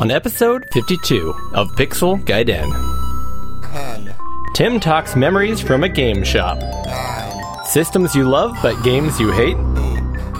on 0.00 0.10
episode 0.10 0.66
52 0.72 1.34
of 1.52 1.70
Pixel 1.72 2.22
Gaiden. 2.24 2.70
10, 3.72 4.14
Tim 4.54 4.80
talks 4.80 5.14
memories 5.14 5.60
from 5.60 5.84
a 5.84 5.88
game 5.88 6.24
shop. 6.24 6.58
9, 6.58 7.64
Systems 7.66 8.14
you 8.14 8.28
love 8.28 8.56
but 8.62 8.82
games 8.82 9.20
you 9.20 9.30
hate. 9.30 9.56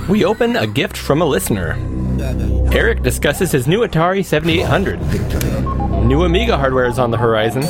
We 0.09 0.25
open 0.25 0.57
a 0.57 0.67
gift 0.67 0.97
from 0.97 1.21
a 1.21 1.27
listener. 1.27 1.75
7, 2.19 2.73
Eric 2.75 3.03
discusses 3.03 3.53
his 3.53 3.69
new 3.69 3.81
Atari 3.81 4.25
7800. 4.25 6.07
New 6.07 6.25
Amiga 6.25 6.57
hardware 6.57 6.87
is 6.87 6.99
on 6.99 7.11
the 7.11 7.19
horizon. 7.19 7.63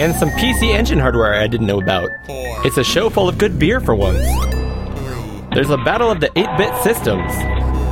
And 0.00 0.14
some 0.16 0.30
PC 0.30 0.72
engine 0.74 0.98
hardware 0.98 1.34
I 1.34 1.46
didn't 1.48 1.66
know 1.66 1.80
about. 1.80 2.08
4, 2.26 2.66
It's 2.66 2.78
a 2.78 2.84
show 2.84 3.10
full 3.10 3.28
of 3.28 3.36
good 3.36 3.58
beer 3.58 3.78
for 3.78 3.94
once. 3.94 4.26
3, 4.26 5.48
There's 5.54 5.70
a 5.70 5.76
battle 5.76 6.10
of 6.10 6.20
the 6.20 6.30
8 6.38 6.46
bit 6.56 6.74
systems 6.82 7.30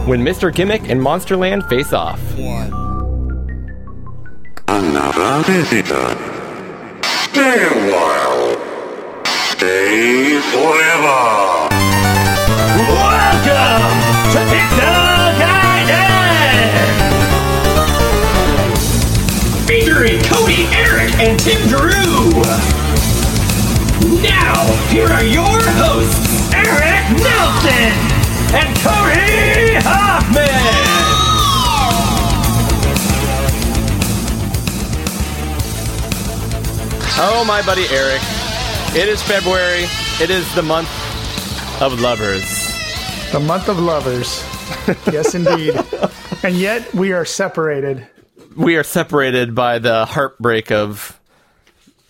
when 0.07 0.21
Mr. 0.21 0.55
Gimmick 0.55 0.89
and 0.89 1.01
Monsterland 1.01 1.69
face 1.69 1.93
off. 1.93 2.20
1. 2.38 2.73
Another 4.69 5.42
visitor. 5.45 6.16
Stay 7.02 7.62
a 7.62 7.92
while. 7.92 8.56
Stay 9.27 10.41
forever. 10.52 11.69
Welcome 12.91 13.98
to 14.33 14.41
Pixel 14.51 15.34
Gaiden! 15.41 16.70
featuring 19.67 20.20
Cody, 20.25 20.67
Eric, 20.73 21.12
and 21.20 21.39
Tim 21.39 21.69
Drew. 21.69 22.42
Now, 24.23 24.73
here 24.89 25.09
are 25.09 25.25
your 25.25 25.61
hosts, 25.77 26.53
Eric 26.55 27.20
Nelson 27.20 28.20
and 28.53 28.77
Cody 28.79 29.75
Hoffman. 29.87 30.51
Oh, 37.23 37.45
my 37.47 37.61
buddy 37.67 37.84
Eric. 37.91 38.20
It 38.97 39.09
is 39.09 39.23
February. 39.23 39.84
It 40.23 40.31
is 40.31 40.53
the 40.55 40.62
month 40.62 40.89
of 41.83 42.01
lovers. 42.01 42.42
The 43.33 43.41
month 43.41 43.69
of 43.69 43.79
lovers. 43.79 44.42
Yes, 45.12 45.35
indeed. 45.35 45.75
and 46.42 46.57
yet 46.57 46.92
we 46.95 47.12
are 47.12 47.25
separated. 47.27 48.07
We 48.57 48.77
are 48.77 48.83
separated 48.83 49.55
by 49.55 49.79
the 49.79 50.07
heartbreak 50.07 50.73
of 50.73 51.20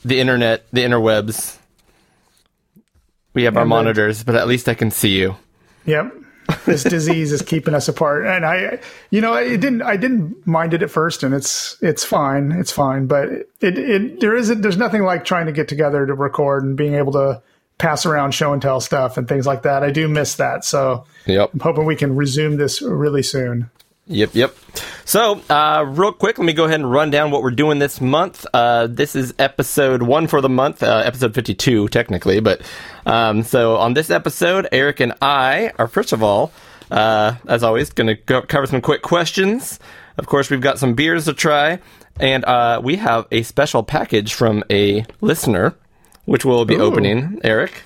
the 0.04 0.20
internet, 0.20 0.64
the 0.72 0.82
interwebs. 0.84 1.58
We 3.34 3.44
have 3.44 3.56
our 3.56 3.62
And 3.62 3.70
the- 3.70 3.74
monitors, 3.74 4.22
but 4.22 4.36
at 4.36 4.46
least 4.46 4.68
I 4.68 4.74
can 4.74 4.90
see 4.92 5.18
you. 5.18 5.36
Yep. 5.86 6.14
This 6.66 6.84
disease 6.84 7.32
is 7.32 7.42
keeping 7.42 7.74
us 7.74 7.88
apart. 7.88 8.26
And 8.26 8.44
I, 8.44 8.78
you 9.10 9.20
know, 9.20 9.32
I 9.32 9.56
didn't, 9.56 9.82
I 9.82 9.96
didn't 9.96 10.46
mind 10.46 10.74
it 10.74 10.82
at 10.82 10.90
first 10.90 11.22
and 11.22 11.34
it's, 11.34 11.76
it's 11.82 12.04
fine. 12.04 12.52
It's 12.52 12.72
fine. 12.72 13.06
But 13.06 13.28
it, 13.60 13.78
it, 13.78 14.20
there 14.20 14.36
isn't, 14.36 14.60
there's 14.62 14.76
nothing 14.76 15.02
like 15.02 15.24
trying 15.24 15.46
to 15.46 15.52
get 15.52 15.68
together 15.68 16.06
to 16.06 16.14
record 16.14 16.64
and 16.64 16.76
being 16.76 16.94
able 16.94 17.12
to 17.12 17.42
pass 17.78 18.04
around 18.04 18.32
show 18.32 18.52
and 18.52 18.60
tell 18.60 18.80
stuff 18.80 19.16
and 19.16 19.26
things 19.26 19.46
like 19.46 19.62
that. 19.62 19.82
I 19.82 19.90
do 19.90 20.06
miss 20.06 20.36
that. 20.36 20.64
So 20.64 21.06
Yep. 21.26 21.50
I'm 21.54 21.60
hoping 21.60 21.84
we 21.86 21.96
can 21.96 22.14
resume 22.16 22.56
this 22.56 22.82
really 22.82 23.22
soon. 23.22 23.70
Yep, 24.10 24.34
yep. 24.34 24.56
So, 25.04 25.40
uh, 25.48 25.84
real 25.86 26.12
quick, 26.12 26.36
let 26.36 26.44
me 26.44 26.52
go 26.52 26.64
ahead 26.64 26.80
and 26.80 26.90
run 26.90 27.10
down 27.10 27.30
what 27.30 27.42
we're 27.42 27.52
doing 27.52 27.78
this 27.78 28.00
month. 28.00 28.44
Uh, 28.52 28.88
this 28.88 29.14
is 29.14 29.32
episode 29.38 30.02
one 30.02 30.26
for 30.26 30.40
the 30.40 30.48
month, 30.48 30.82
uh, 30.82 31.02
episode 31.04 31.32
52, 31.32 31.86
technically. 31.88 32.40
But, 32.40 32.62
um, 33.06 33.44
so 33.44 33.76
on 33.76 33.94
this 33.94 34.10
episode, 34.10 34.66
Eric 34.72 34.98
and 34.98 35.14
I 35.22 35.70
are, 35.78 35.86
first 35.86 36.12
of 36.12 36.24
all, 36.24 36.50
uh, 36.90 37.36
as 37.46 37.62
always, 37.62 37.90
going 37.92 38.08
to 38.08 38.14
go 38.14 38.42
cover 38.42 38.66
some 38.66 38.80
quick 38.80 39.02
questions. 39.02 39.78
Of 40.18 40.26
course, 40.26 40.50
we've 40.50 40.60
got 40.60 40.80
some 40.80 40.94
beers 40.94 41.26
to 41.26 41.32
try. 41.32 41.78
And, 42.18 42.44
uh, 42.44 42.80
we 42.82 42.96
have 42.96 43.28
a 43.30 43.44
special 43.44 43.84
package 43.84 44.34
from 44.34 44.64
a 44.70 45.06
listener, 45.20 45.76
which 46.24 46.44
we'll 46.44 46.64
be 46.64 46.74
Ooh. 46.74 46.82
opening, 46.82 47.40
Eric. 47.44 47.84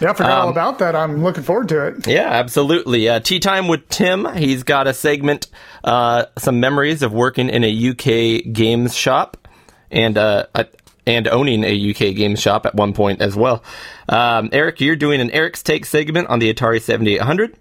Yeah, 0.00 0.10
I 0.10 0.14
forgot 0.14 0.30
all 0.38 0.46
Um, 0.46 0.52
about 0.52 0.78
that. 0.78 0.94
I'm 0.94 1.22
looking 1.24 1.42
forward 1.42 1.68
to 1.70 1.86
it. 1.88 2.06
Yeah, 2.06 2.28
absolutely. 2.30 3.08
Uh, 3.08 3.20
Tea 3.20 3.40
Time 3.40 3.66
with 3.68 3.88
Tim. 3.88 4.26
He's 4.36 4.62
got 4.62 4.86
a 4.86 4.94
segment, 4.94 5.48
uh, 5.84 6.26
some 6.38 6.60
memories 6.60 7.02
of 7.02 7.12
working 7.12 7.48
in 7.48 7.64
a 7.64 7.68
UK 7.68 8.52
games 8.52 8.94
shop 8.94 9.48
and, 9.90 10.16
uh, 10.16 10.46
at- 10.54 10.74
and 11.06 11.26
owning 11.26 11.64
a 11.64 11.72
UK 11.72 12.12
games 12.14 12.40
shop 12.40 12.66
at 12.66 12.74
one 12.74 12.92
point 12.92 13.22
as 13.22 13.34
well. 13.34 13.62
Um, 14.08 14.50
Eric, 14.52 14.80
you're 14.80 14.94
doing 14.96 15.20
an 15.20 15.30
Eric's 15.30 15.62
Take 15.62 15.86
segment 15.86 16.28
on 16.28 16.38
the 16.38 16.52
Atari 16.52 16.80
7800. 16.82 17.54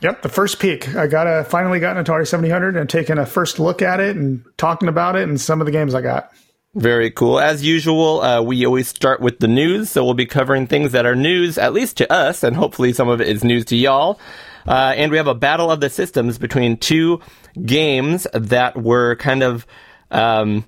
Yep, 0.00 0.22
the 0.22 0.28
first 0.28 0.58
peek. 0.60 0.94
I 0.94 1.06
got 1.06 1.26
a 1.26 1.44
finally 1.44 1.80
got 1.80 1.96
an 1.96 2.04
Atari 2.04 2.26
700 2.26 2.76
and 2.76 2.88
taken 2.88 3.18
a 3.18 3.24
first 3.26 3.58
look 3.58 3.80
at 3.82 4.00
it 4.00 4.16
and 4.16 4.42
talking 4.58 4.88
about 4.88 5.16
it 5.16 5.22
and 5.28 5.40
some 5.40 5.60
of 5.60 5.64
the 5.66 5.72
games 5.72 5.94
I 5.94 6.02
got. 6.02 6.30
Very 6.74 7.12
cool. 7.12 7.38
As 7.38 7.64
usual, 7.64 8.20
uh, 8.20 8.42
we 8.42 8.66
always 8.66 8.88
start 8.88 9.20
with 9.20 9.38
the 9.38 9.46
news, 9.46 9.90
so 9.90 10.04
we'll 10.04 10.14
be 10.14 10.26
covering 10.26 10.66
things 10.66 10.90
that 10.90 11.06
are 11.06 11.14
news, 11.14 11.56
at 11.56 11.72
least 11.72 11.98
to 11.98 12.12
us, 12.12 12.42
and 12.42 12.56
hopefully 12.56 12.92
some 12.92 13.08
of 13.08 13.20
it 13.20 13.28
is 13.28 13.44
news 13.44 13.64
to 13.66 13.76
y'all. 13.76 14.18
Uh, 14.66 14.92
and 14.96 15.12
we 15.12 15.16
have 15.16 15.28
a 15.28 15.34
battle 15.34 15.70
of 15.70 15.80
the 15.80 15.88
systems 15.88 16.36
between 16.36 16.76
two 16.76 17.20
games 17.64 18.26
that 18.32 18.76
were 18.80 19.14
kind 19.16 19.44
of 19.44 19.66
um, 20.10 20.64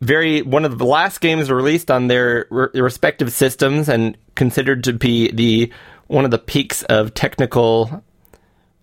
very 0.00 0.42
one 0.42 0.64
of 0.64 0.78
the 0.78 0.84
last 0.86 1.20
games 1.20 1.48
released 1.48 1.88
on 1.88 2.08
their 2.08 2.46
re- 2.50 2.68
respective 2.74 3.32
systems 3.32 3.88
and 3.88 4.18
considered 4.34 4.82
to 4.84 4.92
be 4.92 5.30
the 5.30 5.72
one 6.08 6.24
of 6.24 6.32
the 6.32 6.38
peaks 6.38 6.82
of 6.84 7.14
technical 7.14 8.02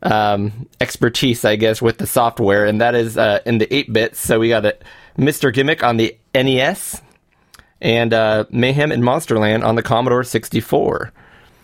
um, 0.01 0.69
expertise, 0.79 1.43
I 1.43 1.57
guess, 1.57 1.81
with 1.81 1.97
the 1.97 2.07
software, 2.07 2.65
and 2.65 2.79
that 2.79 2.95
is 2.95 3.17
uh, 3.17 3.39
in 3.45 3.57
the 3.57 3.73
8 3.73 3.91
bits. 3.91 4.19
So 4.19 4.39
we 4.39 4.47
got 4.47 4.65
a 4.65 4.77
Mr. 5.19 5.53
Gimmick 5.53 5.83
on 5.83 5.97
the 5.97 6.17
NES 6.33 7.01
and 7.81 8.13
uh, 8.13 8.45
Mayhem 8.49 8.91
in 8.91 9.01
Monsterland 9.01 9.65
on 9.65 9.75
the 9.75 9.83
Commodore 9.83 10.23
64. 10.23 11.11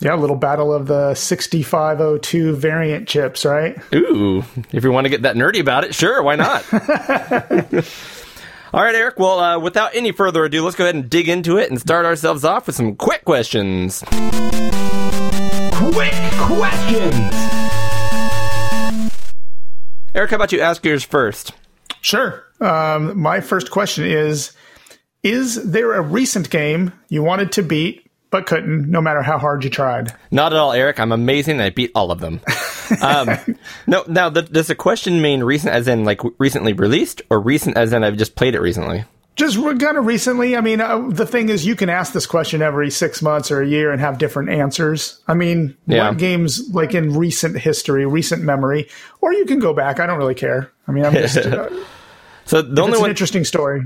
Yeah, 0.02 0.14
a 0.14 0.18
little 0.18 0.36
battle 0.36 0.74
of 0.74 0.88
the 0.88 1.16
6502 1.16 2.54
variant 2.58 3.08
chips, 3.08 3.46
right? 3.46 3.78
Ooh, 3.94 4.44
if 4.74 4.84
you 4.84 4.92
want 4.92 5.06
to 5.06 5.10
get 5.10 5.22
that 5.22 5.38
nerdy 5.38 5.62
about 5.62 5.86
it, 5.86 5.96
sure, 5.96 6.22
why 6.22 6.36
not? 6.36 6.66
All 8.74 8.84
right, 8.84 8.94
Eric. 8.94 9.18
Well, 9.18 9.40
uh, 9.40 9.58
without 9.58 9.96
any 9.96 10.12
further 10.12 10.44
ado, 10.44 10.64
let's 10.64 10.76
go 10.76 10.84
ahead 10.84 10.96
and 10.96 11.10
dig 11.10 11.30
into 11.30 11.58
it 11.58 11.70
and 11.70 11.80
start 11.80 12.06
ourselves 12.06 12.44
off 12.44 12.68
with 12.68 12.76
some 12.76 12.98
quick 12.98 13.24
questions. 13.24 14.04
Quick 15.72 16.14
questions. 16.42 17.34
Eric, 20.14 20.30
how 20.30 20.36
about 20.36 20.52
you 20.52 20.60
ask 20.60 20.84
yours 20.84 21.06
first? 21.06 21.54
Sure. 22.06 22.44
Um, 22.62 23.20
my 23.20 23.42
first 23.42 23.72
question 23.72 24.06
is 24.06 24.52
Is 25.24 25.56
there 25.72 25.94
a 25.94 26.02
recent 26.02 26.52
game 26.52 26.94
you 27.10 27.24
wanted 27.24 27.52
to 27.54 27.64
beat 27.64 28.04
but 28.30 28.46
couldn't, 28.46 28.92
no 28.92 29.02
matter 29.02 29.24
how 29.24 29.40
hard 29.40 29.64
you 29.64 29.72
tried? 29.72 30.14
Not 30.30 30.54
at 30.54 30.60
all, 30.60 30.72
Eric. 30.72 31.00
I'm 31.00 31.12
amazing. 31.12 31.60
I 31.62 31.72
beat 31.72 31.92
all 31.96 32.12
of 32.12 32.20
them. 32.20 32.42
Um, 33.02 33.58
no, 33.88 34.04
now 34.08 34.30
th- 34.30 34.52
does 34.52 34.68
the 34.68 34.76
question 34.76 35.20
mean 35.20 35.44
recent 35.44 35.74
as 35.74 35.88
in 35.88 36.06
like 36.06 36.22
recently 36.38 36.72
released, 36.74 37.20
or 37.32 37.40
recent 37.42 37.76
as 37.78 37.92
in 37.92 38.04
I've 38.04 38.16
just 38.16 38.36
played 38.36 38.54
it 38.54 38.62
recently? 38.62 39.04
Just 39.36 39.58
kind 39.60 39.98
of 39.98 40.06
recently. 40.06 40.56
I 40.56 40.62
mean, 40.62 40.80
uh, 40.80 41.10
the 41.10 41.26
thing 41.26 41.50
is, 41.50 41.66
you 41.66 41.76
can 41.76 41.90
ask 41.90 42.14
this 42.14 42.28
question 42.28 42.62
every 42.62 42.92
six 42.92 43.24
months 43.24 43.50
or 43.50 43.60
a 43.64 43.68
year 43.68 43.92
and 43.92 44.00
have 44.00 44.20
different 44.20 44.50
answers. 44.52 45.20
I 45.28 45.34
mean, 45.34 45.76
Yeah. 45.88 46.10
what 46.10 46.20
games 46.20 46.70
like 46.76 46.94
in 46.94 47.18
recent 47.18 47.58
history, 47.58 48.06
recent 48.06 48.44
memory, 48.44 48.88
or 49.20 49.34
you 49.34 49.46
can 49.46 49.58
go 49.58 49.74
back. 49.74 50.00
I 50.00 50.06
don't 50.06 50.20
really 50.20 50.36
care. 50.36 50.72
I 50.88 50.92
mean, 50.92 51.06
I'm 51.06 51.14
just. 51.14 51.38
Uh, 51.46 51.70
So 52.45 52.61
the 52.61 52.81
only 52.81 53.00
one, 53.00 53.09
interesting 53.09 53.44
story. 53.44 53.81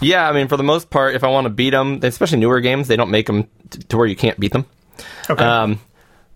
yeah, 0.00 0.28
I 0.28 0.32
mean, 0.32 0.48
for 0.48 0.56
the 0.56 0.62
most 0.62 0.90
part, 0.90 1.14
if 1.14 1.24
I 1.24 1.28
want 1.28 1.46
to 1.46 1.50
beat 1.50 1.70
them, 1.70 2.00
especially 2.02 2.38
newer 2.38 2.60
games, 2.60 2.88
they 2.88 2.96
don't 2.96 3.10
make 3.10 3.26
them 3.26 3.48
t- 3.70 3.80
to 3.80 3.96
where 3.96 4.06
you 4.06 4.16
can't 4.16 4.38
beat 4.38 4.52
them. 4.52 4.66
Okay. 5.28 5.44
Um, 5.44 5.80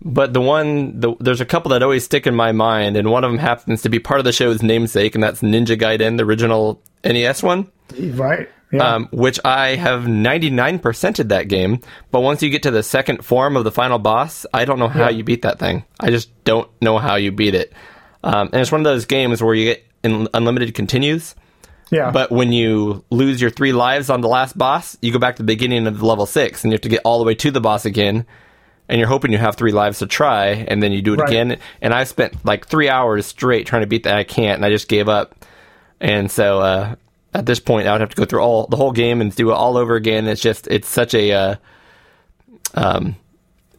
but 0.01 0.33
the 0.33 0.41
one, 0.41 0.99
the, 0.99 1.15
there's 1.19 1.41
a 1.41 1.45
couple 1.45 1.71
that 1.71 1.83
always 1.83 2.05
stick 2.05 2.25
in 2.27 2.35
my 2.35 2.51
mind, 2.51 2.95
and 2.97 3.09
one 3.11 3.23
of 3.23 3.31
them 3.31 3.39
happens 3.39 3.81
to 3.83 3.89
be 3.89 3.99
part 3.99 4.19
of 4.19 4.25
the 4.25 4.31
show's 4.31 4.61
namesake, 4.63 5.15
and 5.15 5.23
that's 5.23 5.41
Ninja 5.41 5.77
Gaiden, 5.77 6.17
the 6.17 6.23
original 6.23 6.81
NES 7.03 7.43
one. 7.43 7.69
right. 7.97 8.49
Yeah. 8.71 8.83
um, 8.95 9.07
which 9.11 9.39
I 9.43 9.69
have 9.77 10.03
99%ed 10.03 11.29
that 11.29 11.47
game. 11.47 11.81
But 12.11 12.19
once 12.19 12.43
you 12.43 12.51
get 12.51 12.61
to 12.63 12.71
the 12.71 12.83
second 12.83 13.25
form 13.25 13.57
of 13.57 13.63
the 13.63 13.71
final 13.71 13.97
boss, 13.97 14.45
I 14.53 14.65
don't 14.65 14.77
know 14.77 14.87
how 14.87 15.09
you 15.09 15.23
beat 15.23 15.41
that 15.41 15.57
thing. 15.57 15.85
I 15.99 16.11
just 16.11 16.29
don't 16.43 16.69
know 16.79 16.99
how 16.99 17.15
you 17.15 17.31
beat 17.31 17.55
it. 17.55 17.73
Um, 18.23 18.49
and 18.53 18.61
it's 18.61 18.71
one 18.71 18.81
of 18.81 18.85
those 18.85 19.05
games 19.07 19.41
where 19.41 19.55
you 19.55 19.65
get 19.65 19.87
in 20.03 20.27
unlimited 20.35 20.75
continues. 20.75 21.33
Yeah. 21.91 22.11
But 22.11 22.31
when 22.31 22.51
you 22.51 23.03
lose 23.09 23.41
your 23.41 23.49
three 23.49 23.73
lives 23.73 24.09
on 24.09 24.21
the 24.21 24.27
last 24.27 24.57
boss, 24.57 24.97
you 25.01 25.11
go 25.11 25.19
back 25.19 25.35
to 25.37 25.43
the 25.43 25.47
beginning 25.47 25.87
of 25.87 26.01
level 26.03 26.25
six 26.25 26.63
and 26.63 26.71
you 26.71 26.75
have 26.75 26.81
to 26.81 26.89
get 26.89 27.01
all 27.03 27.19
the 27.19 27.25
way 27.25 27.35
to 27.35 27.51
the 27.51 27.61
boss 27.61 27.85
again. 27.85 28.25
And 28.87 28.97
you're 28.97 29.07
hoping 29.07 29.31
you 29.31 29.37
have 29.37 29.55
three 29.55 29.71
lives 29.71 29.99
to 29.99 30.07
try, 30.07 30.47
and 30.47 30.81
then 30.81 30.91
you 30.91 31.03
do 31.03 31.13
it 31.13 31.19
Right. 31.19 31.29
again. 31.29 31.59
And 31.79 31.93
I 31.93 32.05
spent 32.05 32.43
like 32.43 32.65
three 32.67 32.89
hours 32.89 33.27
straight 33.27 33.67
trying 33.67 33.81
to 33.83 33.87
beat 33.87 34.03
that. 34.05 34.15
I 34.15 34.23
can't, 34.23 34.55
and 34.55 34.65
I 34.65 34.69
just 34.71 34.87
gave 34.87 35.07
up. 35.07 35.45
And 36.01 36.31
so 36.31 36.59
uh, 36.61 36.95
at 37.33 37.45
this 37.45 37.59
point, 37.59 37.87
I 37.87 37.91
would 37.91 38.01
have 38.01 38.09
to 38.09 38.15
go 38.15 38.25
through 38.25 38.41
all 38.41 38.65
the 38.65 38.77
whole 38.77 38.91
game 38.91 39.21
and 39.21 39.35
do 39.35 39.51
it 39.51 39.53
all 39.53 39.77
over 39.77 39.95
again. 39.95 40.27
It's 40.27 40.41
just 40.41 40.65
it's 40.67 40.87
such 40.87 41.13
a 41.13 41.31
uh, 41.31 41.55
um, 42.73 43.15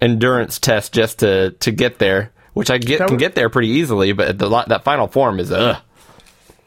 endurance 0.01 0.59
test 0.59 0.93
just 0.93 1.19
to 1.21 1.51
to 1.53 1.71
get 1.73 1.99
there, 1.99 2.33
which 2.55 2.71
I 2.71 2.79
get 2.79 3.01
That 3.01 3.09
can 3.09 3.17
get 3.17 3.35
there 3.35 3.49
pretty 3.49 3.69
easily. 3.69 4.13
But 4.13 4.39
the 4.39 4.49
that 4.69 4.85
final 4.85 5.09
form 5.09 5.41
is 5.41 5.51
ugh. 5.51 5.77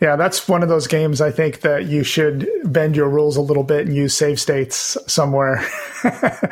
Yeah, 0.03 0.17
that's 0.17 0.49
one 0.49 0.63
of 0.63 0.67
those 0.67 0.85
games 0.87 1.21
I 1.21 1.31
think 1.31 1.61
that 1.61 1.85
you 1.85 2.03
should 2.03 2.45
bend 2.65 2.93
your 2.93 3.07
rules 3.07 3.37
a 3.37 3.41
little 3.41 3.63
bit 3.63 3.87
and 3.87 3.95
use 3.95 4.13
save 4.13 4.37
states 4.37 4.97
somewhere. 5.07 5.65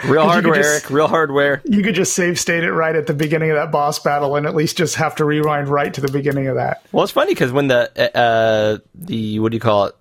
Real 0.06 0.24
hardware, 0.24 0.56
just- 0.56 0.70
Eric. 0.86 0.90
Real 0.90 1.10
hardware. 1.10 1.62
you 1.66 1.84
could 1.84 1.94
just 1.94 2.14
save 2.16 2.40
state 2.40 2.64
it 2.64 2.72
right 2.72 2.96
at 2.96 3.08
the 3.08 3.14
beginning 3.14 3.50
of 3.52 3.58
that 3.58 3.70
boss 3.70 4.00
battle 4.00 4.38
and 4.38 4.46
at 4.46 4.56
least 4.56 4.78
just 4.78 4.96
have 4.96 5.16
to 5.18 5.26
rewind 5.26 5.68
right 5.68 5.94
to 5.94 6.00
the 6.00 6.10
beginning 6.10 6.48
of 6.48 6.56
that. 6.56 6.82
Well, 6.94 7.04
it's 7.04 7.12
funny 7.12 7.34
because 7.34 7.52
when 7.52 7.68
the 7.68 7.92
uh, 8.18 8.78
the 8.96 9.40
what 9.40 9.52
do 9.52 9.58
you 9.58 9.62
call 9.62 9.88
it? 9.88 9.96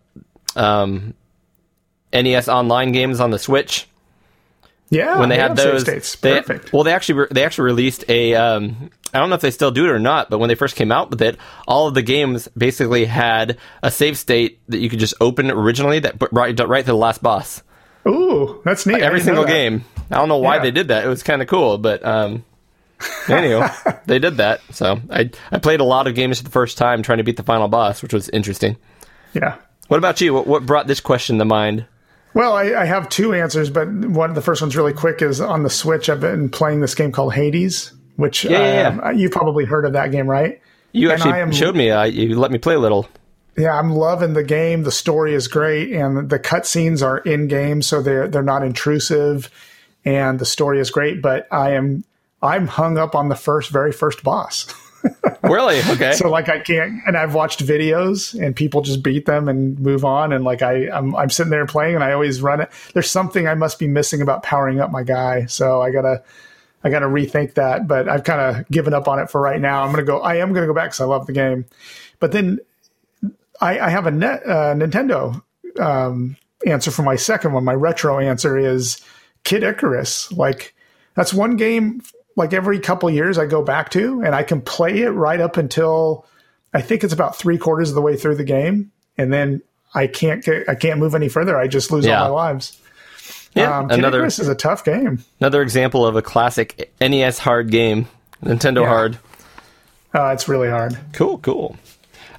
Um, 0.55 1.14
NES 2.12 2.49
online 2.49 2.93
games 2.93 3.19
on 3.19 3.32
the 3.32 3.38
Switch. 3.41 3.88
Yeah, 4.91 5.19
when 5.21 5.29
they 5.29 5.39
had 5.39 5.55
those, 5.57 5.83
states. 5.83 6.17
they, 6.17 6.41
Perfect. 6.41 6.73
well, 6.73 6.83
they 6.83 6.93
actually 6.93 7.21
re- 7.21 7.29
they 7.31 7.45
actually 7.45 7.67
released 7.67 8.05
a. 8.09 8.35
Um, 8.35 8.91
I 9.15 9.19
don't 9.19 9.29
know 9.29 9.37
if 9.37 9.41
they 9.41 9.51
still 9.53 9.71
do 9.71 9.85
it 9.87 9.91
or 9.91 9.99
not, 10.01 10.31
but 10.31 10.39
when 10.39 10.49
they 10.49 10.55
first 10.57 10.75
came 10.77 10.91
out 10.93 11.11
with 11.11 11.23
it, 11.23 11.37
all 11.69 11.87
of 11.89 11.95
the 11.95 12.03
games 12.03 12.49
basically 12.57 13.05
had 13.05 13.59
a 13.83 13.91
save 13.91 14.19
state 14.19 14.61
that 14.69 14.79
you 14.79 14.89
could 14.91 14.99
just 14.99 15.15
open 15.21 15.51
originally 15.51 16.01
that 16.01 16.17
right 16.33 16.59
right 16.59 16.81
to 16.85 16.93
the 16.93 16.97
last 16.97 17.23
boss. 17.23 17.63
Ooh, 18.09 18.61
that's 18.65 18.87
neat. 18.87 19.01
Every 19.01 19.21
single 19.21 19.45
game. 19.45 19.85
I 20.11 20.17
don't 20.17 20.29
know 20.29 20.39
why 20.39 20.57
Yeah. 20.57 20.63
they 20.63 20.71
did 20.73 20.89
that. 20.89 21.05
It 21.05 21.09
was 21.09 21.23
kind 21.23 21.41
of 21.43 21.47
cool, 21.49 21.79
but 21.79 22.05
um, 22.05 22.45
anyway, 23.29 23.69
they 24.07 24.19
did 24.19 24.39
that. 24.39 24.61
So 24.71 25.01
I 25.11 25.31
I 25.53 25.59
played 25.59 25.81
a 25.81 25.85
lot 25.85 26.07
of 26.09 26.15
games 26.17 26.39
for 26.39 26.45
the 26.45 26.51
first 26.51 26.79
time 26.79 27.03
trying 27.03 27.19
to 27.19 27.25
beat 27.25 27.37
the 27.37 27.43
final 27.45 27.69
boss, 27.69 28.03
which 28.03 28.13
was 28.13 28.29
interesting. 28.31 28.77
Yeah. 29.35 29.57
What 29.89 29.99
about 29.99 30.21
you? 30.21 30.35
What, 30.35 30.47
what 30.47 30.67
brought 30.67 30.87
this 30.87 31.01
question 31.01 31.39
to 31.39 31.45
mind? 31.45 31.87
Well, 32.35 32.53
I, 32.53 32.75
I 32.75 32.85
have 32.85 33.09
two 33.09 33.35
answers, 33.35 33.71
but 33.71 33.88
one 33.88 34.35
the 34.35 34.43
first 34.43 34.62
one's 34.62 34.77
really 34.77 34.93
quick. 34.93 35.21
Is 35.23 35.41
on 35.41 35.62
the 35.62 35.71
Switch. 35.71 36.09
I've 36.09 36.21
been 36.21 36.49
playing 36.49 36.81
this 36.81 36.94
game 36.94 37.11
called 37.12 37.35
Hades, 37.35 37.93
which 38.17 38.44
yeah, 38.44 38.99
um, 39.03 39.19
you've 39.19 39.32
probably 39.32 39.65
heard 39.65 39.85
of 39.85 39.93
that 39.94 40.11
game, 40.12 40.29
right? 40.29 40.61
You 40.93 41.11
And 41.11 41.21
actually 41.21 41.41
am- 41.41 41.53
showed 41.53 41.75
me. 41.77 41.91
Uh, 41.91 42.05
you 42.05 42.38
let 42.38 42.50
me 42.50 42.59
play 42.59 42.75
a 42.75 42.79
little. 42.79 43.09
Yeah, 43.56 43.77
I'm 43.77 43.91
loving 43.91 44.32
the 44.35 44.44
game. 44.44 44.85
The 44.85 44.93
story 44.93 45.35
is 45.35 45.49
great, 45.49 45.93
and 45.93 46.31
the 46.31 46.38
cutscenes 46.38 47.03
are 47.05 47.19
in 47.19 47.49
game, 47.49 47.82
so 47.82 48.00
they're 48.00 48.29
they're 48.29 48.43
not 48.43 48.62
intrusive, 48.62 49.50
and 50.05 50.38
the 50.38 50.47
story 50.47 50.79
is 50.81 50.91
great. 50.91 51.21
But 51.21 51.49
I 51.53 51.73
am 51.73 52.05
I'm 52.43 52.69
hung 52.69 52.97
up 52.97 53.15
on 53.15 53.29
the 53.29 53.37
first, 53.37 53.71
very 53.71 53.93
first 53.93 54.23
boss. 54.23 54.73
Really? 55.43 55.81
Okay. 55.81 56.12
so 56.12 56.29
like 56.29 56.49
I 56.49 56.61
can't, 56.61 57.00
and 57.06 57.17
I've 57.17 57.35
watched 57.35 57.64
videos, 57.64 58.38
and 58.41 58.55
people 58.55 58.82
just 58.82 59.02
beat 59.02 59.26
them 59.26 59.49
and 59.49 59.79
move 59.81 60.05
on, 60.05 60.32
and 60.32 60.44
like 60.44 60.62
I 60.62 60.88
I'm 60.91 61.17
I'm 61.17 61.31
sitting 61.31 61.50
there 61.50 61.67
playing, 61.67 61.94
and 61.94 62.05
I 62.05 62.12
always 62.12 62.41
run 62.41 62.61
it. 62.61 62.70
There's 62.93 63.11
something 63.11 63.49
I 63.49 63.55
must 63.55 63.79
be 63.79 63.88
missing 63.88 64.23
about 64.23 64.43
powering 64.43 64.81
up 64.81 64.91
my 64.91 65.02
guy, 65.02 65.47
so 65.47 65.81
I 65.82 65.91
gotta. 65.91 66.23
I 66.82 66.88
got 66.88 67.00
to 67.00 67.08
rethink 67.08 67.55
that, 67.56 67.87
but 67.87 68.08
I've 68.08 68.25
kind 68.25 68.41
of 68.41 68.67
given 68.70 68.94
up 68.94 69.06
on 69.06 69.19
it 69.19 69.29
for 69.29 69.38
right 69.38 69.61
now. 69.61 69.85
I'm 69.85 69.94
to 69.97 70.02
go. 70.02 70.20
I 70.20 70.37
am 70.37 70.55
to 70.55 70.64
go 70.64 70.73
back 70.73 70.87
because 70.87 71.00
I 71.02 71.05
love 71.05 71.26
the 71.26 71.35
game, 71.35 71.67
but 72.20 72.32
then 72.32 72.58
I, 73.61 73.79
I 73.79 73.91
have 73.91 74.06
a 74.06 74.11
net, 74.11 74.43
uh, 74.47 74.75
Nintendo 74.75 75.43
um, 75.79 76.37
answer 76.67 76.91
for 76.91 77.02
my 77.02 77.17
second 77.17 77.52
one. 77.52 77.64
My 77.64 77.75
retro 77.75 78.19
answer 78.19 78.56
is 78.58 79.00
Kid 79.44 79.62
Icarus. 79.62 80.32
Like 80.32 80.75
that's 81.14 81.35
one 81.35 81.56
game. 81.56 82.02
Like 82.37 82.53
every 82.53 82.79
couple 82.81 83.11
years, 83.11 83.38
I 83.38 83.47
go 83.47 83.62
back 83.62 83.91
to, 83.91 84.23
and 84.23 84.35
I 84.35 84.43
can 84.43 84.61
play 84.61 85.00
it 85.03 85.11
right 85.11 85.41
up 85.41 85.56
until 85.56 86.27
I 86.73 86.81
think 86.81 87.03
it's 87.05 87.12
about 87.12 87.37
three 87.37 87.59
quarters 87.59 87.88
of 87.91 87.94
the 87.97 88.00
way 88.03 88.17
through 88.17 88.37
the 88.37 88.44
game, 88.44 88.93
and 89.19 89.32
then 89.32 89.62
I 89.94 90.06
can't 90.06 90.43
get. 90.44 90.69
I 90.69 90.75
can't 90.77 91.00
move 91.00 91.15
any 91.15 91.29
further. 91.29 91.56
I 91.59 91.67
just 91.67 91.91
lose 91.91 92.06
Yeah. 92.06 92.23
all 92.23 92.29
my 92.29 92.35
lives. 92.35 92.79
yeah, 93.55 93.79
Um, 93.79 93.88
Kid 93.88 93.99
another 93.99 94.19
Icarus 94.19 94.38
is 94.38 94.49
a 94.49 94.55
tough 94.55 94.85
game. 94.85 95.25
another 95.41 95.61
example 95.62 96.06
of 96.06 96.15
a 96.15 96.23
classic 96.23 96.93
NES 97.00 97.38
hard 97.38 97.71
game, 97.71 98.06
Nintendo 98.44 98.83
Yeah. 98.83 98.88
hard. 98.88 99.19
Uh, 100.15 100.26
it's 100.29 100.49
really 100.49 100.69
hard. 100.71 100.97
Cool, 101.12 101.38
cool. 101.38 101.76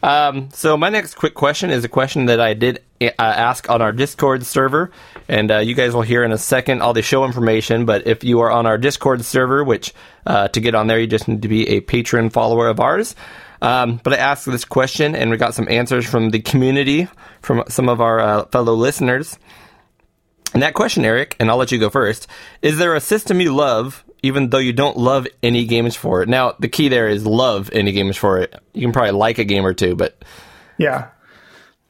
Um, 0.04 0.50
so 0.52 0.78
my 0.78 0.90
next 0.90 1.16
quick 1.16 1.34
question 1.34 1.70
is 1.70 1.84
a 1.84 1.90
question 1.90 2.26
that 2.26 2.40
I 2.40 2.54
did 2.54 2.84
uh, 3.00 3.12
ask 3.20 3.70
on 3.70 3.82
our 3.82 3.92
Discord 3.92 4.46
server, 4.46 4.92
and 5.28 5.52
uh, 5.52 5.58
you 5.58 5.76
guys 5.76 5.94
will 5.94 6.02
hear 6.02 6.24
in 6.24 6.32
a 6.32 6.38
second 6.38 6.82
all 6.82 6.94
the 6.94 7.02
show 7.02 7.24
information. 7.26 7.86
But 7.86 8.08
if 8.08 8.24
you 8.24 8.40
are 8.42 8.52
on 8.52 8.66
our 8.66 8.78
Discord 8.78 9.24
server, 9.24 9.64
which 9.64 9.94
uh, 10.26 10.48
to 10.50 10.60
get 10.60 10.76
on 10.76 10.88
there 10.88 11.00
you 11.00 11.08
just 11.08 11.28
need 11.28 11.44
to 11.44 11.48
be 11.48 11.68
a 11.70 11.82
patron 11.82 12.30
follower 12.30 12.68
of 12.68 12.80
ours. 12.80 13.16
Um, 13.62 14.02
but 14.04 14.14
I 14.14 14.18
asked 14.18 14.46
this 14.46 14.66
question, 14.66 15.16
and 15.16 15.30
we 15.30 15.38
got 15.38 15.54
some 15.54 15.68
answers 15.70 16.10
from 16.10 16.32
the 16.32 16.40
community, 16.40 17.08
from 17.42 17.64
some 17.68 17.90
of 17.90 18.02
our 18.02 18.20
uh, 18.20 18.46
fellow 18.46 18.74
listeners. 18.74 19.38
And 20.54 20.64
that 20.64 20.74
question, 20.74 21.06
Eric, 21.06 21.36
and 21.40 21.50
I'll 21.50 21.58
let 21.58 21.72
you 21.72 21.78
go 21.78 21.90
first. 21.90 22.28
Is 22.62 22.78
there 22.78 22.96
a 22.96 23.00
system 23.00 23.40
you 23.40 23.56
love, 23.56 24.04
even 24.24 24.50
though 24.50 24.58
you 24.58 24.74
don't 24.74 24.98
love 24.98 25.28
any 25.42 25.66
games 25.66 25.96
for 25.96 26.22
it? 26.22 26.30
Now, 26.30 26.56
the 26.60 26.70
key 26.70 26.90
there 26.90 27.08
is 27.08 27.26
love 27.26 27.70
any 27.74 27.92
games 27.92 28.18
for 28.18 28.40
it. 28.40 28.54
You 28.74 28.82
can 28.82 28.92
probably 28.92 29.12
like 29.12 29.38
a 29.38 29.44
game 29.44 29.66
or 29.66 29.74
two, 29.74 29.96
but 29.96 30.24
Yeah. 30.78 31.10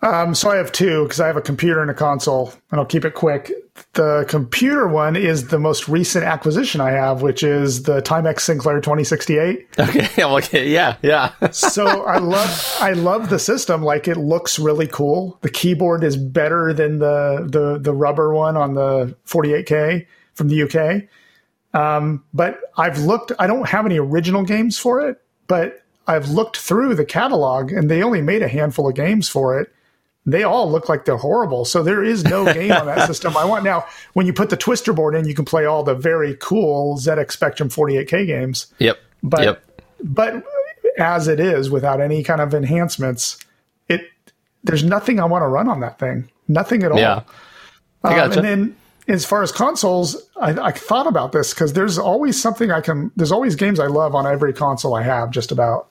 Um, 0.04 0.34
so 0.34 0.50
I 0.50 0.56
have 0.56 0.72
two 0.72 1.04
because 1.04 1.20
I 1.20 1.28
have 1.28 1.38
a 1.38 1.42
computer 1.42 1.80
and 1.80 1.92
a 1.92 1.94
console, 1.94 2.52
and 2.72 2.80
I'll 2.80 2.88
keep 2.88 3.06
it 3.06 3.14
quick. 3.14 3.52
The 3.94 4.26
computer 4.28 4.88
one 4.88 5.16
is 5.16 5.50
the 5.50 5.60
most 5.60 5.88
recent 5.88 6.26
acquisition 6.26 6.82
I 6.82 6.90
have, 6.92 7.22
which 7.22 7.44
is 7.44 7.84
the 7.84 8.02
Timex 8.02 8.40
Sinclair 8.42 8.82
2068. 8.82 9.68
okay, 9.80 10.24
okay, 10.24 10.70
yeah, 10.70 10.98
yeah. 11.04 11.34
so 11.52 11.86
I 12.06 12.18
love 12.18 12.78
I 12.80 12.94
love 12.94 13.30
the 13.30 13.38
system. 13.38 13.84
Like 13.84 14.08
it 14.08 14.18
looks 14.18 14.58
really 14.58 14.88
cool. 14.88 15.38
The 15.42 15.52
keyboard 15.52 16.04
is 16.04 16.18
better 16.18 16.74
than 16.74 16.98
the 16.98 17.48
the 17.48 17.78
the 17.78 17.94
rubber 17.94 18.34
one 18.34 18.58
on 18.58 18.74
the 18.74 19.16
48K 19.28 20.08
from 20.34 20.48
the 20.48 20.64
UK. 20.64 21.04
Um, 21.74 22.24
but 22.34 22.60
I've 22.78 23.00
looked. 23.00 23.32
I 23.40 23.48
don't 23.48 23.68
have 23.68 23.86
any 23.86 23.98
original 24.00 24.44
games 24.44 24.78
for 24.78 25.08
it, 25.08 25.22
but 25.48 25.82
I've 26.08 26.30
looked 26.30 26.58
through 26.58 26.96
the 26.96 27.06
catalog, 27.06 27.72
and 27.72 27.90
they 27.90 28.04
only 28.04 28.22
made 28.22 28.42
a 28.42 28.48
handful 28.48 28.90
of 28.90 28.96
games 28.96 29.30
for 29.30 29.60
it. 29.60 29.72
They 30.26 30.44
all 30.44 30.70
look 30.70 30.88
like 30.90 31.06
they're 31.06 31.18
horrible. 31.18 31.66
So 31.66 31.82
there 31.82 32.04
is 32.04 32.24
no 32.24 32.46
game 32.54 32.72
on 32.72 32.86
that 32.86 33.08
system. 33.12 33.36
I 33.38 33.46
want 33.46 33.64
now. 33.64 33.86
When 34.14 34.26
you 34.28 34.34
put 34.34 34.50
the 34.50 34.58
twister 34.58 34.94
board 34.94 35.16
in, 35.16 35.28
you 35.28 35.34
can 35.34 35.46
play 35.46 35.66
all 35.66 35.84
the 35.84 35.96
very 35.96 36.36
cool 36.40 36.98
ZX 36.98 37.32
Spectrum 37.32 37.70
48K 37.70 38.28
games 38.28 38.68
yep, 38.78 39.00
but 39.24 39.44
yep. 39.44 39.64
but 40.04 40.44
as 41.00 41.28
it 41.28 41.40
is 41.40 41.70
without 41.72 42.02
any 42.02 42.22
kind 42.22 42.42
of 42.42 42.54
enhancements 42.54 43.38
it 43.88 44.02
there's 44.64 44.84
nothing 44.84 45.20
i 45.22 45.26
want 45.26 45.42
to 45.42 45.48
run 45.48 45.70
on 45.70 45.80
that 45.80 45.98
thing 45.98 46.30
nothing 46.50 46.84
at 46.84 46.92
all 46.92 47.00
Yeah, 47.00 47.22
I 48.04 48.10
Um, 48.10 48.16
gotcha. 48.16 48.40
and 48.40 48.46
then 48.46 48.76
as 49.08 49.26
far 49.26 49.44
as 49.44 49.52
consoles 49.52 50.30
i, 50.40 50.52
I 50.52 50.72
thought 50.72 51.08
about 51.08 51.32
this 51.32 51.54
because 51.54 51.74
there's 51.74 51.98
always 51.98 52.42
something 52.42 52.72
i 52.72 52.82
can 52.82 53.12
there's 53.16 53.32
always 53.32 53.56
games 53.56 53.80
i 53.80 53.88
love 53.88 54.16
on 54.16 54.28
every 54.28 54.54
console 54.54 54.96
i 54.96 55.04
have 55.04 55.32
just 55.32 55.52
about 55.52 55.90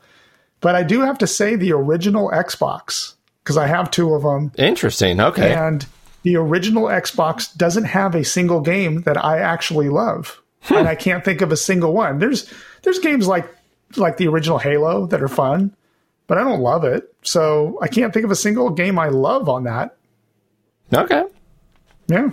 but 0.60 0.74
i 0.74 0.82
do 0.82 1.00
have 1.00 1.18
to 1.18 1.26
say 1.26 1.56
the 1.56 1.72
original 1.72 2.30
xbox 2.30 3.14
because 3.42 3.56
i 3.56 3.66
have 3.66 3.90
two 3.90 4.14
of 4.14 4.22
them 4.22 4.52
Interesting. 4.56 5.20
Okay, 5.20 5.52
and 5.52 5.86
the 6.22 6.36
original 6.36 6.84
Xbox 6.84 7.56
doesn't 7.56 7.84
have 7.84 8.14
a 8.14 8.24
single 8.24 8.60
game 8.60 9.02
that 9.02 9.22
I 9.22 9.38
actually 9.38 9.88
love, 9.88 10.40
hmm. 10.62 10.74
and 10.74 10.88
I 10.88 10.94
can't 10.94 11.24
think 11.24 11.40
of 11.40 11.52
a 11.52 11.56
single 11.56 11.92
one. 11.92 12.18
There's 12.18 12.52
there's 12.82 12.98
games 12.98 13.26
like 13.26 13.48
like 13.96 14.16
the 14.18 14.28
original 14.28 14.58
Halo 14.58 15.06
that 15.06 15.22
are 15.22 15.28
fun, 15.28 15.74
but 16.26 16.38
I 16.38 16.44
don't 16.44 16.60
love 16.60 16.84
it. 16.84 17.14
So 17.22 17.78
I 17.82 17.88
can't 17.88 18.12
think 18.12 18.24
of 18.24 18.30
a 18.30 18.36
single 18.36 18.70
game 18.70 18.98
I 18.98 19.08
love 19.08 19.48
on 19.48 19.64
that. 19.64 19.96
okay. 20.92 21.24
Yeah, 22.06 22.30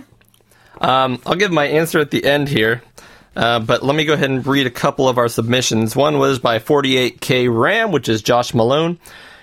Um, 0.80 1.20
I'll 1.26 1.34
give 1.34 1.52
my 1.52 1.66
answer 1.66 1.98
at 1.98 2.10
the 2.10 2.24
end 2.24 2.48
here. 2.48 2.82
Uh, 3.36 3.60
but 3.60 3.84
let 3.84 3.94
me 3.94 4.04
go 4.04 4.14
ahead 4.14 4.30
and 4.30 4.44
read 4.44 4.66
a 4.66 4.70
couple 4.70 5.08
of 5.08 5.16
our 5.16 5.28
submissions. 5.28 5.94
One 5.94 6.18
was 6.18 6.40
by 6.40 6.58
48K 6.58 7.48
Ram, 7.48 7.92
which 7.92 8.08
is 8.08 8.20
Josh 8.20 8.52
Malone. 8.52 8.98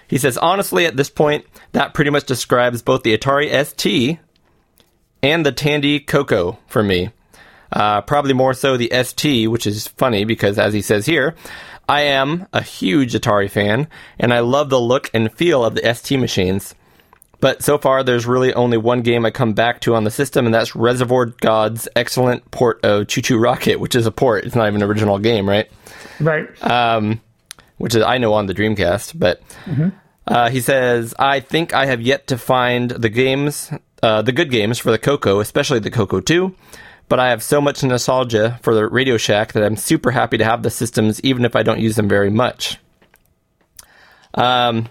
He 0.08 0.18
says, 0.18 0.38
honestly, 0.38 0.86
at 0.86 0.98
this 0.98 1.10
point, 1.10 1.46
that 1.72 1.94
pretty 1.94 2.12
much 2.12 2.26
describes 2.26 2.82
both 2.82 3.04
the 3.04 3.18
Atari 3.18 3.50
ST 3.66 4.20
and 5.24 5.46
the 5.46 5.52
Tandy 5.52 6.00
Coco 6.00 6.60
for 6.68 6.84
me. 6.84 7.12
Uh, 7.72 8.02
probably 8.02 8.34
more 8.34 8.54
so 8.54 8.78
the 8.78 8.92
ST, 9.04 9.50
which 9.50 9.66
is 9.66 9.88
funny 9.88 10.26
because, 10.26 10.60
as 10.60 10.74
he 10.74 10.82
says 10.82 11.06
here, 11.06 11.36
I 11.88 12.02
am 12.02 12.48
a 12.54 12.62
huge 12.62 13.14
Atari 13.14 13.50
fan 13.50 13.88
and 14.20 14.34
I 14.34 14.40
love 14.40 14.70
the 14.70 14.80
look 14.80 15.10
and 15.14 15.34
feel 15.34 15.64
of 15.64 15.76
the 15.76 15.94
ST 15.94 16.20
machines. 16.20 16.76
But 17.42 17.64
so 17.64 17.78
far, 17.78 18.04
there's 18.04 18.26
really 18.26 18.54
only 18.54 18.78
one 18.78 19.02
game 19.02 19.26
I 19.26 19.32
come 19.32 19.54
back 19.54 19.82
to 19.82 19.96
on 19.96 20.04
the 20.04 20.12
system, 20.12 20.46
and 20.46 20.54
that's 20.54 20.76
Reservoir 20.76 21.28
God's 21.28 21.88
excellent 21.96 22.50
port 22.52 22.84
of 22.84 23.08
ChuChu 23.08 23.42
Rocket, 23.42 23.80
which 23.80 23.96
is 23.96 24.06
a 24.06 24.12
port. 24.12 24.46
It's 24.46 24.56
not 24.56 24.68
even 24.68 24.82
an 24.82 24.90
original 24.90 25.20
game, 25.20 25.48
right? 25.48 25.70
right. 26.20 26.48
um, 26.64 27.22
which 27.78 27.96
is 27.96 28.04
I 28.04 28.18
know 28.18 28.34
on 28.34 28.46
the 28.46 28.54
Dreamcast. 28.54 29.18
But 29.20 29.42
uh, 30.28 30.50
he 30.50 30.62
says, 30.62 31.14
I 31.20 31.40
think 31.40 31.74
I 31.74 31.86
have 31.86 32.02
yet 32.02 32.28
to 32.28 32.38
find 32.38 32.92
the 32.92 33.10
games, 33.10 33.72
uh, 34.02 34.22
the 34.22 34.32
good 34.32 34.50
games 34.50 34.80
for 34.80 34.92
the 34.92 35.00
Coco, 35.00 35.40
especially 35.40 35.80
the 35.80 35.92
Coco 35.92 36.20
2. 36.20 36.56
But 37.08 37.20
I 37.20 37.30
have 37.30 37.44
so 37.44 37.62
much 37.62 37.84
nostalgia 37.84 38.60
for 38.64 38.74
the 38.74 38.88
Radio 38.88 39.18
Shack 39.18 39.54
that 39.54 39.64
I'm 39.64 39.76
super 39.76 40.10
happy 40.10 40.40
to 40.40 40.44
have 40.44 40.64
the 40.64 40.72
systems, 40.72 41.22
even 41.22 41.46
if 41.46 41.56
I 41.56 41.62
don't 41.62 41.80
use 41.80 41.96
them 41.96 42.10
very 42.10 42.32
much. 42.32 42.80
Um, 44.34 44.90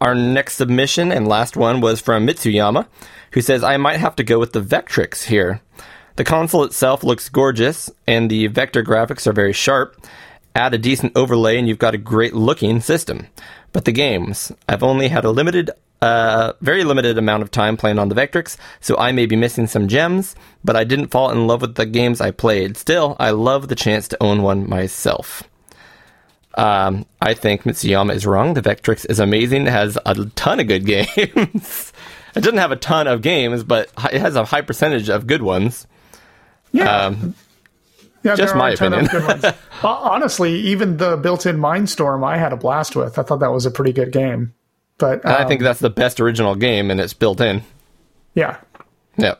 our 0.00 0.14
next 0.14 0.54
submission 0.54 1.12
and 1.12 1.28
last 1.28 1.56
one 1.56 1.80
was 1.80 2.00
from 2.00 2.26
Mitsuyama, 2.26 2.86
who 3.32 3.40
says, 3.40 3.62
I 3.62 3.76
might 3.76 3.98
have 4.00 4.16
to 4.16 4.24
go 4.24 4.38
with 4.38 4.52
the 4.52 4.60
Vectrex 4.62 5.24
here. 5.24 5.60
The 6.16 6.24
console 6.24 6.62
itself 6.62 7.02
looks 7.02 7.28
gorgeous, 7.28 7.90
and 8.06 8.30
the 8.30 8.46
vector 8.46 8.84
graphics 8.84 9.26
are 9.26 9.32
very 9.32 9.52
sharp. 9.52 9.96
add 10.54 10.72
a 10.72 10.78
decent 10.78 11.12
overlay, 11.16 11.58
and 11.58 11.68
you've 11.68 11.78
got 11.78 11.94
a 11.94 11.98
great 11.98 12.34
looking 12.34 12.80
system. 12.80 13.26
But 13.72 13.84
the 13.84 13.92
games, 13.92 14.52
I've 14.68 14.84
only 14.84 15.08
had 15.08 15.24
a 15.24 15.30
limited, 15.30 15.70
uh, 16.00 16.52
very 16.60 16.84
limited 16.84 17.18
amount 17.18 17.42
of 17.42 17.50
time 17.50 17.76
playing 17.76 17.98
on 17.98 18.08
the 18.08 18.14
Vectrex, 18.14 18.56
so 18.80 18.96
I 18.96 19.10
may 19.10 19.26
be 19.26 19.34
missing 19.34 19.66
some 19.66 19.88
gems, 19.88 20.36
but 20.62 20.76
I 20.76 20.84
didn't 20.84 21.08
fall 21.08 21.30
in 21.30 21.48
love 21.48 21.62
with 21.62 21.74
the 21.74 21.86
games 21.86 22.20
I 22.20 22.30
played. 22.30 22.76
Still, 22.76 23.16
I 23.18 23.30
love 23.30 23.66
the 23.66 23.74
chance 23.74 24.06
to 24.08 24.22
own 24.22 24.42
one 24.42 24.68
myself. 24.68 25.42
Um, 26.56 27.06
I 27.20 27.34
think 27.34 27.64
Mitsuyama 27.64 28.14
is 28.14 28.26
wrong. 28.26 28.54
The 28.54 28.62
Vectrex 28.62 29.08
is 29.10 29.18
amazing. 29.18 29.66
It 29.66 29.70
has 29.70 29.98
a 30.06 30.14
ton 30.36 30.60
of 30.60 30.68
good 30.68 30.86
games. 30.86 31.92
it 32.34 32.40
doesn't 32.40 32.58
have 32.58 32.72
a 32.72 32.76
ton 32.76 33.06
of 33.06 33.22
games, 33.22 33.64
but 33.64 33.90
it 34.12 34.20
has 34.20 34.36
a 34.36 34.44
high 34.44 34.60
percentage 34.62 35.08
of 35.08 35.26
good 35.26 35.42
ones. 35.42 35.86
Yeah, 36.72 37.06
Um, 37.06 37.34
yeah 38.22 38.34
just 38.36 38.54
my 38.56 38.70
a 38.70 38.76
ton 38.76 38.92
of 38.94 39.04
opinion. 39.06 39.54
Honestly, 39.82 40.54
even 40.60 40.96
the 40.96 41.16
built-in 41.16 41.58
Mine 41.58 41.86
Storm, 41.86 42.24
I 42.24 42.36
had 42.36 42.52
a 42.52 42.56
blast 42.56 42.96
with. 42.96 43.18
I 43.18 43.22
thought 43.22 43.40
that 43.40 43.52
was 43.52 43.66
a 43.66 43.70
pretty 43.70 43.92
good 43.92 44.12
game. 44.12 44.54
But 44.98 45.26
I 45.26 45.42
um, 45.42 45.48
think 45.48 45.60
that's 45.60 45.80
the 45.80 45.90
best 45.90 46.20
original 46.20 46.54
game, 46.54 46.90
and 46.90 47.00
it's 47.00 47.14
built 47.14 47.40
in. 47.40 47.62
yeah. 48.34 48.58
Yeah. 49.16 49.34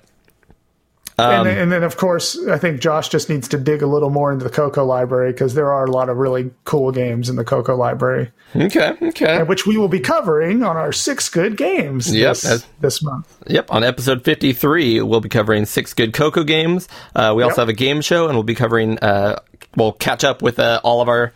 And, 1.19 1.49
and 1.49 1.71
then, 1.73 1.83
of 1.85 1.97
course, 1.97 2.37
I 2.49 2.59
think 2.59 2.81
Josh 2.81 3.09
just 3.09 3.29
needs 3.29 3.47
to 3.49 3.59
dig 3.59 3.83
a 3.83 3.87
little 3.87 4.11
more 4.11 4.33
into 4.33 4.43
the 4.45 4.51
Coco 4.51 4.85
library 4.85 5.31
because 5.33 5.55
there 5.55 5.73
are 5.73 5.85
a 5.85 5.91
lot 5.91 6.09
of 6.09 6.17
really 6.17 6.51
cool 6.65 6.91
games 6.91 7.29
in 7.31 7.37
the 7.37 7.45
Coco 7.45 7.77
library, 7.77 8.33
Okay. 8.57 8.97
Okay. 9.01 9.43
which 9.45 9.65
we 9.67 9.77
will 9.79 9.89
be 9.89 10.01
covering 10.01 10.63
on 10.65 10.77
our 10.77 10.91
six 10.93 11.29
good 11.29 11.57
games 11.57 12.13
Yep, 12.13 12.31
this, 12.31 12.45
as- 12.45 12.67
this 12.81 13.03
month. 13.03 13.37
Yep. 13.47 13.71
On 13.73 13.85
episode 13.85 14.25
53, 14.25 15.03
we'll 15.03 15.21
be 15.21 15.29
covering 15.29 15.67
six 15.67 15.95
good 15.95 16.13
Coco 16.13 16.43
games. 16.43 16.89
Uh, 17.15 17.33
we 17.37 17.43
also 17.45 17.61
Yep. 17.61 17.63
have 17.63 17.69
a 17.69 17.73
game 17.79 18.01
show, 18.01 18.27
and 18.27 18.35
we'll 18.35 18.43
be 18.43 18.55
covering, 18.57 18.99
uh, 18.99 19.39
we'll 19.77 19.93
catch 19.93 20.25
up 20.25 20.43
with 20.43 20.59
uh, 20.59 20.81
all 20.83 21.01
of 21.01 21.09
our, 21.09 21.33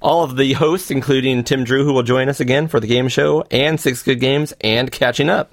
all 0.00 0.24
of 0.24 0.38
the 0.38 0.54
hosts, 0.54 0.90
including 0.90 1.44
Tim 1.44 1.64
Drew, 1.64 1.84
who 1.84 1.92
will 1.92 2.02
join 2.02 2.30
us 2.30 2.40
again 2.40 2.68
for 2.68 2.80
the 2.80 2.86
game 2.86 3.08
show, 3.08 3.44
and 3.50 3.78
six 3.78 4.02
good 4.02 4.18
games, 4.18 4.54
and 4.62 4.90
catching 4.90 5.28
up. 5.28 5.52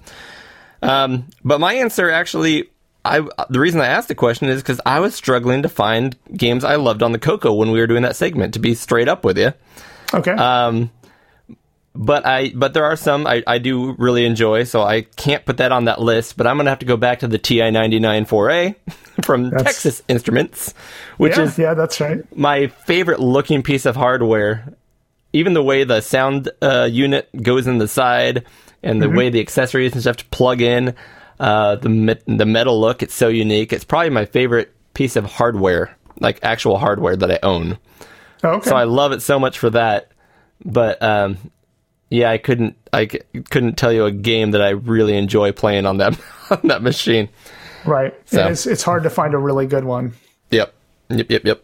Um, 0.81 1.25
but 1.43 1.59
my 1.59 1.73
answer 1.73 2.09
actually, 2.09 2.69
I 3.07 3.45
the 3.49 3.59
reason 3.59 3.81
I 3.81 3.87
asked 3.87 4.07
the 4.07 4.15
question 4.15 4.49
is 4.49 4.61
because 4.61 4.79
I 4.85 4.99
was 4.99 5.15
struggling 5.15 5.63
to 5.63 5.69
find 5.69 6.15
games 6.35 6.63
I 6.63 6.75
loved 6.75 7.01
on 7.03 7.11
the 7.11 7.19
Coco 7.19 7.53
when 7.53 7.71
we 7.71 7.79
were 7.79 7.87
doing 7.87 8.03
that 8.03 8.15
segment. 8.15 8.53
To 8.53 8.59
be 8.59 8.75
straight 8.75 9.07
up 9.07 9.23
with 9.23 9.37
you, 9.37 9.53
Okay. 10.13 10.31
Um, 10.31 10.91
but 11.95 12.25
I 12.25 12.51
but 12.53 12.73
there 12.73 12.85
are 12.85 12.95
some 12.95 13.25
I, 13.25 13.43
I 13.47 13.57
do 13.57 13.93
really 13.93 14.25
enjoy, 14.25 14.63
so 14.65 14.81
I 14.83 15.01
can't 15.01 15.43
put 15.45 15.57
that 15.57 15.71
on 15.71 15.85
that 15.85 15.99
list. 15.99 16.37
But 16.37 16.45
I'm 16.45 16.57
gonna 16.57 16.69
have 16.69 16.79
to 16.79 16.85
go 16.85 16.97
back 16.97 17.19
to 17.19 17.27
the 17.27 17.39
TI 17.39 17.71
99 17.71 18.25
4A 18.25 18.75
from 19.23 19.49
That's- 19.49 19.63
Texas 19.63 20.03
Instruments, 20.07 20.73
which 21.17 21.37
yeah, 21.37 21.43
is 21.43 21.57
yeah, 21.57 21.73
that's 21.73 21.99
right. 21.99 22.19
my 22.37 22.67
favorite 22.67 23.19
looking 23.19 23.63
piece 23.63 23.85
of 23.85 23.95
hardware. 23.95 24.73
Even 25.33 25.53
the 25.53 25.63
way 25.63 25.83
the 25.83 26.01
sound 26.01 26.49
uh, 26.61 26.87
unit 26.89 27.29
goes 27.43 27.67
in 27.67 27.79
the 27.79 27.87
side, 27.87 28.45
and 28.81 29.01
the 29.01 29.09
way 29.09 29.29
the 29.29 29.41
accessories 29.41 29.91
and 29.91 30.01
stuff 30.01 30.17
to 30.17 30.25
plug 30.25 30.61
in, 30.61 30.95
uh, 31.39 31.75
the 31.75 32.19
the 32.27 32.45
metal 32.45 32.79
look, 32.79 33.03
it's 33.03 33.13
so 33.13 33.27
unique. 33.27 33.71
It's 33.73 33.83
probably 33.83 34.09
my 34.09 34.25
favorite 34.25 34.73
piece 34.93 35.15
of 35.15 35.25
hardware, 35.25 35.95
like 36.19 36.39
actual 36.43 36.77
hardware 36.77 37.15
that 37.15 37.31
I 37.31 37.39
own. 37.43 37.77
Okay. 38.43 38.69
So 38.69 38.75
I 38.75 38.83
love 38.85 39.11
it 39.11 39.21
so 39.21 39.39
much 39.39 39.59
for 39.59 39.69
that. 39.71 40.11
But 40.65 41.01
um, 41.03 41.37
yeah, 42.09 42.31
I 42.31 42.37
couldn't 42.37 42.75
I 42.93 43.07
c- 43.07 43.21
couldn't 43.49 43.77
tell 43.77 43.91
you 43.93 44.05
a 44.05 44.11
game 44.11 44.51
that 44.51 44.61
I 44.61 44.69
really 44.69 45.15
enjoy 45.17 45.51
playing 45.51 45.85
on 45.85 45.97
that 45.97 46.19
on 46.49 46.61
that 46.65 46.81
machine. 46.81 47.29
right. 47.85 48.13
So- 48.25 48.41
And 48.41 48.51
it's, 48.51 48.65
it's 48.65 48.83
hard 48.83 49.03
to 49.03 49.09
find 49.09 49.33
a 49.33 49.37
really 49.37 49.67
good 49.67 49.83
one. 49.85 50.13
Yep. 50.51 50.73
Yep, 51.09 51.29
yep, 51.31 51.45
yep. 51.45 51.63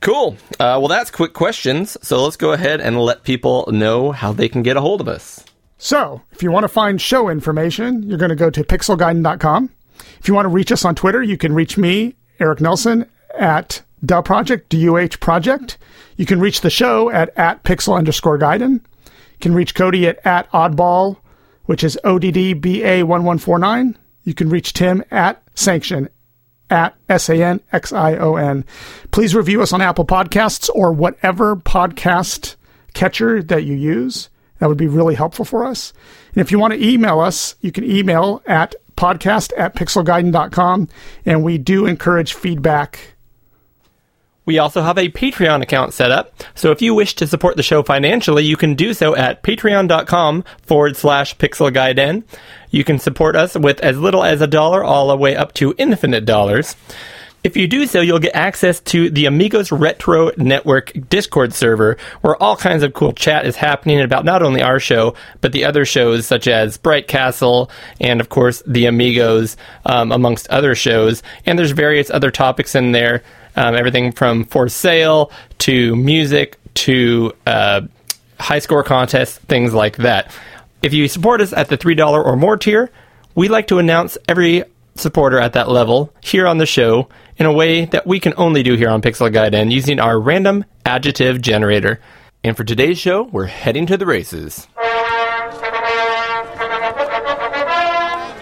Cool. 0.00 0.36
Uh, 0.60 0.78
well, 0.78 0.86
that's 0.88 1.10
quick 1.10 1.32
questions. 1.34 1.96
So 2.02 2.22
let's 2.22 2.36
go 2.36 2.52
ahead 2.52 2.80
and 2.80 3.00
let 3.00 3.24
people 3.24 3.68
know 3.72 4.12
how 4.12 4.32
they 4.32 4.48
can 4.48 4.62
get 4.62 4.76
a 4.76 4.80
hold 4.80 5.00
of 5.00 5.08
us. 5.08 5.44
So, 5.78 6.22
if 6.32 6.42
you 6.42 6.50
want 6.50 6.64
to 6.64 6.68
find 6.68 7.00
show 7.00 7.28
information, 7.28 8.02
you're 8.02 8.18
going 8.18 8.30
to 8.30 8.36
go 8.36 8.50
to 8.50 8.64
pixelgaiden.com. 8.64 9.70
If 10.18 10.26
you 10.26 10.34
want 10.34 10.46
to 10.46 10.50
reach 10.50 10.72
us 10.72 10.84
on 10.84 10.96
Twitter, 10.96 11.22
you 11.22 11.38
can 11.38 11.54
reach 11.54 11.78
me, 11.78 12.16
Eric 12.40 12.60
Nelson, 12.60 13.08
at 13.38 13.82
Duh 14.04 14.22
Project, 14.22 14.68
D-U-H 14.70 15.20
Project. 15.20 15.78
You 16.16 16.26
can 16.26 16.40
reach 16.40 16.62
the 16.62 16.70
show 16.70 17.10
at, 17.10 17.30
at 17.38 17.62
pixel 17.62 17.96
underscore 17.96 18.38
guiden. 18.38 18.80
You 19.04 19.38
can 19.40 19.54
reach 19.54 19.76
Cody 19.76 20.08
at, 20.08 20.18
at 20.26 20.50
oddball, 20.50 21.18
which 21.66 21.84
is 21.84 21.96
ODDBA1149. 22.04 23.94
You 24.24 24.34
can 24.34 24.48
reach 24.48 24.72
Tim 24.72 25.04
at 25.12 25.42
Sanxion, 25.54 26.08
at 26.70 26.96
S 27.08 27.28
A 27.28 27.42
N 27.42 27.60
X 27.72 27.92
I 27.92 28.16
O 28.16 28.34
N. 28.34 28.64
Please 29.12 29.34
review 29.34 29.62
us 29.62 29.72
on 29.72 29.80
Apple 29.80 30.04
Podcasts 30.04 30.68
or 30.74 30.92
whatever 30.92 31.54
podcast 31.56 32.56
catcher 32.94 33.42
that 33.44 33.64
you 33.64 33.74
use. 33.74 34.28
That 34.58 34.68
would 34.68 34.78
be 34.78 34.88
really 34.88 35.14
helpful 35.14 35.44
for 35.44 35.64
us. 35.64 35.92
And 36.34 36.40
if 36.40 36.50
you 36.50 36.58
want 36.58 36.74
to 36.74 36.84
email 36.84 37.20
us, 37.20 37.54
you 37.60 37.72
can 37.72 37.84
email 37.84 38.42
at 38.46 38.74
podcast 38.96 39.52
at 39.56 39.74
pixelgaiden.com. 39.74 40.88
And 41.24 41.44
we 41.44 41.58
do 41.58 41.86
encourage 41.86 42.34
feedback. 42.34 43.14
We 44.48 44.58
also 44.58 44.80
have 44.80 44.96
a 44.96 45.10
Patreon 45.10 45.62
account 45.62 45.92
set 45.92 46.10
up, 46.10 46.32
so 46.54 46.70
if 46.70 46.80
you 46.80 46.94
wish 46.94 47.14
to 47.16 47.26
support 47.26 47.58
the 47.58 47.62
show 47.62 47.82
financially, 47.82 48.44
you 48.44 48.56
can 48.56 48.76
do 48.76 48.94
so 48.94 49.14
at 49.14 49.42
patreon.com 49.42 50.42
forward 50.62 50.96
slash 50.96 51.36
pixelgaiden. 51.36 52.24
You 52.70 52.82
can 52.82 52.98
support 52.98 53.36
us 53.36 53.58
with 53.58 53.78
as 53.80 53.98
little 53.98 54.24
as 54.24 54.40
a 54.40 54.46
dollar 54.46 54.82
all 54.82 55.08
the 55.08 55.18
way 55.18 55.36
up 55.36 55.52
to 55.56 55.74
infinite 55.76 56.24
dollars. 56.24 56.76
If 57.44 57.56
you 57.56 57.68
do 57.68 57.86
so, 57.86 58.00
you'll 58.00 58.18
get 58.18 58.34
access 58.34 58.80
to 58.80 59.10
the 59.10 59.26
Amigos 59.26 59.70
Retro 59.70 60.32
Network 60.36 60.92
Discord 61.08 61.54
server, 61.54 61.96
where 62.20 62.40
all 62.42 62.56
kinds 62.56 62.82
of 62.82 62.94
cool 62.94 63.12
chat 63.12 63.46
is 63.46 63.54
happening 63.54 64.00
about 64.00 64.24
not 64.24 64.42
only 64.42 64.60
our 64.60 64.80
show, 64.80 65.14
but 65.40 65.52
the 65.52 65.64
other 65.64 65.84
shows 65.84 66.26
such 66.26 66.48
as 66.48 66.76
Bright 66.76 67.06
Castle 67.06 67.70
and, 68.00 68.20
of 68.20 68.28
course, 68.28 68.60
the 68.66 68.86
Amigos, 68.86 69.56
um, 69.86 70.10
amongst 70.10 70.48
other 70.48 70.74
shows. 70.74 71.22
And 71.46 71.56
there's 71.56 71.70
various 71.70 72.10
other 72.10 72.32
topics 72.32 72.74
in 72.74 72.90
there, 72.90 73.22
um, 73.54 73.76
everything 73.76 74.10
from 74.10 74.44
for 74.44 74.68
sale 74.68 75.30
to 75.58 75.94
music 75.94 76.58
to 76.74 77.32
uh, 77.46 77.82
high 78.40 78.58
score 78.58 78.82
contests, 78.82 79.38
things 79.38 79.72
like 79.72 79.98
that. 79.98 80.32
If 80.82 80.92
you 80.92 81.06
support 81.06 81.40
us 81.40 81.52
at 81.52 81.68
the 81.68 81.78
$3 81.78 82.24
or 82.24 82.34
more 82.34 82.56
tier, 82.56 82.90
we 83.36 83.46
like 83.46 83.68
to 83.68 83.78
announce 83.78 84.18
every 84.28 84.64
supporter 84.96 85.38
at 85.38 85.52
that 85.52 85.68
level 85.68 86.12
here 86.20 86.46
on 86.46 86.58
the 86.58 86.66
show 86.66 87.08
in 87.38 87.46
a 87.46 87.52
way 87.52 87.84
that 87.86 88.06
we 88.06 88.18
can 88.18 88.34
only 88.36 88.62
do 88.62 88.74
here 88.74 88.90
on 88.90 89.00
Pixel 89.00 89.32
Gaiden 89.32 89.70
using 89.70 90.00
our 90.00 90.20
random 90.20 90.64
adjective 90.84 91.40
generator. 91.40 92.00
And 92.42 92.56
for 92.56 92.64
today's 92.64 92.98
show, 92.98 93.24
we're 93.24 93.46
heading 93.46 93.86
to 93.86 93.96
the 93.96 94.06
races. 94.06 94.66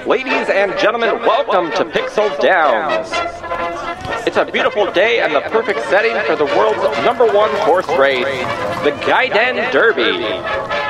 Ladies 0.07 0.49
and 0.49 0.79
gentlemen, 0.79 1.11
welcome 1.21 1.71
to 1.73 1.85
Pixel 1.93 2.41
Downs. 2.41 3.11
It's 4.27 4.37
a 4.37 4.45
beautiful 4.45 4.91
day 4.93 5.21
and 5.21 5.35
the 5.35 5.41
perfect 5.43 5.81
setting 5.85 6.17
for 6.25 6.37
the 6.37 6.47
world's 6.57 6.83
number 7.05 7.27
one 7.27 7.51
horse 7.67 7.89
race, 7.99 8.25
the 8.85 8.93
Gaiden 9.05 9.71
Derby. 9.73 10.86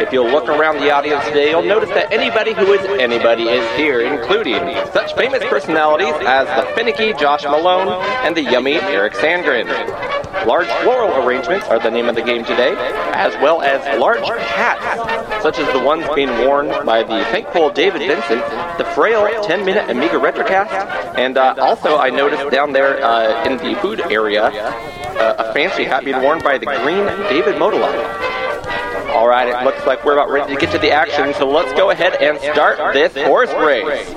If 0.00 0.12
you'll 0.12 0.28
look 0.28 0.48
around 0.48 0.80
the 0.80 0.90
audience 0.90 1.24
today, 1.24 1.50
you'll 1.50 1.62
notice 1.62 1.90
that 1.90 2.12
anybody 2.12 2.52
who 2.52 2.72
is 2.72 2.84
anybody 3.00 3.44
is 3.44 3.76
here, 3.76 4.00
including 4.00 4.58
such 4.92 5.14
famous 5.14 5.42
personalities 5.44 6.14
as 6.26 6.46
the 6.48 6.68
finicky 6.74 7.12
Josh 7.12 7.44
Malone 7.44 8.02
and 8.24 8.36
the 8.36 8.42
yummy 8.42 8.74
Eric 8.74 9.12
Sandgren. 9.14 9.66
Large 10.46 10.66
floral 10.82 11.24
arrangements 11.24 11.66
are 11.68 11.78
the 11.78 11.90
name 11.90 12.08
of 12.08 12.16
the 12.16 12.22
game 12.22 12.44
today, 12.44 12.74
as 13.14 13.32
well 13.40 13.62
as 13.62 13.80
large 14.00 14.28
hats, 14.28 15.42
such 15.42 15.58
as 15.58 15.72
the 15.72 15.82
ones 15.82 16.04
being 16.14 16.30
worn 16.44 16.68
by 16.84 17.04
the 17.04 17.24
thankful 17.26 17.70
David 17.70 18.00
Vincent, 18.00 18.42
the 18.76 18.84
frail 18.94 19.24
10-minute 19.44 19.88
Amiga 19.88 20.16
Retrocast, 20.16 21.16
and 21.16 21.38
uh, 21.38 21.54
also 21.60 21.98
I 21.98 22.10
noticed 22.10 22.50
down 22.50 22.72
there 22.72 23.02
uh, 23.02 23.44
in 23.44 23.58
the 23.58 23.80
food 23.80 24.00
area 24.10 24.46
uh, 24.46 25.36
a 25.38 25.52
fancy 25.54 25.84
hat 25.84 26.04
being 26.04 26.20
worn 26.20 26.40
by 26.40 26.58
the 26.58 26.66
green 26.66 27.06
David 27.30 27.58
Modeline. 27.58 28.33
All 29.14 29.28
right, 29.28 29.46
it 29.46 29.64
looks 29.64 29.86
like 29.86 30.04
we're 30.04 30.14
about 30.14 30.28
ready 30.28 30.52
to 30.52 30.60
get 30.60 30.72
to 30.72 30.78
the 30.78 30.90
action, 30.90 31.32
so 31.34 31.48
let's 31.48 31.72
go 31.74 31.90
ahead 31.90 32.14
and 32.20 32.36
start 32.52 32.94
this 32.94 33.14
horse 33.14 33.52
race. 33.54 34.08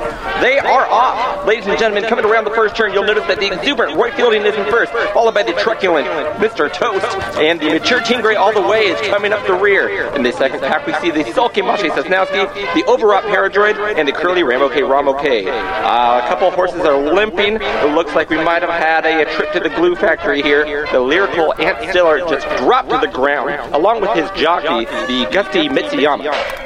They 0.41 0.57
are 0.57 0.87
off. 0.87 1.45
Ladies 1.45 1.67
and 1.67 1.77
gentlemen, 1.77 2.09
coming 2.09 2.25
around 2.25 2.45
the 2.45 2.51
first 2.51 2.75
turn, 2.75 2.93
you'll 2.93 3.05
notice 3.05 3.25
that 3.27 3.39
the 3.39 3.53
exuberant 3.53 3.95
Roy 3.95 4.11
Fielding 4.11 4.43
is 4.43 4.55
in 4.55 4.65
first, 4.71 4.91
followed 5.13 5.35
by 5.35 5.43
the 5.43 5.53
truculent 5.53 6.07
Mr. 6.37 6.71
Toast, 6.73 7.05
and 7.37 7.59
the 7.59 7.69
mature 7.69 8.01
Team 8.01 8.21
Gray 8.21 8.35
all 8.35 8.51
the 8.51 8.67
way 8.67 8.87
is 8.87 8.99
coming 9.07 9.33
up 9.33 9.45
the 9.45 9.53
rear. 9.53 10.13
In 10.15 10.23
the 10.23 10.31
second 10.31 10.61
pack, 10.61 10.87
we 10.87 10.93
see 10.95 11.11
the 11.11 11.31
sulky 11.31 11.61
Mashi 11.61 11.89
Sosnowski, 11.89 12.73
the 12.73 12.83
overwrought 12.87 13.23
Paradroid, 13.25 13.97
and 13.97 14.07
the 14.07 14.11
curly 14.11 14.41
Ramo 14.41 14.67
K. 14.69 15.47
Uh, 15.47 16.25
a 16.25 16.27
couple 16.27 16.47
of 16.47 16.55
horses 16.55 16.81
are 16.81 16.97
limping. 16.97 17.57
It 17.61 17.93
looks 17.93 18.15
like 18.15 18.29
we 18.29 18.37
might 18.37 18.63
have 18.63 18.71
had 18.71 19.05
a, 19.05 19.21
a 19.21 19.35
trip 19.35 19.51
to 19.53 19.59
the 19.59 19.69
glue 19.69 19.95
factory 19.95 20.41
here. 20.41 20.87
The 20.91 20.99
lyrical 20.99 21.53
Ant 21.61 21.89
Stiller 21.91 22.19
just 22.27 22.47
dropped 22.57 22.89
to 22.89 22.97
the 22.97 23.11
ground, 23.11 23.73
along 23.75 24.01
with 24.01 24.11
his 24.15 24.29
jockey, 24.31 24.86
the 25.07 25.27
gusty 25.31 25.69
Mitsuyama. 25.69 26.65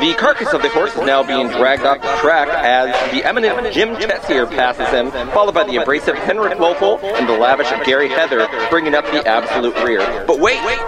The 0.00 0.14
carcass 0.14 0.52
of 0.52 0.60
the 0.60 0.68
horse 0.68 0.94
is 0.94 1.02
now 1.02 1.22
being 1.22 1.48
dragged 1.48 1.84
off 1.84 2.02
the 2.02 2.14
track 2.20 2.48
as 2.48 2.92
the 3.12 3.24
eminent 3.24 3.72
Jim 3.72 3.96
Chessier 3.96 4.46
passes 4.46 4.88
him, 4.88 5.10
followed 5.30 5.54
by 5.54 5.64
the 5.64 5.76
abrasive 5.76 6.16
Henrik 6.16 6.58
Lopel 6.58 7.02
and 7.02 7.26
the 7.26 7.32
lavish 7.32 7.70
Gary 7.86 8.08
Heather, 8.08 8.46
bringing 8.68 8.94
up 8.94 9.04
the 9.06 9.26
absolute 9.26 9.74
rear. 9.82 10.00
But 10.26 10.38
wait, 10.38 10.62
wait! 10.66 10.78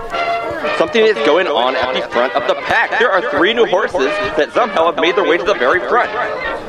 Something 0.76 1.06
is 1.06 1.16
going 1.24 1.46
on 1.46 1.74
at 1.74 1.94
the 1.94 2.02
front 2.10 2.34
of 2.34 2.46
the 2.46 2.54
pack. 2.54 2.98
There 2.98 3.10
are 3.10 3.22
three 3.30 3.54
new 3.54 3.66
horses 3.66 4.12
that 4.36 4.52
somehow 4.52 4.92
have 4.92 4.96
made 4.96 5.16
their 5.16 5.26
way 5.26 5.38
to 5.38 5.44
the 5.44 5.54
very 5.54 5.80
front. 5.80 6.10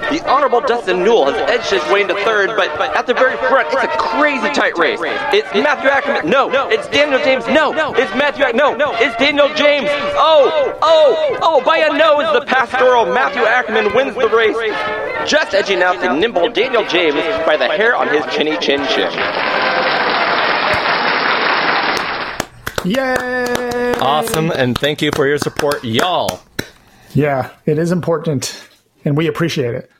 The 0.10 0.24
Honorable 0.28 0.62
Dustin 0.62 1.04
Newell 1.04 1.26
has 1.32 1.36
edged 1.50 1.70
his 1.70 1.84
way 1.92 2.02
into 2.02 2.16
third, 2.26 2.50
but 2.56 2.70
at 2.96 3.06
the 3.06 3.14
very 3.14 3.38
front, 3.48 3.68
it's 3.72 3.84
a 3.84 3.88
crazy 3.98 4.50
tight 4.54 4.78
race. 4.78 5.00
It's 5.32 5.48
Matthew 5.54 5.90
Ackerman. 5.90 6.30
No, 6.30 6.50
it's 6.70 6.88
Daniel 6.88 7.20
James. 7.20 7.46
No, 7.48 7.72
it's 7.94 8.14
Matthew. 8.16 8.46
Ac- 8.46 8.58
No, 8.58 8.74
it's 8.96 9.16
Daniel 9.18 9.50
James. 9.54 9.88
Oh, 10.18 10.76
oh, 10.82 11.38
oh! 11.42 11.62
By 11.64 11.78
a 11.80 11.94
nose, 11.94 12.34
the 12.34 12.46
pastoral 12.46 13.06
Matthew 13.06 13.44
Ackerman 13.44 13.94
wins 13.96 14.16
the 14.16 14.30
race, 14.30 14.58
just 15.30 15.54
edging 15.54 15.84
out 15.84 16.00
the 16.02 16.12
nimble 16.14 16.50
Daniel 16.50 16.86
James 16.86 17.16
by 17.46 17.56
the 17.58 17.68
hair 17.68 17.96
on 17.96 18.08
his 18.08 18.26
chinny 18.34 18.58
chin 18.58 18.86
chin. 18.88 19.12
Yay! 22.86 23.94
Awesome, 24.00 24.52
and 24.52 24.78
thank 24.78 25.02
you 25.02 25.12
for 25.16 25.28
your 25.28 25.38
support, 25.38 25.84
y'all. 25.84 26.42
Yeah, 27.14 27.52
it 27.66 27.78
is 27.78 27.92
important, 27.92 28.68
and 29.04 29.18
we 29.18 29.28
appreciate 29.28 29.76
it. 29.76 29.92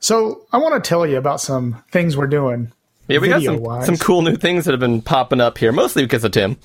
So, 0.00 0.46
I 0.52 0.58
want 0.58 0.82
to 0.82 0.88
tell 0.88 1.06
you 1.06 1.18
about 1.18 1.40
some 1.40 1.82
things 1.92 2.16
we're 2.16 2.26
doing. 2.26 2.72
Yeah, 3.08 3.18
we 3.18 3.28
got 3.28 3.42
some, 3.42 3.64
some 3.84 3.96
cool 3.96 4.22
new 4.22 4.36
things 4.36 4.64
that 4.64 4.70
have 4.72 4.80
been 4.80 5.02
popping 5.02 5.40
up 5.40 5.58
here, 5.58 5.72
mostly 5.72 6.02
because 6.02 6.24
of 6.24 6.32
Tim. 6.32 6.56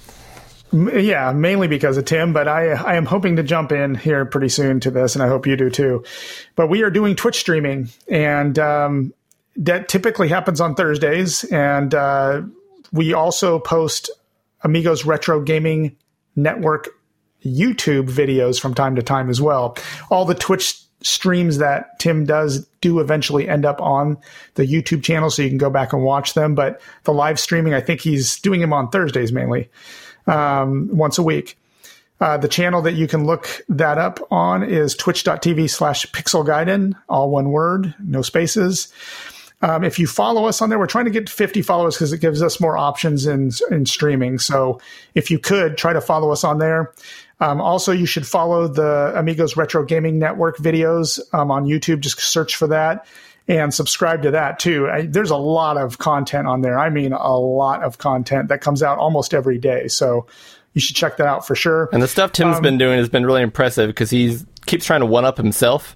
M- 0.71 0.89
Yeah, 0.99 1.31
mainly 1.33 1.67
because 1.67 1.97
of 1.97 2.05
Tim, 2.05 2.33
but 2.33 2.47
I 2.47 2.69
I 2.69 2.95
am 2.95 3.05
hoping 3.05 3.35
to 3.37 3.43
jump 3.43 3.71
in 3.71 3.95
here 3.95 4.25
pretty 4.25 4.49
soon 4.49 4.79
to 4.81 4.91
this, 4.91 5.15
and 5.15 5.23
I 5.23 5.27
hope 5.27 5.47
you 5.47 5.55
do 5.57 5.69
too. 5.69 6.03
But 6.55 6.67
we 6.69 6.83
are 6.83 6.89
doing 6.91 7.15
Twitch 7.15 7.39
streaming, 7.39 7.89
and 8.07 8.57
um, 8.59 9.13
that 9.57 9.89
typically 9.89 10.27
happens 10.27 10.61
on 10.61 10.75
Thursdays, 10.75 11.43
and 11.45 11.93
uh, 11.95 12.43
we 12.91 13.13
also 13.13 13.57
post 13.59 14.11
Amigos 14.61 15.03
Retro 15.03 15.41
Gaming 15.41 15.95
Network 16.35 16.89
YouTube 17.43 18.07
videos 18.09 18.59
from 18.59 18.73
time 18.75 18.95
to 18.97 19.01
time 19.03 19.29
as 19.29 19.41
well. 19.41 19.77
All 20.09 20.25
the 20.25 20.35
Twitch 20.35 20.79
streams 21.05 21.57
that 21.59 21.99
Tim 21.99 22.25
does 22.25 22.65
do 22.81 22.99
eventually 22.99 23.47
end 23.47 23.65
up 23.65 23.79
on 23.81 24.17
the 24.55 24.65
YouTube 24.65 25.03
channel, 25.03 25.29
so 25.29 25.41
you 25.41 25.49
can 25.49 25.57
go 25.57 25.69
back 25.69 25.93
and 25.93 26.03
watch 26.03 26.33
them. 26.33 26.55
But 26.55 26.81
the 27.03 27.13
live 27.13 27.39
streaming, 27.39 27.73
I 27.73 27.81
think 27.81 28.01
he's 28.01 28.39
doing 28.39 28.59
them 28.61 28.73
on 28.73 28.89
Thursdays 28.89 29.31
mainly 29.31 29.69
um, 30.27 30.89
once 30.91 31.17
a 31.17 31.23
week. 31.23 31.57
Uh, 32.21 32.37
the 32.37 32.47
channel 32.47 32.81
that 32.81 32.93
you 32.93 33.07
can 33.07 33.25
look 33.25 33.61
that 33.67 33.97
up 33.97 34.19
on 34.31 34.63
is 34.63 34.95
twitch.tv 34.95 35.69
slash 35.69 36.05
pixelgaiden, 36.07 36.95
all 37.09 37.29
one 37.29 37.51
word, 37.51 37.93
no 37.99 38.21
spaces. 38.21 38.91
Um, 39.61 39.83
if 39.83 39.97
you 39.97 40.07
follow 40.07 40.45
us 40.45 40.61
on 40.61 40.69
there, 40.69 40.77
we're 40.77 40.85
trying 40.85 41.05
to 41.05 41.11
get 41.11 41.29
50 41.29 41.61
followers 41.61 41.95
because 41.95 42.13
it 42.13 42.19
gives 42.19 42.41
us 42.41 42.59
more 42.59 42.77
options 42.77 43.25
in, 43.25 43.51
in 43.71 43.85
streaming. 43.85 44.37
So 44.37 44.79
if 45.15 45.31
you 45.31 45.39
could 45.39 45.77
try 45.77 45.93
to 45.93 46.01
follow 46.01 46.31
us 46.31 46.43
on 46.43 46.59
there. 46.59 46.93
Um, 47.39 47.59
also, 47.59 47.91
you 47.91 48.05
should 48.05 48.25
follow 48.25 48.67
the 48.67 49.11
Amigos 49.15 49.57
Retro 49.57 49.83
Gaming 49.83 50.19
Network 50.19 50.57
videos 50.57 51.19
um, 51.33 51.51
on 51.51 51.65
YouTube. 51.65 51.99
Just 51.99 52.19
search 52.19 52.55
for 52.55 52.67
that 52.67 53.05
and 53.47 53.73
subscribe 53.73 54.23
to 54.23 54.31
that 54.31 54.59
too. 54.59 54.89
I, 54.89 55.05
there's 55.05 55.31
a 55.31 55.37
lot 55.37 55.77
of 55.77 55.97
content 55.97 56.47
on 56.47 56.61
there. 56.61 56.79
I 56.79 56.89
mean, 56.89 57.13
a 57.13 57.37
lot 57.37 57.83
of 57.83 57.97
content 57.97 58.47
that 58.49 58.61
comes 58.61 58.81
out 58.81 58.97
almost 58.97 59.33
every 59.33 59.57
day. 59.57 59.87
So 59.87 60.25
you 60.73 60.81
should 60.81 60.95
check 60.95 61.17
that 61.17 61.27
out 61.27 61.45
for 61.45 61.55
sure. 61.55 61.89
And 61.93 62.01
the 62.01 62.07
stuff 62.07 62.31
Tim's 62.31 62.59
been 62.59 62.77
doing 62.77 62.97
has 62.97 63.09
been 63.09 63.25
really 63.25 63.41
impressive 63.41 63.87
because 63.87 64.09
he 64.09 64.37
keeps 64.65 64.85
trying 64.85 65.01
to 65.01 65.05
one 65.05 65.25
up 65.25 65.37
himself. 65.37 65.95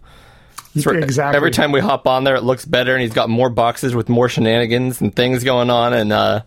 Exactly. 0.75 1.35
Every 1.35 1.51
time 1.51 1.71
we 1.71 1.79
hop 1.79 2.07
on 2.07 2.23
there, 2.23 2.35
it 2.35 2.43
looks 2.43 2.65
better, 2.65 2.93
and 2.93 3.01
he's 3.01 3.13
got 3.13 3.29
more 3.29 3.49
boxes 3.49 3.95
with 3.95 4.09
more 4.09 4.29
shenanigans 4.29 5.01
and 5.01 5.15
things 5.15 5.43
going 5.43 5.69
on, 5.69 5.93
and 5.93 6.11
uh, 6.11 6.41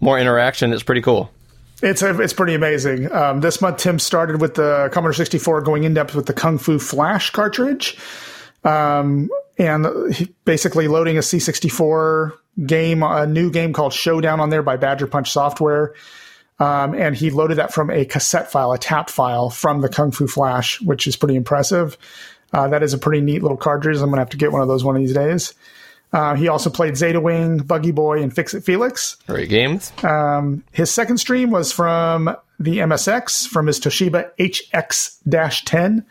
more 0.00 0.18
interaction. 0.18 0.72
It's 0.72 0.82
pretty 0.82 1.02
cool. 1.02 1.30
It's 1.82 2.02
a, 2.02 2.20
it's 2.20 2.32
pretty 2.32 2.54
amazing. 2.54 3.10
Um, 3.12 3.40
this 3.40 3.60
month, 3.60 3.78
Tim 3.78 3.98
started 3.98 4.40
with 4.40 4.54
the 4.54 4.88
Commodore 4.92 5.12
64, 5.12 5.60
going 5.62 5.84
in 5.84 5.94
depth 5.94 6.14
with 6.14 6.26
the 6.26 6.32
Kung 6.32 6.58
Fu 6.58 6.78
Flash 6.78 7.30
cartridge, 7.30 7.96
um, 8.64 9.28
and 9.58 9.86
basically 10.44 10.88
loading 10.88 11.16
a 11.16 11.20
C64 11.20 12.32
game, 12.66 13.02
a 13.02 13.26
new 13.26 13.50
game 13.50 13.72
called 13.72 13.92
Showdown 13.92 14.40
on 14.40 14.50
there 14.50 14.62
by 14.62 14.76
Badger 14.76 15.06
Punch 15.06 15.30
Software. 15.30 15.94
Um, 16.60 16.94
and 16.94 17.14
he 17.14 17.30
loaded 17.30 17.58
that 17.58 17.72
from 17.72 17.88
a 17.88 18.04
cassette 18.04 18.50
file, 18.50 18.72
a 18.72 18.78
tap 18.78 19.10
file 19.10 19.48
from 19.48 19.80
the 19.80 19.88
Kung 19.88 20.10
Fu 20.10 20.26
Flash, 20.26 20.80
which 20.80 21.06
is 21.06 21.14
pretty 21.14 21.36
impressive. 21.36 21.96
Uh, 22.52 22.68
that 22.68 22.82
is 22.82 22.94
a 22.94 22.98
pretty 22.98 23.20
neat 23.20 23.42
little 23.42 23.56
cartridge. 23.56 23.96
I'm 23.96 24.04
going 24.04 24.14
to 24.14 24.18
have 24.20 24.30
to 24.30 24.36
get 24.36 24.52
one 24.52 24.62
of 24.62 24.68
those 24.68 24.84
one 24.84 24.96
of 24.96 25.00
these 25.02 25.12
days. 25.14 25.54
Uh, 26.12 26.34
he 26.34 26.48
also 26.48 26.70
played 26.70 26.96
Zeta 26.96 27.20
Wing, 27.20 27.58
Buggy 27.58 27.90
Boy, 27.90 28.22
and 28.22 28.34
Fix 28.34 28.54
It 28.54 28.62
Felix. 28.64 29.16
Great 29.26 29.50
games. 29.50 29.92
His 30.72 30.90
second 30.90 31.18
stream 31.18 31.50
was 31.50 31.70
from 31.70 32.34
the 32.58 32.78
MSX, 32.78 33.46
from 33.46 33.66
his 33.66 33.78
Toshiba 33.78 34.30
HX 34.38 35.64
10. 35.66 36.06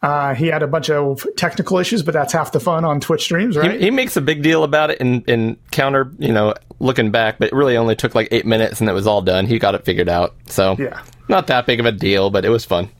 Uh, 0.00 0.34
he 0.34 0.46
had 0.46 0.62
a 0.62 0.66
bunch 0.68 0.90
of 0.90 1.26
technical 1.36 1.78
issues, 1.78 2.02
but 2.02 2.14
that's 2.14 2.32
half 2.32 2.52
the 2.52 2.60
fun 2.60 2.84
on 2.84 3.00
Twitch 3.00 3.22
streams, 3.24 3.56
right? 3.56 3.72
He, 3.72 3.86
he 3.86 3.90
makes 3.90 4.16
a 4.16 4.20
big 4.20 4.42
deal 4.42 4.62
about 4.62 4.90
it 4.90 5.00
in, 5.00 5.22
in 5.22 5.56
counter, 5.72 6.12
you 6.18 6.32
know, 6.32 6.54
looking 6.78 7.10
back, 7.10 7.38
but 7.38 7.48
it 7.48 7.54
really 7.54 7.76
only 7.76 7.96
took 7.96 8.14
like 8.14 8.28
eight 8.30 8.46
minutes 8.46 8.80
and 8.80 8.88
it 8.88 8.92
was 8.92 9.08
all 9.08 9.22
done. 9.22 9.46
He 9.46 9.58
got 9.58 9.74
it 9.74 9.84
figured 9.84 10.08
out. 10.08 10.34
So, 10.46 10.76
Yeah. 10.78 11.02
not 11.28 11.48
that 11.48 11.66
big 11.66 11.80
of 11.80 11.86
a 11.86 11.90
deal, 11.92 12.30
but 12.30 12.44
it 12.44 12.48
was 12.48 12.64
fun. 12.64 12.90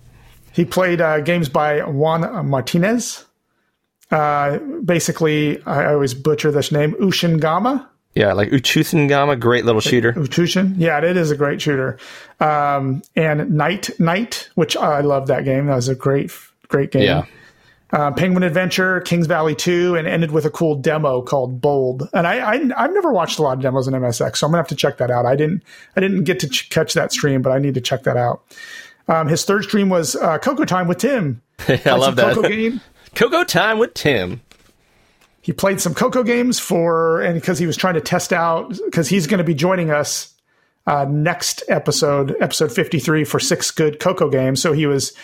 He 0.58 0.64
played 0.64 1.00
uh, 1.00 1.20
games 1.20 1.48
by 1.48 1.82
Juan 1.82 2.48
Martinez. 2.48 3.24
Uh, 4.10 4.58
basically, 4.84 5.62
I 5.62 5.92
always 5.92 6.14
butcher 6.14 6.50
this 6.50 6.72
name, 6.72 6.94
Ushingama. 6.94 7.86
Yeah, 8.16 8.32
like 8.32 8.48
Uchusengama, 8.50 9.38
great 9.38 9.64
little 9.64 9.80
shooter. 9.80 10.14
Uchushin. 10.14 10.74
Yeah, 10.76 10.98
it 10.98 11.16
is 11.16 11.30
a 11.30 11.36
great 11.36 11.62
shooter. 11.62 11.96
Um, 12.40 13.02
and 13.14 13.52
Night 13.52 13.90
Knight, 14.00 14.48
which 14.56 14.76
I 14.76 15.00
love 15.02 15.28
that 15.28 15.44
game. 15.44 15.66
That 15.66 15.76
was 15.76 15.88
a 15.88 15.94
great, 15.94 16.32
great 16.66 16.90
game. 16.90 17.02
Yeah. 17.04 17.26
uh, 17.92 18.10
Penguin 18.10 18.42
Adventure, 18.42 19.00
Kings 19.02 19.28
Valley 19.28 19.54
2, 19.54 19.94
and 19.94 20.08
ended 20.08 20.32
with 20.32 20.44
a 20.44 20.50
cool 20.50 20.74
demo 20.74 21.22
called 21.22 21.60
Bold. 21.60 22.08
And 22.12 22.26
I, 22.26 22.38
I 22.40 22.54
I've 22.76 22.92
never 22.94 23.12
watched 23.12 23.38
a 23.38 23.42
lot 23.42 23.58
of 23.58 23.62
demos 23.62 23.86
in 23.86 23.94
MSX, 23.94 24.38
so 24.38 24.46
I'm 24.48 24.50
gonna 24.50 24.58
have 24.58 24.68
to 24.68 24.74
check 24.74 24.96
that 24.98 25.12
out. 25.12 25.24
I 25.24 25.36
didn't 25.36 25.62
I 25.94 26.00
didn't 26.00 26.24
get 26.24 26.40
to 26.40 26.48
ch- 26.48 26.68
catch 26.70 26.94
that 26.94 27.12
stream, 27.12 27.42
but 27.42 27.52
I 27.52 27.60
need 27.60 27.74
to 27.74 27.80
check 27.80 28.02
that 28.02 28.16
out. 28.16 28.42
Um, 29.08 29.28
his 29.28 29.44
third 29.44 29.64
stream 29.64 29.88
was 29.88 30.14
uh, 30.16 30.38
Coco 30.38 30.64
Time 30.64 30.86
with 30.86 30.98
Tim. 30.98 31.42
I 31.68 31.96
love 31.96 32.16
that. 32.16 32.34
Coco 32.34 32.48
game. 32.48 32.80
Coco 33.14 33.42
time 33.42 33.78
with 33.78 33.94
Tim. 33.94 34.42
He 35.40 35.52
played 35.52 35.80
some 35.80 35.94
Coco 35.94 36.22
games 36.22 36.60
for, 36.60 37.22
and 37.22 37.34
because 37.34 37.58
he 37.58 37.66
was 37.66 37.76
trying 37.76 37.94
to 37.94 38.00
test 38.00 38.32
out, 38.32 38.78
because 38.84 39.08
he's 39.08 39.26
going 39.26 39.38
to 39.38 39.44
be 39.44 39.54
joining 39.54 39.90
us 39.90 40.34
uh, 40.86 41.06
next 41.08 41.62
episode, 41.68 42.36
episode 42.40 42.70
53 42.70 43.24
for 43.24 43.40
six 43.40 43.70
good 43.70 43.98
Coco 43.98 44.28
games. 44.28 44.60
So 44.60 44.72
he 44.72 44.86
was 44.86 45.14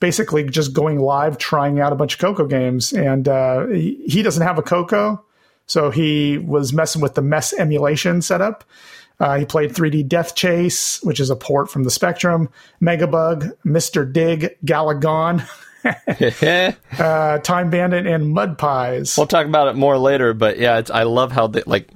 basically 0.00 0.44
just 0.44 0.72
going 0.72 0.98
live, 0.98 1.38
trying 1.38 1.80
out 1.80 1.92
a 1.92 1.96
bunch 1.96 2.14
of 2.14 2.20
Coco 2.20 2.46
games. 2.46 2.92
And 2.92 3.28
uh, 3.28 3.66
he, 3.66 4.02
he 4.06 4.22
doesn't 4.22 4.42
have 4.42 4.58
a 4.58 4.62
Coco. 4.62 5.24
So 5.66 5.90
he 5.90 6.38
was 6.38 6.72
messing 6.72 7.02
with 7.02 7.14
the 7.14 7.22
mess 7.22 7.52
emulation 7.52 8.22
setup. 8.22 8.64
Uh, 9.18 9.38
he 9.38 9.44
played 9.44 9.70
3D 9.70 10.06
Death 10.08 10.34
Chase, 10.34 11.02
which 11.02 11.20
is 11.20 11.30
a 11.30 11.36
port 11.36 11.70
from 11.70 11.84
the 11.84 11.90
Spectrum, 11.90 12.50
Megabug, 12.82 13.52
Mr. 13.64 14.10
Dig, 14.10 14.56
Galagon, 14.64 15.46
uh, 16.98 17.38
Time 17.38 17.70
Bandit, 17.70 18.06
and 18.06 18.32
Mud 18.32 18.58
Pies. 18.58 19.16
We'll 19.16 19.26
talk 19.26 19.46
about 19.46 19.68
it 19.68 19.76
more 19.76 19.96
later, 19.96 20.34
but 20.34 20.58
yeah, 20.58 20.78
it's, 20.78 20.90
I 20.90 21.04
love 21.04 21.32
how 21.32 21.50
like 21.66 21.88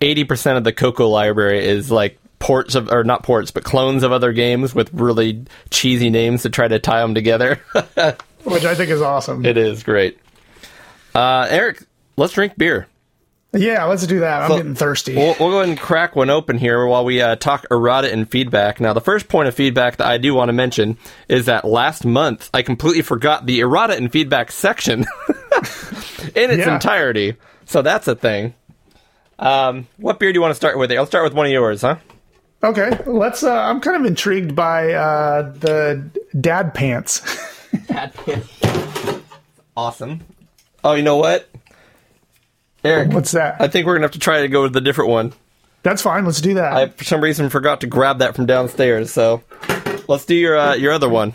eighty 0.00 0.24
percent 0.24 0.56
of 0.56 0.64
the 0.64 0.72
Coco 0.72 1.08
library 1.08 1.66
is 1.66 1.90
like 1.90 2.18
ports 2.38 2.74
of, 2.74 2.90
or 2.90 3.04
not 3.04 3.22
ports, 3.22 3.50
but 3.50 3.64
clones 3.64 4.02
of 4.02 4.12
other 4.12 4.32
games 4.32 4.74
with 4.74 4.92
really 4.92 5.44
cheesy 5.70 6.10
names 6.10 6.42
to 6.42 6.50
try 6.50 6.68
to 6.68 6.78
tie 6.78 7.00
them 7.00 7.14
together. 7.14 7.60
which 8.44 8.64
I 8.64 8.74
think 8.74 8.90
is 8.90 9.02
awesome. 9.02 9.44
it 9.44 9.56
is 9.56 9.82
great. 9.82 10.18
Uh, 11.14 11.46
Eric, 11.48 11.82
let's 12.16 12.32
drink 12.34 12.56
beer. 12.56 12.86
Yeah, 13.54 13.84
let's 13.84 14.06
do 14.06 14.20
that. 14.20 14.42
I'm 14.42 14.50
So, 14.50 14.56
getting 14.56 14.74
thirsty. 14.74 15.14
We'll, 15.16 15.36
we'll 15.40 15.50
go 15.50 15.58
ahead 15.58 15.68
and 15.70 15.78
crack 15.78 16.14
one 16.16 16.30
open 16.30 16.58
here 16.58 16.86
while 16.86 17.04
we 17.04 17.20
uh, 17.22 17.36
talk 17.36 17.66
errata 17.70 18.12
and 18.12 18.28
feedback. 18.30 18.80
Now, 18.80 18.92
the 18.92 19.00
first 19.00 19.28
point 19.28 19.48
of 19.48 19.54
feedback 19.54 19.96
that 19.98 20.06
I 20.06 20.18
do 20.18 20.34
want 20.34 20.48
to 20.48 20.52
mention 20.52 20.98
is 21.28 21.46
that 21.46 21.64
last 21.64 22.04
month 22.04 22.50
I 22.52 22.62
completely 22.62 23.02
forgot 23.02 23.46
the 23.46 23.60
errata 23.60 23.96
and 23.96 24.10
feedback 24.12 24.50
section 24.52 25.00
in 26.34 26.50
its 26.50 26.66
Yeah. 26.66 26.74
entirety. 26.74 27.36
So 27.66 27.82
that's 27.82 28.08
a 28.08 28.14
thing. 28.14 28.54
Um, 29.38 29.86
what 29.96 30.18
beer 30.18 30.32
do 30.32 30.36
you 30.36 30.40
want 30.42 30.52
to 30.52 30.56
start 30.56 30.78
with? 30.78 30.92
I'll 30.92 31.06
start 31.06 31.24
with 31.24 31.34
one 31.34 31.46
of 31.46 31.52
yours, 31.52 31.82
huh? 31.82 31.96
okay, 32.62 32.98
let's. 33.06 33.42
Uh, 33.42 33.52
I'm 33.52 33.80
kind 33.80 33.96
of 33.96 34.06
intrigued 34.06 34.54
by 34.54 34.92
uh, 34.92 35.52
the 35.52 36.08
dad 36.40 36.72
pants. 36.74 37.20
Awesome. 39.76 40.20
Oh, 40.84 40.92
you 40.94 41.02
know 41.02 41.16
what? 41.16 41.48
Eric, 42.84 43.12
What's 43.12 43.32
that? 43.32 43.60
I 43.60 43.68
think 43.68 43.86
we're 43.86 43.94
gonna 43.94 44.04
have 44.04 44.12
to 44.12 44.18
try 44.18 44.42
to 44.42 44.48
go 44.48 44.62
with 44.62 44.72
the 44.72 44.80
different 44.80 45.10
one. 45.10 45.32
That's 45.82 46.02
fine. 46.02 46.24
Let's 46.24 46.40
do 46.40 46.54
that. 46.54 46.72
I 46.72 46.88
for 46.88 47.04
some 47.04 47.20
reason 47.20 47.50
forgot 47.50 47.80
to 47.82 47.86
grab 47.86 48.18
that 48.18 48.34
from 48.34 48.46
downstairs, 48.46 49.12
so 49.12 49.42
let's 50.08 50.24
do 50.24 50.34
your 50.34 50.56
uh, 50.56 50.74
your 50.74 50.92
other 50.92 51.08
one. 51.08 51.34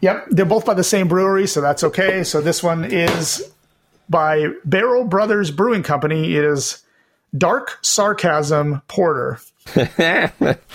Yep, 0.00 0.26
they're 0.30 0.44
both 0.44 0.66
by 0.66 0.74
the 0.74 0.84
same 0.84 1.08
brewery, 1.08 1.46
so 1.46 1.60
that's 1.60 1.84
okay. 1.84 2.24
So 2.24 2.40
this 2.40 2.62
one 2.62 2.84
is 2.84 3.52
by 4.08 4.48
Barrel 4.64 5.04
Brothers 5.04 5.50
Brewing 5.50 5.82
Company. 5.82 6.34
It 6.34 6.44
is 6.44 6.82
Dark 7.36 7.78
Sarcasm 7.82 8.82
Porter. 8.88 9.40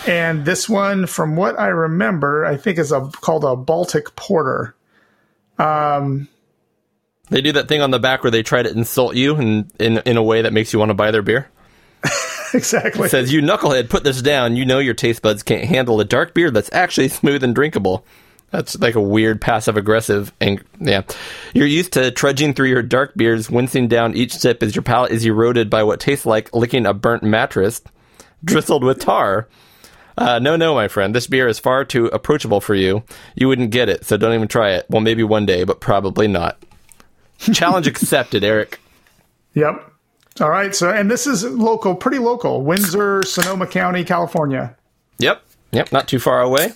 and 0.07 0.45
this 0.45 0.69
one, 0.69 1.07
from 1.07 1.35
what 1.35 1.59
I 1.59 1.67
remember, 1.67 2.45
I 2.45 2.55
think 2.55 2.79
is 2.79 2.91
a 2.91 3.01
called 3.01 3.43
a 3.43 3.55
Baltic 3.55 4.15
Porter. 4.15 4.75
They 7.29 7.41
do 7.41 7.51
that 7.53 7.67
thing 7.67 7.81
on 7.81 7.91
the 7.91 7.99
back 7.99 8.23
where 8.23 8.31
they 8.31 8.43
try 8.43 8.63
to 8.63 8.71
insult 8.71 9.15
you 9.15 9.35
and 9.35 9.71
in 9.79 9.97
in 9.99 10.17
a 10.17 10.23
way 10.23 10.43
that 10.43 10.53
makes 10.53 10.73
you 10.73 10.79
want 10.79 10.89
to 10.89 10.95
buy 10.95 11.11
their 11.11 11.21
beer. 11.21 11.49
exactly. 12.53 13.07
It 13.07 13.11
says, 13.11 13.33
"You 13.33 13.41
knucklehead, 13.41 13.89
put 13.89 14.03
this 14.03 14.21
down. 14.21 14.55
You 14.55 14.65
know 14.65 14.79
your 14.79 14.93
taste 14.93 15.21
buds 15.21 15.43
can't 15.43 15.65
handle 15.65 15.99
a 15.99 16.05
dark 16.05 16.33
beer 16.33 16.51
that's 16.51 16.71
actually 16.73 17.09
smooth 17.09 17.43
and 17.43 17.53
drinkable." 17.53 18.05
That's 18.49 18.79
like 18.79 18.95
a 18.95 19.01
weird 19.01 19.41
passive 19.41 19.75
aggressive 19.75 20.31
and 20.39 20.63
yeah. 20.79 21.01
You're 21.53 21.67
used 21.67 21.93
to 21.93 22.11
trudging 22.11 22.53
through 22.53 22.69
your 22.69 22.81
dark 22.81 23.13
beers, 23.15 23.49
wincing 23.49 23.89
down 23.89 24.15
each 24.15 24.33
sip 24.33 24.63
as 24.63 24.73
your 24.73 24.83
palate 24.83 25.11
is 25.11 25.25
eroded 25.25 25.69
by 25.69 25.83
what 25.83 25.99
tastes 25.99 26.25
like 26.25 26.53
licking 26.55 26.85
a 26.85 26.93
burnt 26.93 27.23
mattress 27.23 27.81
drizzled 28.43 28.83
with 28.83 28.99
tar. 28.99 29.49
Uh, 30.17 30.39
no, 30.39 30.55
no, 30.55 30.73
my 30.73 30.87
friend. 30.87 31.13
This 31.13 31.27
beer 31.27 31.47
is 31.47 31.59
far 31.59 31.85
too 31.85 32.07
approachable 32.07 32.61
for 32.61 32.73
you. 32.73 33.03
You 33.35 33.47
wouldn't 33.47 33.71
get 33.71 33.89
it, 33.89 34.05
so 34.05 34.17
don't 34.17 34.33
even 34.33 34.47
try 34.47 34.71
it. 34.71 34.85
Well, 34.89 35.01
maybe 35.01 35.23
one 35.23 35.45
day, 35.45 35.63
but 35.63 35.79
probably 35.79 36.27
not. 36.27 36.57
Challenge 37.39 37.87
accepted, 37.87 38.43
Eric. 38.43 38.79
Yep. 39.53 39.91
All 40.41 40.49
right. 40.49 40.75
So, 40.75 40.89
and 40.91 41.09
this 41.09 41.25
is 41.27 41.43
local, 41.43 41.95
pretty 41.95 42.19
local, 42.19 42.61
Windsor, 42.63 43.23
Sonoma 43.23 43.67
County, 43.67 44.03
California. 44.03 44.75
Yep. 45.19 45.41
Yep. 45.71 45.91
Not 45.91 46.07
too 46.07 46.19
far 46.19 46.41
away. 46.41 46.69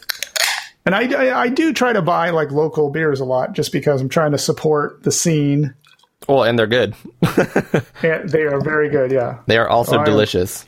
And 0.86 0.96
I, 0.96 1.12
I, 1.30 1.42
I 1.44 1.50
do 1.50 1.74
try 1.74 1.94
to 1.94 2.02
buy 2.02 2.32
like 2.32 2.52
local 2.52 2.90
beers 2.90 3.20
a 3.20 3.26
lot 3.26 3.54
just 3.54 3.72
because 3.72 4.02
I'm 4.02 4.10
trying 4.10 4.32
to 4.32 4.38
support 4.38 5.04
the 5.04 5.12
scene. 5.12 5.74
Well, 6.28 6.44
and 6.44 6.58
they're 6.58 6.68
good. 6.68 6.96
And 8.04 8.30
they 8.30 8.42
are 8.44 8.60
very 8.62 8.90
good. 8.90 9.12
Yeah. 9.12 9.40
They 9.46 9.58
are 9.60 9.70
also 9.70 10.00
I- 10.00 10.04
delicious. 10.06 10.68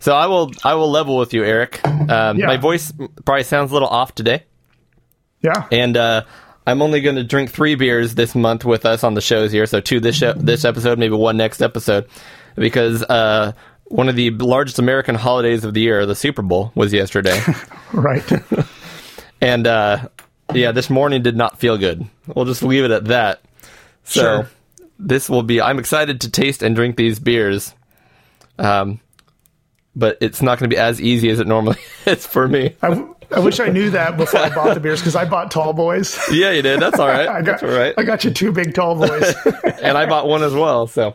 So 0.00 0.14
I 0.14 0.26
will 0.26 0.52
I 0.62 0.74
will 0.74 0.90
level 0.90 1.16
with 1.16 1.32
you, 1.34 1.42
Eric. 1.42 1.84
Um, 1.86 2.38
Yeah. 2.38 2.46
My 2.46 2.56
voice 2.58 2.92
probably 3.24 3.42
sounds 3.44 3.70
a 3.70 3.74
little 3.74 3.88
off 3.88 4.14
today, 4.14 4.44
Yeah. 5.42 5.66
and 5.72 5.96
uh, 5.96 6.22
I'm 6.68 6.82
only 6.82 7.00
going 7.00 7.16
to 7.16 7.24
drink 7.24 7.50
three 7.50 7.76
beers 7.76 8.14
this 8.14 8.34
month 8.34 8.62
with 8.62 8.84
us 8.84 9.02
on 9.02 9.14
the 9.14 9.22
shows 9.22 9.50
here. 9.50 9.64
So 9.64 9.80
two 9.80 10.00
this 10.00 10.16
show, 10.16 10.34
this 10.34 10.66
episode, 10.66 10.98
maybe 10.98 11.14
one 11.14 11.38
next 11.38 11.62
episode, 11.62 12.06
because 12.56 13.02
uh, 13.04 13.52
one 13.86 14.10
of 14.10 14.16
the 14.16 14.28
largest 14.32 14.78
American 14.78 15.14
holidays 15.14 15.64
of 15.64 15.72
the 15.72 15.80
year, 15.80 16.04
the 16.04 16.14
Super 16.14 16.42
Bowl, 16.42 16.70
was 16.74 16.92
yesterday, 16.92 17.40
Right. 17.94 18.22
and 19.40 19.66
uh, 19.66 20.08
yeah, 20.52 20.72
this 20.72 20.90
morning 20.90 21.22
did 21.22 21.36
not 21.38 21.58
feel 21.58 21.78
good. 21.78 22.04
We'll 22.26 22.44
just 22.44 22.62
leave 22.62 22.84
it 22.84 22.90
at 22.90 23.06
that. 23.06 23.40
So 24.04 24.20
Sure. 24.20 24.50
this 24.98 25.30
will 25.30 25.42
be. 25.42 25.62
I'm 25.62 25.78
excited 25.78 26.20
to 26.20 26.30
taste 26.30 26.62
and 26.62 26.74
drink 26.76 26.98
these 26.98 27.18
beers. 27.18 27.74
Um, 28.58 29.00
but 29.96 30.18
it's 30.20 30.42
not 30.42 30.58
going 30.58 30.68
to 30.68 30.74
be 30.76 30.78
as 30.78 31.00
easy 31.00 31.30
as 31.30 31.40
it 31.40 31.46
normally 31.46 31.78
is 32.06 32.26
for 32.26 32.46
me. 32.46 32.76
I, 32.82 33.06
I 33.30 33.40
wish 33.40 33.60
I 33.60 33.68
knew 33.68 33.90
that 33.90 34.16
before 34.16 34.40
I 34.40 34.48
bought 34.54 34.72
the 34.74 34.80
beers 34.80 35.00
because 35.00 35.14
I 35.14 35.24
bought 35.26 35.50
tall 35.50 35.72
boys. 35.74 36.18
Yeah, 36.32 36.50
you 36.52 36.62
did. 36.62 36.80
That's 36.80 36.98
all 36.98 37.06
right. 37.08 37.28
I 37.28 37.42
got, 37.42 37.60
That's 37.60 37.62
all 37.62 37.68
right. 37.78 37.94
I 37.98 38.02
got 38.02 38.24
you 38.24 38.30
two 38.30 38.52
big 38.52 38.74
tall 38.74 38.94
boys. 38.94 39.34
And 39.82 39.96
I 39.96 40.06
bought 40.06 40.26
one 40.26 40.42
as 40.42 40.54
well. 40.54 40.86
So 40.86 41.08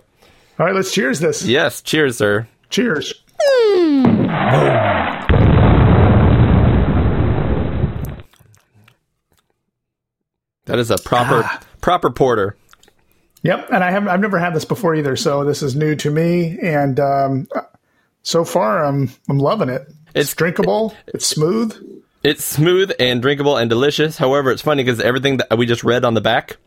All 0.60 0.66
right, 0.66 0.74
let's 0.76 0.94
cheers 0.94 1.20
this. 1.20 1.44
yes, 1.44 1.82
cheers, 1.82 2.18
sir. 2.18 2.48
Cheers. 2.70 3.14
That 10.66 10.80
is 10.80 10.92
a 10.92 10.98
proper 10.98 11.50
proper 11.82 12.10
porter. 12.10 12.56
Yep, 13.44 13.68
and 13.72 13.84
I 13.84 13.92
haven't. 13.92 14.10
I've 14.10 14.22
never 14.22 14.40
had 14.40 14.54
this 14.54 14.64
before 14.66 14.96
either, 14.96 15.16
so 15.18 15.44
this 15.44 15.62
is 15.62 15.76
new 15.76 15.96
to 15.98 16.10
me. 16.10 16.58
And 16.62 17.00
um, 17.00 17.48
so 18.22 18.46
far, 18.46 18.86
I'm 18.86 19.10
I'm 19.30 19.40
loving 19.40 19.70
it. 19.70 19.82
It's, 20.16 20.32
It's- 20.32 20.36
drinkable. 20.36 20.96
It's 21.08 21.26
smooth. 21.26 21.76
It's 22.24 22.44
smooth 22.44 22.92
and 23.00 23.22
drinkable 23.22 23.58
and 23.58 23.70
delicious. 23.70 24.18
However, 24.18 24.52
it's 24.52 24.62
funny 24.62 24.84
because 24.84 25.02
everything 25.02 25.38
that 25.38 25.58
we 25.58 25.66
just 25.66 25.84
read 25.84 26.06
on 26.06 26.14
the 26.14 26.22
back, 26.22 26.58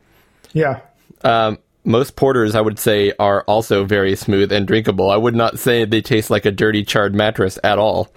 Yeah, 0.52 0.80
um, 1.22 1.58
most 1.84 2.16
porters 2.16 2.54
I 2.54 2.60
would 2.60 2.78
say 2.78 3.12
are 3.18 3.42
also 3.42 3.84
very 3.84 4.16
smooth 4.16 4.52
and 4.52 4.66
drinkable. 4.66 5.10
I 5.10 5.16
would 5.16 5.34
not 5.34 5.58
say 5.58 5.84
they 5.84 6.02
taste 6.02 6.30
like 6.30 6.44
a 6.44 6.50
dirty 6.50 6.84
charred 6.84 7.14
mattress 7.14 7.58
at 7.64 7.78
all. 7.78 8.12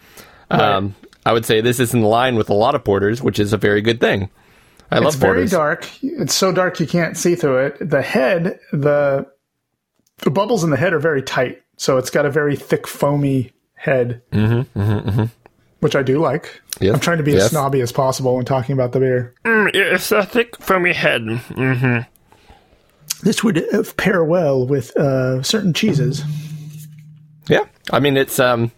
Um, 0.49 0.95
I 1.25 1.33
would 1.33 1.45
say 1.45 1.61
this 1.61 1.79
is 1.79 1.93
in 1.93 2.01
line 2.01 2.35
with 2.35 2.49
a 2.49 2.53
lot 2.53 2.75
of 2.75 2.83
porters, 2.83 3.21
which 3.21 3.39
is 3.39 3.53
a 3.53 3.57
very 3.57 3.81
good 3.81 3.99
thing. 3.99 4.29
I 4.91 4.97
it's 4.97 5.05
love 5.05 5.19
porters. 5.19 5.43
It's 5.43 5.51
very 5.53 5.61
dark. 5.61 5.89
It's 6.01 6.33
so 6.33 6.51
dark 6.51 6.79
you 6.79 6.87
can't 6.87 7.15
see 7.15 7.35
through 7.35 7.67
it. 7.67 7.89
The 7.89 8.01
head, 8.01 8.59
the 8.71 9.27
the 10.17 10.31
bubbles 10.31 10.63
in 10.63 10.71
the 10.71 10.77
head 10.77 10.93
are 10.93 10.99
very 10.99 11.21
tight, 11.21 11.61
so 11.77 11.97
it's 11.97 12.09
got 12.09 12.25
a 12.25 12.31
very 12.31 12.55
thick, 12.55 12.87
foamy 12.87 13.53
head, 13.75 14.21
mm-hmm, 14.31 15.23
which 15.79 15.95
I 15.95 16.03
do 16.03 16.19
like. 16.19 16.61
Yes, 16.79 16.93
I'm 16.93 16.99
trying 16.99 17.17
to 17.17 17.23
be 17.23 17.33
yes. 17.33 17.45
as 17.45 17.49
snobby 17.51 17.81
as 17.81 17.91
possible 17.91 18.35
when 18.35 18.45
talking 18.45 18.73
about 18.73 18.91
the 18.91 18.99
beer. 18.99 19.33
It's 19.45 20.11
a 20.11 20.25
thick, 20.25 20.57
foamy 20.57 20.93
head. 20.93 21.23
This 23.21 23.43
would 23.43 23.57
uh, 23.73 23.83
pair 23.97 24.23
well 24.23 24.65
with 24.65 24.95
uh, 24.95 25.43
certain 25.43 25.73
cheeses. 25.73 26.23
Yeah, 27.47 27.65
I 27.91 27.99
mean 27.99 28.15
it's 28.15 28.39
um, 28.39 28.71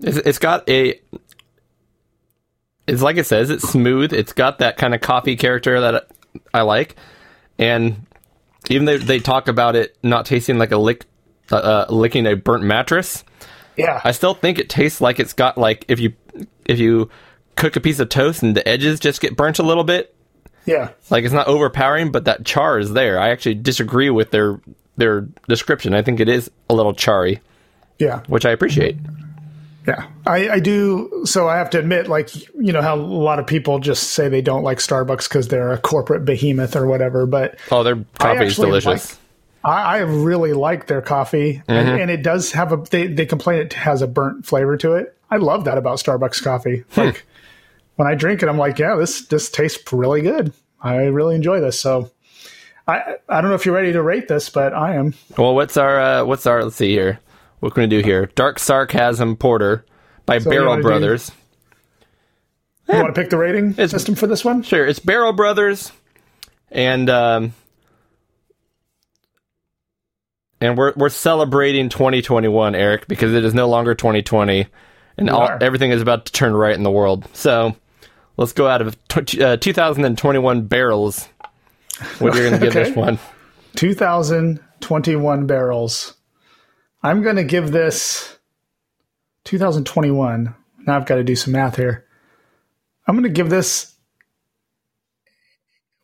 it's, 0.00 0.16
it's 0.18 0.38
got 0.38 0.68
a. 0.68 1.00
It's 2.86 3.00
like 3.02 3.16
it 3.16 3.26
says, 3.26 3.50
it's 3.50 3.68
smooth. 3.68 4.12
It's 4.12 4.32
got 4.32 4.58
that 4.58 4.76
kind 4.76 4.94
of 4.94 5.00
coffee 5.00 5.36
character 5.36 5.80
that 5.80 6.10
I 6.52 6.62
like, 6.62 6.96
and 7.58 8.06
even 8.68 8.84
though 8.84 8.98
they 8.98 9.20
talk 9.20 9.48
about 9.48 9.76
it 9.76 9.96
not 10.02 10.26
tasting 10.26 10.58
like 10.58 10.72
a 10.72 10.76
lick, 10.76 11.04
uh, 11.50 11.56
uh, 11.56 11.86
licking 11.88 12.26
a 12.26 12.34
burnt 12.34 12.64
mattress, 12.64 13.24
Yeah, 13.76 14.00
I 14.04 14.12
still 14.12 14.34
think 14.34 14.58
it 14.58 14.68
tastes 14.68 15.00
like 15.00 15.18
it's 15.20 15.32
got 15.32 15.58
like 15.58 15.84
if 15.88 15.98
you 16.00 16.12
if 16.64 16.78
you 16.78 17.10
cook 17.56 17.76
a 17.76 17.80
piece 17.80 18.00
of 18.00 18.08
toast 18.08 18.42
and 18.42 18.56
the 18.56 18.66
edges 18.68 19.00
just 19.00 19.20
get 19.20 19.36
burnt 19.36 19.58
a 19.58 19.62
little 19.62 19.84
bit, 19.84 20.14
yeah. 20.66 20.90
like 21.10 21.24
it's 21.24 21.34
not 21.34 21.46
overpowering, 21.48 22.10
but 22.12 22.24
that 22.24 22.44
char 22.44 22.78
is 22.78 22.92
there. 22.92 23.18
I 23.18 23.30
actually 23.30 23.54
disagree 23.56 24.10
with 24.10 24.30
their 24.30 24.60
their 24.96 25.22
description. 25.48 25.94
I 25.94 26.02
think 26.02 26.20
it 26.20 26.28
is 26.28 26.50
a 26.70 26.74
little 26.74 26.94
charry, 26.94 27.40
Yeah, 27.98 28.20
which 28.28 28.44
I 28.46 28.50
appreciate. 28.50 28.96
yeah. 29.86 30.06
I, 30.26 30.48
I 30.48 30.60
do. 30.60 31.22
So 31.24 31.48
I 31.48 31.56
have 31.56 31.70
to 31.70 31.78
admit, 31.78 32.06
like 32.08 32.34
you 32.54 32.72
know 32.72 32.80
how 32.82 32.94
a 32.94 32.96
lot 32.96 33.38
of 33.38 33.46
people 33.46 33.78
just 33.80 34.10
say 34.12 34.28
they 34.28 34.40
don't 34.42 34.62
like 34.62 34.78
Starbucks 34.78 35.28
because 35.28 35.48
they're 35.48 35.72
a 35.72 35.78
corporate 35.78 36.24
behemoth 36.24 36.76
or 36.76 36.86
whatever. 36.86 37.26
But 37.26 37.58
Oh, 37.70 37.82
their 37.82 37.96
coffee 38.18 38.46
is 38.46 38.56
delicious. 38.56 39.18
I, 39.64 39.96
I 39.96 39.98
really 40.00 40.52
like 40.52 40.86
their 40.86 41.00
coffee, 41.02 41.62
and, 41.66 41.88
and 41.88 42.10
it 42.10 42.22
does 42.22 42.52
have 42.52 42.72
a. 42.72 42.76
They 42.76 43.06
they 43.06 43.26
complain 43.26 43.60
it 43.60 43.72
has 43.72 44.02
a 44.02 44.06
burnt 44.06 44.44
flavor 44.46 44.76
to 44.78 44.92
it. 44.94 45.16
I 45.30 45.38
love 45.38 45.64
that 45.64 45.78
about 45.78 45.98
Starbucks 45.98 46.42
coffee. 46.44 46.84
Like 46.96 47.24
when 47.96 48.06
I 48.06 48.14
drink 48.14 48.42
it, 48.42 48.48
I'm 48.48 48.58
like, 48.58 48.78
yeah, 48.78 48.96
this 48.96 49.26
this 49.26 49.48
tastes 49.50 49.92
really 49.92 50.20
good. 50.22 50.52
I 50.80 50.96
really 51.04 51.34
enjoy 51.34 51.60
this. 51.60 51.80
So. 51.80 52.10
I, 52.86 53.14
I 53.30 53.40
don't 53.40 53.48
know 53.48 53.54
if 53.54 53.64
you're 53.64 53.74
ready 53.74 53.94
to 53.94 54.02
rate 54.02 54.28
this, 54.28 54.50
but 54.50 54.74
I 54.74 54.96
am. 54.96 55.14
well, 55.38 55.54
what's 55.54 55.78
our 55.78 55.98
uh, 55.98 56.24
what's 56.26 56.44
our 56.44 56.62
let's 56.64 56.76
see 56.76 56.90
here. 56.90 57.18
What 57.60 57.72
can 57.72 57.80
we 57.84 57.86
do 57.86 58.00
here? 58.00 58.26
Dark 58.34 58.58
Sarcasm 58.58 59.36
Porter 59.36 59.86
by 60.26 60.34
you 60.34 60.44
Barrel 60.44 60.66
wanna 60.68 60.82
do- 60.82 60.88
Brothers. 60.88 61.30
You 62.90 62.96
want 62.96 63.14
to 63.14 63.18
pick 63.18 63.30
the 63.30 63.38
rating 63.38 63.70
It's- 63.70 63.90
system 63.90 64.14
for 64.14 64.26
this 64.26 64.44
one? 64.44 64.62
Sure, 64.62 64.86
it's 64.86 64.98
Barrel 64.98 65.32
Brothers, 65.32 65.92
and 66.70 67.08
um, 67.08 67.54
and 70.64 70.78
we're 70.78 70.92
we're 70.96 71.10
celebrating 71.10 71.88
2021, 71.88 72.74
Eric, 72.74 73.06
because 73.06 73.34
it 73.34 73.44
is 73.44 73.52
no 73.54 73.68
longer 73.68 73.94
2020, 73.94 74.66
and 75.18 75.30
all, 75.30 75.48
everything 75.60 75.90
is 75.90 76.00
about 76.00 76.26
to 76.26 76.32
turn 76.32 76.54
right 76.54 76.74
in 76.74 76.82
the 76.82 76.90
world. 76.90 77.28
So 77.34 77.76
let's 78.36 78.52
go 78.52 78.66
out 78.66 78.80
of 78.82 78.96
tw- 79.08 79.40
uh, 79.40 79.56
2021 79.58 80.66
barrels. 80.66 81.28
What 82.18 82.34
you're 82.34 82.48
going 82.48 82.60
to 82.60 82.66
give 82.66 82.74
Okay. 82.76 82.84
this 82.88 82.96
one? 82.96 83.18
2021 83.76 85.46
barrels. 85.46 86.14
I'm 87.02 87.22
going 87.22 87.36
to 87.36 87.44
give 87.44 87.70
this 87.70 88.38
2021. 89.44 90.54
Now 90.86 90.96
I've 90.96 91.06
got 91.06 91.16
to 91.16 91.24
do 91.24 91.36
some 91.36 91.52
math 91.52 91.76
here. 91.76 92.06
I'm 93.06 93.14
going 93.14 93.24
to 93.24 93.28
give 93.28 93.50
this 93.50 93.94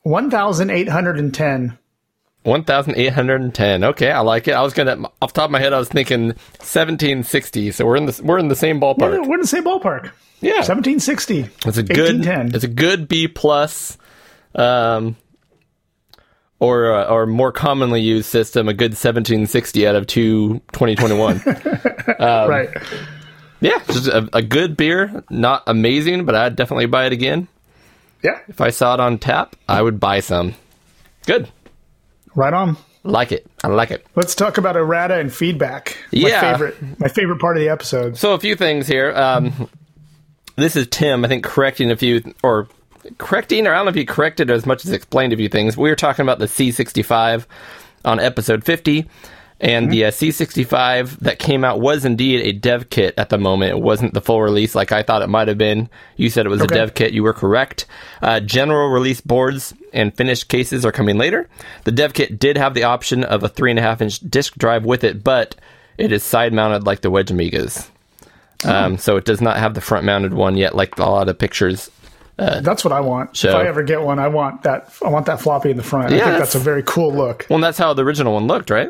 1,810. 0.02 1.78
1,810. 2.44 3.84
Okay, 3.84 4.10
I 4.10 4.20
like 4.20 4.48
it. 4.48 4.52
I 4.52 4.62
was 4.62 4.72
gonna 4.72 5.10
off 5.20 5.32
the 5.32 5.40
top 5.40 5.46
of 5.46 5.50
my 5.50 5.60
head, 5.60 5.72
I 5.72 5.78
was 5.78 5.88
thinking 5.88 6.28
1760. 6.28 7.70
So 7.72 7.84
we're 7.86 7.96
in 7.96 8.06
the 8.06 8.20
we're 8.24 8.38
in 8.38 8.48
the 8.48 8.56
same 8.56 8.80
ballpark. 8.80 9.26
we're 9.26 9.34
in 9.34 9.40
the 9.40 9.46
same 9.46 9.64
ballpark. 9.64 10.10
Yeah, 10.40 10.54
1760. 10.64 11.40
It's 11.66 11.76
a 11.76 11.82
good. 11.82 12.16
1810. 12.24 12.54
It's 12.54 12.64
a 12.64 12.68
good 12.68 13.08
B 13.08 13.28
plus, 13.28 13.98
um, 14.54 15.16
or 16.58 16.94
uh, 16.94 17.04
or 17.08 17.26
more 17.26 17.52
commonly 17.52 18.00
used 18.00 18.26
system, 18.26 18.68
a 18.68 18.72
good 18.72 18.92
1760 18.92 19.86
out 19.86 19.96
of 19.96 20.06
two 20.06 20.60
2021. 20.72 21.42
right. 22.18 22.70
yeah, 23.60 23.78
just 23.86 24.06
a, 24.08 24.28
a 24.32 24.40
good 24.40 24.78
beer. 24.78 25.22
Not 25.28 25.64
amazing, 25.66 26.24
but 26.24 26.34
I'd 26.34 26.56
definitely 26.56 26.86
buy 26.86 27.04
it 27.04 27.12
again. 27.12 27.48
Yeah, 28.22 28.38
If 28.48 28.60
I 28.60 28.68
saw 28.68 28.94
it 28.94 29.00
on 29.00 29.18
tap, 29.18 29.56
I 29.66 29.80
would 29.80 29.98
buy 29.98 30.20
some. 30.20 30.54
Good. 31.26 31.48
Right 32.40 32.52
on. 32.54 32.76
Like 33.04 33.32
it. 33.32 33.46
I 33.62 33.68
like 33.68 33.90
it. 33.90 34.04
Let's 34.16 34.34
talk 34.34 34.58
about 34.58 34.76
errata 34.76 35.18
and 35.18 35.32
feedback. 35.32 35.96
My 36.12 36.28
Yeah. 36.28 36.52
favorite, 36.52 36.76
my 37.00 37.08
favorite 37.08 37.38
part 37.40 37.56
of 37.56 37.62
the 37.62 37.68
episode. 37.70 38.16
So 38.18 38.32
a 38.34 38.38
few 38.40 38.56
things 38.56 38.86
here. 38.86 39.12
Um, 39.14 39.68
this 40.56 40.76
is 40.76 40.86
Tim, 40.88 41.24
I 41.24 41.28
think, 41.28 41.44
correcting 41.44 41.90
a 41.90 41.96
few, 41.96 42.34
or 42.42 42.68
correcting, 43.18 43.66
or 43.66 43.72
I 43.72 43.76
don't 43.76 43.86
know 43.86 43.90
if 43.90 43.94
he 43.94 44.04
corrected 44.04 44.50
as 44.50 44.66
much 44.66 44.84
as 44.84 44.92
explained 44.92 45.32
a 45.32 45.36
few 45.36 45.48
things. 45.48 45.76
We 45.76 45.88
were 45.88 45.96
talking 45.96 46.22
about 46.24 46.38
the 46.38 46.46
C65 46.46 47.46
on 48.04 48.20
episode 48.20 48.64
50, 48.64 49.06
and 49.60 49.90
the 49.92 50.06
uh, 50.06 50.10
C65 50.10 51.18
that 51.20 51.38
came 51.38 51.64
out 51.64 51.80
was 51.80 52.04
indeed 52.04 52.40
a 52.40 52.52
dev 52.52 52.88
kit 52.90 53.14
at 53.18 53.28
the 53.28 53.38
moment. 53.38 53.72
It 53.72 53.80
wasn't 53.80 54.14
the 54.14 54.20
full 54.20 54.40
release 54.40 54.74
like 54.74 54.92
I 54.92 55.02
thought 55.02 55.22
it 55.22 55.28
might 55.28 55.48
have 55.48 55.58
been. 55.58 55.88
You 56.16 56.30
said 56.30 56.46
it 56.46 56.48
was 56.48 56.62
Okay. 56.62 56.74
a 56.74 56.78
dev 56.78 56.94
kit. 56.94 57.12
You 57.12 57.22
were 57.22 57.32
correct. 57.34 57.86
Uh, 58.22 58.40
general 58.40 58.88
release 58.90 59.20
boards 59.20 59.74
and 59.92 60.14
finished 60.16 60.48
cases 60.48 60.84
are 60.86 60.92
coming 60.92 61.18
later. 61.18 61.48
The 61.84 61.92
dev 61.92 62.14
kit 62.14 62.38
did 62.38 62.56
have 62.56 62.74
the 62.74 62.84
option 62.84 63.22
of 63.24 63.42
a 63.42 63.48
three 63.48 63.70
and 63.70 63.78
a 63.78 63.82
half 63.82 64.00
inch 64.00 64.20
disk 64.20 64.56
drive 64.56 64.84
with 64.84 65.04
it, 65.04 65.22
but 65.22 65.54
it 65.98 66.10
is 66.12 66.22
side 66.22 66.52
mounted 66.54 66.86
like 66.86 67.02
the 67.02 67.10
Wedge 67.10 67.28
Amigas. 67.28 67.88
Um, 68.64 68.98
so 68.98 69.16
it 69.16 69.24
does 69.24 69.40
not 69.40 69.56
have 69.56 69.74
the 69.74 69.80
front 69.80 70.04
mounted 70.04 70.34
one 70.34 70.56
yet, 70.56 70.74
like 70.74 70.98
a 70.98 71.02
lot 71.04 71.28
of 71.28 71.38
pictures. 71.38 71.90
That's 72.36 72.84
what 72.84 72.92
I 72.92 73.00
want. 73.00 73.36
So- 73.36 73.50
if 73.50 73.54
I 73.54 73.66
ever 73.68 73.82
get 73.82 74.00
one, 74.00 74.18
I 74.18 74.28
want 74.28 74.62
that. 74.62 74.90
I 75.04 75.08
want 75.10 75.26
that 75.26 75.40
floppy 75.40 75.70
in 75.70 75.76
the 75.76 75.82
front. 75.82 76.06
I 76.06 76.08
think 76.10 76.22
that's- 76.22 76.38
that's 76.38 76.54
a 76.54 76.58
very 76.58 76.82
cool 76.82 77.12
look. 77.12 77.46
Well, 77.50 77.58
that's 77.58 77.76
how 77.76 77.92
the 77.92 78.02
original 78.04 78.32
one 78.34 78.46
looked, 78.46 78.70
right? 78.70 78.88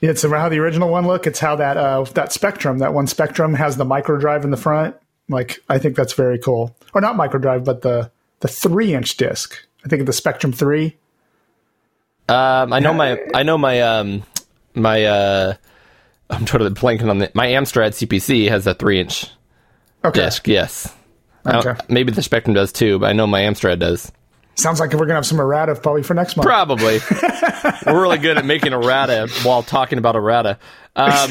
It's 0.00 0.22
how 0.22 0.48
the 0.48 0.58
original 0.58 0.90
one 0.90 1.06
look. 1.06 1.26
It's 1.26 1.38
how 1.38 1.56
that 1.56 1.76
uh, 1.76 2.04
that 2.14 2.32
Spectrum, 2.32 2.78
that 2.78 2.92
one 2.92 3.06
Spectrum, 3.06 3.54
has 3.54 3.76
the 3.76 3.84
micro 3.84 4.18
drive 4.18 4.44
in 4.44 4.50
the 4.50 4.56
front. 4.56 4.96
Like 5.28 5.58
I 5.68 5.78
think 5.78 5.96
that's 5.96 6.12
very 6.12 6.38
cool. 6.38 6.76
Or 6.94 7.00
not 7.00 7.16
micro 7.16 7.40
drive, 7.40 7.64
but 7.64 7.82
the 7.82 8.10
the 8.40 8.48
three 8.48 8.94
inch 8.94 9.16
disc. 9.16 9.56
I 9.84 9.88
think 9.88 10.00
of 10.00 10.06
the 10.06 10.12
Spectrum 10.12 10.52
three. 10.52 10.96
Um, 12.28 12.72
I 12.72 12.80
know 12.80 12.92
my, 12.92 13.20
I 13.34 13.44
know 13.44 13.56
my, 13.56 13.80
um, 13.82 14.24
my, 14.74 15.04
uh, 15.04 15.54
I'm 16.28 16.44
totally 16.44 16.70
blanking 16.70 17.08
on 17.08 17.18
the, 17.18 17.30
my 17.34 17.46
Amstrad 17.46 17.90
CPC 17.90 18.48
has 18.48 18.66
a 18.66 18.74
three 18.74 18.98
inch 18.98 19.30
Okay, 20.04 20.22
disc. 20.22 20.48
Yes. 20.48 20.92
Okay. 21.46 21.74
maybe 21.88 22.10
the 22.10 22.22
Spectrum 22.22 22.54
does 22.54 22.72
too, 22.72 22.98
but 22.98 23.10
I 23.10 23.12
know 23.12 23.28
my 23.28 23.42
Amstrad 23.42 23.78
does. 23.78 24.10
Sounds 24.56 24.80
like 24.80 24.92
we're 24.92 25.00
gonna 25.06 25.14
have 25.14 25.26
some 25.26 25.40
errata 25.40 25.74
probably 25.76 26.02
for 26.02 26.14
next 26.14 26.36
month. 26.36 26.46
Probably. 26.46 26.98
We're 27.86 28.02
really 28.02 28.18
good 28.18 28.38
at 28.38 28.44
making 28.44 28.72
errata 28.72 29.28
while 29.42 29.62
talking 29.62 29.98
about 29.98 30.16
errata. 30.16 30.58
Um, 30.96 31.30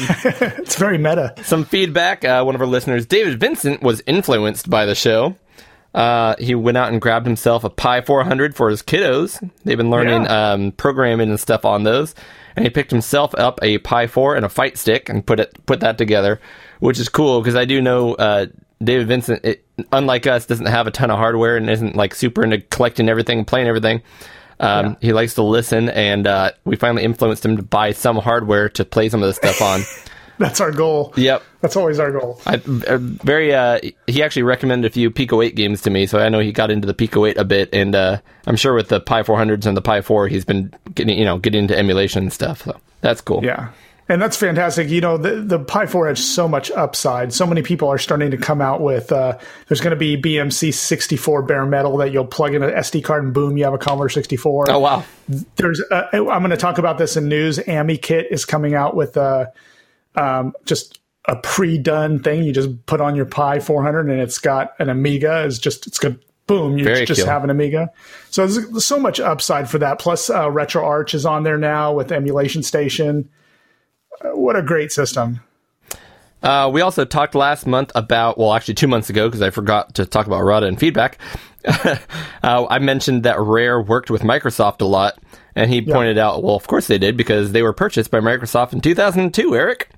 It's 0.58 0.76
very 0.76 0.96
meta. 0.98 1.34
some 1.42 1.64
feedback. 1.64 2.24
Uh, 2.24 2.42
one 2.44 2.54
of 2.54 2.60
our 2.60 2.66
listeners, 2.66 3.04
David 3.06 3.38
Vincent, 3.40 3.82
was 3.82 4.02
influenced 4.06 4.68
by 4.70 4.86
the 4.86 4.94
show. 4.94 5.36
Uh, 5.94 6.34
he 6.38 6.54
went 6.54 6.76
out 6.76 6.92
and 6.92 7.00
grabbed 7.00 7.26
himself 7.26 7.64
a 7.64 7.70
Pi 7.70 8.00
400 8.02 8.54
for 8.54 8.68
his 8.68 8.82
kiddos. 8.82 9.38
They've 9.64 9.78
been 9.78 9.90
learning 9.90 10.24
Yeah. 10.24 10.52
um, 10.52 10.72
programming 10.72 11.30
and 11.30 11.40
stuff 11.40 11.64
on 11.64 11.84
those, 11.84 12.14
and 12.54 12.64
he 12.66 12.70
picked 12.70 12.90
himself 12.90 13.34
up 13.36 13.58
a 13.62 13.78
Pi 13.78 14.06
4 14.06 14.36
and 14.36 14.44
a 14.44 14.48
fight 14.50 14.76
stick 14.76 15.08
and 15.08 15.24
put 15.26 15.40
it 15.40 15.56
put 15.66 15.80
that 15.80 15.96
together, 15.96 16.38
which 16.80 16.98
is 17.00 17.08
cool 17.08 17.40
because 17.40 17.56
I 17.56 17.64
do 17.64 17.80
know 17.80 18.14
uh, 18.14 18.46
David 18.82 19.08
Vincent, 19.08 19.44
it, 19.44 19.64
unlike 19.92 20.26
us, 20.26 20.46
doesn't 20.46 20.66
have 20.66 20.86
a 20.86 20.90
ton 20.90 21.10
of 21.10 21.18
hardware 21.18 21.56
and 21.56 21.68
isn't 21.70 21.96
like 21.96 22.14
super 22.14 22.42
into 22.44 22.60
collecting 22.60 23.08
everything, 23.08 23.44
playing 23.44 23.68
everything. 23.68 24.02
Um, 24.58 24.96
He 25.00 25.12
likes 25.12 25.34
to 25.34 25.42
listen, 25.42 25.88
and 25.90 26.26
uh, 26.26 26.52
we 26.64 26.76
finally 26.76 27.02
influenced 27.04 27.44
him 27.44 27.56
to 27.56 27.62
buy 27.62 27.92
some 27.92 28.16
hardware 28.16 28.68
to 28.70 28.84
play 28.84 29.08
some 29.08 29.22
of 29.22 29.28
this 29.28 29.36
stuff 29.36 29.60
on. 29.60 29.80
That's 30.38 30.60
our 30.60 30.70
goal. 30.70 31.14
yep. 31.16 31.42
That's 31.62 31.76
always 31.76 31.98
our 31.98 32.12
goal. 32.12 32.38
I, 32.46 32.56
uh, 32.56 32.98
very 32.98 33.54
uh, 33.54 33.80
he 34.06 34.22
actually 34.22 34.42
recommended 34.42 34.90
a 34.90 34.92
few 34.92 35.10
Pico 35.10 35.40
8 35.40 35.54
games 35.56 35.80
to 35.82 35.90
me, 35.90 36.06
so 36.06 36.18
I 36.18 36.28
know 36.28 36.40
he 36.40 36.52
got 36.52 36.70
into 36.70 36.86
the 36.86 36.92
Pico 36.92 37.24
8 37.24 37.38
a 37.38 37.44
bit, 37.44 37.70
and 37.72 37.94
uh, 37.94 38.18
I'm 38.46 38.56
sure 38.56 38.74
with 38.74 38.88
the 38.88 39.00
Pi 39.00 39.22
400s 39.22 39.64
and 39.64 39.74
the 39.76 39.80
Pi 39.82 40.02
4, 40.02 40.28
he's 40.28 40.44
been 40.44 40.72
getting 40.94 41.18
you 41.18 41.24
know 41.24 41.38
getting 41.38 41.60
into 41.62 41.76
emulation 41.78 42.24
and 42.24 42.32
stuff. 42.32 42.64
So 42.64 42.78
that's 43.00 43.22
cool. 43.22 43.42
Yeah. 43.44 43.70
And 44.08 44.22
that's 44.22 44.36
fantastic. 44.36 44.88
You 44.88 45.00
know, 45.00 45.16
the, 45.16 45.40
the 45.42 45.58
Pi 45.58 45.86
4 45.86 46.08
has 46.08 46.24
so 46.24 46.46
much 46.46 46.70
upside. 46.70 47.32
So 47.32 47.44
many 47.44 47.62
people 47.62 47.88
are 47.88 47.98
starting 47.98 48.30
to 48.30 48.36
come 48.36 48.60
out 48.60 48.80
with, 48.80 49.10
uh, 49.10 49.36
there's 49.66 49.80
going 49.80 49.90
to 49.90 49.96
be 49.96 50.20
BMC 50.20 50.72
64 50.72 51.42
bare 51.42 51.66
metal 51.66 51.96
that 51.96 52.12
you'll 52.12 52.26
plug 52.26 52.54
in 52.54 52.62
an 52.62 52.70
SD 52.70 53.02
card 53.02 53.24
and 53.24 53.34
boom, 53.34 53.56
you 53.56 53.64
have 53.64 53.74
a 53.74 53.78
Commodore 53.78 54.08
64. 54.08 54.70
Oh 54.70 54.78
wow. 54.78 55.04
There's, 55.56 55.82
uh, 55.90 56.04
I'm 56.12 56.24
going 56.24 56.50
to 56.50 56.56
talk 56.56 56.78
about 56.78 56.98
this 56.98 57.16
in 57.16 57.28
news. 57.28 57.58
AmiKit 57.58 58.30
is 58.30 58.44
coming 58.44 58.74
out 58.74 58.94
with, 58.94 59.16
uh, 59.16 59.46
um, 60.14 60.54
just 60.64 61.00
a 61.26 61.34
pre-done 61.34 62.22
thing. 62.22 62.44
You 62.44 62.52
just 62.52 62.86
put 62.86 63.00
on 63.00 63.16
your 63.16 63.26
Pi 63.26 63.58
400 63.58 64.08
and 64.08 64.20
it's 64.20 64.38
got 64.38 64.74
an 64.78 64.88
Amiga. 64.88 65.44
It's 65.46 65.58
just, 65.58 65.86
it's 65.88 65.98
good. 65.98 66.22
Boom, 66.46 66.78
you 66.78 66.84
Very 66.84 67.04
just 67.04 67.22
cool. 67.22 67.28
have 67.28 67.42
an 67.42 67.50
Amiga. 67.50 67.90
So 68.30 68.46
there's, 68.46 68.70
there's 68.70 68.86
so 68.86 69.00
much 69.00 69.18
upside 69.18 69.68
for 69.68 69.78
that. 69.78 69.98
Plus, 69.98 70.30
uh, 70.30 70.44
RetroArch 70.44 71.12
is 71.12 71.26
on 71.26 71.42
there 71.42 71.58
now 71.58 71.92
with 71.92 72.12
Emulation 72.12 72.62
Station. 72.62 73.28
What 74.22 74.56
a 74.56 74.62
great 74.62 74.92
system. 74.92 75.40
Uh, 76.42 76.70
we 76.72 76.80
also 76.80 77.04
talked 77.04 77.34
last 77.34 77.66
month 77.66 77.90
about, 77.94 78.38
well, 78.38 78.52
actually 78.54 78.74
two 78.74 78.86
months 78.86 79.10
ago, 79.10 79.26
because 79.28 79.42
I 79.42 79.50
forgot 79.50 79.94
to 79.96 80.06
talk 80.06 80.26
about 80.26 80.42
Rada 80.42 80.66
and 80.66 80.78
feedback. 80.78 81.18
uh, 81.66 81.96
I 82.42 82.78
mentioned 82.78 83.24
that 83.24 83.40
Rare 83.40 83.80
worked 83.80 84.10
with 84.10 84.22
Microsoft 84.22 84.80
a 84.80 84.84
lot, 84.84 85.18
and 85.56 85.70
he 85.70 85.82
pointed 85.82 86.18
out, 86.18 86.42
well, 86.44 86.54
of 86.54 86.66
course 86.66 86.86
they 86.86 86.98
did, 86.98 87.16
because 87.16 87.52
they 87.52 87.62
were 87.62 87.72
purchased 87.72 88.10
by 88.10 88.20
Microsoft 88.20 88.72
in 88.72 88.80
2002, 88.80 89.56
Eric. 89.56 89.88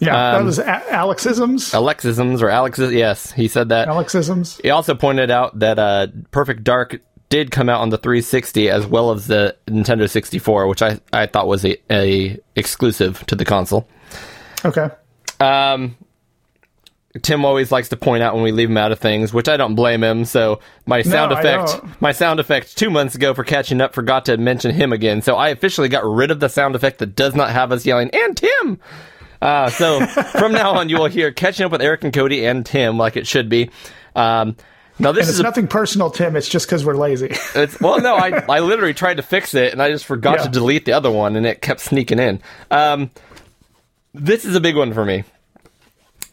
Yeah, 0.00 0.12
that 0.14 0.40
Um, 0.40 0.46
was 0.46 0.58
a- 0.58 0.62
Alexisms. 0.90 1.72
Alexisms 1.74 2.42
or 2.42 2.48
Alexis, 2.48 2.92
yes, 2.92 3.32
he 3.32 3.46
said 3.46 3.68
that. 3.68 3.88
Alexisms. 3.88 4.60
He 4.62 4.70
also 4.70 4.94
pointed 4.94 5.30
out 5.30 5.58
that 5.58 5.78
uh, 5.78 6.06
Perfect 6.30 6.64
Dark 6.64 7.00
did 7.32 7.50
come 7.50 7.70
out 7.70 7.80
on 7.80 7.88
the 7.88 7.96
360 7.96 8.68
as 8.68 8.86
well 8.86 9.10
as 9.10 9.26
the 9.26 9.56
Nintendo 9.66 10.08
64, 10.08 10.66
which 10.66 10.82
I, 10.82 11.00
I 11.14 11.24
thought 11.24 11.46
was 11.46 11.64
a, 11.64 11.78
a 11.90 12.38
exclusive 12.54 13.24
to 13.24 13.34
the 13.34 13.46
console. 13.46 13.88
Okay. 14.66 14.90
Um, 15.40 15.96
Tim 17.22 17.46
always 17.46 17.72
likes 17.72 17.88
to 17.88 17.96
point 17.96 18.22
out 18.22 18.34
when 18.34 18.42
we 18.42 18.52
leave 18.52 18.68
him 18.68 18.76
out 18.76 18.92
of 18.92 18.98
things, 18.98 19.32
which 19.32 19.48
I 19.48 19.56
don't 19.56 19.74
blame 19.74 20.04
him. 20.04 20.26
So 20.26 20.60
my 20.84 21.00
sound 21.00 21.32
I 21.32 21.40
effect, 21.40 22.02
my 22.02 22.12
sound 22.12 22.38
effect 22.38 22.76
two 22.76 22.90
months 22.90 23.14
ago 23.14 23.32
for 23.32 23.44
catching 23.44 23.80
up 23.80 23.94
forgot 23.94 24.26
to 24.26 24.36
mention 24.36 24.74
him 24.74 24.92
again. 24.92 25.22
So 25.22 25.36
I 25.36 25.48
officially 25.48 25.88
got 25.88 26.04
rid 26.04 26.30
of 26.30 26.38
the 26.38 26.50
sound 26.50 26.76
effect 26.76 26.98
that 26.98 27.16
does 27.16 27.34
not 27.34 27.48
have 27.48 27.72
us 27.72 27.86
yelling 27.86 28.10
and 28.12 28.36
Tim. 28.36 28.78
Uh, 29.40 29.70
so 29.70 30.04
from 30.32 30.52
now 30.52 30.72
on, 30.72 30.90
you 30.90 30.98
will 30.98 31.06
hear 31.06 31.32
catching 31.32 31.64
up 31.64 31.72
with 31.72 31.80
Eric 31.80 32.04
and 32.04 32.12
Cody 32.12 32.44
and 32.44 32.66
Tim 32.66 32.98
like 32.98 33.16
it 33.16 33.26
should 33.26 33.48
be. 33.48 33.70
Um, 34.14 34.54
now 35.02 35.12
this 35.12 35.24
is 35.28 35.34
it's 35.34 35.40
a 35.40 35.42
nothing 35.42 35.68
personal, 35.68 36.10
Tim. 36.10 36.36
It's 36.36 36.48
just 36.48 36.66
because 36.66 36.84
we're 36.84 36.96
lazy. 36.96 37.28
it's 37.54 37.80
well, 37.80 38.00
no, 38.00 38.14
I 38.16 38.44
I 38.48 38.60
literally 38.60 38.94
tried 38.94 39.18
to 39.18 39.22
fix 39.22 39.54
it 39.54 39.72
and 39.72 39.82
I 39.82 39.90
just 39.90 40.04
forgot 40.06 40.38
Yeah. 40.38 40.44
to 40.44 40.48
delete 40.50 40.84
the 40.84 40.92
other 40.92 41.10
one 41.10 41.36
and 41.36 41.44
it 41.46 41.60
kept 41.60 41.80
sneaking 41.80 42.18
in. 42.18 42.40
Um, 42.70 43.10
this 44.14 44.44
is 44.44 44.54
a 44.56 44.60
big 44.60 44.76
one 44.76 44.92
for 44.94 45.04
me. 45.04 45.24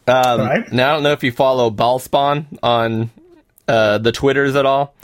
Um, 0.07 0.41
Right. 0.41 0.71
Now 0.71 0.91
I 0.91 0.93
don't 0.93 1.03
know 1.03 1.11
if 1.11 1.23
you 1.23 1.31
follow 1.31 1.69
Ballspawn 1.69 2.45
on 2.63 3.09
uh, 3.67 3.97
the 3.99 4.11
Twitters 4.11 4.55
at 4.55 4.65
all, 4.65 4.95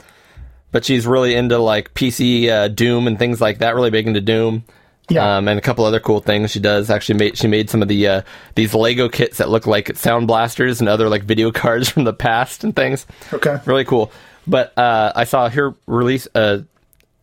but 0.72 0.84
she's 0.84 1.06
really 1.06 1.34
into 1.34 1.58
like 1.58 1.94
PC 1.94 2.48
uh, 2.48 2.68
Doom 2.68 3.06
and 3.06 3.18
things 3.18 3.40
like 3.40 3.58
that. 3.58 3.74
Really 3.74 3.90
big 3.90 4.06
into 4.06 4.20
Doom. 4.20 4.64
Yeah. 5.08 5.36
Um, 5.36 5.46
and 5.46 5.56
a 5.58 5.62
couple 5.62 5.84
other 5.84 6.00
cool 6.00 6.20
things 6.20 6.50
she 6.50 6.58
does. 6.58 6.90
Actually, 6.90 7.18
made 7.18 7.38
she 7.38 7.46
made 7.46 7.70
some 7.70 7.80
of 7.80 7.86
the 7.88 8.08
uh, 8.08 8.22
these 8.56 8.74
Lego 8.74 9.08
kits 9.08 9.38
that 9.38 9.48
look 9.48 9.66
like 9.66 9.96
sound 9.96 10.26
blasters 10.26 10.80
and 10.80 10.88
other 10.88 11.08
like 11.08 11.22
video 11.22 11.52
cards 11.52 11.88
from 11.88 12.04
the 12.04 12.12
past 12.12 12.64
and 12.64 12.74
things 12.74 13.06
Okay. 13.32 13.58
really 13.66 13.84
cool. 13.84 14.10
But 14.48 14.76
uh, 14.76 15.12
I 15.14 15.24
saw 15.24 15.48
her 15.48 15.74
release 15.86 16.26
a, 16.34 16.64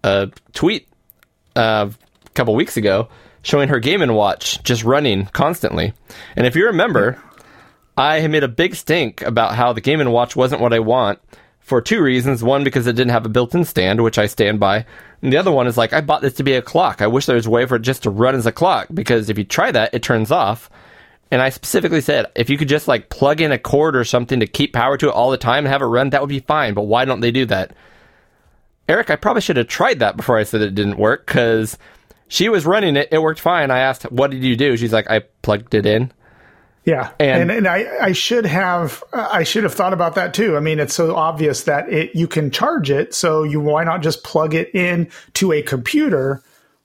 a 0.04 0.30
tweet 0.54 0.88
uh, 1.56 1.90
a 2.26 2.30
couple 2.32 2.56
weeks 2.56 2.78
ago 2.78 3.10
showing 3.42 3.68
her 3.70 3.80
Game 3.80 4.02
and 4.02 4.16
Watch 4.16 4.64
just 4.64 4.84
running 4.86 5.26
constantly. 5.28 5.94
And 6.38 6.48
if 6.48 6.56
you 6.56 6.68
remember, 6.68 7.22
I 7.98 8.26
made 8.28 8.44
a 8.44 8.48
big 8.48 8.76
stink 8.76 9.22
about 9.22 9.56
how 9.56 9.74
the 9.74 9.82
Game 9.82 10.00
and 10.00 10.12
Watch 10.14 10.36
wasn't 10.36 10.62
what 10.62 10.74
I 10.74 10.80
want 10.80 11.20
for 11.64 11.82
two 11.82 12.02
reasons. 12.02 12.44
One, 12.44 12.64
because 12.64 12.86
it 12.86 12.96
didn't 12.96 13.12
have 13.12 13.26
a 13.26 13.30
built-in 13.30 13.66
stand, 13.66 14.04
which 14.04 14.18
I 14.18 14.28
stand 14.28 14.60
by. 14.60 14.86
And 15.22 15.32
the 15.32 15.38
other 15.38 15.52
one 15.52 15.68
is 15.68 15.78
like, 15.78 15.94
I 15.94 16.02
bought 16.02 16.22
this 16.22 16.34
to 16.34 16.44
be 16.44 16.54
a 16.54 16.62
clock. 16.62 17.02
I 17.02 17.08
wish 17.08 17.26
there 17.26 17.38
was 17.38 17.46
a 17.46 17.50
way 17.50 17.66
for 17.66 17.78
it 17.78 17.82
just 17.82 18.04
to 18.04 18.10
run 18.10 18.36
as 18.36 18.46
a 18.46 18.52
clock 18.52 18.90
because 18.94 19.30
if 19.30 19.38
you 19.38 19.46
try 19.46 19.72
that, 19.72 19.94
it 19.94 20.04
turns 20.04 20.32
off. 20.32 20.70
And 21.32 21.42
I 21.42 21.50
specifically 21.50 22.02
said, 22.02 22.28
if 22.36 22.50
you 22.50 22.58
could 22.58 22.68
just 22.68 22.88
like 22.88 23.10
plug 23.10 23.42
in 23.42 23.52
a 23.52 23.58
cord 23.58 23.96
or 23.96 24.04
something 24.04 24.42
to 24.42 24.46
keep 24.46 24.74
power 24.74 24.98
to 24.98 25.08
it 25.08 25.14
all 25.14 25.32
the 25.32 25.38
time 25.38 25.66
and 25.66 25.70
have 25.70 25.82
it 25.82 25.86
run, 25.86 26.12
that 26.12 26.22
would 26.22 26.30
be 26.30 26.42
fine. 26.42 26.74
But 26.74 26.84
why 26.84 27.06
don't 27.06 27.22
they 27.22 27.32
do 27.32 27.46
that? 27.48 27.74
Eric, 28.88 29.10
I 29.10 29.16
probably 29.16 29.42
should 29.42 29.58
have 29.58 29.68
tried 29.68 30.00
that 30.00 30.18
before 30.18 30.38
I 30.38 30.44
said 30.44 30.62
it 30.62 30.76
didn't 30.76 30.98
work 30.98 31.26
because 31.26 31.78
she 32.28 32.50
was 32.50 32.66
running 32.66 32.98
it. 32.98 33.08
It 33.12 33.22
worked 33.22 33.40
fine. 33.40 33.72
I 33.72 33.80
asked, 33.80 34.04
what 34.12 34.30
did 34.30 34.44
you 34.44 34.58
do? 34.58 34.76
She's 34.76 34.94
like, 34.94 35.10
I 35.10 35.20
plugged 35.42 35.74
it 35.74 35.86
in. 35.86 36.12
Yeah, 36.86 37.12
And- 37.20 37.44
and 37.44 37.52
and, 37.52 37.68
I, 37.68 37.86
I 38.02 38.12
should 38.12 38.46
have 38.46 39.04
I 39.14 39.44
should 39.44 39.64
have 39.64 39.74
thought 39.74 39.94
about 39.94 40.16
that 40.16 40.34
too. 40.34 40.58
I 40.58 40.60
mean, 40.60 40.80
it's 40.80 40.94
so 40.94 41.16
obvious 41.16 41.64
that 41.64 41.88
it 41.92 42.14
you 42.16 42.28
can 42.28 42.52
charge 42.52 42.92
it, 42.92 43.14
so 43.14 43.44
you 43.44 43.62
why 43.62 43.84
not 43.86 44.02
just 44.02 44.24
plug 44.24 44.54
it 44.54 44.74
in 44.76 45.08
to 45.36 45.54
a 45.54 45.62
computer, 45.62 46.42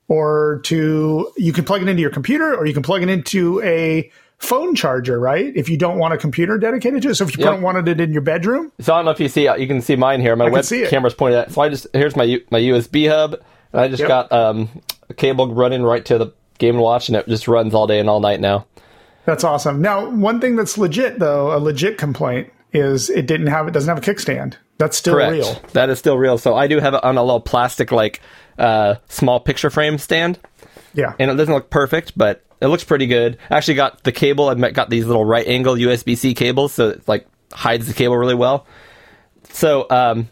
or 0.06 0.61
to 0.64 1.30
you 1.37 1.52
can 1.52 1.64
plug 1.64 1.82
it 1.82 1.88
into 1.88 2.00
your 2.00 2.11
computer, 2.11 2.54
or 2.54 2.64
you 2.66 2.72
can 2.74 2.82
plug 2.84 3.02
it 3.02 3.08
into 3.08 3.61
a 3.62 4.11
phone 4.38 4.76
charger, 4.76 5.18
right? 5.18 5.52
If 5.56 5.68
you 5.68 5.76
don't 5.76 5.98
want 5.98 6.14
a 6.14 6.16
computer 6.16 6.58
dedicated 6.58 7.02
to 7.02 7.11
it. 7.11 7.14
So 7.16 7.24
if 7.24 7.37
you 7.37 7.42
Yep. 7.44 7.54
don't 7.54 7.62
wanted 7.62 7.88
it 7.88 8.00
in 8.00 8.12
your 8.12 8.22
bedroom, 8.22 8.70
So 8.80 8.94
I 8.94 8.98
don't 8.98 9.04
know 9.06 9.11
if 9.11 9.18
you 9.18 9.28
see 9.28 9.48
you 9.58 9.66
can 9.66 9.80
see 9.80 9.96
mine 9.96 10.20
here. 10.20 10.37
My 10.37 10.44
can 10.44 10.52
web 10.52 10.64
camera's 10.88 11.14
pointed 11.14 11.38
at. 11.40 11.50
So 11.52 11.61
I 11.62 11.68
just 11.70 11.88
here's 11.92 12.14
my 12.14 12.40
my 12.52 12.61
USB 12.61 13.08
hub, 13.08 13.34
and 13.72 13.80
I 13.82 13.88
just 13.88 14.00
Yep. 14.00 14.08
got 14.08 14.32
um, 14.32 14.68
a 15.11 15.14
cable 15.14 15.52
running 15.52 15.82
right 15.82 16.04
to 16.04 16.18
the 16.18 16.26
Game 16.58 16.76
and 16.76 16.82
Watch, 16.84 17.08
and 17.08 17.16
it 17.16 17.26
just 17.26 17.48
runs 17.48 17.74
all 17.74 17.88
day 17.88 17.98
and 17.98 18.08
all 18.08 18.20
night 18.20 18.40
now. 18.40 18.64
That's 19.28 19.44
awesome. 19.44 19.82
Now, 19.82 20.08
one 20.08 20.40
thing 20.40 20.56
that's 20.56 20.78
legit 20.78 21.18
though, 21.18 21.54
a 21.54 21.58
legit 21.58 21.98
complaint 21.98 22.50
is 22.72 23.10
it 23.10 23.26
didn't 23.26 23.48
have 23.48 23.68
it 23.68 23.72
doesn't 23.72 23.88
have 23.94 23.98
a 23.98 24.00
kickstand. 24.14 24.54
That's 24.78 24.96
still 24.96 25.14
Correct. 25.14 25.32
real. 25.32 25.62
That 25.74 25.90
is 25.90 25.98
still 25.98 26.16
real. 26.16 26.38
So 26.38 26.54
I 26.54 26.66
do 26.66 26.80
have 26.80 26.94
it 26.94 27.04
on 27.04 27.18
a 27.18 27.22
little 27.22 27.40
plastic 27.40 27.92
like 27.92 28.22
uh, 28.58 28.94
small 29.08 29.38
picture 29.38 29.68
frame 29.68 29.98
stand, 29.98 30.38
Yeah. 30.94 31.12
and 31.18 31.30
it 31.30 31.34
doesn't 31.34 31.52
look 31.52 31.68
perfect, 31.68 32.16
but 32.16 32.42
it 32.62 32.68
looks 32.68 32.84
pretty 32.84 33.06
good. 33.06 33.36
I 33.50 33.56
actually 33.58 33.74
got 33.74 34.02
the 34.04 34.12
cable. 34.12 34.48
I've 34.48 34.72
got 34.72 34.88
these 34.88 35.04
little 35.04 35.24
right 35.26 35.46
angle 35.46 35.74
USB 35.74 36.16
C 36.16 36.32
cables, 36.32 36.72
so 36.72 36.88
it 36.88 37.06
like 37.06 37.26
hides 37.52 37.86
the 37.86 37.92
cable 37.94 38.16
really 38.16 38.34
well. 38.34 38.66
So 39.50 39.86
um, 39.90 40.28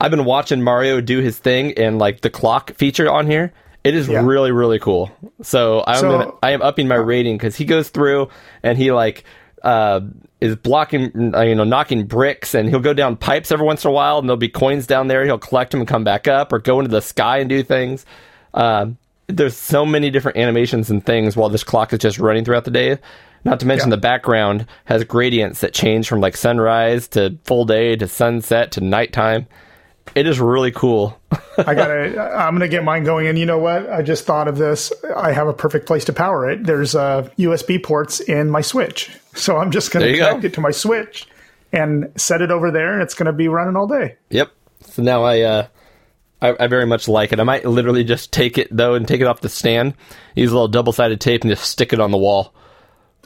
I've 0.00 0.10
been 0.10 0.24
watching 0.26 0.60
Mario 0.62 1.00
do 1.00 1.20
his 1.20 1.38
thing, 1.38 1.72
and 1.78 1.98
like 1.98 2.20
the 2.20 2.30
clock 2.30 2.72
feature 2.74 3.10
on 3.10 3.26
here, 3.26 3.52
it 3.84 3.94
is 3.94 4.08
Yeah. 4.08 4.22
really 4.24 4.52
really 4.52 4.78
cool. 4.78 5.10
So 5.42 5.82
I'm 5.86 5.96
So- 6.00 6.10
gonna, 6.10 6.30
I 6.42 6.50
am 6.52 6.62
upping 6.62 6.88
my 6.88 6.94
rating 6.96 7.36
because 7.36 7.56
he 7.56 7.64
goes 7.64 7.88
through 7.88 8.28
and 8.62 8.76
he 8.78 8.92
like. 8.92 9.24
Uh, 9.64 10.00
is 10.40 10.54
blocking, 10.54 11.34
uh, 11.34 11.40
you 11.40 11.52
know, 11.56 11.64
knocking 11.64 12.06
bricks, 12.06 12.54
and 12.54 12.68
he'll 12.68 12.78
go 12.78 12.94
down 12.94 13.16
pipes 13.16 13.50
every 13.50 13.66
once 13.66 13.84
in 13.84 13.88
a 13.88 13.92
while, 13.92 14.20
and 14.20 14.28
there'll 14.28 14.36
be 14.36 14.48
coins 14.48 14.86
down 14.86 15.08
there. 15.08 15.24
He'll 15.24 15.36
collect 15.36 15.72
them 15.72 15.80
and 15.80 15.88
come 15.88 16.04
back 16.04 16.28
up, 16.28 16.52
or 16.52 16.60
go 16.60 16.78
into 16.78 16.92
the 16.92 17.02
sky 17.02 17.38
and 17.38 17.48
do 17.48 17.64
things. 17.64 18.06
Um, 18.54 18.98
there's 19.26 19.56
so 19.56 19.84
many 19.84 20.10
different 20.10 20.38
animations 20.38 20.90
and 20.90 21.04
things 21.04 21.36
while 21.36 21.48
this 21.48 21.64
clock 21.64 21.92
is 21.92 21.98
just 21.98 22.20
running 22.20 22.44
throughout 22.44 22.66
the 22.66 22.70
day. 22.70 22.98
Not 23.42 23.58
to 23.58 23.66
mention 23.66 23.88
Yeah. 23.88 23.96
the 23.96 24.00
background 24.00 24.66
has 24.84 25.02
gradients 25.02 25.60
that 25.62 25.72
change 25.74 26.08
from 26.08 26.20
like 26.20 26.36
sunrise 26.36 27.08
to 27.08 27.36
full 27.42 27.64
day 27.64 27.96
to 27.96 28.06
sunset 28.06 28.70
to 28.72 28.80
nighttime. 28.80 29.48
It 30.14 30.26
is 30.26 30.40
really 30.40 30.70
cool. 30.72 31.18
I 31.58 31.74
gotta. 31.74 32.20
I'm 32.36 32.54
gonna 32.54 32.68
get 32.68 32.84
mine 32.84 33.04
going. 33.04 33.26
And 33.26 33.38
you 33.38 33.46
know 33.46 33.58
what? 33.58 33.88
I 33.90 34.02
just 34.02 34.24
thought 34.24 34.48
of 34.48 34.56
this. 34.58 34.92
I 35.16 35.32
have 35.32 35.48
a 35.48 35.52
perfect 35.52 35.86
place 35.86 36.04
to 36.06 36.12
power 36.12 36.48
it. 36.50 36.64
There's 36.64 36.94
uh, 36.94 37.28
USB 37.38 37.82
ports 37.82 38.20
in 38.20 38.50
my 38.50 38.60
Switch, 38.60 39.10
so 39.34 39.56
I'm 39.56 39.70
just 39.70 39.90
gonna 39.90 40.06
you 40.06 40.16
go. 40.16 40.26
connect 40.28 40.44
it 40.44 40.54
to 40.54 40.60
my 40.60 40.70
Switch 40.70 41.26
and 41.72 42.10
set 42.16 42.40
it 42.42 42.50
over 42.50 42.70
there, 42.70 42.92
and 42.94 43.02
it's 43.02 43.14
gonna 43.14 43.32
be 43.32 43.48
running 43.48 43.76
all 43.76 43.86
day. 43.86 44.16
yep. 44.30 44.50
So 44.82 45.02
now 45.02 45.22
I, 45.24 45.40
uh, 45.42 45.66
I, 46.40 46.56
I 46.60 46.66
very 46.68 46.86
much 46.86 47.08
like 47.08 47.32
it. 47.32 47.40
I 47.40 47.42
might 47.44 47.64
literally 47.66 48.04
just 48.04 48.32
take 48.32 48.56
it 48.58 48.68
though 48.70 48.94
and 48.94 49.06
take 49.06 49.20
it 49.20 49.26
off 49.26 49.40
the 49.40 49.48
stand, 49.48 49.94
use 50.34 50.50
a 50.50 50.54
little 50.54 50.68
double 50.68 50.92
sided 50.92 51.20
tape 51.20 51.42
and 51.42 51.50
just 51.50 51.64
stick 51.68 51.92
it 51.92 52.00
on 52.00 52.10
the 52.12 52.16
wall. 52.18 52.54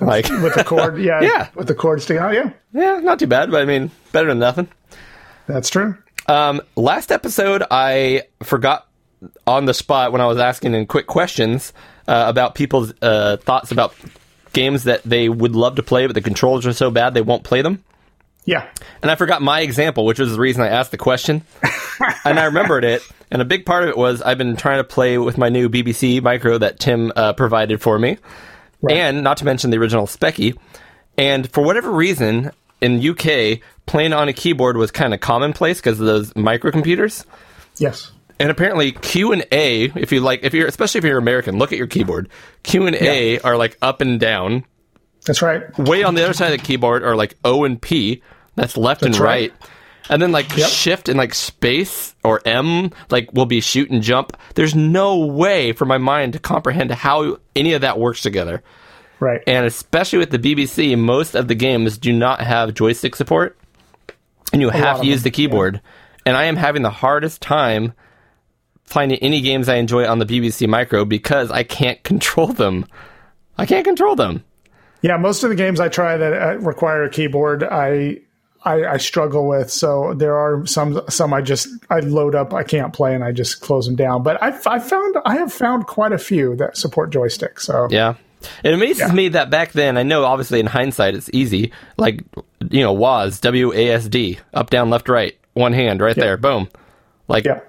Like, 0.00 0.28
with 0.42 0.54
the 0.54 0.64
cord. 0.64 0.98
Yeah, 1.02 1.20
Yeah. 1.20 1.48
with 1.54 1.68
the 1.68 1.74
cord 1.74 2.02
sticking 2.02 2.22
out. 2.22 2.32
Yeah, 2.34 2.50
yeah, 2.72 2.98
not 3.00 3.18
too 3.18 3.26
bad, 3.26 3.50
but 3.50 3.60
I 3.62 3.64
mean, 3.66 3.90
better 4.10 4.28
than 4.28 4.38
nothing. 4.40 4.68
that's 5.46 5.68
true. 5.70 5.96
Um, 6.26 6.60
last 6.76 7.12
episode, 7.12 7.62
I 7.70 8.22
forgot 8.42 8.86
on 9.46 9.66
the 9.66 9.74
spot 9.74 10.12
when 10.12 10.20
I 10.20 10.26
was 10.26 10.38
asking 10.38 10.74
in 10.74 10.86
quick 10.86 11.06
questions 11.06 11.72
uh, 12.08 12.24
about 12.28 12.54
people's 12.54 12.92
uh, 13.02 13.36
thoughts 13.38 13.70
about 13.70 13.94
games 14.52 14.84
that 14.84 15.02
they 15.04 15.28
would 15.28 15.54
love 15.54 15.76
to 15.76 15.82
play, 15.82 16.06
but 16.06 16.14
the 16.14 16.20
controls 16.20 16.66
are 16.66 16.72
so 16.72 16.90
bad 16.90 17.14
they 17.14 17.22
won't 17.22 17.44
play 17.44 17.62
them. 17.62 17.84
Yeah, 18.44 18.68
And 19.02 19.10
I 19.10 19.14
forgot 19.14 19.40
my 19.40 19.60
example, 19.60 20.04
which 20.04 20.18
was 20.18 20.32
the 20.32 20.40
reason 20.40 20.62
I 20.64 20.68
asked 20.68 20.90
the 20.90 20.98
question. 20.98 21.42
and 22.24 22.40
I 22.40 22.46
remembered 22.46 22.82
it. 22.82 23.02
And 23.30 23.40
a 23.40 23.44
big 23.44 23.64
part 23.64 23.84
of 23.84 23.90
it 23.90 23.96
was 23.96 24.20
I've 24.20 24.36
been 24.36 24.56
trying 24.56 24.78
to 24.78 24.84
play 24.84 25.16
with 25.16 25.38
my 25.38 25.48
new 25.48 25.68
BBC 25.68 26.20
micro 26.20 26.58
that 26.58 26.80
Tim 26.80 27.12
uh, 27.14 27.34
provided 27.34 27.80
for 27.80 28.00
me. 28.00 28.18
And 28.90 29.22
not 29.22 29.36
to 29.36 29.44
mention 29.44 29.70
the 29.70 29.76
original 29.78 30.08
Speccy. 30.08 30.58
And 31.16 31.48
for 31.52 31.62
whatever 31.62 31.92
reason, 31.92 32.50
in 32.80 33.08
UK, 33.08 33.60
playing 33.86 34.12
on 34.12 34.28
a 34.28 34.32
keyboard 34.32 34.76
was 34.76 34.90
kind 34.90 35.12
of 35.14 35.20
commonplace 35.20 35.78
because 35.80 35.98
of 36.00 36.06
those 36.06 36.32
microcomputers. 36.34 37.24
yes, 37.78 38.12
And 38.40 38.50
apparently 38.50 38.92
Q 38.92 39.32
and 39.32 39.44
A, 39.52 39.84
if 39.96 40.12
you 40.12 40.20
like, 40.20 40.40
if 40.44 40.54
you're 40.54 40.66
especially 40.68 40.98
if 40.98 41.04
you're 41.04 41.18
American, 41.18 41.58
look 41.58 41.72
at 41.72 41.78
your 41.78 41.86
keyboard. 41.88 42.28
Q 42.62 42.86
and 42.86 42.96
A 42.96 43.38
are 43.40 43.56
like 43.56 43.76
up 43.82 44.00
and 44.00 44.18
down. 44.20 44.64
that's 45.26 45.42
right. 45.42 45.62
Way 45.78 46.02
on 46.02 46.14
the 46.14 46.24
other 46.24 46.32
side 46.32 46.52
of 46.52 46.60
the 46.60 46.66
keyboard 46.66 47.02
are 47.02 47.16
like 47.16 47.34
O 47.44 47.64
and 47.64 47.80
P. 47.80 48.22
That's 48.54 48.76
left 48.76 49.02
and 49.02 49.16
right. 49.18 49.50
right. 49.50 49.70
And 50.10 50.20
then 50.20 50.32
like 50.32 50.54
Yep. 50.56 50.68
shift 50.68 51.08
and 51.08 51.16
like 51.16 51.32
space 51.34 52.14
or 52.24 52.40
M 52.44 52.90
like 53.10 53.32
will 53.32 53.46
be 53.46 53.60
shoot 53.60 53.88
and 53.90 54.02
jump. 54.02 54.36
There's 54.54 54.74
no 54.74 55.18
way 55.26 55.72
for 55.72 55.84
my 55.84 55.98
mind 55.98 56.32
to 56.34 56.38
comprehend 56.38 56.90
how 56.90 57.38
any 57.54 57.72
of 57.74 57.80
that 57.82 57.98
works 57.98 58.20
together. 58.20 58.62
Right. 59.20 59.40
And 59.46 59.64
especially 59.64 60.18
with 60.18 60.30
the 60.30 60.38
BBC, 60.40 60.98
most 60.98 61.36
of 61.36 61.46
the 61.46 61.54
games 61.54 61.96
do 61.98 62.12
not 62.12 62.40
have 62.40 62.74
joystick 62.74 63.14
support, 63.14 63.56
and 64.52 64.62
you 64.62 64.70
have 64.70 65.00
to 65.00 65.06
use 65.06 65.20
them, 65.20 65.24
the 65.24 65.30
keyboard. 65.30 65.80
And 66.24 66.36
I 66.36 66.44
am 66.44 66.56
having 66.56 66.82
the 66.82 66.90
hardest 66.90 67.42
time 67.42 67.92
finding 68.84 69.18
any 69.18 69.40
games 69.40 69.68
I 69.68 69.76
enjoy 69.76 70.06
on 70.06 70.18
the 70.18 70.26
BBC 70.26 70.68
Micro 70.68 71.04
because 71.04 71.50
I 71.50 71.62
can't 71.62 72.02
control 72.04 72.48
them. 72.48 72.86
I 73.58 73.66
can't 73.66 73.84
control 73.84 74.16
them. 74.16 74.44
Yeah, 75.02 75.16
most 75.16 75.42
of 75.42 75.50
the 75.50 75.56
games 75.56 75.80
I 75.80 75.88
try 75.88 76.16
that 76.16 76.32
uh, 76.32 76.58
require 76.58 77.02
a 77.02 77.10
keyboard, 77.10 77.64
I, 77.64 78.20
I 78.64 78.84
I 78.84 78.96
struggle 78.98 79.48
with. 79.48 79.70
So 79.70 80.14
there 80.14 80.36
are 80.36 80.64
some 80.66 81.00
some 81.08 81.34
I 81.34 81.42
just 81.42 81.68
I 81.90 82.00
load 82.00 82.36
up, 82.36 82.54
I 82.54 82.62
can't 82.62 82.92
play, 82.92 83.14
and 83.14 83.24
I 83.24 83.32
just 83.32 83.60
close 83.60 83.86
them 83.86 83.96
down. 83.96 84.22
But 84.22 84.40
I've 84.40 84.64
I 84.66 84.78
found 84.78 85.16
I 85.24 85.36
have 85.36 85.52
found 85.52 85.86
quite 85.86 86.12
a 86.12 86.18
few 86.18 86.54
that 86.56 86.76
support 86.76 87.10
joystick. 87.10 87.58
So 87.58 87.88
Yeah. 87.90 88.14
It 88.64 88.74
amazes 88.74 89.00
Yeah. 89.08 89.12
me 89.12 89.28
that 89.28 89.50
back 89.50 89.72
then, 89.72 89.96
I 89.96 90.02
know 90.02 90.24
obviously 90.24 90.60
in 90.60 90.66
hindsight 90.66 91.14
it's 91.14 91.30
easy, 91.32 91.72
like, 91.96 92.22
you 92.70 92.82
know, 92.82 92.94
WASD, 92.94 93.40
W 93.42 93.72
A 93.72 93.90
S 93.90 94.08
D, 94.08 94.38
up, 94.54 94.70
down, 94.70 94.90
left, 94.90 95.08
right, 95.08 95.36
one 95.54 95.72
hand 95.72 96.00
right 96.00 96.16
there, 96.16 96.36
boom. 96.36 96.68
Like, 97.28 97.44
yeah, 97.44 97.60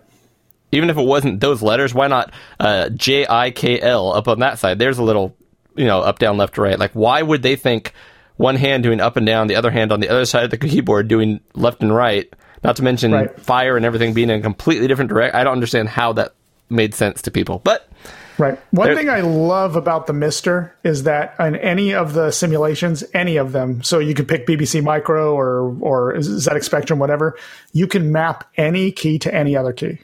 even 0.72 0.90
if 0.90 0.98
it 0.98 1.06
wasn't 1.06 1.40
those 1.40 1.62
letters, 1.62 1.94
why 1.94 2.08
not 2.08 2.34
uh, 2.60 2.90
J 2.90 3.26
I 3.30 3.52
K 3.52 3.80
L 3.80 4.14
up 4.14 4.28
on 4.28 4.40
that 4.40 4.60
side? 4.60 4.80
There's 4.80 4.98
a 4.98 5.04
little, 5.04 5.36
you 5.76 5.86
know, 5.86 6.00
up, 6.02 6.20
down, 6.20 6.38
left, 6.38 6.58
right. 6.58 6.78
Like, 6.80 6.92
why 6.94 7.22
would 7.22 7.42
they 7.44 7.56
think 7.56 7.94
one 8.38 8.56
hand 8.56 8.82
doing 8.84 9.00
up 9.00 9.16
and 9.16 9.26
down, 9.26 9.48
the 9.48 9.56
other 9.56 9.70
hand 9.72 9.92
on 9.92 10.00
the 10.00 10.10
other 10.10 10.26
side 10.26 10.44
of 10.46 10.50
the 10.52 10.58
keyboard 10.58 11.08
doing 11.08 11.40
left 11.54 11.82
and 11.82 11.94
right? 11.96 12.32
Not 12.64 12.78
to 12.78 12.84
mention 12.84 13.12
Right. 13.12 13.40
fire 13.40 13.76
and 13.78 13.86
everything 13.86 14.14
being 14.14 14.30
in 14.30 14.40
a 14.40 14.42
completely 14.42 14.88
different 14.88 15.10
direct. 15.10 15.36
I 15.36 15.44
don't 15.44 15.54
understand 15.54 15.90
how 15.90 16.14
that 16.14 16.34
made 16.70 16.96
sense 16.96 17.22
to 17.24 17.32
people. 17.32 17.60
But 17.64 17.88
right. 18.38 18.60
One 18.72 18.96
thing 18.96 19.10
I 19.10 19.22
love 19.22 19.76
about 19.76 20.08
the 20.08 20.14
MiSTer 20.14 20.72
is 20.84 21.04
that 21.04 21.36
in 21.40 21.56
any 21.56 21.94
of 21.94 22.14
the 22.14 22.32
simulations, 22.32 23.04
any 23.14 23.38
of 23.38 23.52
them, 23.52 23.84
so 23.84 24.00
you 24.00 24.14
could 24.14 24.28
pick 24.28 24.48
BBC 24.48 24.84
Micro 24.84 25.34
or 25.34 25.76
or 25.82 26.14
ZX 26.16 26.64
Spectrum, 26.64 27.00
whatever, 27.00 27.38
you 27.72 27.88
can 27.88 28.12
map 28.12 28.50
any 28.58 28.92
key 28.92 29.20
to 29.20 29.34
any 29.34 29.56
other 29.56 29.74
key. 29.74 30.00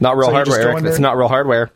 not 0.00 0.16
real 0.16 0.28
So 0.28 0.32
hardware, 0.32 0.60
Eric. 0.60 0.84
It's 0.84 0.98
not 0.98 1.16
real 1.16 1.28
hardware. 1.28 1.70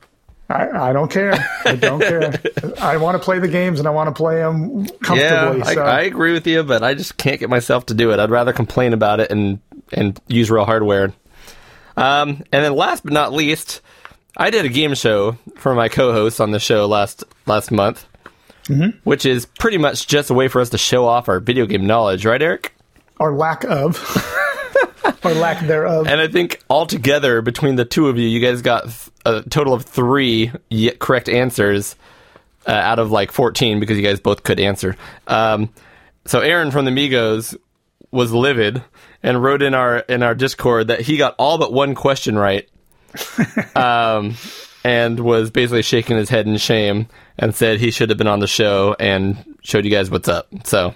I, 0.48 0.90
I 0.90 0.92
don't 0.92 1.10
care. 1.10 1.32
I 1.64 1.76
don't 1.76 2.00
care. 2.02 2.34
I 2.78 2.98
want 2.98 3.16
to 3.16 3.24
play 3.24 3.38
the 3.38 3.48
games 3.48 3.78
and 3.78 3.88
I 3.88 3.90
want 3.90 4.08
to 4.08 4.12
play 4.14 4.36
them 4.36 4.86
comfortably. 4.86 5.58
Yeah, 5.58 5.64
I, 5.64 5.74
so. 5.74 5.82
I 5.82 6.00
agree 6.02 6.32
with 6.32 6.46
you, 6.46 6.62
but 6.62 6.82
I 6.82 6.92
just 6.94 7.16
can't 7.16 7.40
get 7.40 7.48
myself 7.48 7.86
to 7.86 7.94
do 7.94 8.10
it. 8.10 8.18
I'd 8.18 8.30
rather 8.30 8.52
complain 8.52 8.92
about 8.92 9.20
it 9.20 9.30
and 9.30 9.60
and 9.92 10.20
use 10.26 10.50
real 10.50 10.64
hardware. 10.66 11.12
Um, 11.96 12.42
and 12.52 12.64
then 12.64 12.74
last 12.74 13.04
but 13.04 13.12
not 13.12 13.32
least, 13.32 13.80
I 14.36 14.50
did 14.50 14.64
a 14.64 14.68
game 14.68 14.94
show 14.94 15.36
for 15.56 15.74
my 15.74 15.88
co-hosts 15.88 16.40
on 16.40 16.50
the 16.50 16.60
show 16.60 16.86
last 16.86 17.24
last 17.46 17.70
month, 17.70 18.06
which 19.04 19.26
is 19.26 19.46
pretty 19.46 19.78
much 19.78 20.06
just 20.06 20.30
a 20.30 20.34
way 20.34 20.48
for 20.48 20.60
us 20.60 20.70
to 20.70 20.78
show 20.78 21.06
off 21.06 21.28
our 21.28 21.40
video 21.40 21.66
game 21.66 21.86
knowledge, 21.86 22.24
right, 22.24 22.40
Eric? 22.40 22.74
or 23.18 23.34
lack 23.34 23.62
of, 23.64 23.96
or 25.24 25.32
lack 25.34 25.64
thereof. 25.66 26.08
And 26.08 26.20
I 26.20 26.26
think 26.26 26.60
altogether 26.68 27.40
between 27.40 27.76
the 27.76 27.84
two 27.84 28.08
of 28.08 28.18
you, 28.18 28.26
you 28.26 28.40
guys 28.40 28.62
got 28.62 28.86
a 29.24 29.42
total 29.42 29.74
of 29.74 29.84
three 29.84 30.50
correct 30.98 31.28
answers 31.28 31.94
uh, 32.66 32.72
out 32.72 32.98
of 32.98 33.12
like 33.12 33.30
14 33.30 33.78
because 33.78 33.96
you 33.96 34.02
guys 34.02 34.18
both 34.18 34.42
could 34.42 34.58
answer. 34.58 34.96
Um, 35.28 35.70
so 36.24 36.40
Aaron 36.40 36.70
from 36.72 36.84
the 36.84 36.90
Migos 36.90 37.56
was 38.10 38.32
livid 38.32 38.82
and 39.22 39.42
wrote 39.42 39.62
in 39.62 39.74
our 39.74 39.98
in 40.00 40.22
our 40.22 40.34
Discord 40.34 40.88
that 40.88 41.00
he 41.02 41.16
got 41.16 41.36
all 41.38 41.58
but 41.58 41.72
one 41.72 41.94
question 41.94 42.36
right. 42.36 42.68
um, 43.76 44.34
and 44.84 45.20
was 45.20 45.50
basically 45.50 45.82
shaking 45.82 46.16
his 46.16 46.28
head 46.28 46.46
in 46.46 46.56
shame 46.56 47.06
and 47.38 47.54
said 47.54 47.78
he 47.80 47.90
should 47.90 48.08
have 48.10 48.18
been 48.18 48.26
on 48.26 48.40
the 48.40 48.46
show 48.46 48.96
and 48.98 49.44
showed 49.62 49.84
you 49.84 49.90
guys 49.90 50.10
what's 50.10 50.28
up. 50.28 50.48
So 50.64 50.94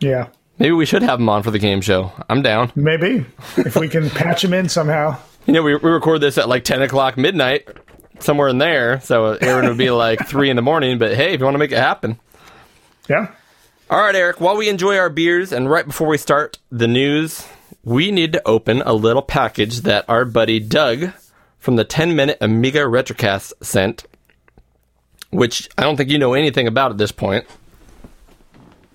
yeah, 0.00 0.28
maybe 0.58 0.72
we 0.72 0.86
should 0.86 1.02
have 1.02 1.20
him 1.20 1.28
on 1.28 1.42
for 1.42 1.50
the 1.50 1.58
game 1.58 1.80
show. 1.80 2.12
I'm 2.28 2.42
down. 2.42 2.72
maybe 2.74 3.24
if 3.56 3.76
we 3.76 3.88
can 3.88 4.10
patch 4.10 4.44
him 4.44 4.52
in 4.52 4.68
somehow. 4.68 5.16
You 5.46 5.54
know, 5.54 5.62
we, 5.62 5.76
we 5.76 5.90
record 5.90 6.20
this 6.20 6.36
at 6.38 6.48
like 6.48 6.64
10 6.64 6.82
o'clock 6.82 7.16
midnight, 7.16 7.66
somewhere 8.18 8.48
in 8.48 8.58
there. 8.58 9.00
So 9.00 9.32
Aaron 9.40 9.66
would 9.68 9.78
be 9.78 9.90
like 9.90 10.26
3 10.28 10.50
in 10.50 10.56
the 10.56 10.62
morning. 10.62 10.98
But 10.98 11.14
hey, 11.14 11.32
if 11.32 11.40
you 11.40 11.44
want 11.44 11.54
to 11.54 11.58
make 11.58 11.72
it 11.72 11.78
happen. 11.78 12.18
Yeah, 13.08 13.28
All 13.88 13.98
right, 13.98 14.14
Eric, 14.14 14.38
while 14.38 14.58
we 14.58 14.68
enjoy 14.68 14.98
our 14.98 15.08
beers 15.08 15.50
and 15.50 15.70
right 15.70 15.86
before 15.86 16.08
we 16.08 16.18
start 16.18 16.58
the 16.70 16.86
news, 16.86 17.46
we 17.88 18.10
need 18.12 18.32
to 18.32 18.46
open 18.46 18.82
a 18.82 18.92
little 18.92 19.22
package 19.22 19.80
that 19.80 20.04
our 20.08 20.26
buddy 20.26 20.60
Doug 20.60 21.12
from 21.58 21.76
the 21.76 21.84
10 21.84 22.14
Minute 22.14 22.36
Amiga 22.40 22.80
Retrocast 22.80 23.54
sent, 23.62 24.04
which 25.30 25.70
I 25.78 25.82
don't 25.82 25.96
think 25.96 26.10
you 26.10 26.18
know 26.18 26.34
anything 26.34 26.66
about 26.66 26.90
at 26.90 26.98
this 26.98 27.12
point. 27.12 27.46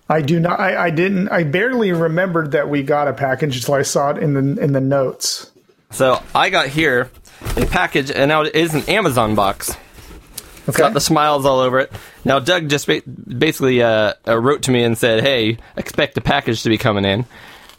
I 0.08 0.22
do 0.22 0.40
not. 0.40 0.60
I, 0.60 0.86
I 0.86 0.90
didn't. 0.92 1.30
I 1.30 1.44
barely 1.44 1.92
remembered 1.92 2.52
that 2.52 2.70
we 2.70 2.84
got 2.84 3.08
a 3.08 3.14
package 3.14 3.58
until 3.58 3.74
I 3.74 3.82
saw 3.82 4.12
it 4.12 4.18
in 4.18 4.34
the 4.34 4.62
in 4.62 4.74
the 4.74 4.82
notes. 4.82 5.50
So 5.92 6.22
I 6.36 6.50
got 6.50 6.68
here 6.68 7.10
a 7.58 7.66
package, 7.66 8.12
and 8.12 8.30
now 8.30 8.44
it 8.44 8.54
is 8.54 8.76
an 8.76 8.88
Amazon 8.90 9.34
box. 9.34 9.76
It's 10.68 10.78
got 10.78 10.94
the 10.94 11.02
smiles 11.02 11.46
all 11.46 11.60
over 11.60 11.80
it. 11.80 11.92
Now 12.26 12.40
Doug 12.40 12.70
just 12.70 12.86
ba- 12.86 13.02
basically 13.06 13.82
uh, 13.82 14.14
uh, 14.28 14.38
wrote 14.38 14.64
to 14.64 14.72
me 14.72 14.84
and 14.84 14.98
said, 14.98 15.24
"Hey, 15.24 15.58
expect 15.78 16.18
a 16.18 16.22
package 16.22 16.62
to 16.64 16.70
be 16.70 16.78
coming 16.78 17.06
in," 17.06 17.26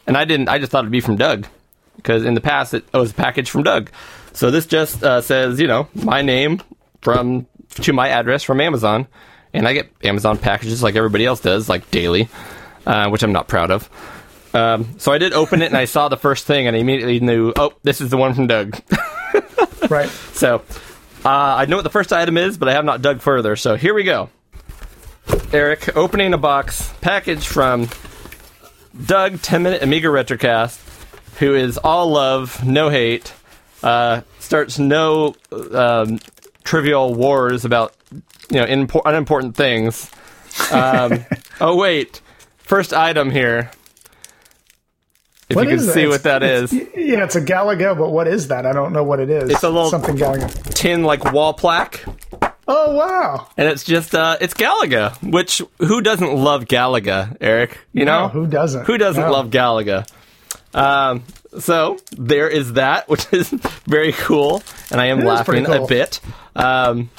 and 0.07 0.17
I 0.17 0.25
didn't. 0.25 0.49
I 0.49 0.59
just 0.59 0.73
thought 0.73 0.81
it'd 0.81 0.93
be 0.93 1.01
from 1.01 1.17
Doug 1.17 1.47
because 1.97 2.25
in 2.25 2.35
the 2.35 2.41
past 2.41 2.75
it 2.75 2.85
was 2.93 3.13
a 3.13 3.15
package 3.15 3.51
from 3.51 3.63
Doug. 3.63 3.91
So 4.33 4.51
this 4.51 4.67
just 4.67 5.03
uh, 5.03 5.21
says, 5.21 5.61
you 5.61 5.67
know, 5.67 5.89
my 5.95 6.23
name 6.23 6.61
from 7.03 7.47
to 7.71 7.93
my 7.93 8.09
address 8.09 8.43
from 8.43 8.61
Amazon, 8.61 9.07
and 9.53 9.67
I 9.67 9.73
get 9.73 9.91
Amazon 10.03 10.39
packages 10.39 10.83
like 10.83 10.97
everybody 10.97 11.27
else 11.27 11.41
does, 11.41 11.69
like 11.69 11.91
daily, 11.91 12.29
uh, 12.87 13.09
which 13.11 13.23
I'm 13.23 13.33
not 13.33 13.49
proud 13.49 13.71
of. 13.71 13.89
Um, 14.55 14.99
so 14.99 15.13
I 15.13 15.19
did 15.19 15.33
open 15.33 15.63
it 15.63 15.67
and 15.67 15.77
I 15.77 15.85
saw 15.85 16.09
the 16.09 16.17
first 16.17 16.47
thing 16.47 16.69
and 16.69 16.77
I 16.77 16.79
immediately 16.79 17.19
knew, 17.19 17.53
oh, 17.57 17.73
this 17.83 18.01
is 18.01 18.11
the 18.11 18.17
one 18.17 18.35
from 18.35 18.47
Doug. 18.47 18.81
Right. 19.91 20.09
So 20.09 20.63
uh, 21.25 21.29
I 21.29 21.67
know 21.67 21.77
what 21.77 21.83
the 21.83 21.91
first 21.91 22.13
item 22.13 22.37
is, 22.37 22.59
but 22.59 22.69
I 22.69 22.73
have 22.73 22.85
not 22.85 23.03
dug 23.03 23.21
further. 23.21 23.57
So 23.57 23.77
here 23.77 23.95
we 23.95 24.05
go. 24.05 24.31
Eric 25.53 25.97
opening 25.97 26.35
a 26.35 26.39
box 26.39 26.93
package 27.01 27.47
from 27.47 27.89
Doug 29.07 29.43
10 29.43 29.63
Minute 29.63 29.83
Amiga 29.83 30.09
Retrocast, 30.09 30.79
who 31.39 31.55
is 31.55 31.79
all 31.79 32.11
love, 32.11 32.65
no 32.65 32.89
hate, 32.91 33.33
uh, 33.83 34.21
starts 34.39 34.79
no 34.79 35.35
um, 35.73 36.21
trivial 36.63 37.15
wars 37.15 37.65
about 37.65 37.95
you 38.51 38.61
know 38.61 38.67
impor- 38.67 39.03
unimportant 39.05 39.57
things. 39.57 40.11
Um, 40.71 41.25
oh 41.61 41.77
wait, 41.77 42.21
first 42.59 42.93
item 42.93 43.31
here. 43.31 43.71
If 45.51 45.57
What 45.57 45.65
you 45.69 45.77
can 45.77 45.87
that? 45.87 45.93
see 45.93 46.01
It's- 46.03 46.11
what 46.13 46.23
that 46.23 46.43
it's- 46.43 46.73
is. 46.73 46.89
Yeah, 46.95 47.25
it's 47.25 47.37
a 47.37 47.41
Galaga, 47.41 47.99
but 47.99 48.11
what 48.11 48.27
is 48.29 48.49
that? 48.49 48.65
I 48.65 48.73
don't 48.73 48.93
know 48.93 49.03
what 49.05 49.21
it 49.21 49.29
is. 49.29 49.51
It's 49.51 49.63
a 49.63 49.69
little- 49.69 49.91
something 49.91 50.17
Galaga. 50.17 50.73
tin 50.75 51.03
like 51.03 51.33
wall 51.33 51.53
plaque. 51.53 52.05
Oh 52.67 52.95
wow! 52.97 53.49
And 53.57 53.69
it's 53.69 53.85
just 53.85 54.15
uh 54.15 54.37
it's 54.41 54.55
Galaga, 54.55 55.15
which 55.23 55.61
who 55.79 56.01
doesn't 56.01 56.35
love 56.35 56.65
Galaga, 56.65 57.37
Eric? 57.41 57.79
You 57.93 58.05
know? 58.05 58.23
No, 58.23 58.29
who 58.29 58.47
doesn't? 58.47 58.87
Who 58.87 58.97
doesn't 58.99 59.23
No. 59.23 59.31
love 59.33 59.51
Galaga? 59.51 60.07
Um 60.73 61.23
so 61.59 61.99
there 62.17 62.49
is 62.49 62.73
that, 62.75 63.09
which 63.09 63.27
is 63.33 63.51
very 63.87 64.13
cool, 64.13 64.63
and 64.91 65.01
I 65.01 65.07
am 65.07 65.21
It 65.21 65.25
laughing 65.27 65.65
cool. 65.67 65.85
a 65.85 65.87
bit. 65.87 66.21
Um 66.57 67.11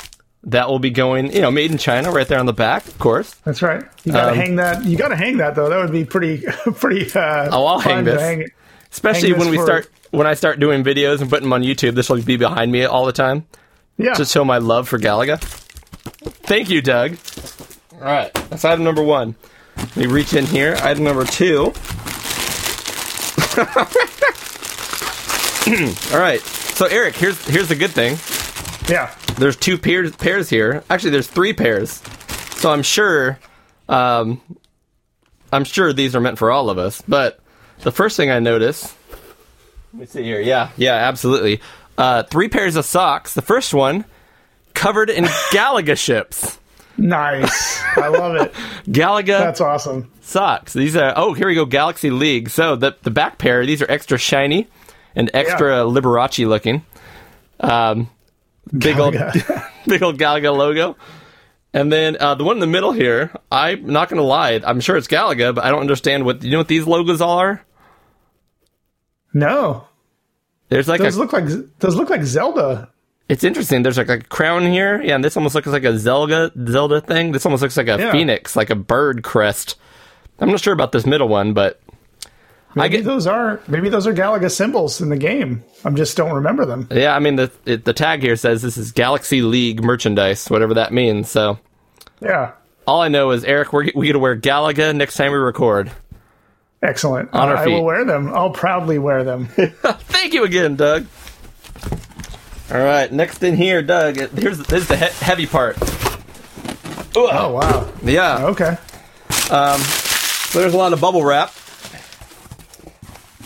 that 0.48 0.70
will 0.70 0.78
be 0.80 0.92
going, 0.92 1.32
you 1.34 1.42
know, 1.42 1.50
made 1.50 1.72
in 1.72 1.78
China 1.80 2.12
right 2.12 2.28
there 2.28 2.38
on 2.40 2.46
the 2.46 2.54
back, 2.54 2.88
of 2.88 3.00
course. 3.00 3.34
That's 3.46 3.64
right. 3.64 3.84
You 4.04 4.12
gotta 4.12 4.32
Um, 4.32 4.36
hang 4.38 4.56
that. 4.58 4.86
You 4.86 4.96
gotta 4.98 5.16
hang 5.16 5.38
that 5.38 5.56
though. 5.56 5.70
That 5.70 5.78
would 5.82 5.92
be 5.92 6.06
pretty, 6.06 6.44
pretty. 6.76 7.06
Uh, 7.18 7.50
Oh, 7.52 7.66
I'll 7.66 7.80
hang 7.80 8.04
this. 8.04 8.22
it. 8.22 8.52
Especially 8.92 9.30
Hang 9.32 9.40
when 9.40 9.50
we 9.50 9.58
for- 9.58 9.66
start 9.66 9.90
when 10.12 10.28
I 10.28 10.34
start 10.36 10.60
doing 10.60 10.84
videos 10.84 11.20
and 11.20 11.30
putting 11.30 11.46
them 11.46 11.54
on 11.54 11.64
YouTube, 11.64 11.96
this 11.96 12.10
will 12.10 12.22
be 12.22 12.38
behind 12.38 12.72
me 12.72 12.86
all 12.86 13.06
the 13.06 13.12
time. 13.12 13.46
Yeah. 13.98 14.14
to 14.16 14.26
show 14.26 14.44
my 14.46 14.58
love 14.58 14.88
for 14.90 14.98
Galaga. 15.00 15.40
Thank 15.40 16.70
you, 16.70 16.82
Doug. 16.82 17.18
All 17.94 18.00
right, 18.02 18.34
that's 18.50 18.66
item 18.66 18.84
number 18.84 19.02
one. 19.04 19.36
Let 19.78 19.96
me 19.98 20.06
reach 20.08 20.34
in 20.34 20.46
here. 20.46 20.76
Item 20.82 21.04
number 21.06 21.24
two. 21.26 21.74
All 26.14 26.20
right. 26.20 26.40
So 26.42 26.86
Eric, 26.86 27.16
here's 27.16 27.44
here's 27.48 27.70
the 27.70 27.76
good 27.76 27.92
thing. 27.92 28.18
yeah. 28.90 29.14
There's 29.38 29.56
two 29.56 29.78
pairs 29.78 30.16
pairs 30.16 30.50
here. 30.50 30.84
Actually, 30.90 31.12
there's 31.12 31.28
three 31.28 31.54
pairs. 31.54 32.02
So 32.58 32.72
I'm 32.72 32.84
sure, 32.84 33.40
um, 33.90 34.42
I'm 35.52 35.64
sure 35.64 35.92
these 35.94 36.16
are 36.16 36.22
meant 36.22 36.38
for 36.38 36.52
all 36.52 36.70
of 36.70 36.78
us. 36.78 37.02
But 37.08 37.40
the 37.82 37.92
first 37.92 38.16
thing 38.18 38.30
I 38.32 38.40
notice, 38.40 38.94
let 39.94 40.00
me 40.02 40.06
see 40.06 40.24
here. 40.24 40.40
Yeah, 40.40 40.70
yeah, 40.78 40.94
absolutely. 40.96 41.62
Uh, 41.98 42.24
three 42.24 42.50
pairs 42.50 42.76
of 42.76 42.86
socks. 42.86 43.34
The 43.34 43.42
first 43.42 43.74
one 43.74 44.06
covered 44.74 45.10
in 45.10 45.24
Galaga 45.52 45.98
ships. 45.98 46.60
Nice. 46.98 47.82
I 47.98 48.08
love 48.08 48.36
it. 48.36 48.54
Galaga 48.86 49.40
That's 49.40 49.62
awesome. 49.62 50.12
socks. 50.22 50.74
These 50.74 50.96
are 50.96 51.14
oh 51.16 51.34
here 51.34 51.48
we 51.48 51.56
go 51.56 51.66
Galaxy 51.66 52.10
League. 52.10 52.50
So 52.50 52.76
the 52.76 52.96
the 53.02 53.12
back 53.12 53.38
pair 53.38 53.66
these 53.66 53.82
are 53.82 53.92
extra 53.92 54.18
shiny 54.18 54.68
and 55.16 55.30
extra 55.34 55.84
Liberace 55.84 56.48
looking. 56.48 56.86
Um, 57.60 58.10
big 58.78 58.98
old 59.00 59.14
Galaga. 59.14 59.70
big 59.88 60.04
old 60.04 60.18
Galaga 60.18 60.56
logo. 60.56 60.96
And 61.74 61.92
then 61.92 62.16
uh, 62.18 62.36
the 62.36 62.46
one 62.46 62.56
in 62.56 62.62
the 62.62 62.68
middle 62.68 62.94
here, 62.94 63.32
I'm 63.52 63.88
not 63.88 64.08
going 64.08 64.18
to 64.22 64.24
lie, 64.24 64.62
I'm 64.64 64.80
sure 64.80 64.96
it's 64.96 65.10
Galaga, 65.10 65.54
but 65.54 65.66
I 65.66 65.70
don't 65.72 65.82
understand 65.82 66.24
what 66.24 66.42
you 66.42 66.52
know 66.52 66.60
what 66.60 66.70
these 66.70 66.88
logos 66.88 67.20
all 67.20 67.38
are. 67.40 67.66
No, 69.34 69.86
There's 70.70 70.88
like 70.88 71.00
those 71.02 71.16
a, 71.16 71.20
look 71.20 71.34
like 71.34 71.46
those 71.80 71.96
look 71.96 72.10
like 72.10 72.24
Zelda. 72.24 72.90
it's 73.30 73.44
interesting. 73.44 73.84
There's 73.84 73.98
like 73.98 74.10
a 74.10 74.20
crown 74.20 74.66
here, 74.66 75.02
yeah, 75.02 75.16
and 75.16 75.24
this 75.24 75.38
almost 75.38 75.56
looks 75.56 75.68
like 75.68 75.84
a 75.84 75.98
Zelda 75.98 76.52
Zelda 76.68 77.02
thing. 77.02 77.32
This 77.32 77.46
almost 77.46 77.62
looks 77.62 77.78
like 77.78 77.88
a 77.88 77.98
Yeah. 78.00 78.12
phoenix, 78.12 78.56
like 78.56 78.70
a 78.70 78.76
bird 78.76 79.24
crest. 79.24 79.76
I'm 80.40 80.50
not 80.50 80.60
sure 80.60 80.74
about 80.74 80.92
this 80.92 81.06
middle 81.06 81.28
one, 81.28 81.54
but 81.54 81.80
I 82.26 82.30
Maybe 82.90 82.98
get 82.98 83.06
those 83.06 83.26
are 83.26 83.62
maybe 83.68 83.88
those 83.90 84.06
are 84.06 84.14
Galaga 84.14 84.52
symbols 84.52 85.00
in 85.00 85.10
the 85.10 85.18
game. 85.18 85.64
I 85.86 85.90
just 85.92 86.18
don't 86.18 86.34
remember 86.34 86.66
them. 86.66 86.88
Yeah, 86.92 87.16
I 87.16 87.20
mean 87.20 87.38
the 87.38 87.52
it, 87.66 87.86
the 87.86 87.94
tag 87.94 88.22
here 88.22 88.36
says 88.36 88.62
this 88.62 88.76
is 88.78 88.92
Galaxy 88.92 89.42
League 89.42 89.82
merchandise, 89.84 90.48
whatever 90.50 90.74
that 90.74 90.92
means. 90.92 91.30
So 91.30 91.58
Yeah. 92.22 92.52
all 92.86 93.02
I 93.02 93.08
know 93.08 93.32
is 93.32 93.46
Eric, 93.46 93.72
we're, 93.72 93.90
we 93.96 94.08
gonna 94.08 94.20
wear 94.20 94.36
Galaga 94.36 94.94
next 94.96 95.16
time 95.16 95.32
we 95.32 95.38
record. 95.38 95.90
Excellent. 96.82 97.34
On 97.34 97.50
our 97.50 97.58
I 97.58 97.66
will 97.68 97.84
wear 97.84 98.06
them. 98.06 98.34
I'll 98.34 98.52
proudly 98.52 99.00
wear 99.00 99.24
them. 99.24 99.46
Thank 99.48 100.34
you 100.34 100.44
again, 100.44 100.76
Doug. 100.76 101.08
All 102.72 102.78
right, 102.84 103.12
next 103.12 103.44
in 103.44 103.56
here, 103.56 103.82
Doug. 103.82 104.16
Here's 104.18 104.58
this 104.60 104.82
is 104.84 104.88
the 104.88 104.98
he- 104.98 105.26
heavy 105.26 105.46
part. 105.46 105.78
oh 107.16 107.52
wow. 107.54 107.88
Yeah, 108.04 108.46
Okay. 108.48 108.78
Um, 109.52 109.80
so 109.80 110.60
there's 110.60 110.74
a 110.74 110.78
lot 110.78 110.92
of 110.94 111.00
bubble 111.02 111.24
wrap, 111.24 111.54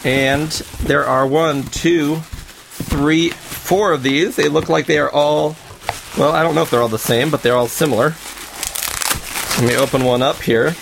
and 0.06 0.50
there 0.84 1.06
are 1.06 1.28
one, 1.28 1.64
two, 1.64 2.18
three, 2.18 3.30
four 3.32 3.92
of 3.92 4.02
these. 4.04 4.36
They 4.38 4.48
look 4.48 4.70
like 4.70 4.86
they 4.86 4.98
are 5.00 5.10
all. 5.12 5.56
Well, 6.18 6.32
I 6.32 6.42
don't 6.44 6.56
know 6.56 6.62
if 6.62 6.70
they're 6.72 6.82
all 6.82 6.88
the 6.88 6.98
same, 6.98 7.30
but 7.32 7.42
they're 7.44 7.56
all 7.56 7.68
similar. 7.68 8.16
Let 9.60 9.68
me 9.68 9.76
open 9.76 10.06
one 10.06 10.22
up 10.22 10.38
here. 10.42 10.74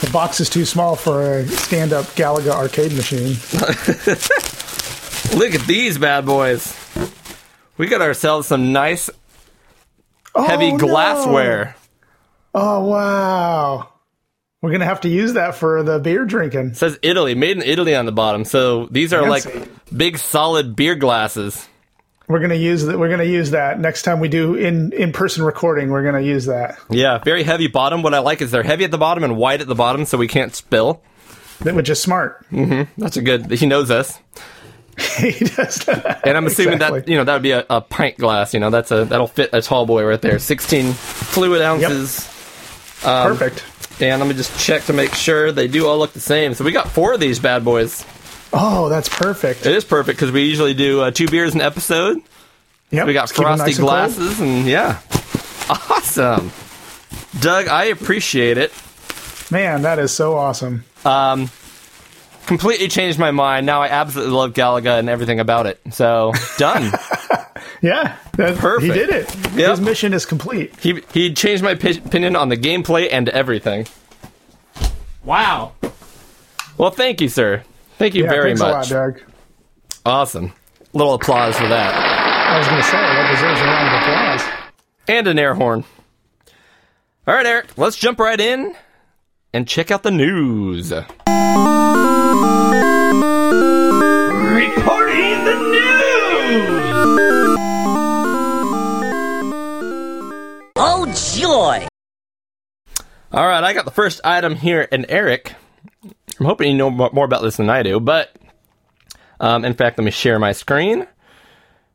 The 0.00 0.10
box 0.12 0.40
is 0.40 0.48
too 0.48 0.64
small 0.64 0.96
for 0.96 1.22
a 1.38 1.46
stand-up 1.46 2.06
Galaga 2.16 2.50
arcade 2.52 2.92
machine. 2.92 3.34
Look 5.38 5.54
at 5.54 5.66
these 5.66 5.98
bad 5.98 6.24
boys. 6.26 6.74
We 7.76 7.86
got 7.86 8.00
ourselves 8.02 8.46
some 8.48 8.72
nice 8.72 9.08
heavy 10.34 10.68
Oh, 10.68 10.76
no. 10.76 10.78
glassware. 10.78 11.76
Oh 12.54 12.84
wow. 12.86 13.88
We're 14.62 14.72
gonna 14.72 14.84
have 14.86 15.02
to 15.02 15.08
use 15.08 15.34
that 15.34 15.54
for 15.54 15.82
the 15.82 15.98
beer 15.98 16.24
drinking. 16.24 16.68
It 16.70 16.76
says 16.76 16.98
Italy, 17.02 17.34
made 17.34 17.56
in 17.58 17.62
Italy 17.62 17.94
on 17.94 18.06
the 18.06 18.12
bottom. 18.12 18.44
So 18.44 18.86
these 18.86 19.12
are 19.12 19.22
Fancy. 19.22 19.58
like 19.58 19.68
big 19.96 20.18
solid 20.18 20.74
beer 20.76 20.94
glasses. 20.96 21.66
We're 22.30 22.38
gonna 22.38 22.54
use 22.54 22.84
that. 22.86 22.96
We're 22.96 23.08
gonna 23.10 23.24
use 23.24 23.50
that 23.50 23.80
next 23.80 24.02
time 24.02 24.20
we 24.20 24.28
do 24.28 24.54
in 24.54 24.92
in 24.92 25.12
person 25.12 25.42
recording. 25.42 25.90
We're 25.90 26.04
gonna 26.04 26.20
use 26.20 26.46
that, 26.46 26.78
Yeah, 26.88 27.18
very 27.18 27.42
heavy 27.42 27.66
bottom. 27.66 28.02
What 28.02 28.14
I 28.14 28.20
like 28.20 28.40
is 28.40 28.52
they're 28.52 28.62
heavy 28.62 28.84
at 28.84 28.92
the 28.92 28.98
bottom 28.98 29.24
and 29.24 29.36
wide 29.36 29.60
at 29.60 29.66
the 29.66 29.74
bottom 29.74 30.04
so 30.04 30.16
we 30.16 30.28
can't 30.28 30.54
spill. 30.54 31.02
That- 31.62 31.74
which 31.74 31.90
is 31.90 32.00
smart. 32.00 32.46
Mm-hmm. 32.52 33.02
That's 33.02 33.16
a 33.16 33.22
good 33.22 33.50
he 33.50 33.66
knows 33.66 33.90
us. 33.90 34.16
he 35.18 35.44
does 35.44 35.76
that. 35.86 36.20
And 36.26 36.36
I'm 36.36 36.46
assuming 36.46 36.74
Exactly. 36.74 37.00
that 37.00 37.08
you 37.08 37.16
know 37.16 37.24
that 37.24 37.32
would 37.32 37.42
be 37.42 37.50
a, 37.50 37.66
a 37.68 37.80
pint 37.80 38.16
glass, 38.16 38.54
you 38.54 38.60
know, 38.60 38.70
that's 38.70 38.92
a 38.92 39.04
that'll 39.04 39.26
fit 39.26 39.50
a 39.52 39.60
tall 39.60 39.84
boy 39.84 40.04
right 40.04 40.22
there. 40.22 40.38
Sixteen 40.38 40.92
fluid 40.92 41.60
ounces. 41.62 42.26
Um, 43.04 43.36
perfect. 43.36 43.64
And 44.00 44.20
let 44.20 44.28
me 44.28 44.34
just 44.34 44.58
check 44.58 44.84
to 44.84 44.92
make 44.92 45.14
sure 45.14 45.50
they 45.52 45.66
do 45.68 45.86
all 45.86 45.98
look 45.98 46.12
the 46.12 46.20
same. 46.20 46.54
So 46.54 46.64
we 46.64 46.70
got 46.72 46.88
four 46.90 47.12
of 47.12 47.20
these 47.20 47.38
bad 47.40 47.64
boys. 47.64 48.04
Oh, 48.52 48.88
that's 48.88 49.08
perfect. 49.08 49.64
It 49.66 49.74
is 49.74 49.84
perfect 49.84 50.18
because 50.18 50.32
we 50.32 50.42
usually 50.42 50.74
do 50.74 51.00
uh, 51.02 51.10
two 51.10 51.26
beers 51.28 51.54
an 51.54 51.60
episode. 51.60 52.18
Yep. 52.90 53.06
We 53.06 53.12
got 53.12 53.28
Keep 53.30 53.38
'em 53.38 53.44
frosty 53.56 53.70
nice 53.70 53.78
glasses, 53.78 54.40
and, 54.40 54.66
yeah, 54.66 54.98
awesome. 55.68 56.50
Doug, 57.40 57.68
I 57.68 57.84
appreciate 57.84 58.58
it. 58.58 58.72
Man, 59.52 59.82
that 59.82 59.98
is 60.00 60.10
so 60.12 60.36
awesome. 60.36 60.84
Um, 61.04 61.50
Completely 62.46 62.88
changed 62.88 63.16
my 63.20 63.30
mind. 63.30 63.64
Now 63.66 63.80
I 63.82 63.86
absolutely 63.88 64.34
love 64.34 64.54
Galaga 64.54 64.98
and 64.98 65.08
everything 65.08 65.38
about 65.38 65.66
it. 65.66 65.80
So 65.92 66.32
done. 66.58 66.90
Yeah, 67.82 68.16
that, 68.36 68.58
Perfect. 68.58 68.92
He 68.92 68.98
did 68.98 69.08
it. 69.08 69.34
Yep. 69.54 69.70
His 69.70 69.80
mission 69.80 70.12
is 70.12 70.26
complete. 70.26 70.78
he 70.80 71.02
he 71.14 71.32
changed 71.32 71.62
my 71.62 71.74
pi- 71.74 72.00
opinion 72.04 72.36
on 72.36 72.50
the 72.50 72.56
gameplay 72.56 73.08
and 73.10 73.26
everything. 73.30 73.86
Wow. 75.24 75.72
Well, 76.76 76.90
thank 76.90 77.22
you, 77.22 77.28
sir. 77.30 77.62
Thank 78.00 78.14
you 78.14 78.24
Yeah, 78.24 78.30
very 78.30 78.54
much. 78.54 78.60
a 78.60 78.72
lot, 78.72 78.88
Doug. 78.88 79.20
awesome. 80.06 80.54
Little 80.94 81.12
applause 81.12 81.54
for 81.58 81.68
that. 81.68 81.92
I 81.94 82.56
was 82.56 82.66
going 82.66 82.80
to 82.80 82.86
say 82.88 82.96
that 82.96 83.30
deserves 83.30 83.60
a 83.60 83.64
round 83.64 83.88
of 83.94 84.00
applause. 84.00 84.66
and 85.06 85.26
an 85.26 85.38
air 85.38 85.52
horn. 85.54 85.84
All 87.28 87.34
right, 87.34 87.44
Eric, 87.44 87.76
let's 87.76 87.96
jump 87.98 88.18
right 88.18 88.40
in 88.40 88.74
and 89.52 89.68
check 89.68 89.90
out 89.90 90.02
the 90.02 90.10
news. 90.10 90.90
Reporting 94.10 95.44
the 95.44 95.54
news! 95.70 97.58
Oh, 100.76 101.06
joy! 101.36 101.86
All 103.32 103.46
right, 103.46 103.62
I 103.62 103.72
got 103.74 103.84
the 103.84 103.90
first 103.90 104.22
item 104.24 104.56
here, 104.56 104.88
and 104.90 105.04
Eric, 105.08 105.52
I'm 106.40 106.46
hoping 106.46 106.70
you 106.72 106.76
know 106.76 106.90
more 106.90 107.24
about 107.26 107.42
this 107.42 107.58
than 107.58 107.68
I 107.68 107.82
do, 107.82 108.00
but 108.00 108.34
um, 109.38 109.64
in 109.64 109.74
fact, 109.74 109.98
let 109.98 110.04
me 110.04 110.10
share 110.10 110.38
my 110.38 110.52
screen. 110.52 111.06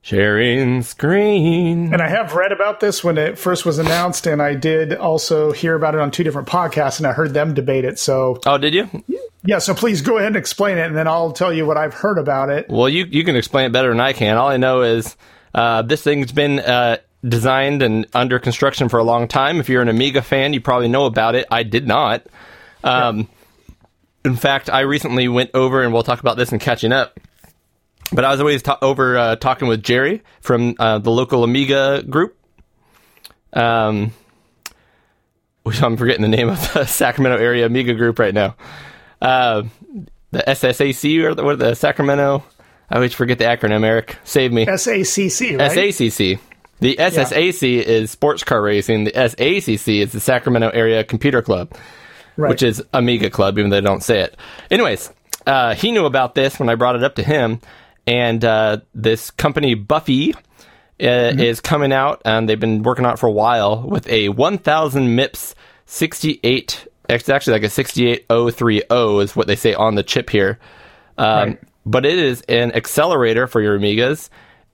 Sharing 0.04 0.84
screen. 0.84 1.92
And 1.92 2.00
I 2.00 2.08
have 2.08 2.36
read 2.36 2.52
about 2.52 2.80
this 2.80 3.04
when 3.04 3.18
it 3.18 3.40
first 3.40 3.66
was 3.66 3.80
announced, 3.80 4.28
and 4.28 4.40
I 4.40 4.54
did 4.54 4.94
also 4.94 5.52
hear 5.52 5.74
about 5.74 5.96
it 5.96 6.00
on 6.02 6.12
two 6.12 6.24
different 6.24 6.48
podcasts, 6.48 7.00
and 7.00 7.08
I 7.08 7.14
heard 7.14 7.34
them 7.34 7.56
debate 7.56 7.86
it. 7.86 7.98
So, 7.98 8.40
Oh, 8.46 8.60
did 8.60 8.76
you? 8.76 8.88
yeah, 9.44 9.58
so 9.58 9.74
please 9.74 10.04
go 10.04 10.18
ahead 10.18 10.28
and 10.28 10.36
explain 10.36 10.78
it, 10.78 10.86
and 10.86 10.96
then 10.96 11.08
I'll 11.08 11.32
tell 11.32 11.52
you 11.52 11.66
what 11.66 11.78
I've 11.78 11.96
heard 11.96 12.20
about 12.20 12.52
it. 12.52 12.68
Well, 12.70 12.88
you 12.88 13.06
you 13.10 13.24
can 13.24 13.36
explain 13.36 13.66
it 13.66 13.72
better 13.72 13.90
than 13.90 14.00
I 14.00 14.14
can. 14.14 14.38
All 14.38 14.48
I 14.50 14.58
know 14.58 14.84
is 14.84 15.18
uh, 15.56 15.82
this 15.82 16.04
thing's 16.04 16.32
been 16.32 16.60
uh, 16.60 16.98
designed 17.28 17.82
and 17.82 18.06
under 18.14 18.38
construction 18.38 18.90
for 18.90 19.00
a 19.00 19.04
long 19.04 19.28
time. 19.28 19.60
If 19.60 19.70
you're 19.70 19.82
an 19.82 19.90
Amiga 19.90 20.22
fan, 20.22 20.54
you 20.54 20.62
probably 20.62 20.88
know 20.88 21.06
about 21.08 21.34
it. 21.34 21.48
I 21.50 21.64
did 21.64 21.88
not. 21.88 22.22
Um, 22.84 23.28
In 24.26 24.36
fact, 24.36 24.70
I 24.70 24.82
recently 24.82 25.28
went 25.28 25.52
over, 25.54 25.84
and 25.84 25.94
we'll 25.94 26.04
talk 26.04 26.20
about 26.20 26.36
this 26.36 26.52
in 26.52 26.60
catching 26.60 26.92
up. 26.92 27.20
But 28.12 28.26
I 28.26 28.32
was 28.32 28.40
always 28.40 28.62
ta- 28.62 28.80
over 28.82 29.18
uh, 29.18 29.36
talking 29.36 29.68
with 29.68 29.84
Jerry 29.84 30.24
from 30.42 30.76
uh, 30.80 31.00
the 31.00 31.12
local 31.12 31.44
Amiga 31.44 32.04
group. 32.04 32.38
Um, 33.54 34.12
which 35.64 35.82
I'm 35.82 35.98
forgetting 35.98 36.22
the 36.22 36.28
name 36.28 36.50
of 36.50 36.74
the 36.74 36.86
Sacramento 36.88 37.38
area 37.38 37.66
Amiga 37.66 37.94
group 37.94 38.20
right 38.20 38.34
now. 38.34 38.56
Uh, 39.22 39.64
the 40.32 40.44
SSAC 40.48 41.24
or 41.24 41.34
the, 41.34 41.44
what 41.44 41.58
the 41.58 41.74
Sacramento. 41.74 42.44
I 42.90 42.96
always 42.96 43.14
forget 43.14 43.40
the 43.40 43.46
acronym. 43.46 43.84
Eric, 43.84 44.18
save 44.24 44.54
me. 44.54 44.66
SACC, 44.66 45.58
right? 45.58 45.72
SACC. 45.72 46.40
The 46.82 46.98
SSAC 46.98 47.82
is 47.82 48.12
sports 48.12 48.44
car 48.44 48.62
racing. 48.62 49.06
The 49.06 49.12
SACC 49.12 50.02
is 50.02 50.12
the 50.12 50.20
Sacramento 50.20 50.70
Area 50.70 51.04
Computer 51.04 51.42
Club, 51.42 51.74
right. 52.38 52.50
which 52.50 52.64
is 52.64 52.84
Amiga 52.94 53.30
Club, 53.30 53.58
even 53.58 53.70
though 53.70 53.78
they 53.78 53.86
don't 53.86 54.04
say 54.04 54.22
it. 54.22 54.38
Anyways, 54.72 55.12
uh, 55.46 55.76
he 55.76 55.92
knew 55.92 56.06
about 56.06 56.36
this 56.36 56.60
when 56.60 56.70
I 56.70 56.76
brought 56.76 56.96
it 56.96 57.04
up 57.04 57.16
to 57.16 57.24
him, 57.24 57.62
and 58.08 58.44
uh, 58.44 58.78
this 58.94 59.32
company 59.32 59.74
Buffee. 59.76 60.34
Uh, 60.98 61.34
Is 61.38 61.60
coming 61.60 61.92
out, 61.92 62.22
and 62.24 62.48
they've 62.48 62.58
been 62.58 62.82
working 62.82 63.06
on 63.06 63.16
it 63.16 63.20
for 63.20 63.28
a 63.28 63.32
while 63.32 63.82
with 63.82 64.08
a 64.08 64.30
1000 64.30 65.08
MIPS 65.10 65.54
68. 65.88 66.88
It's 67.10 67.28
actually 67.28 67.52
like 67.52 67.64
a 67.64 67.70
68030 67.70 69.22
is 69.22 69.36
what 69.36 69.48
they 69.48 69.58
say 69.58 69.74
on 69.74 69.96
the 69.96 70.04
chip 70.04 70.30
here. 70.30 70.58
Um, 71.18 71.28
Right. 71.28 71.60
But 71.86 72.06
it 72.06 72.18
is 72.18 72.42
an 72.44 72.72
accelerator 72.74 73.46
for 73.46 73.62
your 73.62 73.78
Amigas, 73.78 74.30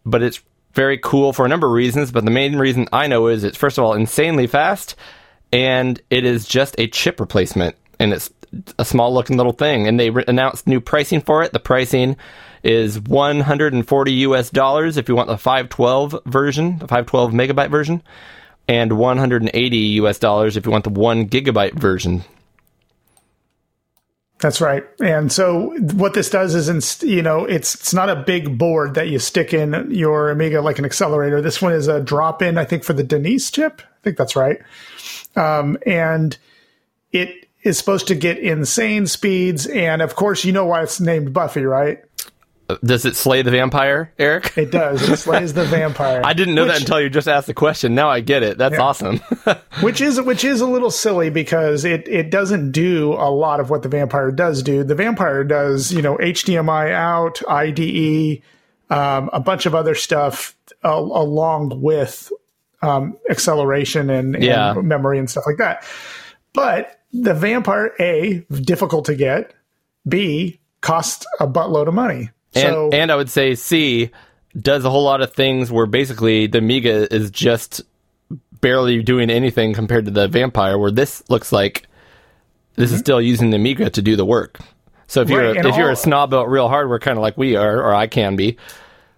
but 0.05 0.23
it's 0.23 0.41
very 0.73 0.97
cool 0.97 1.33
for 1.33 1.45
a 1.45 1.49
number 1.49 1.67
of 1.67 1.73
reasons. 1.73 2.11
But 2.11 2.23
the 2.23 2.31
main 2.31 2.55
reason 2.55 2.87
I 2.93 3.07
know 3.07 3.27
is 3.27 3.43
it's 3.43 3.57
first 3.57 3.77
of 3.77 3.83
all 3.83 3.93
insanely 3.93 4.47
fast, 4.47 4.95
and 5.51 6.01
it 6.09 6.25
is 6.25 6.47
just 6.47 6.75
a 6.77 6.87
chip 6.87 7.19
replacement, 7.19 7.75
and 7.99 8.13
it's 8.13 8.29
a 8.77 8.85
small 8.85 9.13
looking 9.13 9.37
little 9.37 9.53
thing. 9.53 9.87
And 9.87 9.99
they 9.99 10.09
re- 10.09 10.25
announced 10.27 10.67
new 10.67 10.81
pricing 10.81 11.21
for 11.21 11.43
it. 11.43 11.53
The 11.53 11.59
pricing 11.59 12.17
is 12.63 12.99
140 12.99 14.13
US 14.13 14.49
dollars 14.49 14.97
if 14.97 15.09
you 15.09 15.15
want 15.15 15.27
the 15.27 15.37
512 15.37 16.19
version, 16.25 16.77
the 16.77 16.87
512 16.87 17.31
megabyte 17.31 17.71
version, 17.71 18.03
and 18.67 18.97
180 18.97 19.77
US 19.77 20.19
dollars 20.19 20.57
if 20.57 20.65
you 20.65 20.71
want 20.71 20.83
the 20.83 20.89
one 20.89 21.27
gigabyte 21.27 21.73
version. 21.73 22.23
That's 24.39 24.59
right. 24.59 24.83
And 24.99 25.31
so 25.31 25.75
what 25.93 26.15
this 26.15 26.31
does 26.31 26.55
is, 26.55 26.67
inst- 26.67 27.03
you 27.03 27.21
know, 27.21 27.45
it's 27.45 27.75
it's 27.75 27.93
not 27.93 28.09
a 28.09 28.15
big 28.15 28.57
board 28.57 28.95
that 28.95 29.07
you 29.07 29.19
stick 29.19 29.53
in 29.53 29.91
your 29.91 30.31
Amiga 30.31 30.61
like 30.61 30.79
an 30.79 30.85
accelerator. 30.85 31.41
This 31.41 31.61
one 31.61 31.73
is 31.73 31.87
a 31.87 32.01
drop 32.01 32.41
in, 32.41 32.57
I 32.57 32.65
think, 32.65 32.83
for 32.83 32.93
the 32.93 33.03
Denise 33.03 33.51
chip. 33.51 33.83
I 34.01 34.03
think 34.03 34.17
that's 34.17 34.35
right. 34.35 34.59
Um, 35.35 35.77
and 35.85 36.37
it 37.11 37.47
is 37.63 37.77
supposed 37.77 38.07
to 38.07 38.15
get 38.15 38.39
insane 38.39 39.05
speeds. 39.05 39.67
And 39.67 40.01
of 40.01 40.15
course, 40.15 40.43
you 40.43 40.51
know 40.51 40.65
why 40.65 40.81
it's 40.83 40.99
named 40.99 41.33
Buffee, 41.33 41.63
right? 41.65 42.03
Does 42.83 43.03
it 43.05 43.17
slay 43.17 43.41
the 43.41 43.51
vampire, 43.51 44.13
Eric? 44.17 44.57
It 44.57 44.71
does. 44.71 45.07
It 45.07 45.17
slays 45.19 45.53
the 45.53 45.65
vampire. 45.65 46.21
I 46.23 46.31
didn't 46.31 46.55
know 46.55 46.65
that 46.65 46.79
until 46.79 47.01
you 47.01 47.09
just 47.09 47.27
asked 47.27 47.47
the 47.47 47.53
question. 47.53 47.93
Now 47.95 48.09
I 48.09 48.21
get 48.21 48.43
it. 48.43 48.57
That's 48.57 48.75
Yeah. 48.75 48.81
awesome. 48.81 49.17
which 49.81 49.99
is 49.99 50.19
which 50.21 50.45
is 50.45 50.61
a 50.61 50.65
little 50.65 50.89
silly 50.89 51.29
because 51.29 51.83
it 51.83 52.07
it 52.07 52.31
doesn't 52.31 52.71
do 52.71 53.11
a 53.13 53.29
lot 53.29 53.59
of 53.59 53.69
what 53.69 53.83
the 53.83 53.89
vampire 53.89 54.31
does 54.31 54.63
do. 54.63 54.85
The 54.85 54.95
vampire 54.95 55.43
does 55.43 55.91
you 55.91 56.01
know 56.01 56.15
HDMI 56.17 56.91
out, 56.93 57.41
IDE, 57.47 58.41
um, 58.89 59.29
a 59.33 59.41
bunch 59.41 59.65
of 59.65 59.75
other 59.75 59.93
stuff 59.93 60.55
uh, 60.85 60.89
along 60.95 61.81
with 61.81 62.31
um, 62.81 63.17
acceleration 63.29 64.09
and, 64.09 64.35
and 64.35 64.87
memory 64.87 65.19
and 65.19 65.29
stuff 65.29 65.43
like 65.45 65.57
that. 65.57 65.85
But 66.53 66.99
the 67.13 67.33
vampire 67.33 67.93
a 67.99 68.39
difficult 68.61 69.05
to 69.05 69.15
get, 69.15 69.53
b 70.07 70.59
costs 70.81 71.25
a 71.39 71.47
buttload 71.47 71.87
of 71.87 71.93
money. 71.93 72.29
and, 72.53 72.73
So 72.73 72.89
and 72.91 73.11
I 73.11 73.15
would 73.15 73.29
say 73.29 73.55
C 73.55 74.09
does 74.59 74.83
a 74.83 74.89
whole 74.89 75.03
lot 75.03 75.21
of 75.21 75.33
things 75.33 75.71
where 75.71 75.85
basically 75.85 76.47
the 76.47 76.57
Amiga 76.57 77.13
is 77.13 77.31
just 77.31 77.81
barely 78.59 79.01
doing 79.01 79.29
anything 79.29 79.73
compared 79.73 80.05
to 80.05 80.11
the 80.11 80.27
Vampire, 80.27 80.77
where 80.77 80.91
this 80.91 81.23
looks 81.29 81.51
like 81.51 81.87
this 82.75 82.91
is 82.91 82.99
still 82.99 83.21
using 83.21 83.49
the 83.51 83.57
Amiga 83.57 83.89
to 83.89 84.01
do 84.01 84.15
the 84.15 84.25
work. 84.25 84.59
So 85.07 85.21
if 85.21 85.29
you're 85.29 85.39
Mm-hmm. 85.41 85.47
Right, 85.49 85.57
and 85.57 85.67
if 85.67 85.77
you're 85.77 85.89
a 85.91 85.95
snob 85.95 86.29
about 86.33 86.49
real 86.49 86.67
hardware, 86.67 86.99
kind 86.99 87.17
of 87.17 87.21
like 87.21 87.37
we 87.37 87.55
are, 87.55 87.81
or 87.81 87.93
I 87.93 88.07
can 88.07 88.35
be, 88.35 88.57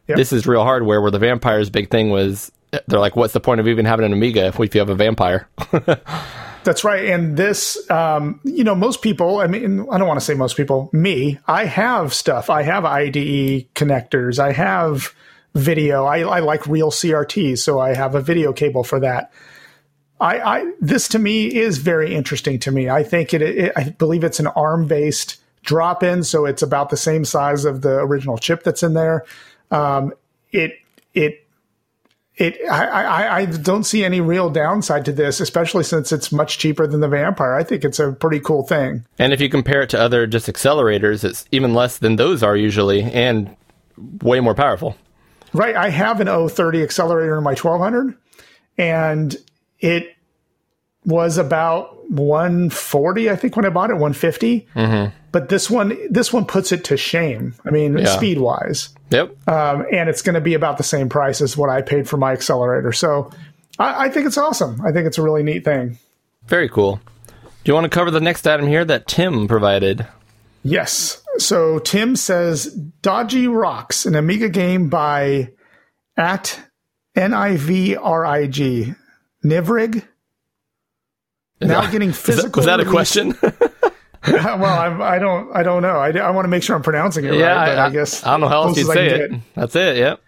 Yep. 0.08 0.18
this 0.18 0.34
is 0.34 0.46
real 0.46 0.64
hardware. 0.64 1.02
Where 1.02 1.12
the 1.12 1.20
Vampire's 1.20 1.70
big 1.70 1.90
thing 1.90 2.10
was, 2.10 2.52
they're 2.88 3.00
like, 3.00 3.16
what's 3.16 3.34
the 3.34 3.40
point 3.40 3.60
of 3.60 3.68
even 3.68 3.86
having 3.86 4.06
an 4.06 4.14
Amiga 4.14 4.46
if 4.46 4.60
you 4.60 4.80
have 4.80 4.90
a 4.90 4.96
Vampire? 4.96 5.48
That's 6.64 6.84
right. 6.84 7.06
And 7.06 7.36
this, 7.36 7.90
um, 7.92 8.40
you 8.44 8.64
know, 8.64 8.74
most 8.74 9.02
people, 9.02 9.40
I 9.40 9.48
mean, 9.48 9.82
I 9.92 9.98
don't 9.98 10.08
want 10.08 10.20
to 10.20 10.26
say 10.26 10.34
most 10.34 10.56
people, 10.56 10.90
me, 10.94 11.38
I 11.46 11.66
have 11.66 12.14
stuff. 12.14 12.50
I 12.50 12.62
have 12.64 12.86
IDE 12.86 13.74
connectors. 13.76 14.40
I 14.40 14.54
have 14.54 15.14
video. 15.54 16.06
I, 16.06 16.20
I 16.22 16.40
like 16.40 16.66
real 16.66 16.90
CRTs, 16.90 17.60
so 17.60 17.80
I 17.80 17.94
have 17.94 18.16
a 18.16 18.22
video 18.22 18.54
cable 18.54 18.84
for 18.84 19.00
that. 19.02 19.32
I, 20.20 20.40
I 20.40 20.72
this 20.80 21.10
to 21.10 21.20
me 21.20 21.54
is 21.54 21.80
very 21.80 22.16
interesting 22.16 22.58
to 22.60 22.72
me. 22.72 22.90
I 22.90 23.04
think 23.04 23.34
it, 23.34 23.42
it 23.42 23.74
I 23.76 23.90
believe 23.90 24.24
it's 24.24 24.40
an 24.40 24.48
ARM 24.48 24.88
based 24.88 25.42
drop 25.64 26.02
in, 26.02 26.24
so 26.24 26.46
it's 26.46 26.62
about 26.62 26.90
the 26.90 26.98
same 26.98 27.26
size 27.26 27.66
of 27.66 27.82
the 27.82 28.00
original 28.00 28.38
chip 28.38 28.64
that's 28.64 28.84
in 28.84 28.94
there. 28.94 29.26
Um, 29.70 30.14
it 30.52 30.80
it 31.14 31.43
it 32.36 32.58
I, 32.70 32.86
I, 32.86 33.36
I 33.38 33.46
don't 33.46 33.84
see 33.84 34.04
any 34.04 34.22
real 34.22 34.50
downside 34.50 35.06
to 35.06 35.12
this, 35.12 35.40
especially 35.40 35.84
since 35.84 36.12
it's 36.12 36.32
much 36.32 36.58
cheaper 36.58 36.88
than 36.88 37.00
the 37.00 37.08
Vampire. 37.08 37.54
I 37.54 37.64
think 37.64 37.84
it's 37.84 38.00
a 38.00 38.12
pretty 38.12 38.40
cool 38.40 38.64
thing. 38.64 39.06
And 39.20 39.34
if 39.34 39.42
you 39.42 39.50
compare 39.50 39.82
it 39.82 39.90
to 39.92 40.00
other 40.00 40.26
just 40.26 40.48
accelerators, 40.48 41.24
it's 41.24 41.46
even 41.52 41.74
less 41.74 42.00
than 42.00 42.16
those 42.16 42.42
are 42.42 42.58
usually, 42.58 43.04
and 43.04 43.56
way 44.22 44.40
more 44.40 44.56
powerful. 44.56 44.96
Right. 45.54 45.76
I 45.76 45.90
have 45.90 46.20
an 46.20 46.50
030 46.50 46.82
accelerator 46.82 47.38
in 47.38 47.44
my 47.44 47.54
1200, 47.54 48.18
and 48.80 49.36
it 49.80 50.16
was 51.06 51.38
about 51.38 51.93
140, 52.10 53.30
I 53.30 53.36
think, 53.36 53.56
when 53.56 53.66
I 53.66 53.70
bought 53.70 53.90
it, 53.90 53.94
150. 53.94 54.68
Mm-hmm. 54.76 55.16
But 55.32 55.50
this 55.50 55.70
one, 55.70 55.98
this 56.10 56.32
one 56.32 56.46
puts 56.46 56.72
it 56.72 56.84
to 56.86 56.98
shame. 56.98 57.56
I 57.66 57.72
mean, 57.72 57.98
Yeah. 57.98 58.06
speed 58.06 58.40
wise, 58.40 58.90
Yep. 59.10 59.48
um, 59.50 59.86
and 59.92 60.10
it's 60.10 60.22
going 60.22 60.36
to 60.36 60.42
be 60.42 60.54
about 60.54 60.78
the 60.78 60.84
same 60.84 61.10
price 61.10 61.42
as 61.42 61.58
what 61.58 61.70
I 61.70 61.82
paid 61.82 62.08
for 62.08 62.18
my 62.18 62.32
accelerator. 62.34 62.92
So 62.92 63.32
I, 63.80 64.06
I 64.06 64.10
think 64.10 64.28
it's 64.28 64.38
awesome. 64.38 64.80
I 64.86 64.92
think 64.92 65.08
it's 65.08 65.18
a 65.18 65.22
really 65.24 65.42
neat 65.44 65.66
thing. 65.66 65.98
Very 66.48 66.70
cool. 66.70 67.00
Do 67.64 67.70
you 67.70 67.74
want 67.74 67.86
to 67.86 67.90
cover 67.90 68.12
the 68.12 68.20
next 68.22 68.46
item 68.46 68.68
here 68.68 68.86
that 68.86 69.08
Tim 69.08 69.48
provided? 69.48 70.06
Yes. 70.64 71.22
So 71.38 71.80
Tim 71.80 72.16
says 72.16 72.66
Dodgy 73.02 73.48
Rocks, 73.48 74.06
an 74.06 74.16
Amiga 74.16 74.50
game 74.50 74.88
by 74.90 75.52
at 76.16 76.60
N-I-V-R-I-G. 77.16 78.94
Nivrig. 79.44 80.04
Now 81.62 81.90
getting 81.90 82.10
Was 82.10 82.18
that, 82.18 82.26
physical. 82.26 82.60
was 82.60 82.66
that 82.66 82.80
a 82.80 82.86
question? 82.86 83.38
well, 84.28 84.66
I'm, 84.66 85.02
I 85.02 85.20
don't. 85.20 85.56
I 85.56 85.64
don't 85.64 85.82
know. 85.82 85.98
I, 85.98 86.10
I 86.12 86.30
want 86.32 86.46
to 86.46 86.50
make 86.50 86.64
sure 86.64 86.76
I'm 86.76 86.82
pronouncing 86.82 87.26
it 87.26 87.34
yeah, 87.36 87.54
right. 87.56 87.66
But 87.68 87.78
I, 87.80 87.86
I, 87.86 87.90
guess 87.90 88.26
I 88.26 88.32
don't 88.32 88.42
know 88.42 88.48
how 88.48 88.64
else 88.64 88.78
you'd 88.78 88.90
I 88.90 88.94
say 88.94 89.10
can 89.10 89.22
it. 89.22 89.32
get. 89.32 89.40
That's 89.56 89.76
it. 89.76 89.98
Yep. 89.98 90.22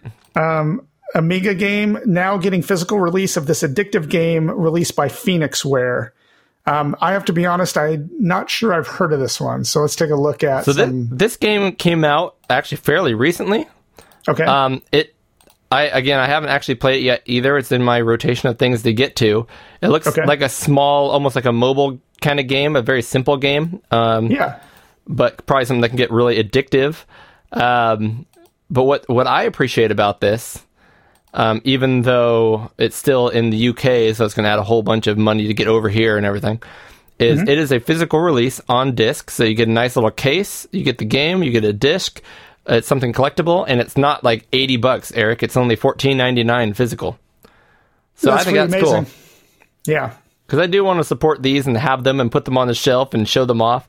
Amiga 1.13 1.53
game 1.55 1.97
now 2.05 2.37
getting 2.37 2.61
physical 2.61 2.99
release 2.99 3.37
of 3.37 3.47
this 3.47 3.63
addictive 3.63 4.09
game 4.09 4.49
released 4.51 4.95
by 4.95 5.07
Phoenixware. 5.07 6.09
Um, 6.65 6.95
I 6.99 7.13
have 7.13 7.25
to 7.25 7.33
be 7.33 7.45
honest. 7.45 7.77
I'm 7.77 8.09
not 8.19 8.49
sure 8.49 8.73
I've 8.73 8.87
heard 8.87 9.13
of 9.13 9.19
this 9.19 9.39
one. 9.39 9.63
So 9.63 9.81
let's 9.81 9.95
take 9.95 10.09
a 10.09 10.15
look 10.15 10.43
at 10.43 10.65
So 10.65 10.73
thi- 10.73 10.79
some. 10.81 11.07
this 11.09 11.37
game 11.37 11.73
came 11.73 12.03
out 12.03 12.35
actually 12.49 12.77
fairly 12.79 13.13
recently. 13.13 13.67
okay. 14.27 14.43
Um, 14.43 14.81
it 14.91 15.14
I 15.71 15.83
again, 15.83 16.19
I 16.19 16.25
haven't 16.27 16.49
actually 16.49 16.75
played 16.75 17.01
it 17.01 17.05
yet 17.05 17.21
either. 17.25 17.57
It's 17.57 17.71
in 17.71 17.83
my 17.83 17.99
rotation 18.01 18.49
of 18.49 18.57
things 18.59 18.83
to 18.83 18.93
get 18.93 19.15
to. 19.17 19.47
It 19.81 19.87
looks 19.89 20.07
Okay. 20.07 20.25
like 20.25 20.41
a 20.41 20.49
small, 20.49 21.09
almost 21.09 21.35
like 21.35 21.45
a 21.45 21.51
mobile 21.51 21.99
kind 22.21 22.39
of 22.39 22.47
game, 22.47 22.75
a 22.75 22.81
very 22.81 23.01
simple 23.01 23.37
game. 23.37 23.81
Um, 23.91 24.27
Yeah. 24.31 24.55
but 25.07 25.45
probably 25.45 25.65
something 25.65 25.81
that 25.81 25.89
can 25.89 25.97
get 25.97 26.11
really 26.11 26.41
addictive. 26.41 27.03
Um, 27.51 28.25
but 28.69 28.83
what 28.83 29.07
what 29.07 29.27
I 29.27 29.43
appreciate 29.43 29.91
about 29.91 30.21
this, 30.21 30.63
um, 31.33 31.61
even 31.63 32.01
though 32.03 32.71
it's 32.77 32.95
still 32.95 33.29
in 33.29 33.49
the 33.49 33.69
UK, 33.69 34.13
so 34.15 34.25
it's 34.25 34.33
going 34.33 34.43
to 34.45 34.49
add 34.49 34.59
a 34.59 34.63
whole 34.63 34.83
bunch 34.83 35.07
of 35.07 35.17
money 35.17 35.47
to 35.47 35.53
get 35.53 35.67
over 35.67 35.89
here 35.89 36.17
and 36.17 36.25
everything, 36.25 36.61
is 37.19 37.41
it 37.41 37.49
is 37.49 37.71
a 37.71 37.79
physical 37.79 38.19
release 38.19 38.59
on 38.67 38.95
disc. 38.95 39.29
So 39.31 39.43
you 39.43 39.53
get 39.55 39.67
a 39.67 39.71
nice 39.71 39.95
little 39.95 40.11
case, 40.11 40.67
you 40.71 40.83
get 40.83 40.97
the 40.97 41.05
game, 41.05 41.43
you 41.43 41.51
get 41.51 41.63
a 41.63 41.73
disc. 41.73 42.21
It's 42.67 42.87
something 42.87 43.13
collectible, 43.13 43.65
and 43.67 43.79
it's 43.79 43.95
not 43.97 44.23
like 44.23 44.47
eighty 44.53 44.77
bucks, 44.77 45.11
Eric. 45.13 45.43
It's 45.43 45.55
only 45.57 45.75
fourteen 45.75 46.17
ninety 46.17 46.43
nine 46.43 46.73
physical. 46.73 47.19
So 48.15 48.31
I 48.31 48.43
think 48.43 48.57
that's 48.57 48.83
cool 48.83 49.05
Yeah. 49.85 50.13
because 50.47 50.59
I 50.59 50.67
do 50.67 50.83
want 50.83 50.99
to 50.99 51.03
support 51.03 51.43
these 51.43 51.67
and 51.67 51.75
have 51.77 52.03
them 52.03 52.19
and 52.19 52.31
put 52.31 52.45
them 52.45 52.57
on 52.57 52.67
the 52.67 52.73
shelf 52.73 53.13
and 53.13 53.27
show 53.27 53.45
them 53.45 53.61
off. 53.61 53.87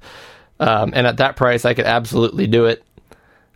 Um, 0.58 0.92
and 0.96 1.06
at 1.06 1.18
that 1.18 1.36
price, 1.36 1.64
I 1.64 1.74
could 1.74 1.84
absolutely 1.86 2.46
do 2.46 2.64
it. 2.66 2.82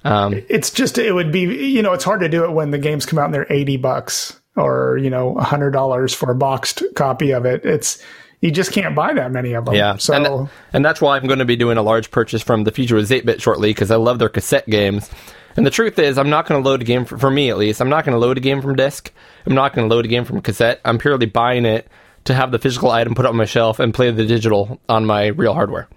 It's 0.05 0.71
just 0.71 0.97
it 0.97 1.13
would 1.13 1.33
be 1.33 1.41
you 1.41 1.83
know 1.83 1.93
it's 1.93 2.05
hard 2.05 2.21
to 2.21 2.29
do 2.29 2.45
it 2.45 2.53
when 2.53 2.71
the 2.71 2.79
games 2.79 3.05
come 3.05 3.19
out 3.19 3.27
and 3.27 3.35
they're 3.35 3.47
eighty 3.51 3.77
bucks 3.77 4.41
or 4.57 4.97
you 4.99 5.11
know 5.11 5.35
hundred 5.35 5.73
dollars 5.73 6.15
for 6.15 6.31
a 6.31 6.35
boxed 6.35 6.83
copy 6.95 7.33
of 7.33 7.45
it. 7.45 7.65
It's 7.67 8.03
you 8.41 8.51
just 8.51 8.73
can't 8.73 8.95
buy 8.95 9.13
that 9.13 9.31
many 9.31 9.53
of 9.53 9.65
them. 9.67 9.75
Yeah, 9.75 9.97
So 9.97 10.15
and, 10.15 10.25
th- 10.25 10.49
and 10.73 10.85
that's 10.85 11.01
why 11.01 11.17
I'm 11.17 11.27
going 11.27 11.41
to 11.41 11.45
be 11.45 11.57
doing 11.57 11.77
a 11.77 11.83
large 11.83 12.11
purchase 12.11 12.43
from 12.43 12.65
the 12.65 12.73
Future 12.73 12.97
Was 12.97 13.11
8-Bit 13.11 13.41
shortly 13.43 13.71
because 13.71 13.91
I 13.91 13.97
love 13.97 14.19
their 14.19 14.29
cassette 14.29 14.67
games. 14.67 15.11
And 15.57 15.67
the 15.67 15.71
truth 15.71 15.99
is, 15.99 16.17
I'm 16.17 16.31
not 16.31 16.47
going 16.47 16.63
to 16.63 16.69
load 16.69 16.81
a 16.81 16.85
game 16.85 17.05
for, 17.05 17.19
for 17.19 17.31
me 17.31 17.51
at 17.51 17.59
least. 17.59 17.81
I'm 17.81 17.89
not 17.89 18.05
going 18.05 18.15
to 18.15 18.19
load 18.19 18.39
a 18.39 18.41
game 18.41 18.63
from 18.63 18.77
disc. 18.77 19.13
I'm 19.47 19.55
not 19.55 19.75
going 19.75 19.89
to 19.89 19.95
load 19.95 20.05
a 20.05 20.09
game 20.09 20.25
from 20.25 20.41
cassette. 20.41 20.81
I'm 20.85 20.97
purely 20.99 21.27
buying 21.27 21.65
it 21.67 21.89
to 22.25 22.35
have 22.35 22.51
the 22.53 22.59
physical 22.59 22.91
item 22.91 23.15
put 23.15 23.27
on 23.27 23.37
my 23.37 23.45
shelf 23.47 23.79
and 23.81 23.93
play 23.93 24.11
the 24.11 24.25
digital 24.27 24.81
on 24.89 25.05
my 25.07 25.27
real 25.27 25.55
hardware. 25.55 25.89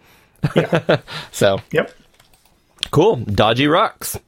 yeah. 0.56 1.02
So 1.32 1.60
yep. 1.72 1.94
Cool. 2.92 3.18
Dodgy 3.18 3.68
Rocks. 3.68 4.20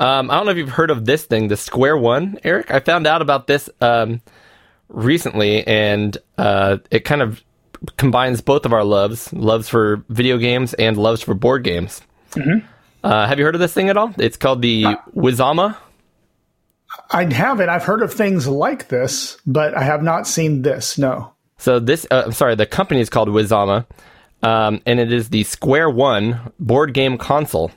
Um, 0.00 0.30
I 0.30 0.36
don't 0.36 0.46
know 0.46 0.52
if 0.52 0.58
you've 0.58 0.68
heard 0.68 0.90
of 0.90 1.04
this 1.04 1.24
thing, 1.24 1.48
the 1.48 1.56
Square 1.56 1.98
One, 1.98 2.38
Eric. 2.42 2.70
I 2.70 2.80
found 2.80 3.06
out 3.06 3.22
about 3.22 3.46
this 3.46 3.70
um, 3.80 4.20
recently, 4.92 5.66
and 5.66 6.16
uh, 6.38 6.78
it 6.90 7.00
kind 7.00 7.22
of 7.22 7.42
combines 7.96 8.40
both 8.40 8.64
of 8.64 8.72
our 8.72 8.84
loves 8.84 9.32
loves 9.32 9.68
for 9.68 10.04
video 10.08 10.38
games 10.38 10.72
and 10.74 10.96
loves 10.96 11.22
for 11.22 11.34
board 11.34 11.64
games. 11.64 12.00
Uh, 13.02 13.26
have 13.26 13.38
you 13.38 13.44
heard 13.44 13.54
of 13.54 13.60
this 13.60 13.72
thing 13.72 13.88
at 13.88 13.96
all? 13.96 14.14
It's 14.18 14.36
called 14.36 14.62
the 14.62 14.84
Wizama. 15.14 15.76
I 17.10 17.24
haven't. 17.32 17.68
I've 17.68 17.84
heard 17.84 18.02
of 18.02 18.12
things 18.12 18.46
like 18.46 18.88
this, 18.88 19.38
but 19.46 19.74
I 19.74 19.82
have 19.82 20.02
not 20.02 20.26
seen 20.26 20.62
this. 20.62 20.98
No. 20.98 21.32
So 21.58 21.78
this, 21.78 22.06
uh, 22.10 22.24
I'm 22.26 22.32
sorry, 22.32 22.54
the 22.54 22.66
company 22.66 23.00
is 23.00 23.08
called 23.10 23.28
Wizama, 23.28 23.86
um, 24.42 24.80
and 24.86 25.00
it 25.00 25.12
is 25.12 25.30
the 25.30 25.44
Square 25.44 25.90
One 25.90 26.52
board 26.58 26.94
game 26.94 27.18
console. 27.18 27.70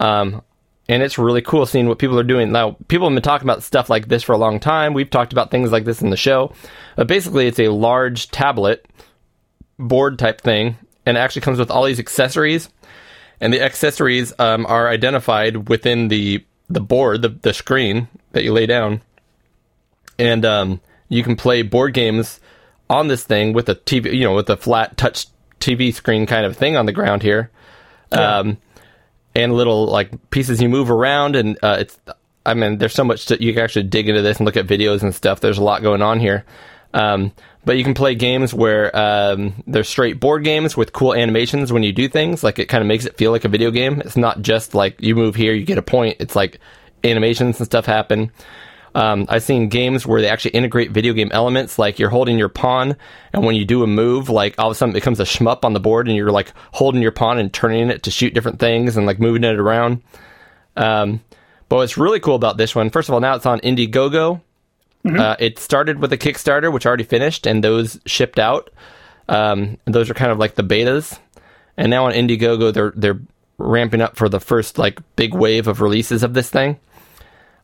Um, 0.00 0.42
and 0.88 1.02
it's 1.02 1.18
really 1.18 1.42
cool 1.42 1.66
seeing 1.66 1.88
what 1.88 1.98
people 1.98 2.18
are 2.18 2.24
doing 2.24 2.52
now. 2.52 2.76
People 2.88 3.08
have 3.08 3.14
been 3.14 3.22
talking 3.22 3.46
about 3.46 3.62
stuff 3.62 3.90
like 3.90 4.08
this 4.08 4.22
for 4.22 4.32
a 4.32 4.38
long 4.38 4.60
time. 4.60 4.94
We've 4.94 5.10
talked 5.10 5.32
about 5.32 5.50
things 5.50 5.72
like 5.72 5.84
this 5.84 6.02
in 6.02 6.10
the 6.10 6.16
show. 6.16 6.52
But 6.96 7.08
basically, 7.08 7.46
it's 7.46 7.60
a 7.60 7.68
large 7.68 8.30
tablet 8.30 8.86
board 9.78 10.18
type 10.18 10.40
thing, 10.40 10.76
and 11.04 11.16
it 11.16 11.20
actually 11.20 11.42
comes 11.42 11.58
with 11.58 11.70
all 11.70 11.84
these 11.84 12.00
accessories. 12.00 12.68
And 13.40 13.52
the 13.52 13.60
accessories 13.60 14.32
um, 14.38 14.64
are 14.66 14.88
identified 14.88 15.68
within 15.68 16.08
the 16.08 16.44
the 16.68 16.80
board, 16.80 17.22
the 17.22 17.28
the 17.28 17.52
screen 17.52 18.08
that 18.32 18.44
you 18.44 18.52
lay 18.52 18.66
down 18.66 19.02
and 20.18 20.44
um, 20.44 20.80
you 21.08 21.22
can 21.22 21.36
play 21.36 21.62
board 21.62 21.94
games 21.94 22.40
on 22.88 23.08
this 23.08 23.24
thing 23.24 23.52
with 23.52 23.68
a 23.68 23.74
TV, 23.74 24.14
you 24.14 24.24
know, 24.24 24.34
with 24.34 24.48
a 24.50 24.56
flat 24.56 24.96
touch 24.96 25.26
TV 25.60 25.92
screen 25.92 26.26
kind 26.26 26.46
of 26.46 26.56
thing 26.56 26.76
on 26.76 26.86
the 26.86 26.92
ground 26.92 27.22
here, 27.22 27.50
um, 28.12 28.58
and 29.36 29.52
little 29.52 29.86
like 29.86 30.30
pieces 30.30 30.60
you 30.60 30.68
move 30.68 30.90
around, 30.90 31.36
and 31.36 31.56
uh, 31.62 31.76
it's. 31.78 31.96
I 32.44 32.54
mean, 32.54 32.78
there's 32.78 32.94
so 32.94 33.02
much 33.02 33.26
to, 33.26 33.42
you 33.42 33.52
can 33.52 33.64
actually 33.64 33.82
dig 33.84 34.08
into 34.08 34.22
this 34.22 34.38
and 34.38 34.46
look 34.46 34.56
at 34.56 34.68
videos 34.68 35.02
and 35.02 35.12
stuff. 35.12 35.40
There's 35.40 35.58
a 35.58 35.64
lot 35.64 35.82
going 35.82 36.00
on 36.00 36.20
here. 36.20 36.44
Um, 36.94 37.32
but 37.64 37.76
you 37.76 37.82
can 37.82 37.94
play 37.94 38.14
games 38.14 38.54
where 38.54 38.96
um, 38.96 39.64
they're 39.66 39.82
straight 39.82 40.20
board 40.20 40.44
games 40.44 40.76
with 40.76 40.92
cool 40.92 41.12
animations 41.12 41.72
when 41.72 41.82
you 41.82 41.92
do 41.92 42.08
things. 42.08 42.44
Like 42.44 42.60
it 42.60 42.66
kind 42.66 42.82
of 42.82 42.86
makes 42.86 43.04
it 43.04 43.16
feel 43.16 43.32
like 43.32 43.44
a 43.44 43.48
video 43.48 43.72
game. 43.72 44.00
It's 44.00 44.16
not 44.16 44.40
just 44.40 44.76
like 44.76 45.02
you 45.02 45.16
move 45.16 45.34
here, 45.34 45.52
you 45.52 45.64
get 45.64 45.76
a 45.76 45.82
point. 45.82 46.18
It's 46.20 46.36
like 46.36 46.60
animations 47.02 47.58
and 47.58 47.66
stuff 47.66 47.84
happen. 47.84 48.30
Um, 48.96 49.26
I've 49.28 49.42
seen 49.42 49.68
games 49.68 50.06
where 50.06 50.22
they 50.22 50.28
actually 50.28 50.52
integrate 50.52 50.90
video 50.90 51.12
game 51.12 51.28
elements, 51.30 51.78
like 51.78 51.98
you're 51.98 52.08
holding 52.08 52.38
your 52.38 52.48
pawn, 52.48 52.96
and 53.30 53.44
when 53.44 53.54
you 53.54 53.66
do 53.66 53.82
a 53.82 53.86
move, 53.86 54.30
like 54.30 54.54
all 54.58 54.68
of 54.68 54.72
a 54.72 54.74
sudden 54.74 54.94
it 54.94 55.00
becomes 55.00 55.20
a 55.20 55.24
shmup 55.24 55.66
on 55.66 55.74
the 55.74 55.80
board, 55.80 56.08
and 56.08 56.16
you're 56.16 56.30
like 56.30 56.54
holding 56.72 57.02
your 57.02 57.12
pawn 57.12 57.38
and 57.38 57.52
turning 57.52 57.90
it 57.90 58.04
to 58.04 58.10
shoot 58.10 58.32
different 58.32 58.58
things 58.58 58.96
and 58.96 59.04
like 59.04 59.20
moving 59.20 59.44
it 59.44 59.58
around. 59.58 60.02
Um, 60.76 61.20
but 61.68 61.76
what's 61.76 61.98
really 61.98 62.20
cool 62.20 62.36
about 62.36 62.56
this 62.56 62.74
one, 62.74 62.88
first 62.88 63.10
of 63.10 63.12
all, 63.12 63.20
now 63.20 63.34
it's 63.34 63.44
on 63.44 63.60
Indiegogo. 63.60 64.40
Uh, 65.20 65.36
it 65.38 65.58
started 65.58 65.98
with 65.98 66.10
a 66.14 66.18
Kickstarter, 66.18 66.72
which 66.72 66.86
already 66.86 67.04
finished, 67.04 67.46
and 67.46 67.62
those 67.62 68.00
shipped 68.06 68.38
out. 68.38 68.70
Um, 69.28 69.76
and 69.84 69.94
those 69.94 70.08
are 70.08 70.14
kind 70.14 70.32
of 70.32 70.38
like 70.38 70.54
the 70.54 70.64
betas. 70.64 71.18
And 71.76 71.90
now 71.90 72.06
on 72.06 72.12
Indiegogo, 72.12 72.72
they're 72.72 72.94
they're 72.96 73.20
ramping 73.58 74.00
up 74.00 74.16
for 74.16 74.30
the 74.30 74.40
first 74.40 74.78
like 74.78 75.00
big 75.16 75.34
wave 75.34 75.68
of 75.68 75.82
releases 75.82 76.22
of 76.22 76.32
this 76.32 76.48
thing. 76.48 76.78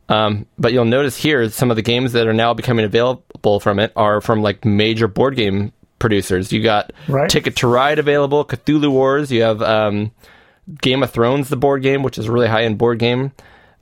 Um, 0.09 0.45
but 0.57 0.73
you'll 0.73 0.85
notice 0.85 1.15
here 1.15 1.49
some 1.49 1.69
of 1.71 1.75
the 1.75 1.81
games 1.81 2.13
that 2.13 2.27
are 2.27 2.33
now 2.33 2.53
becoming 2.53 2.85
available 2.85 3.59
from 3.59 3.79
it 3.79 3.93
are 3.95 4.21
from 4.21 4.41
like 4.41 4.65
major 4.65 5.07
board 5.07 5.35
game 5.35 5.71
producers. 5.99 6.51
You 6.51 6.61
got 6.61 6.91
Right. 7.07 7.29
Ticket 7.29 7.55
to 7.57 7.67
Ride 7.67 7.99
available, 7.99 8.43
Cthulhu 8.45 8.91
Wars. 8.91 9.31
You 9.31 9.43
have 9.43 9.61
um, 9.61 10.11
Game 10.81 11.03
of 11.03 11.11
Thrones, 11.11 11.49
the 11.49 11.55
board 11.55 11.81
game, 11.81 12.03
which 12.03 12.17
is 12.17 12.27
a 12.27 12.31
really 12.31 12.47
high 12.47 12.63
end 12.63 12.77
board 12.77 12.99
game. 12.99 13.31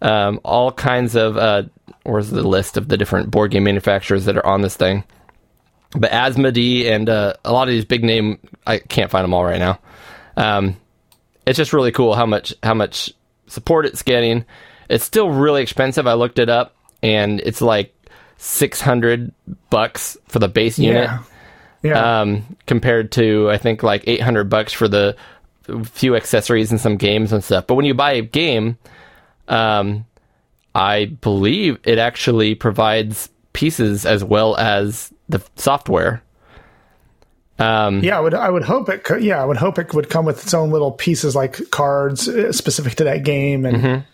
Um, 0.01 0.39
all 0.43 0.71
kinds 0.71 1.15
of 1.15 1.37
uh, 1.37 1.63
where's 2.03 2.29
the 2.29 2.47
list 2.47 2.77
of 2.77 2.87
the 2.87 2.97
different 2.97 3.31
board 3.31 3.51
game 3.51 3.63
manufacturers 3.63 4.25
that 4.25 4.37
are 4.37 4.45
on 4.45 4.61
this 4.61 4.75
thing? 4.75 5.03
But 5.95 6.11
Asmodee 6.11 6.85
and 6.85 7.09
uh, 7.09 7.33
a 7.43 7.51
lot 7.51 7.67
of 7.67 7.73
these 7.73 7.85
big 7.85 8.03
name, 8.03 8.39
I 8.65 8.77
can't 8.79 9.11
find 9.11 9.23
them 9.23 9.33
all 9.33 9.43
right 9.43 9.59
now. 9.59 9.79
Um, 10.37 10.77
it's 11.45 11.57
just 11.57 11.73
really 11.73 11.91
cool 11.91 12.15
how 12.15 12.25
much 12.25 12.53
how 12.63 12.73
much 12.73 13.11
support 13.47 13.85
it's 13.85 14.01
getting. 14.01 14.45
It's 14.91 15.03
still 15.05 15.29
really 15.29 15.61
expensive. 15.61 16.05
I 16.07 16.13
looked 16.13 16.39
it 16.39 16.49
up, 16.49 16.75
and 17.01 17.39
it's 17.39 17.61
like 17.61 17.95
six 18.37 18.81
hundred 18.81 19.31
bucks 19.69 20.17
for 20.27 20.39
the 20.39 20.47
base 20.47 20.77
unit 20.79 21.05
Yeah. 21.05 21.23
Yeah. 21.83 22.21
um, 22.21 22.57
compared 22.65 23.11
to 23.13 23.49
I 23.49 23.57
think 23.57 23.83
like 23.83 24.03
800 24.07 24.45
bucks 24.49 24.73
for 24.73 24.87
the 24.87 25.15
few 25.85 26.15
accessories 26.15 26.71
and 26.71 26.79
some 26.79 26.97
games 26.97 27.31
and 27.33 27.43
stuff. 27.43 27.67
But 27.67 27.75
when 27.75 27.85
you 27.85 27.93
buy 27.93 28.13
a 28.13 28.21
game, 28.21 28.77
um, 29.47 30.05
I 30.75 31.05
believe 31.05 31.77
it 31.83 31.97
actually 31.97 32.55
provides 32.55 33.29
pieces 33.53 34.05
as 34.05 34.23
well 34.23 34.55
as 34.57 35.11
the 35.29 35.41
software. 35.55 36.21
Um, 37.59 38.03
yeah, 38.03 38.17
I 38.17 38.21
would. 38.21 38.33
I 38.33 38.49
would 38.49 38.63
hope 38.63 38.89
it. 38.89 39.03
Could, 39.03 39.23
yeah, 39.23 39.41
I 39.41 39.45
would 39.45 39.57
hope 39.57 39.77
it 39.77 39.93
would 39.93 40.09
come 40.09 40.25
with 40.25 40.43
its 40.43 40.53
own 40.53 40.71
little 40.71 40.91
pieces 40.91 41.35
like 41.35 41.69
cards 41.69 42.27
uh, 42.27 42.51
specific 42.51 42.95
to 42.95 43.03
that 43.03 43.23
game 43.23 43.65
and 43.65 43.77
Mm-hmm. 43.77 44.05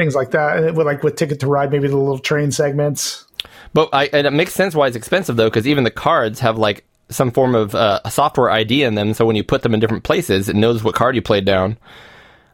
Things 0.00 0.14
like 0.14 0.30
that. 0.30 0.56
And 0.56 0.66
it 0.66 0.74
would 0.74 0.86
like 0.86 1.02
with 1.02 1.16
Ticket 1.16 1.40
to 1.40 1.46
Ride, 1.46 1.70
maybe 1.70 1.88
the 1.88 1.96
little 1.96 2.18
train 2.18 2.50
segments. 2.50 3.26
But 3.74 3.90
I, 3.92 4.06
and 4.06 4.26
it 4.26 4.32
makes 4.32 4.54
sense 4.54 4.74
why 4.74 4.86
it's 4.86 4.96
expensive 4.96 5.36
though, 5.36 5.48
because 5.48 5.68
even 5.68 5.84
the 5.84 5.90
cards 5.90 6.40
have 6.40 6.58
like 6.58 6.84
some 7.10 7.30
form 7.30 7.54
of 7.54 7.74
uh, 7.74 8.00
a 8.04 8.10
software 8.10 8.50
ID 8.50 8.82
in 8.82 8.94
them. 8.94 9.14
So 9.14 9.26
when 9.26 9.36
you 9.36 9.44
put 9.44 9.62
them 9.62 9.74
in 9.74 9.80
different 9.80 10.04
places, 10.04 10.48
it 10.48 10.56
knows 10.56 10.82
what 10.82 10.94
card 10.94 11.16
you 11.16 11.22
played 11.22 11.44
down. 11.44 11.76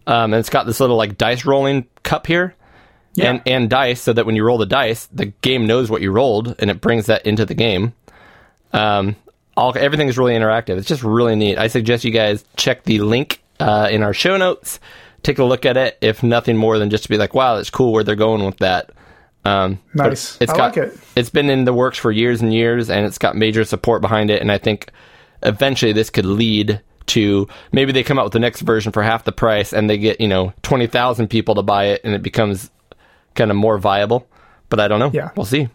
Um, 0.06 0.32
and 0.32 0.40
it's 0.40 0.50
got 0.50 0.66
this 0.66 0.80
little 0.80 0.96
like 0.96 1.18
dice 1.18 1.44
rolling 1.44 1.86
cup 2.02 2.26
here, 2.26 2.54
and 3.18 3.42
and 3.44 3.68
dice, 3.68 4.00
so 4.00 4.12
that 4.12 4.24
when 4.24 4.36
you 4.36 4.44
roll 4.44 4.58
the 4.58 4.66
dice, 4.66 5.06
the 5.06 5.26
game 5.26 5.66
knows 5.66 5.90
what 5.90 6.00
you 6.00 6.12
rolled, 6.12 6.54
and 6.60 6.70
it 6.70 6.80
brings 6.80 7.06
that 7.06 7.26
into 7.26 7.44
the 7.44 7.54
game. 7.54 7.92
Um, 8.72 9.16
all 9.56 9.76
everything 9.76 10.06
is 10.06 10.16
really 10.16 10.34
interactive. 10.34 10.76
It's 10.78 10.86
just 10.86 11.02
really 11.02 11.34
neat. 11.34 11.58
I 11.58 11.66
suggest 11.66 12.04
you 12.04 12.12
guys 12.12 12.44
check 12.56 12.84
the 12.84 13.00
link 13.00 13.42
uh, 13.58 13.88
in 13.90 14.04
our 14.04 14.14
show 14.14 14.36
notes. 14.36 14.78
Take 15.26 15.40
a 15.40 15.44
look 15.44 15.66
at 15.66 15.76
it, 15.76 15.98
if 16.00 16.22
nothing 16.22 16.56
more 16.56 16.78
than 16.78 16.88
just 16.88 17.02
to 17.02 17.08
be 17.08 17.16
like, 17.18 17.34
"Wow, 17.34 17.56
that's 17.56 17.68
cool." 17.68 17.92
Where 17.92 18.04
they're 18.04 18.14
going 18.14 18.46
with 18.46 18.58
that. 18.58 18.92
Um, 19.44 19.80
Nice. 19.92 20.38
It's 20.40 20.52
I 20.52 20.56
got, 20.56 20.76
like 20.76 20.86
it. 20.86 21.00
It's 21.16 21.30
been 21.30 21.50
in 21.50 21.64
the 21.64 21.72
works 21.72 21.98
for 21.98 22.12
years 22.12 22.42
and 22.42 22.54
years, 22.54 22.88
and 22.88 23.04
it's 23.04 23.18
got 23.18 23.34
major 23.34 23.64
support 23.64 24.02
behind 24.02 24.30
it. 24.30 24.40
And 24.40 24.52
I 24.52 24.58
think 24.58 24.92
eventually 25.42 25.92
this 25.92 26.10
could 26.10 26.26
lead 26.26 26.80
to 27.06 27.48
maybe 27.72 27.90
they 27.90 28.04
come 28.04 28.20
out 28.20 28.24
with 28.26 28.34
the 28.34 28.38
next 28.38 28.60
version 28.60 28.92
for 28.92 29.02
half 29.02 29.24
the 29.24 29.32
price, 29.32 29.72
and 29.72 29.90
they 29.90 29.98
get 29.98 30.20
you 30.20 30.28
know 30.28 30.52
twenty 30.62 30.86
thousand 30.86 31.26
people 31.26 31.56
to 31.56 31.62
buy 31.62 31.86
it, 31.86 32.02
and 32.04 32.14
it 32.14 32.22
becomes 32.22 32.70
kind 33.34 33.50
of 33.50 33.56
more 33.56 33.78
viable. 33.78 34.28
But 34.68 34.78
I 34.78 34.86
don't 34.86 35.00
know. 35.00 35.10
Yeah. 35.12 35.30
we'll 35.34 35.44
see. 35.44 35.68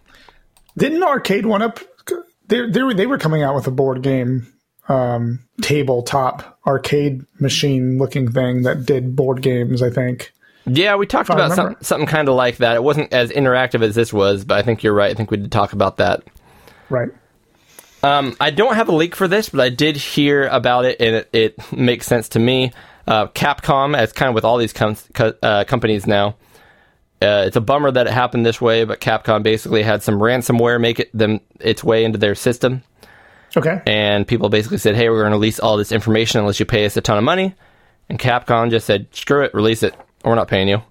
Didn't 0.78 1.02
Arcade1Up? 1.02 1.84
They 2.48 2.70
they 2.70 2.84
were 2.84 2.94
they 2.94 3.06
were 3.06 3.18
coming 3.18 3.44
out 3.44 3.56
with 3.56 3.68
a 3.68 3.72
board 3.72 4.02
game 4.02 4.48
um, 4.90 5.40
tabletop 5.62 6.60
arcade 6.66 7.26
machine 7.40 7.98
looking 7.98 8.32
thing 8.32 8.64
that 8.64 8.86
did 8.86 9.16
board 9.16 9.42
games. 9.42 9.82
I 9.82 9.90
think. 9.90 10.32
Yeah, 10.66 10.96
we 10.96 11.08
talked 11.08 11.30
about 11.30 11.54
some, 11.54 11.76
something 11.82 12.06
kind 12.06 12.30
of 12.30 12.36
like 12.36 12.58
that. 12.58 12.76
It 12.76 12.84
wasn't 12.84 13.12
as 13.12 13.32
interactive 13.32 13.82
as 13.82 13.96
this 13.96 14.14
was, 14.14 14.46
but 14.46 14.60
I 14.60 14.62
think 14.62 14.84
you're 14.84 14.94
right. 14.94 15.10
I 15.10 15.16
think 15.16 15.32
we 15.32 15.38
did 15.38 15.52
talk 15.52 15.74
about 15.74 15.98
that. 15.98 16.24
Right. 16.90 17.10
Um, 18.04 18.36
I 18.40 18.52
don't 18.52 18.76
have 18.76 18.90
a 18.90 18.92
leak 18.92 19.16
for 19.16 19.28
this, 19.28 19.50
but 19.50 19.60
I 19.60 19.70
did 19.70 19.96
hear 19.96 20.48
about 20.48 20.86
it, 20.86 21.00
and 21.00 21.16
it, 21.16 21.30
it 21.34 21.74
makes 21.74 22.06
sense 22.06 22.30
to 22.30 22.40
me. 22.40 22.74
Uh, 23.08 23.28
Capcom, 23.28 23.96
as 23.98 24.14
kind 24.14 24.30
of 24.30 24.36
with 24.36 24.46
all 24.46 24.58
these 24.58 24.74
com- 24.74 24.98
co- 25.14 25.34
uh, 25.42 25.64
companies 25.66 26.08
now, 26.08 26.36
uh, 27.22 27.44
it's 27.46 27.56
a 27.56 27.62
bummer 27.62 27.92
that 27.92 28.08
it 28.08 28.14
happened 28.14 28.46
this 28.46 28.60
way, 28.60 28.84
but 28.84 29.00
Capcom 29.00 29.44
basically 29.44 29.84
had 29.84 30.02
some 30.02 30.16
ransomware 30.16 30.80
make 30.80 31.00
it 31.00 31.12
them 31.16 31.42
its 31.60 31.84
way 31.84 32.04
into 32.04 32.18
their 32.18 32.36
system, 32.36 32.84
Okay. 33.56 33.82
and 33.86 34.28
people 34.28 34.50
basically 34.50 34.78
said, 34.78 34.96
"Hey, 34.96 35.10
we're 35.10 35.22
going 35.22 35.32
to 35.32 35.38
release 35.38 35.60
all 35.60 35.78
this 35.78 35.92
information 35.92 36.40
unless 36.40 36.60
you 36.60 36.66
pay 36.66 36.86
us 36.86 36.96
a 36.98 37.02
ton 37.02 37.18
of 37.18 37.24
money." 37.24 37.54
And 38.10 38.18
Capcom 38.20 38.70
just 38.70 38.86
said, 38.86 39.08
"Screw 39.12 39.44
it, 39.44 39.54
release 39.54 39.84
it. 39.84 39.94
We're 40.24 40.36
not 40.36 40.48
paying 40.48 40.68
you." 40.68 40.82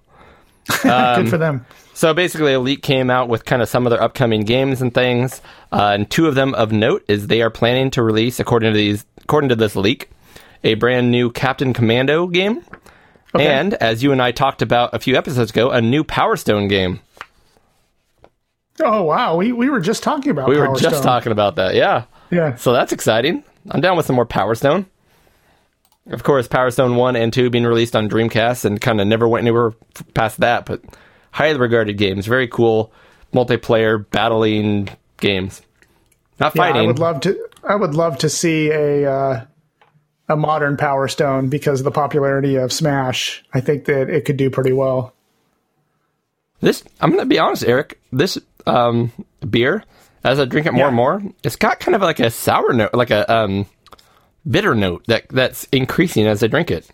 Good 0.83 1.29
for 1.29 1.37
them. 1.37 1.65
So 1.93 2.13
basically, 2.13 2.53
a 2.53 2.59
leak 2.59 2.81
came 2.81 3.09
out 3.09 3.29
with 3.29 3.45
kind 3.45 3.61
of 3.61 3.69
some 3.69 3.85
of 3.85 3.91
their 3.91 4.01
upcoming 4.01 4.41
games 4.41 4.81
and 4.81 4.93
things, 4.93 5.41
uh, 5.71 5.91
and 5.93 6.09
two 6.09 6.27
of 6.27 6.35
them 6.35 6.53
of 6.55 6.71
note 6.71 7.03
is 7.07 7.27
they 7.27 7.41
are 7.41 7.49
planning 7.49 7.91
to 7.91 8.03
release, 8.03 8.39
according 8.39 8.73
to 8.73 8.77
these, 8.77 9.05
according 9.17 9.49
to 9.49 9.55
this 9.55 9.75
leak, 9.75 10.09
a 10.63 10.75
brand 10.75 11.11
new 11.11 11.29
Captain 11.31 11.73
Commando 11.73 12.27
game, 12.27 12.63
okay. 13.35 13.45
and 13.45 13.73
as 13.75 14.01
you 14.03 14.11
and 14.11 14.21
I 14.21 14.31
talked 14.31 14.61
about 14.61 14.93
a 14.93 14.99
few 14.99 15.15
episodes 15.17 15.51
ago, 15.51 15.69
a 15.69 15.81
new 15.81 16.03
Power 16.03 16.37
Stone 16.37 16.69
game. 16.69 17.01
Oh 18.79 19.03
wow, 19.03 19.35
we, 19.35 19.51
we 19.51 19.69
were 19.69 19.81
just 19.81 20.01
talking 20.01 20.31
about. 20.31 20.49
We 20.49 20.57
were 20.57 20.75
just 20.75 20.97
Stone. 20.97 21.03
talking 21.03 21.31
about 21.31 21.55
that, 21.57 21.75
yeah. 21.75 22.05
Yeah. 22.31 22.55
So 22.55 22.73
that's 22.73 22.91
exciting. 22.93 23.43
I'm 23.69 23.81
down 23.81 23.97
with 23.97 24.05
some 24.05 24.15
more 24.15 24.25
Power 24.25 24.55
Stone. 24.55 24.85
Of 26.07 26.23
course, 26.23 26.47
Power 26.47 26.71
Stone 26.71 26.95
1 26.95 27.15
and 27.15 27.31
2 27.31 27.49
being 27.51 27.63
released 27.65 27.95
on 27.95 28.09
Dreamcast 28.09 28.65
and 28.65 28.81
kind 28.81 28.99
of 28.99 29.05
never 29.07 29.27
went 29.27 29.43
anywhere 29.43 29.73
f- 29.95 30.03
past 30.13 30.39
that, 30.39 30.65
but 30.65 30.81
highly 31.31 31.59
regarded 31.59 31.93
games. 31.97 32.25
Very 32.25 32.47
cool 32.47 32.91
multiplayer 33.33 34.03
battling 34.09 34.89
games. 35.19 35.61
Not 36.39 36.55
Yeah, 36.55 36.61
fighting. 36.63 36.81
I 36.81 36.87
would 36.87 36.99
love 36.99 37.21
to. 37.21 37.47
I 37.63 37.75
would 37.75 37.93
love 37.93 38.17
to 38.19 38.29
see 38.29 38.71
a 38.71 39.11
uh, 39.11 39.45
a 40.27 40.35
modern 40.35 40.75
Power 40.77 41.07
Stone 41.07 41.49
because 41.49 41.81
of 41.81 41.83
the 41.83 41.91
popularity 41.91 42.55
of 42.55 42.73
Smash. 42.73 43.43
I 43.53 43.61
think 43.61 43.85
that 43.85 44.09
it 44.09 44.25
could 44.25 44.37
do 44.37 44.49
pretty 44.49 44.73
well. 44.73 45.13
This 46.61 46.83
I'm 46.99 47.09
going 47.09 47.21
to 47.21 47.25
be 47.27 47.39
honest, 47.39 47.63
Eric. 47.63 47.99
This 48.11 48.37
um, 48.65 49.11
beer, 49.47 49.83
as 50.23 50.39
I 50.39 50.45
drink 50.45 50.67
it 50.67 50.71
more 50.73 50.81
Yeah. 50.83 50.87
and 50.87 50.95
more, 50.95 51.21
it's 51.43 51.55
got 51.55 51.79
kind 51.79 51.95
of 51.95 52.01
like 52.01 52.19
a 52.19 52.29
sour 52.29 52.73
note, 52.73 52.93
like 52.93 53.11
a 53.11 53.31
um, 53.31 53.65
bitter 54.49 54.75
note 54.75 55.05
that 55.07 55.27
that's 55.29 55.65
increasing 55.71 56.27
as 56.27 56.43
I 56.43 56.47
drink 56.47 56.71
it. 56.71 56.89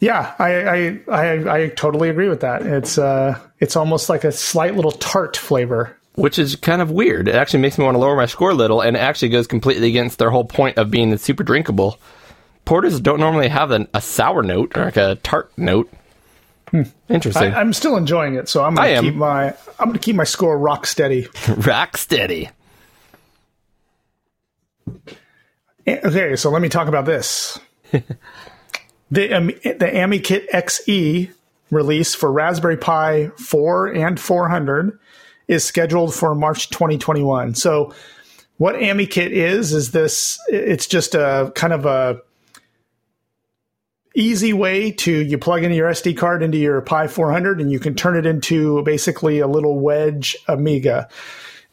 Yeah, 0.00 0.34
I 0.38 0.54
I, 0.54 1.00
I, 1.10 1.54
I 1.62 1.68
totally 1.70 2.10
agree 2.10 2.28
with 2.28 2.40
that. 2.40 2.62
It's 2.66 2.98
uh 2.98 3.38
it's 3.60 3.76
almost 3.76 4.08
like 4.10 4.24
a 4.24 4.32
slight 4.32 4.74
little 4.76 4.92
tart 4.92 5.36
flavor. 5.36 5.96
which 6.16 6.38
is 6.38 6.56
kind 6.56 6.82
of 6.82 6.90
weird. 6.90 7.28
It 7.28 7.34
actually 7.34 7.60
makes 7.60 7.78
me 7.78 7.84
want 7.84 7.94
to 7.94 7.98
lower 7.98 8.16
my 8.16 8.26
score 8.26 8.50
a 8.50 8.54
little, 8.54 8.80
and 8.82 8.96
it 8.96 9.00
actually 9.00 9.30
goes 9.30 9.46
completely 9.46 9.88
against 9.88 10.18
their 10.18 10.30
whole 10.30 10.44
point 10.44 10.76
of 10.78 10.90
being 10.90 11.16
super 11.18 11.42
drinkable. 11.44 11.98
Porters 12.66 13.00
don't 13.00 13.20
normally 13.20 13.48
have 13.48 13.70
an, 13.70 13.86
a 13.94 14.00
sour 14.00 14.42
note 14.42 14.76
or 14.76 14.84
like 14.84 14.96
a 14.96 15.14
tart 15.22 15.50
note. 15.56 15.90
Interesting. 17.08 17.54
I, 17.54 17.60
I'm 17.60 17.72
still 17.72 17.96
enjoying 17.96 18.34
it, 18.34 18.48
so 18.48 18.64
I'm 18.64 18.74
gonna 18.74 19.00
keep 19.00 19.14
my 19.14 19.54
I'm 19.78 19.88
gonna 19.88 19.98
keep 19.98 20.16
my 20.16 20.24
score 20.24 20.58
rock 20.58 20.86
steady. 20.86 21.28
Rock 21.48 21.96
steady. 21.96 22.50
Eh, 25.86 26.00
Okay, 26.04 26.36
so 26.36 26.50
let 26.50 26.62
me 26.62 26.68
talk 26.68 26.88
about 26.88 27.04
this. 27.04 27.58
the 29.10 29.32
um, 29.32 29.46
the 29.46 29.90
AmiKit 29.92 30.48
XE 30.50 31.30
release 31.70 32.14
for 32.14 32.30
Raspberry 32.30 32.76
Pi 32.76 33.28
4 33.38 33.88
and 33.88 34.18
400 34.18 34.98
is 35.48 35.64
scheduled 35.64 36.14
for 36.14 36.34
March 36.34 36.70
2021. 36.70 37.54
So 37.54 37.94
what 38.58 38.74
AmiKit 38.76 39.30
is 39.30 39.72
is 39.72 39.92
this 39.92 40.38
it's 40.48 40.86
just 40.86 41.14
a 41.14 41.52
kind 41.54 41.72
of 41.72 41.86
a 41.86 42.20
easy 44.16 44.52
way 44.52 44.90
to 44.90 45.12
you 45.12 45.38
plug 45.38 45.62
in 45.62 45.72
your 45.72 45.90
SD 45.90 46.16
card 46.16 46.42
into 46.42 46.58
your 46.58 46.80
Pi 46.80 47.06
400 47.06 47.60
and 47.60 47.70
you 47.70 47.78
can 47.78 47.94
turn 47.94 48.16
it 48.16 48.26
into 48.26 48.82
basically 48.82 49.38
a 49.40 49.46
little 49.46 49.78
wedge 49.78 50.36
Amiga. 50.48 51.08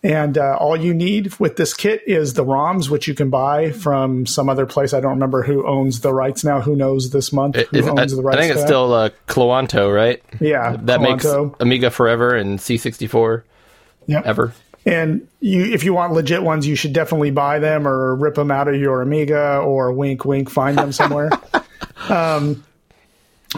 And 0.06 0.38
uh, 0.38 0.58
all 0.60 0.76
you 0.76 0.94
need 0.94 1.34
with 1.40 1.56
this 1.56 1.74
kit 1.74 2.02
is 2.06 2.34
the 2.34 2.44
ROMs, 2.44 2.90
which 2.90 3.08
you 3.08 3.16
can 3.16 3.30
buy 3.30 3.72
from 3.72 4.26
some 4.26 4.50
other 4.50 4.66
place. 4.66 4.94
I 4.94 5.00
don't 5.00 5.12
remember 5.14 5.44
who 5.44 5.66
owns 5.66 6.02
the 6.02 6.14
rights 6.14 6.44
now. 6.44 6.60
Who 6.60 6.76
knows 6.76 7.12
this 7.12 7.32
month? 7.32 7.56
Who 7.56 7.78
Is- 7.78 7.88
I, 7.88 7.92
owns 7.92 8.14
the 8.14 8.22
rights? 8.22 8.38
I 8.38 8.42
think 8.42 8.54
it's 8.56 8.64
still 8.66 8.94
uh, 8.94 9.12
Cloanto, 9.30 9.96
right? 9.96 10.22
yeah. 10.42 10.76
That 10.82 11.00
makes 11.00 11.24
Amiga 11.26 11.90
forever 11.90 12.36
and 12.36 12.60
C64 12.60 13.44
Yep. 14.08 14.26
ever. 14.26 14.54
And 14.86 15.26
you, 15.40 15.64
if 15.64 15.86
you 15.86 15.94
want 15.94 16.12
legit 16.12 16.44
ones, 16.44 16.68
you 16.68 16.76
should 16.76 16.92
definitely 16.92 17.32
buy 17.32 17.60
them 17.60 17.88
or 17.88 18.14
rip 18.16 18.36
them 18.36 18.52
out 18.52 18.68
of 18.68 18.76
your 18.76 19.02
Amiga 19.02 19.60
or 19.60 19.94
wink, 19.94 20.26
wink, 20.26 20.50
find 20.50 20.78
them 20.78 20.92
somewhere. 20.92 21.30
um, 22.10 22.64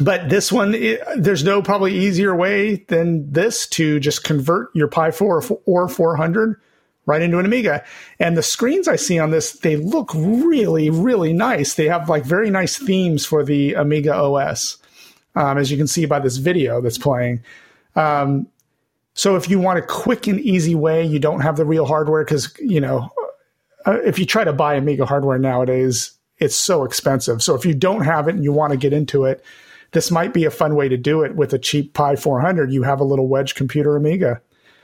but 0.01 0.29
this 0.29 0.51
one, 0.51 0.75
it, 0.75 1.01
there's 1.17 1.43
no 1.43 1.61
probably 1.61 1.97
easier 1.97 2.35
way 2.35 2.77
than 2.87 3.31
this 3.31 3.67
to 3.69 3.99
just 3.99 4.23
convert 4.23 4.75
your 4.75 4.87
Pi 4.87 5.11
4 5.11 5.43
or 5.65 5.89
400 5.89 6.61
right 7.05 7.21
into 7.21 7.37
an 7.39 7.45
Amiga. 7.45 7.83
And 8.19 8.35
the 8.35 8.43
screens 8.43 8.87
I 8.87 8.95
see 8.95 9.19
on 9.19 9.31
this, 9.31 9.53
they 9.53 9.75
look 9.75 10.11
really, 10.15 10.89
really 10.89 11.33
nice. 11.33 11.75
They 11.75 11.87
have 11.87 12.09
like 12.09 12.25
very 12.25 12.49
nice 12.49 12.77
themes 12.77 13.25
for 13.25 13.43
the 13.43 13.75
Amiga 13.75 14.13
OS, 14.15 14.77
um, 15.35 15.57
as 15.57 15.71
you 15.71 15.77
can 15.77 15.87
see 15.87 16.05
by 16.05 16.19
this 16.19 16.37
video 16.37 16.81
that's 16.81 16.97
playing. 16.97 17.43
So 19.15 19.37
if 19.37 19.49
you 19.49 19.59
want 19.59 19.79
a 19.79 19.81
quick 19.81 20.27
and 20.27 20.39
easy 20.41 20.75
way, 20.75 21.05
you 21.05 21.19
don't 21.19 21.41
have 21.41 21.57
the 21.57 21.65
real 21.65 21.85
hardware 21.85 22.23
because 22.23 22.53
you 22.59 22.81
know 22.81 23.11
uh, 23.85 23.99
if 24.05 24.19
you 24.19 24.25
try 24.25 24.43
to 24.43 24.53
buy 24.53 24.75
Amiga 24.75 25.05
hardware 25.05 25.39
nowadays, 25.39 26.11
it's 26.37 26.55
so 26.55 26.83
expensive. 26.83 27.41
So 27.41 27.55
if 27.55 27.65
you 27.65 27.73
don't 27.73 28.01
have 28.01 28.27
it 28.27 28.35
and 28.35 28.43
you 28.43 28.51
want 28.51 28.71
to 28.71 28.77
get 28.77 28.93
into 28.93 29.25
it, 29.25 29.43
this 29.91 30.11
might 30.11 30.33
be 30.33 30.45
a 30.45 30.51
fun 30.51 30.75
way 30.75 30.89
to 30.89 30.97
do 30.97 31.21
it 31.23 31.35
with 31.35 31.53
a 31.53 31.59
cheap 31.59 31.93
Pi 31.93 32.15
400. 32.15 32.71
You 32.71 32.83
have 32.83 32.99
a 32.99 33.03
little 33.05 33.27
wedge 33.27 33.55
computer 33.55 33.95
Amiga. 33.95 34.41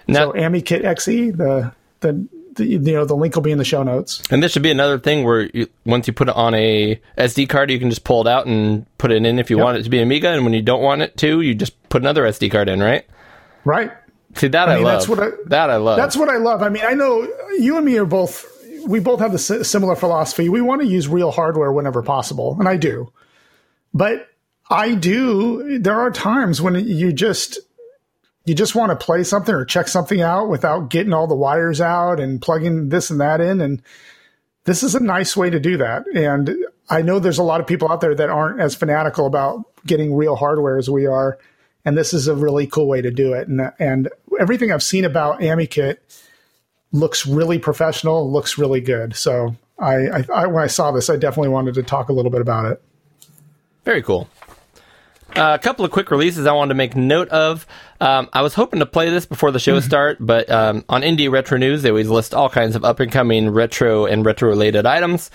Now, 0.08 0.32
so 0.32 0.34
AmiKit 0.34 0.84
XE, 0.84 1.36
the, 1.38 1.72
the 2.00 2.28
the 2.56 2.66
you 2.66 2.80
know 2.80 3.06
the 3.06 3.16
link 3.16 3.36
will 3.36 3.42
be 3.42 3.52
in 3.52 3.58
the 3.58 3.64
show 3.64 3.82
notes. 3.84 4.22
and 4.30 4.44
this 4.44 4.52
should 4.52 4.62
be 4.62 4.72
another 4.72 5.00
thing 5.00 5.24
where 5.24 5.50
you, 5.54 5.68
once 5.86 6.06
you 6.08 6.12
put 6.14 6.28
it 6.28 6.36
on 6.36 6.54
a 6.54 7.00
SD 7.18 7.48
card, 7.48 7.72
you 7.72 7.80
can 7.80 7.90
just 7.90 8.04
pull 8.04 8.22
it 8.22 8.28
out 8.28 8.46
and 8.46 8.86
put 8.98 9.12
it 9.12 9.26
in 9.26 9.40
if 9.40 9.50
you 9.50 9.58
want 9.58 9.78
it 9.78 9.84
to 9.84 9.90
be 9.90 10.02
Amiga, 10.02 10.30
and 10.30 10.44
when 10.44 10.54
you 10.54 10.62
don't 10.62 10.82
want 10.82 11.02
it 11.02 11.16
to, 11.18 11.42
you 11.42 11.56
just 11.56 11.82
put 11.90 12.02
another 12.02 12.24
SD 12.24 12.52
card 12.52 12.68
in, 12.68 12.82
right? 12.82 13.06
Right. 13.64 13.92
See 14.36 14.48
that 14.50 14.70
I, 14.70 14.76
mean, 14.76 14.84
love. 14.84 14.94
that's 15.00 15.08
what 15.10 15.20
I- 15.20 15.38
that 15.48 15.70
I 15.70 15.76
love. 15.78 15.98
That's 15.98 16.18
what 16.18 16.30
I 16.30 16.38
love. 16.38 16.62
I 16.62 16.70
mean, 16.70 16.84
I 16.86 16.94
know 16.94 17.28
you 17.58 17.78
and 17.78 17.86
me 17.86 17.98
are 17.98 18.06
both. 18.06 18.46
We 18.86 19.00
both 19.00 19.20
have 19.20 19.32
the 19.32 19.40
similar 19.40 19.96
philosophy. 19.96 20.50
We 20.50 20.62
want 20.62 20.82
to 20.82 20.88
use 20.88 21.08
real 21.08 21.32
hardware 21.32 21.72
whenever 21.72 22.02
possible, 22.02 22.56
and 22.60 22.68
I 22.68 22.78
do. 22.78 23.12
But 23.94 24.28
I 24.70 24.96
do. 24.96 25.80
There 25.80 26.00
are 26.00 26.12
times 26.12 26.62
when 26.62 26.76
you 26.76 27.12
just 27.12 27.60
you 28.46 28.56
just 28.56 28.74
want 28.74 28.90
to 28.90 29.06
play 29.06 29.24
something 29.24 29.54
or 29.54 29.66
check 29.66 29.88
something 29.88 30.22
out 30.22 30.50
without 30.50 30.90
getting 30.90 31.14
all 31.14 31.28
the 31.28 31.36
wires 31.36 31.80
out 31.80 32.20
and 32.20 32.42
plugging 32.42 32.90
this 32.90 33.10
and 33.10 33.22
that 33.22 33.40
in. 33.40 33.62
And 33.62 33.82
this 34.64 34.82
is 34.82 34.96
a 34.96 35.00
nice 35.00 35.38
way 35.38 35.50
to 35.50 35.60
do 35.60 35.78
that. 35.78 36.06
And 36.16 36.56
I 36.90 37.02
know 37.02 37.20
there's 37.20 37.38
a 37.38 37.44
lot 37.44 37.62
of 37.62 37.68
people 37.68 37.92
out 37.92 38.02
there 38.02 38.16
that 38.16 38.30
aren't 38.30 38.60
as 38.60 38.74
fanatical 38.74 39.28
about 39.28 39.64
getting 39.86 40.16
real 40.16 40.36
hardware 40.36 40.78
as 40.78 40.90
we 40.90 41.06
are. 41.06 41.38
And 41.86 41.98
this 41.98 42.14
is 42.14 42.28
a 42.28 42.36
really 42.36 42.66
cool 42.66 42.88
way 42.88 43.02
to 43.02 43.12
do 43.12 43.34
it. 43.34 43.48
And, 43.48 43.72
and 43.78 44.10
everything 44.40 44.72
I've 44.72 44.84
seen 44.84 45.06
about 45.06 45.40
AmiKit 45.40 45.98
looks 46.92 47.26
really 47.26 47.60
professional, 47.60 48.32
looks 48.32 48.58
really 48.58 48.82
good. 48.82 49.16
So 49.16 49.56
I, 49.80 49.96
I, 50.08 50.26
I 50.34 50.48
when 50.48 50.64
I 50.64 50.68
saw 50.68 50.92
this, 50.92 51.10
I 51.10 51.16
definitely 51.16 51.50
wanted 51.50 51.74
to 51.76 51.84
talk 51.84 52.10
a 52.10 52.14
little 52.14 52.32
bit 52.32 52.42
about 52.42 52.66
it. 52.72 52.82
Very 53.86 54.02
cool. 54.04 54.28
Uh, 55.36 55.58
a 55.58 55.64
couple 55.64 55.86
of 55.86 55.92
quick 55.92 56.12
releases 56.12 56.46
I 56.46 56.52
wanted 56.52 56.70
to 56.70 56.76
make 56.76 56.94
note 56.96 57.30
of. 57.30 57.66
Um, 58.02 58.30
I 58.34 58.42
was 58.42 58.54
hoping 58.54 58.82
to 58.82 58.86
play 58.86 59.10
this 59.10 59.26
before 59.26 59.52
the 59.52 59.60
show 59.60 59.80
start, 59.80 60.18
but 60.20 60.50
um, 60.52 60.84
on 60.90 61.04
Indie 61.04 61.32
Retro 61.32 61.58
News, 61.58 61.84
they 61.84 61.90
always 61.90 62.10
list 62.10 62.34
all 62.34 62.50
kinds 62.50 62.76
of 62.76 62.84
up 62.84 63.00
and 63.00 63.10
coming 63.10 63.50
retro 63.50 64.06
and 64.06 64.26
retro 64.26 64.50
related 64.50 64.86
items. 64.86 65.32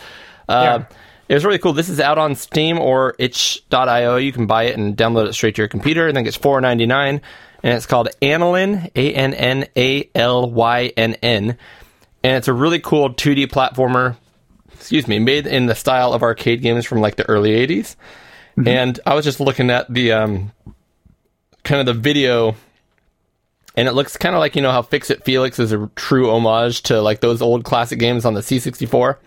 Uh, 0.48 0.80
Yeah. 0.80 0.96
It 1.28 1.34
was 1.34 1.44
really 1.44 1.58
cool. 1.58 1.72
This 1.72 1.88
is 1.88 1.98
out 1.98 2.18
on 2.18 2.36
Steam 2.36 2.78
or 2.78 3.16
itch.io. 3.18 4.16
You 4.16 4.32
can 4.32 4.46
buy 4.46 4.64
it 4.64 4.76
and 4.78 4.96
download 4.96 5.26
it 5.26 5.32
straight 5.32 5.56
to 5.56 5.62
your 5.62 5.68
computer. 5.68 6.06
I 6.06 6.12
think 6.12 6.28
it's 6.28 6.36
four 6.36 6.60
ninety 6.60 6.86
nine, 6.86 7.20
and 7.62 7.74
it's 7.74 7.86
called 7.86 8.08
Annalynn, 8.22 8.90
A 8.94 9.14
N 9.14 9.34
N 9.34 9.66
A 9.76 10.08
L 10.14 10.50
Y 10.50 10.92
N 10.96 11.14
N, 11.22 11.58
and 12.22 12.36
it's 12.36 12.48
a 12.48 12.52
really 12.52 12.80
cool 12.80 13.12
two 13.12 13.34
D 13.34 13.46
platformer. 13.46 14.16
Excuse 14.74 15.08
me, 15.08 15.18
made 15.18 15.46
in 15.46 15.66
the 15.66 15.74
style 15.74 16.12
of 16.12 16.22
arcade 16.22 16.62
games 16.62 16.84
from 16.84 17.00
like 17.00 17.16
the 17.16 17.28
early 17.28 17.52
eighties. 17.52 17.96
And 18.64 18.98
I 19.04 19.14
was 19.14 19.24
just 19.24 19.38
looking 19.38 19.70
at 19.70 19.92
the 19.92 20.12
um, 20.12 20.52
kind 21.62 21.80
of 21.80 21.86
the 21.86 22.00
video, 22.00 22.56
and 23.76 23.86
it 23.86 23.92
looks 23.92 24.16
kind 24.16 24.34
of 24.34 24.38
like 24.38 24.56
you 24.56 24.62
know 24.62 24.70
how 24.72 24.82
Fix 24.82 25.10
It 25.10 25.24
Felix 25.24 25.58
is 25.58 25.72
a 25.72 25.90
true 25.94 26.30
homage 26.30 26.82
to 26.84 27.02
like 27.02 27.20
those 27.20 27.42
old 27.42 27.64
classic 27.64 27.98
games 27.98 28.24
on 28.24 28.34
the 28.34 28.40
C64. 28.40 29.18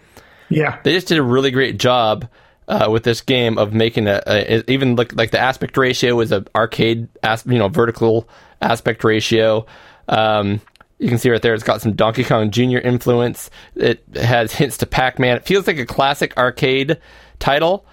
Yeah. 0.50 0.80
They 0.84 0.94
just 0.94 1.08
did 1.08 1.20
a 1.20 1.24
really 1.24 1.52
great 1.52 1.78
job 1.78 2.28
uh, 2.70 2.88
with 2.90 3.04
this 3.04 3.20
game 3.22 3.58
of 3.58 3.74
making 3.74 4.08
a, 4.08 4.22
a 4.26 4.72
even 4.72 4.96
look 4.96 5.12
like 5.14 5.32
the 5.32 5.40
aspect 5.40 5.76
ratio 5.76 6.20
is 6.22 6.32
a 6.32 6.46
arcade 6.56 7.10
as, 7.24 7.46
you 7.46 7.58
know 7.58 7.68
vertical 7.68 8.30
aspect 8.62 9.04
ratio. 9.04 9.66
Um, 10.08 10.62
you 11.00 11.08
can 11.10 11.18
see 11.18 11.30
right 11.30 11.42
there, 11.42 11.54
it's 11.54 11.64
got 11.64 11.82
some 11.82 11.94
Donkey 11.94 12.24
Kong 12.24 12.52
Jr. 12.52 12.78
influence. 12.78 13.50
It 13.76 14.04
has 14.16 14.54
hints 14.60 14.78
to 14.78 14.86
Pac 14.86 15.18
Man. 15.20 15.36
It 15.38 15.46
feels 15.46 15.66
like 15.68 15.80
a 15.80 15.86
classic 15.86 16.38
arcade 16.38 16.98
title, 17.40 17.86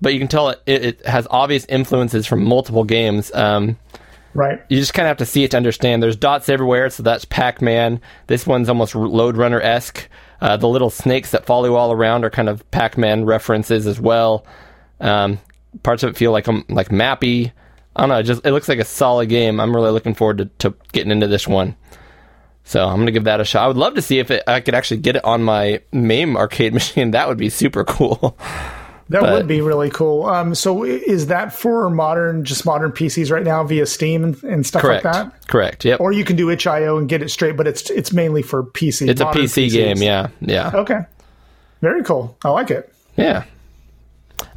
but 0.00 0.12
you 0.12 0.18
can 0.18 0.28
tell 0.28 0.48
it, 0.48 0.62
it, 0.66 0.84
it 0.84 1.06
has 1.06 1.26
obvious 1.30 1.64
influences 1.66 2.26
from 2.26 2.44
multiple 2.44 2.84
games. 2.84 3.32
Um, 3.34 3.76
Right. 4.34 4.60
you 4.70 4.78
just 4.78 4.94
kind 4.94 5.04
of 5.06 5.08
have 5.10 5.18
to 5.18 5.26
see 5.26 5.44
it 5.44 5.50
to 5.50 5.58
understand. 5.58 6.02
There's 6.02 6.16
dots 6.16 6.48
everywhere, 6.48 6.88
so 6.88 7.02
that's 7.02 7.26
Pac 7.26 7.60
Man. 7.60 8.00
This 8.28 8.46
one's 8.46 8.70
almost 8.70 8.94
Lode 8.94 9.36
Runner 9.36 9.60
esque. 9.60 10.08
Uh, 10.42 10.56
the 10.56 10.66
little 10.66 10.90
snakes 10.90 11.30
that 11.30 11.46
follow 11.46 11.66
you 11.66 11.76
all 11.76 11.92
around 11.92 12.24
are 12.24 12.30
kind 12.30 12.48
of 12.48 12.68
Pac 12.72 12.98
Man 12.98 13.24
references 13.24 13.86
as 13.86 14.00
well. 14.00 14.44
Um, 14.98 15.38
parts 15.84 16.02
of 16.02 16.10
it 16.10 16.16
feel 16.16 16.32
like 16.32 16.48
um, 16.48 16.64
like 16.68 16.88
mappy. 16.88 17.52
I 17.94 18.02
don't 18.02 18.08
know. 18.08 18.18
It 18.18 18.24
just 18.24 18.44
it 18.44 18.50
looks 18.50 18.68
like 18.68 18.80
a 18.80 18.84
solid 18.84 19.28
game. 19.28 19.60
I'm 19.60 19.72
really 19.72 19.92
looking 19.92 20.14
forward 20.14 20.38
to, 20.38 20.46
to 20.58 20.74
getting 20.90 21.12
into 21.12 21.28
this 21.28 21.46
one. 21.46 21.76
So 22.64 22.84
I'm 22.84 22.98
gonna 22.98 23.12
give 23.12 23.22
that 23.24 23.40
a 23.40 23.44
shot. 23.44 23.62
I 23.62 23.68
would 23.68 23.76
love 23.76 23.94
to 23.94 24.02
see 24.02 24.18
if 24.18 24.32
it, 24.32 24.42
I 24.48 24.60
could 24.60 24.74
actually 24.74 24.96
get 24.96 25.14
it 25.14 25.24
on 25.24 25.44
my 25.44 25.80
MAME 25.92 26.36
arcade 26.36 26.74
machine. 26.74 27.12
That 27.12 27.28
would 27.28 27.38
be 27.38 27.48
super 27.48 27.84
cool. 27.84 28.36
That 29.12 29.20
But- 29.22 29.32
would 29.32 29.46
be 29.46 29.60
really 29.60 29.90
cool. 29.90 30.24
Um, 30.26 30.54
so 30.54 30.84
is 30.84 31.26
that 31.28 31.52
for 31.52 31.88
modern, 31.90 32.44
just 32.44 32.66
modern 32.66 32.92
PCs 32.92 33.30
right 33.30 33.44
now 33.44 33.62
via 33.64 33.86
Steam 33.86 34.24
and, 34.24 34.42
and 34.42 34.66
stuff 34.66 34.82
Correct. 34.82 35.04
like 35.04 35.14
that? 35.14 35.46
Correct. 35.48 35.84
Yep. 35.84 36.00
Or 36.00 36.12
you 36.12 36.24
can 36.24 36.34
do 36.36 36.50
itch.io 36.50 36.98
and 36.98 37.08
get 37.08 37.22
it 37.22 37.30
straight, 37.30 37.56
but 37.56 37.66
it's 37.66 37.90
it's 37.90 38.12
mainly 38.12 38.42
for 38.42 38.62
PC. 38.64 39.08
it's 39.08 39.20
a 39.20 39.26
PC 39.26 39.66
PCs. 39.68 39.72
game. 39.72 39.96
Yeah. 39.98 40.28
Yeah. 40.40 40.70
Okay. 40.74 41.00
Very 41.80 42.02
cool. 42.02 42.36
I 42.44 42.48
like 42.50 42.70
it. 42.70 42.92
Yeah. 43.16 43.44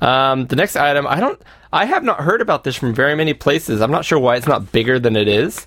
Um, 0.02 0.48
the 0.48 0.56
next 0.56 0.76
item, 0.76 1.06
I 1.08 1.20
don't, 1.20 1.42
I 1.72 1.86
have 1.86 2.04
not 2.04 2.22
heard 2.22 2.42
about 2.42 2.64
this 2.64 2.76
from 2.76 2.94
very 2.94 3.16
many 3.16 3.34
places. 3.34 3.82
I'm 3.82 3.92
not 3.92 4.06
sure 4.06 4.20
why 4.20 4.36
it's 4.36 4.48
not 4.48 4.72
bigger 4.72 5.00
than 5.00 5.16
it 5.16 5.28
is. 5.28 5.66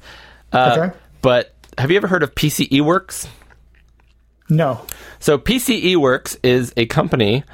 Uh, 0.53 0.77
Okay. 0.79 0.97
But 1.21 1.55
have 1.77 1.91
you 1.91 1.97
ever 1.97 2.07
heard 2.09 2.23
of 2.23 2.35
PCE 2.35 2.81
Works? 2.81 3.29
No. 4.49 4.81
So 5.19 5.37
PCE 5.37 5.97
Works 5.97 6.37
is 6.43 6.73
a 6.77 6.87
company 6.87 7.45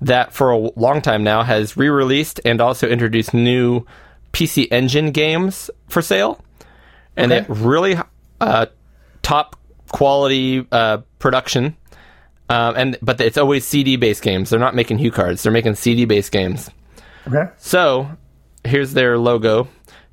that 0.00 0.32
for 0.32 0.50
a 0.50 0.58
long 0.76 1.00
time 1.00 1.22
now 1.24 1.42
has 1.42 1.76
re-released 1.76 2.40
and 2.44 2.60
also 2.60 2.88
introduced 2.88 3.32
new 3.34 3.84
PC 4.32 4.68
Engine 4.70 5.10
games 5.12 5.70
for 5.88 6.02
sale, 6.02 6.42
and 7.16 7.32
Okay. 7.32 7.46
they 7.46 7.54
really 7.54 7.96
uh, 8.40 8.66
top 9.22 9.56
quality 9.92 10.66
uh, 10.72 10.98
production. 11.18 11.76
Um, 12.50 12.74
and 12.76 12.98
but 13.00 13.20
it's 13.20 13.38
always 13.38 13.66
CD 13.66 13.96
based 13.96 14.22
games. 14.22 14.50
They're 14.50 14.60
not 14.60 14.74
making 14.74 14.98
HuCards. 14.98 15.42
They're 15.42 15.52
making 15.52 15.76
CD 15.76 16.04
based 16.04 16.30
games. 16.32 16.70
Okay. 17.26 17.50
So 17.56 18.08
here's 18.64 18.92
their 18.92 19.16
logo, 19.16 19.66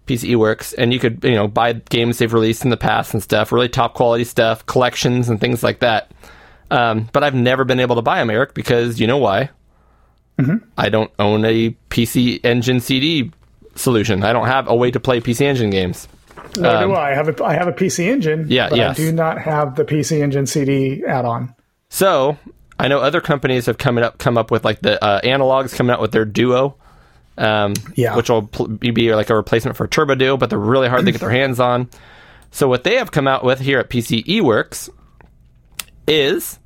PCE 0.08 0.38
Works, 0.38 0.72
and 0.74 0.94
you 0.94 1.00
could 1.00 1.24
you 1.26 1.36
know 1.36 1.48
buy 1.50 1.74
games 1.74 2.20
they've 2.20 2.34
released 2.34 2.64
in 2.64 2.70
the 2.70 2.78
past 2.78 3.14
and 3.14 3.22
stuff, 3.22 3.52
really 3.52 3.68
top 3.68 3.96
quality 3.96 4.24
stuff, 4.24 4.66
collections 4.66 5.28
and 5.28 5.42
things 5.42 5.62
like 5.62 5.80
that. 5.80 6.12
Um, 6.70 7.10
but 7.12 7.22
I've 7.22 7.36
never 7.36 7.66
been 7.66 7.82
able 7.82 7.98
to 7.98 8.02
buy 8.02 8.20
them, 8.20 8.30
Eric, 8.30 8.54
because 8.54 8.98
you 9.02 9.08
know 9.08 9.18
why? 9.18 9.50
I 10.78 10.90
don't 10.90 11.12
own 11.20 11.46
a 11.46 11.70
PC 11.92 12.44
Engine 12.44 12.80
CD 12.80 13.32
solution. 13.76 14.24
I 14.24 14.34
don't 14.34 14.48
have 14.48 14.68
a 14.68 14.76
way 14.76 14.90
to 14.92 15.00
play 15.00 15.22
PC 15.22 15.42
Engine 15.42 15.70
games. 15.70 16.08
Nor 16.58 16.80
do 16.82 16.94
I. 16.94 17.12
I 17.12 17.14
have 17.16 17.30
a 17.30 17.44
I 17.44 17.54
have 17.54 17.68
a 17.68 17.72
PC 17.72 18.08
Engine. 18.08 18.42
Um, 18.42 18.46
Yeah, 18.50 18.70
But 18.70 18.78
yes. 18.80 19.00
I 19.00 19.04
do 19.04 19.12
not 19.12 19.40
have 19.40 19.76
the 19.76 19.86
PC 19.86 20.22
Engine 20.22 20.48
CD 20.48 21.04
add-on. 21.06 21.54
So 21.90 22.38
I 22.80 22.88
know 22.88 23.00
other 23.00 23.22
companies 23.22 23.68
have 23.68 23.78
come 23.78 23.98
up 24.00 24.18
come 24.18 24.38
up 24.38 24.50
with 24.50 24.66
like 24.66 24.82
the 24.82 25.02
uh, 25.04 25.22
Analogue's 25.24 25.74
coming 25.74 25.94
out 25.94 26.02
with 26.02 26.12
their 26.12 26.26
Duo, 26.26 26.76
um, 27.38 27.74
Yeah. 27.96 28.16
which 28.16 28.30
will 28.30 28.48
pl- 28.48 28.68
be 28.68 29.14
like 29.14 29.30
a 29.30 29.36
replacement 29.36 29.78
for 29.78 29.88
Turbo 29.88 30.16
Duo, 30.16 30.38
but 30.38 30.50
they're 30.50 30.58
really 30.58 30.90
hard 30.90 31.06
to 31.06 31.12
get 31.12 31.22
their 31.22 31.30
hands 31.30 31.60
on. 31.60 31.88
So 32.50 32.68
what 32.68 32.84
they 32.84 32.96
have 32.96 33.12
come 33.12 33.28
out 33.28 33.44
with 33.46 33.60
here 33.60 33.78
at 33.80 33.90
PCE 33.90 34.42
Works 34.42 34.90
is 36.08 36.60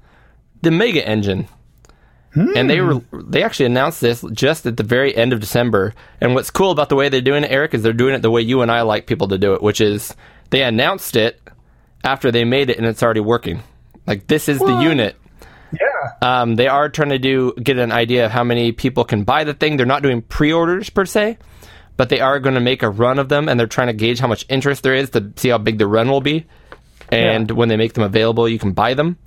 the 0.61 0.72
Mega 0.72 1.05
Engine. 1.07 1.47
And 2.36 2.69
they 2.69 2.81
were, 2.81 3.01
they 3.13 3.43
actually 3.43 3.67
announced 3.67 4.01
this 4.01 4.23
just 4.33 4.65
at 4.65 4.75
the 4.77 4.83
very 4.83 5.15
end 5.15 5.31
of 5.31 5.39
December. 5.39 5.93
And 6.19 6.36
what's 6.36 6.51
cool 6.51 6.71
about 6.71 6.89
the 6.89 6.95
way 6.95 7.07
they're 7.07 7.21
doing 7.21 7.43
it, 7.43 7.51
Eric, 7.51 7.73
is 7.73 7.81
they're 7.81 7.93
doing 7.93 8.13
it 8.13 8.21
the 8.21 8.31
way 8.31 8.41
you 8.41 8.61
and 8.61 8.69
I 8.69 8.81
like 8.81 9.07
people 9.07 9.29
to 9.29 9.38
do 9.38 9.53
it, 9.53 9.61
which 9.61 9.79
is 9.79 10.13
they 10.49 10.63
announced 10.63 11.15
it 11.15 11.41
after 12.03 12.31
they 12.31 12.43
made 12.43 12.69
it 12.69 12.77
and 12.77 12.86
it's 12.86 13.01
already 13.01 13.21
working. 13.21 13.63
Like 14.05 14.27
this 14.27 14.49
is 14.49 14.59
the 14.59 14.81
unit. 14.81 15.15
Yeah. 15.71 16.41
Um, 16.41 16.55
they 16.55 16.67
are 16.67 16.89
trying 16.89 17.09
to 17.09 17.19
do 17.19 17.53
get 17.53 17.77
an 17.77 17.91
idea 17.91 18.25
of 18.25 18.31
how 18.31 18.43
many 18.43 18.71
people 18.71 19.03
can 19.03 19.23
buy 19.23 19.43
the 19.43 19.53
thing. 19.53 19.77
They're 19.77 19.86
not 19.86 20.03
doing 20.03 20.21
pre-orders 20.21 20.89
per 20.89 21.05
se, 21.05 21.38
but 21.97 22.09
they 22.09 22.19
are 22.19 22.39
going 22.39 22.55
to 22.55 22.61
make 22.61 22.83
a 22.83 22.89
run 22.89 23.19
of 23.19 23.29
them, 23.29 23.49
and 23.49 23.59
they're 23.59 23.67
trying 23.67 23.88
to 23.88 23.93
gauge 23.93 24.19
how 24.19 24.27
much 24.27 24.45
interest 24.49 24.83
there 24.83 24.93
is 24.93 25.09
to 25.11 25.31
see 25.36 25.49
how 25.49 25.57
big 25.57 25.77
the 25.77 25.88
run 25.88 26.09
will 26.09 26.21
be. 26.21 26.45
And 27.09 27.49
when 27.51 27.69
they 27.69 27.77
make 27.77 27.93
them 27.93 28.03
available, 28.03 28.47
you 28.47 28.59
can 28.59 28.73
buy 28.73 28.93
them. 28.93 29.17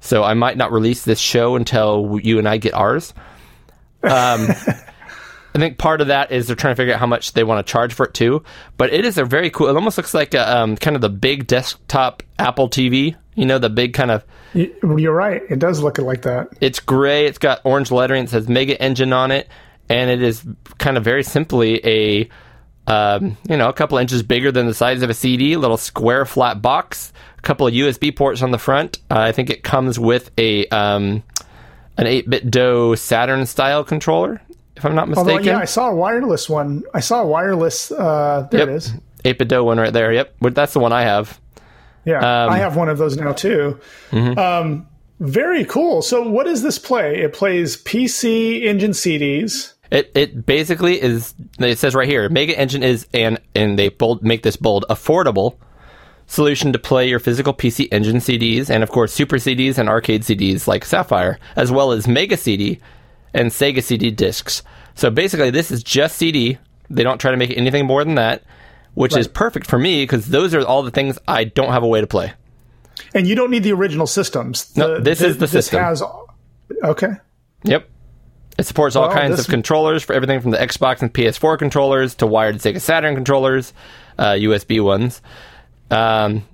So 0.00 0.22
I 0.22 0.34
might 0.34 0.56
not 0.56 0.72
release 0.72 1.04
this 1.04 1.18
show 1.18 1.56
until 1.56 2.18
you 2.22 2.38
and 2.38 2.48
I 2.48 2.56
get 2.58 2.74
ours. 2.74 3.14
Um, 4.02 4.48
I 5.54 5.58
think 5.58 5.78
part 5.78 6.00
of 6.00 6.08
that 6.08 6.30
is 6.30 6.46
they're 6.46 6.56
trying 6.56 6.72
to 6.72 6.76
figure 6.76 6.94
out 6.94 7.00
how 7.00 7.06
much 7.06 7.32
they 7.32 7.42
want 7.42 7.66
to 7.66 7.70
charge 7.70 7.92
for 7.94 8.06
it 8.06 8.14
too. 8.14 8.44
But 8.76 8.92
it 8.92 9.04
is 9.04 9.18
a 9.18 9.24
very 9.24 9.50
cool. 9.50 9.68
It 9.68 9.74
almost 9.74 9.96
looks 9.96 10.14
like 10.14 10.34
a, 10.34 10.56
um, 10.58 10.76
kind 10.76 10.94
of 10.94 11.02
the 11.02 11.08
big 11.08 11.46
desktop 11.46 12.22
Apple 12.38 12.68
TV. 12.68 13.16
You 13.34 13.46
know, 13.46 13.58
the 13.58 13.70
big 13.70 13.94
kind 13.94 14.10
of 14.10 14.24
You're 14.54 15.14
right. 15.14 15.42
It 15.48 15.58
does 15.58 15.80
look 15.80 15.98
like 15.98 16.22
that. 16.22 16.48
it's 16.60 16.80
gray. 16.80 17.26
It's 17.26 17.38
got 17.38 17.60
orange 17.64 17.90
lettering. 17.90 18.24
It 18.24 18.30
says 18.30 18.48
Mega 18.48 18.80
Engine 18.80 19.12
on 19.12 19.30
it, 19.30 19.48
and 19.88 20.10
it 20.10 20.22
is 20.22 20.44
kind 20.78 20.96
of 20.96 21.04
very 21.04 21.22
simply 21.22 21.80
a, 21.86 22.28
um, 22.86 23.36
you 23.48 23.56
know, 23.56 23.68
a 23.68 23.72
couple 23.72 23.98
inches 23.98 24.22
bigger 24.22 24.50
than 24.52 24.66
the 24.66 24.74
size 24.74 25.02
of 25.02 25.10
a 25.10 25.14
CD. 25.14 25.54
A 25.54 25.58
little 25.58 25.76
square 25.76 26.24
flat 26.24 26.60
box. 26.60 27.12
A 27.38 27.40
couple 27.42 27.66
of 27.66 27.72
USB 27.74 28.14
ports 28.14 28.42
on 28.42 28.50
the 28.50 28.58
front. 28.58 28.98
Uh, 29.10 29.20
I 29.20 29.32
think 29.32 29.48
it 29.50 29.62
comes 29.62 29.98
with 29.98 30.30
a 30.38 30.66
um, 30.68 31.22
an 31.96 32.06
8BitDo 32.06 32.98
Saturn 32.98 33.46
style 33.46 33.84
controller, 33.84 34.40
if 34.76 34.84
I'm 34.84 34.94
not 34.94 35.08
Although, 35.08 35.34
mistaken. 35.36 35.46
yeah, 35.46 35.58
I 35.58 35.64
saw 35.64 35.90
a 35.90 35.94
wireless 35.94 36.48
one. 36.48 36.82
I 36.94 37.00
saw 37.00 37.22
a 37.22 37.26
wireless. 37.26 37.90
Uh, 37.92 38.46
there 38.50 38.60
yep. 38.60 38.68
it 38.68 38.72
is. 38.74 38.92
8BitDo 39.24 39.64
one 39.64 39.78
right 39.78 39.92
there. 39.92 40.12
Yep, 40.12 40.34
that's 40.52 40.72
the 40.72 40.80
one 40.80 40.92
I 40.92 41.02
have. 41.02 41.40
Yeah, 42.04 42.18
Um, 42.18 42.50
I 42.50 42.58
have 42.58 42.76
one 42.76 42.88
of 42.88 42.98
those 42.98 43.16
now 43.16 43.32
too. 43.32 43.78
mm-hmm. 44.10 44.38
Um, 44.38 44.88
very 45.20 45.64
cool. 45.64 46.00
So, 46.02 46.28
what 46.28 46.46
does 46.46 46.62
this 46.62 46.78
play? 46.78 47.18
It 47.22 47.32
plays 47.32 47.76
PC 47.76 48.62
Engine 48.62 48.92
CDs. 48.92 49.74
It 49.90 50.12
it 50.14 50.46
basically 50.46 51.00
is. 51.00 51.34
It 51.58 51.78
says 51.78 51.94
right 51.94 52.06
here, 52.08 52.28
Mega 52.28 52.56
Engine 52.58 52.82
is 52.82 53.06
an 53.12 53.38
and 53.54 53.78
they 53.78 53.88
bold 53.88 54.22
make 54.22 54.42
this 54.42 54.56
bold 54.56 54.84
affordable 54.88 55.56
solution 56.28 56.72
to 56.72 56.78
play 56.78 57.08
your 57.08 57.18
physical 57.18 57.52
PC 57.52 57.88
Engine 57.90 58.18
CDs 58.18 58.70
and 58.70 58.82
of 58.84 58.90
course 58.90 59.12
Super 59.12 59.36
CDs 59.36 59.76
and 59.78 59.88
arcade 59.88 60.22
CDs 60.22 60.66
like 60.68 60.84
Sapphire, 60.84 61.38
as 61.56 61.72
well 61.72 61.90
as 61.90 62.06
Mega 62.06 62.36
CD 62.36 62.78
and 63.34 63.50
Sega 63.50 63.82
CD 63.82 64.10
discs. 64.12 64.62
So 64.94 65.10
basically, 65.10 65.50
this 65.50 65.70
is 65.70 65.82
just 65.82 66.16
CD. 66.16 66.58
They 66.90 67.02
don't 67.02 67.20
try 67.20 67.30
to 67.32 67.36
make 67.36 67.50
it 67.50 67.56
anything 67.56 67.86
more 67.86 68.04
than 68.04 68.14
that, 68.16 68.42
which 68.94 69.16
is 69.16 69.26
perfect 69.28 69.66
for 69.66 69.78
me 69.78 70.02
because 70.04 70.28
those 70.28 70.54
are 70.54 70.64
all 70.64 70.82
the 70.82 70.90
things 70.90 71.18
I 71.26 71.44
don't 71.44 71.72
have 71.72 71.82
a 71.82 71.86
way 71.88 72.00
to 72.00 72.06
play. 72.06 72.32
And 73.14 73.26
you 73.26 73.34
don't 73.34 73.50
need 73.50 73.62
the 73.62 73.72
original 73.72 74.06
systems. 74.06 74.74
No, 74.76 74.94
The- 74.96 75.00
this 75.00 75.20
is 75.20 75.36
the 75.36 75.40
this 75.40 75.50
system. 75.52 75.80
Has, 75.82 76.02
okay. 76.84 77.08
Yep. 77.64 77.88
It 78.58 78.66
supports 78.66 78.96
all 78.96 79.06
Well, 79.08 79.16
kinds 79.16 79.36
this- 79.36 79.46
of 79.46 79.50
controllers 79.50 80.02
for 80.02 80.14
everything 80.14 80.40
from 80.40 80.50
the 80.50 80.58
Xbox 80.58 81.00
and 81.00 81.12
PS4 81.14 81.56
controllers 81.58 82.16
to 82.16 82.26
wired 82.26 82.56
Sega 82.56 82.80
Saturn 82.80 83.14
controllers, 83.14 83.72
uh, 84.18 84.32
USB 84.32 84.80
ones. 84.80 85.22
Um, 85.90 86.44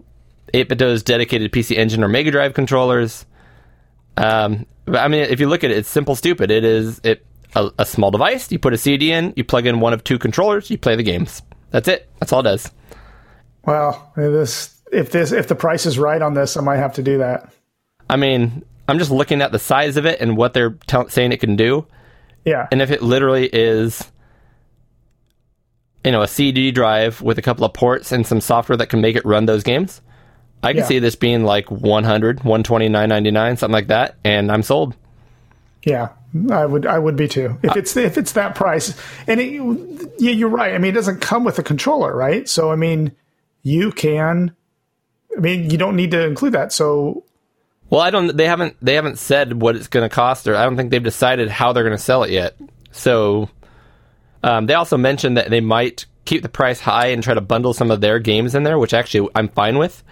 8BitDo's 0.52 1.02
dedicated 1.02 1.52
PC 1.52 1.76
Engine 1.76 2.04
or 2.04 2.08
Mega 2.08 2.30
Drive 2.30 2.54
controllers. 2.54 3.26
Um, 4.16 4.66
but 4.84 4.96
I 4.96 5.08
mean, 5.08 5.22
if 5.22 5.40
you 5.40 5.48
look 5.48 5.64
at 5.64 5.70
it, 5.70 5.78
it's 5.78 5.88
simple, 5.88 6.14
stupid. 6.14 6.50
It 6.50 6.64
is 6.64 7.00
it 7.02 7.26
a, 7.56 7.70
a 7.78 7.86
small 7.86 8.10
device. 8.10 8.50
You 8.52 8.58
put 8.58 8.72
a 8.72 8.78
CD 8.78 9.12
in, 9.12 9.32
you 9.36 9.44
plug 9.44 9.66
in 9.66 9.80
one 9.80 9.92
of 9.92 10.04
two 10.04 10.18
controllers, 10.18 10.70
you 10.70 10.78
play 10.78 10.94
the 10.96 11.02
games. 11.02 11.42
That's 11.70 11.88
it. 11.88 12.08
That's 12.20 12.32
all 12.32 12.40
it 12.40 12.44
does. 12.44 12.70
Well, 13.64 14.12
this 14.16 14.80
if 14.92 15.10
this 15.10 15.32
if 15.32 15.48
the 15.48 15.56
price 15.56 15.86
is 15.86 15.98
right 15.98 16.22
on 16.22 16.34
this, 16.34 16.56
I 16.56 16.60
might 16.60 16.76
have 16.76 16.94
to 16.94 17.02
do 17.02 17.18
that. 17.18 17.52
I 18.08 18.16
mean, 18.16 18.64
I'm 18.86 18.98
just 18.98 19.10
looking 19.10 19.42
at 19.42 19.50
the 19.50 19.58
size 19.58 19.96
of 19.96 20.06
it 20.06 20.20
and 20.20 20.36
what 20.36 20.54
they're 20.54 20.76
tell 20.86 21.08
saying 21.08 21.32
it 21.32 21.40
can 21.40 21.56
do. 21.56 21.86
Yeah. 22.44 22.68
And 22.70 22.82
if 22.82 22.90
it 22.90 23.02
literally 23.02 23.46
is, 23.46 24.10
you 26.04 26.12
know, 26.12 26.22
a 26.22 26.28
CD 26.28 26.70
drive 26.70 27.20
with 27.22 27.38
a 27.38 27.42
couple 27.42 27.64
of 27.64 27.72
ports 27.72 28.12
and 28.12 28.26
some 28.26 28.40
software 28.40 28.76
that 28.76 28.88
can 28.88 29.00
make 29.00 29.16
it 29.16 29.24
run 29.24 29.46
those 29.46 29.62
games, 29.62 30.00
I 30.62 30.72
can 30.72 30.78
Yeah. 30.82 30.86
see 30.86 30.98
this 30.98 31.16
being 31.16 31.44
like 31.44 31.70
100, 31.70 32.40
129.99, 32.40 33.58
something 33.58 33.72
like 33.72 33.88
that, 33.88 34.16
and 34.24 34.50
I'm 34.52 34.62
sold. 34.62 34.94
Yeah, 35.82 36.08
I 36.50 36.64
would. 36.64 36.86
I 36.86 36.98
would 36.98 37.16
be 37.16 37.28
too. 37.28 37.58
If 37.62 37.76
it's 37.76 37.96
if 37.96 38.16
it's 38.16 38.32
that 38.32 38.54
price, 38.54 38.94
and 39.26 39.38
it, 39.40 40.10
yeah, 40.18 40.30
you're 40.30 40.48
right. 40.48 40.74
I 40.74 40.78
mean, 40.78 40.90
it 40.92 40.94
doesn't 40.94 41.20
come 41.20 41.44
with 41.44 41.58
a 41.58 41.62
controller, 41.62 42.16
right? 42.16 42.48
So, 42.48 42.70
I 42.72 42.76
mean, 42.76 43.12
you 43.62 43.92
can. 43.92 44.54
I 45.36 45.40
mean, 45.40 45.68
you 45.68 45.76
don't 45.76 45.96
need 45.96 46.10
to 46.12 46.24
include 46.26 46.52
that. 46.54 46.72
So, 46.72 47.24
Well, 47.90 48.00
I 48.00 48.10
don't. 48.10 48.34
They 48.34 48.46
haven't. 48.46 48.76
They 48.80 48.94
haven't 48.94 49.18
said 49.18 49.60
what 49.60 49.76
it's 49.76 49.88
going 49.88 50.08
to 50.08 50.14
cost, 50.14 50.46
or 50.48 50.56
I 50.56 50.64
don't 50.64 50.76
think 50.78 50.90
they've 50.90 51.02
decided 51.02 51.50
how 51.50 51.74
they're 51.74 51.84
going 51.84 51.96
to 51.96 52.02
sell 52.02 52.22
it 52.22 52.30
yet. 52.30 52.56
So 52.90 53.50
um, 54.44 54.66
they 54.66 54.74
also 54.74 54.96
mentioned 54.96 55.36
that 55.36 55.50
they 55.50 55.60
might 55.60 56.06
keep 56.24 56.42
the 56.42 56.48
price 56.48 56.80
high 56.80 57.06
and 57.08 57.22
try 57.22 57.34
to 57.34 57.40
bundle 57.40 57.74
some 57.74 57.90
of 57.90 58.00
their 58.00 58.18
games 58.18 58.54
in 58.54 58.62
there, 58.62 58.78
which 58.78 58.94
actually 58.94 59.28
I'm 59.34 59.48
fine 59.48 59.78
with. 59.78 60.02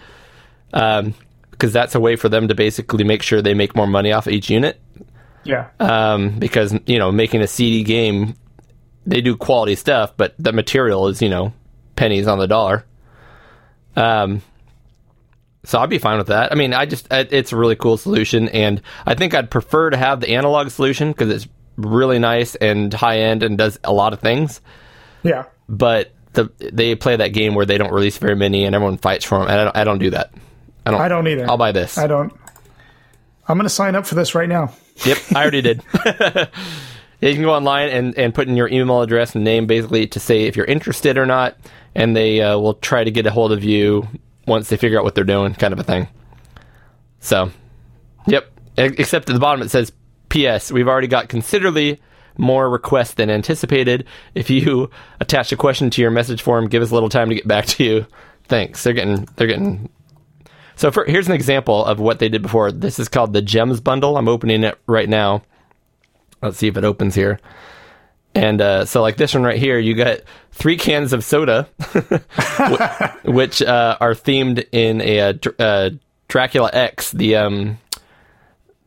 Um, 0.73 1.15
because 1.51 1.73
that's 1.73 1.95
a 1.95 2.01
way 2.01 2.17
for 2.17 2.29
them 2.29 2.49
to 2.49 2.55
basically 2.55 3.05
make 3.05 3.23
sure 3.23 3.41
they 3.41 3.55
make 3.55 3.77
more 3.77 3.87
money 3.87 4.11
off 4.11 4.27
each 4.27 4.51
unit. 4.51 4.81
Yeah. 5.45 5.69
Um, 5.79 6.39
because 6.39 6.75
you 6.87 6.99
know, 6.99 7.13
making 7.13 7.41
a 7.41 7.47
CD 7.47 7.85
game, 7.85 8.35
they 9.07 9.21
do 9.21 9.37
quality 9.37 9.75
stuff, 9.77 10.15
but 10.17 10.35
the 10.39 10.53
material 10.53 11.07
is 11.09 11.23
you 11.23 11.29
know 11.29 11.53
pennies 11.95 12.27
on 12.27 12.39
the 12.39 12.49
dollar. 12.49 12.85
Um, 13.97 14.43
so 15.65 15.79
I'd 15.79 15.91
be 15.91 15.99
fine 15.99 16.19
with 16.19 16.29
that. 16.29 16.51
I 16.51 16.55
mean, 16.57 16.75
I 16.75 16.87
just 16.87 17.07
it- 17.13 17.33
it's 17.33 17.53
a 17.53 17.57
really 17.57 17.77
cool 17.77 17.97
solution, 17.97 18.49
and 18.49 18.81
I 19.07 19.15
think 19.15 19.35
I'd 19.35 19.51
prefer 19.51 19.91
to 19.91 19.97
have 19.97 20.21
the 20.21 20.31
analog 20.31 20.71
solution 20.71 21.13
because 21.13 21.31
it's 21.31 21.49
really 21.85 22.19
nice 22.19 22.55
and 22.55 22.93
high 22.93 23.19
end 23.19 23.43
and 23.43 23.59
does 23.59 23.79
a 23.85 23.93
lot 23.93 24.13
of 24.13 24.21
things. 24.21 24.61
yeah. 25.23 25.45
But 25.69 26.13
the 26.33 26.51
they 26.59 26.95
play 26.95 27.17
that 27.17 27.29
game 27.29 27.55
where 27.55 27.67
they 27.67 27.79
don't 27.79 27.93
release 27.93 28.19
very 28.19 28.37
many 28.37 28.65
and 28.65 28.75
everyone 28.75 28.99
fights 28.99 29.25
for 29.25 29.39
them, 29.39 29.49
and 29.49 29.61
I 29.61 29.65
don't, 29.65 29.77
I 29.77 29.85
don't 29.85 29.99
do 29.99 30.11
that. 30.11 30.33
I 30.85 30.91
don't. 30.91 31.01
I 31.01 31.09
don't 31.09 31.27
either. 31.29 31.49
I'll 31.49 31.57
buy 31.57 31.73
this. 31.73 31.97
I 31.99 32.07
don't. 32.07 32.33
I'm 33.49 33.57
going 33.57 33.65
to 33.65 33.71
sign 33.71 33.95
up 33.95 34.07
for 34.07 34.15
this 34.15 34.35
right 34.35 34.49
now. 34.49 34.73
Yep, 35.05 35.19
I 35.35 35.43
already 35.43 35.63
did. 35.63 35.83
Yeah, 37.23 37.29
you 37.29 37.35
can 37.37 37.45
go 37.45 37.55
online 37.55 37.89
and, 37.91 38.19
and 38.19 38.35
put 38.35 38.49
in 38.49 38.57
your 38.57 38.69
email 38.69 39.01
address 39.01 39.37
and 39.37 39.45
name 39.45 39.69
basically 39.69 40.09
to 40.09 40.19
say 40.19 40.43
if 40.43 40.57
you're 40.57 40.67
interested 40.67 41.17
or 41.17 41.25
not, 41.25 41.57
and 41.95 42.17
they 42.17 42.43
uh, 42.43 42.59
will 42.59 42.75
try 42.75 43.05
to 43.05 43.13
get 43.13 43.25
a 43.27 43.31
hold 43.31 43.53
of 43.53 43.63
you 43.63 44.09
once 44.49 44.69
they 44.69 44.77
figure 44.77 44.99
out 44.99 45.05
what 45.05 45.15
they're 45.15 45.23
doing, 45.23 45.55
kind 45.55 45.73
of 45.73 45.79
a 45.79 45.85
thing. 45.85 46.09
So, 47.21 47.53
yep. 48.27 48.51
Except 48.77 49.31
at 49.31 49.35
the 49.35 49.39
bottom 49.39 49.63
it 49.63 49.71
says, 49.71 49.93
P.S. 50.33 50.73
We've 50.73 50.89
already 50.89 51.09
got 51.09 51.29
considerably 51.29 52.01
more 52.39 52.71
requests 52.71 53.15
than 53.15 53.29
anticipated. 53.29 54.07
If 54.35 54.49
you 54.49 54.89
attach 55.21 55.53
a 55.53 55.57
question 55.57 55.91
to 55.91 56.01
your 56.01 56.11
message 56.11 56.41
form, 56.41 56.69
give 56.69 56.83
us 56.83 56.91
a 56.91 56.95
little 56.95 57.11
time 57.11 57.29
to 57.29 57.35
get 57.35 57.47
back 57.47 57.67
to 57.67 57.85
you. 57.85 58.07
Thanks. 58.49 58.83
They're 58.83 58.95
getting 58.95 59.29
they're 59.37 59.47
getting 59.47 59.91
so 60.75 60.91
for, 60.91 61.05
here's 61.05 61.29
an 61.29 61.35
example 61.35 61.85
of 61.85 62.01
what 62.01 62.19
they 62.19 62.31
did 62.31 62.41
before. 62.41 62.73
This 62.73 62.99
is 62.99 63.09
called 63.09 63.35
the 63.35 63.43
Gems 63.43 63.81
bundle. 63.81 64.17
I'm 64.17 64.27
opening 64.27 64.65
it 64.65 64.79
right 64.87 65.09
now. 65.09 65.43
Let's 66.41 66.57
see 66.57 66.67
if 66.67 66.77
it 66.77 66.85
opens 66.85 67.15
here. 67.15 67.39
And 68.35 68.63
uh, 68.63 68.87
so, 68.87 69.03
like 69.03 69.19
this 69.19 69.35
one 69.35 69.43
right 69.43 69.59
here, 69.59 69.79
you 69.79 69.95
got 69.95 70.21
three 70.51 70.79
cans 70.79 71.13
of 71.13 71.23
soda, 71.23 71.69
which 73.25 73.61
uh, 73.61 73.99
are 74.01 74.15
themed 74.15 74.67
in 74.73 75.03
a, 75.03 75.21
uh, 75.21 75.35
uh, 75.59 75.91
Dracula 76.29 76.71
X, 76.73 77.13
the 77.13 77.37
um, 77.37 77.79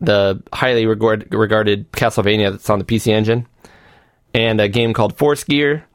the 0.01 0.41
highly 0.53 0.85
regard- 0.85 1.33
regarded 1.33 1.91
Castlevania 1.91 2.51
that's 2.51 2.69
on 2.69 2.79
the 2.79 2.85
PC 2.85 3.11
Engine, 3.11 3.47
and 4.33 4.59
a 4.59 4.67
game 4.67 4.93
called 4.93 5.17
Force 5.17 5.43
Gear, 5.43 5.85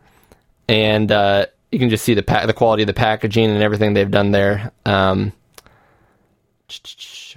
and 0.69 1.11
uh, 1.11 1.47
you 1.71 1.79
can 1.79 1.91
just 1.91 2.05
see 2.05 2.15
the 2.15 2.23
pa- 2.23 2.47
the 2.47 2.53
quality 2.53 2.83
of 2.83 2.87
the 2.87 2.95
packaging 2.95 3.51
and 3.51 3.63
everything 3.63 3.95
they've 3.95 4.11
done 4.11 4.31
there. 4.31 4.73
Um, 4.87 5.33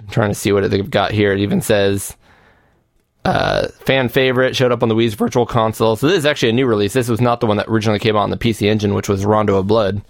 I'm 0.00 0.08
trying 0.08 0.30
to 0.30 0.34
see 0.34 0.52
what 0.52 0.68
they've 0.70 0.90
got 0.90 1.12
here. 1.12 1.32
It 1.32 1.40
even 1.40 1.60
says 1.60 2.16
uh, 3.24 3.68
fan 3.68 4.08
favorite 4.08 4.54
showed 4.54 4.72
up 4.72 4.82
on 4.82 4.88
the 4.88 4.94
Wii's 4.94 5.14
Virtual 5.14 5.46
Console. 5.46 5.96
So 5.96 6.08
this 6.08 6.18
is 6.18 6.26
actually 6.26 6.50
a 6.50 6.54
new 6.54 6.66
release. 6.66 6.92
This 6.92 7.08
was 7.08 7.20
not 7.20 7.40
the 7.40 7.46
one 7.46 7.56
that 7.56 7.68
originally 7.68 7.98
came 7.98 8.16
out 8.16 8.20
on 8.20 8.30
the 8.30 8.36
PC 8.36 8.68
Engine, 8.68 8.94
which 8.94 9.08
was 9.08 9.24
Rondo 9.24 9.56
of 9.56 9.66
Blood. 9.66 10.02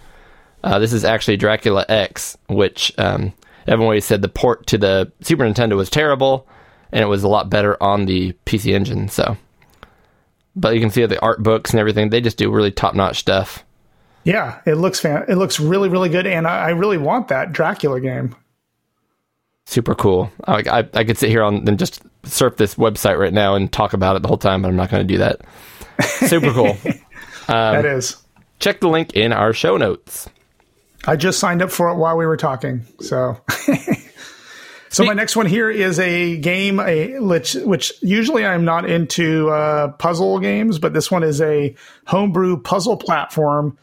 Uh, 0.62 0.78
this 0.78 0.92
is 0.92 1.04
actually 1.04 1.36
Dracula 1.36 1.84
X, 1.88 2.36
which 2.48 2.92
um, 2.98 3.32
everyone 3.66 3.86
always 3.86 4.04
said 4.04 4.22
the 4.22 4.28
port 4.28 4.66
to 4.68 4.78
the 4.78 5.12
Super 5.20 5.44
Nintendo 5.44 5.76
was 5.76 5.90
terrible, 5.90 6.46
and 6.92 7.02
it 7.02 7.06
was 7.06 7.22
a 7.22 7.28
lot 7.28 7.50
better 7.50 7.80
on 7.82 8.06
the 8.06 8.32
PC 8.46 8.72
Engine. 8.72 9.08
So, 9.08 9.36
but 10.56 10.74
you 10.74 10.80
can 10.80 10.90
see 10.90 11.04
the 11.06 11.20
art 11.20 11.42
books 11.42 11.70
and 11.70 11.80
everything. 11.80 12.10
They 12.10 12.20
just 12.20 12.38
do 12.38 12.50
really 12.50 12.70
top 12.70 12.94
notch 12.94 13.18
stuff. 13.18 13.64
Yeah, 14.24 14.60
it 14.64 14.74
looks 14.74 15.00
fan. 15.00 15.24
It 15.28 15.36
looks 15.36 15.60
really, 15.60 15.88
really 15.88 16.08
good, 16.08 16.26
and 16.26 16.46
I, 16.46 16.66
I 16.66 16.70
really 16.70 16.98
want 16.98 17.28
that 17.28 17.52
Dracula 17.52 18.00
game. 18.00 18.34
Super 19.66 19.94
cool. 19.94 20.30
I, 20.44 20.62
I, 20.70 20.88
I 20.94 21.04
could 21.04 21.18
sit 21.18 21.30
here 21.30 21.42
on 21.42 21.66
and 21.68 21.78
just 21.78 22.02
surf 22.24 22.56
this 22.56 22.74
website 22.74 23.18
right 23.18 23.32
now 23.32 23.54
and 23.54 23.72
talk 23.72 23.92
about 23.92 24.16
it 24.16 24.22
the 24.22 24.28
whole 24.28 24.38
time, 24.38 24.62
but 24.62 24.68
I'm 24.68 24.76
not 24.76 24.90
going 24.90 25.06
to 25.06 25.12
do 25.12 25.18
that. 25.18 25.40
Super 26.28 26.52
cool. 26.52 26.76
that 27.46 27.84
um, 27.84 27.86
is. 27.86 28.16
Check 28.58 28.80
the 28.80 28.88
link 28.88 29.14
in 29.14 29.32
our 29.32 29.52
show 29.52 29.76
notes. 29.76 30.28
I 31.06 31.16
just 31.16 31.38
signed 31.38 31.62
up 31.62 31.70
for 31.70 31.88
it 31.88 31.96
while 31.96 32.16
we 32.16 32.26
were 32.26 32.36
talking. 32.36 32.86
So, 33.00 33.40
so 34.88 35.04
my 35.04 35.12
next 35.12 35.36
one 35.36 35.46
here 35.46 35.70
is 35.70 35.98
a 35.98 36.36
game, 36.38 36.80
a 36.80 37.18
which, 37.18 37.54
which 37.54 37.92
usually 38.02 38.44
I'm 38.44 38.64
not 38.64 38.88
into 38.88 39.50
uh, 39.50 39.92
puzzle 39.92 40.38
games, 40.40 40.78
but 40.78 40.92
this 40.94 41.10
one 41.10 41.22
is 41.22 41.40
a 41.40 41.74
homebrew 42.06 42.60
puzzle 42.60 42.96
platform 42.96 43.76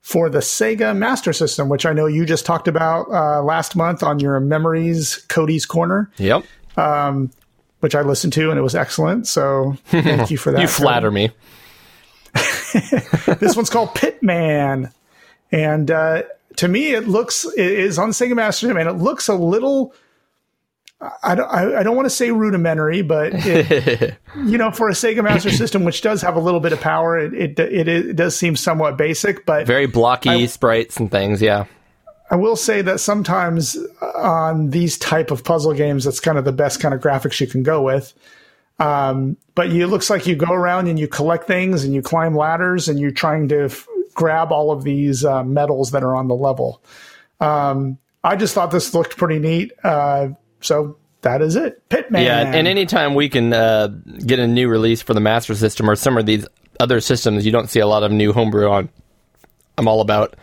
for 0.00 0.30
the 0.30 0.38
Sega 0.38 0.96
Master 0.96 1.32
System, 1.32 1.68
which 1.68 1.84
I 1.84 1.92
know 1.92 2.06
you 2.06 2.24
just 2.24 2.46
talked 2.46 2.68
about 2.68 3.10
uh, 3.10 3.42
last 3.42 3.76
month 3.76 4.02
on 4.02 4.20
your 4.20 4.38
Memories 4.40 5.16
Cody's 5.28 5.66
Corner, 5.66 6.10
Yep. 6.16 6.44
Um, 6.76 7.30
which 7.80 7.94
I 7.94 8.02
listened 8.02 8.32
to 8.34 8.50
and 8.50 8.58
it 8.58 8.62
was 8.62 8.74
excellent. 8.74 9.26
So 9.26 9.76
thank 9.86 10.30
you 10.30 10.38
for 10.38 10.52
that. 10.52 10.60
You 10.60 10.68
flatter 10.68 11.10
me. 11.10 11.30
this 13.40 13.56
one's 13.56 13.70
called 13.70 13.94
Pitman, 13.94 14.92
and 15.50 15.90
uh, 15.90 16.22
to 16.58 16.68
me, 16.68 16.92
it 16.92 17.06
looks 17.06 17.44
it 17.44 17.70
is 17.70 17.98
on 17.98 18.10
Sega 18.10 18.34
Master 18.34 18.66
System, 18.66 18.76
and 18.76 18.88
it 18.88 19.02
looks 19.02 19.28
a 19.28 19.34
little. 19.34 19.94
I 21.22 21.36
don't, 21.36 21.46
I, 21.46 21.78
I 21.78 21.82
don't 21.84 21.94
want 21.94 22.06
to 22.06 22.10
say 22.10 22.32
rudimentary, 22.32 23.02
but 23.02 23.30
it, 23.32 24.16
you 24.36 24.58
know, 24.58 24.72
for 24.72 24.88
a 24.88 24.92
Sega 24.92 25.22
Master 25.22 25.50
System, 25.50 25.84
which 25.84 26.00
does 26.00 26.20
have 26.22 26.34
a 26.34 26.40
little 26.40 26.58
bit 26.58 26.72
of 26.72 26.80
power, 26.80 27.16
it 27.16 27.32
it, 27.32 27.60
it, 27.60 27.88
it 27.88 28.16
does 28.16 28.36
seem 28.36 28.56
somewhat 28.56 28.96
basic. 28.96 29.46
But 29.46 29.66
Very 29.66 29.86
blocky 29.86 30.48
sprites 30.48 30.96
and 30.96 31.10
things. 31.10 31.40
Yeah. 31.40 31.66
I 32.30 32.36
will 32.36 32.56
say 32.56 32.82
that 32.82 33.00
sometimes 33.00 33.76
on 34.16 34.70
these 34.70 34.98
type 34.98 35.30
of 35.30 35.44
puzzle 35.44 35.72
games, 35.72 36.04
that's 36.04 36.20
kind 36.20 36.36
of 36.36 36.44
the 36.44 36.52
best 36.52 36.80
kind 36.80 36.92
of 36.92 37.00
graphics 37.00 37.40
you 37.40 37.46
can 37.46 37.62
go 37.62 37.80
with. 37.80 38.12
Um, 38.80 39.36
but 39.54 39.70
you, 39.70 39.84
it 39.84 39.88
looks 39.88 40.10
like 40.10 40.26
you 40.26 40.36
go 40.36 40.52
around 40.52 40.88
and 40.88 40.98
you 40.98 41.08
collect 41.08 41.46
things 41.46 41.84
and 41.84 41.94
you 41.94 42.02
climb 42.02 42.36
ladders 42.36 42.88
and 42.88 42.98
you're 42.98 43.10
trying 43.10 43.48
to 43.48 43.64
f- 43.64 43.88
grab 44.18 44.50
all 44.50 44.72
of 44.72 44.82
these 44.82 45.24
uh, 45.24 45.44
medals 45.44 45.92
that 45.92 46.02
are 46.02 46.16
on 46.16 46.26
the 46.26 46.34
level. 46.34 46.82
Um, 47.38 47.98
I 48.24 48.34
just 48.34 48.52
thought 48.52 48.72
this 48.72 48.92
looked 48.92 49.16
pretty 49.16 49.38
neat. 49.38 49.72
Uh, 49.84 50.30
so 50.60 50.96
that 51.20 51.40
is 51.40 51.54
it. 51.54 51.88
Pitman. 51.88 52.24
Yeah. 52.24 52.40
And 52.40 52.66
anytime 52.66 53.14
we 53.14 53.28
can 53.28 53.52
uh, 53.52 53.86
get 54.26 54.40
a 54.40 54.48
new 54.48 54.68
release 54.68 55.00
for 55.02 55.14
the 55.14 55.20
Master 55.20 55.54
System 55.54 55.88
or 55.88 55.94
some 55.94 56.18
of 56.18 56.26
these 56.26 56.48
other 56.80 57.00
systems, 57.00 57.46
you 57.46 57.52
don't 57.52 57.70
see 57.70 57.78
a 57.78 57.86
lot 57.86 58.02
of 58.02 58.10
new 58.10 58.32
homebrew 58.32 58.68
on. 58.68 58.88
I'm 59.78 59.86
all 59.86 60.00
about 60.00 60.34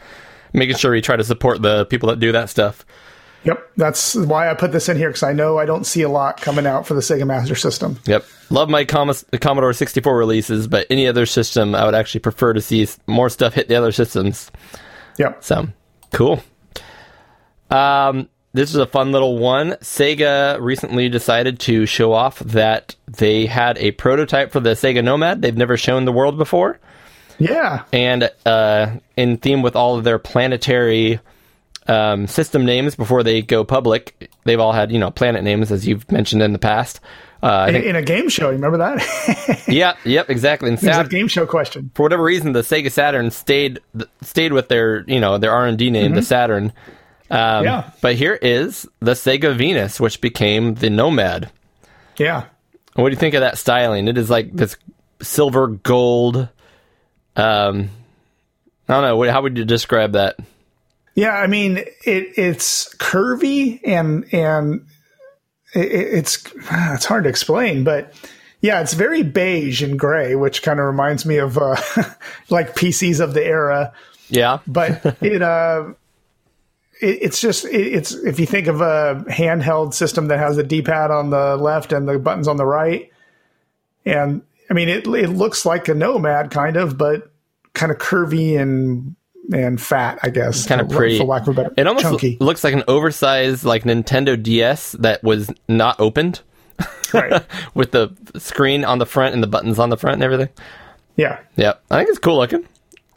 making 0.54 0.78
sure 0.78 0.92
we 0.92 1.02
try 1.02 1.18
to 1.18 1.24
support 1.26 1.62
the 1.62 1.86
people 1.88 2.08
that 2.08 2.22
do 2.22 2.32
that 2.32 2.50
stuff. 2.50 2.86
Yep. 3.46 3.72
That's 3.78 4.16
why 4.16 4.50
I 4.50 4.54
put 4.56 4.72
this 4.72 4.90
in 4.90 4.98
here 4.98 5.10
because 5.10 5.24
I 5.24 5.32
know 5.34 5.58
I 5.60 5.66
don't 5.66 5.86
see 5.86 6.02
a 6.02 6.10
lot 6.10 6.42
coming 6.42 6.66
out 6.66 6.86
for 6.88 6.94
the 6.96 7.02
Sega 7.02 7.26
Master 7.28 7.56
System. 7.56 8.00
Yep. 8.06 8.26
Love 8.50 8.70
my 8.70 8.86
Com- 8.86 9.14
Commodore 9.40 9.72
64 9.74 10.18
releases, 10.18 10.68
but 10.68 10.88
any 10.90 11.08
other 11.08 11.26
system, 11.26 11.76
I 11.76 11.86
would 11.86 11.96
actually 11.96 12.22
prefer 12.22 12.54
to 12.54 12.62
see 12.62 12.88
more 13.08 13.30
stuff 13.30 13.54
hit 13.54 13.68
the 13.68 13.76
other 13.76 13.92
systems. 13.92 14.52
Yep. 15.18 15.44
So 15.44 15.68
cool. 16.12 16.42
Um, 17.70 18.30
this 18.54 18.70
is 18.70 18.76
a 18.78 18.86
fun 18.86 19.12
little 19.12 19.38
one. 19.38 19.72
Sega 19.82 20.60
recently 20.62 21.10
decided 21.10 21.60
to 21.62 21.86
show 21.86 22.14
off 22.14 22.40
that 22.40 22.96
they 23.08 23.46
had 23.46 23.78
a 23.78 23.92
prototype 23.92 24.52
for 24.52 24.60
the 24.60 24.72
Sega 24.72 25.04
Nomad. 25.04 25.42
They've 25.42 25.56
never 25.58 25.76
shown 25.78 26.06
the 26.06 26.12
world 26.12 26.38
before, 26.38 26.80
Yeah. 27.38 27.84
and 27.92 28.30
uh, 28.46 28.92
in 29.18 29.38
theme 29.38 29.62
with 29.62 29.76
all 29.76 29.98
of 29.98 30.04
their 30.04 30.20
planetary 30.20 31.20
um, 31.88 32.28
system 32.28 32.66
names 32.66 32.96
before 32.96 33.24
they 33.24 33.42
go 33.42 33.64
public, 33.64 34.32
they've 34.44 34.60
all 34.60 34.72
had 34.74 34.92
you 34.92 35.00
know 35.00 35.12
planet 35.12 35.44
names 35.44 35.72
as 35.72 35.88
you've 35.88 36.10
mentioned 36.12 36.42
in 36.42 36.54
the 36.54 36.60
past. 36.60 37.00
Uh, 37.44 37.66
In, 37.68 37.74
think, 37.76 37.86
in 37.86 37.96
a 37.96 38.02
game 38.02 38.28
show, 38.30 38.48
you 38.50 38.54
remember 38.56 38.78
that? 38.80 39.64
yeah, 39.68 39.96
yep, 40.04 40.30
exactly. 40.30 40.70
And 40.70 40.82
It's 40.82 40.98
a 40.98 41.04
game 41.04 41.28
show 41.28 41.46
question. 41.46 41.92
for 41.94 42.04
whatever 42.04 42.24
reason, 42.24 42.54
the 42.54 42.62
Sega 42.62 42.92
Saturn 42.92 43.30
stayed 43.30 43.80
stayed 44.22 44.52
with 44.54 44.68
their 44.68 45.04
you 45.08 45.20
know 45.20 45.38
their 45.38 45.52
R 45.52 45.68
and 45.68 45.78
D 45.78 45.92
name, 45.92 46.14
the 46.14 46.22
Saturn. 46.24 46.74
Um, 47.30 47.64
Yeah. 47.66 47.90
But 48.02 48.16
here 48.16 48.34
is 48.42 48.88
the 49.00 49.12
Sega 49.14 49.56
Venus, 49.56 50.00
which 50.00 50.22
became 50.22 50.76
the 50.76 50.90
Nomad. 50.90 51.52
Yeah. 52.18 52.46
What 52.94 53.10
do 53.10 53.12
you 53.12 53.20
think 53.20 53.36
of 53.36 53.42
that 53.42 53.58
styling? 53.58 54.08
It 54.08 54.18
is 54.18 54.30
like 54.30 54.52
this 54.54 54.78
silver 55.22 55.68
gold. 55.68 56.48
Um, 57.36 57.90
I 58.88 58.94
don't 58.94 59.04
know. 59.04 59.32
How 59.32 59.42
would 59.42 59.58
you 59.58 59.66
describe 59.66 60.14
that? 60.14 60.38
Yeah, 61.16 61.34
I 61.34 61.48
mean 61.48 61.78
it. 61.78 61.94
It's 62.38 62.94
curvy 62.96 63.80
and 63.86 64.32
and 64.34 64.86
it, 65.74 65.92
it's 65.92 66.46
it's 66.72 67.06
hard 67.06 67.24
to 67.24 67.30
explain, 67.30 67.84
but 67.84 68.14
yeah, 68.62 68.82
it's 68.82 68.94
very 68.94 69.24
beige 69.24 69.82
and 69.82 69.98
gray, 69.98 70.36
which 70.36 70.62
kind 70.62 70.80
of 70.80 70.86
reminds 70.86 71.26
me 71.26 71.38
of 71.38 71.58
uh, 71.58 71.76
like 72.50 72.76
PCs 72.76 73.20
of 73.20 73.34
the 73.34 73.46
era. 73.46 73.94
Yeah, 74.28 74.60
But 74.68 75.06
it 75.22 75.42
uh, 75.42 75.94
it, 77.00 77.20
it's 77.22 77.40
just 77.40 77.66
it, 77.66 77.94
it's 77.94 78.12
if 78.12 78.40
you 78.40 78.46
think 78.46 78.68
of 78.68 78.82
a 78.82 79.24
handheld 79.30 79.94
system 79.94 80.28
that 80.28 80.40
has 80.40 80.58
a 80.58 80.64
D 80.64 80.82
pad 80.82 81.12
on 81.12 81.30
the 81.30 81.56
left 81.56 81.94
and 81.94 82.08
the 82.08 82.20
buttons 82.20 82.48
on 82.48 82.58
the 82.58 82.66
right, 82.66 83.10
and 84.06 84.42
I 84.70 84.74
mean, 84.74 84.90
it 84.90 85.08
it 85.08 85.30
looks 85.30 85.66
like 85.66 85.88
a 85.88 85.94
nomad 85.94 86.52
kind 86.52 86.76
of, 86.76 86.98
but 86.98 87.32
kind 87.74 87.92
of 87.92 88.00
curvy 88.00 88.60
and 88.60 89.16
and 89.54 89.82
fat, 89.82 90.20
I 90.24 90.30
guess. 90.30 90.68
Kinda 90.68 90.86
pretty. 90.86 91.18
for 91.18 91.26
lack 91.26 91.44
of 91.44 91.50
a 91.50 91.54
better. 91.54 91.74
It 91.78 91.88
almost 91.88 92.04
chunky, 92.04 92.38
looks 92.40 92.64
like 92.64 92.74
an 92.74 92.84
oversized 92.88 93.64
like 93.64 93.84
Nintendo 93.84 94.42
DS 94.42 94.94
that 94.94 95.24
was 95.24 95.52
not 95.68 96.00
opened 96.00 96.42
right? 97.14 97.44
with 97.74 97.92
the 97.92 98.10
screen 98.38 98.84
on 98.84 99.00
the 99.00 99.06
front 99.06 99.34
and 99.34 99.44
the 99.44 99.48
buttons 99.48 99.80
on 99.80 99.90
the 99.90 99.98
front 99.98 100.16
and 100.16 100.24
everything. 100.24 100.50
Yeah, 101.16 101.40
Yeah, 101.56 101.74
I 101.90 102.00
think 102.00 102.10
it's 102.10 102.20
cool 102.20 102.38
looking. 102.38 102.68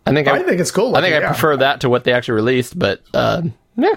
I 0.06 0.12
think 0.12 0.28
I, 0.28 0.36
I 0.36 0.42
think 0.42 0.60
it's 0.60 0.70
cool. 0.70 0.96
I 0.96 1.02
think 1.02 1.14
I 1.14 1.26
prefer 1.26 1.56
that 1.58 1.82
to 1.82 1.90
what 1.90 2.04
they 2.04 2.12
actually 2.12 2.36
released, 2.36 2.78
but 2.78 3.02
um, 3.12 3.52
yeah, 3.76 3.96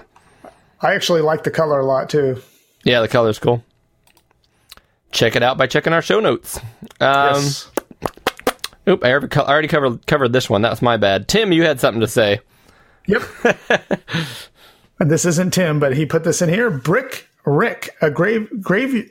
I 0.80 0.94
actually 0.94 1.22
like 1.22 1.44
the 1.44 1.50
color 1.50 1.78
a 1.78 1.86
lot 1.86 2.10
too. 2.10 2.42
yeah, 2.84 3.00
the 3.00 3.08
color's 3.08 3.38
cool. 3.38 3.64
Check 5.10 5.36
it 5.36 5.42
out 5.42 5.56
by 5.56 5.66
checking 5.66 5.92
our 5.92 6.02
show 6.02 6.20
notes. 6.20 6.58
Um, 7.00 7.34
yes. 7.34 7.70
Oop, 8.88 9.04
I 9.04 9.10
already, 9.10 9.28
co- 9.28 9.42
I 9.42 9.50
already 9.50 9.68
covered 9.68 10.06
covered 10.06 10.32
this 10.32 10.50
one. 10.50 10.62
That 10.62 10.70
was 10.70 10.82
my 10.82 10.96
bad. 10.96 11.28
Tim, 11.28 11.52
you 11.52 11.62
had 11.62 11.80
something 11.80 12.00
to 12.00 12.08
say. 12.08 12.40
Yep. 13.06 13.22
and 15.00 15.10
this 15.10 15.24
isn't 15.24 15.52
Tim, 15.54 15.78
but 15.78 15.96
he 15.96 16.06
put 16.06 16.24
this 16.24 16.42
in 16.42 16.48
here. 16.48 16.70
Brick 16.70 17.28
Rick, 17.44 17.96
a 18.00 18.10
grave 18.10 18.48
grave. 18.60 19.10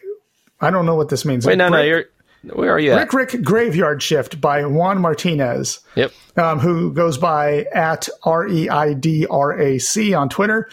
I 0.60 0.72
don't 0.72 0.86
know 0.86 0.96
what 0.96 1.10
this 1.10 1.26
means. 1.26 1.46
Wait, 1.46 1.58
no, 1.58 1.70
no, 1.70 1.82
you're. 1.82 2.06
Where 2.54 2.72
are 2.72 2.80
you 2.80 2.92
at? 2.94 2.98
Rick 2.98 3.14
Rick 3.14 3.44
Graveyard 3.44 4.02
Shift 4.02 4.42
by 4.42 4.66
Juan 4.66 5.00
Martinez. 5.00 5.80
Yep. 5.96 6.12
um, 6.38 6.60
who 6.60 6.92
goes 6.92 7.18
by 7.18 7.66
at 7.74 8.10
R 8.24 8.48
E 8.48 8.68
I 8.68 8.94
D 8.94 9.28
R 9.30 9.60
A 9.60 9.78
C 9.78 10.14
on 10.14 10.28
Twitter. 10.28 10.68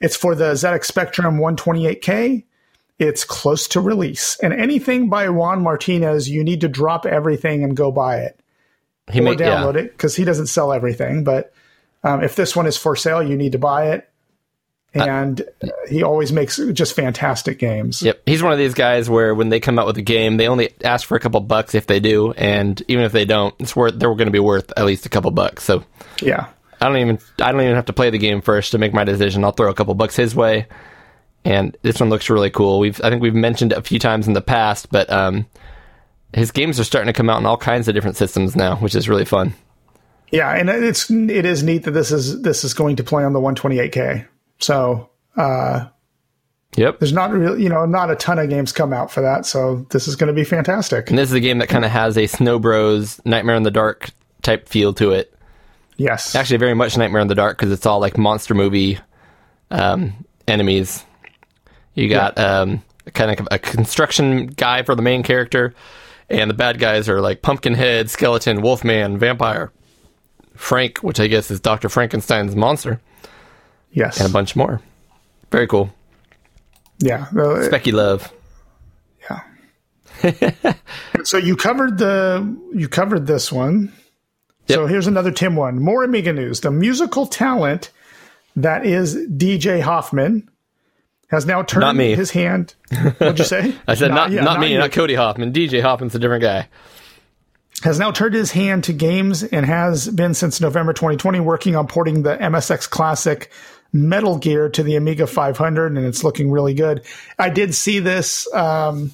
It's 0.00 0.16
for 0.16 0.34
the 0.34 0.52
ZX 0.52 0.84
Spectrum 0.84 1.38
128K. 1.38 2.44
It's 2.98 3.24
close 3.24 3.68
to 3.68 3.80
release. 3.80 4.36
And 4.40 4.52
anything 4.52 5.08
by 5.08 5.28
Juan 5.28 5.62
Martinez, 5.62 6.28
you 6.28 6.42
need 6.42 6.62
to 6.62 6.68
drop 6.68 7.06
everything 7.06 7.62
and 7.62 7.76
go 7.76 7.92
buy 7.92 8.18
it 8.18 8.40
He 9.10 9.20
or 9.20 9.34
yeah. 9.34 9.36
download 9.36 9.76
it 9.76 9.92
because 9.92 10.16
he 10.16 10.24
doesn't 10.24 10.48
sell 10.48 10.72
everything. 10.72 11.22
But 11.22 11.52
um, 12.02 12.22
if 12.22 12.34
this 12.34 12.56
one 12.56 12.66
is 12.66 12.76
for 12.76 12.96
sale, 12.96 13.22
you 13.22 13.36
need 13.36 13.52
to 13.52 13.58
buy 13.58 13.92
it. 13.92 14.08
And 14.94 15.42
uh, 15.62 15.68
he 15.88 16.02
always 16.02 16.32
makes 16.32 16.56
just 16.72 16.96
fantastic 16.96 17.58
games. 17.58 18.02
Yep, 18.02 18.22
he's 18.26 18.42
one 18.42 18.52
of 18.52 18.58
these 18.58 18.74
guys 18.74 19.08
where 19.08 19.34
when 19.34 19.50
they 19.50 19.60
come 19.60 19.78
out 19.78 19.86
with 19.86 19.98
a 19.98 20.02
game, 20.02 20.38
they 20.38 20.48
only 20.48 20.72
ask 20.82 21.06
for 21.06 21.16
a 21.16 21.20
couple 21.20 21.40
bucks 21.40 21.74
if 21.74 21.86
they 21.86 22.00
do, 22.00 22.32
and 22.32 22.82
even 22.88 23.04
if 23.04 23.12
they 23.12 23.26
don't, 23.26 23.54
it's 23.58 23.76
worth 23.76 23.98
they're 23.98 24.08
going 24.14 24.26
to 24.26 24.32
be 24.32 24.40
worth 24.40 24.72
at 24.76 24.86
least 24.86 25.06
a 25.06 25.10
couple 25.10 25.30
bucks. 25.30 25.62
So 25.62 25.84
Yeah. 26.22 26.46
I 26.80 26.86
don't 26.86 26.96
even 26.96 27.18
I 27.40 27.52
don't 27.52 27.60
even 27.60 27.74
have 27.74 27.86
to 27.86 27.92
play 27.92 28.10
the 28.10 28.18
game 28.18 28.40
first 28.40 28.72
to 28.72 28.78
make 28.78 28.94
my 28.94 29.04
decision. 29.04 29.44
I'll 29.44 29.52
throw 29.52 29.70
a 29.70 29.74
couple 29.74 29.94
bucks 29.94 30.16
his 30.16 30.34
way, 30.34 30.66
and 31.44 31.76
this 31.82 32.00
one 32.00 32.10
looks 32.10 32.28
really 32.30 32.50
cool. 32.50 32.78
We've 32.78 33.00
I 33.02 33.10
think 33.10 33.22
we've 33.22 33.34
mentioned 33.34 33.72
it 33.72 33.78
a 33.78 33.82
few 33.82 33.98
times 33.98 34.26
in 34.26 34.34
the 34.34 34.40
past, 34.40 34.90
but 34.90 35.10
um, 35.10 35.46
his 36.34 36.50
games 36.50 36.78
are 36.78 36.84
starting 36.84 37.06
to 37.06 37.16
come 37.16 37.30
out 37.30 37.38
in 37.40 37.46
all 37.46 37.56
kinds 37.56 37.88
of 37.88 37.94
different 37.94 38.16
systems 38.16 38.54
now, 38.56 38.76
which 38.76 38.94
is 38.94 39.08
really 39.08 39.24
fun. 39.24 39.54
Yeah, 40.30 40.54
and 40.54 40.68
it's 40.68 41.10
it 41.10 41.44
is 41.46 41.62
neat 41.62 41.84
that 41.84 41.92
this 41.92 42.12
is 42.12 42.42
this 42.42 42.64
is 42.64 42.74
going 42.74 42.96
to 42.96 43.04
play 43.04 43.24
on 43.24 43.32
the 43.32 43.40
128K. 43.40 44.26
So 44.58 45.08
Yep. 46.76 46.98
there's 47.00 47.12
not 47.14 47.30
really 47.32 47.62
you 47.62 47.68
know 47.68 47.86
not 47.86 48.10
a 48.10 48.14
ton 48.16 48.38
of 48.38 48.48
games 48.50 48.72
come 48.72 48.92
out 48.92 49.10
for 49.10 49.20
that 49.22 49.46
so 49.46 49.86
this 49.90 50.06
is 50.06 50.16
going 50.16 50.28
to 50.28 50.34
be 50.34 50.44
fantastic 50.44 51.08
And 51.08 51.18
this 51.18 51.30
is 51.30 51.34
a 51.34 51.40
game 51.40 51.58
that 51.58 51.68
kind 51.68 51.84
of 51.84 51.90
has 51.90 52.18
a 52.18 52.26
Snow 52.26 52.58
Bros 52.58 53.20
Nightmare 53.24 53.56
in 53.56 53.62
the 53.62 53.70
Dark 53.70 54.10
type 54.42 54.68
feel 54.68 54.92
to 54.94 55.12
it. 55.12 55.32
yes 55.96 56.34
actually 56.34 56.58
very 56.58 56.74
much 56.74 56.96
Nightmare 56.98 57.22
in 57.22 57.28
the 57.28 57.34
Dark 57.34 57.56
because 57.56 57.72
it's 57.72 57.86
all 57.86 58.00
like 58.00 58.18
monster 58.18 58.54
movie 58.54 58.98
um, 59.70 60.12
enemies. 60.46 61.04
You 61.98 62.08
got 62.08 62.38
um, 62.38 62.82
kind 63.12 63.38
of 63.38 63.48
a 63.50 63.58
construction 63.58 64.46
guy 64.46 64.84
for 64.84 64.94
the 64.94 65.02
main 65.02 65.24
character, 65.24 65.74
and 66.30 66.48
the 66.48 66.54
bad 66.54 66.78
guys 66.78 67.08
are 67.08 67.20
like 67.20 67.42
Pumpkinhead, 67.42 68.08
Skeleton, 68.08 68.62
Wolfman, 68.62 69.18
Vampire, 69.18 69.72
Frank, 70.54 70.98
which 70.98 71.18
I 71.18 71.26
guess 71.26 71.50
is 71.50 71.58
Doctor 71.58 71.88
Frankenstein's 71.88 72.54
monster, 72.54 73.00
yes. 73.90 74.20
and 74.20 74.30
a 74.30 74.32
bunch 74.32 74.54
more. 74.54 74.80
Very 75.50 75.66
cool. 75.66 75.90
yeah 77.00 77.26
Uh, 77.36 77.68
Becky 77.68 77.90
Love. 77.90 78.32
yeah. 79.28 80.74
So 81.24 81.36
you 81.36 81.56
covered 81.56 81.98
the 81.98 82.56
you 82.74 82.88
covered 82.88 83.26
this 83.26 83.50
one. 83.50 83.92
So 84.68 84.86
here's 84.86 85.06
another 85.08 85.32
tim 85.32 85.56
one. 85.56 85.80
More 85.82 86.04
amiga 86.04 86.32
news. 86.32 86.60
The 86.60 86.70
musical 86.70 87.26
talent 87.26 87.90
that 88.54 88.86
is 88.86 89.16
dj 89.16 89.80
hoffman 89.80 90.48
has 91.28 91.46
now 91.46 91.62
turned 91.62 91.82
Not 91.82 91.96
me. 91.96 92.14
his 92.14 92.30
hand 92.30 92.74
what'd 93.18 93.38
you 93.38 93.44
say 93.44 93.74
I 93.86 93.94
said 93.94 94.10
not 94.10 94.30
yeah, 94.30 94.42
not, 94.42 94.60
me, 94.60 94.72
you. 94.72 94.78
not 94.78 94.92
Cody 94.92 95.14
Hoffman. 95.14 95.52
DJ 95.52 95.82
Hoffman's 95.82 96.14
a 96.14 96.18
different 96.18 96.42
guy. 96.42 96.68
has 97.82 97.98
now 97.98 98.10
turned 98.10 98.34
his 98.34 98.50
hand 98.50 98.84
to 98.84 98.92
games 98.92 99.42
and 99.42 99.64
has 99.66 100.08
been 100.08 100.34
since 100.34 100.60
November 100.60 100.92
2020 100.92 101.40
working 101.40 101.76
on 101.76 101.86
porting 101.86 102.22
the 102.22 102.36
MSX 102.36 102.88
Classic 102.90 103.50
Metal 103.92 104.36
Gear 104.38 104.68
to 104.70 104.82
the 104.82 104.96
Amiga 104.96 105.26
500, 105.26 105.96
and 105.96 106.04
it's 106.06 106.22
looking 106.22 106.50
really 106.50 106.74
good. 106.74 107.02
I 107.38 107.48
did 107.48 107.74
see 107.74 108.00
this 108.00 108.46
um, 108.52 109.12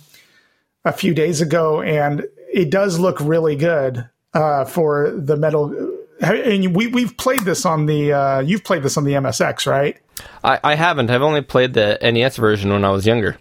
a 0.84 0.92
few 0.92 1.14
days 1.14 1.40
ago, 1.40 1.80
and 1.80 2.24
it 2.52 2.70
does 2.70 2.98
look 2.98 3.20
really 3.20 3.54
good 3.54 4.08
uh, 4.32 4.64
for 4.64 5.12
the 5.12 5.36
Metal. 5.36 6.00
And 6.20 6.74
we 6.74 6.88
we've 6.88 7.16
played 7.16 7.40
this 7.40 7.64
on 7.64 7.86
the 7.86 8.12
uh, 8.12 8.40
you've 8.40 8.64
played 8.64 8.82
this 8.82 8.96
on 8.96 9.04
the 9.04 9.12
MSX, 9.12 9.66
right? 9.70 9.96
I, 10.42 10.58
I 10.62 10.74
haven't. 10.74 11.10
I've 11.10 11.22
only 11.22 11.40
played 11.42 11.74
the 11.74 11.98
NES 12.02 12.36
version 12.36 12.70
when 12.72 12.84
I 12.84 12.90
was 12.90 13.06
younger, 13.06 13.36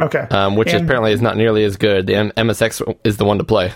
Okay, 0.00 0.26
um, 0.30 0.56
which 0.56 0.72
And- 0.72 0.84
apparently 0.84 1.12
is 1.12 1.20
not 1.20 1.36
nearly 1.36 1.64
as 1.64 1.76
good. 1.76 2.06
The 2.06 2.14
M- 2.14 2.32
MSX 2.36 2.96
is 3.04 3.16
the 3.16 3.24
one 3.24 3.38
to 3.38 3.44
play. 3.44 3.72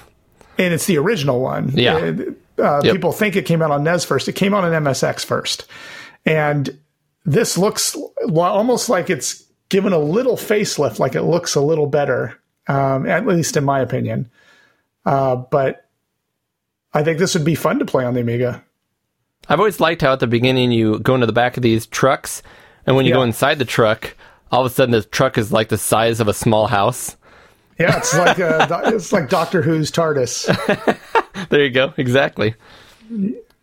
and 0.58 0.72
it's 0.74 0.86
the 0.86 0.98
original 0.98 1.40
one. 1.40 1.70
Yeah. 1.74 2.12
Uh, 2.58 2.80
Yep. 2.84 2.92
People 2.94 3.12
think 3.12 3.34
it 3.34 3.46
came 3.46 3.62
out 3.62 3.70
on 3.70 3.82
NES 3.82 4.04
first. 4.04 4.28
It 4.28 4.34
came 4.34 4.54
out 4.54 4.62
on 4.62 4.72
MSX 4.72 5.24
first, 5.24 5.64
and 6.26 6.78
this 7.24 7.56
looks 7.58 7.96
almost 8.36 8.88
like 8.88 9.08
it's 9.10 9.42
given 9.68 9.92
a 9.92 9.98
little 9.98 10.36
facelift. 10.36 10.98
Like 10.98 11.14
it 11.14 11.22
looks 11.22 11.54
a 11.54 11.60
little 11.60 11.86
better, 11.86 12.38
um, 12.68 13.08
at 13.08 13.26
least 13.26 13.56
in 13.56 13.64
my 13.64 13.80
opinion. 13.80 14.30
Uh, 15.06 15.36
but 15.36 15.88
I 16.92 17.02
think 17.02 17.18
this 17.18 17.34
would 17.34 17.44
be 17.44 17.54
fun 17.54 17.78
to 17.78 17.84
play 17.86 18.04
on 18.04 18.14
the 18.14 18.20
Amiga. 18.20 18.62
I've 19.48 19.58
always 19.58 19.80
liked 19.80 20.02
how 20.02 20.12
at 20.12 20.20
the 20.20 20.26
beginning 20.26 20.72
you 20.72 20.98
go 21.00 21.14
into 21.14 21.26
the 21.26 21.32
back 21.32 21.56
of 21.56 21.62
these 21.62 21.86
trucks, 21.86 22.42
and 22.86 22.96
when 22.96 23.06
you 23.06 23.12
go 23.12 23.22
inside 23.22 23.58
the 23.58 23.64
truck, 23.64 24.16
all 24.50 24.64
of 24.64 24.70
a 24.70 24.74
sudden 24.74 24.92
the 24.92 25.02
truck 25.02 25.36
is 25.38 25.52
like 25.52 25.68
the 25.68 25.78
size 25.78 26.20
of 26.20 26.28
a 26.28 26.34
small 26.34 26.66
house. 26.68 27.16
Yeah, 27.78 27.96
it's 27.98 28.16
like 28.16 28.38
uh, 28.38 28.66
do- 28.90 28.94
it's 28.96 29.12
like 29.12 29.28
Doctor 29.28 29.62
Who's 29.62 29.90
TARDIS. 29.90 30.98
There 31.48 31.64
you 31.64 31.70
go. 31.70 31.92
Exactly. 31.96 32.54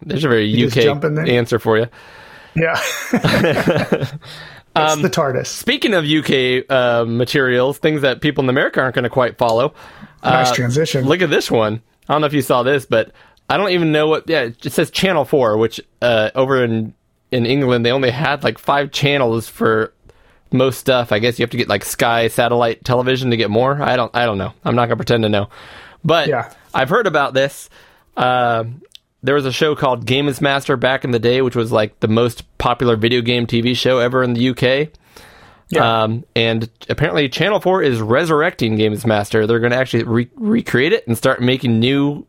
There's 0.01 0.23
a 0.23 0.27
very 0.27 0.51
in 0.53 0.67
UK 0.69 1.27
answer 1.29 1.59
for 1.59 1.77
you. 1.77 1.87
Yeah, 2.55 2.79
it's 3.13 4.11
Um, 4.75 5.01
the 5.01 5.09
TARDIS. 5.09 5.47
Speaking 5.47 5.93
of 5.93 6.03
UK 6.05 6.65
uh, 6.69 7.05
materials, 7.05 7.77
things 7.77 8.01
that 8.01 8.21
people 8.21 8.43
in 8.43 8.49
America 8.49 8.81
aren't 8.81 8.95
going 8.95 9.03
to 9.03 9.09
quite 9.09 9.37
follow. 9.37 9.73
Nice 10.23 10.51
uh, 10.51 10.55
transition. 10.55 11.05
Look 11.05 11.21
at 11.21 11.29
this 11.29 11.49
one. 11.49 11.81
I 12.07 12.13
don't 12.13 12.21
know 12.21 12.27
if 12.27 12.33
you 12.33 12.41
saw 12.41 12.63
this, 12.63 12.85
but 12.85 13.11
I 13.49 13.57
don't 13.57 13.71
even 13.71 13.91
know 13.91 14.07
what. 14.07 14.29
Yeah, 14.29 14.43
it 14.43 14.71
says 14.71 14.91
Channel 14.91 15.25
Four, 15.25 15.57
which 15.57 15.81
uh, 16.01 16.29
over 16.35 16.63
in 16.63 16.93
in 17.31 17.45
England 17.45 17.85
they 17.85 17.91
only 17.91 18.11
had 18.11 18.43
like 18.43 18.57
five 18.57 18.91
channels 18.91 19.47
for 19.47 19.93
most 20.51 20.79
stuff. 20.79 21.11
I 21.11 21.19
guess 21.19 21.39
you 21.39 21.43
have 21.43 21.49
to 21.51 21.57
get 21.57 21.67
like 21.69 21.83
Sky 21.83 22.27
satellite 22.27 22.83
television 22.83 23.31
to 23.31 23.37
get 23.37 23.49
more. 23.49 23.81
I 23.81 23.95
don't. 23.95 24.15
I 24.15 24.25
don't 24.25 24.37
know. 24.37 24.53
I'm 24.63 24.75
not 24.75 24.85
gonna 24.85 24.97
pretend 24.97 25.23
to 25.23 25.29
know. 25.29 25.49
But 26.03 26.27
Yeah. 26.27 26.51
I've 26.73 26.89
heard 26.89 27.07
about 27.07 27.33
this. 27.33 27.69
Um 28.17 28.81
there 29.21 29.35
was 29.35 29.45
a 29.45 29.51
show 29.51 29.75
called 29.75 30.05
Games 30.05 30.39
Master 30.39 30.77
back 30.77 31.03
in 31.03 31.11
the 31.11 31.19
day, 31.19 31.41
which 31.41 31.55
was 31.55 31.71
like 31.71 31.99
the 31.99 32.07
most 32.07 32.43
popular 32.57 32.95
video 32.95 33.21
game 33.21 33.45
TV 33.47 33.75
show 33.75 33.97
ever 33.99 34.23
in 34.23 34.33
the 34.33 34.49
UK. 34.49 34.89
Yeah. 35.67 36.03
Um, 36.03 36.23
and 36.35 36.69
apparently, 36.87 37.27
Channel 37.29 37.59
4 37.59 37.83
is 37.83 38.01
resurrecting 38.01 38.75
Games 38.75 39.05
Master. 39.05 39.45
They're 39.45 39.59
going 39.59 39.71
to 39.71 39.77
actually 39.77 40.03
re- 40.03 40.29
recreate 40.35 40.93
it 40.93 41.05
and 41.05 41.17
start 41.17 41.41
making 41.41 41.79
new 41.79 42.25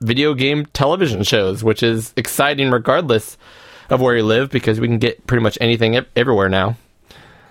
video 0.00 0.34
game 0.34 0.66
television 0.66 1.22
shows, 1.22 1.62
which 1.62 1.82
is 1.82 2.12
exciting 2.16 2.70
regardless 2.70 3.36
of 3.88 4.00
where 4.00 4.16
you 4.16 4.22
live 4.22 4.50
because 4.50 4.80
we 4.80 4.86
can 4.86 4.98
get 4.98 5.26
pretty 5.26 5.42
much 5.42 5.58
anything 5.60 5.98
everywhere 6.16 6.48
now. 6.48 6.76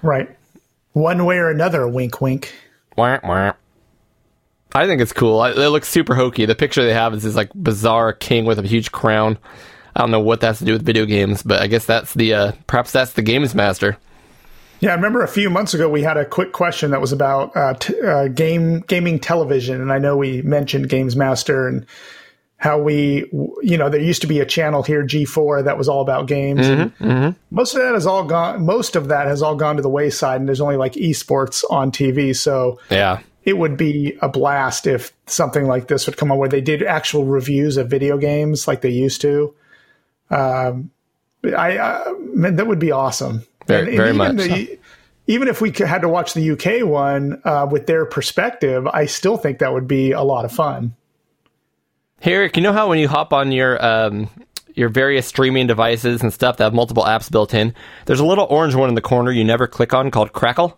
right. 0.01 0.30
One 0.93 1.26
way 1.26 1.38
or 1.38 1.49
another. 1.49 1.88
Wink, 1.88 2.19
wink. 2.19 2.51
Wah, 2.97 3.19
wah. 3.23 3.53
I 4.73 4.88
think 4.88 5.01
it's 5.01 5.13
cool. 5.13 5.39
I, 5.39 5.51
it 5.51 5.69
looks 5.69 5.88
super 5.88 6.15
hokey. 6.15 6.45
The 6.45 6.55
picture 6.55 6.84
they 6.84 6.93
have 6.93 7.13
is 7.13 7.23
this 7.23 7.35
like 7.35 7.51
bizarre 7.53 8.11
king 8.11 8.45
with 8.45 8.57
a 8.59 8.63
huge 8.67 8.91
crown. 8.91 9.38
I 9.95 10.01
don't 10.01 10.11
know 10.11 10.19
what 10.19 10.41
that's 10.41 10.59
to 10.59 10.65
do 10.65 10.73
with 10.73 10.84
video 10.84 11.05
games, 11.05 11.43
but 11.43 11.61
I 11.61 11.67
guess 11.67 11.85
that's 11.85 12.13
the 12.13 12.34
uh, 12.34 12.51
perhaps 12.67 12.91
that's 12.91 13.13
the 13.13 13.21
Games 13.21 13.53
Master. 13.53 13.97
Yeah, 14.80 14.91
I 14.91 14.95
remember 14.95 15.23
a 15.23 15.27
few 15.27 15.49
months 15.49 15.73
ago 15.73 15.89
we 15.89 16.03
had 16.03 16.17
a 16.17 16.26
quick 16.26 16.53
question 16.53 16.91
that 16.91 17.01
was 17.01 17.11
about 17.11 17.55
uh, 17.55 17.73
t- 17.73 17.99
uh, 18.01 18.27
game 18.30 18.81
gaming 18.81 19.19
television, 19.19 19.81
and 19.81 19.91
I 19.91 19.99
know 19.99 20.15
we 20.17 20.41
mentioned 20.41 20.89
Games 20.89 21.15
Master 21.15 21.67
and 21.67 21.85
how 22.61 22.77
we, 22.77 23.26
you 23.61 23.77
know, 23.77 23.90
there 23.90 24.02
used 24.02 24.19
to 24.22 24.27
be 24.27 24.41
a 24.41 24.45
channel 24.45 24.84
here, 24.84 25.02
G4, 25.06 25.64
that 25.64 25.77
was 25.77 25.88
all 25.88 26.02
about 26.02 26.27
games. 26.27 26.68
and 26.68 27.36
Most 27.52 27.73
of 27.73 27.81
that 27.81 27.94
has 27.94 28.06
all 28.06 28.26
gone. 28.26 28.65
Most 28.65 28.98
of 28.98 29.07
that 29.07 29.27
has 29.27 29.41
all 29.41 29.56
gone 29.56 29.77
to 29.77 29.81
the 29.81 29.90
wayside, 29.90 30.41
and 30.41 30.48
there's 30.48 30.60
only 30.60 30.76
like 30.76 30.94
esports 30.94 31.64
on 31.69 31.90
TV. 31.91 32.36
So 32.36 32.77
Yeah, 32.91 33.22
it 33.45 33.57
would 33.57 33.77
be 33.77 34.18
a 34.22 34.27
blast 34.27 34.88
if 34.88 35.14
something 35.26 35.68
like 35.68 35.88
this 35.88 36.06
would 36.06 36.18
come 36.18 36.34
on 36.34 36.38
where 36.38 36.49
they 36.49 36.60
did 36.60 36.84
actual 36.84 37.23
reviews 37.23 37.77
of 37.77 37.90
video 37.90 38.18
games 38.18 38.68
like 38.68 38.81
they 38.81 38.90
used 38.90 39.22
to. 39.22 39.53
Um, 40.30 40.91
I, 41.45 41.77
I 41.80 42.14
man, 42.34 42.57
that 42.57 42.68
would 42.68 42.80
be 42.80 42.91
awesome. 42.91 43.44
Very- 43.68 43.95
very 43.95 44.10
even 44.10 44.18
much 44.18 44.36
the- 44.36 44.80
Even 45.27 45.48
if 45.48 45.61
we 45.61 45.72
had 45.72 46.02
to 46.02 46.10
watch 46.10 46.34
the 46.34 46.52
UK 46.52 46.86
one 46.86 47.40
uh, 47.45 47.68
with 47.72 47.86
their 47.88 48.06
perspective, 48.06 48.86
I 48.88 49.06
still 49.06 49.38
think 49.38 49.60
that 49.60 49.72
would 49.72 49.88
be 49.88 50.11
a 50.11 50.23
lot 50.23 50.44
of 50.44 50.52
fun. 50.52 50.95
Hey, 52.21 52.33
Eric, 52.33 52.57
you 52.57 52.63
know 52.63 52.73
how 52.73 52.89
when 52.89 52.99
you 52.99 53.07
hop 53.07 53.31
on 53.33 53.51
your 53.51 53.83
um, 53.83 54.29
your 54.75 54.89
various 54.89 55.25
streaming 55.25 55.67
devices 55.67 56.21
and 56.21 56.33
stuff 56.33 56.57
that 56.57 56.65
have 56.65 56.73
multiple 56.73 57.03
apps 57.03 57.31
built 57.31 57.53
in, 57.53 57.73
there's 58.05 58.19
a 58.19 58.25
little 58.25 58.45
orange 58.49 58.75
one 58.75 58.89
in 58.89 58.95
the 58.95 59.01
corner 59.01 59.31
you 59.31 59.43
never 59.43 59.67
click 59.67 59.93
on 59.93 60.11
called 60.11 60.33
Crackle. 60.33 60.77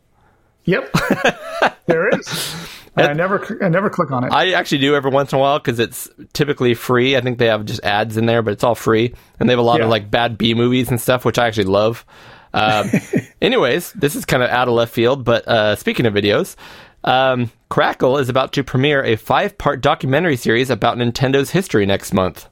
Yep, 0.66 0.94
there 1.88 2.10
is. 2.10 2.56
And 2.96 3.08
I 3.08 3.14
never, 3.14 3.58
I 3.64 3.70
never 3.70 3.90
click 3.90 4.12
on 4.12 4.26
it. 4.26 4.32
I 4.34 4.52
actually 4.52 4.80
do 4.80 4.96
every 4.96 5.10
once 5.12 5.32
in 5.32 5.38
a 5.40 5.42
while 5.42 5.58
because 5.58 5.80
it's 5.80 6.10
typically 6.34 6.74
free. 6.76 7.16
I 7.18 7.22
think 7.22 7.40
they 7.40 7.48
have 7.48 7.66
just 7.66 7.84
ads 7.84 8.18
in 8.18 8.26
there, 8.28 8.42
but 8.44 8.52
it's 8.52 8.64
all 8.64 8.76
free, 8.76 9.16
and 9.40 9.50
they 9.50 9.54
have 9.54 9.60
a 9.60 9.64
lot 9.64 9.80
Yeah. 9.80 9.86
of 9.86 9.90
like 9.90 10.12
bad 10.12 10.38
B 10.38 10.54
movies 10.54 10.90
and 10.90 11.02
stuff, 11.02 11.26
which 11.26 11.40
I 11.40 11.48
actually 11.48 11.64
love. 11.66 12.06
Um, 12.54 12.92
anyways, 13.42 13.94
this 13.94 14.16
is 14.16 14.26
kind 14.26 14.44
of 14.44 14.50
out 14.50 14.68
of 14.68 14.74
left 14.76 14.94
field, 14.94 15.24
but 15.24 15.48
uh, 15.48 15.76
speaking 15.78 16.06
of 16.06 16.14
videos, 16.14 16.56
um, 17.04 17.52
Crackle 17.70 18.18
is 18.18 18.30
about 18.30 18.54
to 18.54 18.64
premiere 18.64 19.04
a 19.04 19.16
five-part 19.16 19.82
documentary 19.82 20.36
series 20.36 20.70
about 20.70 20.98
Nintendo's 20.98 21.52
history 21.52 21.86
next 21.86 22.14
month. 22.14 22.48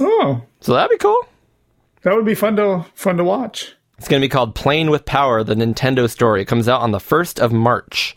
oh, 0.00 0.42
So 0.60 0.72
that'd 0.74 0.90
be 0.90 0.98
cool. 0.98 1.26
that 2.02 2.14
would 2.14 2.24
be 2.26 2.34
fun 2.34 2.56
to 2.56 2.84
fun 2.94 3.16
to 3.18 3.24
watch. 3.24 3.74
It's 3.98 4.08
going 4.08 4.20
to 4.22 4.24
be 4.24 4.30
called 4.30 4.54
Playing 4.54 4.88
with 4.90 5.04
Power: 5.04 5.44
The 5.44 5.54
Nintendo 5.54 6.08
Story. 6.08 6.40
It 6.42 6.46
comes 6.46 6.68
out 6.68 6.80
on 6.80 6.90
the 6.90 7.00
first 7.00 7.38
of 7.38 7.52
March. 7.52 8.16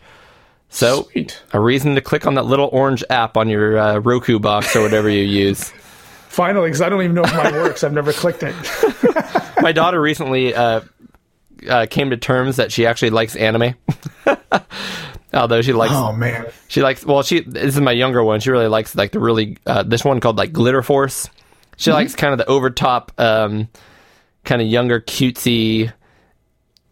So 0.70 1.02
Sweet. 1.12 1.40
a 1.52 1.60
reason 1.60 1.94
to 1.94 2.00
click 2.00 2.26
on 2.26 2.34
that 2.34 2.46
little 2.46 2.68
orange 2.72 3.04
app 3.10 3.36
on 3.36 3.48
your 3.48 3.78
uh, 3.78 3.98
Roku 3.98 4.38
box 4.38 4.74
or 4.74 4.80
whatever 4.82 5.08
you 5.10 5.22
use. 5.22 5.70
Finally, 6.28 6.68
because 6.68 6.80
I 6.80 6.88
don't 6.88 7.02
even 7.02 7.14
know 7.14 7.22
if 7.22 7.32
mine 7.36 7.54
works. 7.54 7.84
I've 7.84 7.92
never 7.92 8.12
clicked 8.12 8.42
it. 8.42 8.54
My 9.62 9.70
daughter 9.70 10.00
recently 10.00 10.52
uh, 10.52 10.80
uh, 11.68 11.86
came 11.86 12.10
to 12.10 12.16
terms 12.16 12.56
that 12.56 12.72
she 12.72 12.86
actually 12.86 13.10
likes 13.10 13.36
anime. 13.36 13.74
Although 15.32 15.62
she 15.62 15.72
likes, 15.72 15.92
Oh 15.94 16.12
man, 16.12 16.46
she 16.68 16.80
likes. 16.80 17.04
Well, 17.04 17.22
she 17.24 17.40
this 17.40 17.74
is 17.74 17.80
my 17.80 17.90
younger 17.92 18.22
one. 18.22 18.38
She 18.40 18.50
really 18.50 18.68
likes 18.68 18.94
like 18.94 19.10
the 19.10 19.18
really 19.18 19.58
uh, 19.66 19.82
this 19.82 20.04
one 20.04 20.20
called 20.20 20.38
like 20.38 20.52
Glitter 20.52 20.82
Force. 20.82 21.28
She 21.76 21.90
likes 21.92 22.14
kind 22.14 22.32
of 22.32 22.38
the 22.38 22.46
over 22.46 22.70
top, 22.70 23.10
um, 23.18 23.68
kind 24.44 24.62
of 24.62 24.68
younger, 24.68 25.00
cutesy, 25.00 25.92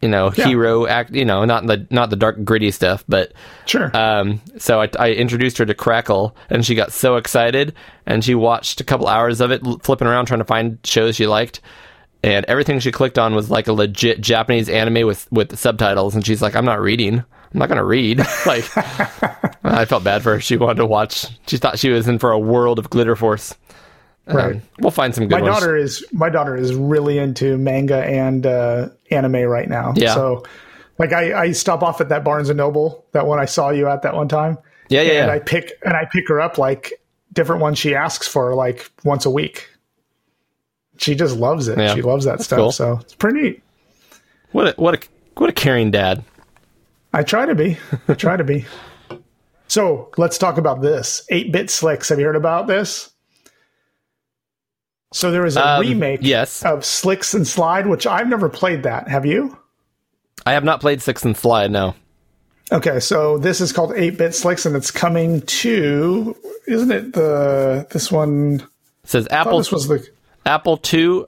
you 0.01 0.09
know, 0.09 0.33
Yeah. 0.35 0.45
hero 0.47 0.85
act. 0.85 1.11
You 1.11 1.23
know, 1.23 1.45
not 1.45 1.65
the 1.65 1.87
not 1.89 2.09
the 2.09 2.17
dark 2.17 2.43
gritty 2.43 2.69
stuff, 2.71 3.05
but 3.07 3.31
sure. 3.65 3.95
um, 3.95 4.41
so 4.57 4.81
I, 4.81 4.89
I 4.99 5.11
introduced 5.11 5.57
her 5.59 5.65
to 5.65 5.73
Crackle, 5.73 6.35
and 6.49 6.65
she 6.65 6.75
got 6.75 6.91
so 6.91 7.15
excited, 7.15 7.73
and 8.05 8.25
she 8.25 8.35
watched 8.35 8.81
a 8.81 8.83
couple 8.83 9.07
hours 9.07 9.39
of 9.39 9.51
it, 9.51 9.61
flipping 9.83 10.07
around 10.09 10.25
trying 10.25 10.39
to 10.41 10.45
find 10.45 10.79
shows 10.83 11.15
she 11.15 11.27
liked, 11.27 11.61
and 12.23 12.45
everything 12.47 12.79
she 12.79 12.91
clicked 12.91 13.19
on 13.19 13.35
was 13.35 13.49
like 13.51 13.67
a 13.67 13.73
legit 13.73 14.21
Japanese 14.21 14.69
anime 14.69 15.05
with 15.05 15.31
with 15.31 15.57
subtitles, 15.57 16.15
and 16.15 16.25
she's 16.25 16.41
like, 16.41 16.55
"I'm 16.55 16.65
not 16.65 16.79
reading. 16.81 17.19
I'm 17.19 17.59
not 17.59 17.69
gonna 17.69 17.83
read." 17.83 18.19
like, 18.45 18.65
I 19.63 19.85
felt 19.85 20.03
bad 20.03 20.23
for 20.23 20.33
her. 20.35 20.39
She 20.39 20.57
wanted 20.57 20.77
to 20.77 20.85
watch. 20.85 21.25
She 21.47 21.57
thought 21.57 21.77
she 21.79 21.89
was 21.89 22.07
in 22.07 22.19
for 22.19 22.31
a 22.31 22.39
world 22.39 22.79
of 22.79 22.89
Glitter 22.89 23.15
Force. 23.15 23.55
Um, 24.25 24.35
Right. 24.37 24.61
we'll 24.79 24.91
find 24.91 25.13
some 25.13 25.25
good 25.27 25.31
my 25.31 25.41
ones. 25.41 25.59
daughter 25.59 25.75
is 25.75 26.05
my 26.13 26.29
daughter 26.29 26.55
is 26.55 26.73
really 26.73 27.17
into 27.19 27.57
manga 27.57 28.05
and 28.05 28.45
uh, 28.45 28.87
anime 29.11 29.41
right 29.43 29.67
now. 29.67 29.91
Yeah. 29.97 30.13
So, 30.13 30.45
like, 30.97 31.11
I, 31.11 31.33
I 31.37 31.51
stop 31.51 31.83
off 31.83 31.99
at 31.99 32.07
that 32.07 32.23
Barnes 32.23 32.47
and 32.49 32.55
Noble, 32.57 33.05
that 33.11 33.27
one 33.27 33.39
I 33.39 33.45
saw 33.45 33.69
you 33.71 33.89
at 33.89 34.01
that 34.03 34.15
one 34.15 34.29
time. 34.29 34.57
yeah, 34.87 35.01
yeah, 35.01 35.11
and 35.23 35.27
yeah. 35.27 35.33
I 35.33 35.39
pick 35.39 35.73
and 35.83 35.93
I 35.97 36.05
pick 36.09 36.29
her 36.29 36.39
up 36.39 36.57
like 36.57 36.93
different 37.33 37.61
ones 37.61 37.77
she 37.79 37.95
asks 37.95 38.25
for 38.27 38.55
like 38.55 38.89
once 39.03 39.25
a 39.25 39.29
week. 39.29 39.67
She 40.97 41.15
just 41.15 41.35
loves 41.37 41.67
it. 41.67 41.77
Yeah. 41.77 41.95
She 41.95 42.01
loves 42.01 42.25
that 42.25 42.41
stuff. 42.41 42.57
cool. 42.57 42.71
So 42.71 42.99
it's 43.01 43.15
pretty 43.15 43.41
neat. 43.41 43.63
what 44.51 44.67
a, 44.67 44.81
what 44.81 44.93
a 44.95 45.07
what 45.35 45.49
a 45.49 45.53
caring 45.53 45.91
dad. 45.91 46.23
I 47.13 47.23
try 47.23 47.45
to 47.45 47.55
be. 47.55 47.77
I 48.07 48.13
try 48.13 48.37
to 48.37 48.43
be. 48.43 48.65
So 49.67 50.11
let's 50.17 50.37
talk 50.37 50.57
about 50.57 50.81
this. 50.81 51.25
8 51.29 51.51
bit 51.51 51.69
slicks. 51.71 52.09
Have 52.09 52.19
you 52.19 52.25
heard 52.25 52.35
about 52.35 52.67
this? 52.67 53.09
So 55.13 55.31
there 55.31 55.45
is 55.45 55.57
a 55.57 55.67
Um, 55.67 55.81
remake 55.81 56.19
yes. 56.23 56.63
of 56.63 56.83
Slicks 56.83 57.33
and 57.33 57.47
Slide, 57.47 57.87
which 57.87 58.07
I've 58.07 58.27
never 58.27 58.49
played 58.49 58.83
that. 58.83 59.07
Have 59.07 59.25
you? 59.25 59.57
I 60.45 60.53
have 60.53 60.63
not 60.63 60.81
played 60.81 61.01
Slicks 61.01 61.23
and 61.23 61.37
Slide. 61.37 61.69
No. 61.71 61.95
Okay, 62.71 62.99
so 62.99 63.37
this 63.37 63.61
is 63.61 63.71
called 63.71 63.93
8 63.95 64.17
bit 64.17 64.33
slicks 64.33 64.65
and 64.65 64.75
it's 64.75 64.89
coming 64.89 65.41
to 65.41 66.35
isn't 66.65 66.91
it 66.91 67.13
the 67.13 67.85
this 67.91 68.11
one 68.11 68.61
It 69.03 69.09
says 69.09 69.27
Apple 69.29 69.57
this 69.59 69.71
was 69.71 69.87
the 69.87 70.07
Apple 70.45 70.79
II. 70.93 71.25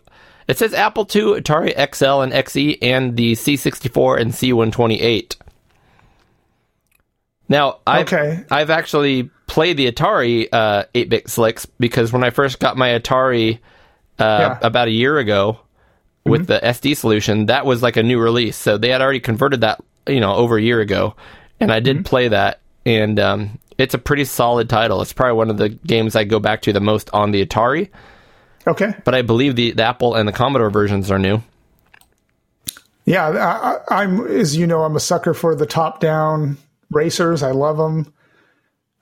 It 0.48 0.58
says 0.58 0.74
Apple 0.74 1.04
II, 1.04 1.42
Atari 1.42 1.72
XL 1.96 2.22
and 2.22 2.32
XE, 2.32 2.78
and 2.82 3.18
the 3.18 3.34
C64 3.34 4.20
and 4.22 4.32
C128. 4.32 5.36
Now, 7.48 7.80
I've, 7.86 8.08
Okay. 8.08 8.44
I've 8.50 8.70
actually 8.70 9.30
played 9.48 9.78
the 9.78 9.92
Atari 9.92 10.48
uh, 10.52 10.86
8-bit 10.96 11.30
slicks 11.30 11.66
because 11.66 12.12
when 12.12 12.24
I 12.24 12.32
first 12.32 12.60
got 12.60 12.78
my 12.78 12.90
Atari 13.00 13.60
uh, 14.20 14.24
Yeah. 14.24 14.58
about 14.62 14.88
a 14.88 14.92
year 14.92 15.18
ago 15.18 15.60
with 16.26 16.48
the 16.48 16.60
SD 16.64 16.98
solution, 16.98 17.48
that 17.48 17.66
was 17.66 17.84
like 17.84 17.98
a 17.98 18.04
new 18.04 18.20
release. 18.20 18.56
So 18.58 18.78
they 18.78 18.90
had 18.90 19.02
already 19.02 19.20
converted 19.20 19.62
that, 19.62 19.84
you 20.08 20.20
know, 20.20 20.34
over 20.34 20.58
a 20.58 20.62
year 20.62 20.80
ago, 20.80 21.16
and 21.60 21.72
I 21.72 21.80
did 21.80 22.04
play 22.06 22.28
that, 22.30 22.62
and 22.86 23.20
um, 23.20 23.60
it's 23.78 23.94
a 23.94 24.00
pretty 24.00 24.26
solid 24.26 24.68
title. 24.70 25.02
It's 25.04 25.14
probably 25.14 25.38
one 25.38 25.50
of 25.52 25.58
the 25.58 25.70
games 25.70 26.16
I 26.16 26.24
go 26.24 26.40
back 26.40 26.64
to 26.64 26.74
the 26.74 26.80
most 26.80 27.10
on 27.14 27.30
the 27.32 27.46
Atari 27.46 27.90
Okay. 28.68 28.94
but 29.04 29.14
I 29.14 29.22
believe 29.22 29.56
the, 29.56 29.72
the 29.72 29.84
Apple 29.84 30.16
and 30.16 30.28
the 30.28 30.32
Commodore 30.34 30.70
versions 30.70 31.12
are 31.12 31.20
new. 31.20 31.42
Yeah, 33.06 33.28
I, 33.90 34.02
I'm 34.02 34.26
as 34.26 34.56
you 34.58 34.66
know, 34.66 34.84
I'm 34.84 34.96
a 34.96 35.00
sucker 35.00 35.34
for 35.36 35.54
the 35.56 35.68
top 35.68 36.00
down 36.00 36.58
racers. 36.90 37.44
I 37.44 37.52
love 37.52 37.78
them, 37.78 38.12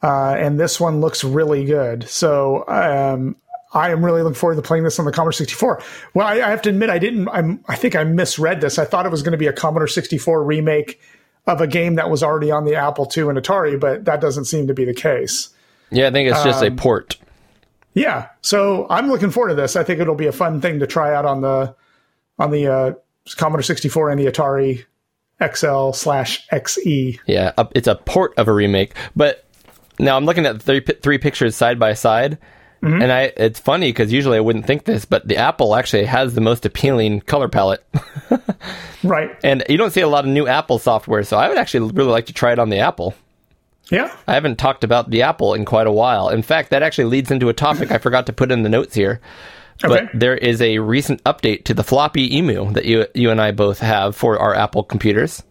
uh, 0.02 0.36
and 0.38 0.60
this 0.60 0.80
one 0.80 1.00
looks 1.00 1.24
really 1.24 1.64
good. 1.64 2.10
So 2.10 2.68
um, 2.68 3.38
I 3.74 3.92
am 3.92 4.04
really 4.04 4.22
looking 4.22 4.36
forward 4.36 4.58
to 4.58 4.62
playing 4.62 4.84
this 4.84 5.00
on 5.00 5.06
the 5.06 5.12
Commodore 5.14 5.32
64. 5.32 5.82
Well, 6.14 6.28
I, 6.28 6.34
I 6.34 6.50
have 6.50 6.62
to 6.64 6.70
admit, 6.70 6.90
I 6.90 7.00
didn't. 7.00 7.30
I'm, 7.30 7.64
I 7.70 7.78
think 7.78 7.96
I 7.96 8.04
misread 8.04 8.60
this. 8.60 8.78
I 8.78 8.84
thought 8.84 9.06
it 9.06 9.10
was 9.12 9.22
going 9.22 9.32
to 9.32 9.38
be 9.38 9.48
a 9.48 9.54
Commodore 9.54 9.88
64 9.88 10.44
remake 10.44 11.00
of 11.48 11.62
a 11.62 11.68
game 11.68 11.96
that 11.96 12.10
was 12.10 12.24
already 12.24 12.52
on 12.52 12.66
the 12.66 12.76
Apple 12.76 13.10
II 13.16 13.30
and 13.30 13.38
Atari, 13.38 13.80
but 13.80 14.04
that 14.04 14.20
doesn't 14.20 14.46
seem 14.46 14.68
to 14.68 14.74
be 14.74 14.84
the 14.84 14.94
case. 14.94 15.50
Yeah, 15.92 16.08
I 16.08 16.12
think 16.12 16.30
it's 16.30 16.44
just 16.44 16.62
a 16.62 16.68
Um, 16.68 16.76
port. 16.76 17.16
Yeah, 17.94 18.30
so 18.42 18.88
I'm 18.90 19.08
looking 19.10 19.30
forward 19.30 19.50
to 19.50 19.56
this. 19.56 19.76
I 19.76 19.84
think 19.84 20.00
it'll 20.00 20.16
be 20.16 20.28
a 20.28 20.32
fun 20.32 20.62
thing 20.62 20.80
to 20.80 20.88
try 20.88 21.14
out 21.14 21.26
on 21.26 21.42
the 21.42 21.76
on 22.40 22.50
the 22.52 22.68
uh, 22.68 22.94
Commodore 23.36 23.62
64 23.62 24.10
and 24.10 24.20
the 24.20 24.26
Atari 24.26 24.84
XL 25.40 25.92
slash. 25.92 26.48
XE. 26.50 27.20
Yeah, 27.28 27.52
it's 27.76 27.88
a 27.88 27.96
port 27.96 28.34
of 28.38 28.48
a 28.48 28.54
remake. 28.54 28.96
But 29.16 29.46
now 30.00 30.18
I'm 30.18 30.26
looking 30.26 30.46
at 30.46 30.62
three, 30.62 30.80
three 30.82 31.18
pictures 31.20 31.56
side 31.56 31.80
by 31.80 31.94
side, 31.94 32.38
Mm-hmm. 32.82 33.02
and 33.02 33.12
I 33.14 33.22
it's 33.38 33.62
funny 33.62 33.88
because 33.94 34.12
usually 34.12 34.36
I 34.36 34.42
wouldn't 34.42 34.66
think 34.68 34.84
this, 34.84 35.06
but 35.06 35.26
the 35.26 35.38
Apple 35.38 35.74
actually 35.74 36.04
has 36.04 36.34
the 36.34 36.42
most 36.42 36.66
appealing 36.66 37.22
color 37.22 37.48
palette, 37.48 37.82
Right. 39.04 39.32
and 39.42 39.64
you 39.70 39.78
don't 39.78 39.92
see 39.92 40.02
a 40.02 40.08
lot 40.10 40.26
of 40.26 40.32
new 40.32 40.48
Apple 40.48 40.80
software. 40.80 41.24
So 41.24 41.38
I 41.38 41.48
would 41.48 41.58
actually 41.58 41.92
really 41.94 42.12
like 42.12 42.26
to 42.26 42.34
try 42.34 42.52
it 42.52 42.60
on 42.60 42.68
the 42.70 42.80
Apple. 42.80 43.14
Yeah. 43.94 44.16
I 44.28 44.34
haven't 44.34 44.58
talked 44.58 44.84
about 44.84 45.10
the 45.12 45.22
Apple 45.22 45.54
in 45.54 45.66
quite 45.66 45.88
a 45.88 45.92
while. 45.92 46.30
In 46.30 46.42
fact, 46.42 46.72
that 46.72 46.82
actually 46.84 47.06
leads 47.06 47.32
into 47.32 47.48
a 47.50 47.54
topic 47.54 47.92
I 47.92 47.98
forgot 48.00 48.26
to 48.26 48.34
put 48.34 48.52
in 48.52 48.64
the 48.64 48.70
notes 48.70 48.96
here. 48.96 49.22
Okay. 49.84 50.06
But 50.06 50.20
there 50.20 50.36
is 50.36 50.62
a 50.62 50.80
recent 50.80 51.24
update 51.24 51.66
to 51.66 51.74
the 51.74 51.84
floppy 51.84 52.38
emu 52.38 52.72
that 52.74 52.86
you 52.86 53.06
you 53.14 53.30
and 53.32 53.42
I 53.42 53.52
both 53.52 53.80
have 53.80 54.16
for 54.16 54.38
our 54.40 54.54
Apple 54.56 54.84
computers. 54.84 55.44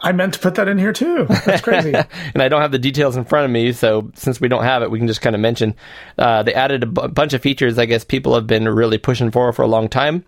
I 0.00 0.12
meant 0.12 0.34
to 0.34 0.40
put 0.40 0.54
that 0.54 0.68
in 0.68 0.78
here 0.78 0.92
too. 0.92 1.26
That's 1.44 1.60
crazy. 1.60 1.92
and 2.34 2.42
I 2.42 2.48
don't 2.48 2.60
have 2.62 2.70
the 2.72 2.78
details 2.78 3.16
in 3.16 3.24
front 3.24 3.46
of 3.46 3.50
me, 3.50 3.72
so 3.72 4.10
since 4.14 4.40
we 4.40 4.46
don't 4.48 4.62
have 4.62 4.82
it, 4.82 4.90
we 4.90 4.98
can 4.98 5.08
just 5.08 5.20
kind 5.20 5.34
of 5.34 5.40
mention 5.40 5.74
uh, 6.18 6.42
they 6.44 6.54
added 6.54 6.84
a 6.84 7.08
bunch 7.08 7.32
of 7.32 7.42
features. 7.42 7.78
I 7.78 7.86
guess 7.86 8.04
people 8.04 8.34
have 8.34 8.46
been 8.46 8.68
really 8.68 8.98
pushing 8.98 9.30
for 9.30 9.52
for 9.52 9.62
a 9.62 9.66
long 9.66 9.88
time. 9.88 10.24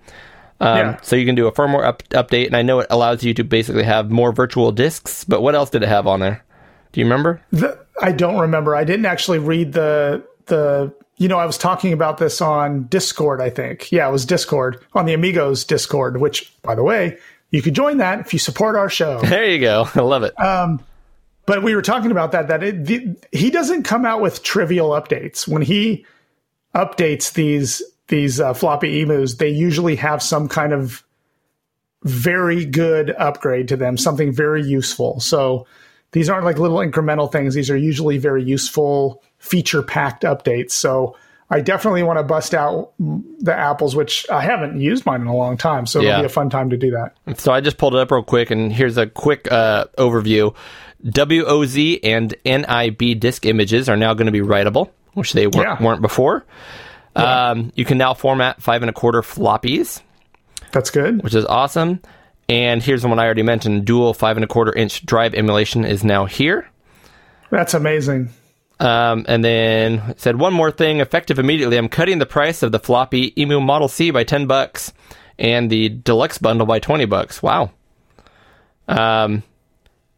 Um, 0.61 0.77
Yeah. 0.77 1.01
So 1.03 1.17
you 1.17 1.25
can 1.25 1.35
do 1.37 1.47
a 1.47 1.53
firmware 1.53 1.85
up- 1.87 2.03
update, 2.11 2.47
and 2.47 2.57
I 2.57 2.63
know 2.63 2.81
it 2.81 2.89
allows 2.91 3.23
you 3.25 3.33
to 3.35 3.45
basically 3.45 3.85
have 3.85 4.11
more 4.11 4.33
virtual 4.33 4.73
disks. 4.73 5.25
But 5.25 5.41
what 5.41 5.55
else 5.55 5.71
did 5.71 5.83
it 5.83 5.89
have 5.89 6.07
on 6.07 6.21
there? 6.21 6.45
Do 6.93 7.01
you 7.01 7.07
remember? 7.07 7.41
The- 7.53 7.79
I 8.03 8.13
don't 8.13 8.39
remember. 8.39 8.75
I 8.75 8.85
didn't 8.85 9.07
actually 9.07 9.39
read 9.39 9.73
the 9.73 10.25
the. 10.47 10.93
You 11.17 11.29
know, 11.29 11.39
I 11.39 11.45
was 11.45 11.59
talking 11.59 11.93
about 11.93 12.17
this 12.17 12.41
on 12.41 12.85
Discord. 12.85 13.43
I 13.43 13.51
think, 13.51 13.93
yeah, 13.93 14.09
it 14.09 14.11
was 14.11 14.25
Discord 14.25 14.83
on 14.95 15.05
the 15.05 15.13
Amigos 15.13 15.65
Discord. 15.65 16.19
Which, 16.19 16.51
by 16.63 16.75
the 16.75 16.83
way, 16.83 17.19
you 17.51 17.61
could 17.61 17.75
join 17.75 17.99
that 17.99 18.21
if 18.21 18.33
you 18.33 18.39
support 18.39 18.75
our 18.77 18.89
show. 18.89 19.21
There 19.25 19.45
you 19.45 19.59
go. 19.59 19.87
I 19.95 20.01
love 20.01 20.23
it. 20.23 20.33
but 20.37 21.63
we 21.63 21.75
were 21.75 21.83
talking 21.83 22.11
about 22.11 22.33
that 22.33 22.49
that 22.49 22.63
it, 22.63 22.87
the, 22.87 23.17
he 23.33 23.51
doesn't 23.51 23.83
come 23.83 24.07
out 24.07 24.23
with 24.23 24.43
trivial 24.43 24.91
updates 24.91 25.47
when 25.47 25.61
he 25.63 26.07
updates 26.75 27.33
these 27.35 27.83
these 28.09 28.41
uh, 28.41 28.55
floppy 28.55 29.01
emus 29.03 29.35
they 29.37 29.49
usually 29.49 29.97
have 29.97 30.23
some 30.23 30.49
kind 30.49 30.73
of 30.73 31.05
very 32.05 32.65
good 32.65 33.11
upgrade 33.11 33.69
to 33.69 33.77
them 33.77 33.97
something 33.99 34.33
very 34.33 34.63
useful 34.63 35.19
so 35.21 35.67
these 36.13 36.29
aren't 36.29 36.45
like 36.45 36.59
little 36.59 36.79
incremental 36.79 37.31
things. 37.31 37.55
These 37.55 37.71
are 37.71 37.77
usually 37.77 38.19
very 38.19 38.43
useful, 38.43 39.23
feature 39.39 39.83
packed 39.83 40.23
updates. 40.25 40.73
So 40.73 41.17
I 41.51 41.61
definitely 41.61 42.03
want 42.05 42.19
to 42.19 42.23
bust 42.23 42.55
out 42.55 42.93
the 42.99 43.55
apples, 43.55 43.97
which 43.97 44.25
I 44.31 44.41
haven't 44.43 44.81
used 44.81 45.05
mine 45.07 45.21
in 45.21 45.27
a 45.27 45.35
long 45.37 45.57
time. 45.57 45.87
So 45.87 46.01
Yeah. 46.01 46.11
it'll 46.11 46.23
be 46.23 46.27
a 46.27 46.29
fun 46.29 46.51
time 46.51 46.71
to 46.71 46.77
do 46.77 46.91
that. 46.93 47.39
So 47.39 47.53
I 47.53 47.61
just 47.61 47.77
pulled 47.79 47.95
it 47.95 48.01
up 48.01 48.11
real 48.11 48.23
quick, 48.23 48.51
and 48.51 48.73
here's 48.73 48.97
a 48.97 49.07
quick 49.07 49.51
uh, 49.51 49.87
overview. 49.99 50.55
WOZ 51.05 52.01
and 52.05 52.35
NIB 52.45 53.19
disk 53.19 53.47
images 53.47 53.89
are 53.89 53.97
now 53.97 54.15
going 54.15 54.27
to 54.27 54.33
be 54.33 54.41
writable, 54.41 54.91
which 55.15 55.33
they 55.33 55.47
weren't, 55.47 55.81
Yeah. 55.81 55.83
weren't 55.85 56.03
before. 56.03 56.45
Um, 57.17 57.73
you 57.75 57.85
can 57.85 57.99
now 57.99 58.15
format 58.15 58.63
five 58.63 58.83
and 58.83 58.91
a 58.91 58.93
quarter 58.93 59.21
floppies, 59.23 60.01
That's 60.73 60.91
good. 60.91 61.23
which 61.25 61.35
is 61.35 61.45
awesome. 61.45 62.01
And 62.51 62.83
here's 62.83 63.03
the 63.03 63.09
one 63.09 63.21
I 63.21 63.25
already 63.25 63.45
mentioned: 63.45 63.85
dual 63.85 64.13
five 64.13 64.37
and 64.37 64.45
a 64.45 64.49
quarter 64.49 64.75
inch 64.75 65.07
drive 65.07 65.35
emulation 65.35 65.85
is 65.85 66.03
now 66.03 66.25
here. 66.27 66.69
That's 67.51 67.75
amazing. 67.75 68.31
Um, 68.81 69.25
and 69.29 69.45
then 69.45 70.15
said 70.17 70.39
one 70.39 70.53
more 70.53 70.71
thing, 70.71 71.01
effective 71.01 71.39
immediately. 71.39 71.77
I'm 71.77 71.89
cutting 71.89 72.19
the 72.19 72.27
price 72.27 72.63
of 72.63 72.73
the 72.73 72.79
floppy 72.81 73.41
Emu 73.41 73.61
Model 73.61 73.89
C 73.89 74.11
by 74.11 74.25
ten 74.25 74.47
bucks, 74.47 74.93
and 75.39 75.71
the 75.71 75.91
deluxe 75.91 76.39
bundle 76.39 76.67
by 76.67 76.81
twenty 76.81 77.05
bucks. 77.05 77.41
Wow. 77.41 77.71
Um, 78.89 79.45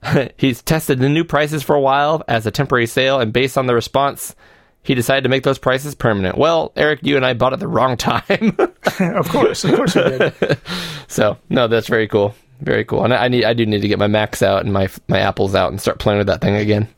he's 0.39 0.63
tested 0.63 1.01
the 1.01 1.11
new 1.11 1.25
prices 1.25 1.63
for 1.63 1.75
a 1.75 1.81
while 1.81 2.23
as 2.29 2.47
a 2.47 2.51
temporary 2.51 2.87
sale, 2.87 3.21
and 3.21 3.31
based 3.31 3.59
on 3.59 3.67
the 3.67 3.75
response, 3.75 4.35
he 4.83 4.95
decided 4.95 5.23
to 5.23 5.29
make 5.29 5.43
those 5.45 5.59
prices 5.59 5.95
permanent. 5.95 6.37
Well, 6.39 6.73
Eric, 6.77 7.01
you 7.03 7.17
and 7.17 7.25
I 7.25 7.35
bought 7.35 7.53
at 7.53 7.61
the 7.61 7.69
wrong 7.69 7.97
time, 7.97 8.57
of 8.59 9.29
course, 9.29 9.65
of 9.65 9.75
course 9.77 9.95
we 9.95 10.03
did. 10.03 10.59
so 11.09 11.37
no, 11.49 11.69
that's 11.69 11.89
very 11.89 12.09
cool, 12.09 12.35
very 12.61 12.85
cool. 12.85 13.05
And 13.05 13.15
I 13.15 13.25
I 13.25 13.29
need, 13.29 13.45
I 13.45 13.53
do 13.55 13.65
need 13.67 13.83
to 13.83 13.89
get 13.89 13.99
my 13.99 14.07
Macs 14.09 14.43
out 14.43 14.65
and 14.65 14.73
my 14.73 14.89
my 15.09 15.19
Apples 15.21 15.55
out 15.55 15.71
and 15.71 15.81
start 15.81 15.99
playing 15.99 16.19
with 16.19 16.27
that 16.27 16.41
thing 16.41 16.57
again. 16.57 16.89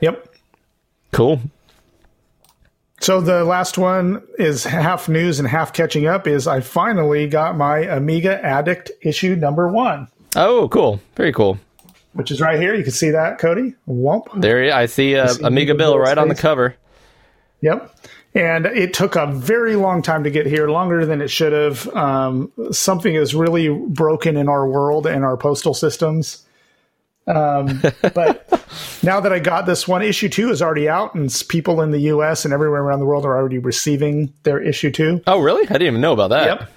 Yep. 0.00 0.28
Cool. 1.12 1.40
So 3.00 3.20
the 3.20 3.44
last 3.44 3.78
one 3.78 4.22
is 4.38 4.64
half 4.64 5.08
news 5.08 5.38
and 5.38 5.46
half 5.48 5.72
catching 5.72 6.06
up. 6.06 6.26
Is 6.26 6.46
I 6.48 6.60
finally 6.60 7.28
got 7.28 7.56
my 7.56 7.78
Amiga 7.80 8.44
Addict 8.44 8.90
issue 9.02 9.36
number 9.36 9.68
one, 9.68 10.08
Oh, 10.34 10.68
cool. 10.68 11.00
Very 11.14 11.32
cool. 11.32 11.58
which 12.14 12.30
is 12.32 12.40
right 12.40 12.58
here. 12.58 12.74
You 12.74 12.82
can 12.82 12.92
see 12.92 13.10
that, 13.10 13.38
Cody. 13.38 13.74
Womp. 13.88 14.40
There, 14.40 14.72
I 14.74 14.86
see, 14.86 15.14
uh, 15.16 15.28
see 15.28 15.44
Amiga 15.44 15.74
Bill 15.76 15.96
right 15.98 16.18
on 16.18 16.28
the 16.28 16.34
cover. 16.34 16.74
Yep. 17.60 17.94
And 18.34 18.66
it 18.66 18.94
took 18.94 19.16
a 19.16 19.26
very 19.26 19.74
long 19.74 20.02
time 20.02 20.24
to 20.24 20.30
get 20.30 20.46
here, 20.46 20.68
longer 20.68 21.04
than 21.04 21.20
it 21.20 21.28
should 21.28 21.52
have. 21.52 21.88
Um, 21.88 22.52
something 22.70 23.14
is 23.14 23.34
really 23.34 23.68
broken 23.68 24.36
in 24.36 24.48
our 24.48 24.68
world 24.68 25.06
and 25.06 25.24
our 25.24 25.36
postal 25.36 25.74
systems. 25.74 26.44
Um, 27.26 27.82
but 28.14 28.46
now 29.02 29.20
that 29.20 29.32
I 29.32 29.38
got 29.38 29.66
this 29.66 29.88
one, 29.88 30.02
issue 30.02 30.28
two 30.28 30.50
is 30.50 30.62
already 30.62 30.88
out, 30.88 31.14
and 31.14 31.32
people 31.48 31.80
in 31.82 31.90
the 31.90 32.00
US 32.00 32.44
and 32.44 32.54
everywhere 32.54 32.82
around 32.82 33.00
the 33.00 33.06
world 33.06 33.24
are 33.24 33.36
already 33.36 33.58
receiving 33.58 34.32
their 34.44 34.60
issue 34.60 34.90
two. 34.90 35.22
Oh, 35.26 35.40
really? 35.40 35.64
I 35.64 35.72
didn't 35.72 35.88
even 35.88 36.00
know 36.00 36.12
about 36.12 36.30
that. 36.30 36.46
Yep. 36.46 36.70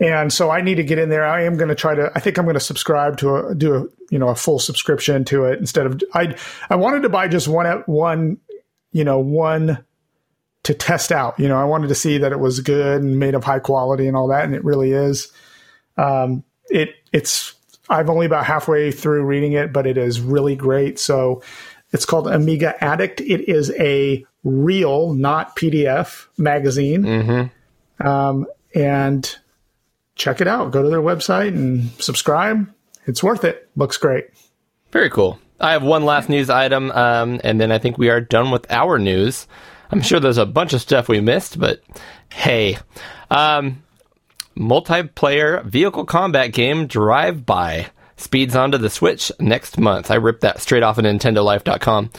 And 0.00 0.32
so 0.32 0.50
I 0.50 0.60
need 0.60 0.76
to 0.76 0.84
get 0.84 0.98
in 0.98 1.08
there. 1.08 1.24
I 1.24 1.44
am 1.44 1.56
going 1.56 1.68
to 1.68 1.74
try 1.74 1.94
to. 1.94 2.10
I 2.14 2.20
think 2.20 2.36
I'm 2.38 2.44
going 2.44 2.54
to 2.54 2.60
subscribe 2.60 3.16
to 3.18 3.36
a 3.36 3.54
do 3.54 3.74
a 3.74 3.86
you 4.10 4.18
know 4.18 4.28
a 4.28 4.34
full 4.34 4.58
subscription 4.58 5.24
to 5.26 5.44
it 5.44 5.60
instead 5.60 5.86
of 5.86 6.02
I. 6.14 6.36
I 6.68 6.76
wanted 6.76 7.02
to 7.02 7.08
buy 7.08 7.28
just 7.28 7.46
one 7.46 7.66
at 7.66 7.88
one, 7.88 8.38
you 8.92 9.04
know 9.04 9.20
one 9.20 9.84
to 10.64 10.74
test 10.74 11.12
out. 11.12 11.38
You 11.38 11.48
know 11.48 11.58
I 11.58 11.64
wanted 11.64 11.88
to 11.88 11.94
see 11.94 12.18
that 12.18 12.32
it 12.32 12.40
was 12.40 12.60
good 12.60 13.00
and 13.00 13.18
made 13.18 13.34
of 13.34 13.44
high 13.44 13.60
quality 13.60 14.06
and 14.06 14.16
all 14.16 14.28
that, 14.28 14.44
and 14.44 14.54
it 14.54 14.64
really 14.64 14.92
is. 14.92 15.32
Um, 15.96 16.44
it 16.68 16.90
it's 17.12 17.54
I've 17.88 18.10
only 18.10 18.26
about 18.26 18.46
halfway 18.46 18.90
through 18.90 19.24
reading 19.24 19.52
it, 19.52 19.72
but 19.72 19.86
it 19.86 19.98
is 19.98 20.20
really 20.20 20.56
great. 20.56 20.98
So 20.98 21.42
it's 21.92 22.06
called 22.06 22.26
Amiga 22.26 22.82
Addict. 22.82 23.20
It 23.20 23.48
is 23.48 23.70
a 23.78 24.24
real, 24.42 25.14
not 25.14 25.56
PDF 25.56 26.26
magazine. 26.38 27.04
Um, 28.00 28.46
and 28.74 29.36
check 30.16 30.40
it 30.40 30.48
out. 30.48 30.72
Go 30.72 30.82
to 30.82 30.88
their 30.88 31.00
website 31.00 31.48
and 31.48 31.90
subscribe. 32.02 32.68
It's 33.06 33.22
worth 33.22 33.44
it. 33.44 33.68
Looks 33.76 33.96
great. 33.96 34.26
Very 34.90 35.10
cool. 35.10 35.38
I 35.60 35.72
have 35.72 35.82
one 35.82 36.04
last 36.04 36.28
news 36.28 36.50
item, 36.50 36.90
um, 36.90 37.40
and 37.44 37.60
then 37.60 37.70
I 37.70 37.78
think 37.78 37.96
we 37.96 38.10
are 38.10 38.20
done 38.20 38.50
with 38.50 38.70
our 38.70 38.98
news. 38.98 39.46
I'm 39.94 40.02
sure 40.02 40.18
there's 40.18 40.38
a 40.38 40.44
bunch 40.44 40.72
of 40.72 40.80
stuff 40.80 41.08
we 41.08 41.20
missed, 41.20 41.60
but 41.60 41.80
hey. 42.32 42.78
Um, 43.30 43.84
multiplayer 44.56 45.64
vehicle 45.64 46.04
combat 46.04 46.52
game 46.52 46.88
Drive 46.88 47.46
Buy 47.46 47.90
speeds 48.16 48.56
onto 48.56 48.76
the 48.76 48.90
Switch 48.90 49.30
next 49.38 49.78
month. 49.78 50.10
I 50.10 50.16
ripped 50.16 50.40
that 50.40 50.60
straight 50.60 50.82
off 50.82 50.98
of 50.98 51.04
NintendoLife.com. 51.04 52.10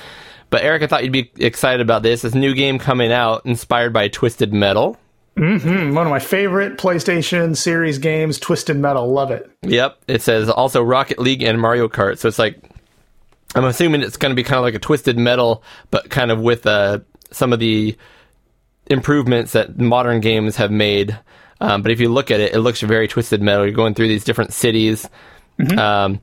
But 0.50 0.64
Eric, 0.64 0.84
I 0.84 0.88
thought 0.88 1.04
you'd 1.04 1.12
be 1.12 1.30
excited 1.38 1.82
about 1.82 2.02
this. 2.02 2.22
This 2.22 2.34
new 2.34 2.54
game 2.54 2.80
coming 2.80 3.12
out, 3.12 3.46
inspired 3.46 3.92
by 3.92 4.08
Twisted 4.08 4.54
Metal. 4.54 4.98
One 5.36 5.52
of 5.58 6.08
my 6.08 6.20
favorite 6.20 6.78
PlayStation 6.78 7.58
series 7.58 7.98
games, 7.98 8.40
Twisted 8.40 8.78
Metal. 8.78 9.12
Love 9.12 9.32
it. 9.32 9.52
Yep. 9.64 9.98
It 10.08 10.22
says 10.22 10.50
also 10.50 10.82
Rocket 10.82 11.20
League 11.20 11.44
and 11.44 11.60
Mario 11.60 11.90
Kart. 11.90 12.20
So 12.20 12.30
it's 12.30 12.40
like, 12.40 12.58
I'm 13.54 13.66
assuming 13.66 14.02
it's 14.02 14.16
going 14.16 14.30
to 14.30 14.36
be 14.36 14.44
kind 14.44 14.60
of 14.60 14.64
like 14.64 14.76
a 14.76 14.80
Twisted 14.80 15.18
Metal, 15.18 15.62
but 15.92 16.10
kind 16.10 16.32
of 16.32 16.40
with 16.40 16.66
uh, 16.66 17.00
some 17.36 17.54
of 17.54 17.60
the 17.60 17.98
improvements 18.88 19.54
that 19.54 19.78
modern 19.78 20.20
games 20.22 20.56
have 20.58 20.72
made. 20.72 21.18
Um, 21.62 21.82
but 21.82 21.92
if 21.92 22.00
you 22.00 22.10
look 22.10 22.32
at 22.32 22.40
it, 22.40 22.54
it 22.54 22.60
looks 22.60 22.82
very 22.82 23.08
Twisted 23.08 23.42
Metal. 23.42 23.66
You're 23.66 23.74
going 23.74 23.94
through 23.94 24.08
these 24.10 24.24
different 24.24 24.54
cities. 24.54 25.08
Um, 25.78 26.20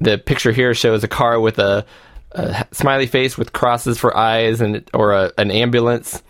the 0.00 0.16
picture 0.18 0.52
here 0.52 0.74
shows 0.74 1.02
a 1.02 1.08
car 1.08 1.40
with 1.40 1.58
a, 1.58 1.84
a 2.32 2.66
smiley 2.72 3.06
face 3.06 3.36
with 3.36 3.52
crosses 3.52 3.98
for 3.98 4.16
eyes 4.16 4.60
and 4.60 4.88
or 4.94 5.12
a, 5.12 5.32
an 5.38 5.50
ambulance. 5.50 6.22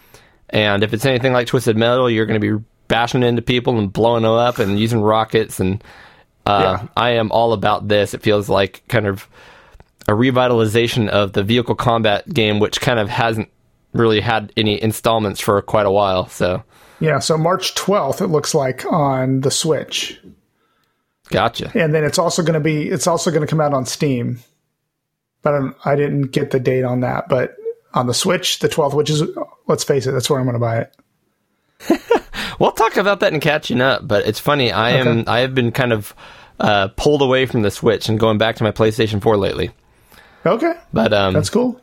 And 0.48 0.82
if 0.82 0.94
it's 0.94 1.04
anything 1.04 1.32
like 1.32 1.48
Twisted 1.48 1.76
Metal, 1.76 2.08
you're 2.08 2.26
going 2.26 2.40
to 2.40 2.58
be 2.58 2.64
bashing 2.88 3.22
into 3.22 3.42
people 3.42 3.78
and 3.78 3.92
blowing 3.92 4.22
them 4.22 4.32
up 4.32 4.58
and 4.58 4.78
using 4.78 5.02
rockets. 5.02 5.60
And 5.60 5.82
uh, 6.46 6.78
Yeah. 6.80 6.88
I 6.96 7.10
am 7.10 7.30
all 7.32 7.52
about 7.52 7.88
this. 7.88 8.14
It 8.14 8.22
feels 8.22 8.48
like 8.48 8.82
kind 8.88 9.06
of 9.06 9.28
a 10.08 10.12
revitalization 10.12 11.08
of 11.08 11.32
the 11.32 11.42
vehicle 11.42 11.74
combat 11.74 12.32
game, 12.32 12.60
which 12.60 12.80
kind 12.80 12.98
of 13.00 13.08
hasn't 13.08 13.50
really 13.98 14.20
had 14.20 14.52
any 14.56 14.82
installments 14.82 15.40
for 15.40 15.60
quite 15.62 15.86
a 15.86 15.90
while. 15.90 16.28
So, 16.28 16.62
Yeah. 17.00 17.18
So 17.18 17.36
March 17.36 17.74
12th, 17.74 18.20
it 18.20 18.28
looks 18.28 18.54
like 18.54 18.84
on 18.86 19.40
the 19.40 19.50
Switch, 19.50 20.20
gotcha. 21.28 21.70
and 21.74 21.94
then 21.94 22.04
it's 22.04 22.18
also 22.18 22.42
going 22.42 22.54
to 22.54 22.60
be. 22.60 22.88
It's 22.88 23.06
also 23.06 23.30
going 23.30 23.42
to 23.42 23.46
come 23.46 23.60
out 23.60 23.74
on 23.74 23.86
Steam. 23.86 24.40
But 25.42 25.54
I, 25.54 25.58
don't, 25.58 25.76
I 25.84 25.96
didn't 25.96 26.32
get 26.32 26.50
the 26.50 26.58
date 26.58 26.84
on 26.84 27.00
that. 27.00 27.28
But 27.28 27.56
on 27.94 28.06
the 28.08 28.14
Switch, 28.14 28.58
the 28.58 28.68
12th, 28.68 28.94
which 28.94 29.10
is 29.10 29.22
let's 29.68 29.84
face 29.84 30.06
it, 30.06 30.12
that's 30.12 30.28
where 30.28 30.40
I'm 30.40 30.46
going 30.46 30.54
to 30.54 30.60
buy 30.60 30.78
it. 30.80 32.12
We'll 32.58 32.72
talk 32.72 32.96
about 32.96 33.20
that 33.20 33.32
in 33.32 33.40
catching 33.40 33.80
up, 33.80 34.06
but 34.06 34.26
it's 34.26 34.40
funny. 34.40 34.72
I 34.72 34.92
am 34.92 35.24
I 35.26 35.40
have 35.40 35.54
been 35.54 35.72
kind 35.72 35.92
of 35.92 36.14
uh, 36.58 36.88
pulled 36.88 37.22
away 37.22 37.46
from 37.46 37.62
the 37.62 37.70
Switch 37.70 38.08
and 38.08 38.18
going 38.18 38.38
back 38.38 38.56
to 38.56 38.64
my 38.64 38.72
PlayStation 38.72 39.20
4 39.20 39.36
lately. 39.36 39.70
Okay, 40.44 40.74
But 40.92 41.12
um, 41.12 41.34
that's 41.34 41.50
cool. 41.50 41.80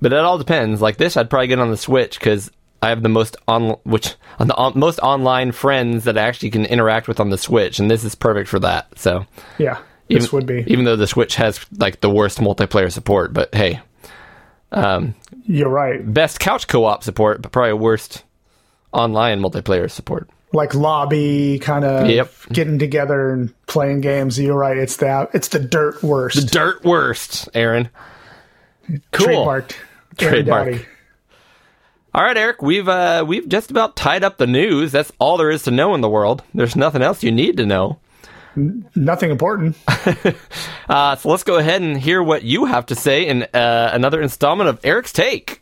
But 0.00 0.12
it 0.12 0.18
all 0.18 0.38
depends. 0.38 0.80
Like 0.82 0.96
this, 0.96 1.16
I'd 1.16 1.30
probably 1.30 1.46
get 1.48 1.58
on 1.58 1.70
the 1.70 1.76
Switch 1.76 2.18
because 2.18 2.50
I 2.82 2.90
have 2.90 3.02
the 3.02 3.08
most 3.08 3.36
on 3.48 3.70
which 3.84 4.14
on 4.38 4.48
the 4.48 4.54
on, 4.56 4.72
most 4.78 4.98
online 5.00 5.52
friends 5.52 6.04
that 6.04 6.18
I 6.18 6.22
actually 6.22 6.50
can 6.50 6.66
interact 6.66 7.08
with 7.08 7.20
on 7.20 7.30
the 7.30 7.38
Switch, 7.38 7.78
and 7.78 7.90
this 7.90 8.04
is 8.04 8.14
perfect 8.14 8.48
for 8.48 8.58
that. 8.60 8.86
So 8.98 9.26
Yeah, 9.58 9.78
even, 10.08 10.22
this 10.22 10.32
would 10.32 10.46
be. 10.46 10.64
even 10.66 10.84
though 10.84 10.96
the 10.96 11.06
Switch 11.06 11.36
has 11.36 11.64
like 11.78 12.00
the 12.00 12.10
worst 12.10 12.38
multiplayer 12.38 12.92
support, 12.92 13.32
but 13.32 13.54
hey, 13.54 13.80
um, 14.72 15.14
You're 15.46 15.68
right. 15.70 16.00
best 16.12 16.38
couch 16.40 16.68
co-op 16.68 17.02
support, 17.02 17.40
but 17.42 17.52
probably 17.52 17.72
worst 17.74 18.24
online 18.92 19.40
multiplayer 19.40 19.90
support. 19.90 20.28
like 20.52 20.74
lobby 20.74 21.58
kind 21.58 21.84
of 21.84 22.08
Yep. 22.08 22.32
getting 22.52 22.78
together 22.78 23.30
and 23.30 23.52
playing 23.66 24.00
games. 24.00 24.38
You're 24.38 24.56
right. 24.56 24.76
It's 24.78 24.98
that. 24.98 25.30
It's 25.34 25.48
the 25.48 25.58
dirt 25.58 26.02
worst. 26.02 26.36
The 26.36 26.46
dirt 26.46 26.84
worst, 26.84 27.48
Aaron. 27.54 27.88
Cool. 29.12 29.26
Trademarked. 29.26 29.74
Aaron 30.20 30.34
Trademark. 30.34 30.70
Dowdy. 30.72 30.86
All 32.14 32.22
right, 32.22 32.36
Eric, 32.36 32.62
we've 32.62 32.88
uh, 32.88 33.24
we've 33.26 33.46
just 33.46 33.70
about 33.70 33.94
tied 33.94 34.24
up 34.24 34.38
the 34.38 34.46
news. 34.46 34.90
That's 34.92 35.12
all 35.18 35.36
there 35.36 35.50
is 35.50 35.64
to 35.64 35.70
know 35.70 35.94
in 35.94 36.00
the 36.00 36.08
world. 36.08 36.42
There's 36.54 36.74
nothing 36.74 37.02
else 37.02 37.22
you 37.22 37.30
need 37.30 37.58
to 37.58 37.66
know. 37.66 37.98
Nothing 38.94 39.30
important. 39.30 39.76
Uh, 40.88 41.16
so 41.16 41.28
let's 41.30 41.42
go 41.42 41.56
ahead 41.56 41.82
and 41.82 41.98
hear 41.98 42.22
what 42.22 42.44
you 42.44 42.64
have 42.66 42.86
to 42.86 42.94
say 42.94 43.26
in 43.26 43.42
uh, 43.52 43.90
another 43.92 44.22
installment 44.22 44.68
of 44.68 44.78
Eric's 44.84 45.12
Take. 45.12 45.60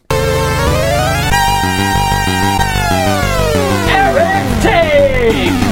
Eric 3.89 4.63
Take! 4.63 5.64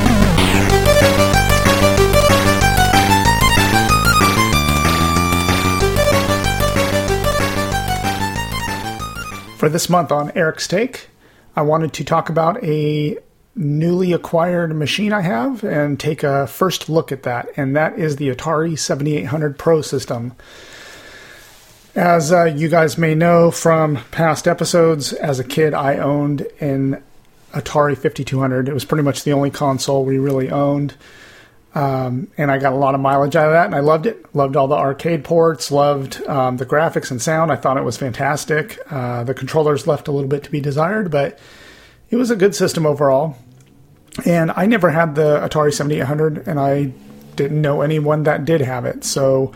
For 9.63 9.69
this 9.69 9.89
month 9.89 10.11
on 10.11 10.33
Eric's 10.35 10.67
Take, 10.67 11.07
I 11.55 11.63
wanted 11.63 11.93
to 11.93 12.03
talk 12.03 12.29
about 12.29 12.61
a 12.65 13.17
newly 13.55 14.13
acquired 14.13 14.75
machine 14.75 15.13
I 15.13 15.21
have 15.21 15.63
and 15.63 16.01
take 16.01 16.25
a 16.25 16.49
first 16.49 16.89
look 16.89 17.13
at 17.13 17.23
that. 17.23 17.47
And 17.57 17.77
that 17.77 17.97
is 17.97 18.17
the 18.17 18.29
Atari 18.35 18.77
7800 18.77 19.57
Pro 19.57 19.81
system. 19.81 20.35
As 21.95 22.33
uh, 22.33 22.47
you 22.47 22.69
guys 22.69 22.99
may 22.99 23.15
know 23.15 23.53
from 23.53 23.99
past 24.11 24.49
episodes, 24.49 25.13
as 25.13 25.39
a 25.39 25.45
kid, 25.45 25.75
I 25.75 25.99
owned 25.99 26.45
an 26.59 27.01
Atari 27.53 27.97
5200. 27.97 28.69
It 28.69 28.75
was 28.75 28.85
pretty 28.85 29.05
much 29.05 29.23
the 29.23 29.33
only 29.33 29.53
console 29.53 30.05
we 30.05 30.19
really 30.19 30.51
owned. 30.51 30.95
Um, 31.75 32.29
and 32.37 32.51
I 32.51 32.59
got 32.59 32.75
a 32.75 32.77
lot 32.77 32.95
of 32.95 33.01
mileage 33.01 33.35
out 33.35 33.47
of 33.47 33.53
that, 33.53 33.67
and 33.67 33.75
I 33.75 33.81
loved 33.81 34.07
it. 34.07 34.35
Loved 34.35 34.57
all 34.57 34.69
the 34.69 34.77
arcade 34.77 35.25
ports, 35.25 35.71
loved 35.71 36.23
um, 36.27 36.59
the 36.59 36.67
graphics 36.67 37.11
and 37.11 37.21
sound. 37.21 37.51
I 37.51 37.57
thought 37.57 37.79
it 37.79 37.85
was 37.85 37.97
fantastic. 37.97 38.79
Uh, 38.91 39.25
the 39.25 39.35
controllers 39.35 39.87
left 39.87 40.07
a 40.09 40.13
little 40.13 40.29
bit 40.29 40.43
to 40.45 40.51
be 40.51 40.61
desired, 40.61 41.11
but 41.11 41.39
it 42.11 42.17
was 42.17 42.31
a 42.31 42.37
good 42.37 42.55
system 42.55 42.85
overall. 42.85 43.37
And 44.27 44.53
I 44.55 44.67
never 44.67 44.91
had 44.91 45.15
the 45.15 45.39
Atari 45.39 45.73
7800, 45.73 46.47
and 46.47 46.61
I 46.61 46.93
didn't 47.37 47.63
know 47.63 47.81
anyone 47.81 48.25
that 48.25 48.45
did 48.45 48.61
have 48.61 48.85
it. 48.85 49.05
So 49.05 49.53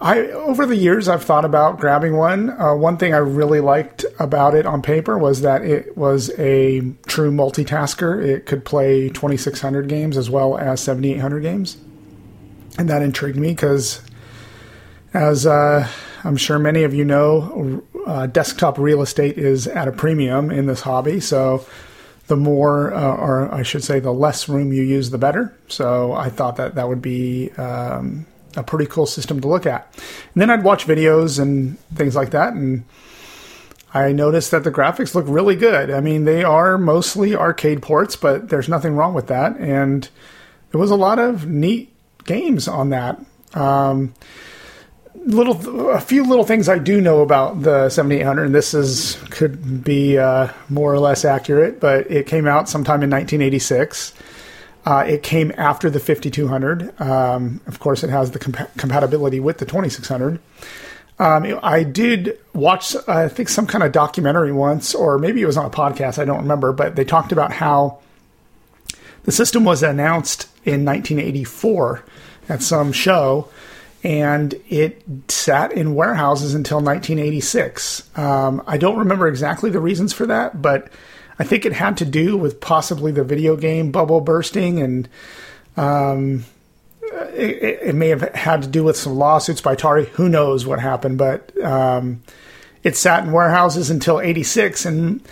I 0.00 0.28
over 0.28 0.64
the 0.64 0.76
years 0.76 1.08
I've 1.08 1.24
thought 1.24 1.44
about 1.44 1.80
grabbing 1.80 2.16
one. 2.16 2.50
Uh, 2.50 2.74
one 2.74 2.96
thing 2.98 3.14
I 3.14 3.18
really 3.18 3.60
liked 3.60 4.04
about 4.18 4.54
it 4.54 4.64
on 4.64 4.80
paper 4.80 5.18
was 5.18 5.40
that 5.40 5.62
it 5.62 5.96
was 5.96 6.30
a 6.38 6.80
true 7.06 7.32
multitasker. 7.32 8.24
It 8.24 8.46
could 8.46 8.64
play 8.64 9.08
2600 9.08 9.88
games 9.88 10.16
as 10.16 10.30
well 10.30 10.56
as 10.56 10.80
7800 10.80 11.40
games, 11.40 11.78
and 12.78 12.88
that 12.88 13.02
intrigued 13.02 13.38
me 13.38 13.48
because, 13.48 14.00
as 15.14 15.46
uh, 15.46 15.88
I'm 16.22 16.36
sure 16.36 16.58
many 16.58 16.84
of 16.84 16.94
you 16.94 17.04
know, 17.04 17.82
uh, 18.06 18.26
desktop 18.26 18.78
real 18.78 19.02
estate 19.02 19.36
is 19.36 19.66
at 19.66 19.88
a 19.88 19.92
premium 19.92 20.50
in 20.50 20.66
this 20.66 20.82
hobby. 20.82 21.18
So 21.18 21.66
the 22.28 22.36
more, 22.36 22.94
uh, 22.94 23.16
or 23.16 23.52
I 23.52 23.62
should 23.62 23.82
say, 23.82 23.98
the 23.98 24.12
less 24.12 24.48
room 24.48 24.72
you 24.72 24.82
use, 24.82 25.10
the 25.10 25.18
better. 25.18 25.56
So 25.66 26.12
I 26.12 26.28
thought 26.28 26.56
that 26.56 26.76
that 26.76 26.88
would 26.88 27.02
be 27.02 27.50
um, 27.52 28.26
a 28.56 28.62
pretty 28.62 28.86
cool 28.86 29.06
system 29.06 29.40
to 29.40 29.48
look 29.48 29.66
at. 29.66 29.92
And 30.34 30.40
then 30.40 30.50
I'd 30.50 30.64
watch 30.64 30.86
videos 30.86 31.40
and 31.40 31.78
things 31.94 32.16
like 32.16 32.30
that, 32.30 32.54
and 32.54 32.84
I 33.92 34.12
noticed 34.12 34.50
that 34.50 34.64
the 34.64 34.70
graphics 34.70 35.14
look 35.14 35.24
really 35.28 35.56
good. 35.56 35.90
I 35.90 36.00
mean, 36.00 36.24
they 36.24 36.44
are 36.44 36.76
mostly 36.76 37.34
arcade 37.34 37.82
ports, 37.82 38.16
but 38.16 38.50
there's 38.50 38.68
nothing 38.68 38.94
wrong 38.94 39.14
with 39.14 39.28
that. 39.28 39.56
And 39.56 40.08
there 40.70 40.80
was 40.80 40.90
a 40.90 40.96
lot 40.96 41.18
of 41.18 41.46
neat 41.46 41.92
games 42.24 42.68
on 42.68 42.90
that. 42.90 43.18
Um, 43.54 44.14
little 45.14 45.90
a 45.90 46.00
few 46.00 46.24
little 46.24 46.44
things 46.44 46.68
I 46.68 46.78
do 46.78 47.00
know 47.00 47.20
about 47.20 47.62
the 47.62 47.90
7800 47.90 48.44
and 48.44 48.54
this 48.54 48.72
is 48.72 49.16
could 49.30 49.82
be 49.84 50.16
uh, 50.16 50.48
more 50.68 50.92
or 50.92 50.98
less 50.98 51.24
accurate 51.24 51.80
but 51.80 52.10
it 52.10 52.26
came 52.26 52.46
out 52.46 52.68
sometime 52.68 53.02
in 53.02 53.10
1986 53.10 54.14
uh, 54.84 55.04
it 55.06 55.22
came 55.22 55.52
after 55.56 55.90
the 55.90 56.00
5200 56.00 57.00
um, 57.00 57.60
of 57.66 57.78
course 57.80 58.02
it 58.04 58.10
has 58.10 58.30
the 58.30 58.38
compa- 58.38 58.74
compatibility 58.76 59.40
with 59.40 59.58
the 59.58 59.66
2600 59.66 60.40
um, 61.20 61.58
I 61.62 61.82
did 61.82 62.38
watch 62.52 62.94
I 63.08 63.28
think 63.28 63.48
some 63.48 63.66
kind 63.66 63.82
of 63.84 63.92
documentary 63.92 64.52
once 64.52 64.94
or 64.94 65.18
maybe 65.18 65.42
it 65.42 65.46
was 65.46 65.56
on 65.56 65.66
a 65.66 65.70
podcast 65.70 66.18
I 66.18 66.24
don't 66.24 66.38
remember 66.38 66.72
but 66.72 66.96
they 66.96 67.04
talked 67.04 67.32
about 67.32 67.52
how 67.52 67.98
the 69.24 69.32
system 69.32 69.64
was 69.64 69.82
announced 69.82 70.44
in 70.64 70.84
1984 70.84 72.04
at 72.48 72.62
some 72.62 72.92
show 72.92 73.48
and 74.04 74.54
it 74.68 75.02
sat 75.28 75.72
in 75.72 75.94
warehouses 75.94 76.54
until 76.54 76.78
1986. 76.78 78.16
Um, 78.16 78.62
I 78.66 78.76
don't 78.76 78.98
remember 78.98 79.26
exactly 79.26 79.70
the 79.70 79.80
reasons 79.80 80.12
for 80.12 80.26
that, 80.26 80.62
but 80.62 80.90
I 81.38 81.44
think 81.44 81.64
it 81.64 81.72
had 81.72 81.96
to 81.98 82.04
do 82.04 82.36
with 82.36 82.60
possibly 82.60 83.12
the 83.12 83.24
video 83.24 83.56
game 83.56 83.92
bubble 83.92 84.20
bursting, 84.20 84.80
and 84.80 85.08
um, 85.76 86.44
it, 87.32 87.80
it, 87.82 87.94
may 87.94 88.08
have 88.08 88.22
had 88.34 88.62
to 88.62 88.68
do 88.68 88.82
with 88.82 88.96
some 88.96 89.14
lawsuits 89.14 89.60
by 89.60 89.76
Atari. 89.76 90.06
Who 90.08 90.28
knows 90.28 90.66
what 90.66 90.80
happened, 90.80 91.18
but 91.18 91.56
um, 91.62 92.22
it 92.82 92.96
sat 92.96 93.24
in 93.24 93.32
warehouses 93.32 93.90
until 93.90 94.20
86, 94.20 94.84
and 94.84 95.22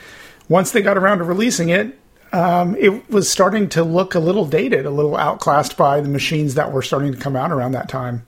once 0.48 0.70
they 0.70 0.82
got 0.82 0.96
around 0.96 1.18
to 1.18 1.24
releasing 1.24 1.70
it, 1.70 1.98
um, 2.32 2.76
it 2.76 3.08
was 3.10 3.30
starting 3.30 3.68
to 3.70 3.82
look 3.82 4.14
a 4.14 4.20
little 4.20 4.44
dated, 4.44 4.86
a 4.86 4.90
little 4.90 5.16
outclassed 5.16 5.76
by 5.76 6.00
the 6.00 6.08
machines 6.08 6.54
that 6.54 6.72
were 6.72 6.82
starting 6.82 7.12
to 7.12 7.18
come 7.18 7.36
out 7.36 7.50
around 7.50 7.72
that 7.72 7.88
time. 7.88 8.26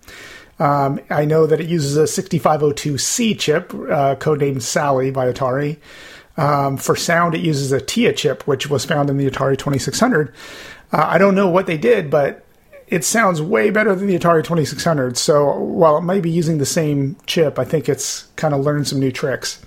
Um, 0.59 0.99
I 1.09 1.25
know 1.25 1.47
that 1.47 1.61
it 1.61 1.69
uses 1.69 1.97
a 1.97 2.03
6502C 2.03 3.39
chip, 3.39 3.73
uh, 3.73 4.17
codenamed 4.17 4.63
Sally 4.63 5.11
by 5.11 5.31
Atari. 5.31 5.79
Um, 6.39 6.77
for 6.77 6.95
sound, 6.95 7.35
it 7.35 7.41
uses 7.41 7.73
a 7.73 7.81
TIA 7.81 8.13
chip, 8.13 8.47
which 8.47 8.71
was 8.71 8.85
found 8.85 9.11
in 9.11 9.17
the 9.17 9.29
Atari 9.29 9.59
2600. 9.59 10.33
Uh, 10.93 11.05
I 11.07 11.19
don't 11.19 11.35
know 11.35 11.49
what 11.49 11.67
they 11.67 11.77
did, 11.77 12.11
but 12.11 12.47
it 12.87 13.05
sounds 13.05 13.43
way 13.43 13.71
better 13.71 13.95
than 13.95 14.07
the 14.07 14.17
Atari 14.19 14.45
2600. 14.45 15.19
So 15.19 15.59
while 15.59 15.99
it 15.99 16.03
might 16.03 16.23
be 16.23 16.31
using 16.31 16.59
the 16.59 16.65
same 16.65 17.17
chip, 17.27 17.59
I 17.59 17.65
think 17.65 17.89
it's 17.89 18.29
kind 18.37 18.55
of 18.55 18.61
learned 18.61 18.87
some 18.87 19.01
new 19.01 19.11
tricks. 19.11 19.61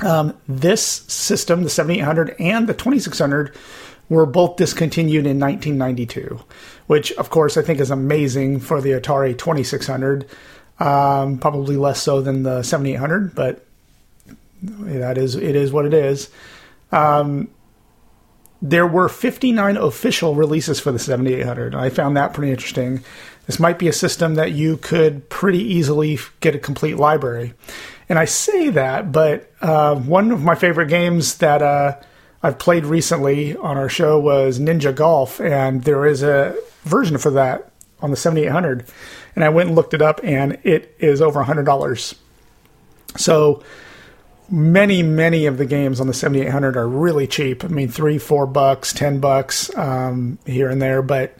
Um, 0.00 0.34
this 0.48 0.82
system, 0.82 1.62
the 1.62 1.70
7800 1.70 2.34
and 2.38 2.66
the 2.66 2.74
2600, 2.74 3.54
were 4.08 4.26
both 4.26 4.56
discontinued 4.56 5.26
in 5.26 5.38
1992, 5.38 6.40
which, 6.86 7.12
of 7.12 7.28
course, 7.28 7.56
I 7.56 7.62
think 7.62 7.80
is 7.80 7.90
amazing 7.90 8.60
for 8.60 8.80
the 8.80 8.90
Atari 8.90 9.36
2600. 9.36 10.26
Um, 10.78 11.38
probably 11.38 11.76
less 11.76 12.02
so 12.02 12.20
than 12.20 12.44
the 12.44 12.62
7800, 12.62 13.34
but 13.34 13.65
that 14.62 15.18
is 15.18 15.34
it 15.34 15.56
is 15.56 15.72
what 15.72 15.86
it 15.86 15.94
is. 15.94 16.30
Um, 16.92 17.48
there 18.62 18.86
were 18.86 19.08
59 19.08 19.76
official 19.76 20.34
releases 20.34 20.80
for 20.80 20.90
the 20.90 20.98
7800. 20.98 21.74
I 21.74 21.90
found 21.90 22.16
that 22.16 22.32
pretty 22.32 22.52
interesting. 22.52 23.04
This 23.46 23.60
might 23.60 23.78
be 23.78 23.86
a 23.86 23.92
system 23.92 24.34
that 24.34 24.52
you 24.52 24.76
could 24.76 25.28
pretty 25.28 25.60
easily 25.60 26.18
get 26.40 26.54
a 26.54 26.58
complete 26.58 26.96
library. 26.96 27.54
And 28.08 28.18
I 28.18 28.24
say 28.24 28.70
that, 28.70 29.12
but 29.12 29.52
uh, 29.60 29.96
one 29.96 30.30
of 30.30 30.42
my 30.42 30.54
favorite 30.54 30.88
games 30.88 31.36
that 31.36 31.62
uh, 31.62 31.98
I've 32.42 32.58
played 32.58 32.86
recently 32.86 33.56
on 33.56 33.76
our 33.76 33.88
show 33.88 34.18
was 34.18 34.58
Ninja 34.58 34.94
Golf, 34.94 35.40
and 35.40 35.84
there 35.84 36.06
is 36.06 36.22
a 36.22 36.56
version 36.82 37.18
for 37.18 37.30
that 37.32 37.70
on 38.00 38.10
the 38.10 38.16
7800. 38.16 38.86
And 39.34 39.44
I 39.44 39.48
went 39.48 39.68
and 39.68 39.76
looked 39.76 39.94
it 39.94 40.02
up, 40.02 40.20
and 40.22 40.58
it 40.62 40.94
is 40.98 41.20
over 41.20 41.42
$100. 41.44 42.14
So 43.16 43.62
many, 44.50 45.02
many 45.02 45.46
of 45.46 45.58
the 45.58 45.64
games 45.64 46.00
on 46.00 46.06
the 46.06 46.14
7800 46.14 46.76
are 46.76 46.88
really 46.88 47.26
cheap. 47.26 47.64
I 47.64 47.68
mean, 47.68 47.88
three, 47.88 48.18
four 48.18 48.46
bucks, 48.46 48.92
10 48.92 49.20
bucks 49.20 49.76
um, 49.76 50.38
here 50.46 50.68
and 50.68 50.80
there, 50.80 51.02
but 51.02 51.36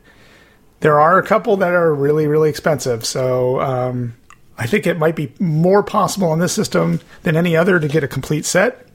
there 0.81 1.01
are 1.01 1.19
a 1.19 1.27
couple 1.27 1.57
that 1.59 1.73
are 1.73 1.95
really, 1.95 2.27
really 2.27 2.51
expensive. 2.51 3.05
So 3.05 3.61
um, 3.61 4.15
I 4.59 4.66
think 4.66 4.87
it 4.87 4.99
might 4.99 5.16
be 5.16 5.33
more 5.39 5.83
possible 5.83 6.31
on 6.31 6.39
this 6.39 6.53
system 6.53 7.01
than 7.23 7.37
any 7.37 7.57
other 7.57 7.78
to 7.78 7.89
get 7.89 8.05
a 8.05 8.09
complete 8.09 8.45
set, 8.45 8.87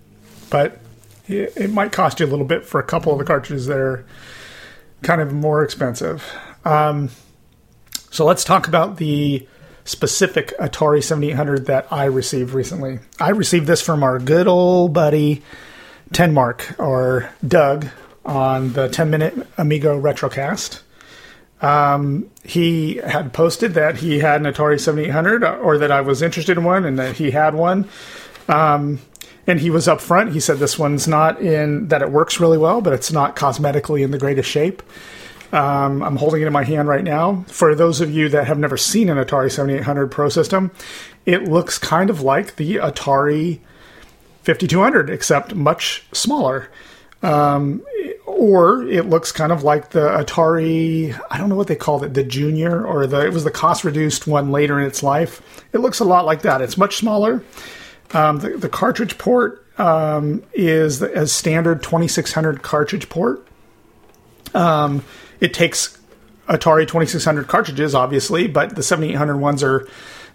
but 0.49 0.79
it, 1.27 1.53
it 1.55 1.71
might 1.71 1.91
cost 1.91 2.19
you 2.19 2.25
a 2.25 2.27
little 2.27 2.45
bit 2.45 2.65
for 2.65 2.79
a 2.79 2.83
couple 2.83 3.11
of 3.11 3.19
the 3.19 3.25
cartridges 3.25 3.67
that 3.67 3.77
are 3.77 4.05
kind 5.01 5.21
of 5.21 5.33
more 5.33 5.63
expensive. 5.63 6.31
Um, 6.65 7.09
so 8.11 8.25
let's 8.25 8.43
talk 8.43 8.67
about 8.67 8.97
the 8.97 9.47
specific 9.91 10.57
Atari 10.57 11.03
7800 11.03 11.65
that 11.65 11.85
I 11.91 12.05
received 12.05 12.53
recently. 12.53 12.99
I 13.19 13.29
received 13.29 13.67
this 13.67 13.81
from 13.81 14.03
our 14.03 14.19
good 14.19 14.47
old 14.47 14.93
buddy 14.93 15.43
Tenmark 16.13 16.79
or 16.79 17.29
Doug 17.45 17.87
on 18.25 18.73
the 18.73 18.87
10 18.87 19.09
minute 19.09 19.47
Amiga 19.57 19.89
Retrocast. 19.89 20.81
Um, 21.61 22.31
he 22.43 22.95
had 22.95 23.33
posted 23.33 23.75
that 23.75 23.97
he 23.97 24.19
had 24.19 24.41
an 24.41 24.51
Atari 24.51 24.79
7800 24.79 25.43
or 25.43 25.77
that 25.77 25.91
I 25.91 26.01
was 26.01 26.21
interested 26.21 26.57
in 26.57 26.63
one 26.63 26.85
and 26.85 26.97
that 26.97 27.17
he 27.17 27.31
had 27.31 27.53
one. 27.53 27.87
Um, 28.47 28.99
and 29.45 29.59
he 29.59 29.69
was 29.69 29.87
upfront. 29.87 30.31
He 30.31 30.39
said 30.39 30.57
this 30.57 30.79
one's 30.79 31.07
not 31.07 31.41
in 31.41 31.89
that 31.89 32.01
it 32.01 32.11
works 32.11 32.39
really 32.39 32.57
well, 32.57 32.81
but 32.81 32.93
it's 32.93 33.11
not 33.11 33.35
cosmetically 33.35 34.03
in 34.03 34.11
the 34.11 34.17
greatest 34.17 34.49
shape. 34.49 34.81
Um, 35.51 36.01
I'm 36.01 36.15
holding 36.15 36.41
it 36.41 36.47
in 36.47 36.53
my 36.53 36.63
hand 36.63 36.87
right 36.87 37.03
now. 37.03 37.43
For 37.47 37.75
those 37.75 37.99
of 37.99 38.09
you 38.09 38.29
that 38.29 38.47
have 38.47 38.57
never 38.57 38.77
seen 38.77 39.09
an 39.09 39.17
Atari 39.17 39.51
7800 39.51 40.07
Pro 40.07 40.29
system, 40.29 40.71
it 41.25 41.43
looks 41.43 41.77
kind 41.77 42.09
of 42.09 42.21
like 42.21 42.55
the 42.55 42.75
Atari 42.75 43.59
5200, 44.43 45.09
except 45.09 45.53
much 45.53 46.05
smaller. 46.13 46.69
Um, 47.21 47.83
or 48.25 48.83
it 48.87 49.05
looks 49.05 49.31
kind 49.31 49.51
of 49.51 49.63
like 49.63 49.89
the 49.91 50.09
Atari, 50.09 51.19
I 51.29 51.37
don't 51.37 51.49
know 51.49 51.55
what 51.55 51.67
they 51.67 51.75
called 51.75 52.03
it, 52.03 52.13
the 52.13 52.23
Junior, 52.23 52.83
or 52.83 53.05
the 53.05 53.25
it 53.25 53.33
was 53.33 53.43
the 53.43 53.51
cost 53.51 53.83
reduced 53.83 54.25
one 54.25 54.51
later 54.51 54.79
in 54.79 54.87
its 54.87 55.03
life. 55.03 55.41
It 55.73 55.79
looks 55.79 55.99
a 55.99 56.05
lot 56.05 56.25
like 56.25 56.41
that. 56.41 56.61
It's 56.61 56.77
much 56.77 56.97
smaller. 56.97 57.43
Um, 58.13 58.39
the, 58.39 58.49
the, 58.57 58.67
cartridge 58.67 59.17
port 59.17 59.65
um, 59.79 60.43
is 60.53 61.01
a 61.01 61.27
standard 61.27 61.81
2600 61.81 62.61
cartridge 62.61 63.07
port. 63.07 63.47
Um, 64.53 65.03
it 65.41 65.53
takes 65.53 65.97
Atari 66.47 66.87
2600 66.87 67.47
cartridges, 67.47 67.93
obviously, 67.93 68.47
but 68.47 68.75
the 68.75 68.83
7800 68.83 69.37
ones 69.37 69.63
are 69.63 69.87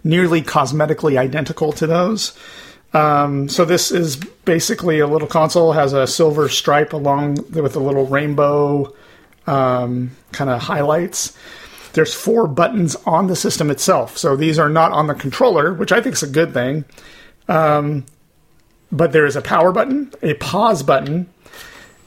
nearly 0.03 0.41
cosmetically 0.41 1.17
identical 1.17 1.71
to 1.73 1.87
those. 1.87 2.37
Um, 2.93 3.49
so 3.49 3.65
this 3.65 3.91
is 3.91 4.15
basically 4.15 4.99
a 4.99 5.07
little 5.07 5.27
console 5.27 5.73
has 5.73 5.93
a 5.93 6.07
silver 6.07 6.49
stripe 6.49 6.93
along 6.93 7.35
with 7.51 7.75
a 7.75 7.79
little 7.79 8.05
rainbow 8.05 8.93
um, 9.45 10.11
kind 10.31 10.49
of 10.49 10.61
highlights. 10.61 11.37
There's 11.93 12.13
four 12.13 12.47
buttons 12.47 12.95
on 13.05 13.27
the 13.27 13.35
system 13.35 13.69
itself. 13.69 14.17
So 14.17 14.35
these 14.35 14.59
are 14.59 14.69
not 14.69 14.91
on 14.91 15.07
the 15.07 15.15
controller, 15.15 15.73
which 15.73 15.91
I 15.91 16.01
think 16.01 16.15
is 16.15 16.23
a 16.23 16.27
good 16.27 16.53
thing. 16.53 16.85
Um, 17.47 18.05
but 18.91 19.11
there 19.11 19.25
is 19.25 19.35
a 19.35 19.41
power 19.41 19.71
button, 19.71 20.13
a 20.21 20.35
pause 20.35 20.83
button, 20.83 21.29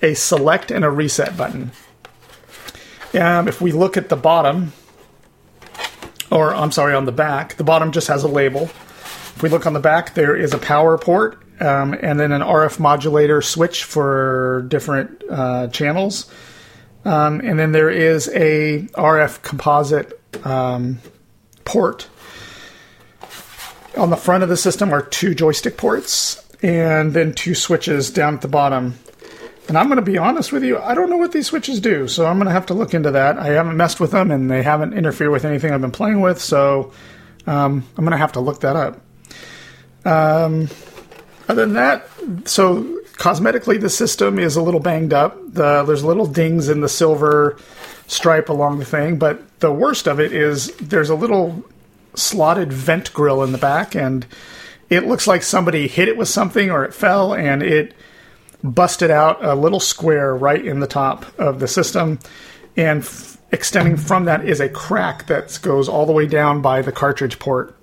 a 0.00 0.14
select, 0.14 0.70
and 0.70 0.84
a 0.84 0.90
reset 0.90 1.36
button. 1.36 1.72
Um, 3.14 3.48
if 3.48 3.60
we 3.60 3.72
look 3.72 3.96
at 3.96 4.08
the 4.08 4.16
bottom, 4.16 4.72
or 6.30 6.54
I'm 6.54 6.70
sorry, 6.70 6.94
on 6.94 7.06
the 7.06 7.12
back, 7.12 7.56
the 7.56 7.64
bottom 7.64 7.92
just 7.92 8.08
has 8.08 8.22
a 8.22 8.28
label. 8.28 8.62
If 8.62 9.42
we 9.42 9.48
look 9.48 9.66
on 9.66 9.72
the 9.72 9.80
back, 9.80 10.14
there 10.14 10.36
is 10.36 10.54
a 10.54 10.58
power 10.58 10.96
port 10.96 11.42
um, 11.60 11.94
and 12.00 12.18
then 12.18 12.32
an 12.32 12.40
RF 12.40 12.78
modulator 12.78 13.42
switch 13.42 13.84
for 13.84 14.64
different 14.68 15.22
uh, 15.28 15.68
channels. 15.68 16.30
Um, 17.04 17.40
and 17.40 17.58
then 17.58 17.72
there 17.72 17.90
is 17.90 18.28
a 18.28 18.82
RF 18.92 19.42
composite 19.42 20.20
um, 20.44 20.98
port. 21.64 22.08
On 23.96 24.10
the 24.10 24.16
front 24.16 24.42
of 24.42 24.48
the 24.48 24.56
system 24.56 24.92
are 24.92 25.02
two 25.02 25.34
joystick 25.34 25.76
ports 25.76 26.46
and 26.62 27.12
then 27.12 27.32
two 27.32 27.54
switches 27.54 28.10
down 28.10 28.34
at 28.34 28.40
the 28.40 28.48
bottom. 28.48 28.94
And 29.68 29.78
I'm 29.78 29.86
going 29.86 29.96
to 29.96 30.02
be 30.02 30.18
honest 30.18 30.52
with 30.52 30.64
you, 30.64 30.78
I 30.78 30.94
don't 30.94 31.10
know 31.10 31.16
what 31.16 31.32
these 31.32 31.46
switches 31.46 31.80
do, 31.80 32.08
so 32.08 32.26
I'm 32.26 32.38
going 32.38 32.46
to 32.46 32.52
have 32.52 32.66
to 32.66 32.74
look 32.74 32.92
into 32.92 33.12
that. 33.12 33.38
I 33.38 33.48
haven't 33.48 33.76
messed 33.76 34.00
with 34.00 34.10
them, 34.10 34.30
and 34.30 34.50
they 34.50 34.62
haven't 34.62 34.94
interfered 34.94 35.30
with 35.30 35.44
anything 35.44 35.72
I've 35.72 35.80
been 35.80 35.92
playing 35.92 36.20
with, 36.20 36.40
so 36.40 36.92
um, 37.46 37.86
I'm 37.96 38.04
going 38.04 38.10
to 38.10 38.16
have 38.16 38.32
to 38.32 38.40
look 38.40 38.60
that 38.60 38.74
up. 38.74 39.00
Um, 40.04 40.68
other 41.48 41.66
than 41.66 41.74
that, 41.74 42.08
so 42.46 42.82
cosmetically, 43.12 43.80
the 43.80 43.90
system 43.90 44.38
is 44.38 44.56
a 44.56 44.62
little 44.62 44.80
banged 44.80 45.12
up. 45.12 45.36
The, 45.52 45.84
there's 45.84 46.02
little 46.02 46.26
dings 46.26 46.68
in 46.68 46.80
the 46.80 46.88
silver 46.88 47.56
stripe 48.06 48.48
along 48.48 48.78
the 48.80 48.84
thing, 48.84 49.18
but 49.18 49.60
the 49.60 49.72
worst 49.72 50.08
of 50.08 50.18
it 50.18 50.32
is 50.32 50.74
there's 50.76 51.10
a 51.10 51.14
little 51.14 51.64
slotted 52.14 52.72
vent 52.72 53.12
grill 53.12 53.42
in 53.44 53.52
the 53.52 53.58
back, 53.58 53.94
and 53.94 54.26
it 54.88 55.06
looks 55.06 55.28
like 55.28 55.42
somebody 55.42 55.86
hit 55.86 56.08
it 56.08 56.16
with 56.16 56.28
something 56.28 56.70
or 56.70 56.84
it 56.84 56.92
fell, 56.92 57.34
and 57.34 57.62
it 57.62 57.94
busted 58.62 59.10
out 59.10 59.44
a 59.44 59.54
little 59.54 59.80
square 59.80 60.34
right 60.34 60.64
in 60.64 60.80
the 60.80 60.86
top 60.86 61.26
of 61.38 61.60
the 61.60 61.68
system, 61.68 62.18
and 62.76 63.02
f- 63.02 63.38
extending 63.52 63.96
from 63.96 64.24
that 64.26 64.44
is 64.44 64.60
a 64.60 64.68
crack 64.68 65.26
that 65.26 65.58
goes 65.62 65.88
all 65.88 66.06
the 66.06 66.12
way 66.12 66.26
down 66.26 66.62
by 66.62 66.82
the 66.82 66.92
cartridge 66.92 67.38
port. 67.38 67.76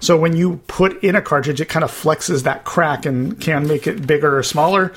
So 0.00 0.16
when 0.16 0.36
you 0.36 0.60
put 0.68 1.02
in 1.02 1.16
a 1.16 1.22
cartridge, 1.22 1.60
it 1.60 1.68
kind 1.68 1.84
of 1.84 1.90
flexes 1.90 2.44
that 2.44 2.64
crack 2.64 3.04
and 3.04 3.40
can 3.40 3.66
make 3.66 3.86
it 3.86 4.06
bigger 4.06 4.38
or 4.38 4.42
smaller. 4.42 4.92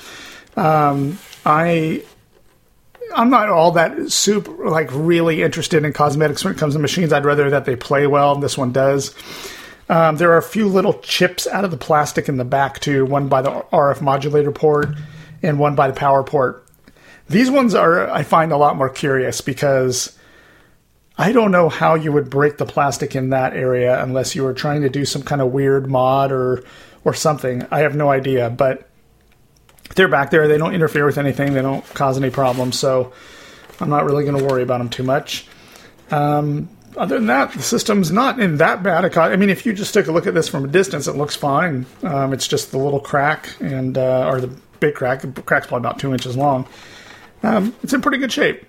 Um, 0.56 1.18
I 1.44 2.04
I'm 3.14 3.30
not 3.30 3.48
all 3.48 3.72
that 3.72 4.10
super 4.10 4.68
like 4.68 4.88
really 4.92 5.42
interested 5.42 5.84
in 5.84 5.92
cosmetics 5.92 6.44
when 6.44 6.54
it 6.54 6.58
comes 6.58 6.74
to 6.74 6.80
machines. 6.80 7.12
I'd 7.12 7.24
rather 7.24 7.50
that 7.50 7.64
they 7.64 7.76
play 7.76 8.06
well. 8.06 8.34
And 8.34 8.42
this 8.42 8.56
one 8.56 8.72
does. 8.72 9.14
Um, 9.88 10.16
there 10.16 10.30
are 10.32 10.38
a 10.38 10.42
few 10.42 10.68
little 10.68 10.94
chips 11.00 11.46
out 11.46 11.64
of 11.64 11.70
the 11.70 11.76
plastic 11.76 12.28
in 12.28 12.36
the 12.36 12.44
back 12.44 12.80
too. 12.80 13.04
One 13.04 13.28
by 13.28 13.42
the 13.42 13.50
RF 13.50 14.00
modulator 14.00 14.52
port 14.52 14.90
and 15.42 15.58
one 15.58 15.74
by 15.74 15.88
the 15.88 15.94
power 15.94 16.22
port. 16.22 16.66
These 17.28 17.50
ones 17.50 17.74
are 17.74 18.10
I 18.10 18.22
find 18.22 18.52
a 18.52 18.56
lot 18.56 18.76
more 18.76 18.88
curious 18.88 19.40
because 19.40 20.16
I 21.16 21.32
don't 21.32 21.50
know 21.50 21.68
how 21.68 21.94
you 21.94 22.12
would 22.12 22.30
break 22.30 22.58
the 22.58 22.66
plastic 22.66 23.14
in 23.14 23.30
that 23.30 23.54
area 23.54 24.02
unless 24.02 24.34
you 24.34 24.44
were 24.44 24.54
trying 24.54 24.82
to 24.82 24.88
do 24.88 25.04
some 25.04 25.22
kind 25.22 25.40
of 25.40 25.52
weird 25.52 25.90
mod 25.90 26.32
or 26.32 26.64
or 27.04 27.14
something. 27.14 27.66
I 27.70 27.80
have 27.80 27.96
no 27.96 28.10
idea, 28.10 28.50
but 28.50 28.88
they're 29.94 30.08
back 30.08 30.30
there. 30.30 30.48
They 30.48 30.58
don't 30.58 30.74
interfere 30.74 31.04
with 31.04 31.18
anything. 31.18 31.54
They 31.54 31.62
don't 31.62 31.84
cause 31.94 32.16
any 32.16 32.30
problems, 32.30 32.78
so 32.78 33.12
I'm 33.80 33.90
not 33.90 34.04
really 34.04 34.24
going 34.24 34.38
to 34.38 34.44
worry 34.44 34.62
about 34.62 34.78
them 34.78 34.88
too 34.88 35.02
much. 35.02 35.46
Um, 36.10 36.68
other 36.96 37.16
than 37.16 37.26
that, 37.26 37.52
the 37.52 37.62
system's 37.62 38.12
not 38.12 38.38
in 38.38 38.58
that 38.58 38.82
bad 38.82 39.16
I 39.16 39.36
mean, 39.36 39.50
if 39.50 39.64
you 39.64 39.72
just 39.72 39.94
take 39.94 40.06
a 40.06 40.12
look 40.12 40.26
at 40.26 40.34
this 40.34 40.48
from 40.48 40.64
a 40.64 40.68
distance, 40.68 41.06
it 41.06 41.16
looks 41.16 41.34
fine. 41.34 41.86
Um, 42.02 42.32
it's 42.32 42.46
just 42.46 42.70
the 42.70 42.78
little 42.78 43.00
crack 43.00 43.48
and 43.60 43.96
uh, 43.96 44.28
or 44.28 44.40
the 44.40 44.54
big 44.82 44.94
crack. 44.94 45.20
The 45.22 45.28
crack's 45.42 45.68
probably 45.68 45.86
about 45.86 45.98
two 45.98 46.12
inches 46.12 46.36
long. 46.36 46.66
Um, 47.42 47.74
it's 47.82 47.94
in 47.94 48.02
pretty 48.02 48.18
good 48.18 48.32
shape. 48.32 48.66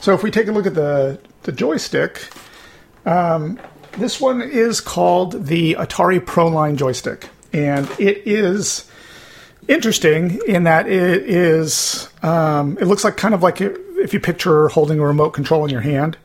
So 0.00 0.14
if 0.14 0.22
we 0.24 0.30
take 0.32 0.48
a 0.48 0.52
look 0.52 0.66
at 0.66 0.74
the 0.74 1.20
the 1.44 1.52
joystick, 1.52 2.28
um, 3.06 3.60
this 3.92 4.20
one 4.20 4.42
is 4.42 4.80
called 4.80 5.46
the 5.46 5.74
Atari 5.74 6.18
ProLine 6.18 6.76
joystick, 6.76 7.28
and 7.52 7.88
it 8.00 8.26
is 8.26 8.90
interesting 9.68 10.40
in 10.48 10.64
that 10.64 10.88
it 10.88 11.22
is 11.28 12.08
um, 12.22 12.78
it 12.80 12.86
looks 12.86 13.04
like 13.04 13.16
kind 13.16 13.34
of 13.34 13.42
like 13.42 13.60
if 13.60 14.12
you 14.12 14.18
picture 14.18 14.68
holding 14.68 14.98
a 14.98 15.06
remote 15.06 15.30
control 15.30 15.64
in 15.64 15.70
your 15.70 15.82
hand, 15.82 16.16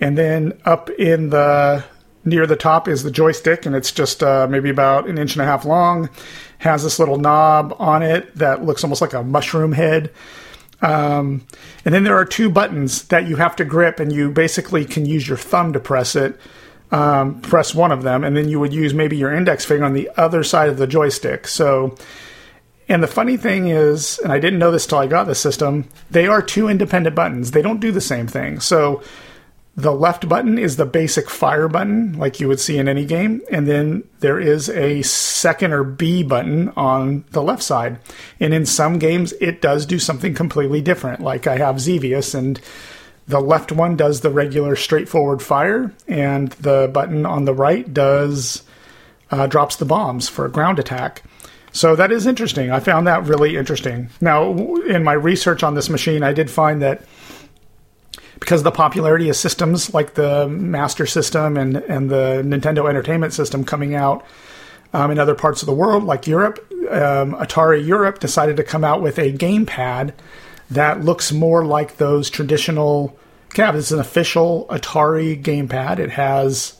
and 0.00 0.16
then 0.16 0.58
up 0.64 0.88
in 0.90 1.30
the 1.30 1.84
near 2.24 2.46
the 2.46 2.56
top 2.56 2.86
is 2.86 3.02
the 3.02 3.10
joystick, 3.10 3.66
and 3.66 3.74
it's 3.74 3.90
just 3.90 4.22
uh, 4.22 4.46
maybe 4.48 4.70
about 4.70 5.08
an 5.08 5.18
inch 5.18 5.34
and 5.34 5.42
a 5.42 5.44
half 5.44 5.64
long. 5.64 6.08
Has 6.62 6.82
this 6.82 6.98
little 6.98 7.18
knob 7.18 7.76
on 7.78 8.02
it 8.02 8.34
that 8.36 8.64
looks 8.64 8.82
almost 8.82 9.00
like 9.00 9.12
a 9.12 9.22
mushroom 9.22 9.72
head. 9.72 10.12
Um, 10.80 11.46
and 11.84 11.94
then 11.94 12.04
there 12.04 12.16
are 12.16 12.24
two 12.24 12.50
buttons 12.50 13.04
that 13.08 13.28
you 13.28 13.36
have 13.36 13.56
to 13.56 13.64
grip, 13.64 14.00
and 14.00 14.12
you 14.12 14.30
basically 14.30 14.84
can 14.84 15.04
use 15.04 15.26
your 15.26 15.36
thumb 15.36 15.72
to 15.72 15.80
press 15.80 16.16
it. 16.16 16.38
Um, 16.92 17.40
press 17.40 17.74
one 17.74 17.90
of 17.90 18.02
them, 18.02 18.22
and 18.22 18.36
then 18.36 18.48
you 18.48 18.60
would 18.60 18.74
use 18.74 18.92
maybe 18.92 19.16
your 19.16 19.32
index 19.32 19.64
finger 19.64 19.84
on 19.84 19.94
the 19.94 20.10
other 20.16 20.44
side 20.44 20.68
of 20.68 20.76
the 20.76 20.86
joystick. 20.86 21.48
So, 21.48 21.96
and 22.86 23.02
the 23.02 23.06
funny 23.06 23.38
thing 23.38 23.68
is, 23.68 24.18
and 24.18 24.30
I 24.30 24.38
didn't 24.38 24.58
know 24.58 24.70
this 24.70 24.86
till 24.86 24.98
I 24.98 25.06
got 25.06 25.26
the 25.26 25.34
system, 25.34 25.88
they 26.10 26.26
are 26.26 26.42
two 26.42 26.68
independent 26.68 27.16
buttons. 27.16 27.52
They 27.52 27.62
don't 27.62 27.80
do 27.80 27.92
the 27.92 28.00
same 28.00 28.26
thing. 28.26 28.60
So, 28.60 29.02
the 29.74 29.92
left 29.92 30.28
button 30.28 30.58
is 30.58 30.76
the 30.76 30.84
basic 30.84 31.30
fire 31.30 31.66
button, 31.66 32.12
like 32.18 32.40
you 32.40 32.48
would 32.48 32.60
see 32.60 32.76
in 32.76 32.88
any 32.88 33.06
game, 33.06 33.40
and 33.50 33.66
then 33.66 34.04
there 34.20 34.38
is 34.38 34.68
a 34.68 35.00
second 35.02 35.72
or 35.72 35.82
B 35.82 36.22
button 36.22 36.68
on 36.76 37.24
the 37.30 37.42
left 37.42 37.62
side. 37.62 37.98
And 38.38 38.52
in 38.52 38.66
some 38.66 38.98
games, 38.98 39.32
it 39.40 39.62
does 39.62 39.86
do 39.86 39.98
something 39.98 40.34
completely 40.34 40.82
different. 40.82 41.20
Like 41.20 41.46
I 41.46 41.56
have 41.56 41.80
Xevious, 41.80 42.34
and 42.34 42.60
the 43.26 43.40
left 43.40 43.72
one 43.72 43.96
does 43.96 44.20
the 44.20 44.30
regular 44.30 44.76
straightforward 44.76 45.40
fire, 45.40 45.90
and 46.06 46.50
the 46.52 46.90
button 46.92 47.24
on 47.24 47.46
the 47.46 47.54
right 47.54 47.92
does 47.92 48.62
uh, 49.30 49.46
drops 49.46 49.76
the 49.76 49.86
bombs 49.86 50.28
for 50.28 50.44
a 50.44 50.50
ground 50.50 50.78
attack. 50.78 51.22
So 51.72 51.96
that 51.96 52.12
is 52.12 52.26
interesting. 52.26 52.70
I 52.70 52.80
found 52.80 53.06
that 53.06 53.24
really 53.24 53.56
interesting. 53.56 54.10
Now, 54.20 54.52
in 54.82 55.02
my 55.02 55.14
research 55.14 55.62
on 55.62 55.74
this 55.74 55.88
machine, 55.88 56.22
I 56.22 56.34
did 56.34 56.50
find 56.50 56.82
that 56.82 57.02
because 58.42 58.58
of 58.60 58.64
the 58.64 58.72
popularity 58.72 59.28
of 59.28 59.36
systems 59.36 59.94
like 59.94 60.14
the 60.14 60.48
Master 60.48 61.06
System 61.06 61.56
and, 61.56 61.76
and 61.76 62.10
the 62.10 62.42
Nintendo 62.44 62.88
Entertainment 62.88 63.32
System 63.32 63.62
coming 63.62 63.94
out 63.94 64.26
um, 64.92 65.12
in 65.12 65.20
other 65.20 65.36
parts 65.36 65.62
of 65.62 65.66
the 65.66 65.72
world, 65.72 66.02
like 66.02 66.26
Europe, 66.26 66.58
um, 66.90 67.34
Atari 67.34 67.86
Europe 67.86 68.18
decided 68.18 68.56
to 68.56 68.64
come 68.64 68.82
out 68.82 69.00
with 69.00 69.16
a 69.20 69.32
gamepad 69.32 70.12
that 70.70 71.04
looks 71.04 71.30
more 71.30 71.64
like 71.64 71.98
those 71.98 72.28
traditional 72.28 73.16
cabs. 73.50 73.78
It's 73.78 73.90
an 73.92 74.00
official 74.00 74.66
Atari 74.70 75.40
gamepad. 75.40 76.00
It 76.00 76.10
has 76.10 76.76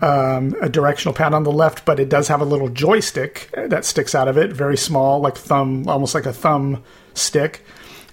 um, 0.00 0.54
a 0.62 0.68
directional 0.68 1.14
pad 1.14 1.34
on 1.34 1.42
the 1.42 1.50
left, 1.50 1.84
but 1.84 1.98
it 1.98 2.08
does 2.08 2.28
have 2.28 2.40
a 2.40 2.44
little 2.44 2.68
joystick 2.68 3.50
that 3.54 3.84
sticks 3.84 4.14
out 4.14 4.28
of 4.28 4.38
it, 4.38 4.52
very 4.52 4.76
small, 4.76 5.18
like 5.18 5.36
thumb, 5.36 5.88
almost 5.88 6.14
like 6.14 6.26
a 6.26 6.32
thumb 6.32 6.84
stick 7.14 7.64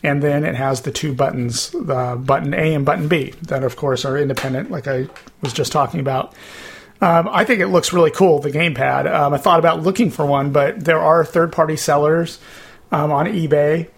and 0.04 0.22
then 0.22 0.44
it 0.44 0.56
has 0.56 0.82
the 0.82 0.92
two 0.92 1.14
buttons, 1.14 1.70
button 1.72 2.54
A 2.54 2.74
and 2.74 2.86
button 2.86 3.08
B, 3.08 3.32
that 3.44 3.64
of 3.64 3.76
course 3.76 4.06
are 4.06 4.18
independent, 4.18 4.72
like 4.72 4.88
I 4.88 5.08
was 5.42 5.54
just 5.54 5.72
talking 5.72 6.00
about. 6.00 6.34
Um, 7.00 7.30
I 7.32 7.46
think 7.46 7.60
it 7.60 7.68
looks 7.68 7.94
really 7.94 8.12
cool, 8.12 8.40
the 8.40 8.52
gamepad. 8.52 9.12
Um, 9.12 9.34
I 9.34 9.38
thought 9.38 9.60
about 9.60 9.84
looking 9.84 10.10
for 10.10 10.26
one, 10.26 10.52
but 10.52 10.84
there 10.84 11.00
are 11.00 11.24
third 11.24 11.52
party 11.52 11.76
sellers 11.76 12.40
um, 12.92 13.12
on 13.12 13.28
eBay 13.28 13.90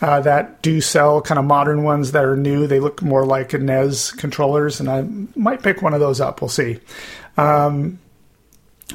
uh, 0.00 0.20
that 0.20 0.62
do 0.62 0.80
sell 0.80 1.20
kind 1.20 1.38
of 1.38 1.44
modern 1.44 1.82
ones 1.82 2.12
that 2.12 2.24
are 2.24 2.36
new. 2.36 2.66
They 2.66 2.80
look 2.80 3.02
more 3.02 3.24
like 3.24 3.52
NES 3.52 4.12
controllers, 4.12 4.80
and 4.80 4.88
I 4.88 5.02
might 5.38 5.62
pick 5.62 5.82
one 5.82 5.94
of 5.94 6.00
those 6.00 6.20
up. 6.20 6.40
We'll 6.40 6.48
see. 6.48 6.80
Um, 7.36 7.98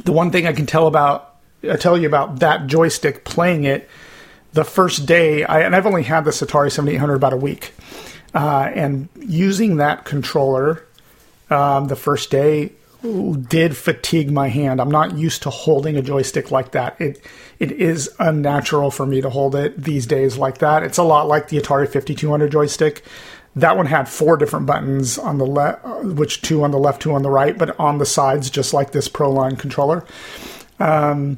the 0.03 0.11
one 0.11 0.31
thing 0.31 0.47
I 0.47 0.53
can 0.53 0.65
tell 0.65 0.87
about, 0.87 1.37
I 1.63 1.77
tell 1.77 1.97
you 1.97 2.07
about 2.07 2.39
that 2.39 2.67
joystick 2.67 3.23
playing 3.23 3.63
it 3.63 3.89
the 4.55 4.63
first 4.63 5.05
day, 5.05 5.43
I, 5.43 5.61
and 5.61 5.75
I've 5.75 5.85
only 5.85 6.03
had 6.03 6.23
this 6.23 6.41
Atari 6.41 6.71
7800 6.71 7.15
about 7.15 7.33
a 7.33 7.37
week, 7.37 7.73
uh, 8.33 8.71
and 8.73 9.09
using 9.19 9.77
that 9.77 10.05
controller 10.05 10.85
um, 11.49 11.87
the 11.89 11.95
first 11.97 12.31
day 12.31 12.71
did 13.49 13.77
fatigue 13.77 14.31
my 14.31 14.47
hand. 14.47 14.79
I'm 14.79 14.89
not 14.89 15.15
used 15.17 15.43
to 15.43 15.49
holding 15.49 15.97
a 15.97 16.01
joystick 16.01 16.51
like 16.51 16.71
that. 16.71 16.99
It 16.99 17.21
it 17.59 17.73
is 17.73 18.09
unnatural 18.17 18.91
for 18.91 19.05
me 19.05 19.21
to 19.21 19.29
hold 19.29 19.55
it 19.55 19.81
these 19.81 20.07
days 20.07 20.37
like 20.37 20.59
that. 20.59 20.83
It's 20.83 20.97
a 20.97 21.03
lot 21.03 21.27
like 21.27 21.49
the 21.49 21.57
Atari 21.57 21.87
5200 21.87 22.51
joystick. 22.51 23.03
That 23.57 23.77
one 23.77 23.85
had 23.85 24.09
four 24.09 24.37
different 24.37 24.65
buttons 24.65 25.17
on 25.17 25.37
the 25.37 25.45
left, 25.45 25.85
which 26.03 26.41
two 26.41 26.63
on 26.63 26.71
the 26.71 26.79
left, 26.79 27.01
two 27.01 27.13
on 27.13 27.23
the 27.23 27.29
right, 27.29 27.57
but 27.57 27.77
on 27.79 27.99
the 27.99 28.05
sides, 28.05 28.49
just 28.49 28.73
like 28.73 28.91
this 28.91 29.07
ProLine 29.07 29.59
controller. 29.59 30.05
Um, 30.79 31.37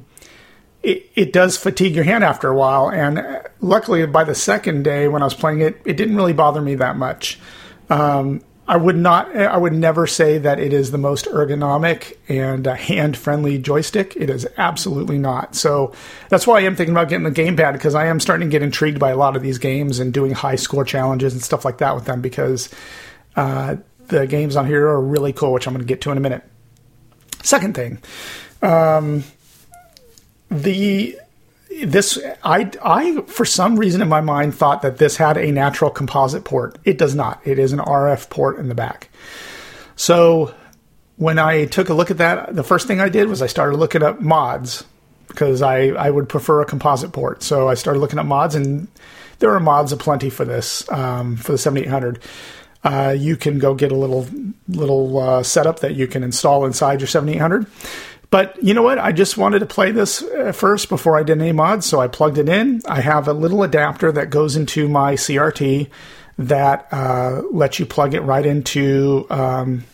it, 0.84 1.10
it 1.16 1.34
does 1.34 1.58
fatigue 1.58 1.96
your 1.96 2.04
hand 2.04 2.24
after 2.24 2.48
a 2.48 2.56
while. 2.56 2.90
And 2.90 3.42
luckily, 3.62 4.06
by 4.06 4.24
the 4.24 4.36
second 4.36 4.84
day 4.84 5.08
when 5.08 5.22
I 5.22 5.26
was 5.26 5.34
playing 5.34 5.62
it, 5.62 5.82
it 5.86 5.98
didn't 5.98 6.16
really 6.16 6.34
bother 6.34 6.62
me 6.62 6.76
that 6.76 6.96
much. 6.96 7.40
Um, 7.90 8.42
I 8.70 8.76
would 8.76 8.98
not. 8.98 9.34
I 9.34 9.56
would 9.56 9.72
never 9.72 10.06
say 10.08 10.40
that 10.40 10.60
it 10.60 10.74
is 10.74 10.92
the 10.92 10.98
most 10.98 11.26
ergonomic 11.28 12.18
and 12.28 12.68
uh, 12.68 12.74
hand-friendly 12.74 13.60
joystick. 13.60 14.14
It 14.18 14.30
is 14.30 14.46
absolutely 14.58 15.18
not. 15.18 15.56
So 15.56 15.94
that's 16.28 16.46
why 16.46 16.60
I 16.60 16.64
am 16.64 16.76
thinking 16.76 16.94
about 16.94 17.08
getting 17.08 17.24
the 17.24 17.32
gamepad 17.32 17.74
because 17.74 17.96
I 17.96 18.08
am 18.08 18.20
starting 18.20 18.50
to 18.50 18.52
get 18.52 18.62
intrigued 18.62 19.00
by 19.00 19.12
a 19.12 19.16
lot 19.16 19.38
of 19.38 19.42
these 19.42 19.58
games 19.58 20.00
and 20.00 20.14
doing 20.14 20.34
high 20.34 20.58
score 20.58 20.84
challenges 20.84 21.32
and 21.32 21.42
stuff 21.42 21.64
like 21.64 21.78
that 21.78 21.96
with 21.96 22.06
them 22.06 22.22
because 22.22 22.70
uh, 23.38 23.78
the 24.08 24.28
games 24.28 24.58
on 24.58 24.66
here 24.66 24.86
are 24.86 25.02
really 25.02 25.32
cool, 25.32 25.54
which 25.54 25.66
I'm 25.66 25.74
going 25.74 25.86
to 25.86 25.88
get 25.88 26.02
to 26.02 26.12
in 26.12 26.18
a 26.18 26.22
minute. 26.22 26.44
Second 27.44 27.74
thing, 27.74 28.00
um, 28.62 29.24
the 30.50 31.18
this 31.84 32.20
I 32.44 32.72
I 32.84 33.22
for 33.28 33.46
some 33.46 33.78
reason 33.78 34.02
in 34.02 34.08
my 34.08 34.22
mind 34.22 34.56
thought 34.56 34.82
that 34.82 34.98
this 34.98 35.18
had 35.18 35.38
a 35.38 35.52
natural 35.52 35.92
composite 35.92 36.44
port. 36.44 36.78
It 36.84 36.98
does 36.98 37.16
not. 37.16 37.42
It 37.46 37.60
is 37.60 37.74
an 37.74 37.80
RF 37.80 38.30
port 38.30 38.58
in 38.58 38.70
the 38.70 38.76
back. 38.76 39.10
So 39.96 40.54
when 41.18 41.40
I 41.40 41.66
took 41.66 41.90
a 41.90 41.94
look 41.94 42.12
at 42.12 42.18
that, 42.18 42.56
the 42.56 42.64
first 42.64 42.88
thing 42.88 43.00
I 43.00 43.10
did 43.10 43.28
was 43.28 43.42
I 43.42 43.48
started 43.48 43.78
looking 43.78 44.04
up 44.04 44.22
mods 44.22 44.84
because 45.28 45.62
I 45.62 45.88
I 45.90 46.10
would 46.10 46.30
prefer 46.30 46.62
a 46.62 46.66
composite 46.66 47.12
port. 47.12 47.44
So 47.44 47.68
I 47.68 47.74
started 47.74 48.00
looking 48.00 48.20
up 48.20 48.26
mods 48.26 48.56
and 48.56 48.88
there 49.40 49.54
are 49.54 49.60
mods 49.60 49.92
aplenty 49.92 50.30
for 50.30 50.46
this 50.46 50.90
um, 50.92 51.36
for 51.36 51.52
the 51.52 51.58
7800. 51.58 52.20
Uh, 52.84 53.14
you 53.18 53.36
can 53.36 53.60
go 53.60 53.74
get 53.74 53.92
a 53.92 53.96
little 53.96 54.28
little 54.68 55.20
uh, 55.20 55.44
setup 55.44 55.82
that 55.82 55.96
you 55.96 56.08
can 56.08 56.24
install 56.24 56.66
inside 56.66 57.02
your 57.02 57.08
7800 57.08 57.68
but 58.30 58.62
you 58.62 58.74
know 58.74 58.82
what? 58.82 59.00
I 59.00 59.12
just 59.12 59.38
wanted 59.38 59.60
to 59.60 59.66
play 59.66 59.92
this 59.92 60.22
uh, 60.22 60.52
first 60.52 60.90
before 60.90 61.18
I 61.18 61.24
did 61.24 61.42
any 61.42 61.54
mods, 61.54 61.86
so 61.86 62.02
I 62.02 62.08
plugged 62.08 62.38
it 62.38 62.50
in. 62.50 62.82
I 62.88 63.02
have 63.02 63.28
a 63.28 63.34
little 63.34 63.64
adapter 63.64 64.12
that 64.12 64.30
goes 64.30 64.56
into 64.56 64.90
my 64.90 65.14
CRT 65.14 65.90
that 66.38 66.88
uh, 66.92 67.42
lets 67.52 67.80
you 67.80 67.86
plug 67.86 68.14
it 68.14 68.22
right 68.22 68.46
into 68.46 69.26
um, 69.30 69.86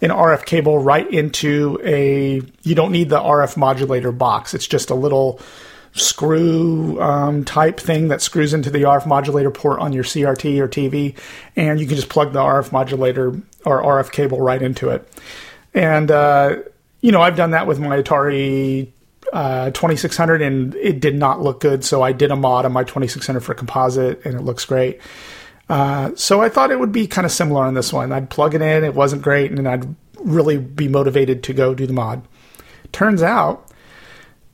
an 0.00 0.10
RF 0.10 0.44
cable, 0.44 0.78
right 0.78 1.08
into 1.10 1.80
a. 1.82 2.42
You 2.62 2.74
don't 2.74 2.92
need 2.92 3.08
the 3.08 3.20
RF 3.20 3.56
modulator 3.56 4.12
box. 4.12 4.52
It's 4.52 4.66
just 4.66 4.90
a 4.90 4.94
little 4.94 5.40
screw 5.94 7.00
um, 7.00 7.44
type 7.44 7.80
thing 7.80 8.08
that 8.08 8.20
screws 8.20 8.52
into 8.52 8.70
the 8.70 8.82
RF 8.82 9.06
modulator 9.06 9.50
port 9.50 9.80
on 9.80 9.92
your 9.92 10.04
CRT 10.04 10.60
or 10.60 10.68
TV, 10.68 11.16
and 11.56 11.80
you 11.80 11.86
can 11.86 11.96
just 11.96 12.10
plug 12.10 12.32
the 12.32 12.40
RF 12.40 12.70
modulator 12.70 13.40
or 13.64 13.82
RF 13.82 14.12
cable 14.12 14.40
right 14.40 14.60
into 14.60 14.90
it. 14.90 15.08
And 15.74 16.10
uh, 16.10 16.56
you 17.00 17.12
know, 17.12 17.20
I've 17.20 17.36
done 17.36 17.52
that 17.52 17.66
with 17.66 17.78
my 17.78 18.02
Atari 18.02 18.92
uh, 19.32 19.70
2600 19.70 20.42
and 20.42 20.74
it 20.74 21.00
did 21.00 21.14
not 21.14 21.42
look 21.42 21.60
good. 21.60 21.84
So 21.84 22.02
I 22.02 22.12
did 22.12 22.30
a 22.30 22.36
mod 22.36 22.64
on 22.64 22.72
my 22.72 22.84
2600 22.84 23.40
for 23.40 23.54
composite 23.54 24.24
and 24.24 24.34
it 24.34 24.42
looks 24.42 24.64
great. 24.64 25.00
Uh, 25.68 26.12
so 26.14 26.40
I 26.40 26.48
thought 26.48 26.70
it 26.70 26.80
would 26.80 26.92
be 26.92 27.06
kind 27.06 27.26
of 27.26 27.32
similar 27.32 27.64
on 27.64 27.74
this 27.74 27.92
one. 27.92 28.10
I'd 28.10 28.30
plug 28.30 28.54
it 28.54 28.62
in, 28.62 28.84
it 28.84 28.94
wasn't 28.94 29.22
great, 29.22 29.50
and 29.50 29.58
then 29.58 29.66
I'd 29.66 29.94
really 30.18 30.56
be 30.56 30.88
motivated 30.88 31.42
to 31.44 31.52
go 31.52 31.74
do 31.74 31.86
the 31.86 31.92
mod. 31.92 32.26
Turns 32.90 33.22
out 33.22 33.70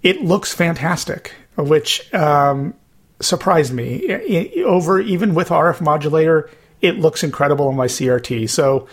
it 0.02 0.22
looks 0.22 0.52
fantastic, 0.52 1.32
which 1.56 2.12
um, 2.12 2.74
surprised 3.20 3.72
me. 3.72 3.96
It, 3.96 4.56
it, 4.56 4.64
over 4.64 5.00
even 5.00 5.34
with 5.34 5.50
RF 5.50 5.80
modulator, 5.80 6.50
it 6.80 6.98
looks 6.98 7.22
incredible 7.22 7.68
on 7.68 7.76
my 7.76 7.86
CRT. 7.86 8.50
So 8.50 8.88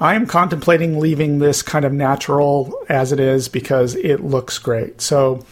I 0.00 0.14
am 0.14 0.26
contemplating 0.26 0.98
leaving 0.98 1.38
this 1.38 1.62
kind 1.62 1.84
of 1.84 1.92
natural 1.92 2.76
as 2.88 3.12
it 3.12 3.20
is 3.20 3.48
because 3.48 3.94
it 3.94 4.24
looks 4.24 4.58
great. 4.58 5.00
So 5.00 5.44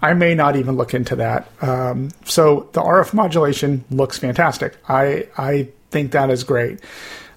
I 0.00 0.14
may 0.14 0.34
not 0.34 0.56
even 0.56 0.76
look 0.76 0.94
into 0.94 1.16
that. 1.16 1.50
Um, 1.60 2.10
so 2.24 2.68
the 2.72 2.82
RF 2.82 3.14
modulation 3.14 3.84
looks 3.90 4.18
fantastic. 4.18 4.76
I 4.88 5.28
I 5.36 5.68
think 5.90 6.12
that 6.12 6.30
is 6.30 6.44
great. 6.44 6.80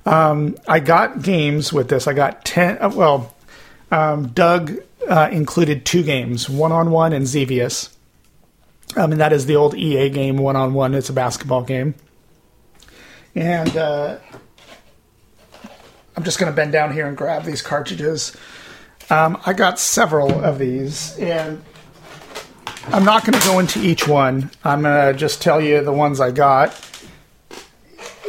Um, 0.06 0.56
I 0.68 0.80
got 0.80 1.22
games 1.22 1.72
with 1.73 1.90
this. 1.90 2.07
I 2.07 2.14
got 2.14 2.45
ten. 2.45 2.77
Uh, 2.80 2.91
well, 2.94 3.36
um, 3.91 4.27
Doug 4.30 4.73
uh, 5.07 5.30
included 5.31 5.86
two 5.86 6.03
games, 6.03 6.49
one 6.49 6.72
on 6.72 6.91
one 6.91 7.14
and 7.14 7.26
Xevious. 7.26 7.95
I 8.95 9.07
mean 9.07 9.19
that 9.19 9.34
is 9.34 9.45
the 9.45 9.56
old 9.56 9.76
EA 9.76 10.10
game, 10.10 10.38
one 10.38 10.56
on 10.56 10.73
one. 10.73 10.94
It's 10.95 11.10
a 11.10 11.14
basketball 11.14 11.64
game, 11.64 11.95
and 13.36 13.76
uh, 13.77 14.18
I'm 16.15 16.23
just 16.23 16.40
going 16.40 16.52
to 16.52 16.56
bend 16.56 16.72
down 16.72 16.94
here 16.94 17.07
and 17.07 17.15
grab 17.15 17.44
these 17.44 17.61
cartridges. 17.61 18.36
Um, 19.10 19.40
I 19.45 19.53
got 19.53 19.80
several 19.80 20.44
of 20.44 20.60
these, 20.60 21.18
and 21.18 21.64
I'm 22.88 23.06
not 23.06 23.26
going 23.26 23.40
to 23.40 23.48
go 23.48 23.60
into 23.60 23.80
each 23.81 24.07
one. 24.07 24.52
I'm 24.64 24.84
going 24.84 25.14
to 25.14 25.18
just 25.18 25.41
tell 25.41 25.61
you 25.61 25.84
the 25.84 25.94
ones 25.94 26.19
I 26.19 26.31
got. 26.31 26.80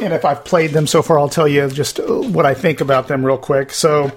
And 0.01 0.13
if 0.13 0.25
I've 0.25 0.43
played 0.43 0.71
them 0.71 0.87
so 0.87 1.03
far, 1.03 1.19
I'll 1.19 1.29
tell 1.29 1.47
you 1.47 1.69
just 1.69 1.99
what 1.99 2.45
I 2.45 2.53
think 2.55 2.81
about 2.81 3.07
them 3.07 3.23
real 3.23 3.37
quick. 3.37 3.71
So 3.71 4.11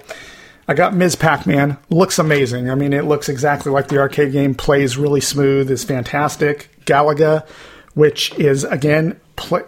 I 0.67 0.73
got 0.73 0.95
Ms. 0.95 1.15
Pac 1.15 1.45
Man. 1.45 1.77
Looks 1.89 2.17
amazing. 2.17 2.71
I 2.71 2.75
mean, 2.75 2.91
it 2.93 3.05
looks 3.05 3.29
exactly 3.29 3.71
like 3.71 3.87
the 3.89 3.99
arcade 3.99 4.31
game, 4.31 4.55
plays 4.55 4.97
really 4.97 5.21
smooth, 5.21 5.69
is 5.69 5.83
fantastic. 5.83 6.69
Galaga, 6.85 7.47
which 7.93 8.33
is, 8.39 8.63
again, 8.63 9.19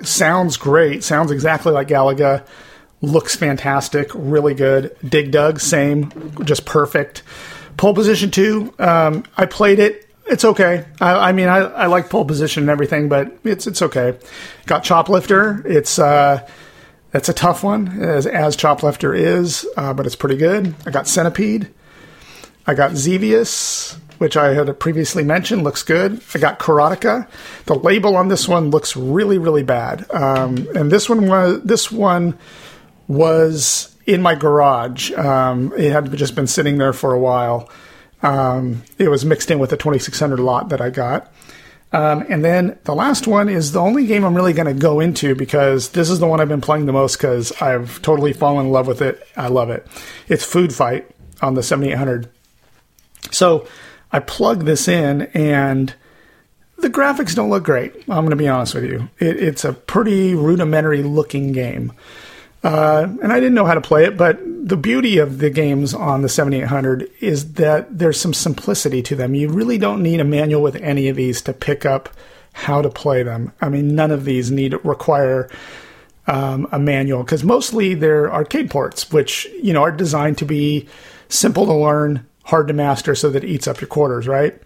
sounds 0.02 0.58
great, 0.58 1.04
sounds 1.04 1.30
exactly 1.30 1.72
like 1.72 1.88
Galaga 1.88 2.44
looks 3.02 3.36
fantastic, 3.36 4.10
really 4.14 4.54
good. 4.54 4.96
Dig 5.08 5.32
Dug, 5.32 5.60
same, 5.60 6.12
just 6.44 6.66
perfect. 6.66 7.24
Pole 7.78 7.94
Position 7.94 8.32
2, 8.32 8.74
um, 8.80 9.24
I 9.38 9.46
played 9.46 9.80
it. 9.80 10.10
It's 10.26 10.44
okay. 10.44 10.86
I, 11.00 11.30
I 11.30 11.32
mean, 11.32 11.48
I, 11.48 11.60
I, 11.60 11.86
like 11.86 12.10
pole 12.10 12.26
position 12.26 12.64
and 12.64 12.70
everything, 12.70 13.08
but 13.08 13.38
it's 13.46 13.66
it's 13.66 13.82
okay. 13.82 14.18
Got 14.66 14.84
Choplifter. 14.84 15.66
It's 15.66 16.00
uh, 16.00 16.46
it's 17.14 17.30
a 17.30 17.34
tough 17.34 17.64
one, 17.64 18.02
as, 18.02 18.28
as 18.28 18.58
Choplifter 18.58 19.18
is, 19.18 19.66
uh, 19.78 19.94
but 19.94 20.06
it's 20.06 20.18
pretty 20.18 20.36
good. 20.36 20.76
I 20.86 20.92
got 20.92 21.08
Centipede. 21.08 21.72
I 22.66 22.74
got 22.74 22.92
Xevious, 22.92 23.98
which 24.18 24.36
I 24.36 24.54
had 24.54 24.78
previously 24.80 25.24
mentioned, 25.24 25.64
looks 25.64 25.84
good. 25.84 26.22
I 26.36 26.40
got 26.40 26.60
Karateka. 26.60 27.30
The 27.66 27.76
label 27.76 28.18
on 28.18 28.28
this 28.28 28.48
one 28.48 28.70
looks 28.70 28.98
really, 28.98 29.38
really 29.38 29.64
bad. 29.64 30.10
Um, 30.12 30.68
and 30.76 30.92
this 30.92 31.08
one 31.08 31.28
was 31.28 31.62
this 31.64 31.90
one 31.90 32.38
was 33.08 33.96
in 34.06 34.22
my 34.22 34.36
garage. 34.36 35.12
Um, 35.12 35.74
it 35.78 35.92
had 35.92 36.16
just 36.18 36.36
been 36.36 36.48
sitting 36.48 36.78
there 36.78 36.94
for 36.94 37.14
a 37.14 37.20
while. 37.20 37.70
Um, 38.24 38.84
it 38.98 39.10
was 39.10 39.26
mixed 39.26 39.52
in 39.52 39.60
with 39.60 39.70
the 39.70 39.78
2600 39.78 40.40
lot 40.40 40.70
that 40.70 40.82
I 40.82 40.90
got. 40.90 41.32
Um, 41.94 42.26
and 42.28 42.44
then 42.44 42.78
the 42.84 42.94
last 42.94 43.28
one 43.28 43.48
is 43.48 43.72
the 43.72 43.80
only 43.80 44.06
game 44.06 44.26
I'm 44.26 44.36
really 44.36 44.54
going 44.54 44.74
to 44.74 44.80
go 44.80 45.00
into 45.00 45.36
because 45.36 45.90
this 45.90 46.10
is 46.10 46.20
the 46.20 46.28
one 46.28 46.42
I've 46.42 46.50
been 46.50 46.62
playing 46.62 46.86
the 46.86 46.94
most 46.94 47.16
because 47.16 47.54
I've 47.62 48.02
totally 48.02 48.34
fallen 48.34 48.66
in 48.66 48.72
love 48.72 48.88
with 48.88 49.02
it. 49.02 49.26
I 49.38 49.48
love 49.48 49.70
it. 49.70 49.88
It's 50.28 50.44
Food 50.44 50.74
Fight 50.74 51.10
on 51.42 51.54
the 51.54 51.64
7800. 51.64 52.30
So 53.32 53.68
I 54.12 54.20
plug 54.20 54.66
this 54.66 54.88
in 54.88 55.24
and 55.34 55.94
the 56.78 56.90
graphics 56.90 57.36
don't 57.36 57.50
look 57.50 57.64
great. 57.64 57.94
I'm 58.02 58.26
going 58.26 58.32
to 58.32 58.36
be 58.36 58.48
honest 58.48 58.76
with 58.76 58.84
you. 58.84 59.10
It, 59.20 59.38
it's 59.38 59.64
a 59.64 59.74
pretty 59.74 60.36
rudimentary 60.36 61.04
looking 61.04 61.54
game. 61.54 61.94
Uh, 62.68 63.08
and 63.24 63.32
I 63.32 63.40
didn't 63.40 63.54
know 63.54 63.64
how 63.64 63.76
to 63.76 63.82
play 63.82 64.04
it, 64.04 64.18
but 64.18 64.40
the 64.44 64.76
beauty 64.76 65.20
of 65.20 65.38
the 65.38 65.50
games 65.50 65.94
on 65.94 66.22
the 66.22 66.28
7800 66.28 67.10
is 67.22 67.54
that 67.54 67.98
there's 67.98 68.20
some 68.20 68.34
simplicity 68.34 69.02
to 69.04 69.16
them. 69.16 69.34
You 69.34 69.48
really 69.48 69.78
don't 69.78 70.04
need 70.04 70.20
a 70.20 70.26
manual 70.26 70.62
with 70.62 70.76
any 70.76 71.08
of 71.08 71.16
these 71.16 71.42
to 71.44 71.54
pick 71.54 71.86
up 71.86 72.10
how 72.52 72.82
to 72.82 72.90
play 72.90 73.24
them. 73.24 73.54
I 73.62 73.70
mean, 73.70 73.96
none 73.96 74.12
of 74.12 74.26
these 74.26 74.52
need 74.52 74.74
require 74.84 75.50
um, 76.28 76.68
a 76.74 76.78
manual 76.78 77.24
because 77.24 77.42
mostly 77.42 77.94
they're 77.94 78.30
arcade 78.34 78.70
ports, 78.70 79.14
which 79.14 79.48
you 79.64 79.72
know 79.72 79.84
are 79.84 79.92
designed 79.92 80.38
to 80.40 80.46
be 80.46 80.90
simple 81.30 81.66
to 81.68 81.74
learn, 81.74 82.28
hard 82.44 82.68
to 82.68 82.74
master, 82.74 83.16
so 83.16 83.30
that 83.30 83.46
it 83.46 83.48
eats 83.48 83.70
up 83.70 83.80
your 83.80 83.88
quarters. 83.88 84.28
Right? 84.28 84.62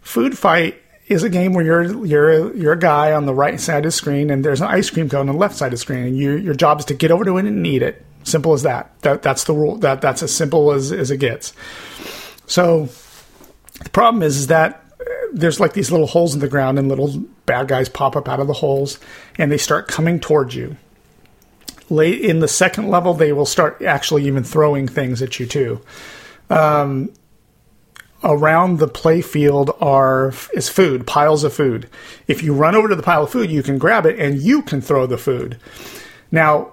Food 0.00 0.36
Fight 0.36 0.82
is 1.08 1.22
a 1.22 1.30
game 1.30 1.54
where 1.54 1.64
you're 1.64 2.06
you're 2.06 2.54
you're 2.54 2.72
a 2.74 2.78
guy 2.78 3.12
on 3.12 3.26
the 3.26 3.34
right 3.34 3.60
side 3.60 3.78
of 3.78 3.84
the 3.84 3.90
screen, 3.90 4.30
and 4.30 4.44
there's 4.44 4.60
an 4.60 4.68
ice 4.68 4.90
cream 4.90 5.08
cone 5.08 5.28
on 5.28 5.34
the 5.34 5.38
left 5.40 5.56
side 5.56 5.66
of 5.66 5.72
the 5.72 5.78
screen, 5.78 6.04
and 6.04 6.16
you, 6.16 6.32
your 6.32 6.54
job 6.54 6.78
is 6.80 6.84
to 6.86 6.94
get 6.94 7.10
over 7.10 7.24
to 7.24 7.38
it 7.38 7.46
and 7.46 7.66
eat 7.66 7.82
it. 7.82 8.04
Simple 8.24 8.52
as 8.52 8.62
that. 8.62 8.92
That 9.00 9.22
that's 9.22 9.44
the 9.44 9.54
rule. 9.54 9.76
That 9.76 10.00
that's 10.00 10.22
as 10.22 10.34
simple 10.34 10.72
as 10.72 10.92
as 10.92 11.10
it 11.10 11.16
gets. 11.16 11.54
So 12.46 12.88
the 13.82 13.90
problem 13.90 14.22
is, 14.22 14.36
is 14.36 14.46
that 14.48 14.84
uh, 15.00 15.04
there's 15.32 15.60
like 15.60 15.72
these 15.72 15.90
little 15.90 16.06
holes 16.06 16.34
in 16.34 16.40
the 16.40 16.48
ground, 16.48 16.78
and 16.78 16.88
little 16.88 17.18
bad 17.46 17.68
guys 17.68 17.88
pop 17.88 18.14
up 18.14 18.28
out 18.28 18.40
of 18.40 18.46
the 18.46 18.52
holes, 18.52 18.98
and 19.38 19.50
they 19.50 19.58
start 19.58 19.88
coming 19.88 20.20
towards 20.20 20.54
you. 20.54 20.76
Late 21.90 22.20
in 22.20 22.40
the 22.40 22.48
second 22.48 22.90
level, 22.90 23.14
they 23.14 23.32
will 23.32 23.46
start 23.46 23.80
actually 23.80 24.26
even 24.26 24.44
throwing 24.44 24.86
things 24.86 25.22
at 25.22 25.40
you 25.40 25.46
too. 25.46 25.80
Um, 26.50 27.10
around 28.22 28.78
the 28.78 28.88
play 28.88 29.22
field 29.22 29.70
are 29.80 30.32
is 30.54 30.68
food, 30.68 31.06
piles 31.06 31.44
of 31.44 31.52
food. 31.52 31.88
If 32.26 32.42
you 32.42 32.54
run 32.54 32.74
over 32.74 32.88
to 32.88 32.96
the 32.96 33.02
pile 33.02 33.24
of 33.24 33.30
food, 33.30 33.50
you 33.50 33.62
can 33.62 33.78
grab 33.78 34.06
it 34.06 34.18
and 34.18 34.40
you 34.40 34.62
can 34.62 34.80
throw 34.80 35.06
the 35.06 35.18
food. 35.18 35.58
Now, 36.30 36.72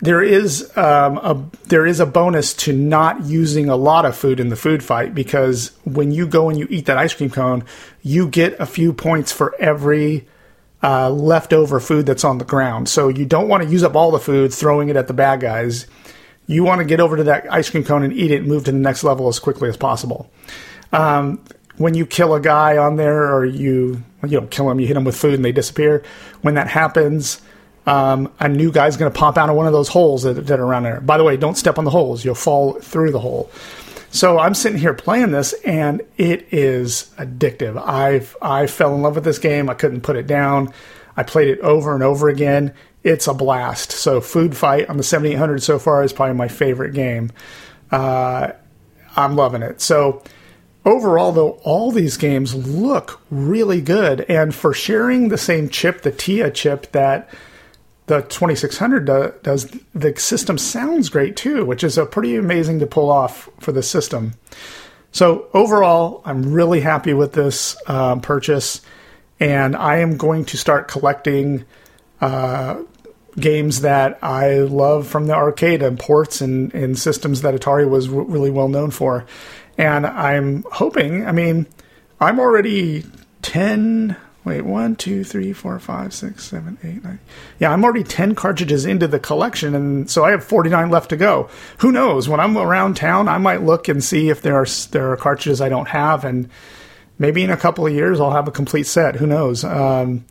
there 0.00 0.22
is 0.22 0.76
um, 0.76 1.18
a 1.18 1.42
there 1.64 1.86
is 1.86 2.00
a 2.00 2.06
bonus 2.06 2.52
to 2.54 2.72
not 2.72 3.24
using 3.24 3.68
a 3.68 3.76
lot 3.76 4.04
of 4.04 4.16
food 4.16 4.40
in 4.40 4.48
the 4.48 4.56
food 4.56 4.82
fight 4.82 5.14
because 5.14 5.72
when 5.84 6.12
you 6.12 6.26
go 6.26 6.50
and 6.50 6.58
you 6.58 6.66
eat 6.68 6.86
that 6.86 6.98
ice 6.98 7.14
cream 7.14 7.30
cone, 7.30 7.64
you 8.02 8.28
get 8.28 8.58
a 8.60 8.66
few 8.66 8.92
points 8.92 9.32
for 9.32 9.54
every 9.58 10.26
uh, 10.82 11.10
leftover 11.10 11.80
food 11.80 12.04
that's 12.04 12.24
on 12.24 12.38
the 12.38 12.44
ground. 12.44 12.88
So 12.88 13.08
you 13.08 13.24
don't 13.24 13.48
want 13.48 13.62
to 13.62 13.68
use 13.68 13.82
up 13.82 13.96
all 13.96 14.10
the 14.10 14.18
food 14.18 14.52
throwing 14.52 14.90
it 14.90 14.96
at 14.96 15.08
the 15.08 15.14
bad 15.14 15.40
guys 15.40 15.86
you 16.46 16.64
want 16.64 16.78
to 16.78 16.84
get 16.84 17.00
over 17.00 17.16
to 17.16 17.24
that 17.24 17.52
ice 17.52 17.70
cream 17.70 17.84
cone 17.84 18.02
and 18.02 18.12
eat 18.12 18.30
it 18.30 18.38
and 18.38 18.46
move 18.46 18.64
to 18.64 18.72
the 18.72 18.78
next 18.78 19.04
level 19.04 19.28
as 19.28 19.38
quickly 19.38 19.68
as 19.68 19.76
possible. 19.76 20.30
Um, 20.96 21.44
when 21.76 21.94
you 21.94 22.06
kill 22.06 22.34
a 22.34 22.40
guy 22.40 22.78
on 22.78 22.96
there 22.96 23.34
or 23.34 23.44
you 23.44 24.02
you 24.22 24.40
don't 24.40 24.50
kill 24.50 24.70
him, 24.70 24.80
you 24.80 24.86
hit 24.86 24.96
him 24.96 25.04
with 25.04 25.16
food 25.16 25.34
and 25.34 25.44
they 25.44 25.52
disappear. 25.52 26.02
When 26.42 26.54
that 26.54 26.68
happens, 26.68 27.40
um, 27.86 28.32
a 28.40 28.48
new 28.48 28.72
guy's 28.72 28.96
going 28.96 29.12
to 29.12 29.16
pop 29.16 29.36
out 29.36 29.48
of 29.48 29.56
one 29.56 29.66
of 29.66 29.72
those 29.72 29.88
holes 29.88 30.24
that, 30.24 30.34
that 30.46 30.58
are 30.58 30.64
around 30.64 30.82
there. 30.84 31.00
By 31.00 31.18
the 31.18 31.24
way, 31.24 31.36
don't 31.36 31.56
step 31.56 31.78
on 31.78 31.84
the 31.84 31.90
holes; 31.90 32.24
you'll 32.24 32.34
fall 32.34 32.74
through 32.80 33.12
the 33.12 33.20
hole. 33.20 33.50
So 34.10 34.38
I'm 34.38 34.54
sitting 34.54 34.78
here 34.78 34.94
playing 34.94 35.32
this, 35.32 35.52
and 35.64 36.00
it 36.16 36.48
is 36.50 37.12
addictive. 37.18 37.76
I've 37.76 38.36
I 38.40 38.66
fell 38.66 38.94
in 38.94 39.02
love 39.02 39.14
with 39.14 39.24
this 39.24 39.38
game. 39.38 39.68
I 39.68 39.74
couldn't 39.74 40.00
put 40.00 40.16
it 40.16 40.26
down. 40.26 40.72
I 41.16 41.22
played 41.22 41.48
it 41.48 41.60
over 41.60 41.94
and 41.94 42.02
over 42.02 42.28
again. 42.28 42.72
It's 43.02 43.26
a 43.26 43.34
blast. 43.34 43.92
So 43.92 44.20
Food 44.20 44.56
Fight 44.56 44.88
on 44.88 44.96
the 44.96 45.02
7800 45.02 45.62
so 45.62 45.78
far 45.78 46.02
is 46.02 46.12
probably 46.12 46.34
my 46.34 46.48
favorite 46.48 46.92
game. 46.92 47.30
Uh, 47.90 48.52
I'm 49.14 49.36
loving 49.36 49.62
it. 49.62 49.80
So 49.80 50.22
overall, 50.86 51.32
though, 51.32 51.60
all 51.64 51.90
these 51.90 52.16
games 52.16 52.54
look 52.54 53.20
really 53.30 53.82
good. 53.82 54.22
And 54.22 54.54
for 54.54 54.72
sharing 54.72 55.28
the 55.28 55.36
same 55.36 55.68
chip, 55.68 56.00
the 56.02 56.12
TIA 56.12 56.50
chip 56.50 56.92
that 56.92 57.28
the 58.06 58.22
2600 58.22 59.04
do, 59.04 59.34
does, 59.42 59.68
the 59.94 60.18
system 60.18 60.56
sounds 60.56 61.08
great 61.08 61.36
too, 61.36 61.64
which 61.64 61.82
is 61.84 61.98
a 61.98 62.06
pretty 62.06 62.36
amazing 62.36 62.78
to 62.78 62.86
pull 62.86 63.10
off 63.10 63.50
for 63.58 63.72
the 63.72 63.82
system. 63.82 64.34
So 65.10 65.48
overall, 65.52 66.22
I'm 66.24 66.52
really 66.52 66.80
happy 66.80 67.14
with 67.14 67.32
this 67.32 67.76
um, 67.88 68.20
purchase, 68.20 68.80
and 69.40 69.74
I 69.74 69.98
am 69.98 70.16
going 70.16 70.44
to 70.46 70.56
start 70.56 70.88
collecting 70.88 71.64
uh, 72.20 72.82
games 73.38 73.80
that 73.80 74.18
I 74.22 74.58
love 74.58 75.06
from 75.06 75.26
the 75.26 75.34
arcade 75.34 75.82
and 75.82 75.98
ports 75.98 76.40
and, 76.40 76.72
and 76.74 76.98
systems 76.98 77.42
that 77.42 77.54
Atari 77.54 77.88
was 77.88 78.06
w- 78.06 78.26
really 78.28 78.50
well 78.50 78.68
known 78.68 78.90
for. 78.90 79.26
And 79.78 80.06
I'm 80.06 80.64
hoping, 80.72 81.26
I 81.26 81.32
mean, 81.32 81.66
I'm 82.20 82.40
already 82.40 83.04
10, 83.42 84.16
wait, 84.44 84.62
1, 84.62 84.96
2, 84.96 85.24
3, 85.24 85.52
4, 85.52 85.78
5, 85.78 86.14
6, 86.14 86.44
7, 86.44 86.78
8, 86.82 87.04
9. 87.04 87.18
Yeah, 87.58 87.72
I'm 87.72 87.84
already 87.84 88.04
10 88.04 88.34
cartridges 88.34 88.86
into 88.86 89.06
the 89.06 89.20
collection, 89.20 89.74
and 89.74 90.10
so 90.10 90.24
I 90.24 90.30
have 90.30 90.42
49 90.42 90.90
left 90.90 91.10
to 91.10 91.16
go. 91.16 91.50
Who 91.78 91.92
knows? 91.92 92.28
When 92.28 92.40
I'm 92.40 92.56
around 92.56 92.96
town, 92.96 93.28
I 93.28 93.38
might 93.38 93.62
look 93.62 93.88
and 93.88 94.02
see 94.02 94.30
if 94.30 94.40
there 94.40 94.56
are, 94.56 94.66
there 94.92 95.12
are 95.12 95.16
cartridges 95.16 95.60
I 95.60 95.68
don't 95.68 95.88
have, 95.88 96.24
and 96.24 96.48
maybe 97.18 97.42
in 97.42 97.50
a 97.50 97.56
couple 97.56 97.86
of 97.86 97.92
years 97.92 98.18
I'll 98.18 98.30
have 98.30 98.48
a 98.48 98.52
complete 98.52 98.86
set. 98.86 99.16
Who 99.16 99.26
knows? 99.26 99.62
Um, 99.62 100.24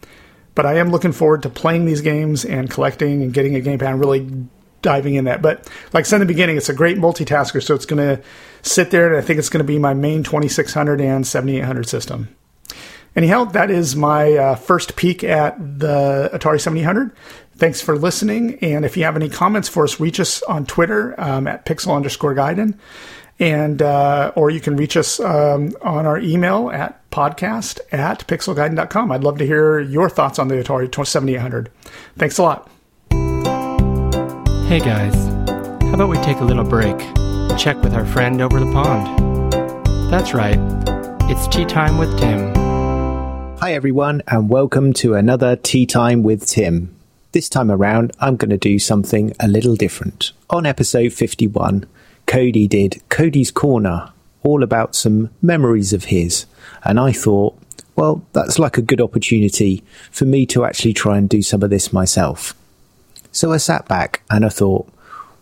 but 0.55 0.65
I 0.65 0.77
am 0.77 0.89
looking 0.89 1.11
forward 1.11 1.43
to 1.43 1.49
playing 1.49 1.85
these 1.85 2.01
games 2.01 2.45
and 2.45 2.69
collecting 2.69 3.21
and 3.21 3.33
getting 3.33 3.55
a 3.55 3.59
gamepad 3.59 3.91
and 3.91 3.99
really 3.99 4.47
diving 4.85 5.15
in 5.15 5.25
that. 5.25 5.41
But 5.41 5.69
like 5.91 6.05
I 6.05 6.07
said 6.07 6.21
in 6.21 6.27
the 6.27 6.33
beginning, 6.33 6.55
it's 6.55 6.69
a 6.69 6.73
great 6.73 6.97
multitasker, 6.97 7.61
so 7.61 7.75
it's 7.75 7.87
going 7.87 8.17
to 8.17 8.23
sit 8.61 8.91
there, 8.91 9.07
and 9.07 9.17
I 9.17 9.21
think 9.21 9.39
it's 9.39 9.49
going 9.49 9.63
to 9.63 9.67
be 9.67 9.79
my 9.79 9.93
main 9.93 10.23
2600 10.23 11.01
and 11.01 11.27
7800 11.27 11.89
system. 11.89 12.29
Anyhow, 13.15 13.45
that 13.45 13.71
is 13.71 13.95
my 13.95 14.33
uh, 14.33 14.55
first 14.55 14.95
peek 14.95 15.23
at 15.23 15.57
the 15.79 16.29
Atari 16.33 16.61
7800. 16.61 17.11
Thanks 17.57 17.81
for 17.81 17.97
listening, 17.97 18.59
and 18.59 18.85
if 18.85 18.95
you 18.95 19.03
have 19.05 19.15
any 19.15 19.29
comments 19.29 19.67
for 19.67 19.85
us, 19.85 19.99
reach 19.99 20.19
us 20.19 20.43
on 20.43 20.65
Twitter 20.65 21.19
um, 21.19 21.47
at 21.47 21.65
pixel 21.65 21.95
underscore 21.95 22.35
gaiden, 22.35 22.77
and 23.39 23.81
uh, 23.81 24.33
or 24.35 24.49
you 24.49 24.59
can 24.59 24.75
reach 24.75 24.97
us 24.97 25.19
um, 25.19 25.73
on 25.81 26.05
our 26.05 26.19
email 26.19 26.69
at 26.69 27.09
podcast 27.09 27.79
at 27.91 28.27
pixelgaiden.com. 28.27 29.11
I'd 29.11 29.23
love 29.23 29.37
to 29.37 29.45
hear 29.45 29.79
your 29.79 30.09
thoughts 30.09 30.37
on 30.37 30.49
the 30.49 30.55
Atari 30.55 30.93
7800. 30.93 31.71
Thanks 32.17 32.37
a 32.37 32.43
lot. 32.43 32.69
Hey 34.67 34.79
guys, 34.79 35.13
how 35.83 35.93
about 35.93 36.09
we 36.09 36.17
take 36.17 36.37
a 36.37 36.43
little 36.43 36.63
break? 36.63 36.97
Check 37.55 37.79
with 37.83 37.93
our 37.93 38.03
friend 38.03 38.41
over 38.41 38.59
the 38.59 38.65
pond. 38.71 39.51
That's 40.11 40.33
right, 40.33 40.57
it's 41.29 41.47
tea 41.47 41.65
time 41.65 41.99
with 41.99 42.17
Tim. 42.17 42.51
Hi, 43.59 43.73
everyone, 43.73 44.23
and 44.27 44.49
welcome 44.49 44.91
to 44.93 45.13
another 45.13 45.55
Tea 45.55 45.85
Time 45.85 46.23
with 46.23 46.47
Tim. 46.47 46.95
This 47.31 47.47
time 47.47 47.69
around, 47.69 48.11
I'm 48.19 48.37
going 48.37 48.49
to 48.49 48.57
do 48.57 48.79
something 48.79 49.35
a 49.39 49.47
little 49.47 49.75
different. 49.75 50.31
On 50.49 50.65
episode 50.65 51.13
51, 51.13 51.85
Cody 52.25 52.67
did 52.67 53.03
Cody's 53.09 53.51
Corner, 53.51 54.13
all 54.41 54.63
about 54.63 54.95
some 54.95 55.29
memories 55.43 55.93
of 55.93 56.05
his, 56.05 56.47
and 56.83 56.99
I 56.99 57.11
thought, 57.11 57.55
well, 57.95 58.25
that's 58.33 58.57
like 58.57 58.79
a 58.79 58.81
good 58.81 58.99
opportunity 58.99 59.83
for 60.09 60.25
me 60.25 60.47
to 60.47 60.65
actually 60.65 60.93
try 60.93 61.19
and 61.19 61.29
do 61.29 61.43
some 61.43 61.61
of 61.61 61.69
this 61.69 61.93
myself. 61.93 62.55
So 63.35 63.51
I 63.51 63.57
sat 63.57 63.85
back 63.89 64.21
and 64.29 64.45
I 64.45 64.49
thought, 64.49 64.87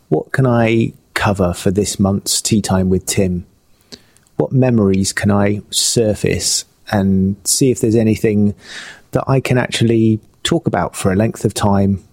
what 0.09 0.31
can 0.31 0.47
I 0.47 0.93
cover 1.13 1.53
for 1.53 1.69
this 1.69 1.99
month's 1.99 2.41
Tea 2.41 2.59
Time 2.59 2.89
with 2.89 3.05
Tim? 3.05 3.45
What 4.35 4.51
memories 4.51 5.13
can 5.13 5.29
I 5.29 5.61
surface 5.69 6.65
and 6.91 7.35
see 7.43 7.69
if 7.69 7.81
there's 7.81 7.95
anything 7.95 8.55
that 9.11 9.25
I 9.27 9.39
can 9.39 9.59
actually 9.59 10.19
talk 10.41 10.65
about 10.65 10.95
for 10.95 11.11
a 11.11 11.15
length 11.15 11.45
of 11.45 11.53
time 11.53 12.03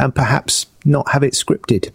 and 0.00 0.12
perhaps 0.12 0.66
not 0.84 1.10
have 1.10 1.22
it 1.22 1.34
scripted? 1.34 1.92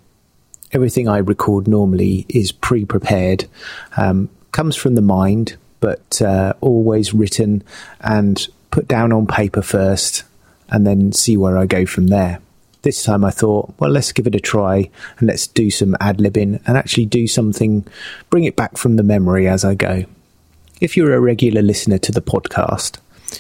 Everything 0.71 1.09
I 1.09 1.17
record 1.17 1.67
normally 1.67 2.25
is 2.29 2.53
pre 2.53 2.85
prepared, 2.85 3.49
um, 3.97 4.29
comes 4.53 4.77
from 4.77 4.95
the 4.95 5.01
mind, 5.01 5.57
but 5.81 6.21
uh, 6.21 6.53
always 6.61 7.13
written 7.13 7.63
and 7.99 8.47
put 8.71 8.87
down 8.87 9.11
on 9.11 9.27
paper 9.27 9.61
first 9.61 10.23
and 10.69 10.87
then 10.87 11.11
see 11.11 11.35
where 11.35 11.57
I 11.57 11.65
go 11.65 11.85
from 11.85 12.07
there. 12.07 12.39
This 12.85 13.01
time 13.01 13.25
I 13.25 13.31
thought, 13.31 13.73
well, 13.79 13.89
let's 13.89 14.11
give 14.11 14.27
it 14.27 14.35
a 14.35 14.39
try 14.39 14.91
and 15.17 15.27
let's 15.27 15.47
do 15.47 15.71
some 15.71 15.97
ad 15.99 16.19
libbing 16.19 16.61
and 16.67 16.77
actually 16.77 17.07
do 17.07 17.25
something, 17.25 17.83
bring 18.29 18.43
it 18.43 18.55
back 18.55 18.77
from 18.77 18.95
the 18.95 19.01
memory 19.01 19.47
as 19.47 19.65
I 19.65 19.73
go. 19.73 20.05
If 20.79 20.95
you're 20.95 21.15
a 21.15 21.19
regular 21.19 21.63
listener 21.63 21.97
to 21.97 22.11
the 22.11 22.21
podcast, 22.21 22.99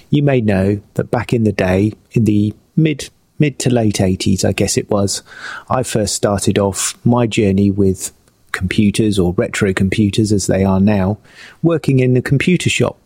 you 0.09 0.23
may 0.23 0.41
know 0.41 0.81
that 0.95 1.11
back 1.11 1.31
in 1.31 1.43
the 1.43 1.51
day, 1.51 1.93
in 2.13 2.23
the 2.25 2.55
mid 2.75 3.11
mid 3.37 3.59
to 3.59 3.69
late 3.69 3.97
80s, 3.97 4.43
I 4.43 4.51
guess 4.51 4.77
it 4.77 4.89
was, 4.89 5.21
I 5.69 5.83
first 5.83 6.15
started 6.15 6.57
off 6.57 6.97
my 7.05 7.27
journey 7.27 7.69
with 7.69 8.13
computers 8.51 9.19
or 9.19 9.33
retro 9.33 9.75
computers 9.75 10.31
as 10.31 10.47
they 10.47 10.63
are 10.63 10.79
now, 10.79 11.19
working 11.61 11.99
in 11.99 12.17
a 12.17 12.21
computer 12.23 12.71
shop. 12.71 12.97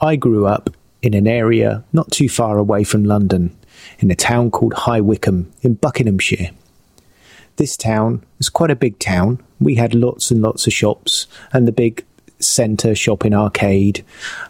I 0.00 0.14
grew 0.14 0.46
up 0.46 0.70
in 1.02 1.14
an 1.14 1.26
area 1.26 1.82
not 1.92 2.12
too 2.12 2.28
far 2.28 2.58
away 2.58 2.84
from 2.84 3.02
London, 3.02 3.57
in 3.98 4.10
a 4.10 4.14
town 4.14 4.50
called 4.50 4.74
High 4.74 5.00
Wycombe 5.00 5.52
in 5.62 5.74
Buckinghamshire. 5.74 6.50
This 7.56 7.76
town 7.76 8.24
was 8.38 8.48
quite 8.48 8.70
a 8.70 8.76
big 8.76 8.98
town. 8.98 9.42
We 9.60 9.74
had 9.74 9.94
lots 9.94 10.30
and 10.30 10.40
lots 10.40 10.66
of 10.66 10.72
shops 10.72 11.26
and 11.52 11.66
the 11.66 11.72
big 11.72 12.04
centre 12.40 12.94
shopping 12.94 13.34
arcade, 13.34 14.04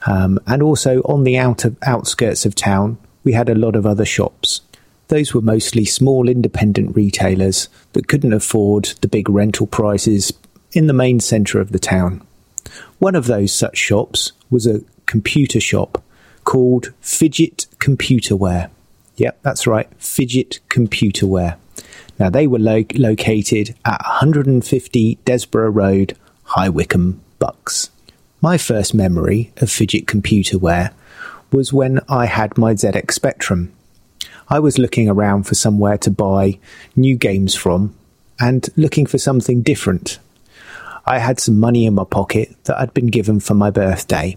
um, 0.06 0.38
and 0.46 0.62
also 0.62 1.00
on 1.02 1.24
the 1.24 1.38
outer 1.38 1.74
outskirts 1.82 2.44
of 2.44 2.54
town, 2.54 2.98
we 3.24 3.32
had 3.32 3.48
a 3.48 3.54
lot 3.54 3.76
of 3.76 3.86
other 3.86 4.04
shops. 4.04 4.60
Those 5.08 5.32
were 5.32 5.40
mostly 5.40 5.84
small 5.84 6.28
independent 6.28 6.94
retailers 6.94 7.68
that 7.94 8.08
couldn't 8.08 8.34
afford 8.34 8.92
the 9.00 9.08
big 9.08 9.28
rental 9.28 9.66
prices 9.66 10.32
in 10.72 10.86
the 10.86 10.92
main 10.92 11.18
centre 11.20 11.60
of 11.60 11.72
the 11.72 11.78
town. 11.78 12.22
One 12.98 13.14
of 13.14 13.26
those 13.26 13.52
such 13.52 13.78
shops 13.78 14.32
was 14.50 14.66
a 14.66 14.82
computer 15.06 15.60
shop 15.60 16.02
called 16.44 16.92
Fidget 17.00 17.66
Computerware. 17.78 18.70
Yep, 19.18 19.42
that's 19.42 19.66
right, 19.66 19.88
Fidget 19.98 20.60
Computerware. 20.68 21.56
Now, 22.18 22.30
they 22.30 22.46
were 22.46 22.58
lo- 22.58 22.84
located 22.94 23.74
at 23.84 24.00
150 24.04 25.18
Desborough 25.24 25.70
Road, 25.70 26.16
High 26.44 26.68
Wycombe, 26.68 27.20
Bucks. 27.38 27.90
My 28.40 28.56
first 28.56 28.94
memory 28.94 29.52
of 29.56 29.70
Fidget 29.70 30.06
Computerware 30.06 30.92
was 31.52 31.72
when 31.72 32.00
I 32.08 32.26
had 32.26 32.56
my 32.56 32.74
ZX 32.74 33.12
Spectrum. 33.12 33.72
I 34.48 34.60
was 34.60 34.78
looking 34.78 35.08
around 35.08 35.44
for 35.44 35.54
somewhere 35.54 35.98
to 35.98 36.10
buy 36.10 36.58
new 36.94 37.16
games 37.16 37.56
from 37.56 37.96
and 38.38 38.68
looking 38.76 39.06
for 39.06 39.18
something 39.18 39.62
different. 39.62 40.20
I 41.04 41.18
had 41.18 41.40
some 41.40 41.58
money 41.58 41.86
in 41.86 41.94
my 41.94 42.04
pocket 42.04 42.54
that 42.64 42.78
I'd 42.78 42.94
been 42.94 43.08
given 43.08 43.40
for 43.40 43.54
my 43.54 43.70
birthday, 43.70 44.36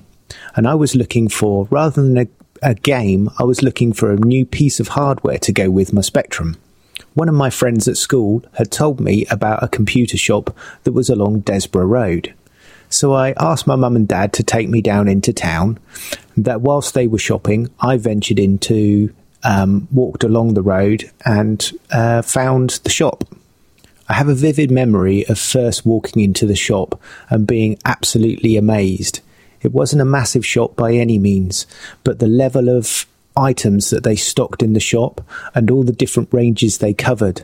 and 0.56 0.68
I 0.68 0.74
was 0.74 0.96
looking 0.96 1.30
for, 1.30 1.68
rather 1.70 2.02
than 2.02 2.18
a, 2.18 2.28
a 2.62 2.76
game, 2.76 3.30
I 3.40 3.44
was 3.44 3.64
looking 3.64 3.94
for 3.94 4.12
a 4.12 4.18
new 4.18 4.46
piece 4.46 4.80
of 4.80 4.90
hardware 4.90 5.40
to 5.40 5.52
go 5.52 5.70
with 5.70 5.94
my 5.94 6.02
Spectrum. 6.02 6.58
One 7.14 7.28
of 7.28 7.36
my 7.36 7.50
friends 7.50 7.88
at 7.88 7.98
school 7.98 8.44
had 8.54 8.72
told 8.72 9.00
me 9.00 9.26
about 9.30 9.64
a 9.64 9.68
computer 9.68 10.18
shop 10.18 10.56
that 10.84 10.94
was 10.94 11.10
along 11.10 11.42
Desborough 11.42 11.86
Road. 11.86 12.34
So 12.90 13.14
I 13.14 13.34
asked 13.38 13.68
my 13.68 13.76
mum 13.76 13.96
and 13.96 14.08
dad 14.08 14.34
to 14.34 14.44
take 14.44 14.70
me 14.70 14.82
down 14.82 15.08
into 15.08 15.34
town. 15.34 15.80
That 16.38 16.62
whilst 16.62 16.94
they 16.94 17.08
were 17.08 17.18
shopping, 17.18 17.70
I 17.80 17.98
ventured 17.98 18.40
into, 18.40 19.14
um, 19.44 19.88
walked 19.92 20.24
along 20.24 20.54
the 20.54 20.62
road 20.62 21.10
and 21.26 21.72
uh, 21.92 22.22
found 22.22 22.82
the 22.84 22.90
shop. 22.90 23.24
I 24.08 24.14
have 24.14 24.28
a 24.28 24.36
vivid 24.36 24.72
memory 24.72 25.26
of 25.28 25.40
first 25.40 25.86
walking 25.86 26.22
into 26.22 26.46
the 26.46 26.56
shop 26.56 27.02
and 27.30 27.48
being 27.48 27.78
absolutely 27.86 28.58
amazed. 28.58 29.22
It 29.62 29.72
wasn't 29.72 30.02
a 30.02 30.06
massive 30.06 30.46
shop 30.46 30.76
by 30.76 30.94
any 30.94 31.18
means, 31.18 31.66
but 32.04 32.20
the 32.20 32.28
level 32.28 32.70
of 32.70 33.06
items 33.38 33.90
that 33.90 34.04
they 34.04 34.16
stocked 34.16 34.62
in 34.62 34.74
the 34.74 34.80
shop 34.80 35.22
and 35.56 35.72
all 35.72 35.84
the 35.84 35.92
different 35.92 36.30
ranges 36.32 36.78
they 36.78 36.94
covered. 36.94 37.44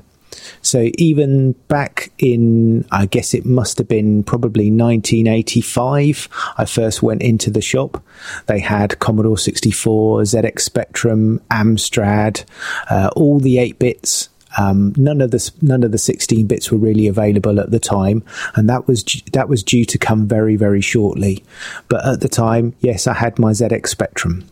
So 0.62 0.90
even 0.98 1.54
back 1.68 2.12
in, 2.18 2.86
I 2.92 3.06
guess 3.06 3.34
it 3.34 3.46
must 3.46 3.78
have 3.78 3.88
been 3.88 4.24
probably 4.24 4.70
1985, 4.72 6.30
I 6.58 6.66
first 6.66 7.04
went 7.04 7.22
into 7.22 7.50
the 7.50 7.62
shop. 7.62 8.04
They 8.46 8.60
had 8.60 9.00
Commodore 9.00 9.38
64, 9.38 10.22
ZX 10.22 10.60
Spectrum, 10.60 11.42
Amstrad, 11.52 12.46
uh, 12.90 13.10
all 13.16 13.40
the 13.40 13.58
8 13.58 13.80
bits. 13.80 14.30
Um, 14.58 14.94
none 14.98 15.22
of 15.22 15.32
the 15.32 15.52
none 15.62 15.84
of 15.84 15.92
the 15.92 15.98
16 15.98 16.48
bits 16.48 16.72
were 16.72 16.78
really 16.78 17.08
available 17.08 17.60
at 17.60 17.72
the 17.72 17.80
time, 17.80 18.24
and 18.56 18.70
that 18.70 18.88
was 18.88 19.04
that 19.34 19.50
was 19.50 19.64
due 19.64 19.86
to 19.86 19.98
come 19.98 20.28
very 20.28 20.56
very 20.56 20.82
shortly. 20.82 21.44
But 21.90 22.06
at 22.06 22.22
the 22.22 22.30
time, 22.30 22.76
yes, 22.80 23.08
I 23.08 23.14
had 23.14 23.40
my 23.40 23.52
ZX 23.52 23.88
Spectrum. 23.88 24.48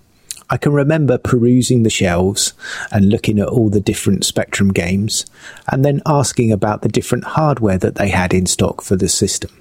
I 0.48 0.58
can 0.58 0.74
remember 0.74 1.18
perusing 1.18 1.82
the 1.82 1.90
shelves 1.90 2.54
and 2.92 3.10
looking 3.10 3.40
at 3.40 3.48
all 3.48 3.70
the 3.70 3.80
different 3.80 4.26
Spectrum 4.26 4.72
games, 4.72 5.26
and 5.72 5.84
then 5.84 6.02
asking 6.06 6.52
about 6.52 6.82
the 6.82 6.90
different 6.90 7.24
hardware 7.24 7.80
that 7.80 7.96
they 7.96 8.10
had 8.10 8.34
in 8.34 8.46
stock 8.46 8.82
for 8.82 8.96
the 8.96 9.10
system. 9.10 9.52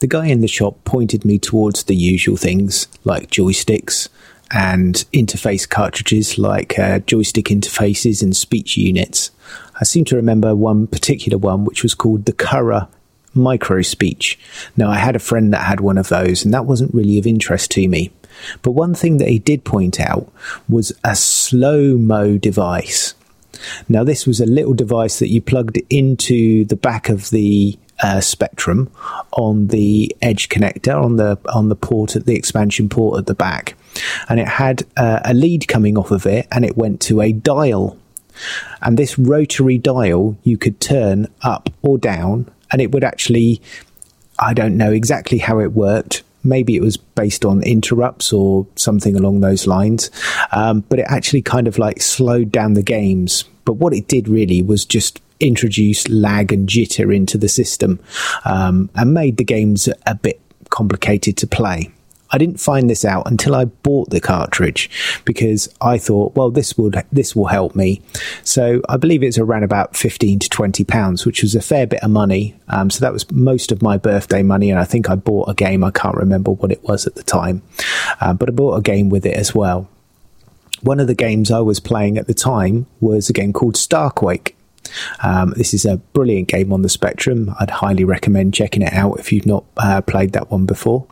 The 0.00 0.06
guy 0.06 0.26
in 0.26 0.42
the 0.42 0.48
shop 0.48 0.84
pointed 0.84 1.24
me 1.24 1.38
towards 1.38 1.84
the 1.84 1.96
usual 1.96 2.36
things 2.36 2.88
like 3.04 3.30
joysticks 3.30 4.08
and 4.50 4.96
interface 5.12 5.68
cartridges 5.68 6.36
like 6.36 6.78
uh, 6.78 6.98
joystick 7.00 7.46
interfaces 7.46 8.22
and 8.22 8.36
speech 8.36 8.76
units. 8.76 9.30
I 9.80 9.84
seem 9.84 10.04
to 10.06 10.16
remember 10.16 10.54
one 10.54 10.86
particular 10.86 11.38
one 11.38 11.64
which 11.64 11.82
was 11.82 11.94
called 11.94 12.24
the 12.24 12.32
Currah 12.32 12.88
micro 13.34 13.82
speech. 13.82 14.38
Now, 14.76 14.90
I 14.90 14.96
had 14.96 15.16
a 15.16 15.20
friend 15.20 15.52
that 15.52 15.62
had 15.62 15.80
one 15.80 15.98
of 15.98 16.08
those, 16.08 16.44
and 16.44 16.54
that 16.54 16.66
wasn't 16.66 16.94
really 16.94 17.18
of 17.18 17.26
interest 17.26 17.70
to 17.72 17.88
me. 17.88 18.12
But 18.62 18.72
one 18.72 18.94
thing 18.94 19.18
that 19.18 19.28
he 19.28 19.38
did 19.38 19.64
point 19.64 20.00
out 20.00 20.30
was 20.68 20.92
a 21.02 21.14
slow 21.16 21.96
mo 21.96 22.38
device. 22.38 23.14
Now, 23.88 24.04
this 24.04 24.26
was 24.26 24.40
a 24.40 24.46
little 24.46 24.74
device 24.74 25.18
that 25.18 25.30
you 25.30 25.40
plugged 25.40 25.80
into 25.90 26.64
the 26.64 26.76
back 26.76 27.08
of 27.08 27.30
the 27.30 27.78
uh, 28.02 28.20
Spectrum 28.20 28.90
on 29.32 29.68
the 29.68 30.14
edge 30.20 30.48
connector 30.48 31.00
on 31.00 31.16
the 31.16 31.38
on 31.52 31.68
the 31.68 31.76
port 31.76 32.16
at 32.16 32.26
the 32.26 32.34
expansion 32.34 32.88
port 32.88 33.18
at 33.20 33.26
the 33.26 33.34
back, 33.34 33.76
and 34.28 34.40
it 34.40 34.48
had 34.48 34.82
uh, 34.96 35.20
a 35.24 35.32
lead 35.32 35.68
coming 35.68 35.96
off 35.96 36.10
of 36.10 36.26
it, 36.26 36.46
and 36.50 36.64
it 36.64 36.76
went 36.76 37.00
to 37.02 37.20
a 37.20 37.32
dial. 37.32 37.96
And 38.82 38.98
this 38.98 39.18
rotary 39.18 39.78
dial 39.78 40.36
you 40.42 40.58
could 40.58 40.80
turn 40.80 41.28
up 41.42 41.70
or 41.82 41.98
down, 41.98 42.50
and 42.70 42.80
it 42.80 42.92
would 42.92 43.04
actually 43.04 43.60
I 44.38 44.54
don't 44.54 44.76
know 44.76 44.92
exactly 44.92 45.38
how 45.38 45.60
it 45.60 45.72
worked. 45.72 46.22
Maybe 46.42 46.76
it 46.76 46.82
was 46.82 46.96
based 46.96 47.44
on 47.44 47.62
interrupts 47.62 48.32
or 48.32 48.66
something 48.76 49.16
along 49.16 49.40
those 49.40 49.66
lines. 49.66 50.10
Um, 50.52 50.80
but 50.80 50.98
it 50.98 51.06
actually 51.08 51.42
kind 51.42 51.66
of 51.66 51.78
like 51.78 52.02
slowed 52.02 52.52
down 52.52 52.74
the 52.74 52.82
games. 52.82 53.44
But 53.64 53.74
what 53.74 53.94
it 53.94 54.08
did 54.08 54.28
really 54.28 54.60
was 54.60 54.84
just 54.84 55.20
introduce 55.40 56.08
lag 56.08 56.52
and 56.52 56.68
jitter 56.68 57.14
into 57.14 57.38
the 57.38 57.48
system 57.48 58.00
um, 58.44 58.90
and 58.94 59.14
made 59.14 59.36
the 59.36 59.44
games 59.44 59.88
a 60.06 60.14
bit 60.14 60.40
complicated 60.70 61.36
to 61.38 61.46
play. 61.46 61.90
I 62.34 62.38
didn't 62.38 62.58
find 62.58 62.90
this 62.90 63.04
out 63.04 63.30
until 63.30 63.54
I 63.54 63.66
bought 63.66 64.10
the 64.10 64.20
cartridge 64.20 64.90
because 65.24 65.72
I 65.80 65.98
thought, 65.98 66.34
well, 66.34 66.50
this 66.50 66.76
would 66.76 67.00
this 67.12 67.36
will 67.36 67.46
help 67.46 67.76
me. 67.76 68.02
So 68.42 68.82
I 68.88 68.96
believe 68.96 69.22
it's 69.22 69.38
around 69.38 69.62
about 69.62 69.96
fifteen 69.96 70.40
to 70.40 70.48
twenty 70.48 70.82
pounds, 70.82 71.24
which 71.24 71.42
was 71.42 71.54
a 71.54 71.60
fair 71.60 71.86
bit 71.86 72.02
of 72.02 72.10
money. 72.10 72.56
Um, 72.66 72.90
so 72.90 72.98
that 73.04 73.12
was 73.12 73.30
most 73.30 73.70
of 73.70 73.82
my 73.82 73.98
birthday 73.98 74.42
money, 74.42 74.68
and 74.68 74.80
I 74.80 74.84
think 74.84 75.08
I 75.08 75.14
bought 75.14 75.48
a 75.48 75.54
game. 75.54 75.84
I 75.84 75.92
can't 75.92 76.16
remember 76.16 76.50
what 76.50 76.72
it 76.72 76.82
was 76.82 77.06
at 77.06 77.14
the 77.14 77.22
time, 77.22 77.62
uh, 78.20 78.34
but 78.34 78.48
I 78.48 78.52
bought 78.52 78.78
a 78.78 78.82
game 78.82 79.10
with 79.10 79.24
it 79.26 79.36
as 79.36 79.54
well. 79.54 79.88
One 80.82 80.98
of 80.98 81.06
the 81.06 81.14
games 81.14 81.52
I 81.52 81.60
was 81.60 81.78
playing 81.78 82.18
at 82.18 82.26
the 82.26 82.34
time 82.34 82.86
was 83.00 83.30
a 83.30 83.32
game 83.32 83.52
called 83.52 83.76
Starquake. 83.76 84.53
Um, 85.22 85.54
this 85.56 85.74
is 85.74 85.84
a 85.84 85.96
brilliant 85.96 86.48
game 86.48 86.72
on 86.72 86.82
the 86.82 86.88
Spectrum. 86.88 87.54
I'd 87.60 87.70
highly 87.70 88.04
recommend 88.04 88.54
checking 88.54 88.82
it 88.82 88.92
out 88.92 89.18
if 89.18 89.32
you've 89.32 89.46
not 89.46 89.64
uh, 89.76 90.00
played 90.02 90.32
that 90.32 90.50
one 90.50 90.66
before. 90.66 91.06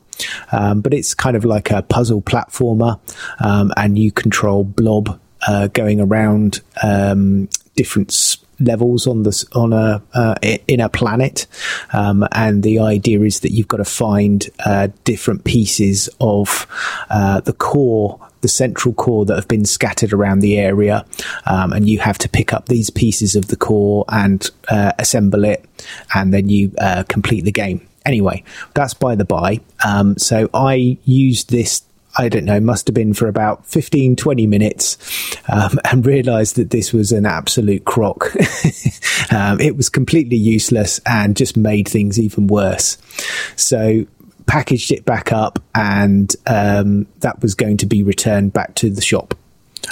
Um, 0.53 0.81
but 0.81 0.95
it's 0.95 1.15
kind 1.15 1.37
of 1.37 1.45
like 1.45 1.71
a 1.71 1.83
puzzle 1.83 2.23
platformer, 2.23 3.01
um, 3.41 3.73
and 3.77 3.99
you 3.99 4.13
control 4.13 4.63
Blob 4.63 5.19
uh, 5.47 5.69
going 5.69 6.01
around 6.01 6.61
um, 6.83 7.49
different 7.75 8.37
levels 8.61 9.07
on 9.07 9.25
this 9.25 9.45
on 9.53 9.73
a 9.73 10.03
uh, 10.15 10.35
in 10.69 10.81
a 10.81 10.89
planet, 10.89 11.47
um, 11.93 12.27
and 12.33 12.63
the 12.63 12.79
idea 12.79 13.21
is 13.23 13.41
that 13.41 13.53
you've 13.53 13.69
got 13.69 13.79
to 13.79 13.85
find 13.85 14.49
uh, 14.65 14.89
different 15.05 15.45
pieces 15.45 16.09
of 16.21 16.67
uh, 17.11 17.41
the 17.41 17.53
core 17.53 18.21
the 18.43 18.49
central 18.49 18.93
core 18.93 19.25
that 19.25 19.37
have 19.37 19.49
been 19.49 19.65
scattered 19.65 20.13
around 20.13 20.41
the 20.41 20.59
area, 20.59 21.07
um, 21.47 21.73
and 21.73 21.89
you 21.89 21.99
have 22.01 22.19
to 22.19 22.29
pick 22.29 22.53
up 22.53 22.67
these 22.67 22.91
pieces 22.91 23.35
of 23.35 23.49
the 23.49 23.57
core 23.57 24.05
and 24.09 24.51
uh, 24.69 24.93
assemble 24.99 25.45
it, 25.45 25.65
and 26.15 26.35
then 26.35 26.49
you 26.49 26.73
uh, 26.79 27.05
complete 27.09 27.45
the 27.45 27.53
game. 27.53 27.87
Anyway, 28.05 28.43
that's 28.75 28.95
by 28.95 29.15
the 29.15 29.25
by. 29.25 29.61
Um, 29.85 30.19
so 30.19 30.51
I 30.53 30.99
used 31.05 31.51
this. 31.51 31.83
I 32.19 32.29
don't 32.29 32.45
know, 32.45 32.61
must 32.61 32.89
have 32.89 32.95
been 32.95 33.15
for 33.15 33.27
about 33.27 33.65
15, 33.65 34.17
20 34.17 34.47
minutes, 34.47 34.99
um, 35.49 35.79
and 35.91 36.05
realized 36.05 36.57
that 36.57 36.69
this 36.69 36.93
was 36.93 37.11
an 37.11 37.25
absolute 37.25 37.87
crock. 37.87 38.35
um, 39.33 39.59
it 39.61 39.79
was 39.79 39.89
completely 39.89 40.37
useless 40.37 41.01
and 41.07 41.35
just 41.35 41.57
made 41.57 41.89
things 41.89 42.21
even 42.21 42.49
worse. 42.49 42.99
So 43.57 44.07
packaged 44.47 44.93
it 44.93 45.05
back 45.05 45.33
up, 45.33 45.63
and 45.75 46.35
um, 46.47 47.07
that 47.21 47.41
was 47.43 47.55
going 47.55 47.77
to 47.79 47.87
be 47.87 48.03
returned 48.03 48.53
back 48.53 48.75
to 48.77 48.91
the 48.91 49.03
shop. 49.03 49.35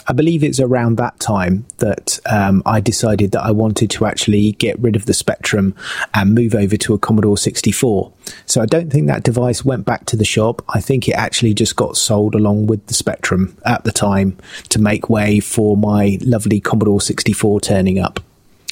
I 0.06 0.12
believe 0.12 0.42
it's 0.42 0.60
around 0.60 0.96
that 0.96 1.18
time 1.20 1.66
that 1.78 2.18
um, 2.26 2.62
I 2.64 2.80
decided 2.80 3.32
that 3.32 3.42
I 3.42 3.50
wanted 3.50 3.90
to 3.90 4.06
actually 4.06 4.52
get 4.52 4.78
rid 4.78 4.96
of 4.96 5.06
the 5.06 5.14
Spectrum 5.14 5.74
and 6.14 6.34
move 6.34 6.54
over 6.54 6.76
to 6.76 6.94
a 6.94 6.98
Commodore 6.98 7.36
64. 7.36 8.12
So 8.46 8.60
I 8.60 8.66
don't 8.66 8.90
think 8.90 9.06
that 9.06 9.24
device 9.24 9.64
went 9.64 9.84
back 9.84 10.06
to 10.06 10.16
the 10.16 10.24
shop. 10.24 10.64
I 10.68 10.80
think 10.80 11.08
it 11.08 11.12
actually 11.12 11.54
just 11.54 11.76
got 11.76 11.96
sold 11.96 12.34
along 12.34 12.66
with 12.66 12.86
the 12.86 12.94
Spectrum 12.94 13.56
at 13.64 13.84
the 13.84 13.92
time 13.92 14.38
to 14.70 14.80
make 14.80 15.10
way 15.10 15.40
for 15.40 15.76
my 15.76 16.18
lovely 16.22 16.60
Commodore 16.60 17.00
64 17.00 17.60
turning 17.60 17.98
up. 17.98 18.20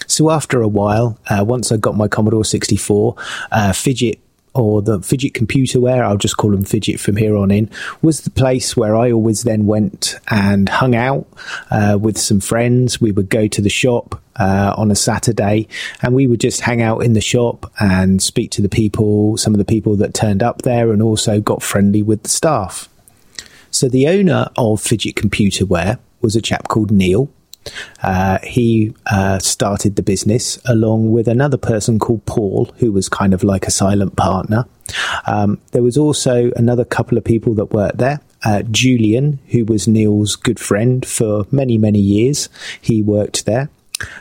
So 0.06 0.30
after 0.30 0.62
a 0.62 0.68
while, 0.68 1.18
uh, 1.28 1.44
once 1.46 1.70
I 1.70 1.76
got 1.76 1.96
my 1.96 2.08
Commodore 2.08 2.44
64, 2.44 3.14
uh, 3.52 3.72
Fidget 3.72 4.18
or 4.58 4.82
the 4.82 5.00
Fidget 5.00 5.34
Computerware, 5.34 6.02
I'll 6.02 6.16
just 6.16 6.36
call 6.36 6.50
them 6.50 6.64
Fidget 6.64 6.98
from 6.98 7.16
here 7.16 7.36
on 7.36 7.50
in, 7.50 7.70
was 8.02 8.22
the 8.22 8.30
place 8.30 8.76
where 8.76 8.96
I 8.96 9.12
always 9.12 9.44
then 9.44 9.66
went 9.66 10.16
and 10.28 10.68
hung 10.68 10.96
out 10.96 11.26
uh, 11.70 11.96
with 12.00 12.18
some 12.18 12.40
friends. 12.40 13.00
We 13.00 13.12
would 13.12 13.28
go 13.28 13.46
to 13.46 13.62
the 13.62 13.70
shop 13.70 14.20
uh, 14.36 14.74
on 14.76 14.90
a 14.90 14.96
Saturday 14.96 15.68
and 16.02 16.14
we 16.14 16.26
would 16.26 16.40
just 16.40 16.60
hang 16.60 16.82
out 16.82 17.04
in 17.04 17.12
the 17.12 17.20
shop 17.20 17.70
and 17.78 18.20
speak 18.20 18.50
to 18.52 18.62
the 18.62 18.68
people, 18.68 19.36
some 19.36 19.54
of 19.54 19.58
the 19.58 19.64
people 19.64 19.96
that 19.96 20.12
turned 20.12 20.42
up 20.42 20.62
there, 20.62 20.90
and 20.90 21.02
also 21.02 21.40
got 21.40 21.62
friendly 21.62 22.02
with 22.02 22.24
the 22.24 22.28
staff. 22.28 22.88
So 23.70 23.88
the 23.88 24.08
owner 24.08 24.48
of 24.56 24.80
Fidget 24.80 25.14
Computerware 25.14 25.98
was 26.20 26.34
a 26.34 26.42
chap 26.42 26.66
called 26.68 26.90
Neil. 26.90 27.30
Uh, 28.02 28.38
he 28.42 28.94
uh, 29.06 29.38
started 29.38 29.96
the 29.96 30.02
business 30.02 30.58
along 30.66 31.12
with 31.12 31.28
another 31.28 31.56
person 31.56 31.98
called 31.98 32.24
Paul, 32.26 32.72
who 32.78 32.92
was 32.92 33.08
kind 33.08 33.34
of 33.34 33.42
like 33.42 33.66
a 33.66 33.70
silent 33.70 34.16
partner. 34.16 34.66
Um, 35.26 35.60
there 35.72 35.82
was 35.82 35.98
also 35.98 36.50
another 36.56 36.84
couple 36.84 37.18
of 37.18 37.24
people 37.24 37.54
that 37.54 37.72
worked 37.72 37.98
there. 37.98 38.20
Uh, 38.44 38.62
Julian, 38.62 39.40
who 39.48 39.64
was 39.64 39.88
Neil's 39.88 40.36
good 40.36 40.60
friend 40.60 41.04
for 41.04 41.46
many, 41.50 41.76
many 41.76 41.98
years, 41.98 42.48
he 42.80 43.02
worked 43.02 43.46
there. 43.46 43.68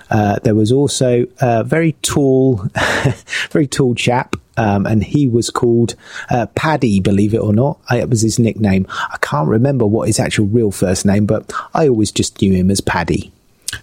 Uh, 0.10 0.40
there 0.44 0.56
was 0.56 0.72
also 0.72 1.26
a 1.40 1.64
very 1.64 1.94
tall, 2.02 2.66
very 3.52 3.68
tall 3.68 3.94
chap, 3.94 4.36
um, 4.58 4.88
and 4.88 5.04
he 5.04 5.28
was 5.28 5.52
called 5.52 5.96
uh, 6.30 6.48
Paddy, 6.56 7.00
believe 7.00 7.34
it 7.34 7.40
or 7.42 7.54
not. 7.54 7.80
I, 7.90 8.00
it 8.00 8.10
was 8.10 8.22
his 8.22 8.40
nickname. 8.40 8.88
I 8.90 9.18
can't 9.22 9.48
remember 9.48 9.86
what 9.86 10.08
his 10.08 10.20
actual 10.20 10.48
real 10.48 10.72
first 10.72 11.06
name, 11.06 11.26
but 11.26 11.54
I 11.74 11.88
always 11.88 12.12
just 12.12 12.42
knew 12.42 12.54
him 12.54 12.72
as 12.72 12.82
Paddy. 12.82 13.32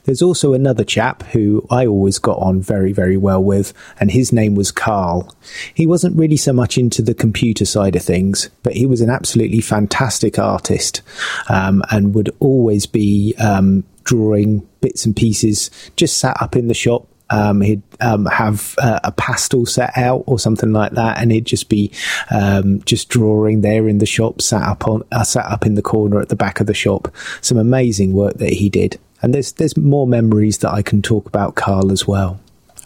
There's 0.04 0.22
also 0.22 0.52
another 0.52 0.84
chap 0.84 1.22
who 1.24 1.66
I 1.70 1.86
always 1.86 2.18
got 2.18 2.38
on 2.38 2.60
very, 2.60 2.92
very 2.92 3.16
well 3.16 3.42
with, 3.42 3.72
and 4.00 4.10
his 4.10 4.32
name 4.32 4.54
was 4.54 4.70
Carl. 4.70 5.34
He 5.74 5.86
wasn't 5.86 6.16
really 6.16 6.36
so 6.36 6.52
much 6.52 6.78
into 6.78 7.02
the 7.02 7.14
computer 7.14 7.64
side 7.64 7.96
of 7.96 8.02
things, 8.02 8.50
but 8.62 8.74
he 8.74 8.86
was 8.86 9.00
an 9.00 9.10
absolutely 9.10 9.60
fantastic 9.60 10.38
artist 10.38 11.02
um, 11.48 11.82
and 11.90 12.14
would 12.14 12.34
always 12.40 12.86
be 12.86 13.34
um, 13.38 13.84
drawing 14.04 14.66
bits 14.80 15.06
and 15.06 15.16
pieces 15.16 15.70
just 15.96 16.18
sat 16.18 16.40
up 16.40 16.56
in 16.56 16.68
the 16.68 16.74
shop. 16.74 17.06
Um, 17.30 17.62
he'd 17.62 17.82
um, 18.00 18.26
have 18.26 18.74
uh, 18.78 19.00
a 19.02 19.10
pastel 19.10 19.64
set 19.64 19.96
out 19.96 20.24
or 20.26 20.38
something 20.38 20.72
like 20.72 20.92
that, 20.92 21.18
and 21.18 21.32
he'd 21.32 21.46
just 21.46 21.70
be 21.70 21.90
um, 22.30 22.82
just 22.82 23.08
drawing 23.08 23.62
there 23.62 23.88
in 23.88 23.98
the 23.98 24.06
shop, 24.06 24.42
sat 24.42 24.62
up 24.62 24.86
on, 24.86 25.02
uh, 25.10 25.24
sat 25.24 25.46
up 25.46 25.64
in 25.64 25.74
the 25.74 25.82
corner 25.82 26.20
at 26.20 26.28
the 26.28 26.36
back 26.36 26.60
of 26.60 26.66
the 26.66 26.74
shop. 26.74 27.08
Some 27.40 27.56
amazing 27.56 28.12
work 28.12 28.34
that 28.34 28.52
he 28.52 28.68
did, 28.68 29.00
and 29.24 29.32
there's 29.32 29.52
there's 29.52 29.74
more 29.74 30.06
memories 30.06 30.58
that 30.58 30.74
I 30.74 30.82
can 30.82 31.00
talk 31.00 31.26
about 31.26 31.54
Carl 31.54 31.90
as 31.90 32.06
well. 32.06 32.38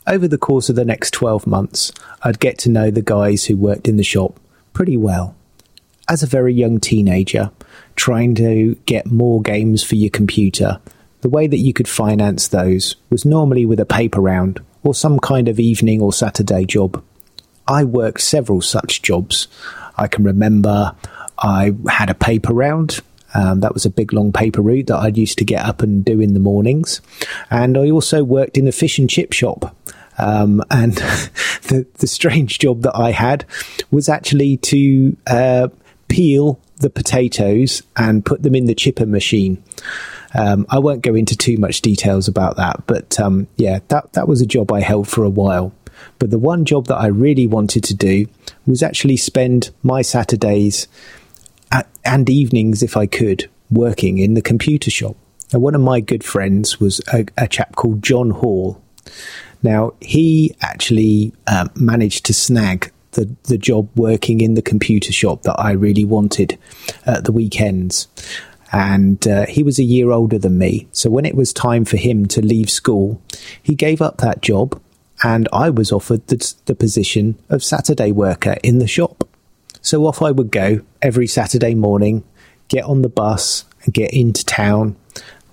Over 0.06 0.28
the 0.28 0.38
course 0.38 0.68
of 0.68 0.76
the 0.76 0.84
next 0.84 1.10
twelve 1.10 1.48
months, 1.48 1.90
I'd 2.22 2.38
get 2.38 2.58
to 2.58 2.70
know 2.70 2.92
the 2.92 3.02
guys 3.02 3.46
who 3.46 3.56
worked 3.56 3.88
in 3.88 3.96
the 3.96 4.04
shop 4.04 4.38
pretty 4.72 4.96
well. 4.96 5.34
As 6.08 6.22
a 6.22 6.28
very 6.28 6.54
young 6.54 6.78
teenager, 6.78 7.50
trying 7.96 8.36
to 8.36 8.76
get 8.86 9.10
more 9.10 9.42
games 9.42 9.82
for 9.82 9.96
your 9.96 10.10
computer, 10.10 10.80
the 11.22 11.28
way 11.28 11.48
that 11.48 11.58
you 11.58 11.72
could 11.72 11.88
finance 11.88 12.46
those 12.46 12.94
was 13.10 13.24
normally 13.24 13.66
with 13.66 13.80
a 13.80 13.84
paper 13.84 14.20
round 14.20 14.60
or 14.84 14.94
some 14.94 15.18
kind 15.18 15.48
of 15.48 15.58
evening 15.58 16.00
or 16.00 16.12
Saturday 16.12 16.64
job. 16.64 17.02
I 17.66 17.82
worked 17.82 18.20
several 18.20 18.62
such 18.62 19.02
jobs. 19.02 19.48
I 19.96 20.06
can 20.06 20.22
remember 20.22 20.94
I 21.36 21.74
had 21.88 22.10
a 22.10 22.14
paper 22.14 22.54
round. 22.54 23.00
Um, 23.34 23.60
that 23.60 23.74
was 23.74 23.84
a 23.84 23.90
big 23.90 24.12
long 24.12 24.32
paper 24.32 24.62
route 24.62 24.86
that 24.86 24.96
I 24.96 25.08
used 25.08 25.38
to 25.38 25.44
get 25.44 25.64
up 25.64 25.82
and 25.82 26.04
do 26.04 26.20
in 26.20 26.34
the 26.34 26.40
mornings. 26.40 27.00
And 27.50 27.76
I 27.76 27.90
also 27.90 28.24
worked 28.24 28.56
in 28.56 28.66
a 28.66 28.72
fish 28.72 28.98
and 28.98 29.08
chip 29.08 29.32
shop. 29.32 29.76
Um, 30.18 30.62
and 30.70 30.94
the, 31.68 31.86
the 31.98 32.06
strange 32.06 32.58
job 32.58 32.82
that 32.82 32.96
I 32.96 33.12
had 33.12 33.44
was 33.90 34.08
actually 34.08 34.56
to 34.58 35.16
uh, 35.26 35.68
peel 36.08 36.58
the 36.78 36.90
potatoes 36.90 37.82
and 37.96 38.24
put 38.24 38.42
them 38.42 38.54
in 38.54 38.66
the 38.66 38.74
chipper 38.74 39.06
machine. 39.06 39.62
Um, 40.34 40.66
I 40.68 40.78
won't 40.78 41.02
go 41.02 41.14
into 41.14 41.36
too 41.36 41.56
much 41.56 41.80
details 41.80 42.28
about 42.28 42.56
that, 42.56 42.86
but 42.86 43.18
um, 43.18 43.46
yeah, 43.56 43.80
that 43.88 44.12
that 44.12 44.28
was 44.28 44.40
a 44.40 44.46
job 44.46 44.70
I 44.70 44.80
held 44.80 45.08
for 45.08 45.24
a 45.24 45.30
while. 45.30 45.72
But 46.18 46.30
the 46.30 46.38
one 46.38 46.64
job 46.64 46.86
that 46.86 46.96
I 46.96 47.06
really 47.06 47.46
wanted 47.46 47.82
to 47.84 47.94
do 47.94 48.26
was 48.66 48.82
actually 48.82 49.16
spend 49.16 49.70
my 49.82 50.02
Saturdays 50.02 50.86
at, 51.70 51.88
and 52.04 52.28
evenings, 52.28 52.82
if 52.82 52.96
I 52.96 53.06
could, 53.06 53.48
working 53.70 54.18
in 54.18 54.34
the 54.34 54.42
computer 54.42 54.90
shop. 54.90 55.16
And 55.52 55.62
one 55.62 55.74
of 55.74 55.80
my 55.80 56.00
good 56.00 56.24
friends 56.24 56.80
was 56.80 57.00
a, 57.12 57.26
a 57.36 57.48
chap 57.48 57.76
called 57.76 58.02
John 58.02 58.30
Hall. 58.30 58.82
Now, 59.62 59.94
he 60.00 60.54
actually 60.60 61.32
um, 61.46 61.70
managed 61.74 62.26
to 62.26 62.34
snag 62.34 62.92
the, 63.12 63.34
the 63.44 63.58
job 63.58 63.88
working 63.96 64.40
in 64.40 64.54
the 64.54 64.62
computer 64.62 65.12
shop 65.12 65.42
that 65.42 65.58
I 65.58 65.72
really 65.72 66.04
wanted 66.04 66.58
at 67.06 67.24
the 67.24 67.32
weekends. 67.32 68.06
And 68.70 69.26
uh, 69.26 69.46
he 69.46 69.62
was 69.62 69.78
a 69.78 69.84
year 69.84 70.10
older 70.10 70.38
than 70.38 70.58
me. 70.58 70.88
So 70.92 71.08
when 71.08 71.24
it 71.24 71.34
was 71.34 71.52
time 71.52 71.84
for 71.84 71.96
him 71.96 72.26
to 72.26 72.42
leave 72.42 72.70
school, 72.70 73.20
he 73.62 73.74
gave 73.74 74.02
up 74.02 74.18
that 74.18 74.42
job 74.42 74.80
and 75.22 75.48
I 75.52 75.70
was 75.70 75.90
offered 75.90 76.26
the, 76.28 76.54
the 76.66 76.74
position 76.74 77.38
of 77.48 77.64
Saturday 77.64 78.12
worker 78.12 78.56
in 78.62 78.78
the 78.78 78.86
shop. 78.86 79.27
So 79.82 80.06
off 80.06 80.22
I 80.22 80.30
would 80.30 80.50
go 80.50 80.80
every 81.00 81.26
Saturday 81.26 81.74
morning, 81.74 82.24
get 82.68 82.84
on 82.84 83.02
the 83.02 83.08
bus 83.08 83.64
and 83.84 83.94
get 83.94 84.12
into 84.12 84.44
town, 84.44 84.96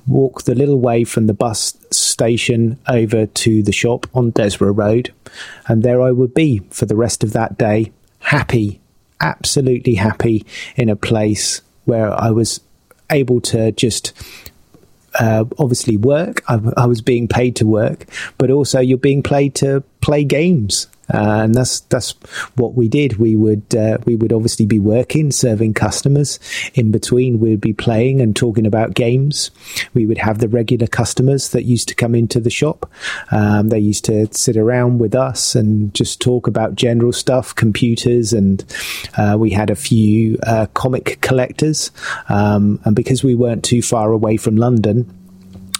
walk 0.07 0.43
the 0.43 0.55
little 0.55 0.79
way 0.79 1.03
from 1.03 1.27
the 1.27 1.33
bus 1.33 1.77
station 1.91 2.79
over 2.87 3.25
to 3.25 3.63
the 3.63 3.71
shop 3.71 4.07
on 4.13 4.31
Desborough 4.31 4.73
Road, 4.73 5.13
and 5.67 5.83
there 5.83 6.01
I 6.01 6.11
would 6.11 6.33
be 6.33 6.59
for 6.69 6.85
the 6.85 6.95
rest 6.95 7.23
of 7.23 7.33
that 7.33 7.57
day, 7.57 7.91
happy, 8.19 8.79
absolutely 9.19 9.95
happy 9.95 10.45
in 10.75 10.89
a 10.89 10.95
place 10.95 11.61
where 11.85 12.11
I 12.11 12.31
was 12.31 12.59
able 13.09 13.39
to 13.39 13.71
just 13.71 14.13
uh, 15.19 15.45
obviously 15.57 15.97
work. 15.97 16.43
I, 16.47 16.59
I, 16.75 16.85
was 16.87 17.01
being 17.01 17.27
paid 17.27 17.55
to 17.57 17.65
work, 17.65 18.05
but 18.37 18.51
also 18.51 18.79
you're 18.79 18.97
being 18.97 19.23
paid 19.23 19.55
to 19.55 19.81
play 20.01 20.23
games. 20.23 20.87
Uh, 21.13 21.41
and 21.43 21.55
that's 21.55 21.81
that's 21.81 22.11
what 22.55 22.73
we 22.73 22.87
did. 22.87 23.17
We 23.17 23.35
would 23.35 23.75
uh, 23.75 23.97
we 24.05 24.15
would 24.15 24.33
obviously 24.33 24.65
be 24.65 24.79
working, 24.79 25.31
serving 25.31 25.73
customers. 25.73 26.39
In 26.73 26.91
between, 26.91 27.39
we'd 27.39 27.61
be 27.61 27.73
playing 27.73 28.21
and 28.21 28.35
talking 28.35 28.65
about 28.65 28.93
games. 28.93 29.51
We 29.93 30.05
would 30.05 30.17
have 30.17 30.39
the 30.39 30.47
regular 30.47 30.87
customers 30.87 31.49
that 31.49 31.63
used 31.63 31.87
to 31.89 31.95
come 31.95 32.15
into 32.15 32.39
the 32.39 32.49
shop. 32.49 32.91
Um, 33.31 33.69
they 33.69 33.79
used 33.79 34.05
to 34.05 34.27
sit 34.31 34.57
around 34.57 34.99
with 34.99 35.15
us 35.15 35.55
and 35.55 35.93
just 35.93 36.21
talk 36.21 36.47
about 36.47 36.75
general 36.75 37.13
stuff, 37.13 37.53
computers, 37.53 38.33
and 38.33 38.63
uh, 39.17 39.35
we 39.39 39.51
had 39.51 39.69
a 39.69 39.75
few 39.75 40.39
uh, 40.43 40.67
comic 40.73 41.19
collectors. 41.21 41.91
Um, 42.29 42.79
and 42.83 42.95
because 42.95 43.23
we 43.23 43.35
weren't 43.35 43.63
too 43.63 43.81
far 43.81 44.11
away 44.11 44.37
from 44.37 44.55
London. 44.55 45.11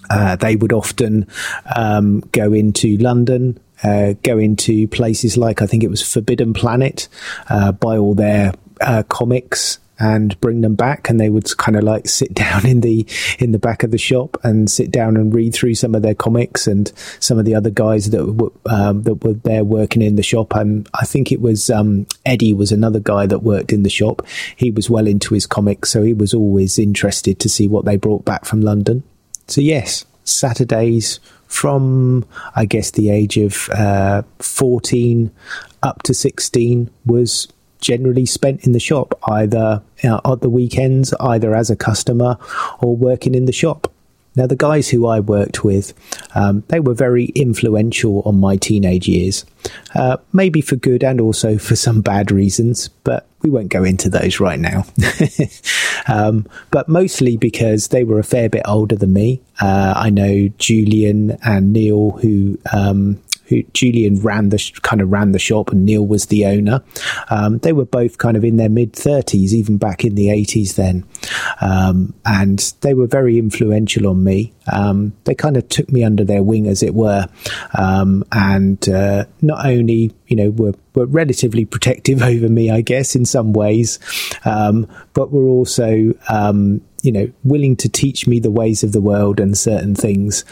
Uh, 0.08 0.36
they 0.36 0.56
would 0.56 0.72
often 0.72 1.28
um, 1.76 2.20
go 2.32 2.54
into 2.54 2.96
London, 2.98 3.60
uh, 3.84 4.14
go 4.24 4.38
into 4.38 4.88
places 4.88 5.38
like 5.38 5.62
I 5.62 5.68
think 5.68 5.84
it 5.84 5.90
was 5.90 6.02
Forbidden 6.02 6.54
Planet, 6.54 7.08
uh, 7.50 7.72
buy 7.72 7.98
all 7.98 8.16
their 8.16 8.54
uh, 8.82 9.04
comics 9.04 9.80
and 9.98 10.40
bring 10.42 10.62
them 10.62 10.76
back. 10.76 11.10
And 11.10 11.20
they 11.20 11.30
would 11.30 11.56
kind 11.58 11.78
of 11.78 11.84
like 11.84 12.08
sit 12.08 12.34
down 12.34 12.66
in 12.66 12.82
the 12.82 13.08
in 13.40 13.52
the 13.52 13.60
back 13.60 13.84
of 13.84 13.92
the 13.92 13.98
shop 13.98 14.38
and 14.44 14.70
sit 14.70 14.92
down 14.92 15.16
and 15.18 15.34
read 15.34 15.54
through 15.54 15.76
some 15.76 15.96
of 15.96 16.02
their 16.02 16.16
comics 16.16 16.68
and 16.68 16.92
some 17.20 17.40
of 17.40 17.46
the 17.46 17.56
other 17.56 17.70
guys 17.70 18.10
that 18.12 18.26
were 18.26 18.52
um, 18.66 19.04
that 19.04 19.24
were 19.24 19.34
there 19.34 19.64
working 19.64 20.02
in 20.02 20.16
the 20.16 20.24
shop. 20.24 20.54
And 20.56 20.90
I 20.94 21.06
think 21.06 21.32
it 21.32 21.42
was 21.42 21.70
um, 21.70 22.08
Eddie 22.26 22.54
was 22.54 22.72
another 22.72 23.00
guy 23.00 23.26
that 23.28 23.40
worked 23.40 23.72
in 23.72 23.84
the 23.84 23.90
shop. 23.90 24.22
He 24.56 24.72
was 24.72 24.90
well 24.90 25.08
into 25.08 25.34
his 25.34 25.46
comics 25.46 25.90
so 25.90 26.04
he 26.04 26.14
was 26.14 26.34
always 26.34 26.80
interested 26.80 27.40
to 27.40 27.50
see 27.50 27.68
what 27.68 27.86
they 27.86 27.98
brought 27.98 28.26
back 28.26 28.46
from 28.46 28.62
London. 28.62 29.04
So 29.48 29.62
yes 29.62 30.06
Saturdays 30.24 31.20
from 31.56 32.26
I 32.56 32.66
guess 32.66 32.92
the 32.92 33.10
age 33.10 33.38
of 33.38 33.70
uh, 33.70 34.24
14 34.40 35.32
up 35.84 36.04
to 36.04 36.14
16 36.14 36.90
was 37.06 37.48
generally 37.80 38.26
spent 38.26 38.66
in 38.66 38.74
the 38.74 38.80
shop 38.80 39.18
either 39.28 39.82
uh, 40.04 40.20
at 40.26 40.42
the 40.42 40.50
weekends 40.50 41.14
either 41.20 41.56
as 41.56 41.70
a 41.70 41.76
customer 41.76 42.38
or 42.82 42.96
working 42.96 43.36
in 43.36 43.46
the 43.46 43.54
shop 43.54 43.92
now, 44.36 44.48
the 44.48 44.56
guys 44.56 44.90
who 44.90 45.08
I 45.08 45.22
worked 45.22 45.64
with, 45.64 45.94
um, 46.36 46.64
they 46.68 46.82
were 46.82 46.94
very 46.94 47.26
influential 47.28 48.22
on 48.26 48.40
my 48.40 48.58
teenage 48.58 49.08
years, 49.08 49.46
uh, 49.94 50.18
maybe 50.34 50.60
for 50.60 50.76
good 50.76 51.04
and 51.04 51.22
also 51.22 51.58
for 51.58 51.76
some 51.76 52.02
bad 52.02 52.32
reasons, 52.32 52.90
but 52.90 53.28
we 53.42 53.50
won't 53.50 53.70
go 53.70 53.84
into 53.84 54.10
those 54.10 54.42
right 54.42 54.60
now. 54.60 54.86
um, 56.08 56.46
but 56.72 56.90
mostly 56.90 57.38
because 57.38 57.90
they 57.90 58.04
were 58.04 58.20
a 58.20 58.24
fair 58.24 58.50
bit 58.50 58.64
older 58.66 58.96
than 58.96 59.14
me. 59.14 59.42
Uh, 59.62 59.94
I 59.96 60.10
know 60.10 60.50
Julian 60.58 61.38
and 61.44 61.72
Neil, 61.72 62.12
who 62.12 62.60
um, 62.74 63.22
who 63.48 63.64
Julian 63.74 64.22
ran 64.22 64.50
the 64.50 64.72
kind 64.82 65.02
of 65.02 65.12
ran 65.12 65.32
the 65.32 65.40
shop, 65.40 65.72
and 65.72 65.86
Neil 65.86 66.06
was 66.06 66.28
the 66.28 66.46
owner. 66.46 66.84
Um, 67.30 67.60
they 67.60 67.74
were 67.74 67.86
both 67.86 68.18
kind 68.18 68.38
of 68.38 68.44
in 68.44 68.58
their 68.58 68.70
mid 68.70 68.94
thirties, 68.94 69.54
even 69.54 69.78
back 69.78 70.04
in 70.04 70.16
the 70.16 70.30
eighties 70.30 70.76
then, 70.76 71.06
um, 71.62 72.14
and 72.26 72.74
they 72.82 72.94
were 72.94 73.08
very 73.08 73.38
influential 73.38 74.08
on 74.08 74.24
me. 74.24 74.54
Um, 74.72 75.14
they 75.26 75.36
kind 75.36 75.58
of 75.58 75.70
took 75.70 75.92
me 75.92 76.04
under 76.04 76.24
their 76.24 76.44
wing, 76.44 76.68
as 76.68 76.82
it 76.84 76.96
were, 76.96 77.28
um, 77.78 78.24
and 78.32 78.88
uh, 78.90 79.26
not 79.42 79.66
only 79.66 80.14
you 80.28 80.36
know 80.36 80.50
were 80.52 80.74
were 80.96 81.06
relatively 81.06 81.66
protective 81.66 82.22
over 82.32 82.50
me, 82.50 82.70
I 82.70 82.82
guess, 82.82 83.16
in 83.16 83.26
some 83.26 83.54
ways, 83.54 84.00
um, 84.46 84.88
but 85.14 85.32
were 85.32 85.48
also 85.48 86.14
um, 86.30 86.82
you 87.06 87.12
know 87.12 87.32
willing 87.44 87.76
to 87.76 87.88
teach 87.88 88.26
me 88.26 88.40
the 88.40 88.50
ways 88.50 88.84
of 88.84 88.92
the 88.92 89.00
world 89.00 89.40
and 89.40 89.56
certain 89.56 89.94
things. 89.94 90.44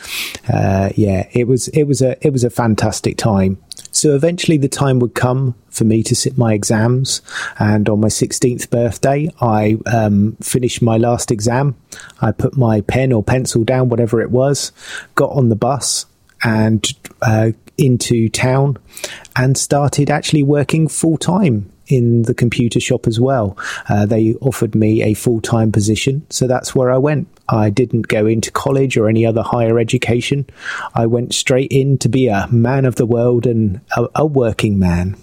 Uh, 0.47 0.89
yeah, 0.95 1.27
it 1.31 1.47
was 1.47 1.67
it 1.69 1.83
was 1.83 2.01
a 2.01 2.15
it 2.25 2.31
was 2.31 2.43
a 2.43 2.49
fantastic 2.49 3.17
time. 3.17 3.57
So 3.91 4.15
eventually, 4.15 4.57
the 4.57 4.69
time 4.69 4.99
would 4.99 5.15
come 5.15 5.55
for 5.69 5.83
me 5.83 6.03
to 6.03 6.15
sit 6.15 6.37
my 6.37 6.53
exams, 6.53 7.21
and 7.57 7.89
on 7.89 7.99
my 7.99 8.07
16th 8.07 8.69
birthday, 8.69 9.31
I 9.41 9.77
um, 9.87 10.37
finished 10.41 10.81
my 10.81 10.97
last 10.97 11.31
exam. 11.31 11.75
I 12.21 12.31
put 12.31 12.55
my 12.55 12.81
pen 12.81 13.11
or 13.11 13.23
pencil 13.23 13.63
down, 13.63 13.89
whatever 13.89 14.21
it 14.21 14.29
was, 14.31 14.71
got 15.15 15.31
on 15.31 15.49
the 15.49 15.55
bus, 15.55 16.05
and 16.43 16.87
uh, 17.21 17.51
into 17.77 18.29
town 18.29 18.77
and 19.35 19.57
started 19.57 20.11
actually 20.11 20.43
working 20.43 20.87
full 20.87 21.17
time 21.17 21.72
in 21.87 22.23
the 22.23 22.33
computer 22.33 22.79
shop 22.79 23.07
as 23.07 23.19
well. 23.19 23.57
Uh, 23.89 24.05
they 24.05 24.33
offered 24.35 24.75
me 24.75 25.03
a 25.03 25.13
full 25.13 25.41
time 25.41 25.71
position, 25.71 26.25
so 26.29 26.47
that's 26.47 26.73
where 26.75 26.91
I 26.91 26.97
went. 26.97 27.27
I 27.49 27.69
didn't 27.69 28.07
go 28.07 28.25
into 28.25 28.51
college 28.51 28.97
or 28.97 29.09
any 29.09 29.25
other 29.25 29.43
higher 29.43 29.79
education. 29.79 30.47
I 30.93 31.05
went 31.05 31.33
straight 31.33 31.71
in 31.71 31.97
to 31.99 32.09
be 32.09 32.27
a 32.27 32.47
man 32.51 32.85
of 32.85 32.95
the 32.95 33.05
world 33.05 33.45
and 33.45 33.81
a, 33.95 34.07
a 34.15 34.25
working 34.25 34.79
man 34.79 35.17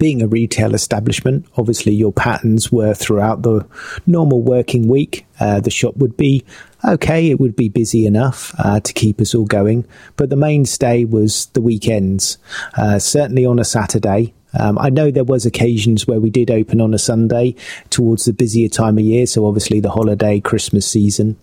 being 0.00 0.22
a 0.22 0.26
retail 0.26 0.74
establishment, 0.74 1.46
obviously 1.58 1.92
your 1.92 2.10
patterns 2.10 2.72
were 2.72 2.94
throughout 2.94 3.42
the 3.42 3.64
normal 4.06 4.42
working 4.42 4.88
week. 4.88 5.26
Uh, 5.38 5.60
the 5.60 5.70
shop 5.70 5.94
would 5.98 6.16
be 6.16 6.42
okay, 6.84 7.30
it 7.30 7.38
would 7.38 7.54
be 7.54 7.68
busy 7.68 8.06
enough 8.06 8.54
uh, 8.58 8.80
to 8.80 8.92
keep 8.94 9.20
us 9.20 9.34
all 9.34 9.44
going, 9.44 9.84
but 10.16 10.30
the 10.30 10.36
mainstay 10.36 11.04
was 11.04 11.46
the 11.52 11.60
weekends. 11.60 12.38
Uh, 12.76 12.98
certainly 12.98 13.44
on 13.44 13.58
a 13.58 13.64
Saturday, 13.64 14.32
um, 14.58 14.78
I 14.78 14.90
know 14.90 15.10
there 15.10 15.24
was 15.24 15.46
occasions 15.46 16.06
where 16.06 16.20
we 16.20 16.30
did 16.30 16.50
open 16.50 16.80
on 16.80 16.94
a 16.94 16.98
Sunday 16.98 17.54
towards 17.90 18.24
the 18.24 18.32
busier 18.32 18.68
time 18.68 18.98
of 18.98 19.04
year, 19.04 19.26
so 19.26 19.46
obviously 19.46 19.80
the 19.80 19.90
holiday 19.90 20.40
Christmas 20.40 20.86
season. 20.86 21.36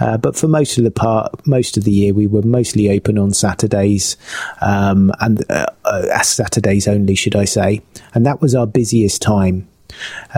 Uh, 0.00 0.16
but 0.16 0.36
for 0.36 0.48
most 0.48 0.78
of 0.78 0.84
the 0.84 0.90
part, 0.90 1.46
most 1.46 1.76
of 1.76 1.84
the 1.84 1.90
year, 1.90 2.14
we 2.14 2.26
were 2.26 2.42
mostly 2.42 2.90
open 2.90 3.18
on 3.18 3.32
Saturdays, 3.32 4.16
um, 4.60 5.12
and 5.20 5.44
uh, 5.50 5.66
uh, 5.84 6.22
Saturdays 6.22 6.86
only, 6.88 7.14
should 7.14 7.36
I 7.36 7.44
say? 7.44 7.80
And 8.14 8.26
that 8.26 8.40
was 8.40 8.54
our 8.54 8.66
busiest 8.66 9.22
time. 9.22 9.68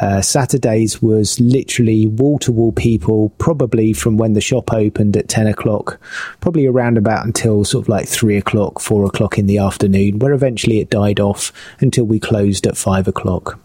Uh, 0.01 0.21
Saturdays 0.21 1.01
was 1.01 1.39
literally 1.41 2.07
wall 2.07 2.39
to 2.41 2.53
wall 2.53 2.73
people, 2.73 3.31
probably 3.39 3.93
from 3.93 4.17
when 4.17 4.33
the 4.33 4.41
shop 4.41 4.73
opened 4.73 5.17
at 5.17 5.29
10 5.29 5.47
o'clock, 5.47 6.01
probably 6.41 6.67
around 6.67 6.99
about 6.99 7.25
until 7.25 7.65
sort 7.65 7.85
of 7.85 7.89
like 7.89 8.09
3 8.09 8.37
o'clock, 8.37 8.81
4 8.81 9.07
o'clock 9.07 9.39
in 9.39 9.47
the 9.47 9.59
afternoon, 9.59 10.19
where 10.19 10.33
eventually 10.33 10.81
it 10.81 10.91
died 10.91 11.21
off 11.21 11.53
until 11.81 12.05
we 12.05 12.19
closed 12.19 12.67
at 12.67 12.77
5 12.77 13.09
o'clock. 13.09 13.59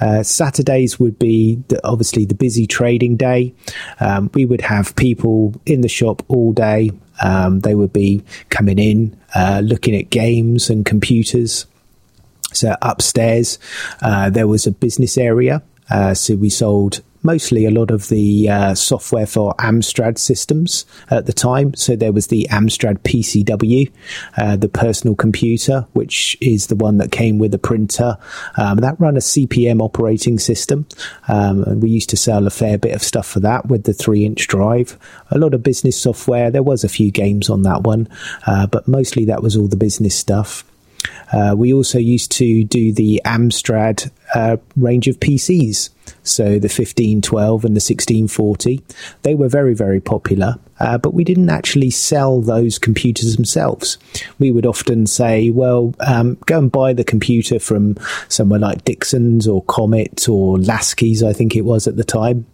Uh, 0.00 0.22
Saturdays 0.22 0.98
would 0.98 1.18
be 1.18 1.62
the, 1.68 1.86
obviously 1.86 2.24
the 2.24 2.34
busy 2.34 2.66
trading 2.66 3.16
day. 3.16 3.52
Um, 4.00 4.30
we 4.32 4.46
would 4.46 4.62
have 4.62 4.96
people 4.96 5.54
in 5.66 5.82
the 5.82 5.88
shop 5.88 6.22
all 6.28 6.52
day. 6.52 6.90
Um, 7.22 7.60
they 7.60 7.74
would 7.74 7.92
be 7.92 8.22
coming 8.48 8.78
in, 8.78 9.16
uh, 9.34 9.60
looking 9.62 9.94
at 9.94 10.08
games 10.08 10.70
and 10.70 10.86
computers. 10.86 11.66
So 12.52 12.76
upstairs, 12.82 13.58
uh, 14.02 14.30
there 14.30 14.48
was 14.48 14.66
a 14.66 14.72
business 14.72 15.16
area. 15.16 15.62
Uh, 15.90 16.14
so 16.14 16.36
we 16.36 16.50
sold 16.50 17.00
mostly 17.22 17.66
a 17.66 17.70
lot 17.70 17.90
of 17.90 18.08
the 18.08 18.48
uh, 18.48 18.74
software 18.74 19.26
for 19.26 19.54
Amstrad 19.56 20.18
systems 20.18 20.86
at 21.10 21.26
the 21.26 21.32
time. 21.32 21.74
So 21.74 21.96
there 21.96 22.12
was 22.12 22.28
the 22.28 22.46
Amstrad 22.50 22.98
PCW, 23.00 23.90
uh, 24.36 24.56
the 24.56 24.68
personal 24.68 25.14
computer, 25.14 25.86
which 25.92 26.36
is 26.40 26.68
the 26.68 26.76
one 26.76 26.98
that 26.98 27.12
came 27.12 27.38
with 27.38 27.54
a 27.54 27.58
printer. 27.58 28.16
Um, 28.56 28.78
that 28.78 28.98
ran 28.98 29.16
a 29.16 29.20
CPM 29.20 29.82
operating 29.82 30.38
system. 30.38 30.86
Um, 31.28 31.62
and 31.64 31.82
we 31.82 31.90
used 31.90 32.10
to 32.10 32.16
sell 32.16 32.46
a 32.46 32.50
fair 32.50 32.78
bit 32.78 32.94
of 32.94 33.02
stuff 33.02 33.26
for 33.26 33.40
that 33.40 33.66
with 33.68 33.84
the 33.84 33.92
three 33.92 34.24
inch 34.24 34.46
drive. 34.48 34.98
A 35.30 35.38
lot 35.38 35.54
of 35.54 35.62
business 35.62 36.00
software. 36.00 36.50
There 36.50 36.62
was 36.62 36.84
a 36.84 36.88
few 36.88 37.10
games 37.10 37.50
on 37.50 37.62
that 37.62 37.82
one, 37.82 38.08
uh, 38.46 38.66
but 38.66 38.88
mostly 38.88 39.24
that 39.26 39.42
was 39.42 39.56
all 39.56 39.68
the 39.68 39.76
business 39.76 40.14
stuff. 40.14 40.64
Uh, 41.32 41.54
we 41.56 41.72
also 41.72 41.98
used 41.98 42.32
to 42.32 42.64
do 42.64 42.92
the 42.92 43.20
Amstrad 43.24 44.10
uh, 44.34 44.56
range 44.76 45.08
of 45.08 45.20
PCs. 45.20 45.90
So 46.22 46.44
the 46.44 46.68
1512 46.68 47.64
and 47.64 47.76
the 47.76 47.80
1640, 47.80 48.82
they 49.22 49.34
were 49.34 49.48
very, 49.48 49.74
very 49.74 50.00
popular, 50.00 50.56
uh, 50.80 50.98
but 50.98 51.14
we 51.14 51.24
didn't 51.24 51.50
actually 51.50 51.90
sell 51.90 52.40
those 52.40 52.78
computers 52.78 53.36
themselves. 53.36 53.96
We 54.38 54.50
would 54.50 54.66
often 54.66 55.06
say, 55.06 55.50
well, 55.50 55.94
um, 56.00 56.36
go 56.46 56.58
and 56.58 56.72
buy 56.72 56.92
the 56.92 57.04
computer 57.04 57.58
from 57.58 57.96
somewhere 58.28 58.60
like 58.60 58.84
Dixon's 58.84 59.46
or 59.46 59.62
Comet 59.64 60.28
or 60.28 60.58
Lasky's, 60.58 61.22
I 61.22 61.32
think 61.32 61.54
it 61.54 61.62
was 61.64 61.86
at 61.86 61.96
the 61.96 62.04
time 62.04 62.46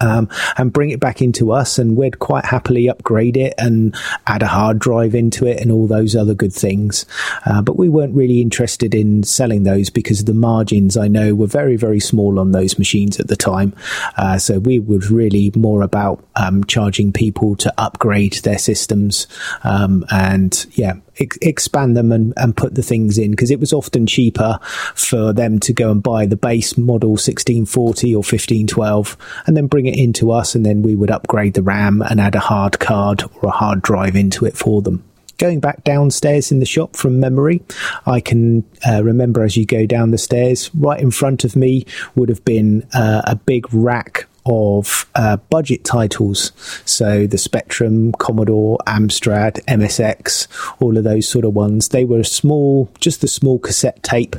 um, 0.00 0.28
and 0.56 0.72
bring 0.72 0.90
it 0.90 1.00
back 1.00 1.22
into 1.22 1.52
us, 1.52 1.78
and 1.78 1.96
we'd 1.96 2.18
quite 2.18 2.44
happily 2.44 2.88
upgrade 2.88 3.36
it 3.36 3.54
and 3.58 3.94
add 4.26 4.42
a 4.42 4.46
hard 4.46 4.78
drive 4.78 5.14
into 5.14 5.46
it 5.46 5.60
and 5.60 5.70
all 5.70 5.86
those 5.86 6.16
other 6.16 6.34
good 6.34 6.52
things. 6.52 7.06
Uh, 7.46 7.62
but 7.62 7.76
we 7.76 7.88
weren't 7.88 8.14
really 8.14 8.40
interested 8.40 8.94
in 8.94 9.22
selling 9.22 9.62
those 9.62 9.90
because 9.90 10.24
the 10.24 10.34
margins 10.34 10.96
I 10.96 11.08
know 11.08 11.34
were 11.34 11.46
very 11.46 11.76
very 11.76 12.00
small 12.00 12.38
on 12.38 12.52
those 12.52 12.78
machines 12.78 13.20
at 13.20 13.28
the 13.28 13.36
time. 13.36 13.74
Uh, 14.16 14.38
so 14.38 14.58
we 14.58 14.78
were 14.78 14.98
really 15.10 15.52
more 15.56 15.82
about 15.82 16.24
um, 16.36 16.64
charging 16.64 17.12
people 17.12 17.56
to 17.56 17.72
upgrade 17.78 18.34
their 18.42 18.58
systems 18.58 19.26
um, 19.64 20.04
and 20.10 20.66
yeah 20.72 20.94
ex- 21.20 21.38
expand 21.42 21.96
them 21.96 22.12
and, 22.12 22.32
and 22.36 22.56
put 22.56 22.74
the 22.74 22.82
things 22.82 23.18
in 23.18 23.30
because 23.30 23.50
it 23.50 23.60
was 23.60 23.72
often 23.72 24.06
cheaper 24.06 24.58
for 24.94 25.32
them 25.32 25.58
to 25.60 25.72
go 25.72 25.90
and 25.90 26.02
buy 26.02 26.26
the 26.26 26.36
base 26.36 26.76
model 26.76 27.10
1640 27.10 28.14
or 28.14 28.18
1512 28.18 29.16
and 29.46 29.56
then 29.56 29.66
bring 29.66 29.86
it 29.86 29.98
into 29.98 30.30
us 30.30 30.54
and 30.54 30.64
then 30.64 30.82
we 30.82 30.96
would 30.96 31.10
upgrade 31.10 31.54
the 31.54 31.62
RAM 31.62 32.02
and 32.02 32.20
add 32.20 32.34
a 32.34 32.40
hard 32.40 32.78
card 32.78 33.22
or 33.36 33.48
a 33.48 33.52
hard 33.52 33.82
drive 33.82 34.16
into 34.16 34.44
it 34.44 34.56
for 34.56 34.82
them. 34.82 35.04
Going 35.38 35.60
back 35.60 35.84
downstairs 35.84 36.52
in 36.52 36.60
the 36.60 36.66
shop 36.66 36.96
from 36.96 37.18
memory, 37.18 37.62
I 38.04 38.20
can 38.20 38.62
uh, 38.86 39.02
remember 39.02 39.42
as 39.42 39.56
you 39.56 39.64
go 39.64 39.86
down 39.86 40.10
the 40.10 40.18
stairs, 40.18 40.70
right 40.74 41.00
in 41.00 41.10
front 41.10 41.44
of 41.44 41.56
me 41.56 41.86
would 42.14 42.28
have 42.28 42.44
been 42.44 42.86
uh, 42.92 43.22
a 43.24 43.36
big 43.36 43.72
rack 43.72 44.26
of 44.50 45.08
uh, 45.14 45.36
budget 45.36 45.84
titles. 45.84 46.52
So 46.84 47.26
the 47.26 47.38
Spectrum, 47.38 48.12
Commodore, 48.12 48.78
Amstrad, 48.86 49.64
MSX, 49.66 50.48
all 50.80 50.98
of 50.98 51.04
those 51.04 51.28
sort 51.28 51.44
of 51.44 51.54
ones. 51.54 51.88
They 51.88 52.04
were 52.04 52.24
small, 52.24 52.90
just 52.98 53.20
the 53.20 53.28
small 53.28 53.58
cassette 53.58 54.02
tape 54.02 54.36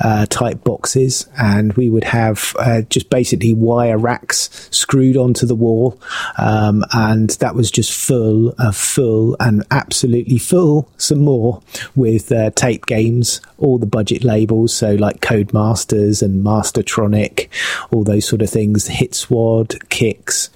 uh, 0.00 0.26
type 0.26 0.64
boxes, 0.64 1.28
and 1.38 1.72
we 1.74 1.88
would 1.88 2.04
have 2.04 2.54
uh, 2.58 2.82
just 2.82 3.08
basically 3.08 3.52
wire 3.52 3.98
racks 3.98 4.68
screwed 4.70 5.16
onto 5.16 5.46
the 5.46 5.54
wall, 5.54 5.98
um, 6.38 6.84
and 6.92 7.30
that 7.30 7.54
was 7.54 7.70
just 7.70 7.92
full 7.92 8.52
full 8.72 9.36
and 9.40 9.64
absolutely 9.70 10.38
full 10.38 10.90
some 10.96 11.20
more 11.20 11.62
with 11.94 12.32
uh, 12.32 12.50
tape 12.50 12.86
games, 12.86 13.40
all 13.58 13.78
the 13.78 13.86
budget 13.86 14.24
labels, 14.24 14.74
so 14.74 14.94
like 14.94 15.20
Codemasters 15.20 16.22
and 16.22 16.44
Mastertronic, 16.44 17.48
all 17.90 18.04
those 18.04 18.26
sort 18.26 18.42
of 18.42 18.50
things, 18.50 18.86
Hits 18.86 19.30
Squad, 19.36 19.68
Kixx, 19.90 20.48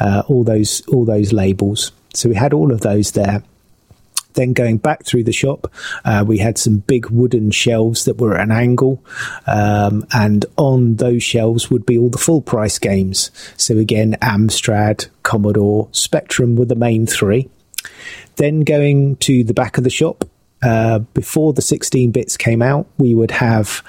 uh, 0.00 0.24
all 0.26 0.42
those 0.42 0.82
all 0.88 1.04
those 1.04 1.32
labels. 1.32 1.92
So 2.14 2.28
we 2.28 2.34
had 2.34 2.52
all 2.52 2.72
of 2.72 2.80
those 2.80 3.12
there. 3.12 3.44
Then 4.32 4.52
going 4.52 4.78
back 4.78 5.04
through 5.04 5.22
the 5.22 5.32
shop, 5.32 5.72
uh, 6.04 6.24
we 6.26 6.38
had 6.38 6.58
some 6.58 6.78
big 6.78 7.10
wooden 7.10 7.52
shelves 7.52 8.06
that 8.06 8.18
were 8.18 8.34
at 8.34 8.42
an 8.42 8.50
angle, 8.50 9.04
um, 9.46 10.04
and 10.12 10.44
on 10.56 10.96
those 10.96 11.22
shelves 11.22 11.70
would 11.70 11.86
be 11.86 11.96
all 11.96 12.08
the 12.08 12.18
full 12.18 12.42
price 12.42 12.80
games. 12.80 13.30
So 13.56 13.78
again, 13.78 14.16
Amstrad, 14.20 15.06
Commodore, 15.22 15.88
Spectrum 15.92 16.56
were 16.56 16.64
the 16.64 16.74
main 16.74 17.06
three. 17.06 17.48
Then 18.34 18.62
going 18.62 19.14
to 19.18 19.44
the 19.44 19.54
back 19.54 19.78
of 19.78 19.84
the 19.84 19.90
shop, 19.90 20.28
uh, 20.64 21.00
before 21.12 21.52
the 21.52 21.62
16 21.62 22.10
bits 22.10 22.36
came 22.36 22.62
out, 22.62 22.86
we 22.98 23.14
would 23.14 23.30
have 23.30 23.82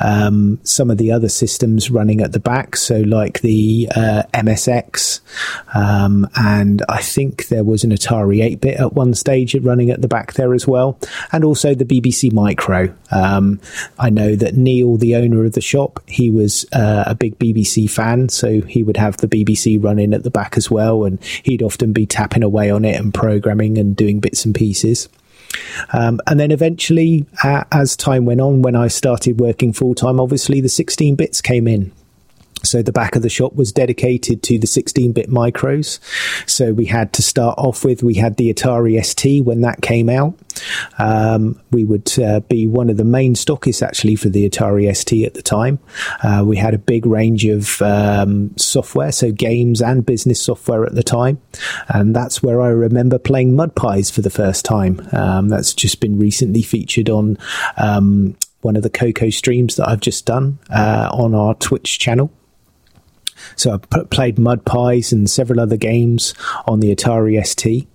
um, 0.00 0.60
some 0.62 0.90
of 0.90 0.98
the 0.98 1.10
other 1.10 1.28
systems 1.28 1.90
running 1.90 2.20
at 2.20 2.32
the 2.32 2.38
back. 2.38 2.76
So, 2.76 3.00
like 3.00 3.40
the 3.40 3.88
uh, 3.94 4.22
MSX, 4.32 5.20
um, 5.74 6.28
and 6.36 6.82
I 6.88 7.02
think 7.02 7.48
there 7.48 7.64
was 7.64 7.82
an 7.82 7.90
Atari 7.90 8.42
8 8.44 8.60
bit 8.60 8.78
at 8.78 8.92
one 8.92 9.14
stage 9.14 9.54
running 9.56 9.90
at 9.90 10.02
the 10.02 10.08
back 10.08 10.34
there 10.34 10.54
as 10.54 10.66
well, 10.68 10.98
and 11.32 11.44
also 11.44 11.74
the 11.74 11.84
BBC 11.84 12.32
Micro. 12.32 12.94
Um, 13.10 13.60
I 13.98 14.10
know 14.10 14.36
that 14.36 14.56
Neil, 14.56 14.96
the 14.96 15.16
owner 15.16 15.44
of 15.44 15.52
the 15.52 15.60
shop, 15.60 16.00
he 16.06 16.30
was 16.30 16.64
uh, 16.72 17.04
a 17.06 17.14
big 17.14 17.38
BBC 17.38 17.90
fan, 17.90 18.28
so 18.28 18.60
he 18.60 18.82
would 18.84 18.96
have 18.96 19.16
the 19.16 19.28
BBC 19.28 19.82
running 19.82 20.14
at 20.14 20.22
the 20.22 20.30
back 20.30 20.56
as 20.56 20.70
well, 20.70 21.04
and 21.04 21.22
he'd 21.42 21.62
often 21.62 21.92
be 21.92 22.06
tapping 22.06 22.44
away 22.44 22.70
on 22.70 22.84
it 22.84 22.94
and 23.00 23.12
programming 23.12 23.78
and 23.78 23.96
doing 23.96 24.20
bits 24.20 24.44
and 24.44 24.54
pieces. 24.54 25.08
Um, 25.92 26.20
and 26.26 26.38
then 26.38 26.50
eventually, 26.50 27.26
uh, 27.42 27.64
as 27.72 27.96
time 27.96 28.24
went 28.24 28.40
on, 28.40 28.62
when 28.62 28.76
I 28.76 28.88
started 28.88 29.40
working 29.40 29.72
full 29.72 29.94
time, 29.94 30.20
obviously 30.20 30.60
the 30.60 30.68
16 30.68 31.16
bits 31.16 31.40
came 31.40 31.66
in. 31.66 31.92
So 32.62 32.82
the 32.82 32.92
back 32.92 33.16
of 33.16 33.22
the 33.22 33.28
shop 33.28 33.54
was 33.54 33.72
dedicated 33.72 34.42
to 34.44 34.58
the 34.58 34.66
16-bit 34.66 35.30
micros. 35.30 35.98
So 36.48 36.72
we 36.72 36.86
had 36.86 37.12
to 37.14 37.22
start 37.22 37.58
off 37.58 37.84
with 37.84 38.02
we 38.02 38.14
had 38.14 38.36
the 38.36 38.52
Atari 38.52 39.02
ST 39.04 39.44
when 39.44 39.60
that 39.62 39.82
came 39.82 40.08
out. 40.08 40.38
Um, 40.98 41.60
we 41.70 41.84
would 41.84 42.18
uh, 42.18 42.40
be 42.40 42.66
one 42.66 42.90
of 42.90 42.96
the 42.96 43.04
main 43.04 43.34
stockists 43.34 43.82
actually 43.82 44.16
for 44.16 44.28
the 44.28 44.48
Atari 44.48 44.94
ST 44.94 45.24
at 45.24 45.34
the 45.34 45.42
time. 45.42 45.78
Uh, 46.22 46.42
we 46.46 46.56
had 46.56 46.74
a 46.74 46.78
big 46.78 47.06
range 47.06 47.44
of 47.46 47.80
um, 47.82 48.56
software, 48.56 49.12
so 49.12 49.32
games 49.32 49.80
and 49.80 50.04
business 50.04 50.42
software 50.42 50.84
at 50.84 50.94
the 50.94 51.02
time, 51.02 51.40
and 51.88 52.14
that's 52.14 52.42
where 52.42 52.60
I 52.60 52.68
remember 52.68 53.18
playing 53.18 53.56
Mud 53.56 53.74
Pies 53.74 54.10
for 54.10 54.22
the 54.22 54.30
first 54.30 54.64
time. 54.64 55.06
Um, 55.12 55.48
that's 55.48 55.74
just 55.74 56.00
been 56.00 56.18
recently 56.18 56.62
featured 56.62 57.08
on 57.08 57.38
um, 57.76 58.36
one 58.60 58.76
of 58.76 58.82
the 58.82 58.90
Coco 58.90 59.30
streams 59.30 59.76
that 59.76 59.88
I've 59.88 60.00
just 60.00 60.26
done 60.26 60.58
uh, 60.70 61.08
on 61.12 61.34
our 61.34 61.54
Twitch 61.54 61.98
channel. 61.98 62.30
So 63.56 63.72
I 63.72 63.78
p- 63.78 64.04
played 64.06 64.38
Mud 64.38 64.64
Pies 64.64 65.12
and 65.12 65.28
several 65.28 65.60
other 65.60 65.76
games 65.76 66.34
on 66.66 66.80
the 66.80 66.94
Atari 66.94 67.44
ST. 67.44 67.86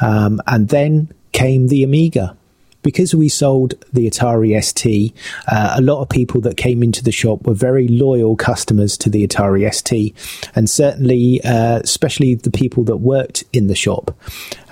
Um, 0.00 0.40
and 0.46 0.68
then 0.68 1.12
came 1.32 1.68
the 1.68 1.82
Amiga. 1.82 2.36
Because 2.82 3.14
we 3.14 3.28
sold 3.28 3.74
the 3.92 4.08
Atari 4.08 4.58
ST, 4.64 5.14
uh, 5.48 5.74
a 5.76 5.82
lot 5.82 6.00
of 6.00 6.08
people 6.08 6.40
that 6.40 6.56
came 6.56 6.82
into 6.82 7.04
the 7.04 7.12
shop 7.12 7.46
were 7.46 7.52
very 7.52 7.86
loyal 7.88 8.36
customers 8.36 8.96
to 8.98 9.10
the 9.10 9.26
Atari 9.26 9.70
ST, 9.70 10.16
and 10.54 10.68
certainly, 10.70 11.42
uh, 11.44 11.80
especially 11.80 12.36
the 12.36 12.50
people 12.50 12.82
that 12.84 12.96
worked 12.96 13.44
in 13.52 13.66
the 13.66 13.74
shop. 13.74 14.16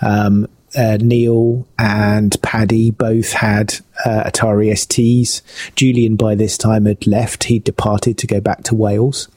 Um, 0.00 0.48
uh, 0.76 0.98
Neil 1.00 1.66
and 1.78 2.40
Paddy 2.42 2.90
both 2.90 3.32
had 3.32 3.74
uh, 4.04 4.24
Atari 4.24 4.70
STs. 4.70 5.42
Julian, 5.74 6.16
by 6.16 6.34
this 6.34 6.58
time, 6.58 6.86
had 6.86 7.06
left. 7.06 7.44
He'd 7.44 7.64
departed 7.64 8.18
to 8.18 8.26
go 8.26 8.40
back 8.40 8.64
to 8.64 8.74
Wales. 8.74 9.28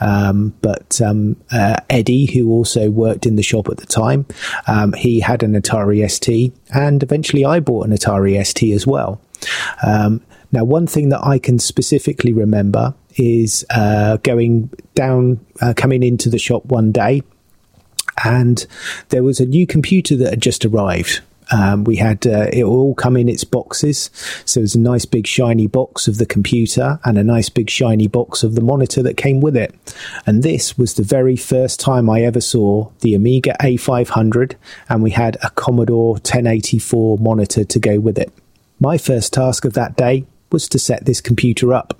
Um, 0.00 0.54
but 0.62 1.00
um, 1.00 1.36
uh, 1.52 1.76
Eddie, 1.90 2.26
who 2.26 2.50
also 2.50 2.90
worked 2.90 3.26
in 3.26 3.36
the 3.36 3.42
shop 3.42 3.68
at 3.68 3.76
the 3.76 3.86
time, 3.86 4.26
um, 4.66 4.92
he 4.94 5.20
had 5.20 5.42
an 5.42 5.60
Atari 5.60 6.08
ST, 6.10 6.52
and 6.74 7.02
eventually 7.02 7.44
I 7.44 7.60
bought 7.60 7.86
an 7.86 7.92
Atari 7.92 8.44
ST 8.44 8.72
as 8.72 8.86
well. 8.86 9.20
Um, 9.86 10.22
now, 10.50 10.64
one 10.64 10.86
thing 10.86 11.10
that 11.10 11.24
I 11.24 11.38
can 11.38 11.58
specifically 11.58 12.32
remember 12.32 12.94
is 13.16 13.66
uh, 13.70 14.16
going 14.18 14.70
down, 14.94 15.44
uh, 15.60 15.74
coming 15.76 16.02
into 16.02 16.30
the 16.30 16.38
shop 16.38 16.64
one 16.66 16.92
day 16.92 17.22
and 18.24 18.66
there 19.08 19.22
was 19.22 19.40
a 19.40 19.46
new 19.46 19.66
computer 19.66 20.16
that 20.16 20.30
had 20.30 20.42
just 20.42 20.64
arrived. 20.64 21.20
Um, 21.50 21.84
we 21.84 21.96
had 21.96 22.26
uh, 22.26 22.48
it 22.52 22.64
all 22.64 22.94
come 22.94 23.16
in 23.16 23.28
its 23.28 23.44
boxes, 23.44 24.10
so 24.44 24.60
it 24.60 24.62
was 24.62 24.74
a 24.74 24.80
nice 24.80 25.06
big 25.06 25.26
shiny 25.26 25.66
box 25.66 26.06
of 26.06 26.18
the 26.18 26.26
computer 26.26 27.00
and 27.04 27.16
a 27.16 27.24
nice 27.24 27.48
big 27.48 27.70
shiny 27.70 28.06
box 28.06 28.42
of 28.42 28.54
the 28.54 28.60
monitor 28.60 29.02
that 29.02 29.16
came 29.16 29.40
with 29.40 29.56
it. 29.56 29.74
And 30.26 30.42
this 30.42 30.76
was 30.76 30.94
the 30.94 31.02
very 31.02 31.36
first 31.36 31.80
time 31.80 32.10
I 32.10 32.22
ever 32.22 32.40
saw 32.40 32.90
the 33.00 33.14
Amiga 33.14 33.56
A500, 33.60 34.56
and 34.88 35.02
we 35.02 35.10
had 35.10 35.36
a 35.42 35.50
Commodore 35.50 36.12
1084 36.14 37.18
monitor 37.18 37.64
to 37.64 37.78
go 37.78 37.98
with 37.98 38.18
it. 38.18 38.32
My 38.78 38.98
first 38.98 39.32
task 39.32 39.64
of 39.64 39.72
that 39.72 39.96
day 39.96 40.24
was 40.52 40.68
to 40.68 40.78
set 40.78 41.06
this 41.06 41.20
computer 41.20 41.72
up. 41.72 41.98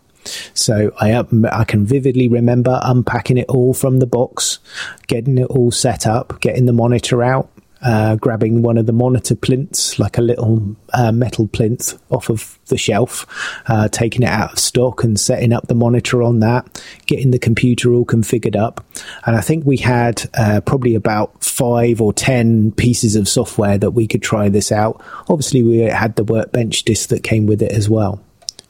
So 0.55 0.93
I 1.01 1.25
I 1.51 1.65
can 1.65 1.87
vividly 1.87 2.29
remember 2.29 2.81
unpacking 2.83 3.39
it 3.39 3.49
all 3.49 3.75
from 3.75 3.99
the 3.99 4.07
box, 4.07 4.59
getting 5.07 5.39
it 5.39 5.47
all 5.47 5.71
set 5.71 6.07
up, 6.07 6.41
getting 6.41 6.67
the 6.67 6.73
monitor 6.73 7.23
out, 7.23 7.51
uh, 7.83 8.17
grabbing 8.17 8.63
one 8.63 8.77
of 8.77 8.87
the 8.87 8.93
monitor 8.93 9.37
plinths, 9.37 9.99
like 9.99 10.19
a 10.19 10.23
little 10.23 10.77
uh, 10.95 11.13
metal 11.13 11.47
plinth 11.47 11.99
off 12.11 12.29
of 12.29 12.59
the 12.67 12.77
shelf, 12.77 13.27
uh, 13.67 13.89
taking 13.89 14.23
it 14.23 14.29
out 14.29 14.53
of 14.55 14.59
stock 14.59 15.05
and 15.05 15.19
setting 15.19 15.53
up 15.53 15.69
the 15.69 15.75
monitor 15.75 16.23
on 16.23 16.41
that, 16.41 16.83
getting 17.07 17.31
the 17.31 17.39
computer 17.39 17.93
all 17.93 18.05
configured 18.05 18.57
up. 18.57 18.85
And 19.27 19.37
I 19.37 19.41
think 19.41 19.65
we 19.65 19.77
had 19.77 20.29
uh, 20.35 20.61
probably 20.63 20.95
about 20.95 21.45
five 21.45 22.01
or 22.01 22.13
ten 22.13 22.73
pieces 22.73 23.17
of 23.17 23.29
software 23.29 23.79
that 23.79 23.93
we 23.93 24.07
could 24.07 24.23
try 24.23 24.49
this 24.49 24.73
out. 24.73 25.03
Obviously, 25.29 25.63
we 25.63 25.79
had 25.79 26.17
the 26.17 26.25
workbench 26.25 26.83
disk 26.83 27.11
that 27.11 27.23
came 27.23 27.47
with 27.47 27.63
it 27.63 27.73
as 27.73 27.89
well. 27.89 28.21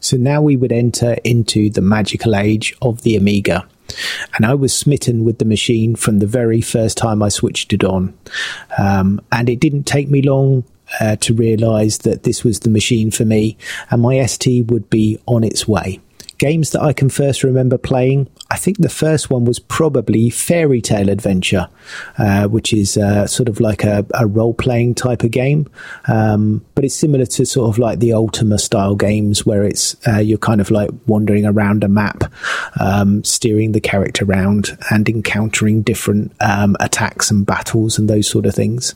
So 0.00 0.16
now 0.16 0.40
we 0.40 0.56
would 0.56 0.72
enter 0.72 1.16
into 1.24 1.70
the 1.70 1.80
magical 1.80 2.36
age 2.36 2.74
of 2.82 3.02
the 3.02 3.16
Amiga. 3.16 3.66
And 4.34 4.44
I 4.44 4.54
was 4.54 4.76
smitten 4.76 5.24
with 5.24 5.38
the 5.38 5.44
machine 5.44 5.96
from 5.96 6.18
the 6.18 6.26
very 6.26 6.60
first 6.60 6.98
time 6.98 7.22
I 7.22 7.30
switched 7.30 7.72
it 7.72 7.84
on. 7.84 8.16
Um, 8.76 9.20
and 9.32 9.48
it 9.48 9.60
didn't 9.60 9.84
take 9.84 10.08
me 10.08 10.22
long 10.22 10.64
uh, 11.00 11.16
to 11.16 11.34
realize 11.34 11.98
that 11.98 12.22
this 12.22 12.44
was 12.44 12.60
the 12.60 12.70
machine 12.70 13.10
for 13.10 13.24
me, 13.24 13.56
and 13.90 14.02
my 14.02 14.24
ST 14.24 14.66
would 14.66 14.88
be 14.90 15.18
on 15.26 15.44
its 15.44 15.66
way. 15.68 16.00
Games 16.38 16.70
that 16.70 16.82
I 16.82 16.92
can 16.92 17.08
first 17.08 17.42
remember 17.42 17.76
playing, 17.76 18.28
I 18.48 18.56
think 18.56 18.78
the 18.78 18.88
first 18.88 19.28
one 19.28 19.44
was 19.44 19.58
probably 19.58 20.30
Faery 20.30 20.80
Tale 20.80 21.08
Adventure, 21.08 21.68
uh, 22.16 22.46
which 22.46 22.72
is 22.72 22.96
uh, 22.96 23.26
sort 23.26 23.48
of 23.48 23.58
like 23.58 23.82
a, 23.82 24.06
a 24.14 24.24
role 24.26 24.54
playing 24.54 24.94
type 24.94 25.24
of 25.24 25.32
game. 25.32 25.68
Um, 26.06 26.64
but 26.76 26.84
it's 26.84 26.94
similar 26.94 27.26
to 27.26 27.44
sort 27.44 27.68
of 27.68 27.78
like 27.78 27.98
the 27.98 28.12
Ultima 28.12 28.58
style 28.58 28.94
games 28.94 29.44
where 29.44 29.64
it's 29.64 29.96
uh, 30.06 30.18
you're 30.18 30.38
kind 30.38 30.60
of 30.60 30.70
like 30.70 30.90
wandering 31.06 31.44
around 31.44 31.82
a 31.82 31.88
map, 31.88 32.22
um, 32.78 33.24
steering 33.24 33.72
the 33.72 33.80
character 33.80 34.24
around 34.24 34.78
and 34.90 35.08
encountering 35.08 35.82
different 35.82 36.32
um, 36.40 36.76
attacks 36.78 37.32
and 37.32 37.46
battles 37.46 37.98
and 37.98 38.08
those 38.08 38.28
sort 38.28 38.46
of 38.46 38.54
things. 38.54 38.94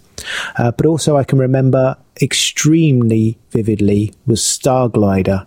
Uh, 0.57 0.71
but 0.71 0.87
also, 0.87 1.17
I 1.17 1.25
can 1.25 1.39
remember 1.39 1.97
extremely 2.21 3.37
vividly 3.51 4.15
was 4.27 4.45
Star 4.45 4.89
Glider 4.89 5.47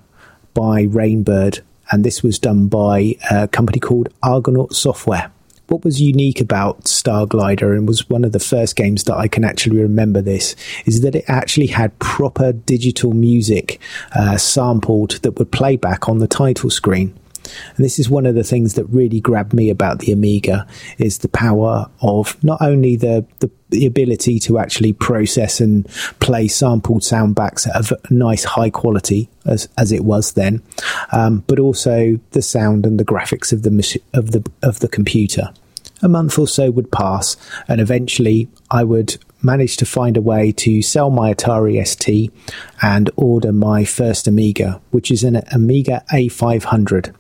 by 0.53 0.85
Rainbird 0.85 1.61
and 1.91 2.03
this 2.03 2.23
was 2.23 2.39
done 2.39 2.67
by 2.67 3.15
a 3.29 3.47
company 3.47 3.79
called 3.79 4.09
Argonaut 4.23 4.73
Software. 4.73 5.31
What 5.67 5.83
was 5.83 5.99
unique 5.99 6.41
about 6.41 6.87
Star 6.87 7.25
Glider 7.25 7.73
and 7.73 7.87
was 7.87 8.07
one 8.07 8.23
of 8.23 8.33
the 8.33 8.39
first 8.39 8.75
games 8.75 9.05
that 9.05 9.15
I 9.15 9.27
can 9.27 9.43
actually 9.43 9.79
remember 9.79 10.21
this 10.21 10.55
is 10.85 11.01
that 11.01 11.15
it 11.15 11.25
actually 11.27 11.67
had 11.67 11.97
proper 11.97 12.53
digital 12.53 13.13
music 13.13 13.79
uh, 14.15 14.37
sampled 14.37 15.21
that 15.23 15.39
would 15.39 15.51
play 15.51 15.75
back 15.75 16.07
on 16.07 16.19
the 16.19 16.27
title 16.27 16.69
screen. 16.69 17.17
And 17.75 17.85
this 17.85 17.99
is 17.99 18.09
one 18.09 18.25
of 18.25 18.35
the 18.35 18.43
things 18.43 18.73
that 18.75 18.85
really 18.85 19.19
grabbed 19.19 19.53
me 19.53 19.69
about 19.69 19.99
the 19.99 20.11
Amiga 20.11 20.67
is 20.97 21.19
the 21.19 21.29
power 21.29 21.89
of 22.01 22.41
not 22.43 22.61
only 22.61 22.95
the, 22.95 23.25
the, 23.39 23.49
the 23.69 23.85
ability 23.85 24.39
to 24.39 24.57
actually 24.57 24.93
process 24.93 25.59
and 25.59 25.87
play 26.19 26.47
sampled 26.47 27.01
soundbacks 27.01 27.67
at 27.67 27.91
a 27.91 28.13
nice 28.13 28.43
high 28.43 28.69
quality 28.69 29.29
as 29.45 29.67
as 29.77 29.91
it 29.91 30.03
was 30.03 30.33
then, 30.33 30.61
um, 31.11 31.43
but 31.47 31.59
also 31.59 32.19
the 32.31 32.41
sound 32.41 32.85
and 32.85 32.99
the 32.99 33.05
graphics 33.05 33.51
of 33.51 33.63
the 33.63 33.99
of 34.13 34.31
the 34.31 34.49
of 34.61 34.79
the 34.79 34.87
computer. 34.87 35.49
A 36.01 36.09
month 36.09 36.37
or 36.37 36.47
so 36.47 36.71
would 36.71 36.91
pass, 36.91 37.37
and 37.67 37.79
eventually 37.79 38.47
I 38.69 38.83
would 38.83 39.17
manage 39.41 39.77
to 39.77 39.85
find 39.85 40.17
a 40.17 40.21
way 40.21 40.51
to 40.51 40.81
sell 40.81 41.09
my 41.09 41.33
Atari 41.33 41.85
ST 41.85 42.31
and 42.81 43.09
order 43.15 43.51
my 43.51 43.85
first 43.85 44.27
Amiga, 44.27 44.81
which 44.91 45.11
is 45.11 45.23
an 45.23 45.43
Amiga 45.51 46.03
A500. 46.11 47.13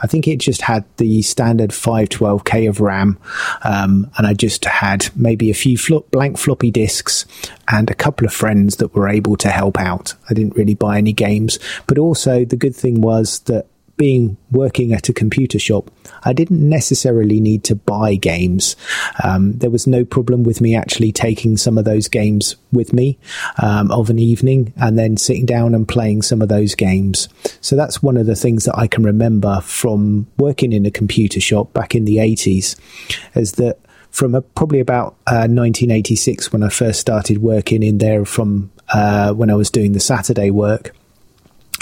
I 0.00 0.06
think 0.06 0.28
it 0.28 0.38
just 0.38 0.60
had 0.60 0.84
the 0.98 1.22
standard 1.22 1.70
512k 1.70 2.68
of 2.68 2.80
RAM, 2.80 3.18
um, 3.62 4.10
and 4.18 4.26
I 4.26 4.34
just 4.34 4.66
had 4.66 5.08
maybe 5.16 5.50
a 5.50 5.54
few 5.54 5.78
blank 6.10 6.36
floppy 6.36 6.70
disks 6.70 7.24
and 7.68 7.88
a 7.88 7.94
couple 7.94 8.26
of 8.26 8.34
friends 8.34 8.76
that 8.76 8.94
were 8.94 9.08
able 9.08 9.36
to 9.38 9.48
help 9.48 9.78
out. 9.78 10.12
I 10.28 10.34
didn't 10.34 10.56
really 10.56 10.74
buy 10.74 10.98
any 10.98 11.14
games, 11.14 11.58
but 11.86 11.96
also 11.96 12.44
the 12.44 12.56
good 12.56 12.76
thing 12.76 13.00
was 13.00 13.38
that 13.40 13.66
being 13.96 14.36
working 14.50 14.92
at 14.92 15.08
a 15.08 15.12
computer 15.12 15.58
shop, 15.58 15.90
I 16.24 16.32
didn't 16.32 16.68
necessarily 16.68 17.40
need 17.40 17.64
to 17.64 17.76
buy 17.76 18.16
games. 18.16 18.76
Um, 19.22 19.52
there 19.58 19.70
was 19.70 19.86
no 19.86 20.04
problem 20.04 20.42
with 20.42 20.60
me 20.60 20.74
actually 20.74 21.12
taking 21.12 21.56
some 21.56 21.78
of 21.78 21.84
those 21.84 22.08
games 22.08 22.56
with 22.72 22.92
me 22.92 23.18
um, 23.62 23.90
of 23.90 24.10
an 24.10 24.18
evening 24.18 24.72
and 24.76 24.98
then 24.98 25.16
sitting 25.16 25.46
down 25.46 25.74
and 25.74 25.86
playing 25.86 26.22
some 26.22 26.42
of 26.42 26.48
those 26.48 26.74
games. 26.74 27.28
So 27.60 27.76
that's 27.76 28.02
one 28.02 28.16
of 28.16 28.26
the 28.26 28.36
things 28.36 28.64
that 28.64 28.76
I 28.76 28.86
can 28.86 29.04
remember 29.04 29.60
from 29.60 30.26
working 30.38 30.72
in 30.72 30.86
a 30.86 30.90
computer 30.90 31.40
shop 31.40 31.72
back 31.72 31.94
in 31.94 32.04
the 32.04 32.16
80s, 32.16 32.76
is 33.34 33.52
that 33.52 33.78
from 34.10 34.34
a, 34.34 34.42
probably 34.42 34.80
about 34.80 35.16
uh, 35.26 35.46
1986 35.50 36.52
when 36.52 36.62
I 36.62 36.68
first 36.68 37.00
started 37.00 37.38
working 37.38 37.82
in 37.82 37.98
there 37.98 38.24
from 38.24 38.70
uh, 38.92 39.32
when 39.32 39.50
I 39.50 39.54
was 39.54 39.70
doing 39.70 39.92
the 39.92 40.00
Saturday 40.00 40.50
work 40.50 40.94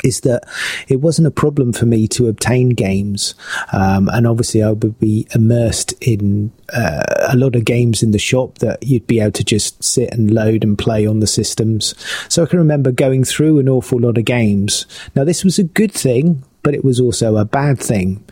is 0.05 0.21
that 0.21 0.45
it 0.89 0.97
wasn't 1.01 1.27
a 1.27 1.31
problem 1.31 1.73
for 1.73 1.87
me 1.87 2.09
to 2.09 2.29
obtain 2.29 2.71
games. 2.71 3.35
Um, 3.73 4.09
and 4.13 4.27
obviously, 4.27 4.63
I 4.63 4.73
would 4.73 4.99
be 4.99 5.27
immersed 5.35 5.93
in 6.01 6.53
uh, 6.73 7.05
a 7.29 7.37
lot 7.37 7.55
of 7.55 7.65
games 7.65 8.03
in 8.03 8.11
the 8.11 8.19
shop 8.19 8.59
that 8.59 8.83
you'd 8.83 9.07
be 9.07 9.21
able 9.21 9.33
to 9.33 9.45
just 9.45 9.83
sit 9.83 10.13
and 10.13 10.31
load 10.31 10.65
and 10.65 10.79
play 10.79 11.07
on 11.07 11.21
the 11.21 11.27
systems. 11.27 11.95
So 12.29 12.43
I 12.43 12.47
can 12.47 12.59
remember 12.59 12.91
going 12.91 13.25
through 13.25 13.59
an 13.59 13.69
awful 13.69 14.01
lot 14.01 14.19
of 14.19 14.25
games. 14.25 14.87
Now, 15.15 15.25
this 15.25 15.45
was 15.45 15.59
a 15.59 15.65
good 15.65 15.93
thing. 15.93 16.45
But 16.65 16.77
it 16.77 16.85
was 16.85 17.01
also 17.01 17.39
a 17.39 17.45
bad 17.45 17.81
thing 17.81 18.23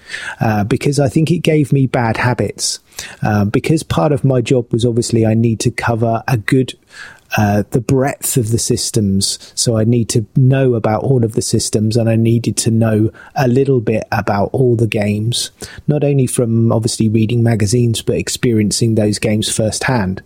uh, 0.41 0.62
because 0.62 1.01
I 1.01 1.09
think 1.09 1.32
it 1.32 1.41
gave 1.41 1.73
me 1.73 1.89
bad 1.89 2.16
habits. 2.16 2.78
Uh, 3.24 3.45
because 3.45 3.82
part 3.82 4.12
of 4.12 4.23
my 4.23 4.41
job 4.41 4.73
was 4.73 4.87
obviously 4.87 5.27
I 5.27 5.35
need 5.35 5.59
to 5.59 5.73
cover 5.73 6.23
a 6.28 6.37
good 6.39 6.78
uh, 7.36 7.65
the 7.70 7.81
breadth 7.81 8.36
of 8.36 8.51
the 8.51 8.59
systems. 8.59 9.52
So 9.55 9.77
I 9.77 9.85
need 9.85 10.09
to 10.11 10.27
know 10.36 10.74
about 10.74 11.02
all 11.02 11.24
of 11.24 11.32
the 11.32 11.43
systems 11.43 11.97
and 11.97 12.09
I 12.09 12.16
needed 12.16 12.57
to 12.59 12.70
know 12.70 13.11
a 13.35 13.48
little 13.48 13.81
bit 13.81 14.05
about 14.12 14.51
all 14.52 14.77
the 14.77 14.86
games, 14.86 15.51
not 15.86 16.05
only 16.05 16.27
from 16.27 16.73
obviously 16.73 17.09
reading 17.09 17.43
magazines, 17.43 18.02
but 18.02 18.16
experiencing 18.16 18.94
those 18.94 19.19
games 19.19 19.55
firsthand. 19.55 20.23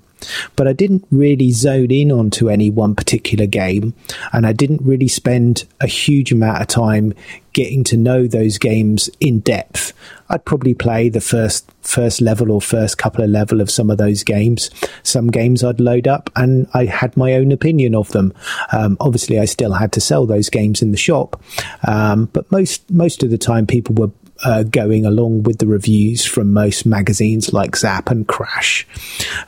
But 0.57 0.69
I 0.69 0.73
didn't 0.73 1.05
really 1.11 1.51
zone 1.51 1.91
in 1.91 2.11
onto 2.11 2.49
any 2.49 2.71
one 2.71 2.95
particular 2.95 3.47
game, 3.47 3.95
and 4.33 4.47
I 4.47 4.53
didn't 4.53 4.83
really 4.83 5.09
spend 5.09 5.65
a 5.81 5.87
huge 5.87 6.33
amount 6.33 6.61
of 6.61 6.69
time 6.69 7.15
getting 7.53 7.85
to 7.85 7.97
know 7.97 8.27
those 8.27 8.59
games 8.59 9.09
in 9.21 9.41
depth. 9.41 9.93
I'd 10.29 10.45
probably 10.45 10.75
play 10.75 11.09
the 11.09 11.21
first 11.21 11.71
first 11.83 12.21
level 12.21 12.51
or 12.51 12.61
first 12.61 12.99
couple 12.99 13.23
of 13.23 13.31
level 13.31 13.61
of 13.61 13.71
some 13.71 13.91
of 13.91 13.99
those 13.99 14.25
games. 14.25 14.71
Some 15.03 15.31
games 15.31 15.63
I'd 15.63 15.81
load 15.81 16.09
up 16.09 16.31
and 16.35 16.67
I 16.75 16.87
had 16.87 17.17
my 17.17 17.35
own 17.35 17.53
opinion 17.53 17.95
of 17.95 18.09
them. 18.11 18.33
Um, 18.73 18.97
obviously, 19.01 19.39
I 19.39 19.45
still 19.45 19.75
had 19.75 19.93
to 19.93 20.01
sell 20.01 20.27
those 20.27 20.51
games 20.51 20.83
in 20.83 20.91
the 20.91 20.99
shop, 20.99 21.41
um, 21.87 22.27
but 22.33 22.51
most 22.51 22.91
most 22.91 23.23
of 23.23 23.31
the 23.31 23.39
time 23.39 23.67
people 23.67 23.95
were 23.95 24.11
uh, 24.43 24.63
going 24.65 25.07
along 25.07 25.45
with 25.45 25.59
the 25.59 25.67
reviews 25.67 26.25
from 26.25 26.53
most 26.53 26.85
magazines 26.87 27.53
like 27.53 27.77
Zap 27.77 28.11
and 28.11 28.27
Crash. 28.27 28.87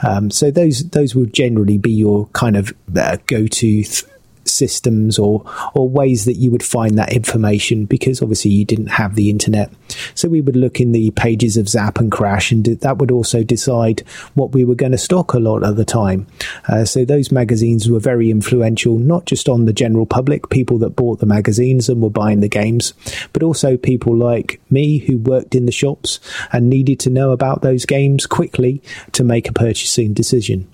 Um, 0.07 0.31
so 0.31 0.51
those 0.51 0.89
those 0.91 1.15
would 1.15 1.33
generally 1.33 1.79
be 1.79 1.93
your 1.93 2.27
kind 2.29 2.57
of 2.57 2.75
uh, 2.97 3.17
go 3.27 3.47
to. 3.47 3.83
Th- 3.83 4.05
systems 4.49 5.19
or 5.19 5.45
or 5.75 5.89
ways 5.89 6.25
that 6.25 6.35
you 6.35 6.51
would 6.51 6.63
find 6.63 6.99
that 6.99 7.13
information 7.13 7.85
because 7.85 8.23
obviously 8.23 8.51
you 8.51 8.65
didn't 8.65 8.89
have 8.89 9.15
the 9.15 9.31
internet. 9.31 9.71
So 10.15 10.29
we 10.29 10.41
would 10.41 10.57
look 10.57 10.81
in 10.81 10.93
the 10.93 11.11
pages 11.13 11.57
of 11.57 11.69
Zap 11.69 11.99
and 11.99 12.11
Crash, 12.11 12.53
and 12.53 12.65
that 12.65 12.99
would 12.99 13.11
also 13.11 13.43
decide 13.43 14.01
what 14.35 14.53
we 14.53 14.65
were 14.65 14.75
going 14.75 14.93
to 14.93 14.99
stock 14.99 15.33
a 15.33 15.39
lot 15.39 15.63
of 15.63 15.77
the 15.77 15.85
time. 15.85 16.27
Uh, 16.69 16.85
so 16.85 17.05
those 17.05 17.33
magazines 17.33 17.91
were 17.91 18.01
very 18.01 18.31
influential, 18.31 18.99
not 18.99 19.27
just 19.27 19.49
on 19.49 19.65
the 19.65 19.73
general 19.73 20.07
public, 20.07 20.49
people 20.51 20.79
that 20.79 20.97
bought 20.97 21.21
the 21.21 21.27
magazines 21.27 21.89
and 21.89 22.03
were 22.03 22.11
buying 22.11 22.41
the 22.41 22.49
games, 22.49 22.95
but 23.33 23.43
also 23.43 23.77
people 23.77 24.17
like 24.17 24.61
me 24.71 24.99
who 24.99 25.19
worked 25.19 25.55
in 25.55 25.67
the 25.67 25.73
shops 25.73 26.21
and 26.53 26.69
needed 26.69 27.01
to 27.01 27.11
know 27.11 27.31
about 27.31 27.63
those 27.63 27.87
games 27.87 28.27
quickly 28.27 28.83
to 29.13 29.25
make 29.25 29.49
a 29.49 29.53
purchasing 29.53 30.13
decision. 30.13 30.67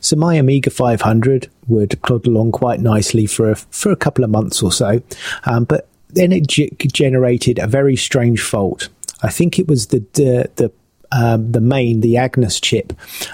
So 0.00 0.16
my 0.16 0.34
Amiga 0.34 0.70
500 0.70 1.50
would 1.68 2.00
plod 2.02 2.26
along 2.26 2.52
quite 2.52 2.80
nicely 2.80 3.26
for 3.26 3.50
a, 3.50 3.56
for 3.56 3.92
a 3.92 3.96
couple 3.96 4.24
of 4.24 4.30
months 4.30 4.62
or 4.62 4.72
so, 4.72 5.02
um, 5.44 5.64
but 5.64 5.88
then 6.08 6.32
it 6.32 6.46
g- 6.46 6.70
generated 6.92 7.58
a 7.58 7.66
very 7.66 7.96
strange 7.96 8.42
fault. 8.42 8.88
I 9.22 9.30
think 9.30 9.58
it 9.58 9.68
was 9.68 9.88
the 9.88 10.04
the, 10.14 10.50
the 10.56 10.72
um, 11.12 11.52
the 11.52 11.60
main, 11.60 12.00
the 12.00 12.16
Agnus 12.16 12.60
chip, 12.60 12.92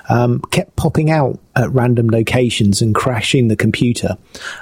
um, 0.09 0.41
kept 0.51 0.77
popping 0.77 1.11
out 1.11 1.39
at 1.55 1.71
random 1.71 2.09
locations 2.09 2.81
and 2.81 2.95
crashing 2.95 3.49
the 3.49 3.57
computer. 3.57 4.17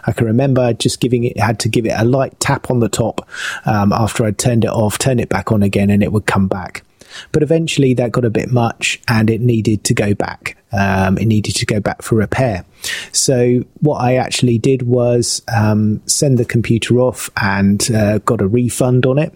I 0.05 0.13
can 0.13 0.27
remember 0.27 0.73
just 0.73 1.01
giving 1.01 1.25
it, 1.25 1.39
had 1.39 1.61
to 1.61 1.69
give 1.69 1.87
it 1.87 1.95
a 1.97 2.05
light 2.05 2.39
tap 2.41 2.71
on 2.71 2.81
the 2.81 2.89
top 2.89 3.29
um, 3.67 3.93
after 3.93 4.25
I'd 4.25 4.39
turned 4.39 4.65
it 4.65 4.71
off, 4.71 4.99
turn 4.99 5.21
it 5.21 5.29
back 5.29 5.53
on 5.53 5.63
again, 5.63 5.91
and 5.91 6.03
it 6.03 6.13
would 6.13 6.27
come 6.27 6.49
back. 6.49 6.83
But 7.33 7.43
eventually 7.43 7.95
that 7.95 8.13
got 8.13 8.25
a 8.25 8.31
bit 8.31 8.51
much 8.51 9.01
and 9.09 9.31
it 9.31 9.41
needed 9.41 9.85
to 9.85 9.95
go 9.95 10.15
back. 10.15 10.57
Um, 10.73 11.19
it 11.19 11.27
needed 11.27 11.55
to 11.57 11.67
go 11.67 11.81
back 11.81 12.03
for 12.03 12.17
repair. 12.17 12.65
So 13.13 13.65
what 13.81 13.99
I 13.99 14.17
actually 14.17 14.59
did 14.59 14.83
was 14.83 15.43
um, 15.55 16.03
send 16.07 16.39
the 16.39 16.45
computer 16.45 16.99
off 16.99 17.31
and 17.41 17.89
uh, 17.93 18.19
got 18.19 18.41
a 18.41 18.49
refund 18.49 19.07
on 19.07 19.19
it. 19.19 19.33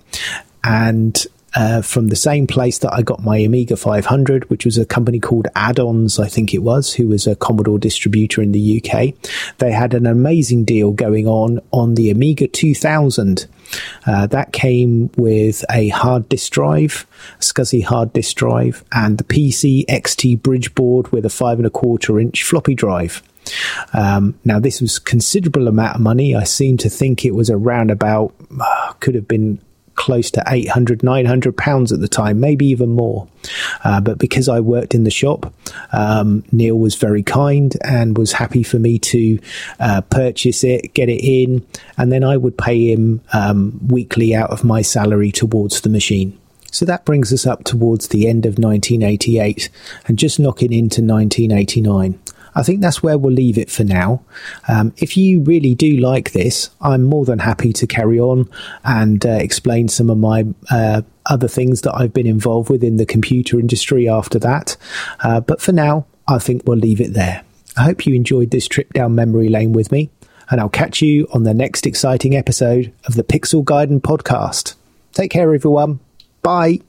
And 0.64 1.24
uh, 1.58 1.82
from 1.82 2.06
the 2.06 2.16
same 2.16 2.46
place 2.46 2.78
that 2.78 2.94
I 2.94 3.02
got 3.02 3.24
my 3.24 3.38
Amiga 3.38 3.76
500, 3.76 4.48
which 4.48 4.64
was 4.64 4.78
a 4.78 4.86
company 4.86 5.18
called 5.18 5.48
Add-ons, 5.56 6.20
I 6.20 6.28
think 6.28 6.54
it 6.54 6.62
was, 6.62 6.94
who 6.94 7.08
was 7.08 7.26
a 7.26 7.34
Commodore 7.34 7.80
distributor 7.80 8.40
in 8.40 8.52
the 8.52 8.80
UK. 8.80 9.12
They 9.58 9.72
had 9.72 9.92
an 9.92 10.06
amazing 10.06 10.64
deal 10.64 10.92
going 10.92 11.26
on 11.26 11.58
on 11.72 11.96
the 11.96 12.10
Amiga 12.10 12.46
2000. 12.46 13.46
Uh, 14.06 14.28
that 14.28 14.52
came 14.52 15.10
with 15.16 15.64
a 15.68 15.88
hard 15.88 16.28
disk 16.28 16.52
drive, 16.52 17.08
SCSI 17.40 17.82
hard 17.82 18.12
disk 18.12 18.36
drive, 18.36 18.84
and 18.92 19.18
the 19.18 19.24
PC 19.24 19.84
XT 19.86 20.40
bridge 20.40 20.72
board 20.76 21.10
with 21.10 21.26
a 21.26 21.30
five 21.30 21.58
and 21.58 21.66
a 21.66 21.70
quarter 21.70 22.20
inch 22.20 22.44
floppy 22.44 22.76
drive. 22.76 23.20
Um, 23.94 24.38
now, 24.44 24.60
this 24.60 24.80
was 24.80 25.00
considerable 25.00 25.66
amount 25.66 25.96
of 25.96 26.02
money. 26.02 26.36
I 26.36 26.44
seem 26.44 26.76
to 26.78 26.88
think 26.88 27.24
it 27.24 27.34
was 27.34 27.50
around 27.50 27.90
about, 27.90 28.32
uh, 28.60 28.92
could 29.00 29.16
have 29.16 29.26
been 29.26 29.58
close 29.98 30.30
to 30.30 30.42
800, 30.46 31.02
900 31.02 31.56
pounds 31.56 31.92
at 31.92 32.00
the 32.00 32.08
time, 32.08 32.38
maybe 32.38 32.66
even 32.66 32.90
more. 32.90 33.26
Uh, 33.82 34.00
but 34.00 34.16
because 34.18 34.48
I 34.48 34.60
worked 34.60 34.94
in 34.94 35.02
the 35.02 35.10
shop, 35.10 35.52
um, 35.92 36.44
Neil 36.52 36.78
was 36.78 36.94
very 36.94 37.24
kind 37.24 37.76
and 37.82 38.16
was 38.16 38.32
happy 38.32 38.62
for 38.62 38.78
me 38.78 39.00
to 39.00 39.40
uh, 39.80 40.00
purchase 40.02 40.62
it, 40.62 40.94
get 40.94 41.08
it 41.08 41.22
in, 41.24 41.66
and 41.96 42.12
then 42.12 42.22
I 42.22 42.36
would 42.36 42.56
pay 42.56 42.92
him 42.92 43.20
um, 43.32 43.78
weekly 43.88 44.34
out 44.34 44.50
of 44.50 44.62
my 44.62 44.82
salary 44.82 45.32
towards 45.32 45.80
the 45.80 45.90
machine. 45.90 46.38
So 46.70 46.84
that 46.84 47.04
brings 47.04 47.32
us 47.32 47.44
up 47.46 47.64
towards 47.64 48.08
the 48.08 48.28
end 48.28 48.46
of 48.46 48.58
1988 48.58 49.68
and 50.06 50.18
just 50.18 50.38
knocking 50.38 50.72
into 50.72 51.02
1989. 51.02 52.20
I 52.58 52.64
think 52.64 52.80
that's 52.80 53.04
where 53.04 53.16
we'll 53.16 53.32
leave 53.32 53.56
it 53.56 53.70
for 53.70 53.84
now. 53.84 54.20
Um, 54.66 54.92
if 54.96 55.16
you 55.16 55.42
really 55.42 55.76
do 55.76 55.96
like 55.98 56.32
this, 56.32 56.70
I'm 56.80 57.04
more 57.04 57.24
than 57.24 57.38
happy 57.38 57.72
to 57.74 57.86
carry 57.86 58.18
on 58.18 58.50
and 58.82 59.24
uh, 59.24 59.30
explain 59.30 59.86
some 59.86 60.10
of 60.10 60.18
my 60.18 60.44
uh, 60.68 61.02
other 61.26 61.46
things 61.46 61.82
that 61.82 61.94
I've 61.94 62.12
been 62.12 62.26
involved 62.26 62.68
with 62.68 62.82
in 62.82 62.96
the 62.96 63.06
computer 63.06 63.60
industry 63.60 64.08
after 64.08 64.40
that. 64.40 64.76
Uh, 65.20 65.40
but 65.40 65.62
for 65.62 65.70
now, 65.70 66.06
I 66.26 66.40
think 66.40 66.62
we'll 66.66 66.78
leave 66.78 67.00
it 67.00 67.14
there. 67.14 67.44
I 67.76 67.84
hope 67.84 68.04
you 68.06 68.14
enjoyed 68.16 68.50
this 68.50 68.66
trip 68.66 68.92
down 68.92 69.14
memory 69.14 69.48
lane 69.48 69.72
with 69.72 69.92
me, 69.92 70.10
and 70.50 70.60
I'll 70.60 70.68
catch 70.68 71.00
you 71.00 71.28
on 71.32 71.44
the 71.44 71.54
next 71.54 71.86
exciting 71.86 72.34
episode 72.34 72.92
of 73.04 73.14
the 73.14 73.22
Pixel 73.22 73.62
Gaiden 73.64 74.00
podcast. 74.00 74.74
Take 75.12 75.30
care, 75.30 75.54
everyone. 75.54 76.00
Bye. 76.42 76.80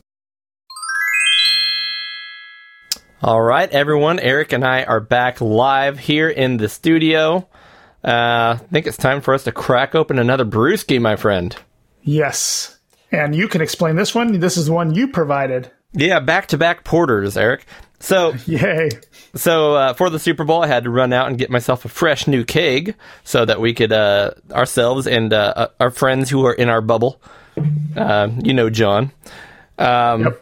All 3.22 3.42
right, 3.42 3.70
everyone. 3.72 4.20
Eric 4.20 4.54
and 4.54 4.64
I 4.64 4.84
are 4.84 5.02
back 5.02 5.42
live 5.42 6.00
here 6.00 6.30
in 6.30 6.56
the 6.58 6.70
studio. 6.70 7.48
Uh, 8.02 8.56
I 8.56 8.62
think 8.72 8.88
it's 8.88 8.96
time 8.96 9.20
for 9.20 9.34
us 9.34 9.44
to 9.44 9.52
crack 9.52 9.94
open 9.94 10.20
another 10.20 10.46
brewski, 10.46 11.02
my 11.02 11.18
friend. 11.18 11.54
Yes. 12.02 12.80
And 13.12 13.36
you 13.36 13.50
can 13.50 13.60
explain 13.62 13.98
this 13.98 14.16
one. 14.16 14.40
This 14.40 14.56
is 14.56 14.68
the 14.68 14.72
one 14.72 14.96
you 14.96 15.10
provided. 15.10 15.70
Yeah, 15.92 16.22
back 16.22 16.48
to 16.48 16.58
back 16.58 16.86
porters, 16.86 17.36
Eric. 17.36 17.66
So, 18.00 18.36
Yay. 18.46 18.90
so 19.36 19.76
uh, 19.76 19.94
for 19.96 20.10
the 20.10 20.20
Super 20.20 20.46
Bowl, 20.46 20.64
I 20.64 20.68
had 20.68 20.86
to 20.86 20.90
run 20.90 21.12
out 21.12 21.28
and 21.28 21.38
get 21.38 21.50
myself 21.50 21.84
a 21.84 21.90
fresh 21.90 22.26
new 22.26 22.46
keg 22.46 22.96
so 23.26 23.44
that 23.44 23.60
we 23.60 23.74
could 23.74 23.92
uh, 23.92 24.32
ourselves 24.52 25.08
and 25.08 25.34
uh, 25.34 25.68
our 25.82 25.92
friends 25.92 26.30
who 26.30 26.46
are 26.46 26.54
in 26.54 26.70
our 26.70 26.80
bubble, 26.82 27.22
uh, 27.98 28.30
you 28.42 28.54
know, 28.54 28.70
John. 28.70 29.12
Um, 29.78 30.24
Yep. 30.24 30.42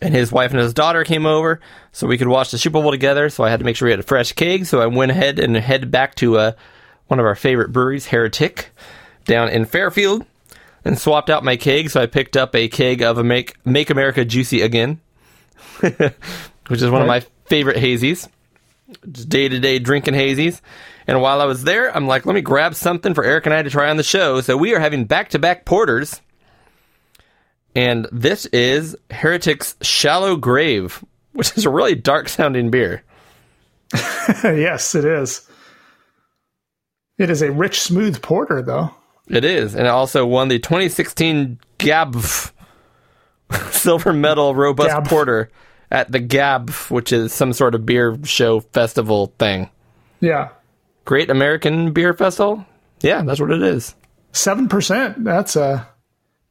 And 0.00 0.14
his 0.14 0.30
wife 0.30 0.52
and 0.52 0.60
his 0.60 0.74
daughter 0.74 1.04
came 1.04 1.26
over 1.26 1.60
so 1.92 2.06
we 2.06 2.18
could 2.18 2.28
watch 2.28 2.50
the 2.50 2.58
Super 2.58 2.80
Bowl 2.80 2.90
together. 2.90 3.28
So 3.28 3.44
I 3.44 3.50
had 3.50 3.60
to 3.60 3.64
make 3.64 3.76
sure 3.76 3.86
we 3.86 3.92
had 3.92 4.00
a 4.00 4.04
fresh 4.04 4.32
keg. 4.32 4.66
So 4.66 4.80
I 4.80 4.86
went 4.86 5.10
ahead 5.10 5.38
and 5.38 5.56
headed 5.56 5.90
back 5.90 6.14
to 6.16 6.38
uh, 6.38 6.52
one 7.08 7.18
of 7.18 7.26
our 7.26 7.34
favorite 7.34 7.72
breweries, 7.72 8.06
Heretic, 8.06 8.70
down 9.24 9.48
in 9.48 9.64
Fairfield, 9.64 10.24
and 10.84 10.98
swapped 10.98 11.30
out 11.30 11.44
my 11.44 11.56
keg. 11.56 11.90
So 11.90 12.00
I 12.00 12.06
picked 12.06 12.36
up 12.36 12.54
a 12.54 12.68
keg 12.68 13.02
of 13.02 13.18
a 13.18 13.24
Make 13.24 13.54
Make 13.66 13.90
America 13.90 14.24
Juicy 14.24 14.62
Again, 14.62 15.00
which 15.80 16.82
is 16.82 16.90
one 16.90 17.02
of 17.02 17.08
my 17.08 17.20
favorite 17.46 17.78
hazies, 17.78 18.28
day 19.10 19.48
to 19.48 19.58
day 19.58 19.78
drinking 19.78 20.14
hazies. 20.14 20.60
And 21.06 21.22
while 21.22 21.40
I 21.40 21.46
was 21.46 21.64
there, 21.64 21.94
I'm 21.96 22.06
like, 22.06 22.26
let 22.26 22.34
me 22.34 22.42
grab 22.42 22.74
something 22.74 23.14
for 23.14 23.24
Eric 23.24 23.46
and 23.46 23.54
I 23.54 23.62
to 23.62 23.70
try 23.70 23.88
on 23.88 23.96
the 23.96 24.02
show. 24.02 24.42
So 24.42 24.58
we 24.58 24.74
are 24.74 24.78
having 24.78 25.06
back 25.06 25.30
to 25.30 25.38
back 25.38 25.64
porters. 25.64 26.20
And 27.78 28.08
this 28.10 28.46
is 28.46 28.96
Heretic's 29.08 29.76
Shallow 29.82 30.34
Grave, 30.34 31.04
which 31.32 31.56
is 31.56 31.64
a 31.64 31.70
really 31.70 31.94
dark 31.94 32.28
sounding 32.28 32.72
beer. 32.72 33.04
yes, 34.42 34.96
it 34.96 35.04
is. 35.04 35.48
It 37.18 37.30
is 37.30 37.40
a 37.40 37.52
rich, 37.52 37.78
smooth 37.78 38.20
porter, 38.20 38.62
though. 38.62 38.92
It 39.28 39.44
is. 39.44 39.76
And 39.76 39.86
it 39.86 39.90
also 39.90 40.26
won 40.26 40.48
the 40.48 40.58
2016 40.58 41.60
GABF 41.78 42.50
Silver 43.70 44.12
Medal 44.12 44.56
Robust 44.56 44.96
Gab. 44.96 45.06
Porter 45.06 45.48
at 45.88 46.10
the 46.10 46.18
GABF, 46.18 46.90
which 46.90 47.12
is 47.12 47.32
some 47.32 47.52
sort 47.52 47.76
of 47.76 47.86
beer 47.86 48.18
show 48.24 48.58
festival 48.58 49.32
thing. 49.38 49.70
Yeah. 50.18 50.48
Great 51.04 51.30
American 51.30 51.92
Beer 51.92 52.12
Festival? 52.12 52.66
Yeah, 53.02 53.22
that's 53.22 53.40
what 53.40 53.52
it 53.52 53.62
is. 53.62 53.94
Seven 54.32 54.68
percent. 54.68 55.22
That's 55.22 55.56
uh 55.56 55.84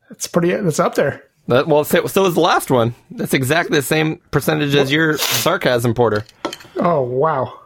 that's 0.09 0.27
pretty 0.27 0.51
that's 0.55 0.79
up 0.79 0.95
there. 0.95 1.23
That, 1.47 1.67
well, 1.67 1.85
so, 1.85 2.07
so 2.07 2.25
is 2.25 2.33
the 2.33 2.41
last 2.41 2.69
one. 2.69 2.93
That's 3.09 3.33
exactly 3.33 3.77
the 3.77 3.83
same 3.83 4.17
percentage 4.31 4.75
as 4.75 4.91
your 4.91 5.17
sarcasm 5.17 5.93
porter. 5.93 6.25
Oh 6.75 7.01
wow. 7.01 7.59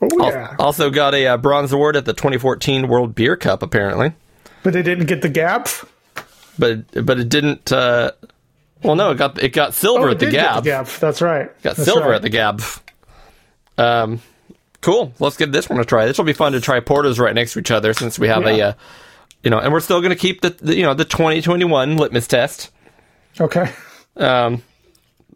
Oh 0.00 0.28
yeah. 0.30 0.56
Also 0.58 0.90
got 0.90 1.14
a 1.14 1.26
uh, 1.26 1.36
bronze 1.36 1.72
award 1.72 1.96
at 1.96 2.04
the 2.06 2.12
2014 2.14 2.88
World 2.88 3.14
Beer 3.14 3.36
Cup, 3.36 3.62
apparently. 3.62 4.12
But 4.62 4.74
it 4.74 4.84
didn't 4.84 5.06
get 5.06 5.22
the 5.22 5.28
gap. 5.28 5.68
But 6.58 7.04
but 7.04 7.18
it 7.20 7.28
didn't. 7.28 7.70
Uh, 7.70 8.12
well, 8.82 8.96
no, 8.96 9.10
it 9.10 9.18
got 9.18 9.42
it 9.42 9.52
got 9.52 9.74
silver 9.74 10.08
Oh, 10.08 10.12
at 10.12 10.18
the 10.18 10.30
get 10.30 10.54
the 10.56 10.62
gap. 10.62 10.86
That's 10.86 11.20
right. 11.20 11.46
Got 11.62 11.76
That's 11.76 11.84
silver 11.84 12.08
right. 12.10 12.16
at 12.16 12.22
the 12.22 12.28
gap. 12.30 12.60
Um, 13.76 14.20
cool. 14.80 15.12
Let's 15.18 15.36
give 15.36 15.52
this 15.52 15.68
one 15.68 15.78
a 15.78 15.84
try. 15.84 16.06
This 16.06 16.16
will 16.18 16.24
be 16.24 16.32
fun 16.32 16.52
to 16.52 16.60
try 16.60 16.80
porters 16.80 17.18
right 17.18 17.34
next 17.34 17.52
to 17.52 17.58
each 17.60 17.70
other 17.70 17.92
since 17.92 18.18
we 18.18 18.28
have 18.28 18.44
a, 18.46 18.60
uh, 18.62 18.72
you 19.42 19.50
know, 19.50 19.58
and 19.58 19.72
we're 19.72 19.80
still 19.80 20.00
going 20.00 20.10
to 20.10 20.16
keep 20.16 20.40
the, 20.40 20.50
the 20.50 20.76
you 20.76 20.82
know 20.82 20.94
the 20.94 21.04
2021 21.04 21.96
litmus 21.96 22.26
test. 22.26 22.70
Okay. 23.40 23.72
Um, 24.16 24.62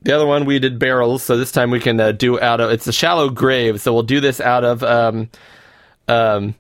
the 0.02 0.12
other 0.12 0.26
one 0.26 0.44
we 0.44 0.58
did 0.58 0.78
barrels, 0.78 1.22
so 1.22 1.36
this 1.36 1.52
time 1.52 1.70
we 1.70 1.78
can 1.78 2.00
uh, 2.00 2.12
do 2.12 2.40
out 2.40 2.60
of 2.60 2.70
it's 2.70 2.86
a 2.86 2.92
shallow 2.92 3.30
grave. 3.30 3.80
So 3.80 3.92
we'll 3.92 4.02
do 4.02 4.20
this 4.20 4.40
out 4.40 4.64
of 4.64 4.82
um, 4.82 5.30
um, 6.08 6.54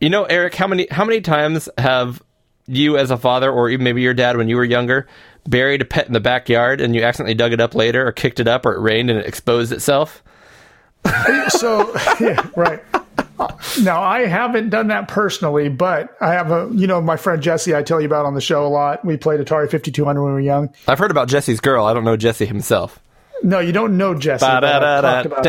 you 0.00 0.10
know, 0.10 0.24
Eric, 0.24 0.54
how 0.54 0.66
many 0.66 0.86
how 0.90 1.04
many 1.04 1.20
times 1.20 1.68
have 1.78 2.22
you 2.66 2.98
as 2.98 3.10
a 3.10 3.16
father 3.16 3.50
or 3.50 3.70
even 3.70 3.84
maybe 3.84 4.02
your 4.02 4.14
dad 4.14 4.36
when 4.36 4.48
you 4.48 4.56
were 4.56 4.64
younger 4.64 5.06
buried 5.46 5.80
a 5.80 5.84
pet 5.84 6.08
in 6.08 6.12
the 6.12 6.20
backyard 6.20 6.80
and 6.80 6.96
you 6.96 7.02
accidentally 7.02 7.34
dug 7.34 7.52
it 7.52 7.60
up 7.60 7.74
later 7.74 8.06
or 8.06 8.10
kicked 8.10 8.40
it 8.40 8.48
up 8.48 8.66
or 8.66 8.74
it 8.74 8.80
rained 8.80 9.08
and 9.08 9.20
it 9.20 9.26
exposed 9.26 9.72
itself? 9.72 10.22
So 11.48 11.94
yeah, 12.20 12.48
right. 12.56 12.82
Now 13.82 14.02
I 14.02 14.26
haven't 14.26 14.70
done 14.70 14.88
that 14.88 15.08
personally, 15.08 15.68
but 15.68 16.16
I 16.20 16.32
have 16.32 16.50
a 16.50 16.68
you 16.72 16.86
know 16.86 17.00
my 17.00 17.16
friend 17.16 17.42
Jesse 17.42 17.74
I 17.74 17.82
tell 17.82 18.00
you 18.00 18.06
about 18.06 18.26
on 18.26 18.34
the 18.34 18.40
show 18.40 18.66
a 18.66 18.68
lot. 18.68 19.04
We 19.04 19.16
played 19.16 19.40
Atari 19.40 19.70
5200 19.70 20.20
when 20.22 20.30
we 20.30 20.32
were 20.34 20.40
young. 20.40 20.70
I've 20.88 20.98
heard 20.98 21.10
about 21.10 21.28
Jesse's 21.28 21.60
girl. 21.60 21.84
I 21.84 21.92
don't 21.94 22.04
know 22.04 22.16
Jesse 22.16 22.46
himself. 22.46 23.00
No, 23.42 23.58
you 23.60 23.72
don't 23.72 23.98
know 23.98 24.14
Jesse. 24.14 24.44
but 24.60 24.64
I've 24.64 24.82
talked 25.02 25.26
about 25.26 25.44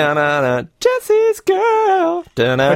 Jesse's 0.80 1.40
girl. 1.42 2.26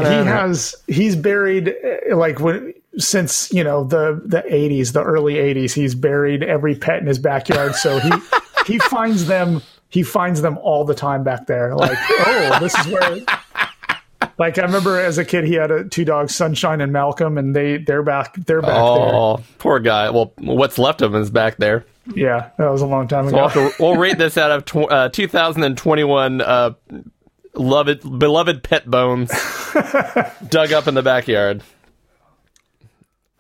But 0.03 0.11
he 0.11 0.17
has 0.27 0.75
he's 0.87 1.15
buried 1.17 1.69
uh, 2.09 2.15
like 2.15 2.39
when 2.39 2.73
since 2.97 3.51
you 3.53 3.63
know 3.63 3.83
the 3.83 4.21
the 4.25 4.41
80s, 4.41 4.93
the 4.93 5.03
early 5.03 5.35
80s. 5.35 5.73
He's 5.73 5.95
buried 5.95 6.43
every 6.43 6.75
pet 6.75 6.99
in 7.01 7.07
his 7.07 7.19
backyard, 7.19 7.75
so 7.75 7.99
he 7.99 8.11
he 8.65 8.79
finds 8.79 9.25
them 9.27 9.61
he 9.89 10.03
finds 10.03 10.41
them 10.41 10.57
all 10.59 10.85
the 10.85 10.95
time 10.95 11.23
back 11.23 11.47
there. 11.47 11.75
Like 11.75 11.97
oh, 11.99 12.57
this 12.61 12.73
is 12.79 12.87
where. 12.87 13.19
Like 14.41 14.57
I 14.57 14.63
remember 14.63 14.99
as 14.99 15.19
a 15.19 15.23
kid, 15.23 15.43
he 15.43 15.53
had 15.53 15.69
a, 15.69 15.83
two 15.87 16.03
dogs, 16.03 16.33
Sunshine 16.33 16.81
and 16.81 16.91
Malcolm, 16.91 17.37
and 17.37 17.55
they 17.55 17.77
they're 17.77 18.01
back 18.01 18.33
they're 18.47 18.59
back 18.59 18.69
there. 18.71 19.13
Oh, 19.13 19.43
poor 19.59 19.79
guy. 19.79 20.09
Well, 20.09 20.33
what's 20.39 20.79
left 20.79 21.03
of 21.03 21.13
him 21.13 21.21
is 21.21 21.29
back 21.29 21.57
there. 21.57 21.85
there. 22.07 22.17
Yeah, 22.17 22.49
that 22.57 22.71
was 22.71 22.81
a 22.81 22.87
long 22.87 23.07
time 23.07 23.27
ago. 23.27 23.37
We'll, 23.37 23.49
to, 23.69 23.75
we'll 23.79 23.97
rate 23.97 24.17
this 24.17 24.39
out 24.39 24.49
of 24.49 24.65
tw- 24.65 24.91
uh, 24.91 25.09
2021 25.09 26.41
uh, 26.41 26.71
beloved, 27.53 28.01
beloved 28.17 28.63
pet 28.63 28.89
bones 28.89 29.29
dug 30.49 30.73
up 30.73 30.87
in 30.87 30.95
the 30.95 31.03
backyard. 31.03 31.61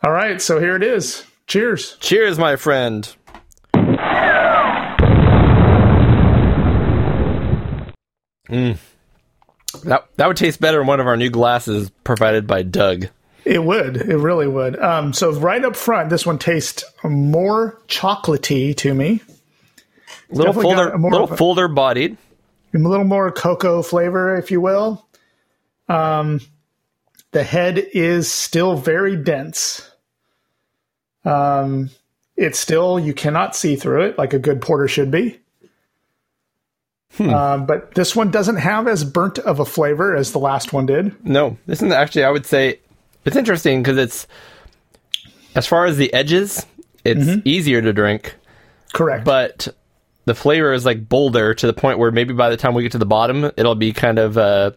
all 0.03 0.11
right, 0.11 0.39
so 0.39 0.59
here 0.59 0.75
it 0.75 0.83
is. 0.83 1.25
Cheers. 1.47 1.97
Cheers, 1.99 2.37
my 2.37 2.57
friend. 2.57 3.11
Mm. 8.51 8.77
That 9.85 10.07
that 10.17 10.27
would 10.27 10.37
taste 10.37 10.59
better 10.61 10.81
in 10.81 10.87
one 10.87 10.99
of 10.99 11.07
our 11.07 11.17
new 11.17 11.29
glasses 11.29 11.91
provided 12.03 12.47
by 12.47 12.63
Doug. 12.63 13.07
It 13.43 13.63
would. 13.63 13.97
It 13.97 14.17
really 14.17 14.47
would. 14.47 14.79
Um, 14.79 15.13
so 15.13 15.31
right 15.33 15.63
up 15.65 15.75
front, 15.75 16.09
this 16.09 16.25
one 16.25 16.37
tastes 16.37 16.83
more 17.03 17.79
chocolatey 17.87 18.77
to 18.77 18.93
me. 18.93 19.21
Little 20.29 20.53
fuller, 20.53 20.91
a 20.91 20.97
little 20.97 21.27
fuller 21.27 21.67
bodied. 21.67 22.17
a 22.73 22.77
little 22.77 23.05
more 23.05 23.31
cocoa 23.31 23.81
flavor, 23.81 24.37
if 24.37 24.51
you 24.51 24.61
will. 24.61 25.05
Um, 25.89 26.39
the 27.31 27.43
head 27.43 27.79
is 27.79 28.31
still 28.31 28.75
very 28.75 29.15
dense. 29.17 29.89
Um, 31.25 31.89
It's 32.37 32.59
still 32.59 32.99
you 32.99 33.13
cannot 33.13 33.55
see 33.55 33.75
through 33.75 34.03
it 34.05 34.17
like 34.17 34.33
a 34.33 34.39
good 34.39 34.61
porter 34.61 34.87
should 34.87 35.11
be. 35.11 35.40
Uh, 37.19 37.57
but 37.57 37.93
this 37.93 38.15
one 38.15 38.31
doesn't 38.31 38.55
have 38.57 38.87
as 38.87 39.03
burnt 39.03 39.37
of 39.39 39.59
a 39.59 39.65
flavor 39.65 40.15
as 40.15 40.31
the 40.31 40.39
last 40.39 40.71
one 40.73 40.85
did. 40.85 41.13
No, 41.25 41.57
this 41.67 41.81
is 41.81 41.91
actually, 41.91 42.23
I 42.23 42.31
would 42.31 42.45
say, 42.45 42.79
it's 43.25 43.35
interesting 43.35 43.83
because 43.83 43.97
it's, 43.97 44.27
as 45.55 45.67
far 45.67 45.85
as 45.85 45.97
the 45.97 46.11
edges, 46.13 46.65
it's 47.03 47.45
easier 47.45 47.81
to 47.81 47.91
drink, 47.93 48.35
Correct. 48.93 49.25
but 49.25 49.67
the 50.25 50.33
flavor 50.33 50.71
is 50.73 50.85
like 50.85 51.07
bolder 51.09 51.53
to 51.53 51.67
the 51.67 51.73
point 51.73 51.99
where 51.99 52.11
maybe 52.11 52.33
by 52.33 52.49
the 52.49 52.57
time 52.57 52.73
we 52.73 52.83
get 52.83 52.93
to 52.93 52.97
the 52.97 53.05
bottom, 53.05 53.51
it'll 53.57 53.75
be 53.75 53.91
kind 53.91 54.17
of, 54.17 54.37
uh, 54.37 54.71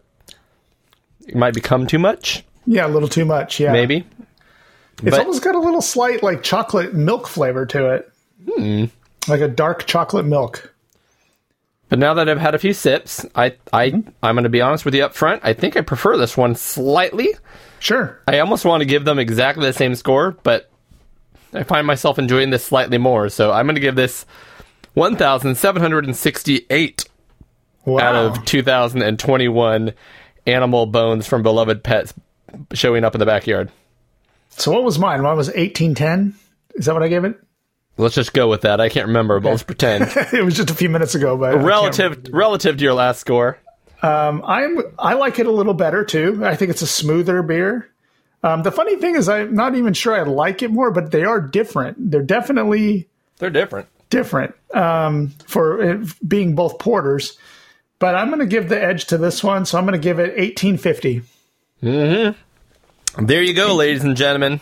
it 1.27 1.35
might 1.35 1.53
become 1.53 1.87
too 1.87 1.99
much, 1.99 2.43
yeah, 2.67 2.85
a 2.85 2.89
little 2.89 3.09
too 3.09 3.25
much. 3.25 3.59
Yeah, 3.59 3.71
maybe. 3.71 4.05
It's 5.01 5.11
but- 5.11 5.19
almost 5.19 5.41
got 5.43 5.55
a 5.55 5.59
little 5.59 5.81
slight 5.81 6.21
like 6.21 6.43
chocolate 6.43 6.93
milk 6.93 7.27
flavor 7.27 7.65
to 7.67 7.93
it, 7.93 8.11
Hmm. 8.55 8.85
like 9.27 9.41
a 9.41 9.47
dark 9.47 9.85
chocolate 9.85 10.25
milk. 10.25 10.71
But 11.95 12.01
now 12.01 12.13
that 12.15 12.27
I've 12.27 12.41
had 12.41 12.53
a 12.53 12.59
few 12.59 12.73
sips, 12.73 13.25
I, 13.35 13.55
I, 13.71 13.91
mm-hmm. 13.91 14.09
I'm 14.21 14.35
going 14.35 14.43
to 14.43 14.49
be 14.49 14.59
honest 14.59 14.83
with 14.83 14.93
you 14.95 15.05
up 15.05 15.15
front. 15.15 15.39
I 15.45 15.53
think 15.53 15.77
I 15.77 15.81
prefer 15.81 16.17
this 16.17 16.35
one 16.35 16.53
slightly. 16.53 17.29
Sure. 17.79 18.19
I 18.27 18.39
almost 18.39 18.65
want 18.65 18.81
to 18.81 18.85
give 18.85 19.05
them 19.05 19.17
exactly 19.17 19.65
the 19.65 19.71
same 19.71 19.95
score, 19.95 20.31
but 20.43 20.69
I 21.53 21.63
find 21.63 21.87
myself 21.87 22.19
enjoying 22.19 22.49
this 22.49 22.65
slightly 22.65 22.97
more. 22.97 23.29
So 23.29 23.53
I'm 23.53 23.65
going 23.65 23.75
to 23.75 23.81
give 23.81 23.95
this 23.95 24.25
1,768 24.95 27.05
Wow. 27.85 27.99
out 27.99 28.15
of 28.15 28.43
2021 28.43 29.93
animal 30.47 30.85
bones 30.87 31.27
from 31.27 31.43
beloved 31.43 31.81
pets 31.81 32.13
showing 32.73 33.05
up 33.05 33.15
in 33.15 33.19
the 33.19 33.25
backyard. 33.25 33.71
so 34.49 34.73
what 34.73 34.83
was 34.83 34.99
mine? 34.99 35.21
Mine 35.21 35.37
was 35.37 35.49
eighteen 35.55 35.95
ten. 35.95 36.35
Is 36.73 36.87
that 36.87 36.93
what 36.93 37.03
I 37.03 37.07
gave 37.07 37.23
it? 37.23 37.39
Let's 37.97 38.15
just 38.15 38.33
go 38.33 38.49
with 38.49 38.61
that. 38.61 38.81
I 38.81 38.89
can't 38.89 39.07
remember, 39.07 39.39
but 39.39 39.51
let's 39.51 39.63
pretend. 39.63 40.03
it 40.33 40.43
was 40.43 40.55
just 40.55 40.69
a 40.69 40.75
few 40.75 40.89
minutes 40.89 41.15
ago, 41.15 41.37
but 41.37 41.61
relative 41.61 42.27
relative 42.31 42.77
to 42.77 42.83
your 42.83 42.93
last 42.93 43.19
score. 43.19 43.57
I'm 44.43 44.81
I 44.99 45.13
like 45.13 45.39
it 45.39 45.47
a 45.47 45.51
little 45.51 45.73
better 45.73 46.03
too. 46.03 46.45
I 46.45 46.55
think 46.55 46.71
it's 46.71 46.81
a 46.81 46.87
smoother 46.87 47.41
beer. 47.41 47.89
Um, 48.43 48.61
the 48.61 48.71
funny 48.71 48.97
thing 48.97 49.15
is, 49.15 49.27
I'm 49.27 49.55
not 49.55 49.75
even 49.75 49.93
sure 49.93 50.15
I 50.15 50.21
like 50.21 50.61
it 50.61 50.69
more, 50.69 50.91
but 50.91 51.11
they 51.11 51.23
are 51.23 51.41
different. 51.41 52.11
They're 52.11 52.21
definitely 52.21 53.09
They're 53.39 53.49
different. 53.49 53.87
different 54.11 54.53
um, 54.71 55.29
for 55.47 55.81
it 55.81 56.27
being 56.27 56.53
both 56.53 56.77
porters. 56.77 57.37
But 57.97 58.13
I'm 58.13 58.27
going 58.27 58.41
to 58.41 58.45
give 58.45 58.69
the 58.69 58.79
edge 58.79 59.05
to 59.05 59.17
this 59.17 59.43
one, 59.43 59.65
so 59.65 59.79
I'm 59.79 59.85
going 59.85 59.99
to 59.99 60.03
give 60.03 60.19
it 60.19 60.37
1850. 60.37 61.23
There 61.81 63.41
you 63.41 63.53
go, 63.53 63.73
ladies 63.73 64.03
and 64.03 64.15
gentlemen. 64.15 64.59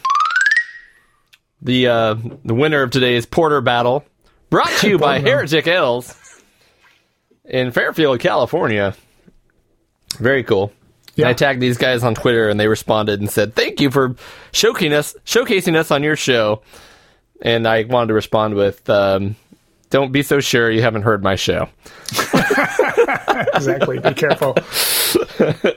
The 1.63 1.87
uh, 1.87 2.15
the 2.43 2.53
winner 2.53 2.81
of 2.83 2.91
today's 2.91 3.25
Porter 3.25 3.61
Battle, 3.61 4.03
brought 4.49 4.69
to 4.81 4.89
you 4.89 4.97
by 4.97 5.19
Heretic 5.19 5.65
Ales 5.65 6.41
in 7.45 7.71
Fairfield, 7.71 8.19
California. 8.19 8.95
Very 10.19 10.43
cool. 10.43 10.71
Yeah. 11.15 11.29
I 11.29 11.33
tagged 11.33 11.61
these 11.61 11.77
guys 11.77 12.03
on 12.03 12.15
Twitter, 12.15 12.49
and 12.49 12.59
they 12.59 12.67
responded 12.67 13.21
and 13.21 13.29
said, 13.31 13.55
"Thank 13.55 13.79
you 13.79 13.91
for 13.91 14.09
showcasing 14.51 14.91
us, 14.91 15.15
showcasing 15.25 15.75
us 15.75 15.89
on 15.89 16.03
your 16.03 16.15
show." 16.17 16.61
And 17.41 17.67
I 17.67 17.83
wanted 17.83 18.07
to 18.07 18.13
respond 18.13 18.55
with, 18.55 18.89
um, 18.89 19.35
"Don't 19.89 20.11
be 20.11 20.21
so 20.21 20.41
sure 20.41 20.69
you 20.69 20.81
haven't 20.81 21.03
heard 21.03 21.23
my 21.23 21.35
show." 21.35 21.69
Exactly. 23.55 23.99
Be 23.99 24.13
careful. 24.13 24.55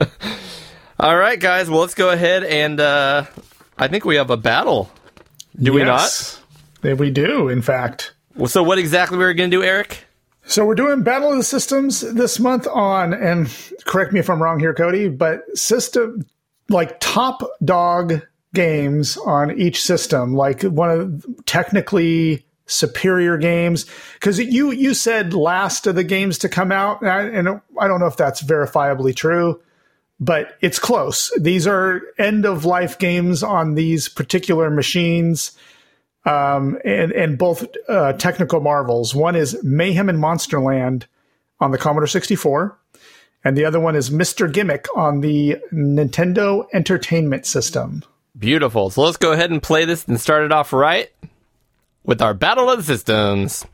All 0.99 1.15
right, 1.17 1.39
guys. 1.39 1.69
Well, 1.69 1.81
let's 1.81 1.93
go 1.93 2.09
ahead 2.09 2.43
and 2.43 2.79
uh, 2.79 3.25
I 3.77 3.87
think 3.87 4.03
we 4.05 4.15
have 4.15 4.29
a 4.29 4.37
battle. 4.37 4.91
Do 5.59 5.73
we 5.73 5.83
not? 5.83 6.01
Yes. 6.01 6.41
We 6.83 7.09
do, 7.09 7.49
in 7.49 7.61
fact. 7.61 8.13
Well, 8.35 8.47
so 8.47 8.63
what 8.63 8.77
exactly 8.77 9.17
we 9.17 9.23
were 9.25 9.33
going 9.33 9.49
to 9.49 9.57
do, 9.57 9.63
Eric? 9.63 10.05
So 10.45 10.65
we're 10.65 10.75
doing 10.75 11.03
Battle 11.03 11.31
of 11.31 11.37
the 11.37 11.43
Systems 11.43 12.01
this 12.01 12.39
month 12.39 12.67
on, 12.67 13.13
and 13.13 13.49
correct 13.85 14.13
me 14.13 14.19
if 14.19 14.29
I'm 14.29 14.41
wrong 14.41 14.59
here, 14.59 14.73
Cody, 14.73 15.09
but 15.09 15.41
system 15.57 16.25
like 16.69 16.99
top 16.99 17.41
dog 17.63 18.21
games 18.53 19.17
on 19.17 19.59
each 19.59 19.81
system, 19.81 20.35
like 20.35 20.61
one 20.61 20.89
of 20.89 21.25
technically 21.45 22.45
superior 22.65 23.37
games. 23.37 23.85
Because 24.13 24.39
you 24.39 24.71
you 24.71 24.93
said 24.93 25.33
last 25.33 25.87
of 25.87 25.95
the 25.95 26.03
games 26.03 26.37
to 26.39 26.49
come 26.49 26.71
out, 26.71 27.01
and 27.01 27.09
I, 27.09 27.23
and 27.23 27.61
I 27.79 27.87
don't 27.87 27.99
know 27.99 28.07
if 28.07 28.17
that's 28.17 28.41
verifiably 28.41 29.15
true, 29.15 29.61
but 30.19 30.57
it's 30.61 30.79
close. 30.79 31.31
These 31.39 31.67
are 31.67 32.01
end 32.17 32.45
of 32.45 32.65
life 32.65 32.97
games 32.97 33.43
on 33.43 33.75
these 33.75 34.09
particular 34.09 34.69
machines 34.69 35.51
and 36.27 37.11
and 37.11 37.37
both 37.37 37.65
uh, 37.87 38.13
technical 38.13 38.59
marvels. 38.59 39.15
One 39.15 39.35
is 39.35 39.61
Mayhem 39.63 40.09
in 40.09 40.17
Monsterland 40.17 41.05
on 41.59 41.71
the 41.71 41.77
Commodore 41.77 42.07
64, 42.07 42.77
and 43.43 43.57
the 43.57 43.65
other 43.65 43.79
one 43.79 43.95
is 43.95 44.09
Mr. 44.09 44.51
Gimmick 44.51 44.87
on 44.95 45.21
the 45.21 45.57
Nintendo 45.71 46.67
Entertainment 46.73 47.45
System. 47.45 48.03
Beautiful. 48.37 48.89
So 48.89 49.01
let's 49.01 49.17
go 49.17 49.31
ahead 49.31 49.51
and 49.51 49.63
play 49.63 49.85
this 49.85 50.07
and 50.07 50.19
start 50.19 50.43
it 50.43 50.51
off 50.51 50.73
right 50.73 51.09
with 52.03 52.21
our 52.21 52.33
Battle 52.33 52.69
of 52.69 52.77
the 52.77 52.83
Systems. 52.83 53.65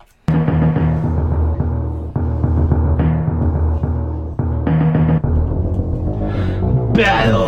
Battle 6.94 7.48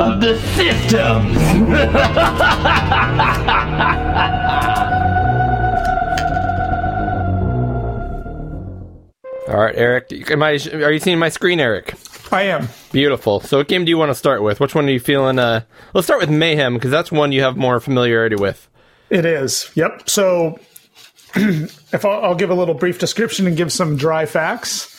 of 0.00 0.20
the 0.20 0.38
Systems. 0.54 1.36
All 9.48 9.56
right, 9.56 9.74
Eric. 9.74 10.30
Am 10.30 10.42
I? 10.42 10.58
Are 10.72 10.92
you 10.92 11.00
seeing 11.00 11.18
my 11.18 11.30
screen, 11.30 11.58
Eric? 11.58 11.94
I 12.30 12.42
am. 12.42 12.68
Beautiful. 12.92 13.40
So, 13.40 13.58
what 13.58 13.68
game 13.68 13.84
do 13.84 13.90
you 13.90 13.98
want 13.98 14.10
to 14.10 14.14
start 14.14 14.42
with? 14.42 14.60
Which 14.60 14.74
one 14.74 14.86
are 14.86 14.90
you 14.90 15.00
feeling? 15.00 15.38
Uh, 15.38 15.62
let's 15.94 16.06
start 16.06 16.20
with 16.20 16.30
Mayhem 16.30 16.74
because 16.74 16.90
that's 16.90 17.10
one 17.10 17.32
you 17.32 17.42
have 17.42 17.56
more 17.56 17.80
familiarity 17.80 18.36
with. 18.36 18.68
It 19.10 19.24
is. 19.24 19.70
Yep. 19.74 20.08
So, 20.08 20.58
if 21.34 22.04
I'll, 22.04 22.24
I'll 22.26 22.34
give 22.34 22.50
a 22.50 22.54
little 22.54 22.74
brief 22.74 22.98
description 22.98 23.46
and 23.46 23.56
give 23.56 23.72
some 23.72 23.96
dry 23.96 24.26
facts. 24.26 24.97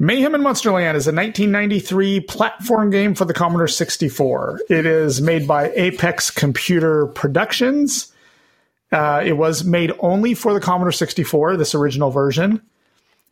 Mayhem 0.00 0.36
in 0.36 0.42
Monsterland 0.42 0.94
is 0.94 1.08
a 1.08 1.12
1993 1.12 2.20
platform 2.20 2.90
game 2.90 3.16
for 3.16 3.24
the 3.24 3.34
Commodore 3.34 3.66
64. 3.66 4.60
It 4.70 4.86
is 4.86 5.20
made 5.20 5.48
by 5.48 5.70
Apex 5.70 6.30
Computer 6.30 7.08
Productions. 7.08 8.12
Uh, 8.92 9.20
it 9.24 9.32
was 9.32 9.64
made 9.64 9.92
only 9.98 10.34
for 10.34 10.54
the 10.54 10.60
Commodore 10.60 10.92
64, 10.92 11.56
this 11.56 11.74
original 11.74 12.10
version. 12.10 12.62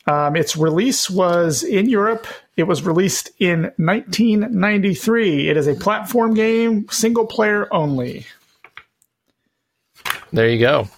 Um, 0.09 0.35
its 0.35 0.57
release 0.57 1.09
was 1.09 1.63
in 1.63 1.89
Europe. 1.89 2.27
It 2.57 2.65
was 2.65 2.83
released 2.83 3.31
in 3.39 3.73
1993. 3.77 5.49
It 5.49 5.57
is 5.57 5.69
a 5.69 5.75
platform 5.75 6.35
game, 6.35 6.89
single 6.91 7.27
player 7.27 7.73
only. 7.73 8.27
There 10.33 10.49
you 10.49 10.59
go. 10.59 10.89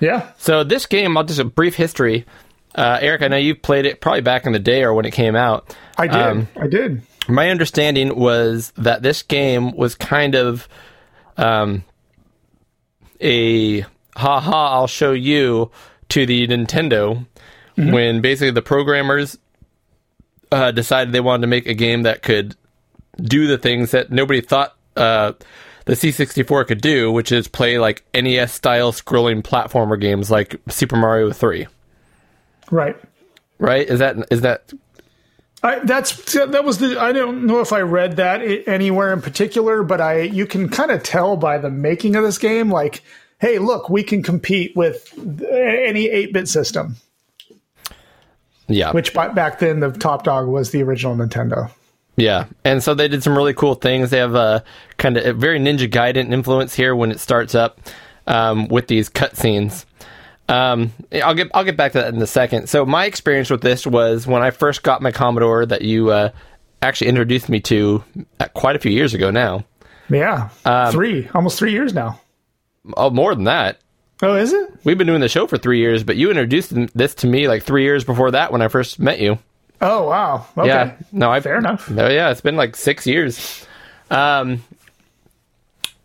Yeah. 0.00 0.32
So 0.36 0.64
this 0.64 0.84
game, 0.84 1.16
I'll 1.16 1.24
just 1.24 1.40
a 1.40 1.44
brief 1.44 1.76
history. 1.76 2.26
Uh, 2.74 2.98
Eric, 3.00 3.22
I 3.22 3.28
know 3.28 3.36
you 3.36 3.54
played 3.54 3.86
it 3.86 4.00
probably 4.00 4.20
back 4.22 4.46
in 4.46 4.52
the 4.52 4.58
day 4.58 4.82
or 4.82 4.94
when 4.94 5.04
it 5.04 5.12
came 5.12 5.36
out. 5.36 5.76
I 5.96 6.06
did. 6.06 6.16
Um, 6.20 6.48
I 6.56 6.66
did. 6.66 7.02
my 7.28 7.48
understanding 7.50 8.16
was 8.16 8.72
that 8.76 9.02
this 9.02 9.22
game 9.22 9.76
was 9.76 9.94
kind 9.94 10.34
of 10.34 10.68
um, 11.36 11.84
a 13.20 13.80
ha 14.16 14.40
ha 14.40 14.72
I'll 14.74 14.86
show 14.86 15.12
you 15.12 15.70
to 16.10 16.26
the 16.26 16.46
Nintendo 16.46 17.26
when 17.76 18.20
basically 18.20 18.52
the 18.52 18.62
programmers 18.62 19.36
uh, 20.52 20.70
decided 20.70 21.12
they 21.12 21.20
wanted 21.20 21.40
to 21.42 21.46
make 21.48 21.66
a 21.66 21.74
game 21.74 22.02
that 22.04 22.22
could 22.22 22.56
do 23.20 23.46
the 23.48 23.58
things 23.58 23.90
that 23.92 24.12
nobody 24.12 24.40
thought 24.40 24.76
uh, 24.96 25.32
the 25.86 25.94
C64 25.94 26.66
could 26.68 26.80
do, 26.80 27.10
which 27.10 27.32
is 27.32 27.48
play 27.48 27.78
like 27.78 28.04
NES 28.14 28.52
style 28.52 28.92
scrolling 28.92 29.42
platformer 29.42 30.00
games 30.00 30.30
like 30.30 30.60
Super 30.68 30.96
Mario 30.96 31.32
3. 31.32 31.66
Right. 32.70 32.96
Right? 33.58 33.88
Is 33.88 33.98
that 34.00 34.16
is 34.30 34.40
that 34.42 34.72
I, 35.64 35.78
that's 35.78 36.34
that 36.34 36.62
was 36.64 36.76
the. 36.76 37.00
I 37.00 37.12
don't 37.12 37.46
know 37.46 37.60
if 37.60 37.72
I 37.72 37.80
read 37.80 38.16
that 38.16 38.42
anywhere 38.68 39.14
in 39.14 39.22
particular, 39.22 39.82
but 39.82 39.98
I 39.98 40.20
you 40.20 40.46
can 40.46 40.68
kind 40.68 40.90
of 40.90 41.02
tell 41.02 41.38
by 41.38 41.56
the 41.56 41.70
making 41.70 42.16
of 42.16 42.22
this 42.22 42.36
game, 42.36 42.70
like, 42.70 43.02
hey, 43.40 43.58
look, 43.58 43.88
we 43.88 44.02
can 44.02 44.22
compete 44.22 44.76
with 44.76 45.10
any 45.50 46.06
eight 46.08 46.34
bit 46.34 46.48
system. 46.48 46.96
yeah. 48.68 48.92
Which 48.92 49.14
back 49.14 49.58
then 49.58 49.80
the 49.80 49.90
top 49.90 50.24
dog 50.24 50.48
was 50.48 50.70
the 50.70 50.82
original 50.82 51.16
Nintendo. 51.16 51.70
Yeah, 52.16 52.46
and 52.64 52.82
so 52.82 52.94
they 52.94 53.08
did 53.08 53.22
some 53.22 53.34
really 53.34 53.54
cool 53.54 53.74
things. 53.74 54.10
They 54.10 54.18
have 54.18 54.34
a 54.34 54.62
kind 54.98 55.16
of 55.16 55.24
a 55.24 55.32
very 55.32 55.58
Ninja 55.58 55.90
Gaiden 55.90 56.30
influence 56.30 56.74
here 56.74 56.94
when 56.94 57.10
it 57.10 57.20
starts 57.20 57.54
up 57.54 57.80
um, 58.26 58.68
with 58.68 58.88
these 58.88 59.08
cutscenes. 59.08 59.86
Um, 60.48 60.92
I'll 61.12 61.34
get 61.34 61.50
I'll 61.54 61.64
get 61.64 61.76
back 61.76 61.92
to 61.92 61.98
that 61.98 62.12
in 62.14 62.20
a 62.20 62.26
second. 62.26 62.68
So 62.68 62.84
my 62.84 63.06
experience 63.06 63.50
with 63.50 63.62
this 63.62 63.86
was 63.86 64.26
when 64.26 64.42
I 64.42 64.50
first 64.50 64.82
got 64.82 65.00
my 65.02 65.10
Commodore 65.10 65.64
that 65.66 65.82
you 65.82 66.10
uh, 66.10 66.30
actually 66.82 67.08
introduced 67.08 67.48
me 67.48 67.60
to 67.60 68.04
uh, 68.40 68.48
quite 68.54 68.76
a 68.76 68.78
few 68.78 68.92
years 68.92 69.14
ago 69.14 69.30
now. 69.30 69.64
Yeah, 70.10 70.50
Um, 70.66 70.92
three 70.92 71.28
almost 71.34 71.58
three 71.58 71.72
years 71.72 71.94
now. 71.94 72.20
Oh, 72.96 73.08
more 73.08 73.34
than 73.34 73.44
that. 73.44 73.78
Oh, 74.22 74.34
is 74.34 74.52
it? 74.52 74.70
We've 74.84 74.98
been 74.98 75.06
doing 75.06 75.20
the 75.20 75.28
show 75.28 75.46
for 75.46 75.56
three 75.56 75.78
years, 75.78 76.04
but 76.04 76.16
you 76.16 76.28
introduced 76.30 76.72
this 76.94 77.14
to 77.16 77.26
me 77.26 77.48
like 77.48 77.62
three 77.62 77.82
years 77.82 78.04
before 78.04 78.30
that 78.32 78.52
when 78.52 78.60
I 78.60 78.68
first 78.68 78.98
met 78.98 79.18
you. 79.18 79.38
Oh, 79.80 80.08
wow. 80.08 80.46
Okay. 80.56 80.68
Yeah, 80.68 80.96
no, 81.10 81.30
I 81.30 81.40
Fair 81.40 81.58
enough. 81.58 81.90
No, 81.90 82.08
yeah, 82.08 82.30
it's 82.30 82.40
been 82.40 82.56
like 82.56 82.76
six 82.76 83.06
years. 83.06 83.66
Um, 84.10 84.62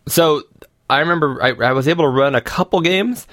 so 0.08 0.42
I 0.88 1.00
remember 1.00 1.42
I, 1.42 1.50
I 1.52 1.72
was 1.72 1.86
able 1.86 2.04
to 2.04 2.10
run 2.10 2.34
a 2.34 2.40
couple 2.40 2.80
games, 2.80 3.26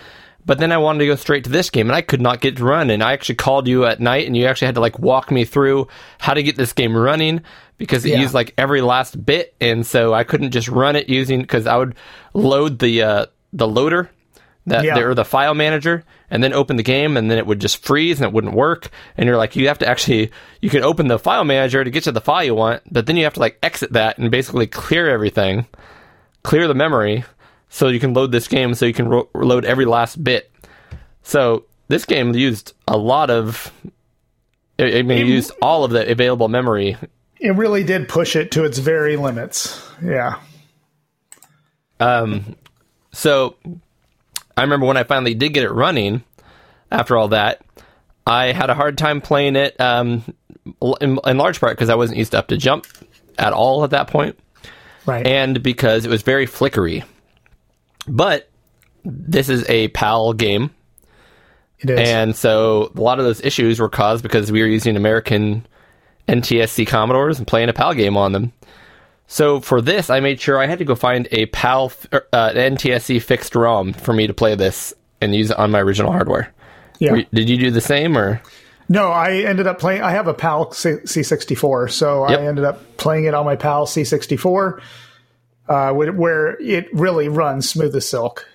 but 0.48 0.58
then 0.58 0.72
I 0.72 0.78
wanted 0.80 1.00
to 1.00 1.06
go 1.06 1.16
straight 1.16 1.44
to 1.44 1.50
this 1.52 1.70
game, 1.70 1.88
and 1.88 1.96
I 1.96 2.02
could 2.02 2.22
not 2.22 2.42
get 2.42 2.58
to 2.58 2.64
run. 2.64 2.90
And 2.90 3.04
I 3.04 3.14
actually 3.14 3.36
called 3.36 3.68
you 3.68 3.86
at 3.86 4.00
night, 4.00 4.26
and 4.26 4.36
you 4.36 4.46
actually 4.46 4.66
had 4.68 4.76
to 4.76 4.82
like 4.82 4.98
walk 4.98 5.30
me 5.30 5.46
through 5.46 5.88
how 6.18 6.34
to 6.34 6.42
get 6.42 6.56
this 6.56 6.74
game 6.74 6.98
running 6.98 7.42
because 7.78 8.04
it 8.06 8.14
Yeah. 8.14 8.22
used 8.22 8.34
like 8.34 8.54
every 8.58 8.82
last 8.82 9.24
bit, 9.24 9.54
and 9.62 9.86
so 9.86 10.14
I 10.14 10.24
couldn't 10.24 10.52
just 10.52 10.68
run 10.70 10.96
it 10.96 11.10
using 11.10 11.42
because 11.42 11.68
I 11.68 11.78
would 11.78 11.94
load 12.34 12.80
the 12.80 13.04
uh, 13.04 13.26
the 13.54 13.68
loader 13.68 14.10
that 14.66 14.84
Yeah. 14.84 14.98
or 15.00 15.14
the 15.14 15.24
file 15.24 15.54
manager 15.54 16.04
and 16.30 16.44
then 16.44 16.52
open 16.54 16.76
the 16.76 16.84
game 16.84 17.16
and 17.16 17.32
then 17.32 17.38
it 17.38 17.48
would 17.48 17.60
just 17.62 17.86
freeze 17.86 18.20
and 18.20 18.28
it 18.28 18.34
wouldn't 18.34 18.54
work 18.54 18.90
and 19.16 19.26
you're 19.26 19.38
like 19.38 19.56
you 19.56 19.70
have 19.70 19.78
to 19.80 19.88
actually 19.88 20.30
you 20.60 20.70
can 20.70 20.84
open 20.84 21.08
the 21.08 21.18
file 21.18 21.46
manager 21.46 21.82
to 21.86 21.90
get 21.90 22.04
to 22.04 22.12
the 22.12 22.20
file 22.20 22.44
you 22.44 22.54
want 22.54 22.82
but 22.92 23.06
then 23.06 23.16
you 23.16 23.24
have 23.24 23.34
to 23.36 23.40
like 23.40 23.58
exit 23.64 23.94
that 23.94 24.18
and 24.18 24.30
basically 24.30 24.68
clear 24.68 25.10
everything 25.10 25.66
clear 26.44 26.68
the 26.68 26.74
memory 26.76 27.24
so 27.70 27.88
you 27.88 28.00
can 28.00 28.14
load 28.14 28.32
this 28.32 28.48
game 28.48 28.74
so 28.74 28.86
you 28.86 28.94
can 28.94 29.08
ro- 29.08 29.30
load 29.34 29.66
every 29.66 29.86
last 29.86 30.24
bit 30.24 30.52
so 31.24 31.66
this 31.90 32.06
game 32.06 32.34
used 32.36 32.74
a 32.88 32.98
lot 32.98 33.30
of 33.30 33.72
I 34.80 35.02
mean, 35.02 35.12
it 35.12 35.26
used 35.28 35.52
all 35.60 35.84
of 35.86 35.90
the 35.92 36.08
available 36.12 36.50
memory. 36.50 36.98
It 37.40 37.56
really 37.56 37.84
did 37.84 38.08
push 38.08 38.36
it 38.36 38.52
to 38.52 38.64
its 38.64 38.78
very 38.78 39.18
limits. 39.18 39.84
Yeah. 40.04 40.36
Um, 42.00 42.56
So 43.12 43.56
I 44.56 44.62
remember 44.62 44.86
when 44.86 44.98
I 44.98 45.04
finally 45.04 45.34
did 45.34 45.54
get 45.54 45.64
it 45.64 45.72
running 45.72 46.24
after 46.92 47.18
all 47.18 47.30
that, 47.30 47.62
I 48.28 48.52
had 48.52 48.70
a 48.70 48.76
hard 48.76 48.98
time 49.00 49.20
playing 49.22 49.56
it 49.56 49.80
um, 49.82 50.24
in, 51.02 51.18
in 51.26 51.38
large 51.38 51.60
part 51.60 51.76
because 51.76 51.90
I 51.90 51.96
wasn't 51.96 52.20
used 52.20 52.36
up 52.36 52.50
to 52.50 52.58
jump 52.58 52.86
at 53.40 53.54
all 53.54 53.84
at 53.84 53.90
that 53.92 54.08
point, 54.08 54.38
Right. 55.06 55.26
and 55.26 55.64
because 55.64 56.06
it 56.06 56.10
was 56.10 56.22
very 56.22 56.46
flickery. 56.46 57.04
But 58.08 58.50
this 59.04 59.50
is 59.50 59.68
a 59.70 59.88
PAL 59.90 60.34
game, 60.34 60.72
it 61.80 61.90
is. 61.90 62.10
and 62.10 62.36
so 62.36 62.92
a 62.96 63.02
lot 63.02 63.20
of 63.20 63.26
those 63.26 63.42
issues 63.42 63.80
were 63.80 63.90
caused 63.90 64.24
because 64.24 64.52
we 64.52 64.62
were 64.62 64.68
using 64.68 64.96
American 64.98 65.66
NTSC 66.28 66.88
Commodores 66.88 67.38
and 67.38 67.48
playing 67.48 67.70
a 67.70 67.74
PAL 67.74 67.94
game 67.94 68.18
on 68.18 68.32
them. 68.32 68.54
So 69.28 69.60
for 69.60 69.82
this, 69.82 70.10
I 70.10 70.20
made 70.22 70.40
sure 70.40 70.58
I 70.58 70.68
had 70.68 70.80
to 70.80 70.86
go 70.86 70.96
find 70.96 71.28
a 71.32 71.48
PAL 71.48 71.92
uh, 72.14 72.52
NTSC 72.54 73.22
fixed 73.22 73.56
ROM 73.56 73.94
for 73.94 74.14
me 74.14 74.26
to 74.28 74.34
play 74.34 74.56
this 74.56 74.94
and 75.22 75.36
use 75.36 75.52
it 75.52 75.58
on 75.60 75.72
my 75.72 75.80
original 75.82 76.12
hardware. 76.12 76.54
yeah. 77.00 77.12
Were- 77.12 77.24
Did 77.34 77.50
you 77.50 77.58
do 77.58 77.72
the 77.72 77.82
same 77.82 78.18
or? 78.18 78.42
No, 78.90 79.10
I 79.10 79.40
ended 79.40 79.68
up 79.68 79.80
playing. 79.80 80.02
I 80.02 80.12
have 80.12 80.28
a 80.28 80.34
PAL 80.34 80.72
C- 80.72 80.92
C64, 81.04 81.92
so 81.92 82.30
Yep. 82.30 82.40
I 82.40 82.46
ended 82.46 82.64
up 82.64 82.98
playing 82.98 83.26
it 83.26 83.34
on 83.34 83.44
my 83.44 83.58
PAL 83.58 83.86
C64, 83.86 84.80
uh, 85.70 85.92
wh- 85.92 86.18
where 86.18 86.60
it 86.62 86.88
really 86.94 87.28
runs 87.30 87.70
smooth 87.70 87.96
as 87.96 88.08
silk. 88.08 88.48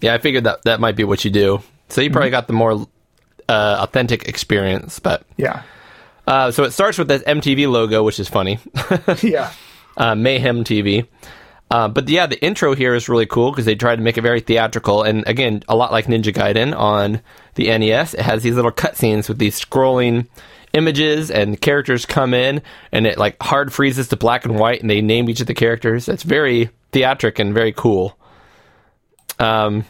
Yeah, 0.00 0.14
I 0.14 0.18
figured 0.18 0.44
that 0.44 0.62
that 0.64 0.80
might 0.80 0.96
be 0.96 1.04
what 1.04 1.24
you 1.24 1.30
do. 1.30 1.62
So 1.88 2.00
you 2.00 2.10
probably 2.10 2.30
got 2.30 2.46
the 2.46 2.52
more 2.52 2.86
uh, 3.48 3.76
authentic 3.80 4.28
experience, 4.28 4.98
but 5.00 5.24
Yeah, 5.36 5.62
uh, 6.26 6.50
so 6.52 6.64
it 6.64 6.70
starts 6.72 6.98
with 6.98 7.08
this 7.08 7.22
MTV 7.24 7.70
logo, 7.70 8.02
which 8.04 8.20
is 8.20 8.28
funny. 8.28 8.58
yeah, 9.22 9.52
uh, 9.96 10.14
Mayhem 10.14 10.64
TV. 10.64 11.06
Uh, 11.70 11.86
but 11.88 12.08
yeah, 12.08 12.26
the 12.26 12.42
intro 12.44 12.74
here 12.74 12.94
is 12.94 13.08
really 13.08 13.26
cool 13.26 13.50
because 13.52 13.64
they 13.64 13.76
tried 13.76 13.96
to 13.96 14.02
make 14.02 14.18
it 14.18 14.22
very 14.22 14.40
theatrical, 14.40 15.02
and 15.02 15.26
again, 15.28 15.62
a 15.68 15.76
lot 15.76 15.92
like 15.92 16.06
Ninja 16.06 16.32
Gaiden 16.34 16.76
on 16.76 17.20
the 17.54 17.66
NES. 17.78 18.14
It 18.14 18.20
has 18.22 18.42
these 18.42 18.54
little 18.54 18.72
cutscenes 18.72 19.28
with 19.28 19.38
these 19.38 19.60
scrolling 19.60 20.26
images, 20.72 21.30
and 21.30 21.60
characters 21.60 22.06
come 22.06 22.34
in, 22.34 22.62
and 22.92 23.06
it 23.06 23.18
like 23.18 23.36
hard 23.42 23.72
freezes 23.72 24.08
to 24.08 24.16
black 24.16 24.44
and 24.44 24.58
white, 24.58 24.80
and 24.80 24.90
they 24.90 25.00
name 25.00 25.28
each 25.28 25.40
of 25.40 25.46
the 25.46 25.54
characters. 25.54 26.08
It's 26.08 26.22
very 26.22 26.70
theatric 26.92 27.38
and 27.38 27.54
very 27.54 27.72
cool. 27.72 28.16
Um, 29.38 29.84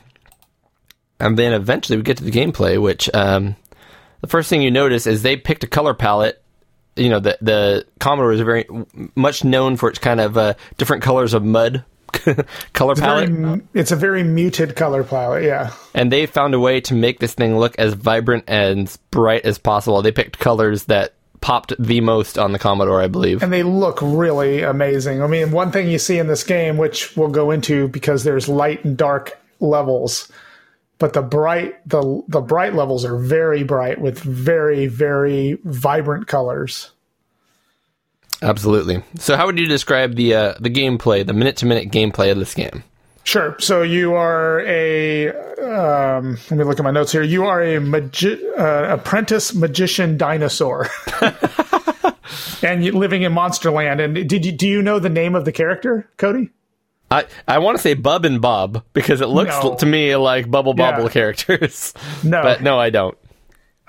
and 1.18 1.38
then 1.38 1.52
eventually 1.52 1.96
we 1.96 2.02
get 2.02 2.16
to 2.18 2.24
the 2.24 2.30
gameplay, 2.30 2.80
which 2.80 3.10
um, 3.14 3.56
the 4.20 4.26
first 4.28 4.48
thing 4.48 4.62
you 4.62 4.70
notice 4.70 5.06
is 5.06 5.22
they 5.22 5.36
picked 5.36 5.64
a 5.64 5.68
color 5.68 5.94
palette 5.94 6.42
you 6.96 7.08
know 7.08 7.20
the 7.20 7.38
the 7.40 7.86
Commodore 7.98 8.32
is 8.32 8.40
very 8.40 8.66
much 9.14 9.44
known 9.44 9.76
for 9.76 9.88
its 9.88 9.98
kind 9.98 10.20
of 10.20 10.36
uh, 10.36 10.54
different 10.76 11.02
colors 11.02 11.34
of 11.34 11.44
mud 11.44 11.84
color 12.72 12.94
very, 12.94 13.26
palette, 13.26 13.28
m- 13.30 13.68
it's 13.74 13.92
a 13.92 13.96
very 13.96 14.22
muted 14.22 14.76
color 14.76 15.04
palette. 15.04 15.44
Yeah, 15.44 15.72
and 15.94 16.10
they 16.12 16.26
found 16.26 16.54
a 16.54 16.60
way 16.60 16.80
to 16.82 16.94
make 16.94 17.18
this 17.20 17.34
thing 17.34 17.58
look 17.58 17.78
as 17.78 17.94
vibrant 17.94 18.44
and 18.46 18.94
bright 19.10 19.44
as 19.44 19.58
possible. 19.58 20.02
They 20.02 20.12
picked 20.12 20.38
colors 20.38 20.84
that 20.84 21.14
popped 21.40 21.72
the 21.78 22.00
most 22.02 22.38
on 22.38 22.52
the 22.52 22.58
Commodore, 22.58 23.00
I 23.00 23.06
believe. 23.06 23.42
and 23.42 23.52
they 23.52 23.62
look 23.62 23.98
really 24.02 24.62
amazing. 24.62 25.22
I 25.22 25.26
mean, 25.26 25.52
one 25.52 25.72
thing 25.72 25.88
you 25.90 25.98
see 25.98 26.18
in 26.18 26.26
this 26.26 26.44
game, 26.44 26.76
which 26.76 27.16
we'll 27.16 27.28
go 27.28 27.50
into 27.50 27.88
because 27.88 28.24
there's 28.24 28.48
light 28.48 28.84
and 28.84 28.96
dark 28.96 29.38
levels, 29.58 30.30
but 30.98 31.14
the 31.14 31.22
bright 31.22 31.76
the 31.88 32.22
the 32.28 32.40
bright 32.42 32.74
levels 32.74 33.04
are 33.06 33.16
very 33.16 33.62
bright 33.62 34.00
with 34.00 34.18
very 34.18 34.86
very 34.86 35.58
vibrant 35.64 36.26
colors. 36.26 36.90
Absolutely. 38.42 39.02
So, 39.18 39.36
how 39.36 39.46
would 39.46 39.58
you 39.58 39.66
describe 39.66 40.14
the 40.14 40.34
uh, 40.34 40.54
the 40.60 40.70
gameplay, 40.70 41.26
the 41.26 41.32
minute 41.34 41.56
to 41.58 41.66
minute 41.66 41.90
gameplay 41.90 42.30
of 42.32 42.38
this 42.38 42.54
game? 42.54 42.82
Sure. 43.22 43.54
So 43.58 43.82
you 43.82 44.14
are 44.14 44.60
a. 44.66 45.28
Um, 45.28 46.38
let 46.50 46.52
me 46.52 46.64
look 46.64 46.78
at 46.80 46.84
my 46.84 46.90
notes 46.90 47.12
here. 47.12 47.22
You 47.22 47.44
are 47.44 47.62
a 47.62 47.78
magi- 47.78 48.42
uh, 48.56 48.94
apprentice 48.94 49.54
magician 49.54 50.16
dinosaur, 50.16 50.88
and 52.62 52.82
living 52.94 53.22
in 53.22 53.32
Monsterland. 53.32 54.02
And 54.02 54.28
did 54.28 54.44
you 54.46 54.52
do 54.52 54.66
you 54.68 54.82
know 54.82 54.98
the 54.98 55.08
name 55.10 55.34
of 55.34 55.44
the 55.44 55.52
character, 55.52 56.08
Cody? 56.16 56.50
I, 57.10 57.26
I 57.48 57.58
want 57.58 57.76
to 57.76 57.82
say 57.82 57.94
Bub 57.94 58.24
and 58.24 58.40
Bob 58.40 58.84
because 58.92 59.20
it 59.20 59.26
looks 59.26 59.54
No. 59.62 59.74
to 59.74 59.84
me 59.86 60.14
like 60.16 60.48
Bubble 60.50 60.74
Yeah. 60.78 60.92
Bobble 60.92 61.08
characters. 61.08 61.92
No. 62.22 62.40
but 62.42 62.62
no, 62.62 62.78
I 62.78 62.90
don't. 62.90 63.18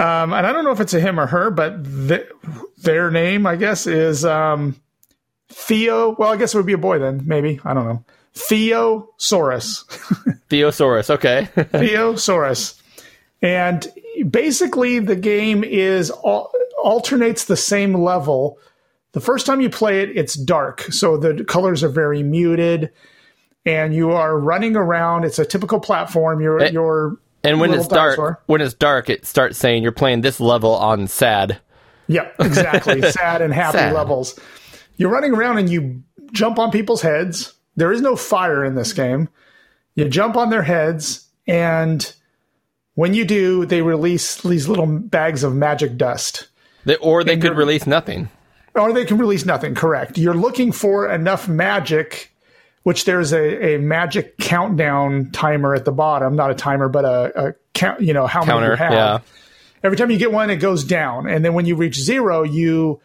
Um, 0.02 0.34
and 0.34 0.48
I 0.48 0.52
don't 0.52 0.64
know 0.64 0.72
if 0.72 0.80
it's 0.80 0.94
a 0.96 1.00
him 1.00 1.20
or 1.20 1.28
her, 1.28 1.52
but 1.52 1.84
th- 1.86 2.28
their 2.80 3.12
name, 3.12 3.46
I 3.46 3.56
guess, 3.56 3.86
is 3.86 4.26
um, 4.26 4.76
Theo. 5.50 6.16
Well, 6.18 6.32
I 6.32 6.38
guess 6.38 6.54
it 6.54 6.58
would 6.58 6.66
be 6.66 6.74
a 6.74 6.78
boy 6.80 6.98
then, 6.98 7.22
maybe. 7.26 7.60
I 7.64 7.74
don't 7.76 7.86
know. 7.86 8.04
Theosaurus. 8.34 9.84
Theosaurus. 10.50 11.10
Okay. 11.12 11.48
Theosaurus. 11.56 12.82
And 13.42 13.88
basically, 14.30 15.00
the 15.00 15.16
game 15.16 15.64
is 15.64 16.12
al- 16.26 16.52
alternates 16.82 17.46
the 17.46 17.58
same 17.58 17.94
level. 17.94 18.58
The 19.12 19.22
first 19.22 19.46
time 19.46 19.62
you 19.62 19.70
play 19.70 20.02
it, 20.02 20.18
it's 20.18 20.34
dark, 20.36 20.82
so 20.84 21.18
the 21.18 21.44
colors 21.44 21.84
are 21.84 21.90
very 21.90 22.24
muted, 22.24 22.92
and 23.66 23.94
you 23.94 24.12
are 24.12 24.38
running 24.40 24.76
around. 24.76 25.26
It's 25.26 25.38
a 25.38 25.46
typical 25.46 25.80
platform. 25.80 26.40
You're 26.42 26.62
Eh, 26.62 26.70
you're 26.72 27.18
And 27.44 27.60
when 27.60 27.74
it's 27.74 27.88
dark, 27.88 28.18
dinosaur. 28.18 28.44
when 28.46 28.62
it's 28.62 28.74
dark, 28.74 29.10
it 29.10 29.26
starts 29.26 29.58
saying 29.58 29.84
you're 29.84 29.92
playing 29.92 30.22
this 30.22 30.40
level 30.40 30.76
on 30.76 31.08
sad. 31.08 31.60
Yep, 32.08 32.36
exactly. 32.40 33.02
Sad 33.12 33.42
and 33.42 33.54
happy 33.54 33.78
Sad. 33.78 33.94
levels. 33.94 34.38
You're 34.98 35.10
running 35.12 35.34
around 35.34 35.60
and 35.60 35.70
you 35.70 36.04
jump 36.34 36.60
on 36.60 36.70
people's 36.70 37.02
heads. 37.02 37.54
There 37.78 37.92
is 37.92 38.02
no 38.02 38.16
fire 38.16 38.66
in 38.66 38.76
this 38.76 38.92
game. 38.92 39.30
You 39.96 40.10
jump 40.10 40.36
on 40.36 40.50
their 40.50 40.64
heads, 40.64 41.28
and 41.48 42.14
when 42.96 43.14
you 43.14 43.26
do, 43.26 43.66
they 43.66 43.82
release 43.82 44.42
these 44.42 44.68
little 44.68 44.86
bags 44.86 45.44
of 45.44 45.56
magic 45.56 45.98
dust. 45.98 46.48
They, 46.86 46.98
or 46.98 47.24
they 47.24 47.38
could 47.38 47.56
release 47.58 47.88
nothing. 47.88 48.30
Or 48.76 48.94
they 48.94 49.06
can 49.06 49.18
release 49.18 49.46
nothing, 49.46 49.76
correct. 49.76 50.18
You're 50.18 50.34
looking 50.34 50.72
for 50.72 51.10
enough 51.10 51.48
magic, 51.48 52.31
which 52.84 53.06
there's 53.06 53.32
a, 53.34 53.76
a 53.76 53.80
magic 53.80 54.38
countdown 54.38 55.30
timer 55.32 55.76
at 55.76 55.86
the 55.86 55.92
bottom. 55.92 56.36
Not 56.36 56.52
a 56.52 56.56
timer, 56.56 56.90
but 56.90 57.06
a, 57.06 57.48
a 57.50 57.54
count, 57.74 58.02
you 58.02 58.14
know, 58.14 58.26
how 58.28 58.44
many 58.44 58.66
you 58.66 58.76
have. 58.76 58.92
yeah. 58.94 59.20
Every 59.84 59.98
time 59.98 60.12
you 60.12 60.18
get 60.18 60.32
one, 60.32 60.50
it 60.50 60.58
goes 60.58 60.84
down. 60.84 61.28
And 61.28 61.44
then 61.44 61.54
when 61.54 61.66
you 61.66 61.76
reach 61.76 61.96
zero, 62.00 62.44
you 62.44 63.02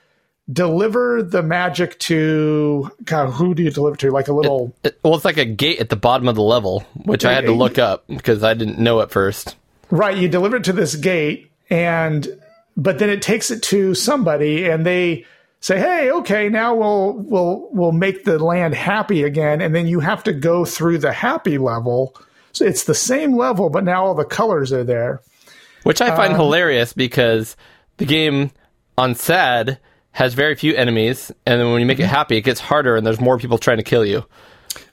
deliver 0.53 1.23
the 1.23 1.43
magic 1.43 1.99
to 2.01 2.91
God, 3.05 3.31
who 3.31 3.55
do 3.55 3.63
you 3.63 3.71
deliver 3.71 3.97
to? 3.97 4.11
Like 4.11 4.29
a 4.29 4.33
little 4.33 4.73
It- 4.85 4.99
well, 5.03 5.15
it's 5.15 5.25
like 5.25 5.39
a 5.39 5.45
gate 5.45 5.81
at 5.81 5.89
the 5.89 5.97
bottom 5.97 6.29
of 6.29 6.35
the 6.37 6.43
level, 6.43 6.81
which 7.05 7.25
I 7.25 7.33
had 7.33 7.45
to 7.47 7.53
look 7.53 7.79
up 7.79 8.05
because 8.07 8.45
I 8.45 8.55
didn't 8.55 8.79
know 8.79 9.01
at 9.01 9.11
first. 9.11 9.57
right, 9.91 10.17
you 10.17 10.29
deliver 10.29 10.57
it 10.57 10.65
to 10.65 10.73
this 10.73 10.95
gate 10.95 11.51
and 11.71 12.29
but 12.77 12.99
then 12.99 13.09
it 13.11 13.23
takes 13.23 13.51
it 13.51 13.63
to 13.65 13.95
somebody 13.95 14.69
and 14.69 14.85
they 14.85 15.25
say, 15.67 15.81
"Hey, 15.81 16.11
okay, 16.13 16.49
now 16.49 16.75
we'll 16.77 17.15
we'll 17.15 17.69
we'll 17.73 17.93
make 17.93 18.25
the 18.25 18.39
land 18.39 18.75
happy 18.75 19.25
again." 19.25 19.61
And 19.61 19.75
then 19.75 19.89
you 19.89 19.99
have 20.01 20.23
to 20.25 20.33
go 20.33 20.65
through 20.65 20.99
the 20.99 21.13
happy 21.13 21.59
level. 21.59 22.15
So 22.53 22.65
it's 22.65 22.85
the 22.85 22.95
same 22.95 23.37
level, 23.37 23.69
but 23.69 23.83
now 23.85 24.07
all 24.07 24.15
the 24.15 24.25
colors 24.25 24.73
are 24.73 24.85
there. 24.85 25.21
Which 25.83 26.01
I 26.01 26.09
Um, 26.11 26.17
find 26.17 26.35
hilarious 26.35 26.93
because 26.93 27.57
the 27.97 28.07
game 28.07 28.51
on 28.97 29.15
sad 29.15 29.79
has 30.13 30.35
very 30.35 30.55
few 30.55 30.75
enemies, 30.75 31.31
and 31.45 31.61
then 31.61 31.71
when 31.73 31.81
you 31.81 31.87
make 31.87 31.99
it 32.01 32.07
happy, 32.07 32.37
it 32.37 32.43
gets 32.43 32.61
harder, 32.61 32.97
and 32.97 33.07
there's 33.07 33.21
more 33.21 33.37
people 33.37 33.59
trying 33.59 33.77
to 33.77 33.83
kill 33.83 34.05
you. 34.05 34.25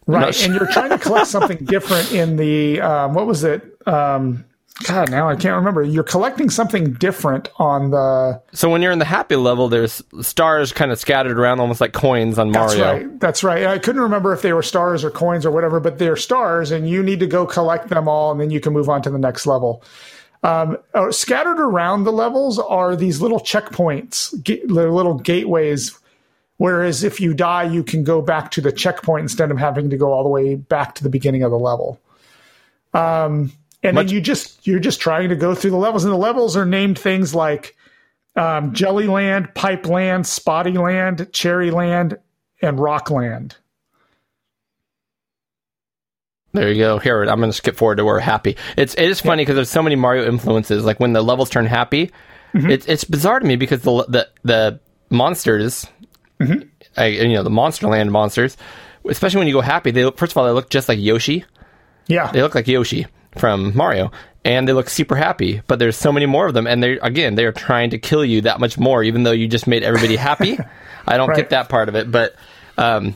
right, 0.07 0.35
sure. 0.35 0.51
and 0.51 0.59
you're 0.59 0.71
trying 0.71 0.89
to 0.89 0.97
collect 0.97 1.27
something 1.35 1.57
different 1.65 2.11
in 2.11 2.35
the 2.35 2.81
um, 2.81 3.13
what 3.13 3.27
was 3.27 3.43
it? 3.43 3.61
Um, 3.87 4.43
God, 4.81 5.11
now 5.11 5.29
I 5.29 5.35
can't 5.35 5.55
remember. 5.55 5.83
You're 5.83 6.03
collecting 6.03 6.49
something 6.49 6.93
different 6.93 7.47
on 7.57 7.91
the. 7.91 8.41
So 8.53 8.69
when 8.69 8.81
you're 8.81 8.91
in 8.91 8.97
the 8.97 9.05
happy 9.05 9.35
level, 9.35 9.69
there's 9.69 10.01
stars 10.21 10.73
kind 10.73 10.91
of 10.91 10.99
scattered 10.99 11.37
around, 11.37 11.59
almost 11.59 11.79
like 11.79 11.93
coins 11.93 12.39
on 12.39 12.51
Mario. 12.51 12.77
That's 12.77 12.81
right. 12.81 13.19
That's 13.19 13.43
right. 13.43 13.65
I 13.67 13.77
couldn't 13.77 14.01
remember 14.01 14.33
if 14.33 14.41
they 14.41 14.51
were 14.51 14.63
stars 14.63 15.03
or 15.03 15.11
coins 15.11 15.45
or 15.45 15.51
whatever, 15.51 15.79
but 15.79 15.99
they're 15.99 16.15
stars, 16.15 16.71
and 16.71 16.89
you 16.89 17.03
need 17.03 17.19
to 17.19 17.27
go 17.27 17.45
collect 17.45 17.89
them 17.89 18.07
all, 18.07 18.31
and 18.31 18.41
then 18.41 18.49
you 18.49 18.59
can 18.59 18.73
move 18.73 18.89
on 18.89 19.03
to 19.03 19.11
the 19.11 19.19
next 19.19 19.45
level. 19.45 19.83
Um, 20.41 20.77
uh, 20.93 21.11
scattered 21.11 21.59
around 21.59 22.03
the 22.03 22.11
levels 22.11 22.57
are 22.57 22.95
these 22.95 23.21
little 23.21 23.39
checkpoints, 23.39 24.43
ga- 24.43 24.63
little 24.65 25.13
gateways. 25.13 25.97
Whereas 26.57 27.03
if 27.03 27.19
you 27.19 27.33
die, 27.33 27.63
you 27.63 27.83
can 27.83 28.03
go 28.03 28.21
back 28.21 28.51
to 28.51 28.61
the 28.61 28.71
checkpoint 28.71 29.23
instead 29.23 29.51
of 29.51 29.57
having 29.57 29.89
to 29.91 29.97
go 29.97 30.11
all 30.11 30.23
the 30.23 30.29
way 30.29 30.55
back 30.55 30.95
to 30.95 31.03
the 31.03 31.09
beginning 31.09 31.43
of 31.43 31.51
the 31.51 31.59
level. 31.59 31.99
Um, 32.93 33.51
and 33.83 33.95
Much- 33.95 34.07
then 34.07 34.15
you 34.15 34.21
just 34.21 34.65
you're 34.65 34.79
just 34.79 34.99
trying 35.01 35.29
to 35.29 35.35
go 35.35 35.53
through 35.53 35.71
the 35.71 35.77
levels, 35.77 36.03
and 36.05 36.13
the 36.13 36.17
levels 36.17 36.55
are 36.57 36.65
named 36.65 36.97
things 36.97 37.35
like 37.35 37.75
um, 38.35 38.73
Jellyland, 38.73 39.53
Pipeland, 39.53 40.23
Spottyland, 40.25 41.17
Cherryland, 41.31 42.17
and 42.61 42.79
Rockland. 42.79 43.55
There 46.53 46.71
you 46.71 46.77
go. 46.77 46.99
Here, 46.99 47.23
I'm 47.23 47.39
going 47.39 47.49
to 47.49 47.53
skip 47.57 47.75
forward 47.75 47.95
to 47.95 48.05
where 48.05 48.19
happy. 48.19 48.57
It's 48.77 48.93
it 48.93 49.05
is 49.09 49.19
funny 49.19 49.41
because 49.43 49.55
there's 49.55 49.69
so 49.71 49.81
many 49.81 49.95
Mario 49.95 50.27
influences. 50.27 50.85
Like 50.85 50.99
when 50.99 51.13
the 51.13 51.21
levels 51.23 51.49
turn 51.49 51.65
happy, 51.65 52.11
Mm-hmm. 52.53 52.69
it's 52.69 52.85
it's 52.85 53.03
bizarre 53.03 53.39
to 53.39 53.45
me 53.47 53.55
because 53.55 53.81
the 53.81 54.03
the 54.07 54.29
the 54.43 54.79
monsters, 55.09 55.87
Mm-hmm. 56.39 56.67
I, 56.95 57.05
you 57.07 57.33
know, 57.33 57.41
the 57.41 57.49
Monsterland 57.49 58.09
monsters, 58.11 58.57
especially 59.09 59.39
when 59.39 59.47
you 59.47 59.53
go 59.55 59.61
happy, 59.61 59.89
they 59.89 60.05
look, 60.05 60.17
first 60.19 60.33
of 60.33 60.37
all 60.37 60.45
they 60.45 60.51
look 60.51 60.69
just 60.69 60.87
like 60.87 60.99
Yoshi. 60.99 61.45
Yeah, 62.05 62.31
They 62.31 62.43
look 62.43 62.53
like 62.53 62.67
Yoshi 62.67 63.07
from 63.37 63.75
Mario, 63.75 64.11
and 64.45 64.67
they 64.67 64.73
look 64.73 64.89
super 64.89 65.15
happy. 65.15 65.61
But 65.67 65.79
there's 65.79 65.95
so 65.97 66.11
many 66.11 66.25
more 66.25 66.47
of 66.47 66.53
them, 66.53 66.67
and 66.67 66.81
they 66.83 66.99
again 66.99 67.35
they 67.35 67.45
are 67.45 67.51
trying 67.51 67.89
to 67.91 67.97
kill 67.97 68.23
you 68.25 68.41
that 68.41 68.59
much 68.59 68.77
more, 68.77 69.03
even 69.03 69.23
though 69.23 69.31
you 69.31 69.47
just 69.47 69.67
made 69.67 69.83
everybody 69.83 70.15
happy. 70.15 70.57
I 71.07 71.17
don't 71.17 71.29
Right. 71.29 71.37
get 71.37 71.49
that 71.49 71.69
part 71.69 71.89
of 71.89 71.95
it, 71.95 72.11
but 72.11 72.35
um, 72.77 73.15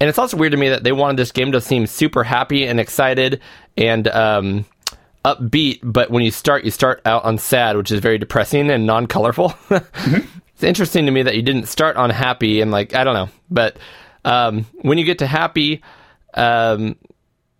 and 0.00 0.08
it's 0.08 0.18
also 0.18 0.36
weird 0.36 0.52
to 0.52 0.58
me 0.58 0.68
that 0.70 0.82
they 0.84 0.92
wanted 0.92 1.16
this 1.16 1.32
game 1.32 1.52
to 1.52 1.60
seem 1.60 1.86
super 1.86 2.24
happy 2.24 2.66
and 2.66 2.78
excited 2.80 3.40
and 3.76 4.06
um, 4.08 4.64
upbeat, 5.24 5.78
but 5.82 6.10
when 6.10 6.22
you 6.24 6.30
start, 6.30 6.64
you 6.64 6.70
start 6.70 7.00
out 7.06 7.24
on 7.24 7.38
sad, 7.38 7.76
which 7.76 7.90
is 7.92 8.00
very 8.00 8.18
depressing 8.18 8.70
and 8.70 8.86
non-colorful. 8.86 9.54
It's 10.54 10.68
interesting 10.68 11.06
to 11.06 11.12
me 11.12 11.24
that 11.24 11.34
you 11.34 11.42
didn't 11.42 11.66
start 11.66 11.96
on 11.96 12.10
happy 12.10 12.60
and 12.60 12.70
like 12.70 12.94
I 12.94 13.02
don't 13.02 13.14
know, 13.14 13.28
but 13.50 13.76
um, 14.24 14.64
when 14.82 14.96
you 14.96 15.04
get 15.04 15.18
to 15.18 15.26
happy, 15.26 15.82
um, 16.34 16.94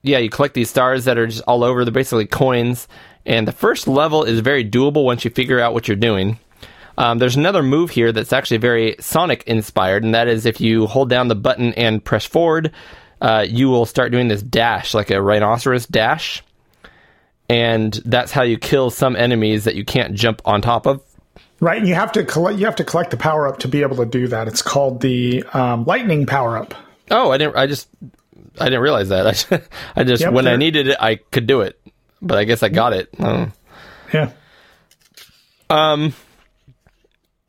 yeah, 0.03 0.19
you 0.19 0.31
collect 0.31 0.55
these 0.55 0.71
stars 0.71 1.05
that 1.05 1.19
are 1.19 1.27
just 1.27 1.43
all 1.43 1.65
over. 1.65 1.85
They're 1.85 1.93
basically 1.93 2.27
coins, 2.27 2.89
and 3.25 3.47
the 3.47 3.53
first 3.53 3.87
level 3.87 4.25
is 4.25 4.41
very 4.41 4.69
doable 4.69 5.05
once 5.05 5.25
you 5.25 5.31
figure 5.31 5.61
out 5.61 5.75
what 5.75 5.89
you're 5.89 5.97
doing. 5.97 6.39
Um, 6.99 7.19
there's 7.19 7.37
another 7.37 7.63
move 7.63 7.91
here 7.91 8.13
that's 8.13 8.33
actually 8.33 8.59
very 8.59 8.97
Sonic 9.01 9.45
inspired, 9.45 10.05
and 10.05 10.15
that 10.15 10.29
is 10.29 10.45
if 10.45 10.61
you 10.61 10.87
hold 10.87 11.09
down 11.09 11.29
the 11.29 11.35
button 11.35 11.73
and 11.75 12.05
press 12.05 12.27
forward, 12.27 12.73
uh, 13.21 13.47
you 13.49 13.69
will 13.71 13.87
start 13.87 14.13
doing 14.13 14.29
this 14.29 14.43
dash, 14.43 14.93
like 14.95 15.11
a 15.11 15.23
rhinoceros 15.23 15.87
dash. 15.87 16.43
And 17.49 17.93
that's 18.05 18.33
how 18.33 18.43
you 18.43 18.59
kill 18.59 18.91
some 18.91 19.15
enemies 19.15 19.65
that 19.65 19.75
you 19.75 19.85
can't 19.85 20.15
jump 20.15 20.43
on 20.45 20.63
top 20.63 20.87
of. 20.87 21.03
right. 21.61 21.79
And 21.79 21.87
you 21.87 21.95
have 21.95 22.13
to 22.13 22.25
collect. 22.25 22.59
You 22.59 22.65
have 22.67 22.77
to 22.77 22.85
collect 22.85 23.11
the 23.11 23.17
power 23.17 23.47
up 23.47 23.59
to 23.61 23.69
be 23.69 23.83
able 23.83 23.97
to 23.97 24.07
do 24.07 24.29
that. 24.29 24.49
It's 24.49 24.63
called 24.63 25.01
the 25.01 25.45
um, 25.53 25.85
lightning 25.85 26.27
power 26.27 26.57
up. 26.57 26.75
Oh, 27.11 27.31
I 27.31 27.39
didn't. 27.39 27.57
I 27.57 27.67
just. 27.67 27.89
I 28.61 28.65
didn't 28.65 28.81
realize 28.81 29.09
that. 29.11 29.27
I 29.27 29.33
just, 29.33 29.53
I 29.97 30.05
just 30.05 30.23
Yep, 30.23 30.33
when 30.33 30.47
I 30.47 30.57
needed 30.57 30.89
it, 30.89 30.97
I 31.01 31.17
could 31.17 31.47
do 31.47 31.61
it. 31.63 31.81
But 32.21 32.39
I 32.39 32.45
guess 32.45 32.63
I 32.63 32.69
got 32.69 32.93
it. 32.93 33.09
Oh. 33.19 33.51
Yeah. 34.13 34.31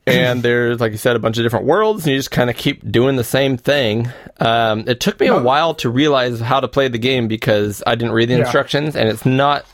and 0.06 0.44
there's 0.44 0.80
like 0.80 0.92
you 0.92 0.98
said 0.98 1.16
a 1.16 1.20
bunch 1.20 1.38
of 1.38 1.44
different 1.44 1.66
worlds 1.66 2.06
and 2.06 2.12
you 2.14 2.20
just 2.20 2.32
kind 2.32 2.50
of 2.50 2.56
keep 2.56 2.90
doing 2.92 3.16
the 3.16 3.24
same 3.24 3.58
thing 3.58 4.10
um, 4.40 4.84
it 4.88 5.00
took 5.00 5.20
me 5.20 5.28
a 5.28 5.42
while 5.42 5.74
to 5.76 5.90
realize 5.90 6.40
how 6.40 6.60
to 6.60 6.68
play 6.68 6.88
the 6.88 6.98
game 6.98 7.28
because 7.28 7.82
i 7.88 7.96
didn't 7.96 8.14
read 8.14 8.30
the 8.30 8.34
Yeah. 8.36 8.42
instructions 8.42 8.96
and 8.96 9.08
it's 9.10 9.26
not 9.26 9.66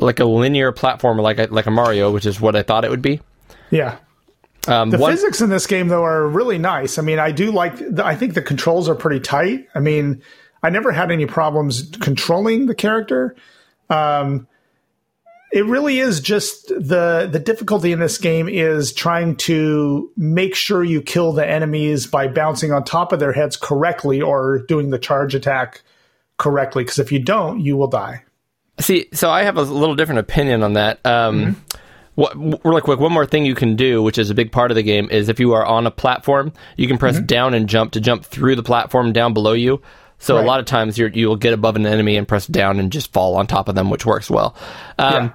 like 0.00 0.18
a 0.20 0.24
linear 0.24 0.72
platformer 0.72 1.20
like 1.22 1.38
a, 1.38 1.46
like 1.50 1.66
a 1.66 1.70
mario 1.70 2.10
which 2.10 2.26
is 2.26 2.40
what 2.40 2.56
i 2.56 2.62
thought 2.62 2.84
it 2.84 2.90
would 2.90 3.02
be 3.02 3.20
Yeah. 3.70 3.98
um, 4.66 4.90
The 4.90 4.98
one- 4.98 5.12
physics 5.12 5.40
in 5.40 5.50
this 5.50 5.66
game, 5.66 5.86
though, 5.88 6.04
are 6.04 6.26
really 6.26 6.58
nice. 6.58 6.98
I 6.98 7.02
mean, 7.02 7.18
I 7.18 7.30
do 7.32 7.50
like. 7.52 7.76
The, 7.78 8.04
I 8.04 8.14
think 8.16 8.34
the 8.34 8.42
controls 8.42 8.88
are 8.88 8.94
pretty 8.96 9.20
tight. 9.20 9.66
I 9.74 9.80
mean, 9.80 10.22
I 10.62 10.70
never 10.70 10.92
had 10.92 11.10
any 11.10 11.26
problems 11.26 11.90
controlling 12.00 12.66
the 12.66 12.74
character. 12.74 13.34
Um, 13.88 14.46
it 15.52 15.66
really 15.66 15.98
is 15.98 16.20
just 16.20 16.68
the 16.68 17.28
the 17.30 17.40
difficulty 17.40 17.92
in 17.92 17.98
this 17.98 18.18
game 18.18 18.48
is 18.48 18.92
trying 18.92 19.36
to 19.36 20.12
make 20.16 20.54
sure 20.54 20.84
you 20.84 21.02
kill 21.02 21.32
the 21.32 21.48
enemies 21.48 22.06
by 22.06 22.28
bouncing 22.28 22.72
on 22.72 22.84
top 22.84 23.12
of 23.12 23.18
their 23.18 23.32
heads 23.32 23.56
correctly 23.56 24.20
or 24.20 24.60
doing 24.68 24.90
the 24.90 24.98
charge 24.98 25.34
attack 25.34 25.82
correctly. 26.36 26.84
Because 26.84 27.00
if 27.00 27.10
you 27.10 27.18
don't, 27.18 27.60
you 27.60 27.76
will 27.76 27.88
die. 27.88 28.22
See, 28.78 29.08
so 29.12 29.30
I 29.30 29.42
have 29.42 29.56
a 29.56 29.62
little 29.62 29.96
different 29.96 30.20
opinion 30.20 30.62
on 30.62 30.74
that. 30.74 31.04
Um, 31.04 31.62
what, 32.14 32.64
really 32.64 32.80
quick, 32.80 32.98
one 32.98 33.12
more 33.12 33.26
thing 33.26 33.44
you 33.44 33.54
can 33.54 33.76
do, 33.76 34.02
which 34.02 34.18
is 34.18 34.30
a 34.30 34.34
big 34.34 34.52
part 34.52 34.70
of 34.70 34.74
the 34.74 34.82
game, 34.82 35.08
is 35.10 35.28
if 35.28 35.40
you 35.40 35.52
are 35.52 35.64
on 35.64 35.86
a 35.86 35.90
platform, 35.90 36.52
you 36.76 36.86
can 36.86 36.96
press 36.96 37.18
down 37.20 37.54
and 37.54 37.68
jump 37.68 37.92
to 37.92 38.00
jump 38.00 38.24
through 38.24 38.56
the 38.56 38.62
platform 38.62 39.12
down 39.12 39.34
below 39.34 39.52
you. 39.52 39.82
So 40.20 40.38
a 40.38 40.44
lot 40.44 40.60
of 40.60 40.66
times 40.66 40.96
you're, 40.98 41.08
you'll 41.08 41.36
get 41.36 41.52
above 41.52 41.76
an 41.76 41.86
enemy 41.86 42.16
and 42.16 42.28
press 42.28 42.46
down 42.46 42.78
and 42.78 42.92
just 42.92 43.12
fall 43.12 43.36
on 43.36 43.46
top 43.46 43.68
of 43.68 43.74
them, 43.74 43.90
which 43.90 44.06
works 44.06 44.30
well. 44.30 44.54
Um, 44.98 45.12
Yeah. 45.12 45.32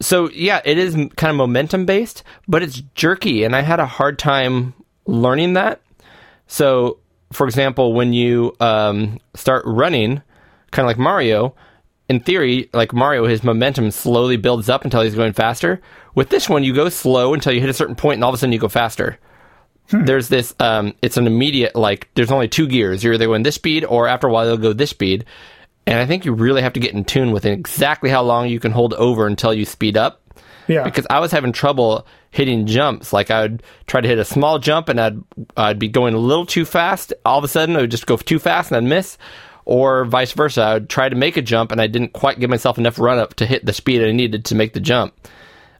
So 0.00 0.28
yeah, 0.30 0.60
it 0.64 0.76
is 0.76 0.94
kind 0.94 1.30
of 1.30 1.36
momentum 1.36 1.86
based, 1.86 2.24
but 2.48 2.62
it's 2.62 2.82
jerky, 2.94 3.44
and 3.44 3.54
I 3.54 3.62
had 3.62 3.80
a 3.80 3.86
hard 3.86 4.18
time 4.18 4.74
learning 5.06 5.54
that. 5.54 5.80
So, 6.46 6.98
for 7.32 7.46
example, 7.46 7.94
when 7.94 8.12
you 8.12 8.54
um, 8.60 9.18
start 9.34 9.62
running, 9.64 10.20
kind 10.72 10.84
of 10.84 10.88
like 10.88 10.98
Mario, 10.98 11.54
in 12.08 12.20
theory, 12.20 12.68
like 12.74 12.92
Mario, 12.92 13.26
his 13.26 13.42
momentum 13.42 13.90
slowly 13.92 14.36
builds 14.36 14.68
up 14.68 14.84
until 14.84 15.00
he's 15.00 15.14
going 15.14 15.32
faster. 15.32 15.80
With 16.14 16.28
this 16.28 16.48
one, 16.48 16.64
you 16.64 16.74
go 16.74 16.88
slow 16.88 17.32
until 17.32 17.52
you 17.52 17.60
hit 17.60 17.70
a 17.70 17.74
certain 17.74 17.94
point, 17.96 18.16
and 18.16 18.24
all 18.24 18.30
of 18.30 18.34
a 18.34 18.38
sudden 18.38 18.52
you 18.52 18.58
go 18.58 18.68
faster. 18.68 19.18
There's 19.88 20.28
this, 20.28 20.54
um, 20.60 20.94
it's 21.02 21.16
an 21.16 21.26
immediate, 21.26 21.76
like, 21.76 22.08
there's 22.14 22.30
only 22.32 22.48
two 22.48 22.66
gears. 22.66 23.04
You're 23.04 23.14
either 23.14 23.26
going 23.26 23.42
this 23.42 23.54
speed, 23.56 23.84
or 23.84 24.08
after 24.08 24.26
a 24.26 24.32
while, 24.32 24.46
they'll 24.46 24.56
go 24.56 24.72
this 24.72 24.90
speed. 24.90 25.24
And 25.86 25.98
I 25.98 26.06
think 26.06 26.24
you 26.24 26.32
really 26.32 26.62
have 26.62 26.72
to 26.72 26.80
get 26.80 26.94
in 26.94 27.04
tune 27.04 27.30
with 27.32 27.44
exactly 27.44 28.08
how 28.08 28.22
long 28.22 28.48
you 28.48 28.58
can 28.58 28.72
hold 28.72 28.94
over 28.94 29.26
until 29.26 29.52
you 29.52 29.66
speed 29.66 29.98
up 29.98 30.22
Yeah. 30.66 30.82
because 30.84 31.06
I 31.10 31.20
was 31.20 31.30
having 31.30 31.52
trouble 31.52 32.06
hitting 32.30 32.64
jumps. 32.66 33.12
Like 33.12 33.30
I 33.30 33.42
would 33.42 33.62
try 33.86 34.00
to 34.00 34.08
hit 34.08 34.18
a 34.18 34.24
small 34.24 34.58
jump 34.58 34.88
and 34.88 34.98
I'd 34.98 35.20
I'd 35.56 35.78
be 35.78 35.88
going 35.88 36.14
a 36.14 36.18
little 36.18 36.46
too 36.46 36.64
fast. 36.64 37.12
All 37.26 37.36
of 37.38 37.44
a 37.44 37.48
sudden, 37.48 37.76
I 37.76 37.82
would 37.82 37.90
just 37.90 38.06
go 38.06 38.16
too 38.16 38.38
fast 38.38 38.70
and 38.72 38.78
I'd 38.78 38.88
miss, 38.88 39.18
or 39.66 40.06
vice 40.06 40.32
versa. 40.32 40.62
I 40.62 40.74
would 40.74 40.88
try 40.88 41.10
to 41.10 41.14
make 41.16 41.36
a 41.36 41.42
jump 41.42 41.70
and 41.70 41.80
I 41.82 41.86
didn't 41.86 42.14
quite 42.14 42.40
give 42.40 42.48
myself 42.48 42.78
enough 42.78 42.98
run 42.98 43.18
up 43.18 43.34
to 43.34 43.46
hit 43.46 43.66
the 43.66 43.74
speed 43.74 44.02
I 44.02 44.10
needed 44.12 44.46
to 44.46 44.54
make 44.54 44.72
the 44.72 44.80
jump. 44.80 45.14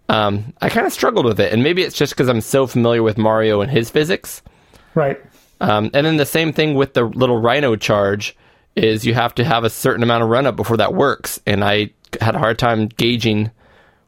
Um, 0.08 0.52
I 0.60 0.68
kind 0.68 0.86
of 0.86 0.92
struggled 0.92 1.24
with 1.24 1.40
it, 1.40 1.52
and 1.52 1.62
maybe 1.62 1.82
it's 1.82 1.96
just 1.96 2.12
because 2.12 2.28
I'm 2.28 2.40
so 2.40 2.66
familiar 2.66 3.02
with 3.02 3.16
Mario 3.18 3.60
and 3.60 3.70
his 3.70 3.90
physics. 3.90 4.42
right. 4.94 5.20
Um, 5.60 5.90
and 5.94 6.04
then 6.04 6.16
the 6.16 6.26
same 6.26 6.52
thing 6.52 6.74
with 6.74 6.94
the 6.94 7.04
little 7.04 7.40
Rhino 7.40 7.76
charge 7.76 8.36
is 8.76 9.06
you 9.06 9.14
have 9.14 9.34
to 9.36 9.44
have 9.44 9.64
a 9.64 9.70
certain 9.70 10.02
amount 10.02 10.22
of 10.22 10.28
run 10.28 10.46
up 10.46 10.56
before 10.56 10.76
that 10.76 10.92
works, 10.94 11.40
and 11.46 11.64
I 11.64 11.90
had 12.20 12.34
a 12.34 12.38
hard 12.38 12.58
time 12.58 12.88
gauging 12.88 13.50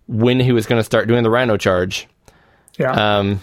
when 0.08 0.38
he 0.38 0.52
was 0.52 0.66
going 0.66 0.78
to 0.80 0.84
start 0.84 1.08
doing 1.08 1.22
the 1.22 1.30
Rhino 1.30 1.56
charge. 1.56 2.08
Yeah. 2.78 2.90
Um, 2.92 3.42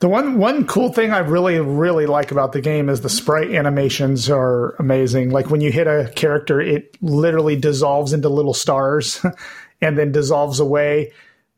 The 0.00 0.08
one 0.08 0.38
one 0.38 0.66
cool 0.66 0.92
thing 0.92 1.12
I 1.12 1.18
really 1.20 1.60
really 1.60 2.06
like 2.06 2.30
about 2.32 2.52
the 2.52 2.60
game 2.60 2.88
is 2.88 3.00
the 3.00 3.08
sprite 3.08 3.50
animations 3.52 4.28
are 4.28 4.74
amazing. 4.78 5.30
Like 5.30 5.48
when 5.48 5.60
you 5.60 5.70
hit 5.70 5.86
a 5.86 6.10
character, 6.16 6.60
it 6.60 6.96
literally 7.00 7.56
dissolves 7.56 8.12
into 8.12 8.28
little 8.28 8.52
stars 8.54 9.24
and 9.80 9.96
then 9.96 10.12
dissolves 10.12 10.60
away. 10.60 11.12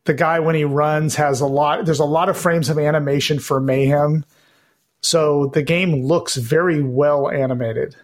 The 0.06 0.14
guy 0.14 0.40
when 0.40 0.54
he 0.54 0.64
runs 0.64 1.16
has 1.16 1.40
a 1.40 1.46
lot. 1.46 1.84
There's 1.84 2.00
a 2.00 2.04
lot 2.04 2.28
of 2.28 2.36
frames 2.36 2.68
of 2.68 2.78
animation 2.78 3.38
for 3.38 3.60
mayhem, 3.60 4.24
so 5.02 5.46
the 5.52 5.62
game 5.62 6.04
looks 6.04 6.36
very 6.36 6.82
well 6.82 7.28
animated. 7.28 7.96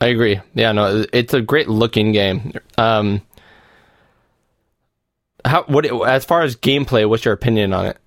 I 0.00 0.06
agree. 0.08 0.40
Yeah, 0.54 0.72
no, 0.72 1.06
it's 1.12 1.34
a 1.34 1.40
great 1.40 1.68
looking 1.68 2.12
game. 2.12 2.52
Um, 2.76 3.22
how 5.44 5.64
what 5.64 5.86
as 6.06 6.24
far 6.24 6.42
as 6.42 6.56
gameplay, 6.56 7.08
what's 7.08 7.24
your 7.24 7.34
opinion 7.34 7.72
on 7.72 7.86
it? 7.86 7.98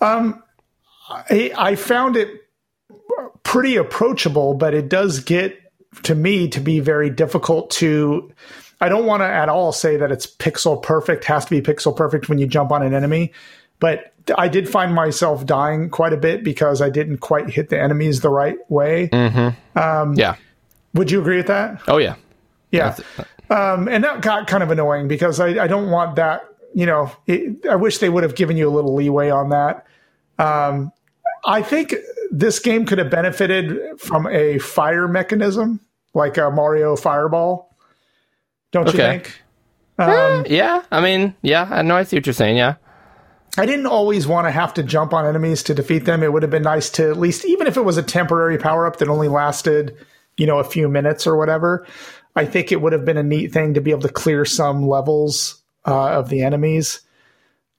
I, 0.00 1.52
I 1.56 1.74
found 1.76 2.16
it 2.16 2.48
pretty 3.42 3.76
approachable, 3.76 4.54
but 4.54 4.74
it 4.74 4.88
does 4.88 5.20
get 5.20 5.58
to 6.04 6.14
me 6.14 6.48
to 6.48 6.60
be 6.60 6.80
very 6.80 7.10
difficult 7.10 7.70
to. 7.72 8.32
I 8.82 8.88
don't 8.88 9.06
want 9.06 9.22
to 9.22 9.26
at 9.26 9.48
all 9.48 9.70
say 9.70 9.96
that 9.96 10.10
it's 10.10 10.26
pixel 10.26 10.82
perfect, 10.82 11.24
has 11.26 11.44
to 11.44 11.50
be 11.50 11.62
pixel 11.62 11.96
perfect 11.96 12.28
when 12.28 12.38
you 12.38 12.48
jump 12.48 12.72
on 12.72 12.82
an 12.82 12.94
enemy, 12.94 13.32
but 13.78 14.12
I 14.36 14.48
did 14.48 14.68
find 14.68 14.92
myself 14.92 15.46
dying 15.46 15.88
quite 15.88 16.12
a 16.12 16.16
bit 16.16 16.42
because 16.42 16.82
I 16.82 16.90
didn't 16.90 17.18
quite 17.18 17.48
hit 17.48 17.68
the 17.68 17.80
enemies 17.80 18.22
the 18.22 18.28
right 18.28 18.58
way. 18.68 19.08
Yeah, 20.16 20.34
Would 20.94 21.12
you 21.12 21.20
agree 21.20 21.36
with 21.36 21.46
that? 21.46 21.80
Oh 21.86 21.98
yeah. 21.98 22.16
Yeah. 22.72 22.96
Um, 23.50 23.86
and 23.86 24.02
that 24.02 24.20
got 24.20 24.48
kind 24.48 24.64
of 24.64 24.70
annoying 24.70 25.06
because 25.06 25.38
I, 25.38 25.62
I 25.62 25.66
don't 25.68 25.90
want 25.90 26.16
that. 26.16 26.44
You 26.74 26.86
know, 26.86 27.12
it, 27.26 27.64
I 27.66 27.76
wish 27.76 27.98
they 27.98 28.08
would 28.08 28.22
have 28.24 28.34
given 28.34 28.56
you 28.56 28.68
a 28.68 28.72
little 28.74 28.94
leeway 28.94 29.30
on 29.30 29.50
that. 29.50 29.86
Um, 30.38 30.90
I 31.44 31.62
think 31.62 31.94
this 32.30 32.58
game 32.58 32.86
could 32.86 32.98
have 32.98 33.10
benefited 33.10 34.00
from 34.00 34.26
a 34.26 34.58
fire 34.58 35.06
mechanism, 35.06 35.80
like 36.14 36.36
a 36.38 36.50
Mario 36.50 36.96
Fireball. 36.96 37.71
Don't 38.72 38.86
you 38.86 39.00
Okay. 39.00 39.18
think? 39.20 39.42
Um, 39.98 40.44
Yeah. 40.48 40.82
I 40.90 41.00
mean, 41.00 41.34
yeah. 41.42 41.68
I 41.70 41.82
know. 41.82 41.96
I 41.96 42.02
see 42.02 42.16
what 42.16 42.26
you're 42.26 42.32
saying. 42.32 42.56
Yeah. 42.56 42.74
I 43.58 43.66
didn't 43.66 43.86
always 43.86 44.26
want 44.26 44.46
to 44.46 44.50
have 44.50 44.72
to 44.74 44.82
jump 44.82 45.12
on 45.12 45.26
enemies 45.26 45.62
to 45.64 45.74
defeat 45.74 46.06
them. 46.06 46.22
It 46.22 46.32
would 46.32 46.42
have 46.42 46.50
been 46.50 46.62
nice 46.62 46.88
to 46.90 47.10
at 47.10 47.18
least, 47.18 47.44
even 47.44 47.66
if 47.66 47.76
it 47.76 47.84
was 47.84 47.98
a 47.98 48.02
temporary 48.02 48.56
power 48.56 48.86
up 48.86 48.96
that 48.96 49.08
only 49.08 49.28
lasted, 49.28 49.94
you 50.38 50.46
know, 50.46 50.58
a 50.58 50.64
few 50.64 50.88
minutes 50.88 51.26
or 51.26 51.36
whatever. 51.36 51.86
I 52.34 52.46
think 52.46 52.72
it 52.72 52.80
would 52.80 52.94
have 52.94 53.04
been 53.04 53.18
a 53.18 53.22
neat 53.22 53.52
thing 53.52 53.74
to 53.74 53.82
be 53.82 53.90
able 53.90 54.02
to 54.02 54.08
clear 54.08 54.46
some 54.46 54.88
levels 54.88 55.62
uh, 55.86 56.12
of 56.12 56.30
the 56.30 56.42
enemies. 56.42 57.00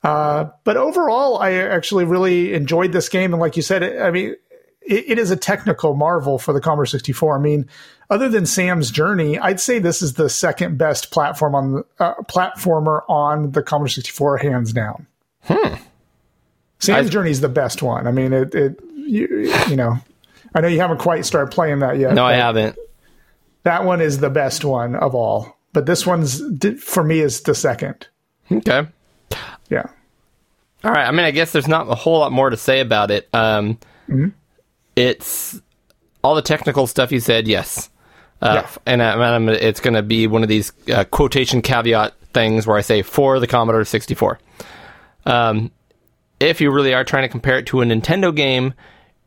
Uh, 0.04 0.50
but 0.64 0.78
overall, 0.78 1.40
I 1.40 1.54
actually 1.54 2.06
really 2.06 2.54
enjoyed 2.54 2.92
this 2.92 3.10
game. 3.10 3.34
And 3.34 3.42
like 3.42 3.56
you 3.56 3.64
said, 3.64 3.82
I 3.84 4.12
mean, 4.12 4.36
it, 4.86 5.12
it 5.12 5.20
is 5.20 5.32
a 5.32 5.36
technical 5.36 5.96
marvel 5.96 6.38
for 6.38 6.54
the 6.54 6.62
Commodore 6.62 6.86
64. 6.86 7.38
I 7.38 7.42
mean, 7.42 7.68
other 8.10 8.30
than 8.30 8.46
Sam's 8.46 8.92
Journey, 8.92 9.40
I'd 9.40 9.60
say 9.60 9.80
this 9.80 10.02
is 10.02 10.14
the 10.14 10.30
second 10.30 10.78
best 10.78 11.12
platform 11.12 11.56
on 11.56 11.84
uh, 12.00 12.16
platformer 12.24 13.02
on 13.10 13.52
the 13.52 13.64
Commodore 13.64 13.90
64, 13.90 14.38
hands 14.38 14.74
down. 14.74 15.08
Sam's 16.80 17.10
Journey 17.10 17.32
is 17.32 17.42
the 17.42 17.50
best 17.50 17.82
one. 17.82 18.08
I 18.08 18.12
mean, 18.12 18.34
it, 18.34 18.54
it 18.54 18.80
you, 18.96 19.54
you 19.70 19.76
know, 19.76 19.98
I 20.54 20.62
know 20.62 20.68
you 20.68 20.80
haven't 20.80 21.00
quite 21.00 21.26
started 21.26 21.52
playing 21.52 21.80
that 21.80 21.98
yet. 21.98 22.14
No, 22.14 22.26
I 22.26 22.34
haven't. 22.34 22.78
That 23.64 23.86
one 23.86 24.02
is 24.02 24.20
the 24.20 24.30
best 24.30 24.66
one 24.66 24.96
of 24.96 25.16
all. 25.16 25.58
But 25.72 25.86
this 25.86 26.06
one's 26.06 26.42
for 26.82 27.04
me 27.04 27.20
is 27.20 27.42
the 27.42 27.56
second. 27.56 28.08
Okay. 28.52 28.88
Yeah. 29.70 29.86
All 30.84 30.92
right. 30.92 31.08
I 31.08 31.12
mean, 31.12 31.26
I 31.26 31.32
guess 31.32 31.52
there's 31.52 31.68
not 31.68 31.90
a 31.90 31.96
whole 31.96 32.20
lot 32.20 32.32
more 32.32 32.50
to 32.50 32.58
say 32.58 32.80
about 32.80 33.10
it. 33.10 33.28
Um, 33.34 33.80
It's 34.96 35.60
all 36.24 36.36
the 36.36 36.42
technical 36.42 36.88
stuff 36.88 37.12
you 37.12 37.20
said. 37.20 37.48
Yes. 37.48 37.90
Uh, 38.42 38.62
Yeah. 38.64 38.70
And 38.86 39.02
I, 39.04 39.12
I'm- 39.14 39.50
it's 39.50 39.80
going 39.80 39.94
to 39.96 40.04
be 40.04 40.28
one 40.28 40.44
of 40.44 40.50
these 40.50 40.72
uh, 40.94 41.04
quotation 41.06 41.62
caveat 41.62 42.14
things 42.34 42.66
where 42.68 42.78
I 42.78 42.82
say 42.82 43.02
for 43.02 43.40
the 43.40 43.48
Commodore 43.48 43.86
64. 43.86 44.40
Um, 45.26 45.72
if 46.40 46.60
you 46.62 46.72
really 46.72 46.94
are 46.94 47.04
trying 47.04 47.24
to 47.24 47.30
compare 47.30 47.58
it 47.60 47.68
to 47.68 47.82
a 47.82 47.86
Nintendo 47.86 48.36
game, 48.36 48.74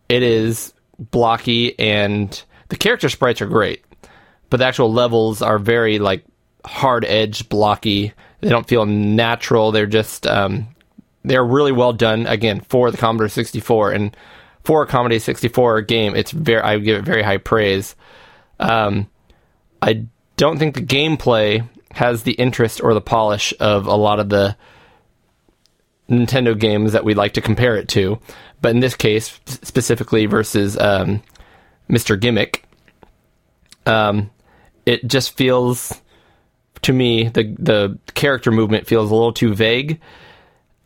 it 0.08 0.22
is 0.22 0.72
blocky 0.98 1.78
and 1.78 2.42
the 2.68 2.76
character 2.76 3.08
sprites 3.08 3.40
are 3.40 3.46
great, 3.46 3.84
but 4.50 4.58
the 4.58 4.66
actual 4.66 4.92
levels 4.92 5.40
are 5.42 5.58
very 5.58 5.98
like 5.98 6.24
hard 6.64 7.04
edged, 7.04 7.48
blocky. 7.48 8.12
They 8.40 8.48
don't 8.48 8.66
feel 8.68 8.84
natural. 8.86 9.72
They're 9.72 9.86
just 9.86 10.26
um, 10.26 10.68
they're 11.24 11.44
really 11.44 11.72
well 11.72 11.92
done 11.92 12.26
again 12.26 12.60
for 12.60 12.90
the 12.90 12.98
Commodore 12.98 13.28
64 13.28 13.92
and 13.92 14.16
for 14.66 14.82
a 14.82 14.86
Commodore 14.86 15.20
64 15.20 15.82
game. 15.82 16.16
It's 16.16 16.32
very 16.32 16.60
I 16.60 16.76
give 16.78 16.98
it 16.98 17.04
very 17.04 17.22
high 17.22 17.36
praise. 17.36 17.94
Um, 18.58 19.08
I 19.80 20.06
don't 20.36 20.58
think 20.58 20.74
the 20.74 20.82
gameplay 20.82 21.66
has 21.92 22.24
the 22.24 22.32
interest 22.32 22.82
or 22.82 22.92
the 22.92 23.00
polish 23.00 23.54
of 23.60 23.86
a 23.86 23.94
lot 23.94 24.18
of 24.18 24.28
the 24.28 24.56
Nintendo 26.10 26.58
games 26.58 26.92
that 26.92 27.04
we 27.04 27.14
like 27.14 27.34
to 27.34 27.40
compare 27.40 27.76
it 27.76 27.88
to, 27.90 28.18
but 28.60 28.72
in 28.72 28.80
this 28.80 28.96
case 28.96 29.38
specifically 29.46 30.26
versus 30.26 30.76
um, 30.78 31.22
Mr. 31.88 32.18
Gimmick, 32.18 32.64
um, 33.86 34.30
it 34.84 35.06
just 35.06 35.36
feels 35.36 36.02
to 36.82 36.92
me 36.92 37.28
the 37.28 37.54
the 37.56 37.98
character 38.14 38.50
movement 38.50 38.88
feels 38.88 39.12
a 39.12 39.14
little 39.14 39.32
too 39.32 39.54
vague 39.54 40.00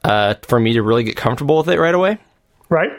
uh, 0.05 0.35
for 0.43 0.61
me 0.61 0.75
to 0.75 0.83
really 0.83 1.05
get 1.05 1.17
comfortable 1.17 1.57
with 1.57 1.71
it 1.71 1.81
right 1.81 1.95
away. 1.95 2.19
Right. 2.69 2.91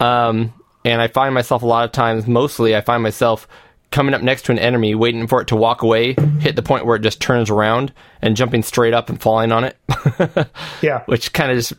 Um, 0.00 0.52
and 0.84 1.00
I 1.02 1.08
find 1.08 1.34
myself 1.34 1.62
a 1.62 1.66
lot 1.66 1.84
of 1.84 1.92
times, 1.92 2.26
mostly, 2.26 2.74
I 2.76 2.80
find 2.80 3.02
myself 3.02 3.48
coming 3.90 4.14
up 4.14 4.22
next 4.22 4.42
to 4.46 4.52
an 4.52 4.58
enemy, 4.58 4.94
waiting 4.94 5.26
for 5.26 5.40
it 5.40 5.48
to 5.48 5.56
walk 5.56 5.82
away, 5.82 6.14
hit 6.40 6.56
the 6.56 6.62
point 6.62 6.84
where 6.86 6.96
it 6.96 7.02
just 7.02 7.20
turns 7.20 7.50
around, 7.50 7.92
and 8.22 8.36
jumping 8.36 8.62
straight 8.62 8.94
up 8.94 9.08
and 9.08 9.20
falling 9.20 9.50
on 9.50 9.64
it, 9.64 9.76
Yeah. 10.82 11.02
which 11.06 11.32
kind 11.32 11.50
of 11.50 11.56
just 11.58 11.72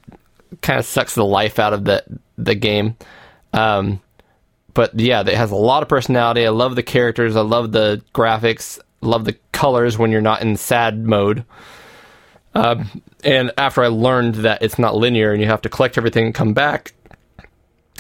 kind 0.61 0.80
of 0.80 0.85
sucks 0.85 1.15
the 1.15 1.23
life 1.25 1.59
out 1.59 1.73
of 1.73 1.85
the 1.85 2.03
the 2.38 2.56
game. 2.56 2.98
Um, 3.53 4.01
but 4.73 4.99
yeah, 4.99 5.22
it 5.22 5.27
has 5.35 5.51
a 5.51 5.56
lot 5.56 5.83
of 5.83 5.89
personality. 5.89 6.45
I 6.45 6.49
love 6.49 6.75
the 6.75 6.83
characters. 6.83 7.35
I 7.35 7.41
love 7.41 7.72
the 7.72 8.01
graphics. 8.14 8.80
Love 9.01 9.25
the 9.25 9.33
colors 9.51 9.98
when 9.98 10.11
you're 10.11 10.22
not 10.22 10.41
in 10.41 10.56
sad 10.57 11.06
mode. 11.06 11.45
Um, 12.56 13.01
and 13.23 13.51
after 13.57 13.83
I 13.83 13.88
learned 13.88 14.35
that 14.35 14.61
it's 14.64 14.80
not 14.80 14.95
linear 14.95 15.31
and 15.31 15.41
you 15.41 15.48
have 15.48 15.61
to 15.61 15.69
collect 15.69 15.98
everything 15.98 16.25
and 16.25 16.33
come 16.35 16.53
back, 16.53 16.93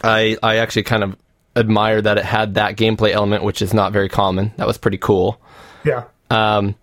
I 0.03 0.37
I 0.41 0.57
actually 0.57 0.83
kind 0.83 1.03
of 1.03 1.15
admire 1.55 2.01
that 2.01 2.17
it 2.17 2.25
had 2.25 2.53
that 2.55 2.75
gameplay 2.77 3.11
element, 3.11 3.43
which 3.43 3.61
is 3.61 3.73
not 3.73 3.91
very 3.91 4.09
common. 4.09 4.53
That 4.57 4.67
was 4.67 4.77
pretty 4.77 4.97
cool. 4.97 5.39
Yeah. 5.83 6.05
Um, 6.29 6.75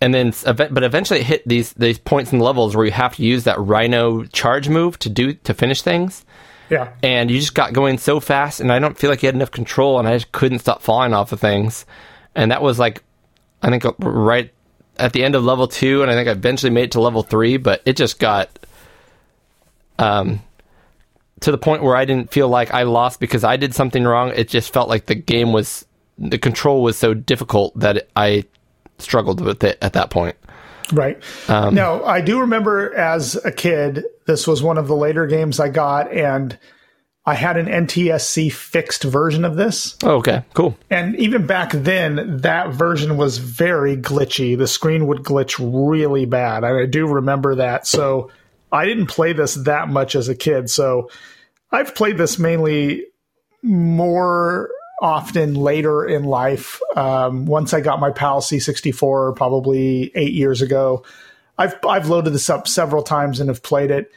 and 0.00 0.12
then, 0.12 0.32
but 0.44 0.82
eventually, 0.82 1.20
it 1.20 1.26
hit 1.26 1.46
these 1.48 1.72
these 1.74 1.98
points 1.98 2.32
and 2.32 2.42
levels 2.42 2.74
where 2.74 2.84
you 2.84 2.92
have 2.92 3.16
to 3.16 3.22
use 3.22 3.44
that 3.44 3.58
Rhino 3.60 4.24
charge 4.24 4.68
move 4.68 4.98
to 5.00 5.08
do 5.08 5.34
to 5.34 5.54
finish 5.54 5.82
things, 5.82 6.24
Yeah. 6.70 6.88
and 7.02 7.30
you 7.30 7.38
just 7.38 7.54
got 7.54 7.72
going 7.72 7.98
so 7.98 8.18
fast, 8.18 8.60
and 8.60 8.72
I 8.72 8.78
don't 8.80 8.98
feel 8.98 9.10
like 9.10 9.22
you 9.22 9.28
had 9.28 9.36
enough 9.36 9.52
control, 9.52 9.98
and 9.98 10.08
I 10.08 10.14
just 10.14 10.32
couldn't 10.32 10.58
stop 10.58 10.82
falling 10.82 11.14
off 11.14 11.30
of 11.32 11.38
things, 11.40 11.86
and 12.34 12.50
that 12.50 12.62
was 12.62 12.78
like, 12.80 13.04
I 13.62 13.70
think 13.70 13.84
uh, 13.84 13.92
right 13.98 14.52
at 14.98 15.12
the 15.12 15.22
end 15.22 15.34
of 15.36 15.44
level 15.44 15.68
two, 15.68 16.02
and 16.02 16.10
I 16.10 16.14
think 16.14 16.28
I 16.28 16.32
eventually 16.32 16.70
made 16.70 16.84
it 16.84 16.92
to 16.92 17.00
level 17.00 17.22
three, 17.22 17.56
but 17.56 17.80
it 17.84 17.96
just 17.96 18.18
got, 18.18 18.58
um, 19.98 20.40
to 21.40 21.50
the 21.50 21.58
point 21.58 21.82
where 21.82 21.96
I 21.96 22.04
didn't 22.04 22.32
feel 22.32 22.48
like 22.48 22.72
I 22.72 22.84
lost 22.84 23.20
because 23.20 23.44
I 23.44 23.56
did 23.56 23.74
something 23.74 24.04
wrong. 24.04 24.32
It 24.34 24.48
just 24.48 24.72
felt 24.72 24.88
like 24.88 25.06
the 25.06 25.14
game 25.14 25.52
was 25.52 25.84
the 26.18 26.38
control 26.38 26.82
was 26.82 26.96
so 26.96 27.14
difficult 27.14 27.78
that 27.78 28.08
I 28.16 28.44
struggled 28.98 29.40
with 29.40 29.62
it 29.62 29.78
at 29.82 29.92
that 29.92 30.10
point. 30.10 30.36
Right. 30.92 31.22
Um, 31.48 31.74
now, 31.74 32.04
I 32.04 32.20
do 32.20 32.40
remember 32.40 32.94
as 32.94 33.34
a 33.44 33.52
kid, 33.52 34.04
this 34.26 34.46
was 34.46 34.62
one 34.62 34.78
of 34.78 34.88
the 34.88 34.96
later 34.96 35.26
games 35.26 35.58
I 35.58 35.68
got, 35.68 36.12
and 36.12 36.56
I 37.24 37.34
had 37.34 37.56
an 37.56 37.66
NTSC 37.66 38.52
fixed 38.52 39.02
version 39.02 39.44
of 39.44 39.56
this. 39.56 39.96
Oh, 40.04 40.16
okay, 40.16 40.44
cool. 40.54 40.78
And 40.88 41.16
even 41.16 41.44
back 41.44 41.72
then, 41.72 42.38
that 42.38 42.70
version 42.70 43.16
was 43.16 43.38
very 43.38 43.96
glitchy. 43.96 44.56
The 44.56 44.68
screen 44.68 45.08
would 45.08 45.24
glitch 45.24 45.58
really 45.58 46.24
bad. 46.24 46.62
And 46.62 46.78
I 46.78 46.86
do 46.86 47.08
remember 47.08 47.56
that. 47.56 47.86
So 47.86 48.30
I 48.76 48.86
didn't 48.86 49.06
play 49.06 49.32
this 49.32 49.54
that 49.54 49.88
much 49.88 50.14
as 50.14 50.28
a 50.28 50.34
kid. 50.34 50.70
So 50.70 51.10
I've 51.72 51.94
played 51.94 52.18
this 52.18 52.38
mainly 52.38 53.04
more 53.62 54.70
often 55.00 55.54
later 55.54 56.04
in 56.04 56.24
life. 56.24 56.80
Um, 56.94 57.46
once 57.46 57.74
I 57.74 57.80
got 57.80 58.00
my 58.00 58.10
PAL 58.10 58.40
C64, 58.40 59.36
probably 59.36 60.12
eight 60.14 60.32
years 60.32 60.62
ago, 60.62 61.04
I've 61.58 61.74
I've 61.88 62.08
loaded 62.08 62.32
this 62.32 62.50
up 62.50 62.68
several 62.68 63.02
times 63.02 63.40
and 63.40 63.48
have 63.48 63.62
played 63.62 63.90
it. 63.90 64.10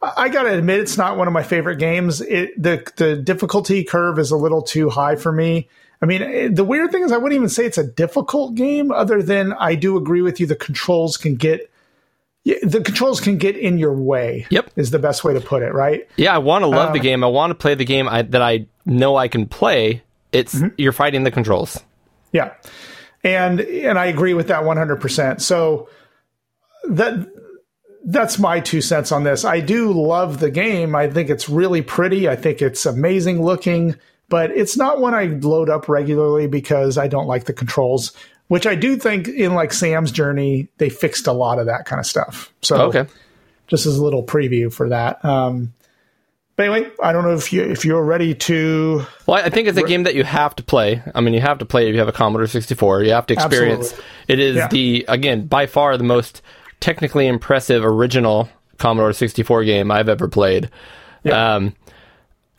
I 0.00 0.28
gotta 0.28 0.56
admit, 0.58 0.80
it's 0.80 0.98
not 0.98 1.16
one 1.16 1.28
of 1.28 1.32
my 1.32 1.42
favorite 1.44 1.78
games. 1.78 2.20
It 2.20 2.60
the 2.60 2.84
the 2.96 3.16
difficulty 3.16 3.84
curve 3.84 4.18
is 4.18 4.30
a 4.30 4.36
little 4.36 4.62
too 4.62 4.88
high 4.90 5.16
for 5.16 5.32
me. 5.32 5.68
I 6.00 6.06
mean, 6.06 6.22
it- 6.22 6.56
the 6.56 6.64
weird 6.64 6.90
thing 6.90 7.04
is, 7.04 7.12
I 7.12 7.16
wouldn't 7.16 7.36
even 7.36 7.48
say 7.48 7.64
it's 7.64 7.78
a 7.78 7.86
difficult 7.86 8.56
game. 8.56 8.90
Other 8.90 9.22
than 9.22 9.52
I 9.52 9.76
do 9.76 9.96
agree 9.96 10.22
with 10.22 10.40
you, 10.40 10.46
the 10.46 10.56
controls 10.56 11.16
can 11.16 11.36
get 11.36 11.70
the 12.44 12.82
controls 12.84 13.20
can 13.20 13.38
get 13.38 13.56
in 13.56 13.78
your 13.78 13.94
way. 13.94 14.46
Yep. 14.50 14.72
is 14.76 14.90
the 14.90 14.98
best 14.98 15.24
way 15.24 15.34
to 15.34 15.40
put 15.40 15.62
it. 15.62 15.72
Right. 15.72 16.08
Yeah, 16.16 16.34
I 16.34 16.38
want 16.38 16.62
to 16.62 16.66
love 16.66 16.92
the 16.92 17.00
uh, 17.00 17.02
game. 17.02 17.22
I 17.22 17.28
want 17.28 17.50
to 17.50 17.54
play 17.54 17.74
the 17.74 17.84
game 17.84 18.08
I, 18.08 18.22
that 18.22 18.42
I 18.42 18.66
know 18.84 19.16
I 19.16 19.28
can 19.28 19.46
play. 19.46 20.02
It's 20.32 20.54
mm-hmm. 20.54 20.74
you're 20.78 20.92
fighting 20.92 21.24
the 21.24 21.30
controls. 21.30 21.78
Yeah. 22.32 22.54
And 23.22 23.60
and 23.60 23.98
I 23.98 24.06
agree 24.06 24.34
with 24.34 24.48
that 24.48 24.62
100%. 24.62 25.40
So 25.40 25.88
that 26.88 27.28
that's 28.04 28.38
my 28.38 28.58
two 28.58 28.80
cents 28.80 29.12
on 29.12 29.22
this. 29.22 29.44
I 29.44 29.60
do 29.60 29.92
love 29.92 30.40
the 30.40 30.50
game. 30.50 30.96
I 30.96 31.08
think 31.08 31.30
it's 31.30 31.48
really 31.48 31.82
pretty. 31.82 32.28
I 32.28 32.34
think 32.34 32.60
it's 32.60 32.84
amazing 32.84 33.42
looking, 33.42 33.94
but 34.28 34.50
it's 34.50 34.76
not 34.76 35.00
one 35.00 35.14
I 35.14 35.26
load 35.26 35.70
up 35.70 35.88
regularly 35.88 36.48
because 36.48 36.98
I 36.98 37.06
don't 37.06 37.28
like 37.28 37.44
the 37.44 37.52
controls, 37.52 38.12
which 38.52 38.66
I 38.66 38.74
do 38.74 38.96
think 38.96 39.28
in 39.28 39.54
like 39.54 39.72
Sam's 39.72 40.12
journey 40.12 40.68
they 40.76 40.90
fixed 40.90 41.26
a 41.26 41.32
lot 41.32 41.58
of 41.58 41.64
that 41.66 41.86
kind 41.86 41.98
of 41.98 42.04
stuff. 42.04 42.52
So 42.60 42.76
Okay. 42.88 43.06
just 43.66 43.86
as 43.86 43.96
a 43.96 44.04
little 44.04 44.22
preview 44.22 44.70
for 44.70 44.90
that. 44.90 45.24
Um 45.24 45.72
but 46.54 46.66
anyway, 46.66 46.90
I 47.02 47.12
don't 47.12 47.24
know 47.24 47.32
if 47.34 47.50
you 47.50 47.62
if 47.62 47.82
you're 47.86 48.04
ready 48.04 48.34
to 48.34 49.06
Well, 49.26 49.42
I 49.42 49.48
think 49.48 49.68
it's 49.68 49.78
a 49.78 49.82
game 49.82 50.02
that 50.02 50.14
you 50.14 50.22
have 50.24 50.54
to 50.56 50.62
play. 50.62 51.02
I 51.14 51.22
mean, 51.22 51.32
you 51.32 51.40
have 51.40 51.56
to 51.60 51.64
play 51.64 51.88
if 51.88 51.94
you 51.94 51.98
have 51.98 52.08
a 52.08 52.12
Commodore 52.12 52.46
64. 52.46 53.04
You 53.04 53.12
have 53.12 53.26
to 53.28 53.32
experience. 53.34 53.92
Absolutely. 53.92 54.04
It 54.28 54.38
is 54.38 54.56
Yeah. 54.56 54.68
the 54.68 55.04
again 55.08 55.46
by 55.46 55.64
far 55.64 55.96
the 55.96 56.04
most 56.04 56.42
technically 56.80 57.26
impressive 57.26 57.82
original 57.86 58.50
Commodore 58.76 59.14
64 59.14 59.64
game 59.64 59.90
I've 59.90 60.10
ever 60.10 60.28
played. 60.28 60.68
Yeah. 61.24 61.54
Um, 61.54 61.74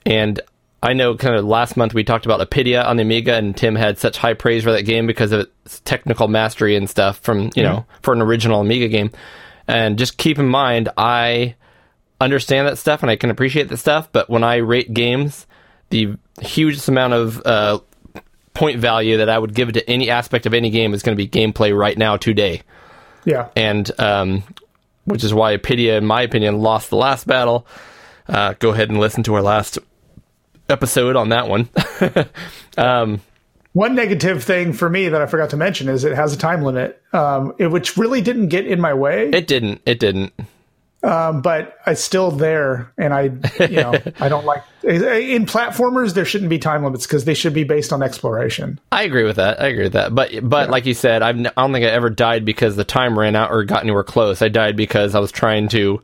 and 0.07 0.39
I 0.83 0.91
know 0.93 1.15
kind 1.15 1.35
of 1.35 1.45
last 1.45 1.77
month 1.77 1.93
we 1.93 2.03
talked 2.03 2.25
about 2.25 2.41
Apidya 2.47 2.85
on 2.85 2.97
the 2.97 3.03
Amiga, 3.03 3.35
and 3.35 3.55
Tim 3.55 3.73
had 3.75 3.97
such 3.97 4.17
high 4.17 4.33
praise 4.33 4.63
for 4.63 4.71
that 4.73 4.83
game 4.83 5.07
because 5.07 5.31
of 5.31 5.47
its 5.65 5.79
technical 5.85 6.27
mastery 6.27 6.75
and 6.75 6.89
stuff 6.89 7.19
from, 7.19 7.51
you 7.55 7.63
know, 7.63 7.85
for 8.01 8.13
an 8.13 8.21
original 8.21 8.59
Amiga 8.59 8.89
game. 8.89 9.09
And 9.65 9.97
just 9.97 10.17
keep 10.17 10.37
in 10.39 10.47
mind, 10.49 10.89
I 10.97 11.55
understand 12.19 12.67
that 12.67 12.77
stuff 12.77 13.01
and 13.01 13.09
I 13.09 13.15
can 13.15 13.29
appreciate 13.29 13.69
that 13.69 13.77
stuff, 13.77 14.09
but 14.11 14.29
when 14.29 14.43
I 14.43 14.57
rate 14.57 14.93
games, 14.93 15.47
the 15.89 16.17
hugest 16.41 16.89
amount 16.89 17.13
of 17.13 17.41
uh, 17.45 17.79
point 18.53 18.79
value 18.79 19.17
that 19.17 19.29
I 19.29 19.39
would 19.39 19.53
give 19.53 19.71
to 19.73 19.89
any 19.89 20.09
aspect 20.09 20.45
of 20.45 20.53
any 20.53 20.69
game 20.69 20.93
is 20.93 21.01
going 21.01 21.17
to 21.17 21.23
be 21.23 21.29
gameplay 21.29 21.75
right 21.77 21.97
now, 21.97 22.17
today 22.17 22.61
Yeah. 23.23 23.47
and 23.55 23.89
um, 23.99 24.43
which 25.05 25.23
is 25.23 25.33
why 25.33 25.55
Apidya, 25.55 25.97
in 25.97 26.05
my 26.05 26.23
opinion, 26.23 26.59
lost 26.59 26.89
the 26.89 26.97
last 26.97 27.25
battle. 27.25 27.65
Uh, 28.27 28.53
go 28.59 28.71
ahead 28.71 28.89
and 28.89 28.99
listen 28.99 29.23
to 29.23 29.33
our 29.35 29.41
last 29.41 29.79
episode 30.73 31.15
on 31.15 31.29
that 31.29 31.47
one. 31.47 31.69
um, 32.77 33.21
One 33.71 33.95
negative 33.95 34.43
thing 34.43 34.73
for 34.73 34.89
me 34.89 35.07
that 35.09 35.21
I 35.21 35.25
forgot 35.25 35.51
to 35.51 35.57
mention 35.57 35.87
is 35.87 36.03
it 36.03 36.15
has 36.15 36.33
a 36.33 36.37
time 36.37 36.63
limit, 36.63 37.01
um, 37.13 37.53
it, 37.57 37.67
which 37.67 37.97
really 37.97 38.21
didn't 38.21 38.49
get 38.49 38.67
in 38.67 38.81
my 38.81 38.93
way. 38.93 39.29
it 39.29 39.47
didn't. 39.47 39.81
It 39.85 39.99
didn't. 39.99 40.33
um, 41.03 41.41
but 41.41 41.77
it's 41.87 42.03
still 42.03 42.29
there, 42.31 42.93
and 42.97 43.13
I, 43.13 43.23
you 43.59 43.81
know, 43.81 43.93
I 44.19 44.29
don't 44.29 44.45
like 44.45 44.63
in 44.83 45.45
platformers 45.45 46.13
there 46.13 46.25
shouldn't 46.25 46.49
be 46.49 46.59
time 46.59 46.83
limits 46.83 47.05
because 47.07 47.25
they 47.25 47.33
should 47.33 47.53
be 47.53 47.63
based 47.63 47.91
on 47.93 48.03
exploration. 48.03 48.79
I 48.91 49.03
agree 49.03 49.23
with 49.23 49.37
that. 49.37 49.61
I 49.61 49.67
agree 49.67 49.83
with 49.83 49.93
that. 49.93 50.13
But 50.13 50.31
but 50.47 50.69
like 50.69 50.85
you 50.85 50.93
said, 50.93 51.21
I've, 51.21 51.37
I 51.39 51.51
don't 51.57 51.73
think 51.73 51.85
I 51.85 51.89
ever 51.89 52.09
died 52.09 52.45
because 52.45 52.75
the 52.75 52.83
time 52.83 53.17
ran 53.17 53.35
out 53.35 53.51
or 53.51 53.63
got 53.63 53.83
anywhere 53.83 54.03
close. 54.03 54.41
I 54.41 54.49
died 54.49 54.75
because 54.77 55.15
I 55.15 55.19
was 55.19 55.31
trying 55.31 55.67
to 55.69 56.01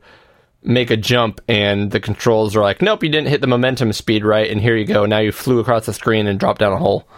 make 0.62 0.90
a 0.90 0.96
jump 0.96 1.40
and 1.48 1.90
the 1.90 2.00
controls 2.00 2.54
are 2.56 2.60
like, 2.62 2.82
nope, 2.82 3.02
you 3.02 3.08
didn't 3.08 3.28
hit 3.28 3.40
the 3.40 3.46
momentum 3.46 3.92
speed 3.92 4.24
right, 4.24 4.50
and 4.50 4.60
here 4.60 4.76
you 4.76 4.84
go. 4.84 5.06
Now 5.06 5.18
you 5.18 5.32
flew 5.32 5.58
across 5.58 5.86
the 5.86 5.92
screen 5.94 6.26
and 6.26 6.38
dropped 6.38 6.60
down 6.60 6.72
a 6.72 6.76
hole. 6.78 7.08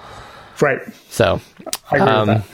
Right. 0.61 0.81
So 1.09 1.41
I 1.91 1.97
agree 1.97 2.09
Um, 2.09 2.29
with 2.29 2.39
that. 2.39 2.49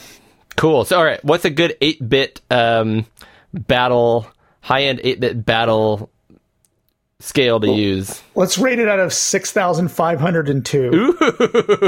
Cool. 0.56 0.84
So, 0.84 0.98
all 0.98 1.04
right, 1.04 1.22
what's 1.24 1.44
a 1.44 1.50
good 1.50 1.76
eight 1.80 2.06
bit 2.08 2.40
um, 2.50 3.06
battle, 3.52 4.26
high 4.60 4.84
end 4.84 5.00
eight 5.04 5.20
bit 5.20 5.44
battle 5.44 6.10
scale 7.20 7.60
to 7.60 7.70
use? 7.70 8.22
Let's 8.34 8.58
rate 8.58 8.78
it 8.80 8.88
out 8.88 8.98
of 8.98 9.12
six 9.12 9.52
thousand 9.52 9.88
five 9.88 10.18
hundred 10.20 10.48
and 10.48 10.64
two. 10.66 11.16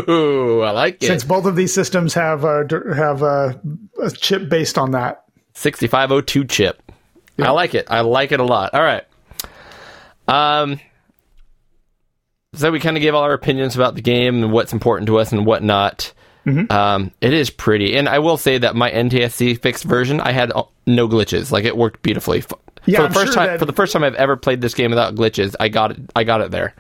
Ooh, 0.09 0.63
I 0.63 0.71
like 0.71 1.03
it. 1.03 1.07
Since 1.07 1.25
both 1.25 1.47
of 1.47 1.57
these 1.57 1.73
systems 1.75 2.15
have 2.15 2.45
a 2.45 2.65
have 2.95 3.23
a, 3.23 3.61
a 4.03 4.11
chip 4.13 4.49
based 4.49 4.79
on 4.79 4.93
that. 4.93 5.25
6502 5.55 6.45
chip. 6.45 6.90
I 7.43 7.51
like 7.51 7.75
it. 7.75 7.87
I 7.91 8.01
like 8.01 8.33
it 8.33 8.41
a 8.41 8.45
lot. 8.45 8.75
All 8.75 8.83
right. 8.83 9.05
Um. 10.29 10.81
So 12.55 12.73
we 12.73 12.81
kind 12.81 12.97
of 12.97 13.01
gave 13.01 13.15
all 13.15 13.23
our 13.23 13.33
opinions 13.33 13.77
about 13.77 13.95
the 13.95 14.03
game 14.03 14.43
and 14.43 14.53
what's 14.53 14.73
important 14.73 15.07
to 15.07 15.19
us 15.19 15.33
and 15.33 15.47
whatnot. 15.47 16.13
Mm-hmm. 16.47 16.73
Um, 16.73 17.13
it 17.21 17.33
is 17.33 17.51
pretty, 17.51 17.97
and 17.97 18.09
I 18.09 18.19
will 18.19 18.37
say 18.39 18.59
that 18.59 18.75
my 18.75 18.91
NTSC 18.91 19.61
fixed 19.61 19.85
version, 19.85 20.21
I 20.21 20.33
had 20.33 20.51
uh, 20.53 20.65
no 20.87 21.07
glitches. 21.07 21.53
Like 21.53 21.65
it 21.65 21.77
worked 21.77 22.03
beautifully. 22.03 22.43
Yeah, 22.87 22.97
for 22.97 23.03
the 23.03 23.07
I'm 23.09 23.13
first 23.13 23.27
sure 23.27 23.35
time, 23.35 23.47
that- 23.49 23.59
for 23.61 23.67
the 23.67 23.73
first 23.73 23.93
time 23.93 24.03
I've 24.03 24.15
ever 24.15 24.37
played 24.37 24.61
this 24.63 24.75
game 24.75 24.91
without 24.91 25.15
glitches, 25.15 25.55
I 25.61 25.69
got 25.69 25.93
it. 25.93 25.99
I 26.17 26.25
got 26.25 26.41
it 26.41 26.51
there. 26.51 26.75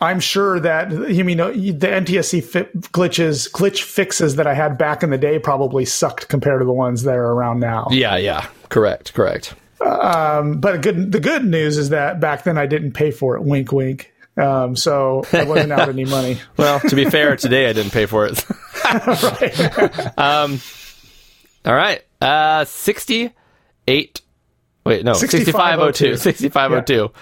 I'm 0.00 0.18
sure 0.18 0.58
that 0.58 0.90
you 1.10 1.22
mean 1.24 1.38
uh, 1.38 1.48
the 1.50 1.86
NTSC 1.86 2.42
fi- 2.42 2.62
glitches, 2.90 3.48
glitch 3.52 3.82
fixes 3.82 4.34
that 4.34 4.48
I 4.48 4.54
had 4.54 4.76
back 4.76 5.04
in 5.04 5.10
the 5.10 5.18
day 5.18 5.38
probably 5.38 5.84
sucked 5.84 6.28
compared 6.28 6.60
to 6.60 6.64
the 6.64 6.72
ones 6.72 7.04
that 7.04 7.14
are 7.14 7.32
around 7.32 7.60
now. 7.60 7.86
Yeah, 7.92 8.16
yeah, 8.16 8.48
correct, 8.70 9.14
correct. 9.14 9.54
But 9.84 10.82
good, 10.82 11.12
the 11.12 11.20
good 11.20 11.44
news 11.44 11.78
is 11.78 11.90
that 11.90 12.20
back 12.20 12.44
then 12.44 12.58
I 12.58 12.66
didn't 12.66 12.92
pay 12.92 13.10
for 13.10 13.36
it. 13.36 13.42
Wink, 13.42 13.72
wink. 13.72 14.12
Um, 14.36 14.76
so 14.76 15.24
I 15.32 15.44
wasn't 15.44 15.72
out 15.72 15.88
any 15.88 16.04
money. 16.04 16.38
Well, 16.56 16.80
to 16.80 16.96
be 16.96 17.04
fair, 17.04 17.36
today 17.36 17.68
I 17.68 17.72
didn't 17.72 17.92
pay 17.92 18.06
for 18.06 18.26
it. 18.26 18.44
Um, 20.18 20.60
all 21.64 21.74
right, 21.74 22.02
uh, 22.20 22.64
sixty-eight. 22.64 24.20
Wait, 24.84 25.04
no, 25.04 25.12
sixty-five 25.14 25.78
oh 25.78 25.92
two. 25.92 26.16
6502. 26.16 26.16
Sixty-five 26.16 26.72
oh 26.72 26.80
two. 26.80 27.12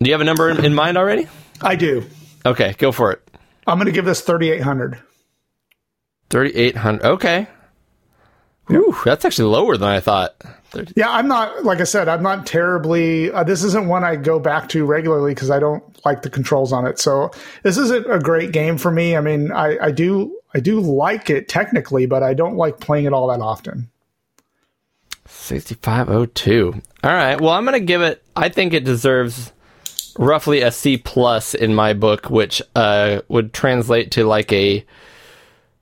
Do 0.00 0.08
you 0.08 0.12
have 0.12 0.20
a 0.22 0.24
number 0.24 0.48
in, 0.50 0.64
in 0.64 0.74
mind 0.74 0.96
already? 0.96 1.28
I 1.60 1.76
do. 1.76 2.04
Okay, 2.44 2.74
go 2.78 2.90
for 2.90 3.12
it. 3.12 3.22
I'm 3.66 3.76
going 3.76 3.86
to 3.86 3.92
give 3.92 4.06
this 4.06 4.22
3,800. 4.22 4.98
Thirty-eight 6.30 6.76
hundred. 6.76 7.04
Okay. 7.04 7.46
Ooh, 8.70 8.96
that's 9.04 9.24
actually 9.24 9.50
lower 9.50 9.76
than 9.76 9.88
I 9.88 10.00
thought. 10.00 10.34
30 10.70 10.92
Yeah, 10.96 11.10
I'm 11.10 11.26
not, 11.26 11.64
like 11.64 11.80
I 11.80 11.84
said, 11.84 12.08
I'm 12.08 12.22
not 12.22 12.46
terribly, 12.46 13.30
uh, 13.32 13.42
this 13.42 13.64
isn't 13.64 13.88
one 13.88 14.04
I 14.04 14.16
go 14.16 14.38
back 14.38 14.68
to 14.70 14.84
regularly 14.84 15.34
because 15.34 15.50
I 15.50 15.58
don't 15.58 15.82
like 16.04 16.22
the 16.22 16.30
controls 16.30 16.72
on 16.72 16.86
it. 16.86 16.98
So 16.98 17.30
this 17.62 17.76
isn't 17.76 18.10
a 18.10 18.18
great 18.18 18.52
game 18.52 18.78
for 18.78 18.90
me. 18.90 19.16
I 19.16 19.20
mean, 19.20 19.50
I, 19.52 19.78
I 19.78 19.90
do, 19.90 20.36
I 20.54 20.60
do 20.60 20.80
like 20.80 21.28
it 21.30 21.48
technically, 21.48 22.06
but 22.06 22.22
I 22.22 22.34
don't 22.34 22.56
like 22.56 22.80
playing 22.80 23.06
it 23.06 23.12
all 23.12 23.28
that 23.28 23.40
often. 23.40 23.90
6502. 25.26 26.80
All 27.02 27.10
right. 27.10 27.40
Well, 27.40 27.50
I'm 27.50 27.64
going 27.64 27.78
to 27.78 27.84
give 27.84 28.02
it 28.02 28.22
I 28.36 28.48
think 28.48 28.72
it 28.72 28.84
deserves 28.84 29.52
roughly 30.18 30.60
a 30.60 30.72
C 30.72 30.96
plus 30.96 31.54
in 31.54 31.74
my 31.74 31.92
book, 31.92 32.30
which 32.30 32.62
uh 32.74 33.20
would 33.28 33.52
translate 33.52 34.10
to 34.12 34.24
like 34.24 34.52
a 34.52 34.84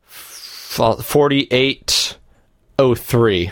f- 0.07 0.79
4803. 2.79 3.51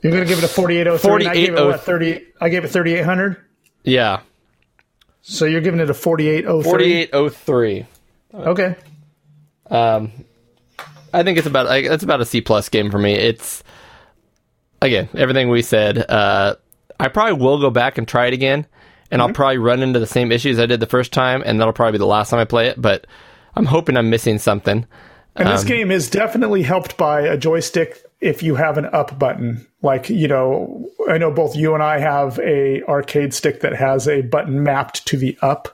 You're 0.00 0.12
going 0.12 0.24
to 0.24 0.28
give 0.28 0.38
it 0.38 0.44
a 0.44 0.48
4803. 0.48 1.24
and 1.24 1.28
I 1.28 1.34
gave 1.34 1.52
it 1.52 1.56
4803. 1.58 1.66
what, 1.66 1.80
30, 1.80 2.26
I 2.40 2.48
gave 2.48 2.64
it 2.64 2.68
3,800. 2.68 3.36
Yeah. 3.84 4.20
So 5.22 5.44
you're 5.44 5.60
giving 5.60 5.80
it 5.80 5.90
a 5.90 5.94
4803. 5.94 7.06
4803. 7.10 7.86
Okay. 8.34 8.76
Um 9.70 10.12
I 11.12 11.22
think 11.22 11.38
it's 11.38 11.46
about 11.46 11.66
I, 11.66 11.78
it's 11.78 12.02
about 12.04 12.20
a 12.20 12.24
C 12.24 12.40
plus 12.40 12.68
game 12.70 12.90
for 12.90 12.98
me. 12.98 13.12
It's 13.14 13.62
again, 14.80 15.08
everything 15.14 15.48
we 15.50 15.60
said. 15.62 15.98
Uh 16.10 16.56
I 16.98 17.08
probably 17.08 17.34
will 17.42 17.60
go 17.60 17.68
back 17.70 17.98
and 17.98 18.08
try 18.08 18.26
it 18.26 18.32
again 18.34 18.66
and 19.10 19.20
I'll 19.20 19.32
probably 19.32 19.58
run 19.58 19.82
into 19.82 19.98
the 19.98 20.06
same 20.06 20.32
issues 20.32 20.58
I 20.58 20.66
did 20.66 20.80
the 20.80 20.86
first 20.86 21.12
time 21.12 21.42
and 21.44 21.60
that'll 21.60 21.72
probably 21.74 21.92
be 21.92 21.98
the 21.98 22.06
last 22.06 22.30
time 22.30 22.40
I 22.40 22.44
play 22.44 22.68
it, 22.68 22.80
but 22.80 23.06
I'm 23.54 23.66
hoping 23.66 23.96
I'm 23.96 24.08
missing 24.10 24.38
something. 24.38 24.86
And 25.38 25.48
Um, 25.48 25.54
this 25.54 25.64
game 25.64 25.90
is 25.90 26.10
definitely 26.10 26.62
helped 26.62 26.96
by 26.96 27.20
a 27.22 27.36
joystick 27.36 28.02
if 28.20 28.42
you 28.42 28.54
have 28.56 28.76
an 28.78 28.86
up 28.92 29.18
button. 29.18 29.66
Like, 29.82 30.10
you 30.10 30.26
know, 30.28 30.88
I 31.08 31.18
know 31.18 31.30
both 31.30 31.54
you 31.56 31.74
and 31.74 31.82
I 31.82 31.98
have 31.98 32.38
a 32.40 32.82
arcade 32.84 33.32
stick 33.32 33.60
that 33.60 33.74
has 33.74 34.08
a 34.08 34.22
button 34.22 34.62
mapped 34.64 35.06
to 35.06 35.16
the 35.16 35.38
up. 35.40 35.68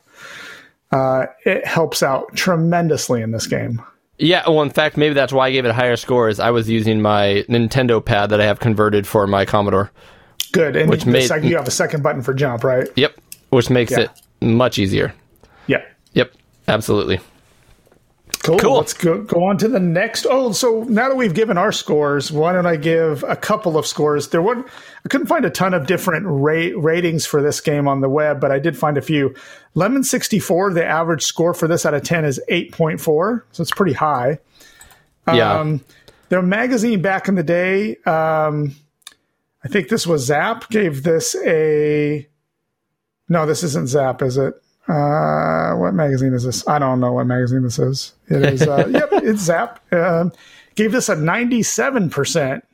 Uh, 0.92 1.26
it 1.44 1.66
helps 1.66 2.02
out 2.02 2.34
tremendously 2.36 3.22
in 3.22 3.32
this 3.32 3.46
game. 3.46 3.82
Yeah, 4.18 4.42
well, 4.46 4.62
in 4.62 4.70
fact, 4.70 4.96
maybe 4.96 5.14
that's 5.14 5.32
why 5.32 5.48
I 5.48 5.50
gave 5.50 5.64
it 5.64 5.68
a 5.70 5.74
higher 5.74 5.96
score. 5.96 6.28
Is 6.28 6.38
I 6.38 6.50
was 6.50 6.68
using 6.70 7.02
my 7.02 7.44
Nintendo 7.48 8.04
pad 8.04 8.30
that 8.30 8.40
I 8.40 8.44
have 8.44 8.60
converted 8.60 9.06
for 9.06 9.26
my 9.26 9.44
Commodore. 9.44 9.90
Good. 10.52 10.76
And 10.76 10.88
Which 10.88 11.04
made- 11.04 11.26
sec- 11.26 11.42
you 11.42 11.56
have 11.56 11.66
a 11.66 11.72
second 11.72 12.02
button 12.04 12.22
for 12.22 12.32
jump, 12.32 12.62
right? 12.62 12.86
Yep, 12.94 13.14
which 13.50 13.70
makes 13.70 13.90
Yeah. 13.90 14.00
it 14.00 14.10
much 14.40 14.78
easier. 14.78 15.12
Yeah. 15.66 15.78
Yep, 16.12 16.30
absolutely. 16.68 17.18
Cool. 18.44 18.58
Cool. 18.58 18.76
Let's 18.76 18.92
go, 18.92 19.22
go 19.22 19.44
on 19.44 19.56
to 19.58 19.68
the 19.68 19.80
next. 19.80 20.26
Oh, 20.28 20.52
so 20.52 20.84
now 20.84 21.08
that 21.08 21.16
we've 21.16 21.32
given 21.32 21.56
our 21.56 21.72
scores, 21.72 22.30
why 22.30 22.52
don't 22.52 22.66
I 22.66 22.76
give 22.76 23.24
a 23.26 23.36
couple 23.36 23.78
of 23.78 23.86
scores? 23.86 24.28
There 24.28 24.42
were 24.42 24.58
I 24.58 25.08
couldn't 25.08 25.28
find 25.28 25.46
a 25.46 25.50
ton 25.50 25.72
of 25.72 25.86
different 25.86 26.26
ra- 26.26 26.76
ratings 26.76 27.24
for 27.24 27.40
this 27.42 27.62
game 27.62 27.88
on 27.88 28.02
the 28.02 28.08
web, 28.10 28.40
but 28.40 28.52
I 28.52 28.58
did 28.58 28.76
find 28.76 28.98
a 28.98 29.02
few. 29.02 29.34
Lemon 29.74 30.04
sixty 30.04 30.38
four, 30.38 30.74
the 30.74 30.84
average 30.84 31.22
score 31.22 31.54
for 31.54 31.66
this 31.66 31.86
out 31.86 31.94
of 31.94 32.02
ten 32.02 32.26
is 32.26 32.38
eight 32.48 32.72
point 32.72 33.00
four, 33.00 33.46
so 33.52 33.62
it's 33.62 33.70
pretty 33.70 33.94
high. 33.94 34.38
Yeah, 35.26 35.60
Um, 35.60 35.80
their 36.28 36.42
magazine 36.42 37.00
back 37.00 37.28
in 37.28 37.36
the 37.36 37.42
day, 37.42 37.96
um, 38.04 38.74
I 39.64 39.68
think 39.68 39.88
this 39.88 40.06
was 40.06 40.26
Zap, 40.26 40.68
gave 40.68 41.02
this 41.02 41.34
a. 41.46 42.28
No, 43.26 43.46
this 43.46 43.62
isn't 43.62 43.88
Zap, 43.88 44.20
is 44.20 44.36
it? 44.36 44.52
Uh, 44.88 45.74
what 45.76 45.94
magazine 45.94 46.34
is 46.34 46.44
this? 46.44 46.66
I 46.68 46.78
don't 46.78 47.00
know 47.00 47.12
what 47.12 47.26
magazine 47.26 47.62
this 47.62 47.78
is. 47.78 48.12
It 48.28 48.42
is. 48.42 48.62
Uh, 48.62 48.86
yep, 48.90 49.08
it's 49.12 49.40
Zap. 49.40 49.80
Um, 49.92 50.32
gave 50.74 50.92
this 50.92 51.08
a 51.08 51.16
ninety-seven 51.16 52.10
percent 52.10 52.66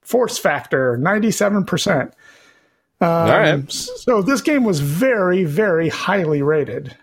force 0.00 0.38
factor. 0.38 0.96
Ninety-seven 0.96 1.64
percent. 1.64 2.14
all 3.00 3.28
right. 3.28 3.70
So 3.70 4.22
this 4.22 4.40
game 4.40 4.64
was 4.64 4.80
very, 4.80 5.44
very 5.44 5.88
highly 5.88 6.42
rated. 6.42 6.96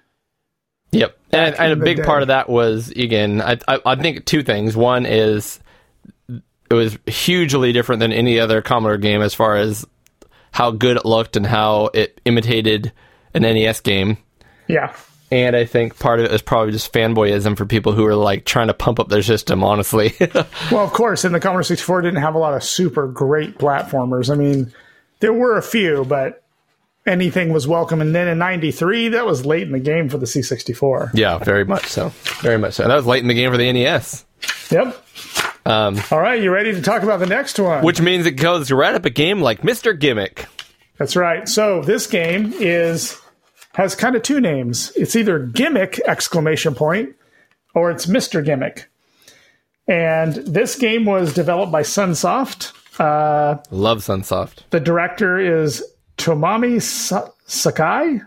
Yep, 0.92 1.18
and, 1.32 1.56
and 1.56 1.74
a 1.74 1.76
big 1.76 1.98
day. 1.98 2.04
part 2.04 2.24
of 2.24 2.30
that 2.30 2.50
was 2.50 2.90
again, 2.92 3.42
I, 3.42 3.60
I 3.68 3.80
I 3.86 3.96
think 3.96 4.26
two 4.26 4.44
things. 4.44 4.76
One 4.76 5.06
is 5.06 5.60
it 6.28 6.74
was 6.74 6.98
hugely 7.06 7.72
different 7.72 8.00
than 8.00 8.12
any 8.12 8.40
other 8.40 8.62
Commodore 8.62 8.98
game 8.98 9.22
as 9.22 9.34
far 9.34 9.56
as 9.56 9.86
how 10.52 10.72
good 10.72 10.98
it 10.98 11.06
looked 11.06 11.36
and 11.36 11.46
how 11.46 11.90
it 11.94 12.20
imitated 12.26 12.92
an 13.34 13.44
NES 13.44 13.82
game. 13.82 14.18
Yeah. 14.69 14.95
And 15.31 15.56
I 15.56 15.65
think 15.65 15.99
part 15.99 16.19
of 16.19 16.25
it 16.25 16.31
is 16.31 16.41
probably 16.41 16.72
just 16.72 16.91
fanboyism 16.93 17.57
for 17.57 17.65
people 17.65 17.91
who 17.91 18.06
are 18.07 18.15
like 18.15 18.45
trying 18.45 18.67
to 18.67 18.73
pump 18.73 18.99
up 18.99 19.09
their 19.09 19.22
system, 19.22 19.64
honestly. 19.64 20.14
Well, 20.72 20.83
of 20.85 20.91
course, 20.93 21.23
and 21.25 21.35
the 21.35 21.39
Commodore 21.39 21.64
64 21.64 22.01
didn't 22.03 22.22
have 22.22 22.33
a 22.35 22.39
lot 22.39 22.53
of 22.53 22.64
super 22.64 23.07
great 23.07 23.57
platformers. 23.57 24.31
I 24.31 24.35
mean, 24.35 24.72
there 25.19 25.33
were 25.33 25.57
a 25.57 25.61
few, 25.61 26.06
but 26.06 26.43
anything 27.06 27.51
was 27.53 27.67
welcome. 27.67 28.01
And 28.01 28.15
then 28.15 28.27
in 28.27 28.38
'93, 28.39 29.09
that 29.09 29.25
was 29.25 29.45
late 29.45 29.64
in 29.64 29.72
the 29.72 29.80
game 29.80 30.09
for 30.09 30.17
the 30.17 30.25
C64. 30.27 31.11
Yeah, 31.14 31.38
very 31.39 31.65
much 31.65 31.85
so. 31.88 32.09
Very 32.41 32.57
much 32.57 32.75
so. 32.75 32.83
And 32.83 32.91
that 32.91 32.95
was 32.95 33.06
late 33.06 33.22
in 33.22 33.27
the 33.27 33.33
game 33.35 33.51
for 33.51 33.57
the 33.57 33.72
NES, 33.72 34.25
Yep. 34.72 34.95
um, 35.65 35.99
All 36.11 36.19
right, 36.19 36.41
you 36.41 36.51
ready 36.51 36.72
to 36.73 36.81
talk 36.81 37.03
about 37.03 37.19
the 37.19 37.25
next 37.27 37.59
one? 37.59 37.83
which 37.83 37.99
means 38.01 38.25
it 38.25 38.31
goes 38.31 38.72
right 38.72 38.95
up 38.95 39.06
a 39.06 39.09
game 39.09 39.41
like 39.41 39.61
Mr. 39.61 39.98
Gimmick. 39.99 40.45
That's 40.98 41.15
right. 41.15 41.48
So 41.48 41.81
this 41.81 42.07
game 42.07 42.53
is 42.59 43.19
has 43.80 43.95
kind 43.95 44.16
of 44.16 44.22
two 44.24 44.40
names. 44.41 44.91
It's 44.95 45.16
either 45.16 45.40
gimmick 45.40 45.99
exclamation 46.08 46.75
point 46.75 47.16
or 47.74 47.90
it's 47.91 48.06
Mr. 48.06 48.43
Gimmick. 48.43 48.90
And 49.88 50.33
this 50.35 50.75
game 50.75 51.06
was 51.06 51.33
developed 51.33 51.72
by 51.72 51.82
Sunsoft. 51.82 52.74
Uh, 52.99 53.58
Love 53.72 53.99
Sunsoft. 53.99 54.64
The 54.69 54.80
director 54.80 55.40
is 55.40 55.83
Tomomi 56.17 56.82
Sa- 56.82 57.30
Sakai. 57.45 58.22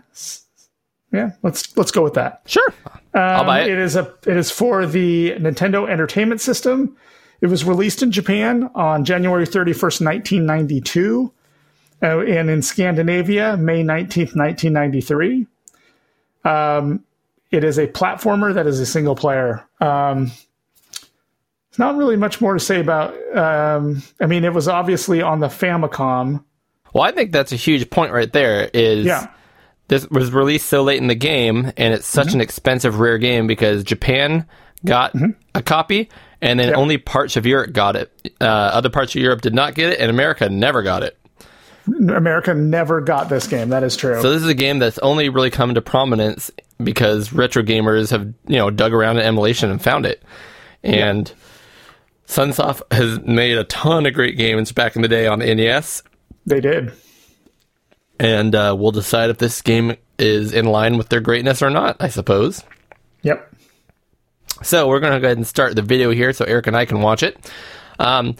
Yeah, 1.11 1.31
let's 1.43 1.77
let's 1.77 1.91
go 1.91 2.01
with 2.03 2.15
that. 2.15 2.41
Sure. 2.47 2.73
I'll 3.13 3.41
um, 3.41 3.45
buy 3.45 3.61
It 3.61 3.69
it. 3.69 3.77
is 3.77 3.95
a 3.95 4.11
it 4.25 4.35
is 4.35 4.49
for 4.49 4.87
the 4.87 5.35
Nintendo 5.37 5.87
Entertainment 5.87 6.41
System. 6.41 6.97
It 7.41 7.47
was 7.47 7.63
released 7.63 8.01
in 8.01 8.11
Japan 8.11 8.69
on 8.73 9.05
January 9.05 9.45
31st, 9.45 10.01
1992, 10.03 11.31
uh, 12.03 12.19
and 12.19 12.49
in 12.49 12.61
Scandinavia, 12.61 13.55
May 13.57 13.83
19th, 13.83 14.35
1993. 14.35 15.47
Um, 16.43 17.03
it 17.49 17.63
is 17.63 17.77
a 17.77 17.87
platformer 17.87 18.53
that 18.53 18.67
is 18.67 18.79
a 18.79 18.85
single 18.85 19.15
player. 19.15 19.65
Um, 19.79 20.31
there's 21.71 21.79
not 21.79 21.95
really 21.95 22.17
much 22.17 22.41
more 22.41 22.53
to 22.53 22.59
say 22.59 22.79
about. 22.79 23.15
Um, 23.35 24.03
I 24.19 24.25
mean, 24.25 24.43
it 24.43 24.53
was 24.53 24.67
obviously 24.67 25.21
on 25.21 25.39
the 25.39 25.47
Famicom. 25.47 26.43
Well, 26.93 27.03
I 27.03 27.11
think 27.11 27.31
that's 27.31 27.51
a 27.51 27.55
huge 27.55 27.89
point 27.89 28.11
right 28.11 28.31
there. 28.31 28.69
Is 28.73 29.05
Yeah, 29.05 29.27
this 29.87 30.07
was 30.09 30.31
released 30.31 30.67
so 30.67 30.83
late 30.83 31.01
in 31.01 31.07
the 31.07 31.15
game, 31.15 31.71
and 31.77 31.93
it's 31.93 32.05
such 32.07 32.33
an 32.33 32.41
expensive 32.41 32.99
rare 32.99 33.17
game 33.17 33.47
because 33.47 33.83
Japan 33.83 34.45
got 34.85 35.15
a 35.55 35.63
copy, 35.63 36.09
and 36.41 36.59
then 36.59 36.75
only 36.75 36.97
parts 36.97 37.37
of 37.37 37.45
Europe 37.45 37.73
got 37.73 37.95
it. 37.95 38.11
Uh, 38.39 38.45
other 38.45 38.89
parts 38.89 39.15
of 39.15 39.21
Europe 39.21 39.41
did 39.41 39.53
not 39.53 39.73
get 39.73 39.93
it, 39.93 39.99
and 39.99 40.09
America 40.09 40.49
never 40.49 40.83
got 40.83 41.03
it. 41.03 41.17
America 41.87 42.53
never 42.53 43.01
got 43.01 43.29
this 43.29 43.47
game. 43.47 43.69
That 43.69 43.83
is 43.83 43.95
true. 43.95 44.21
So 44.21 44.31
this 44.31 44.41
is 44.41 44.47
a 44.47 44.53
game 44.53 44.79
that's 44.79 44.97
only 44.99 45.29
really 45.29 45.49
come 45.49 45.73
to 45.75 45.81
prominence 45.81 46.49
because 46.81 47.33
retro 47.33 47.63
gamers 47.63 48.11
have 48.11 48.25
you 48.47 48.57
know 48.57 48.69
dug 48.69 48.93
around 48.93 49.17
in 49.17 49.23
emulation 49.23 49.69
and 49.69 49.81
found 49.81 50.05
it, 50.05 50.23
and 50.83 51.31
Sunsoft 52.27 52.81
has 52.91 53.19
made 53.21 53.57
a 53.57 53.63
ton 53.65 54.05
of 54.05 54.13
great 54.13 54.37
games 54.37 54.71
back 54.71 54.95
in 54.95 55.01
the 55.01 55.07
day 55.07 55.27
on 55.27 55.39
the 55.39 55.53
NES, 55.53 56.03
they 56.45 56.61
did. 56.61 56.91
and 58.19 58.55
uh, 58.55 58.75
we'll 58.77 58.91
decide 58.91 59.29
if 59.29 59.37
this 59.37 59.61
game 59.61 59.95
is 60.17 60.53
in 60.53 60.65
line 60.65 60.97
with 60.97 61.09
their 61.09 61.19
greatness 61.21 61.61
or 61.61 61.69
not. 61.69 61.97
I 61.99 62.07
suppose. 62.07 62.63
Yep. 63.23 63.49
So 64.61 64.87
we're 64.87 64.99
going 64.99 65.13
to 65.13 65.19
go 65.19 65.27
ahead 65.27 65.37
and 65.37 65.47
start 65.47 65.75
the 65.75 65.81
video 65.81 66.11
here 66.11 66.31
so 66.31 66.45
Eric 66.45 66.67
and 66.67 66.77
I 66.77 66.85
can 66.85 67.01
watch 67.01 67.23
it. 67.23 67.51
Um, 67.99 68.35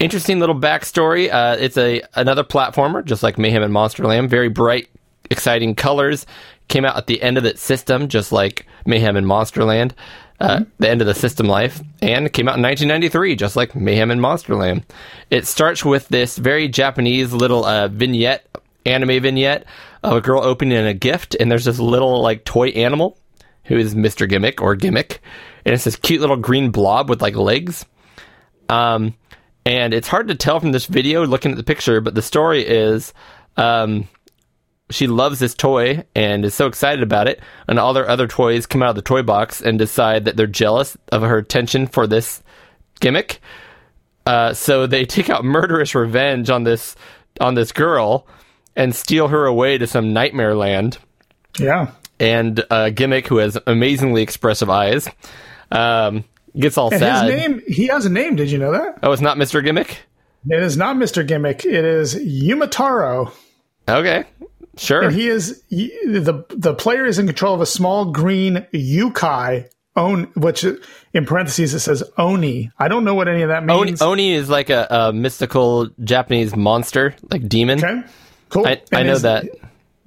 interesting 0.00 0.40
little 0.40 0.58
backstory. 0.58 1.32
Uh, 1.32 1.56
it's 1.60 1.76
a 1.76 2.02
another 2.14 2.42
platformer, 2.42 3.04
just 3.04 3.22
like 3.22 3.38
Mayhem 3.38 3.62
in 3.62 3.70
Monsterland. 3.70 4.28
Very 4.28 4.48
bright, 4.48 4.88
exciting 5.30 5.76
colors. 5.76 6.26
Came 6.68 6.84
out 6.84 6.96
at 6.96 7.06
the 7.06 7.22
end 7.22 7.38
of 7.38 7.44
its 7.44 7.62
system, 7.62 8.08
just 8.08 8.32
like 8.32 8.66
Mayhem 8.86 9.16
in 9.16 9.24
Monsterland. 9.24 9.92
Uh, 10.40 10.60
The 10.78 10.88
end 10.88 11.02
of 11.02 11.06
the 11.06 11.14
system 11.14 11.46
life, 11.46 11.82
and 12.00 12.32
came 12.32 12.48
out 12.48 12.56
in 12.56 12.62
1993, 12.62 13.36
just 13.36 13.56
like 13.56 13.74
Mayhem 13.74 14.10
in 14.10 14.20
Monsterland. 14.20 14.84
It 15.28 15.46
starts 15.46 15.84
with 15.84 16.08
this 16.08 16.38
very 16.38 16.66
Japanese 16.66 17.34
little 17.34 17.64
uh, 17.66 17.88
vignette, 17.88 18.46
anime 18.86 19.20
vignette 19.20 19.66
of 20.02 20.16
a 20.16 20.20
girl 20.22 20.42
opening 20.42 20.78
a 20.86 20.94
gift, 20.94 21.36
and 21.38 21.50
there's 21.50 21.66
this 21.66 21.78
little 21.78 22.22
like 22.22 22.44
toy 22.44 22.68
animal 22.68 23.18
who 23.64 23.76
is 23.76 23.94
Mr. 23.94 24.26
Gimmick 24.26 24.62
or 24.62 24.74
Gimmick, 24.76 25.20
and 25.66 25.74
it's 25.74 25.84
this 25.84 25.96
cute 25.96 26.22
little 26.22 26.36
green 26.38 26.70
blob 26.70 27.10
with 27.10 27.20
like 27.20 27.36
legs. 27.36 27.84
Um, 28.70 29.14
and 29.70 29.94
it's 29.94 30.08
hard 30.08 30.26
to 30.28 30.34
tell 30.34 30.58
from 30.58 30.72
this 30.72 30.86
video 30.86 31.24
looking 31.24 31.52
at 31.52 31.56
the 31.56 31.62
picture, 31.62 32.00
but 32.00 32.14
the 32.16 32.22
story 32.22 32.66
is, 32.66 33.12
um, 33.56 34.08
she 34.90 35.06
loves 35.06 35.38
this 35.38 35.54
toy 35.54 36.04
and 36.16 36.44
is 36.44 36.54
so 36.54 36.66
excited 36.66 37.02
about 37.04 37.28
it, 37.28 37.40
and 37.68 37.78
all 37.78 37.92
their 37.92 38.08
other 38.08 38.26
toys 38.26 38.66
come 38.66 38.82
out 38.82 38.90
of 38.90 38.96
the 38.96 39.02
toy 39.02 39.22
box 39.22 39.60
and 39.60 39.78
decide 39.78 40.24
that 40.24 40.36
they're 40.36 40.46
jealous 40.48 40.96
of 41.12 41.22
her 41.22 41.38
attention 41.38 41.86
for 41.86 42.06
this 42.08 42.42
gimmick. 42.98 43.40
Uh, 44.26 44.52
so 44.52 44.86
they 44.88 45.04
take 45.16 45.30
out 45.30 45.44
murderous 45.44 45.94
revenge 45.94 46.50
on 46.50 46.64
this 46.64 46.96
on 47.40 47.54
this 47.54 47.70
girl 47.72 48.26
and 48.76 48.94
steal 48.94 49.28
her 49.28 49.46
away 49.46 49.78
to 49.78 49.86
some 49.86 50.12
nightmare 50.12 50.54
land 50.56 50.98
Yeah. 51.58 51.92
and 52.18 52.64
uh, 52.70 52.90
Gimmick, 52.90 53.28
who 53.28 53.36
has 53.38 53.56
amazingly 53.66 54.22
expressive 54.22 54.68
eyes, 54.68 55.08
um, 55.70 56.24
gets 56.58 56.76
all 56.78 56.90
And 56.90 57.00
sad. 57.00 57.30
his 57.30 57.40
name, 57.40 57.62
he 57.66 57.86
has 57.88 58.06
a 58.06 58.10
name. 58.10 58.36
Did 58.36 58.50
you 58.50 58.58
know 58.58 58.72
that? 58.72 58.98
oh, 59.02 59.12
it's 59.12 59.22
not 59.22 59.36
Mr. 59.36 59.62
Gimmick? 59.64 59.98
It 60.48 60.62
is 60.62 60.76
not 60.76 60.96
Mr. 60.96 61.26
Gimmick. 61.26 61.64
It 61.66 61.84
is 61.84 62.14
Yumataro. 62.14 63.32
Okay, 63.88 64.24
sure. 64.76 65.02
And 65.02 65.14
he 65.14 65.28
is 65.28 65.62
the 65.70 66.44
the 66.50 66.74
player 66.74 67.04
is 67.06 67.18
in 67.18 67.26
control 67.26 67.54
of 67.54 67.60
a 67.60 67.66
small 67.66 68.06
green 68.06 68.66
yukai 68.72 69.68
own 69.96 70.24
which 70.36 70.64
in 71.12 71.26
parentheses 71.26 71.74
it 71.74 71.80
says 71.80 72.02
oni. 72.16 72.70
I 72.78 72.88
don't 72.88 73.04
know 73.04 73.14
what 73.14 73.26
any 73.28 73.42
of 73.42 73.48
that 73.48 73.64
means. 73.64 74.00
Oni 74.00 74.32
is 74.32 74.48
like 74.48 74.70
a, 74.70 74.86
a 74.88 75.12
mystical 75.12 75.88
Japanese 76.04 76.54
monster, 76.54 77.14
like 77.30 77.48
demon. 77.48 77.82
okay. 77.84 78.02
Cool. 78.50 78.66
I, 78.66 78.82
I 78.92 79.02
know 79.02 79.12
his- 79.12 79.22
that. 79.22 79.46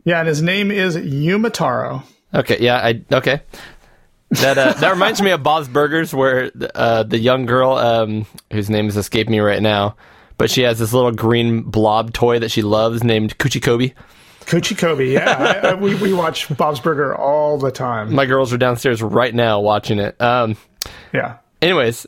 Yeah, 0.06 0.20
and 0.20 0.28
his 0.28 0.42
name 0.42 0.70
is 0.72 0.98
Yumataro. 0.98 2.04
Okay, 2.34 2.58
yeah, 2.60 2.78
I 2.78 3.02
okay. 3.12 3.42
That 4.42 4.58
uh, 4.58 4.74
that 4.74 4.92
reminds 4.92 5.22
me 5.22 5.32
of 5.32 5.44
Bob's 5.44 5.68
Burgers, 5.68 6.14
where 6.14 6.52
uh, 6.76 7.04
the 7.04 7.20
young 7.20 7.46
girl, 7.46 7.72
um, 7.74 8.26
whose 8.52 8.70
name 8.70 8.88
is 8.88 8.98
escaping 8.98 9.32
me 9.32 9.40
right 9.40 9.62
now, 9.62 9.96
but 10.38 10.50
she 10.50 10.62
has 10.64 10.80
this 10.80 10.94
little 10.94 11.12
green 11.12 11.62
blob 11.62 12.14
toy 12.14 12.40
that 12.40 12.50
she 12.52 12.62
loves 12.62 13.04
named 13.04 13.38
Kuchi 13.38 13.62
Kopi. 13.62 13.94
Kuchikobi. 14.46 15.14
Yeah, 15.14 15.60
I, 15.64 15.68
I, 15.70 15.74
we 15.76 15.96
we 15.96 16.14
watch 16.14 16.56
Bob's 16.58 16.80
Burger 16.82 17.16
all 17.16 17.58
the 17.58 17.72
time. 17.72 18.14
My 18.14 18.26
girls 18.26 18.52
are 18.52 18.58
downstairs 18.58 19.02
right 19.02 19.34
now 19.34 19.60
watching 19.62 20.00
it. 20.00 20.20
Um, 20.22 20.58
Yeah. 21.14 21.38
anyways, 21.62 22.06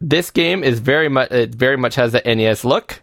this 0.00 0.30
game 0.30 0.62
is 0.62 0.78
very 0.80 1.08
much 1.08 1.30
it 1.30 1.54
very 1.54 1.76
much 1.78 1.94
has 1.94 2.12
that 2.12 2.26
NES 2.26 2.64
look, 2.64 3.00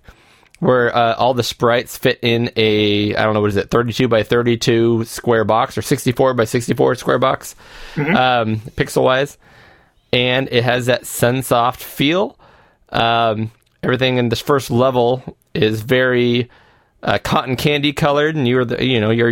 where 0.59 0.95
uh, 0.95 1.15
all 1.15 1.33
the 1.33 1.43
sprites 1.43 1.97
fit 1.97 2.19
in 2.21 2.51
a 2.55 3.15
I 3.15 3.23
don't 3.23 3.33
know 3.33 3.41
what 3.41 3.49
is 3.49 3.55
it, 3.57 3.69
thirty 3.69 3.93
two 3.93 4.07
by 4.07 4.23
thirty 4.23 4.57
two 4.57 5.03
square 5.05 5.43
box 5.45 5.77
or 5.77 5.81
sixty 5.81 6.11
four 6.11 6.33
by 6.33 6.45
sixty 6.45 6.73
four 6.73 6.95
square 6.95 7.19
box, 7.19 7.55
um, 7.95 8.57
pixel 8.75 9.03
wise, 9.03 9.37
and 10.11 10.47
it 10.51 10.63
has 10.63 10.87
that 10.87 11.03
Sunsoft 11.03 11.77
feel. 11.77 12.37
Um, 12.89 13.51
everything 13.83 14.17
in 14.17 14.29
this 14.29 14.41
first 14.41 14.71
level 14.71 15.37
is 15.53 15.81
very 15.81 16.49
uh, 17.03 17.17
cotton 17.19 17.55
candy 17.55 17.93
colored, 17.93 18.35
and 18.35 18.47
you're 18.47 18.65
the 18.65 18.83
you 18.83 18.99
know 18.99 19.11
you're 19.11 19.31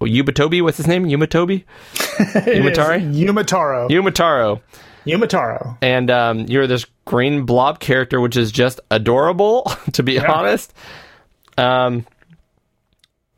Yubatobi. 0.00 0.62
What's 0.62 0.76
his 0.76 0.86
name? 0.86 1.06
Yumatobi. 1.06 1.64
Yumatari? 1.94 3.14
Yumataro. 3.14 3.88
Yumataro. 3.88 4.60
Yumataro. 5.06 5.78
and 5.80 6.10
um, 6.10 6.40
you're 6.48 6.66
this 6.66 6.84
green 7.06 7.46
blob 7.46 7.80
character, 7.80 8.20
which 8.20 8.36
is 8.36 8.52
just 8.52 8.80
adorable, 8.90 9.62
to 9.92 10.02
be 10.02 10.18
honest. 10.18 10.74
Um, 11.56 12.06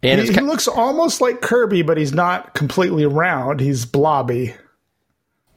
and 0.03 0.21
He, 0.21 0.33
ki- 0.35 0.41
looks 0.41 0.67
almost 0.67 1.21
like 1.21 1.41
Kirby, 1.41 1.83
but 1.83 1.97
he's 1.97 2.13
not 2.13 2.55
completely 2.55 3.07
round. 3.07 3.61
He's 3.61 3.85
blobby. 3.87 4.55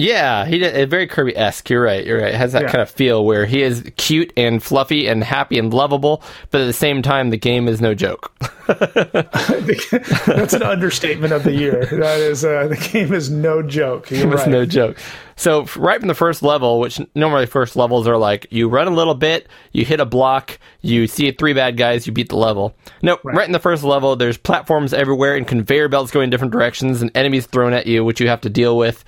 Yeah, 0.02 0.46
he 0.46 0.58
did, 0.58 0.76
uh, 0.76 0.86
very 0.88 1.06
Kirby 1.08 1.38
esque. 1.38 1.70
You're 1.70 1.82
right. 1.84 2.06
You're 2.06 2.20
right. 2.22 2.34
It 2.34 2.38
has 2.38 2.54
that 2.54 2.64
Yeah. 2.64 2.72
kind 2.72 2.82
of 2.82 2.90
feel 2.90 3.24
where 3.26 3.46
he 3.46 3.62
is 3.62 3.84
cute 3.98 4.34
and 4.36 4.62
fluffy 4.62 5.08
and 5.08 5.24
happy 5.24 5.60
and 5.60 5.74
lovable, 5.74 6.24
but 6.50 6.62
at 6.62 6.66
the 6.66 6.74
same 6.74 7.02
time, 7.02 7.30
the 7.30 7.38
game 7.38 7.68
is 7.68 7.80
no 7.82 7.94
joke. 7.94 8.32
That's 8.68 10.54
an 10.54 10.64
understatement 10.64 11.34
of 11.34 11.44
the 11.44 11.54
year. 11.54 11.86
That 11.86 12.20
is, 12.20 12.44
uh, 12.46 12.68
the 12.68 12.78
game 12.78 13.14
is 13.14 13.30
no 13.30 13.62
joke. 13.62 14.10
You're 14.12 14.32
It's 14.34 14.42
right. 14.44 14.50
no 14.50 14.66
joke. 14.66 14.98
So 15.36 15.66
right 15.76 16.00
from 16.00 16.08
the 16.08 16.14
first 16.14 16.44
level, 16.44 16.80
which 16.80 17.00
normally 17.16 17.48
first 17.48 17.76
levels 17.76 18.08
are 18.08 18.18
like 18.18 18.46
you 18.52 18.70
run 18.70 18.88
a 18.88 18.92
little 18.92 19.16
bit, 19.16 19.48
you 19.72 19.84
hit 19.86 20.00
a 20.00 20.06
block, 20.06 20.60
you 20.82 21.08
see 21.08 21.32
three 21.32 21.54
bad 21.54 21.78
guys, 21.78 22.06
you 22.06 22.14
beat 22.14 22.30
the 22.30 22.36
level. 22.38 22.76
No, 23.02 23.18
right. 23.24 23.46
in 23.48 23.52
the 23.52 23.60
first 23.60 23.84
level, 23.84 24.16
there's 24.16 24.38
platforms 24.38 24.94
everywhere 24.94 25.36
and 25.36 25.48
conveyor 25.48 25.90
belts 25.90 26.12
going 26.12 26.30
different 26.30 26.54
directions 26.54 27.02
and 27.02 27.10
enemies 27.16 27.48
thrown 27.48 27.74
at 27.74 27.88
you, 27.88 28.04
which 28.06 28.22
you 28.22 28.28
have 28.28 28.42
to 28.42 28.50
deal 28.50 28.78
with, 28.78 29.04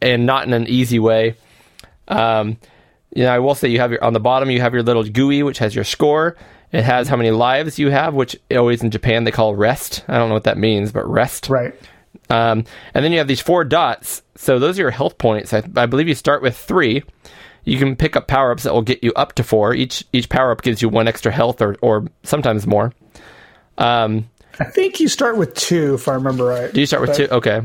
and 0.00 0.26
not 0.26 0.46
in 0.46 0.52
an 0.52 0.66
easy 0.68 0.98
way. 0.98 1.34
Um, 2.08 2.56
you 3.14 3.24
know, 3.24 3.30
I 3.34 3.38
will 3.38 3.54
say 3.54 3.68
you 3.68 3.80
have 3.80 3.90
your 3.90 4.02
on 4.02 4.12
the 4.12 4.20
bottom 4.20 4.50
you 4.50 4.60
have 4.60 4.74
your 4.74 4.82
little 4.82 5.04
GUI, 5.04 5.42
which 5.42 5.58
has 5.58 5.74
your 5.74 5.84
score. 5.84 6.36
It 6.70 6.84
has 6.84 7.08
how 7.08 7.16
many 7.16 7.30
lives 7.30 7.78
you 7.78 7.90
have, 7.90 8.14
which 8.14 8.36
always 8.54 8.82
in 8.82 8.90
Japan 8.90 9.24
they 9.24 9.30
call 9.30 9.54
rest. 9.54 10.04
I 10.06 10.18
don't 10.18 10.28
know 10.28 10.34
what 10.34 10.44
that 10.44 10.58
means, 10.58 10.92
but 10.92 11.08
rest. 11.08 11.48
Right. 11.48 11.74
Um, 12.30 12.64
and 12.92 13.04
then 13.04 13.12
you 13.12 13.18
have 13.18 13.28
these 13.28 13.40
four 13.40 13.64
dots. 13.64 14.22
So 14.36 14.58
those 14.58 14.78
are 14.78 14.82
your 14.82 14.90
health 14.90 15.16
points. 15.16 15.54
I, 15.54 15.62
I 15.76 15.86
believe 15.86 16.08
you 16.08 16.14
start 16.14 16.42
with 16.42 16.56
three. 16.56 17.02
You 17.64 17.78
can 17.78 17.96
pick 17.96 18.16
up 18.16 18.28
power 18.28 18.52
ups 18.52 18.64
that 18.64 18.74
will 18.74 18.82
get 18.82 19.02
you 19.02 19.12
up 19.14 19.34
to 19.34 19.42
four. 19.42 19.74
Each 19.74 20.04
each 20.12 20.28
power 20.28 20.52
up 20.52 20.62
gives 20.62 20.82
you 20.82 20.88
one 20.88 21.08
extra 21.08 21.32
health 21.32 21.60
or, 21.62 21.76
or 21.80 22.06
sometimes 22.22 22.66
more. 22.66 22.92
Um, 23.78 24.28
I 24.60 24.64
think 24.64 25.00
you 25.00 25.08
start 25.08 25.36
with 25.36 25.54
two, 25.54 25.94
if 25.94 26.08
I 26.08 26.14
remember 26.14 26.44
right. 26.44 26.72
Do 26.72 26.80
you 26.80 26.86
start 26.86 27.06
with 27.06 27.16
two? 27.16 27.28
Okay. 27.28 27.62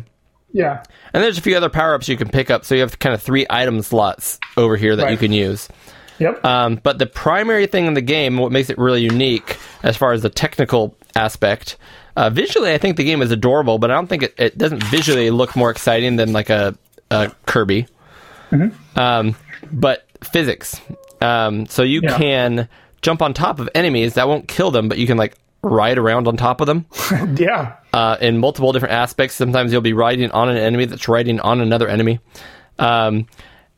Yeah. 0.54 0.84
And 1.14 1.24
there's 1.24 1.38
a 1.38 1.42
few 1.42 1.58
other 1.58 1.70
power 1.70 1.94
ups 1.96 2.08
you 2.08 2.16
can 2.16 2.30
pick 2.30 2.50
up. 2.52 2.64
So 2.64 2.76
you 2.76 2.82
have 2.82 3.00
kind 3.00 3.14
of 3.16 3.22
three 3.22 3.46
item 3.50 3.82
slots 3.82 4.40
over 4.56 4.78
here 4.78 4.96
that 4.96 5.12
you 5.12 5.18
can 5.18 5.32
use. 5.34 5.68
Yep. 6.20 6.46
Um, 6.46 6.80
but 6.84 7.00
the 7.00 7.08
primary 7.08 7.66
thing 7.66 7.88
in 7.88 7.96
the 7.96 8.02
game, 8.02 8.38
what 8.38 8.52
makes 8.52 8.70
it 8.70 8.78
really 8.78 9.02
unique 9.02 9.58
as 9.82 9.98
far 9.98 10.14
as 10.14 10.22
the 10.22 10.30
technical 10.30 10.96
aspect, 11.16 11.76
uh, 12.16 12.30
visually, 12.30 12.72
I 12.72 12.78
think 12.78 12.98
the 12.98 13.04
game 13.04 13.22
is 13.24 13.32
adorable, 13.32 13.80
but 13.80 13.90
I 13.90 13.96
don't 13.96 14.08
think 14.08 14.22
it, 14.24 14.36
it 14.38 14.58
doesn't 14.58 14.84
visually 14.84 15.32
look 15.32 15.56
more 15.56 15.72
exciting 15.72 16.16
than 16.18 16.32
like 16.32 16.52
a, 16.52 16.78
a 17.10 17.32
Kirby. 17.48 17.88
Um, 18.96 19.36
but 19.72 20.06
physics. 20.24 20.80
Um, 21.22 21.66
so 21.66 21.82
you 21.84 22.02
Yeah. 22.04 22.18
can 22.18 22.70
jump 23.02 23.22
on 23.22 23.34
top 23.34 23.60
of 23.60 23.68
enemies 23.74 24.14
that 24.14 24.28
won't 24.28 24.48
kill 24.48 24.70
them, 24.72 24.88
but 24.90 24.98
you 25.00 25.08
can 25.08 25.18
like 25.18 25.34
ride 25.64 25.98
around 25.98 26.28
on 26.28 26.38
top 26.38 26.62
of 26.62 26.68
them 26.68 26.86
yeah. 27.38 27.78
uh, 27.94 28.18
in 28.22 28.38
multiple 28.38 28.72
different 28.74 28.94
aspects. 28.94 29.36
Sometimes 29.36 29.72
you'll 29.72 29.82
be 29.82 29.94
riding 29.94 30.30
on 30.32 30.50
an 30.50 30.58
enemy 30.58 30.86
that's 30.86 31.08
riding 31.08 31.40
on 31.40 31.62
another 31.62 31.88
enemy. 31.88 32.20
Um, 32.78 33.28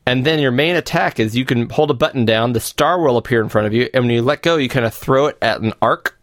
and 0.08 0.26
then 0.26 0.40
your 0.40 0.52
main 0.52 0.76
attack 0.76 1.20
is 1.20 1.36
you 1.36 1.46
can 1.46 1.70
hold 1.70 1.90
a 1.92 1.96
button 1.96 2.26
down, 2.26 2.54
the 2.54 2.60
star 2.60 3.00
will 3.00 3.18
appear 3.18 3.42
in 3.42 3.50
front 3.50 3.68
of 3.68 3.74
you, 3.74 3.90
and 3.94 4.06
when 4.06 4.14
you 4.14 4.22
let 4.22 4.44
go, 4.44 4.56
you 4.56 4.70
kind 4.70 4.86
of 4.86 4.94
throw 4.94 5.28
it 5.28 5.38
at 5.42 5.62
an 5.62 5.74
arc. 5.82 6.18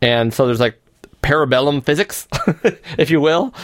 And 0.00 0.32
so 0.32 0.46
there's 0.46 0.60
like 0.60 0.80
parabellum 1.22 1.84
physics, 1.84 2.28
if 2.98 3.10
you 3.10 3.20
will. 3.20 3.54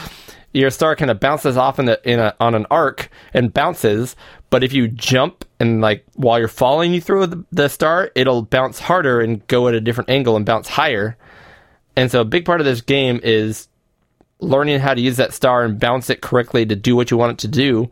Your 0.52 0.70
star 0.70 0.96
kind 0.96 1.10
of 1.10 1.20
bounces 1.20 1.56
off 1.56 1.78
in, 1.78 1.84
the, 1.86 2.00
in 2.10 2.18
a, 2.18 2.34
on 2.40 2.54
an 2.54 2.66
arc 2.70 3.08
and 3.32 3.54
bounces, 3.54 4.16
but 4.50 4.64
if 4.64 4.72
you 4.72 4.88
jump 4.88 5.44
and 5.60 5.80
like 5.80 6.04
while 6.14 6.38
you're 6.38 6.48
falling, 6.48 6.92
you 6.92 7.00
throw 7.00 7.24
the, 7.26 7.44
the 7.52 7.68
star, 7.68 8.10
it'll 8.14 8.42
bounce 8.42 8.80
harder 8.80 9.20
and 9.20 9.46
go 9.46 9.68
at 9.68 9.74
a 9.74 9.80
different 9.80 10.10
angle 10.10 10.36
and 10.36 10.44
bounce 10.44 10.68
higher. 10.68 11.16
And 11.96 12.10
so 12.10 12.20
a 12.20 12.24
big 12.24 12.44
part 12.44 12.60
of 12.60 12.66
this 12.66 12.80
game 12.80 13.20
is 13.22 13.68
learning 14.40 14.80
how 14.80 14.94
to 14.94 15.00
use 15.00 15.16
that 15.18 15.32
star 15.32 15.64
and 15.64 15.78
bounce 15.78 16.10
it 16.10 16.20
correctly 16.20 16.66
to 16.66 16.76
do 16.76 16.96
what 16.96 17.10
you 17.10 17.16
want 17.16 17.32
it 17.32 17.38
to 17.38 17.48
do. 17.48 17.90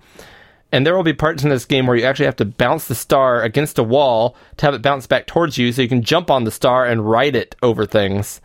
And 0.73 0.85
there 0.85 0.97
will 0.97 1.03
be 1.03 1.15
parts 1.15 1.43
in 1.43 1.51
this 1.51 1.65
game 1.65 1.87
where 1.87 1.97
you 1.97 2.05
actually 2.05 2.27
have 2.27 2.37
to 2.37 2.45
bounce 2.45 2.89
the 2.89 2.95
star 2.95 3.43
against 3.43 3.78
a 3.78 3.83
wall 3.83 4.37
to 4.59 4.67
have 4.67 4.75
it 4.75 4.83
bounce 4.83 5.07
back 5.07 5.27
towards 5.27 5.57
you 5.57 5.73
so 5.73 5.81
you 5.83 5.89
can 5.89 6.03
jump 6.03 6.31
on 6.31 6.45
the 6.45 6.51
star 6.51 6.85
and 6.85 7.09
ride 7.09 7.37
it 7.37 7.55
over 7.62 7.87
things. 7.87 8.41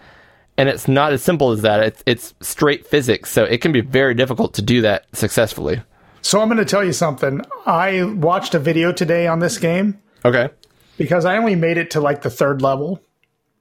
And 0.58 0.69
it's 0.69 0.88
not 0.88 1.11
as 1.11 1.24
simple 1.24 1.51
as 1.51 1.64
that. 1.64 1.82
It's, 1.82 2.03
it's 2.06 2.33
straight 2.40 2.85
physics, 2.85 3.32
so 3.32 3.43
it 3.43 3.59
can 3.59 3.72
be 3.72 3.82
very 3.82 4.14
difficult 4.14 4.53
to 4.53 4.61
do 4.61 4.82
that 4.82 5.06
successfully. 5.14 5.82
So 6.24 6.42
I'm 6.42 6.48
going 6.48 6.58
to 6.58 6.66
tell 6.66 6.84
you 6.84 6.93
something. 6.93 7.42
I 7.66 8.03
watched 8.03 8.56
a 8.56 8.60
video 8.60 8.92
today 8.92 9.27
on 9.27 9.40
this 9.40 9.58
game 9.58 10.00
Okay. 10.26 10.50
because 10.98 11.26
I 11.26 11.38
only 11.38 11.56
made 11.56 11.77
it 11.77 11.92
to 11.92 12.02
like 12.02 12.22
the 12.22 12.30
third 12.30 12.61
level. 12.61 13.02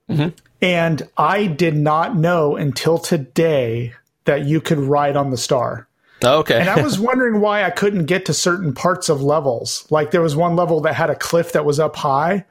Mm-hmm. 0.08 0.28
And 0.62 1.08
I 1.16 1.46
did 1.46 1.76
not 1.76 2.16
know 2.16 2.56
until 2.56 2.98
today 2.98 3.94
that 4.24 4.46
you 4.46 4.60
could 4.60 4.78
ride 4.78 5.16
on 5.16 5.30
the 5.30 5.36
star. 5.36 5.88
Oh, 6.22 6.38
okay. 6.38 6.60
And 6.60 6.70
I 6.70 6.80
was 6.80 7.00
wondering 7.00 7.40
why 7.40 7.64
I 7.64 7.70
couldn't 7.70 8.06
get 8.06 8.26
to 8.26 8.32
certain 8.34 8.72
parts 8.72 9.08
of 9.08 9.20
levels. 9.20 9.84
Like 9.90 10.12
there 10.12 10.22
was 10.22 10.36
one 10.36 10.54
level 10.54 10.80
that 10.82 10.94
had 10.94 11.10
a 11.10 11.16
cliff 11.16 11.52
that 11.52 11.64
was 11.64 11.80
up 11.80 11.96
high. 11.96 12.44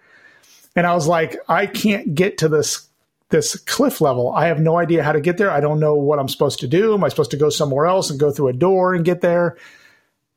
And 0.75 0.85
I 0.85 0.93
was 0.93 1.07
like, 1.07 1.37
I 1.47 1.67
can't 1.67 2.13
get 2.15 2.37
to 2.39 2.49
this 2.49 2.87
this 3.29 3.55
cliff 3.55 4.01
level. 4.01 4.29
I 4.33 4.47
have 4.47 4.59
no 4.59 4.77
idea 4.77 5.03
how 5.03 5.13
to 5.13 5.21
get 5.21 5.37
there. 5.37 5.49
I 5.49 5.61
don't 5.61 5.79
know 5.79 5.95
what 5.95 6.19
I'm 6.19 6.27
supposed 6.27 6.59
to 6.59 6.67
do. 6.67 6.93
Am 6.93 7.01
I 7.01 7.07
supposed 7.07 7.31
to 7.31 7.37
go 7.37 7.49
somewhere 7.49 7.85
else 7.85 8.09
and 8.09 8.19
go 8.19 8.29
through 8.29 8.49
a 8.49 8.53
door 8.53 8.93
and 8.93 9.05
get 9.05 9.21
there? 9.21 9.55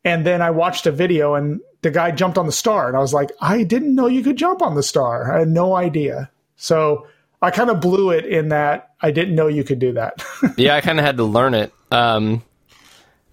And 0.05 0.27
then 0.27 0.43
I 0.43 0.51
watched 0.51 0.87
a 0.87 0.93
video 0.93 1.35
and 1.35 1.61
the 1.83 1.91
guy 1.91 2.11
jumped 2.11 2.39
on 2.39 2.47
the 2.47 2.53
star 2.53 2.89
and 2.89 2.97
I 2.97 3.01
was 3.01 3.15
like, 3.15 3.31
I 3.41 3.63
didn't 3.63 3.95
know 3.95 4.07
you 4.07 4.23
could 4.23 4.37
jump 4.37 4.63
on 4.63 4.75
the 4.75 4.83
star. 4.83 5.33
I 5.33 5.41
had 5.41 5.49
no 5.49 5.75
idea. 5.75 6.31
So 6.57 7.07
I 7.41 7.51
kind 7.51 7.71
of 7.71 7.81
blew 7.81 8.11
it 8.11 8.25
in 8.27 8.49
that 8.49 8.91
I 9.01 9.11
didn't 9.11 9.35
know 9.35 9.49
you 9.49 9.65
could 9.65 9.79
do 9.79 9.93
that. 9.93 10.25
yeah, 10.57 10.77
I 10.77 10.81
kind 10.81 10.99
of 10.99 11.05
had 11.05 11.17
to 11.19 11.25
learn 11.25 11.55
it. 11.55 11.73
Um, 11.91 12.43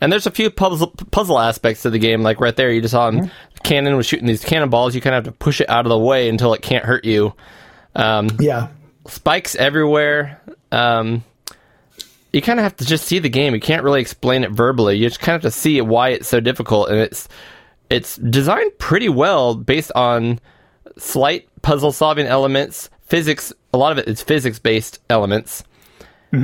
and 0.01 0.11
there's 0.11 0.27
a 0.27 0.31
few 0.31 0.49
puzzle 0.49 0.87
puzzle 1.11 1.39
aspects 1.39 1.83
to 1.83 1.89
the 1.89 1.99
game. 1.99 2.23
Like 2.23 2.41
right 2.41 2.55
there, 2.55 2.71
you 2.71 2.81
just 2.81 2.93
saw 2.93 3.07
him, 3.07 3.19
the 3.19 3.59
cannon 3.63 3.95
was 3.95 4.05
shooting 4.05 4.27
these 4.27 4.43
cannonballs. 4.43 4.95
You 4.95 5.01
kind 5.01 5.15
of 5.15 5.25
have 5.25 5.33
to 5.33 5.37
push 5.37 5.61
it 5.61 5.69
out 5.69 5.85
of 5.85 5.89
the 5.89 5.97
way 5.97 6.27
until 6.27 6.53
it 6.53 6.61
can't 6.61 6.83
hurt 6.83 7.05
you. 7.05 7.33
Um, 7.95 8.29
yeah. 8.39 8.69
spikes 9.07 9.55
everywhere. 9.55 10.41
Um, 10.71 11.23
you 12.33 12.41
kind 12.41 12.59
of 12.59 12.63
have 12.63 12.75
to 12.77 12.85
just 12.85 13.05
see 13.05 13.19
the 13.19 13.29
game. 13.29 13.53
You 13.53 13.59
can't 13.59 13.83
really 13.83 14.01
explain 14.01 14.43
it 14.43 14.51
verbally. 14.51 14.97
You 14.97 15.07
just 15.07 15.19
kind 15.19 15.35
of 15.35 15.43
have 15.43 15.51
to 15.51 15.57
see 15.57 15.81
why 15.81 16.09
it's 16.09 16.27
so 16.27 16.39
difficult, 16.39 16.89
and 16.89 16.99
it's 16.99 17.27
it's 17.89 18.15
designed 18.17 18.77
pretty 18.77 19.09
well 19.09 19.55
based 19.55 19.91
on 19.95 20.39
slight 20.97 21.49
puzzle 21.61 21.91
solving 21.91 22.27
elements, 22.27 22.89
physics. 23.01 23.51
A 23.73 23.77
lot 23.77 23.91
of 23.91 23.97
it 23.97 24.07
is 24.07 24.21
physics 24.21 24.59
based 24.59 24.99
elements, 25.09 25.63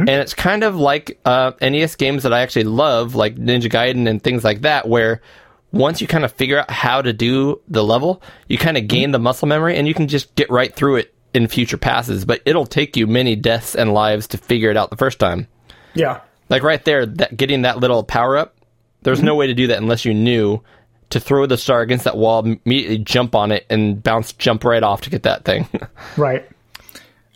and 0.01 0.09
it's 0.09 0.33
kind 0.33 0.63
of 0.63 0.75
like 0.75 1.19
uh, 1.23 1.51
NES 1.61 1.95
games 1.95 2.23
that 2.23 2.33
I 2.33 2.41
actually 2.41 2.65
love, 2.65 3.15
like 3.15 3.35
Ninja 3.35 3.71
Gaiden 3.71 4.09
and 4.09 4.21
things 4.21 4.43
like 4.43 4.61
that, 4.61 4.87
where 4.87 5.21
once 5.71 6.01
you 6.01 6.07
kind 6.07 6.25
of 6.25 6.33
figure 6.33 6.59
out 6.59 6.69
how 6.69 7.01
to 7.01 7.13
do 7.13 7.61
the 7.69 7.83
level, 7.83 8.21
you 8.47 8.57
kind 8.57 8.77
of 8.77 8.87
gain 8.87 9.11
the 9.11 9.19
muscle 9.19 9.47
memory, 9.47 9.77
and 9.77 9.87
you 9.87 9.93
can 9.93 10.09
just 10.09 10.35
get 10.35 10.49
right 10.49 10.75
through 10.75 10.97
it 10.97 11.13
in 11.33 11.47
future 11.47 11.77
passes. 11.77 12.25
But 12.25 12.41
it'll 12.45 12.65
take 12.65 12.97
you 12.97 13.07
many 13.07 13.37
deaths 13.37 13.75
and 13.75 13.93
lives 13.93 14.27
to 14.27 14.37
figure 14.37 14.69
it 14.69 14.75
out 14.75 14.89
the 14.89 14.97
first 14.97 15.19
time. 15.19 15.47
Yeah. 15.97 16.21
Like 16.49 16.63
right 16.63 16.83
there, 16.85 17.05
that 17.05 17.35
getting 17.35 17.63
that 17.63 17.79
little 17.79 18.03
power 18.03 18.37
up, 18.37 18.55
there's 19.01 19.21
no 19.21 19.35
way 19.35 19.47
to 19.47 19.53
do 19.53 19.67
that 19.67 19.77
unless 19.77 20.05
you 20.05 20.13
knew 20.13 20.61
to 21.09 21.19
throw 21.19 21.45
the 21.45 21.57
star 21.57 21.81
against 21.81 22.03
that 22.05 22.17
wall, 22.17 22.39
immediately 22.65 22.97
jump 22.97 23.35
on 23.35 23.51
it, 23.51 23.65
and 23.69 24.01
bounce, 24.03 24.33
jump 24.33 24.63
right 24.63 24.83
off 24.83 25.01
to 25.01 25.09
get 25.09 25.23
that 25.23 25.45
thing. 25.45 25.67
Right. 26.17 26.47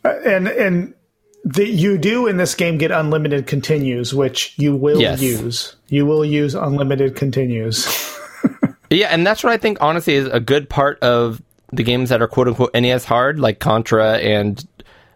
Uh, 0.03 0.09
and 0.25 0.47
and 0.47 0.93
the, 1.45 1.67
you 1.67 1.97
do 1.97 2.27
in 2.27 2.37
this 2.37 2.55
game 2.55 2.77
get 2.77 2.91
unlimited 2.91 3.47
continues, 3.47 4.13
which 4.13 4.53
you 4.57 4.75
will 4.75 4.99
Yes. 4.99 5.21
use. 5.21 5.75
You 5.89 6.05
will 6.05 6.25
use 6.25 6.55
unlimited 6.55 7.15
continues. 7.15 7.85
yeah, 8.89 9.07
and 9.07 9.25
that's 9.25 9.43
what 9.43 9.53
I 9.53 9.57
think 9.57 9.77
honestly 9.81 10.15
is 10.15 10.27
a 10.27 10.39
good 10.39 10.69
part 10.69 10.99
of 10.99 11.41
the 11.71 11.83
games 11.83 12.09
that 12.09 12.21
are 12.21 12.27
quote 12.27 12.47
unquote 12.47 12.73
NES 12.73 13.05
hard, 13.05 13.39
like 13.39 13.59
Contra 13.59 14.17
and 14.17 14.65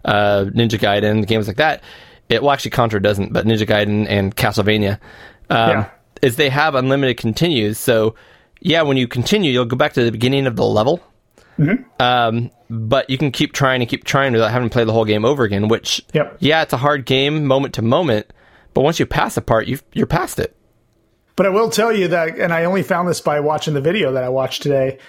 uh, 0.06 0.46
Ninja 0.54 0.80
Gaiden, 0.80 1.26
games 1.28 1.48
like 1.48 1.58
that. 1.58 1.82
It 2.30 2.42
well, 2.42 2.52
actually 2.52 2.72
Contra 2.72 3.02
doesn't, 3.02 3.34
but 3.34 3.46
Ninja 3.46 3.68
Gaiden 3.68 4.08
and 4.10 4.36
Castlevania. 4.36 5.00
Um, 5.50 5.70
Yeah. 5.70 5.90
Is 6.22 6.38
they 6.38 6.50
have 6.50 6.76
unlimited 6.76 7.18
continues. 7.18 7.78
So 7.78 8.16
yeah, 8.62 8.82
when 8.82 8.98
you 8.98 9.08
continue, 9.08 9.52
you'll 9.52 9.66
go 9.66 9.76
back 9.76 9.94
to 9.94 10.04
the 10.04 10.12
beginning 10.12 10.48
of 10.48 10.56
the 10.56 10.66
level. 10.66 11.02
Um, 12.00 12.52
but 12.70 13.10
you 13.10 13.18
can 13.18 13.32
keep 13.32 13.54
trying 13.54 13.82
and 13.82 13.90
keep 13.90 14.04
trying 14.04 14.34
without 14.34 14.52
having 14.52 14.70
to 14.70 14.74
play 14.74 14.84
the 14.84 14.92
whole 14.94 15.06
game 15.06 15.24
over 15.24 15.44
again. 15.44 15.68
Which, 15.68 16.02
Yep. 16.14 16.38
yeah, 16.40 16.64
it's 16.64 16.74
a 16.74 16.78
hard 16.78 17.06
game 17.06 17.46
moment 17.46 17.76
to 17.76 17.82
moment. 17.82 18.28
But 18.74 18.82
once 18.82 19.00
you 19.00 19.06
pass 19.06 19.38
a 19.38 19.42
part, 19.42 19.68
you 19.68 19.80
you're 19.94 20.08
past 20.08 20.40
it. 20.40 20.56
But 21.36 21.46
I 21.46 21.50
will 21.50 21.70
tell 21.70 21.92
you 21.92 22.08
that, 22.10 22.38
and 22.40 22.54
I 22.54 22.64
only 22.66 22.84
found 22.84 23.08
this 23.08 23.22
by 23.22 23.40
watching 23.40 23.74
the 23.74 23.82
video 23.82 24.14
that 24.14 24.24
I 24.24 24.30
watched 24.30 24.64
today. 24.64 25.00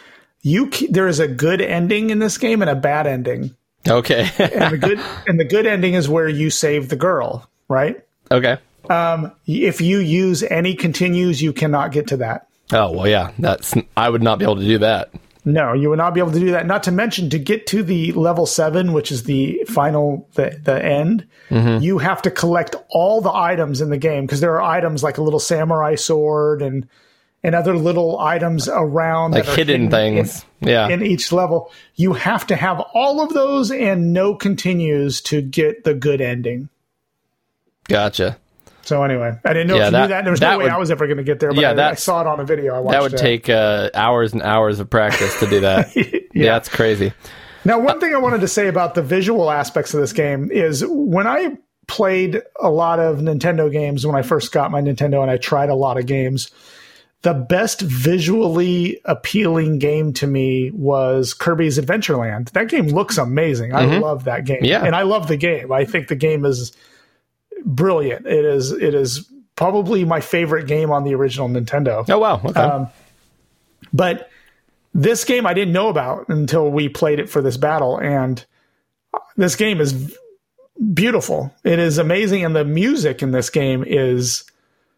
You 0.42 0.70
there 0.90 1.08
is 1.08 1.18
a 1.18 1.26
good 1.28 1.60
ending 1.60 2.10
in 2.10 2.18
this 2.18 2.38
game 2.38 2.62
and 2.62 2.70
a 2.70 2.76
bad 2.76 3.06
ending. 3.06 3.56
Okay. 3.88 4.30
And 4.38 4.72
the 4.72 4.78
good 4.78 5.00
and 5.26 5.38
the 5.38 5.44
good 5.44 5.66
ending 5.66 5.94
is 5.94 6.08
where 6.08 6.28
you 6.28 6.50
save 6.50 6.88
the 6.88 6.96
girl, 6.96 7.48
right? 7.68 8.02
okay. 8.30 8.58
Um, 8.88 9.32
If 9.46 9.80
you 9.80 9.98
use 9.98 10.42
any 10.44 10.74
continues, 10.74 11.42
you 11.42 11.52
cannot 11.52 11.90
get 11.92 12.06
to 12.08 12.18
that. 12.18 12.46
Oh 12.72 12.92
well, 12.92 13.08
yeah. 13.08 13.32
That's 13.38 13.74
I 13.96 14.08
would 14.08 14.22
not 14.22 14.38
be 14.38 14.44
able 14.44 14.56
to 14.56 14.64
do 14.64 14.78
that. 14.78 15.10
No, 15.44 15.72
you 15.74 15.90
would 15.90 15.98
not 15.98 16.12
be 16.12 16.18
able 16.18 16.32
to 16.32 16.40
do 16.40 16.50
that. 16.50 16.66
Not 16.66 16.82
to 16.84 16.92
mention 16.92 17.30
to 17.30 17.38
get 17.38 17.68
to 17.68 17.84
the 17.84 18.10
level 18.12 18.46
seven, 18.46 18.92
which 18.92 19.12
is 19.12 19.22
the 19.22 19.62
final, 19.68 20.28
the, 20.34 20.58
the 20.60 20.84
end, 20.84 21.24
you 21.50 21.98
have 21.98 22.20
to 22.22 22.32
collect 22.32 22.74
all 22.90 23.20
the 23.20 23.32
items 23.32 23.80
in 23.80 23.90
the 23.90 23.96
game 23.96 24.26
because 24.26 24.40
there 24.40 24.54
are 24.54 24.62
items 24.62 25.04
like 25.04 25.18
a 25.18 25.22
little 25.22 25.38
samurai 25.38 25.94
sword 25.94 26.62
and 26.62 26.88
and 27.46 27.54
other 27.54 27.76
little 27.76 28.18
items 28.18 28.68
around 28.68 29.30
Like 29.30 29.44
that 29.44 29.52
are 29.52 29.56
hidden, 29.56 29.88
things. 29.90 30.44
yeah. 30.60 30.86
in, 30.88 31.00
in 31.00 31.06
each 31.06 31.30
level. 31.32 31.70
You 31.94 32.12
have 32.14 32.46
to 32.48 32.56
have 32.56 32.80
all 32.92 33.22
of 33.22 33.32
those 33.32 33.70
and 33.70 34.12
no 34.12 34.34
continues 34.34 35.20
to 35.22 35.40
get 35.40 35.84
the 35.84 35.94
good 35.94 36.20
ending. 36.20 36.68
gotcha. 37.88 38.36
So 38.82 39.02
anyway, 39.02 39.36
I 39.44 39.52
didn't 39.52 39.66
know 39.68 39.76
Yeah, 39.76 39.82
if 39.82 39.86
you 39.86 39.90
that- 39.92 40.02
knew 40.02 40.08
that. 40.08 40.22
There 40.24 40.30
was 40.30 40.40
that 40.40 40.52
no 40.52 40.58
way 40.58 40.64
would- 40.64 40.72
I 40.72 40.78
was 40.78 40.90
ever 40.90 41.06
going 41.06 41.16
to 41.16 41.24
get 41.24 41.40
there, 41.40 41.50
but 41.50 41.58
Yeah, 41.60 41.72
I, 41.72 41.90
I 41.90 41.94
saw 41.94 42.20
it 42.20 42.26
on 42.26 42.38
a 42.38 42.44
video. 42.44 42.74
I 42.74 42.80
watched 42.80 42.92
That 42.92 43.02
would 43.02 43.14
it. 43.14 43.18
take 43.18 43.48
uh, 43.48 43.90
hours 43.94 44.32
and 44.32 44.42
hours 44.42 44.78
of 44.80 44.88
practice 44.88 45.38
to 45.40 45.46
do 45.48 45.60
that. 45.60 45.94
yeah. 46.34 46.52
that's 46.52 46.68
crazy. 46.68 47.12
Now, 47.64 47.80
one 47.80 47.98
thing 47.98 48.14
I 48.14 48.18
wanted 48.18 48.42
to 48.42 48.48
say 48.48 48.68
about 48.68 48.94
the 48.94 49.02
visual 49.02 49.50
aspects 49.50 49.92
of 49.92 50.00
this 50.00 50.12
game 50.12 50.52
is 50.52 50.84
when 50.86 51.26
I 51.26 51.56
played 51.88 52.42
a 52.60 52.70
lot 52.70 53.00
of 53.00 53.18
Nintendo 53.18 53.70
games 53.72 54.06
when 54.06 54.14
I 54.14 54.22
first 54.22 54.52
got 54.52 54.70
my 54.70 54.80
Nintendo 54.80 55.20
and 55.22 55.30
I 55.30 55.36
tried 55.36 55.68
a 55.68 55.74
lot 55.74 55.98
of 55.98 56.06
games, 56.06 56.50
the 57.26 57.34
best 57.34 57.80
visually 57.80 59.00
appealing 59.04 59.80
game 59.80 60.12
to 60.12 60.28
me 60.28 60.70
was 60.70 61.34
Kirby's 61.34 61.76
Adventureland. 61.76 62.50
That 62.52 62.68
game 62.68 62.86
looks 62.86 63.18
amazing. 63.18 63.74
I 63.74 63.98
love 63.98 64.22
that 64.26 64.44
game. 64.44 64.58
Mm-hmm. 64.58 64.64
Yeah. 64.66 64.84
And 64.84 64.94
I 64.94 65.02
love 65.02 65.26
the 65.26 65.36
game. 65.36 65.72
I 65.72 65.84
think 65.84 66.06
the 66.06 66.14
game 66.14 66.44
is 66.44 66.70
brilliant. 67.64 68.28
It 68.28 68.44
is 68.44 68.70
it 68.70 68.94
is 68.94 69.28
probably 69.56 70.04
my 70.04 70.20
favorite 70.20 70.68
game 70.68 70.92
on 70.92 71.02
the 71.02 71.16
original 71.16 71.48
Nintendo. 71.48 72.08
Oh 72.08 72.20
wow. 72.20 72.40
Okay. 72.44 72.60
Um, 72.60 72.86
But 73.92 74.30
this 74.94 75.24
game 75.24 75.48
I 75.48 75.52
didn't 75.52 75.74
know 75.74 75.88
about 75.88 76.28
until 76.28 76.70
we 76.70 76.88
played 76.88 77.18
it 77.18 77.28
for 77.28 77.42
this 77.42 77.56
battle, 77.56 77.98
and 77.98 78.44
this 79.36 79.56
game 79.56 79.80
is 79.80 80.16
beautiful. 80.94 81.52
It 81.64 81.80
is 81.80 81.98
amazing, 81.98 82.44
and 82.44 82.54
the 82.54 82.64
music 82.64 83.20
in 83.20 83.32
this 83.32 83.50
game 83.50 83.82
is 83.84 84.44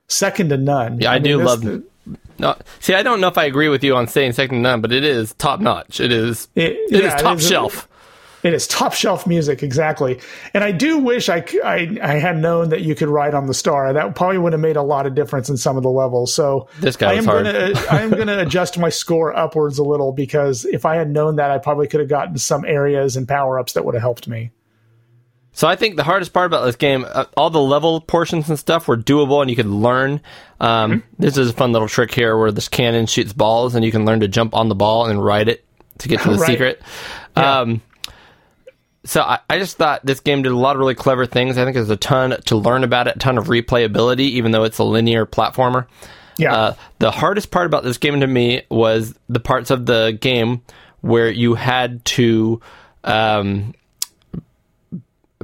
second 0.09 0.51
to 0.51 0.59
none. 0.59 1.01
Yeah, 1.01 1.13
I, 1.13 1.15
mean, 1.15 1.23
do 1.23 1.39
this- 1.39 1.47
love. 1.47 1.83
No, 2.39 2.57
see, 2.81 2.95
I 2.95 3.03
don't 3.03 3.21
know 3.21 3.29
if 3.29 3.37
I 3.39 3.45
agree 3.45 3.69
with 3.69 3.83
you 3.83 3.97
on 3.97 4.07
saying 4.07 4.33
second 4.33 4.57
to 4.59 4.63
none, 4.63 4.81
but 4.81 4.93
it 4.93 5.05
is 5.05 5.35
top 5.35 5.61
notch. 5.61 6.01
It 6.01 6.13
is. 6.13 6.49
It- 6.55 6.73
it 6.91 7.03
yeah, 7.03 7.15
is 7.17 7.21
top 7.23 7.39
is 7.39 7.45
a- 7.47 7.49
shelf. 7.49 7.89
It 8.45 8.55
is 8.55 8.69
top 8.69 8.93
shelf 8.93 9.27
music, 9.27 9.65
exactly. 9.65 10.21
And 10.55 10.63
I 10.63 10.71
do 10.71 10.99
wish 10.99 11.29
I, 11.29 11.45
I, 11.65 11.99
I 12.01 12.13
had 12.21 12.39
known 12.39 12.69
that 12.69 12.83
you 12.83 12.95
could 12.95 13.09
ride 13.09 13.35
on 13.35 13.47
the 13.49 13.53
star. 13.53 13.93
That 13.93 14.15
probably 14.15 14.39
would 14.39 14.53
have 14.53 14.61
made 14.61 14.77
a 14.77 14.83
lot 14.83 15.07
of 15.07 15.17
difference 15.17 15.49
in 15.51 15.57
some 15.57 15.77
of 15.77 15.83
the 15.83 15.89
levels. 15.91 16.33
So 16.33 16.69
This 16.79 16.95
guy 16.95 17.11
I 17.11 17.15
am 17.15 17.25
hard. 17.25 17.47
gonna 17.47 17.73
I 17.91 18.03
am 18.03 18.11
gonna 18.11 18.39
adjust 18.39 18.79
my 18.79 18.91
score 18.91 19.37
upwards 19.37 19.79
a 19.79 19.83
little 19.83 20.13
because 20.13 20.65
if 20.67 20.87
I 20.87 20.95
had 20.95 21.11
known 21.11 21.35
that, 21.37 21.51
I 21.51 21.59
probably 21.59 21.89
could 21.89 21.99
have 21.99 22.09
gotten 22.09 22.39
some 22.39 22.65
areas 22.65 23.17
and 23.17 23.27
power 23.27 23.59
ups 23.59 23.73
that 23.73 23.85
would 23.85 23.97
have 23.97 24.03
helped 24.03 24.29
me. 24.29 24.53
So 25.59 25.67
I 25.67 25.75
think 25.75 25.97
the 25.97 26.05
hardest 26.05 26.33
part 26.33 26.47
about 26.47 26.65
this 26.67 26.77
game, 26.77 27.05
uh, 27.05 27.25
all 27.37 27.51
the 27.51 27.61
level 27.61 28.01
portions 28.01 28.49
and 28.49 28.57
stuff 28.57 28.87
were 28.87 28.97
doable, 28.97 29.41
and 29.41 29.51
you 29.51 29.57
could 29.57 29.67
learn. 29.67 30.21
Um, 30.61 30.93
Mm-hmm. 30.93 31.21
This 31.23 31.37
is 31.37 31.51
a 31.51 31.53
fun 31.53 31.73
little 31.73 31.89
trick 31.89 32.15
here, 32.15 32.39
where 32.39 32.53
this 32.53 32.69
cannon 32.69 33.07
shoots 33.07 33.33
balls, 33.33 33.75
and 33.75 33.85
you 33.85 33.91
can 33.91 34.05
learn 34.05 34.21
to 34.21 34.29
jump 34.29 34.55
on 34.55 34.69
the 34.69 34.77
ball 34.77 35.07
and 35.07 35.21
ride 35.23 35.49
it 35.49 35.65
to 35.99 36.07
get 36.07 36.21
to 36.21 36.29
the 36.33 36.37
Right. 36.37 36.47
secret. 36.47 36.81
Um, 37.35 37.83
so 39.05 39.21
I, 39.23 39.41
I 39.51 39.59
just 39.59 39.77
thought 39.77 40.07
this 40.07 40.21
game 40.21 40.43
did 40.43 40.53
a 40.53 40.57
lot 40.57 40.77
of 40.77 40.79
really 40.81 40.95
clever 40.95 41.27
things. 41.27 41.59
I 41.59 41.65
think 41.65 41.75
there's 41.75 41.91
a 41.91 41.97
ton 41.97 42.41
to 42.47 42.57
learn 42.57 42.85
about 42.85 43.09
it, 43.09 43.17
a 43.17 43.19
ton 43.19 43.37
of 43.37 43.49
replayability, 43.49 44.21
even 44.21 44.53
though 44.53 44.63
it's 44.63 44.79
a 44.79 44.85
linear 44.85 45.27
platformer. 45.27 45.89
Yeah. 46.37 46.55
Uh, 46.55 46.75
the 47.01 47.11
hardest 47.11 47.51
part 47.51 47.67
about 47.67 47.83
this 47.83 47.99
game 47.99 48.21
to 48.21 48.29
me 48.29 48.63
was 48.71 49.13
the 49.29 49.41
parts 49.41 49.73
of 49.73 49.87
the 49.87 50.17
game 50.21 50.63
where 51.01 51.29
you 51.29 51.55
had 51.55 52.05
to 52.05 52.61
um, 53.03 53.75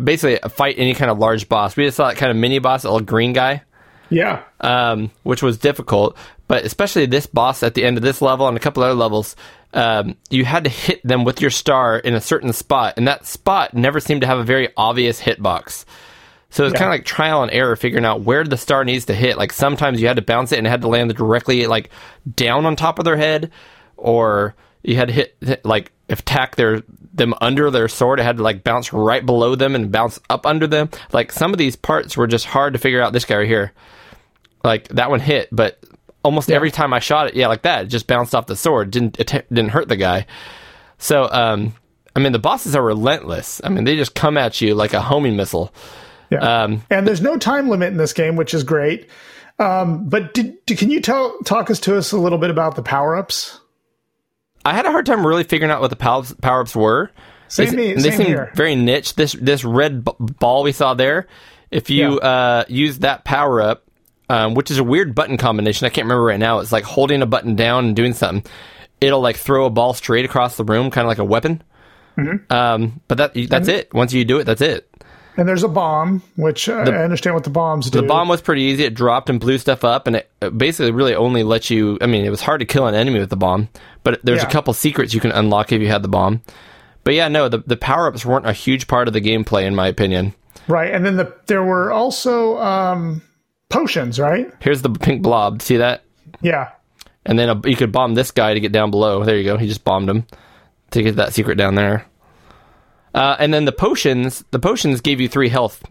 basically 0.02 0.38
fight 0.50 0.76
any 0.78 0.94
kind 0.94 1.10
of 1.10 1.18
large 1.18 1.48
boss. 1.48 1.76
We 1.76 1.84
just 1.84 1.96
saw 1.96 2.08
that 2.08 2.16
kind 2.16 2.30
of 2.30 2.36
mini 2.36 2.58
boss, 2.58 2.84
a 2.84 2.90
little 2.90 3.04
green 3.04 3.32
guy, 3.32 3.62
yeah. 4.10 4.42
um, 4.60 5.10
which 5.22 5.42
was 5.42 5.58
difficult. 5.58 6.16
But 6.48 6.64
especially 6.64 7.06
this 7.06 7.26
boss 7.26 7.62
at 7.62 7.74
the 7.74 7.84
end 7.84 7.96
of 7.96 8.02
this 8.02 8.20
level 8.20 8.46
and 8.48 8.56
a 8.56 8.60
couple 8.60 8.82
other 8.82 8.94
levels, 8.94 9.34
um, 9.72 10.16
you 10.30 10.44
had 10.44 10.64
to 10.64 10.70
hit 10.70 11.00
them 11.06 11.24
with 11.24 11.40
your 11.40 11.50
star 11.50 11.98
in 11.98 12.14
a 12.14 12.20
certain 12.20 12.52
spot, 12.52 12.94
and 12.96 13.08
that 13.08 13.26
spot 13.26 13.74
never 13.74 14.00
seemed 14.00 14.20
to 14.20 14.26
have 14.26 14.38
a 14.38 14.44
very 14.44 14.68
obvious 14.76 15.20
hitbox. 15.20 15.84
So 16.50 16.64
it's 16.64 16.72
Yeah. 16.74 16.78
kind 16.78 16.88
of 16.88 16.92
like 16.92 17.04
trial 17.04 17.42
and 17.42 17.50
error 17.50 17.74
figuring 17.74 18.04
out 18.04 18.20
where 18.20 18.44
the 18.44 18.56
star 18.56 18.84
needs 18.84 19.06
to 19.06 19.14
hit. 19.14 19.36
Like 19.36 19.52
sometimes 19.52 20.00
you 20.00 20.06
had 20.06 20.16
to 20.16 20.22
bounce 20.22 20.52
it 20.52 20.58
and 20.58 20.66
it 20.66 20.70
had 20.70 20.82
to 20.82 20.88
land 20.88 21.12
directly 21.14 21.66
like 21.66 21.90
down 22.36 22.64
on 22.66 22.76
top 22.76 23.00
of 23.00 23.04
their 23.04 23.16
head, 23.16 23.50
or 23.96 24.54
you 24.82 24.94
had 24.96 25.08
to 25.08 25.14
hit, 25.14 25.36
hit 25.40 25.64
like 25.64 25.90
attack 26.08 26.54
their 26.54 26.82
them 27.14 27.34
under 27.40 27.70
their 27.70 27.88
sword. 27.88 28.20
It 28.20 28.24
had 28.24 28.38
to 28.38 28.42
like 28.42 28.64
bounce 28.64 28.92
right 28.92 29.24
below 29.24 29.54
them 29.54 29.74
and 29.74 29.90
bounce 29.92 30.18
up 30.28 30.44
under 30.46 30.66
them. 30.66 30.90
Like 31.12 31.32
some 31.32 31.52
of 31.52 31.58
these 31.58 31.76
parts 31.76 32.16
were 32.16 32.26
just 32.26 32.46
hard 32.46 32.72
to 32.72 32.78
figure 32.78 33.00
out. 33.00 33.12
This 33.12 33.24
guy 33.24 33.36
right 33.36 33.46
here, 33.46 33.72
like 34.62 34.88
that 34.88 35.10
one 35.10 35.20
hit, 35.20 35.48
but 35.52 35.78
almost 36.22 36.50
every 36.50 36.70
time 36.70 36.92
I 36.92 36.98
shot 36.98 37.28
it, 37.28 37.34
yeah, 37.34 37.46
like 37.48 37.62
that, 37.62 37.84
it 37.84 37.86
just 37.88 38.06
bounced 38.06 38.34
off 38.34 38.46
the 38.46 38.56
sword. 38.56 38.90
Didn't 38.90 39.18
it 39.20 39.28
didn't 39.28 39.70
hurt 39.70 39.88
the 39.88 39.96
guy. 39.96 40.26
So 40.98 41.28
um, 41.30 41.74
I 42.16 42.20
mean 42.20 42.32
the 42.32 42.38
bosses 42.38 42.74
are 42.74 42.82
relentless. 42.82 43.60
I 43.62 43.68
mean 43.68 43.84
they 43.84 43.96
just 43.96 44.14
come 44.14 44.36
at 44.36 44.60
you 44.60 44.74
like 44.74 44.92
a 44.92 45.00
homing 45.00 45.36
missile. 45.36 45.72
Yeah. 46.30 46.62
Um, 46.62 46.82
and 46.90 47.06
there's 47.06 47.20
no 47.20 47.36
time 47.36 47.68
limit 47.68 47.88
in 47.92 47.96
this 47.96 48.12
game, 48.12 48.36
which 48.36 48.54
is 48.54 48.64
great. 48.64 49.08
Um, 49.58 50.08
but 50.08 50.34
did, 50.34 50.64
did- 50.66 50.78
can 50.78 50.90
you 50.90 51.00
tell 51.00 51.38
talk 51.44 51.70
us 51.70 51.78
to 51.80 51.96
us 51.96 52.10
a 52.12 52.18
little 52.18 52.38
bit 52.38 52.50
about 52.50 52.74
the 52.74 52.82
power 52.82 53.16
ups? 53.16 53.60
I 54.64 54.74
had 54.74 54.86
a 54.86 54.90
hard 54.90 55.06
time 55.06 55.26
really 55.26 55.44
figuring 55.44 55.70
out 55.70 55.80
what 55.80 55.90
the 55.90 55.96
power 55.96 56.60
ups 56.60 56.74
were. 56.74 57.10
Same 57.48 57.70
they, 57.70 57.76
me- 57.76 57.92
they 57.94 58.10
same 58.10 58.12
seem 58.12 58.26
here. 58.26 58.50
very 58.54 58.74
niche. 58.74 59.14
This 59.14 59.32
this 59.32 59.64
red 59.64 60.04
b- 60.04 60.12
ball 60.18 60.62
we 60.62 60.72
saw 60.72 60.94
there, 60.94 61.26
if 61.70 61.90
you 61.90 62.18
uh, 62.20 62.64
use 62.68 63.00
that 63.00 63.24
power 63.24 63.60
up, 63.60 63.84
um, 64.30 64.54
which 64.54 64.70
is 64.70 64.78
a 64.78 64.84
weird 64.84 65.14
button 65.14 65.36
combination, 65.36 65.86
I 65.86 65.90
can't 65.90 66.06
remember 66.06 66.24
right 66.24 66.38
now. 66.40 66.60
It's 66.60 66.72
like 66.72 66.84
holding 66.84 67.22
a 67.22 67.26
button 67.26 67.54
down 67.56 67.86
and 67.86 67.96
doing 67.96 68.14
something. 68.14 68.50
It'll 69.00 69.20
like 69.20 69.36
throw 69.36 69.66
a 69.66 69.70
ball 69.70 69.92
straight 69.92 70.24
across 70.24 70.56
the 70.56 70.64
room, 70.64 70.90
kind 70.90 71.04
of 71.04 71.08
like 71.08 71.18
a 71.18 71.24
weapon. 71.24 71.62
Mm-hmm. 72.16 72.52
Um, 72.52 73.00
but 73.08 73.18
that 73.18 73.32
that's 73.48 73.68
it. 73.68 73.92
Once 73.92 74.12
you 74.12 74.24
do 74.24 74.38
it, 74.38 74.44
that's 74.44 74.62
it. 74.62 74.88
And 75.36 75.48
there's 75.48 75.64
a 75.64 75.68
bomb, 75.68 76.22
which 76.36 76.68
uh, 76.68 76.74
I 76.74 77.02
understand 77.02 77.34
what 77.34 77.42
the 77.44 77.50
bombs 77.50 77.90
do. 77.90 78.00
The 78.00 78.06
bomb 78.06 78.28
was 78.28 78.40
pretty 78.40 78.62
easy. 78.62 78.84
It 78.84 78.94
dropped 78.94 79.28
and 79.28 79.40
blew 79.40 79.58
stuff 79.58 79.82
up, 79.84 80.06
and 80.06 80.16
it 80.16 80.30
uh, 80.40 80.50
basically 80.50 80.92
really 80.92 81.14
only 81.16 81.42
lets 81.42 81.70
you. 81.70 81.98
I 82.00 82.06
mean, 82.06 82.24
it 82.24 82.30
was 82.30 82.40
hard 82.40 82.60
to 82.60 82.66
kill 82.66 82.86
an 82.86 82.94
enemy 82.94 83.18
with 83.18 83.30
the 83.30 83.36
bomb, 83.36 83.68
but 84.04 84.20
there's 84.22 84.42
Yeah. 84.42 84.48
a 84.48 84.52
couple 84.52 84.72
secrets 84.74 85.12
you 85.12 85.20
can 85.20 85.32
unlock 85.32 85.72
if 85.72 85.80
you 85.82 85.88
had 85.88 86.02
the 86.02 86.08
bomb. 86.08 86.42
But 87.02 87.14
yeah, 87.14 87.26
no, 87.28 87.48
the 87.48 87.58
the 87.66 87.76
power 87.76 88.06
ups 88.06 88.24
weren't 88.24 88.46
a 88.46 88.52
huge 88.52 88.86
part 88.86 89.08
of 89.08 89.14
the 89.14 89.20
gameplay, 89.20 89.64
in 89.64 89.74
my 89.74 89.88
opinion. 89.88 90.34
right, 90.68 90.92
and 90.94 91.04
then 91.04 91.16
the 91.16 91.34
there 91.46 91.64
were 91.64 91.90
also 91.92 92.56
um, 92.58 93.20
potions, 93.68 94.20
right? 94.20 94.50
Here's 94.60 94.82
the 94.82 94.90
pink 94.90 95.22
blob. 95.22 95.62
See 95.62 95.78
that? 95.78 96.04
Yeah, 96.40 96.70
And 97.26 97.38
then 97.38 97.48
a, 97.48 97.68
you 97.68 97.74
could 97.76 97.90
bomb 97.92 98.14
this 98.14 98.30
guy 98.30 98.54
to 98.54 98.60
get 98.60 98.70
down 98.72 98.90
below. 98.90 99.24
There 99.24 99.36
you 99.36 99.44
go. 99.44 99.56
He 99.56 99.66
just 99.66 99.84
bombed 99.84 100.08
him 100.08 100.26
to 100.92 101.02
get 101.02 101.16
that 101.16 101.32
secret 101.34 101.56
down 101.56 101.74
there. 101.74 102.06
Uh, 103.14 103.36
and 103.38 103.54
then 103.54 103.64
the 103.64 103.72
potions, 103.72 104.44
the 104.50 104.58
potions 104.58 105.00
gave 105.00 105.20
you 105.20 105.28
three 105.28 105.48
health. 105.48 105.82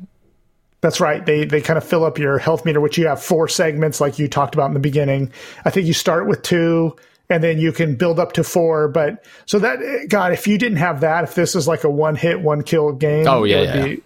that's 0.81 0.99
right. 0.99 1.25
They 1.25 1.45
they 1.45 1.61
kind 1.61 1.77
of 1.77 1.83
fill 1.83 2.03
up 2.03 2.17
your 2.17 2.37
health 2.37 2.65
meter, 2.65 2.81
which 2.81 2.97
you 2.97 3.07
have 3.07 3.21
four 3.23 3.47
segments, 3.47 4.01
like 4.01 4.19
you 4.19 4.27
talked 4.27 4.53
about 4.55 4.67
in 4.67 4.73
the 4.73 4.79
beginning. 4.81 5.31
I 5.65 5.69
think 5.69 5.87
you 5.87 5.93
start 5.93 6.27
with 6.27 6.41
two, 6.41 6.95
and 7.29 7.41
then 7.41 7.57
you 7.59 7.71
can 7.71 7.95
build 7.95 8.19
up 8.19 8.33
to 8.33 8.43
four. 8.43 8.89
But 8.89 9.23
so 9.45 9.59
that 9.59 9.79
God, 10.09 10.33
if 10.33 10.45
you 10.47 10.57
didn't 10.57 10.79
have 10.79 10.99
that, 11.01 11.23
if 11.23 11.35
this 11.35 11.55
is 11.55 11.67
like 11.67 11.85
a 11.85 11.89
one 11.89 12.15
hit, 12.17 12.41
one 12.41 12.61
kill 12.63 12.91
game, 12.91 13.25
Oh, 13.27 13.45
yeah, 13.45 13.61
yeah. 13.61 13.85
be, 13.85 14.03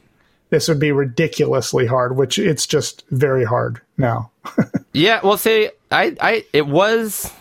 this 0.52 0.68
would 0.68 0.80
be 0.80 0.92
ridiculously 0.92 1.88
hard. 1.88 2.16
Which 2.16 2.38
it's 2.38 2.68
just 2.68 3.04
very 3.10 3.44
hard 3.46 3.82
now. 3.98 4.30
Yeah, 4.94 5.20
well, 5.24 5.38
see, 5.38 5.70
I, 5.92 6.16
I, 6.20 6.44
it 6.54 6.66
was, 6.66 7.32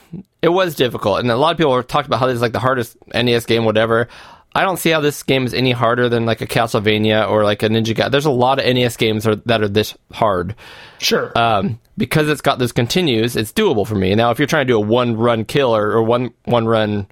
it 0.42 0.50
was 0.50 0.74
difficult, 0.74 1.20
and 1.20 1.30
a 1.30 1.36
lot 1.38 1.52
of 1.52 1.56
people 1.56 1.74
have 1.74 1.86
talked 1.86 2.06
about 2.06 2.20
how 2.20 2.26
this 2.26 2.34
is 2.34 2.42
like 2.42 2.52
the 2.52 2.58
hardest 2.58 2.98
NES 3.14 3.46
game, 3.46 3.64
whatever. 3.64 4.08
I 4.56 4.62
don't 4.62 4.78
see 4.78 4.90
how 4.90 5.00
this 5.00 5.22
game 5.22 5.44
is 5.44 5.52
any 5.52 5.72
harder 5.72 6.08
than 6.08 6.24
like 6.24 6.40
a 6.40 6.46
Castlevania 6.46 7.28
or 7.28 7.44
like 7.44 7.62
a 7.62 7.68
Ninja 7.68 7.94
Gaiden. 7.94 8.10
There's 8.10 8.24
a 8.24 8.30
lot 8.30 8.58
of 8.58 8.64
NES 8.64 8.96
games 8.96 9.26
are, 9.26 9.36
that 9.36 9.62
are 9.62 9.68
this 9.68 9.94
hard. 10.12 10.54
Sure. 10.98 11.30
Um, 11.38 11.78
because 11.98 12.28
it's 12.28 12.40
got 12.40 12.58
those 12.58 12.72
continues, 12.72 13.36
it's 13.36 13.52
doable 13.52 13.86
for 13.86 13.94
me. 13.96 14.14
Now, 14.14 14.30
if 14.30 14.38
you're 14.38 14.46
trying 14.48 14.66
to 14.66 14.72
do 14.72 14.76
a 14.76 14.80
one 14.80 15.16
run 15.16 15.44
kill 15.44 15.76
or, 15.76 15.90
or 15.92 16.02
one 16.02 16.32
one 16.44 16.66
run, 16.66 17.06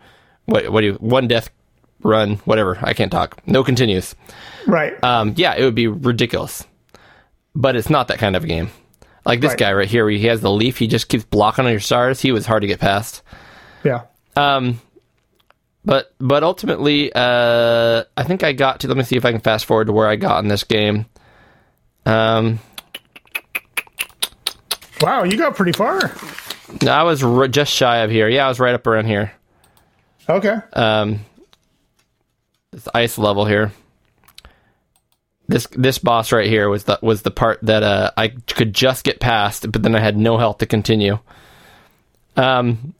what 0.47 0.71
what 0.73 0.81
do 0.81 0.87
you 0.89 0.93
one 0.95 1.29
death 1.29 1.51
run, 2.03 2.37
whatever, 2.47 2.79
I 2.83 2.93
can't 2.95 3.13
talk. 3.13 3.41
No 3.47 3.63
continues. 3.65 4.15
right. 4.67 5.03
Um, 5.05 5.35
yeah, 5.37 5.55
it 5.55 5.65
would 5.65 5.75
be 5.75 5.87
ridiculous. 5.89 6.67
But 7.55 7.77
it's 7.77 7.89
not 7.91 8.09
that 8.09 8.19
kind 8.19 8.37
of 8.37 8.45
a 8.45 8.47
game. 8.47 8.71
Like 9.25 9.41
this 9.41 9.51
Right. 9.51 9.59
guy 9.59 9.73
right 9.73 9.89
here, 9.89 10.05
where 10.05 10.13
he 10.13 10.27
has 10.27 10.41
the 10.41 10.51
leaf, 10.51 10.77
he 10.79 10.87
just 10.87 11.09
keeps 11.09 11.25
blocking 11.25 11.65
on 11.65 11.71
your 11.71 11.81
stars. 11.81 12.21
He 12.21 12.33
was 12.33 12.47
hard 12.47 12.63
to 12.63 12.67
get 12.69 12.81
past. 12.81 13.23
yeah. 13.85 14.03
Um, 14.37 14.81
but 15.85 16.15
but 16.19 16.43
ultimately, 16.43 17.13
uh, 17.15 18.05
I 18.17 18.23
think 18.25 18.43
I 18.43 18.53
got 18.53 18.81
to. 18.81 18.89
Let 18.89 18.97
me 18.97 19.05
see 19.05 19.17
if 19.17 19.25
I 19.25 19.33
can 19.33 19.41
fast 19.41 19.65
forward 19.67 19.87
to 19.87 19.93
where 19.93 20.09
I 20.09 20.17
got 20.17 20.43
in 20.43 20.49
this 20.49 20.65
game. 20.65 21.07
Um, 22.07 22.59
Wow, 25.01 25.25
you 25.25 25.37
got 25.37 25.55
pretty 25.57 25.73
far. 25.73 26.13
no, 26.83 26.91
I 26.93 27.03
was 27.03 27.23
r- 27.23 27.49
just 27.49 27.73
shy 27.73 27.99
of 27.99 28.11
here. 28.11 28.29
Yeah, 28.29 28.47
I 28.47 28.49
was 28.49 28.61
right 28.61 28.75
up 28.75 28.87
around 28.87 29.07
here. 29.07 29.33
Okay. 30.29 30.57
Um, 30.73 31.21
this 32.71 32.89
ice 32.95 33.19
level 33.19 33.45
here. 33.45 33.73
This 35.47 35.67
this 35.73 35.99
boss 35.99 36.33
right 36.33 36.47
here 36.49 36.71
was 36.71 36.85
the 36.85 36.99
was 37.03 37.21
the 37.23 37.31
part 37.31 37.59
that 37.63 37.83
uh, 37.83 38.13
I 38.17 38.29
could 38.29 38.73
just 38.73 39.05
get 39.05 39.21
past, 39.21 39.71
but 39.71 39.83
then 39.83 39.95
I 39.95 40.01
had 40.01 40.17
no 40.17 40.39
health 40.39 40.59
to 40.59 40.67
continue. 40.67 41.19
Um, 42.37 42.95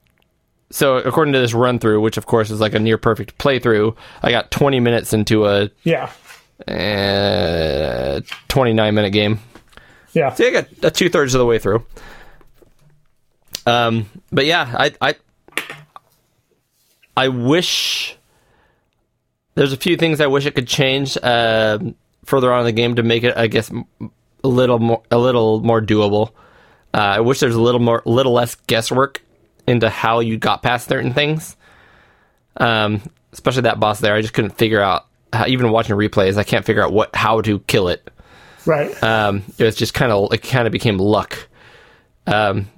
so 0.71 0.97
according 0.97 1.33
to 1.35 1.41
this 1.41 1.55
run 1.55 1.79
through, 1.79 2.01
which 2.01 2.17
of 2.17 2.27
course 2.27 2.51
is 2.51 2.61
like 2.61 2.75
a 2.75 2.79
near 2.79 2.99
perfect 2.99 3.39
playthrough, 3.39 3.97
I 4.23 4.31
got 4.31 4.51
20 4.51 4.81
minutes 4.81 5.13
into 5.13 5.47
a 5.47 5.71
Yeah. 5.85 6.11
uh, 6.69 8.21
29 8.49 8.95
minute 8.95 9.11
game. 9.11 9.39
Yeah. 10.13 10.33
See, 10.33 10.47
I 10.47 10.51
got 10.51 10.67
uh, 10.85 10.91
two 10.91 11.09
thirds 11.09 11.35
of 11.35 11.39
the 11.41 11.47
way 11.47 11.59
through. 11.59 11.85
Um, 13.67 14.09
but 14.31 14.47
yeah, 14.47 14.75
I, 14.79 14.93
I, 15.01 15.15
I 17.17 17.29
wish 17.29 18.17
there's 19.55 19.73
a 19.73 19.77
few 19.77 19.97
things 19.97 20.21
I 20.21 20.27
wish 20.27 20.47
it 20.47 20.55
could 20.55 20.67
change 20.69 21.17
um 21.23 21.95
further 22.25 22.53
on 22.53 22.61
in 22.61 22.67
the 22.67 22.73
game 22.73 22.95
to 22.97 23.03
make 23.03 23.23
it, 23.23 23.37
I 23.37 23.47
guess, 23.49 23.71
m- 23.71 23.85
a 24.43 24.49
little 24.49 24.79
more, 24.79 25.03
a 25.11 25.19
little 25.19 25.61
more 25.61 25.81
doable. 25.83 26.31
Uh, 26.93 26.99
I 26.99 27.21
wish 27.21 27.41
there's 27.41 27.55
a 27.55 27.61
little 27.61 27.81
more, 27.81 28.03
little 28.07 28.33
less 28.33 28.55
guesswork 28.67 29.21
into 29.67 29.89
how 29.91 30.21
you 30.21 30.37
got 30.37 30.63
past 30.63 30.89
certain 30.89 31.13
things. 31.13 31.57
Um, 32.57 33.03
especially 33.33 33.63
that 33.63 33.81
boss 33.81 34.01
there, 34.01 34.15
I 34.15 34.21
just 34.21 34.35
couldn't 34.35 34.57
figure 34.59 34.81
out. 34.81 35.07
How, 35.33 35.47
even 35.47 35.71
watching 35.73 35.97
replays, 35.97 36.37
I 36.37 36.45
can't 36.45 36.65
figure 36.65 36.83
out 36.85 36.93
what 36.93 37.15
how 37.17 37.41
to 37.41 37.59
kill 37.61 37.89
it 37.89 38.09
Right. 38.67 39.03
um, 39.03 39.43
it 39.59 39.65
was 39.65 39.75
just 39.75 39.93
kind 39.93 40.13
of 40.13 40.33
it 40.33 40.39
kind 40.43 40.67
of 40.67 40.73
became 40.73 40.97
luck. 40.99 41.37
Um, 42.27 42.69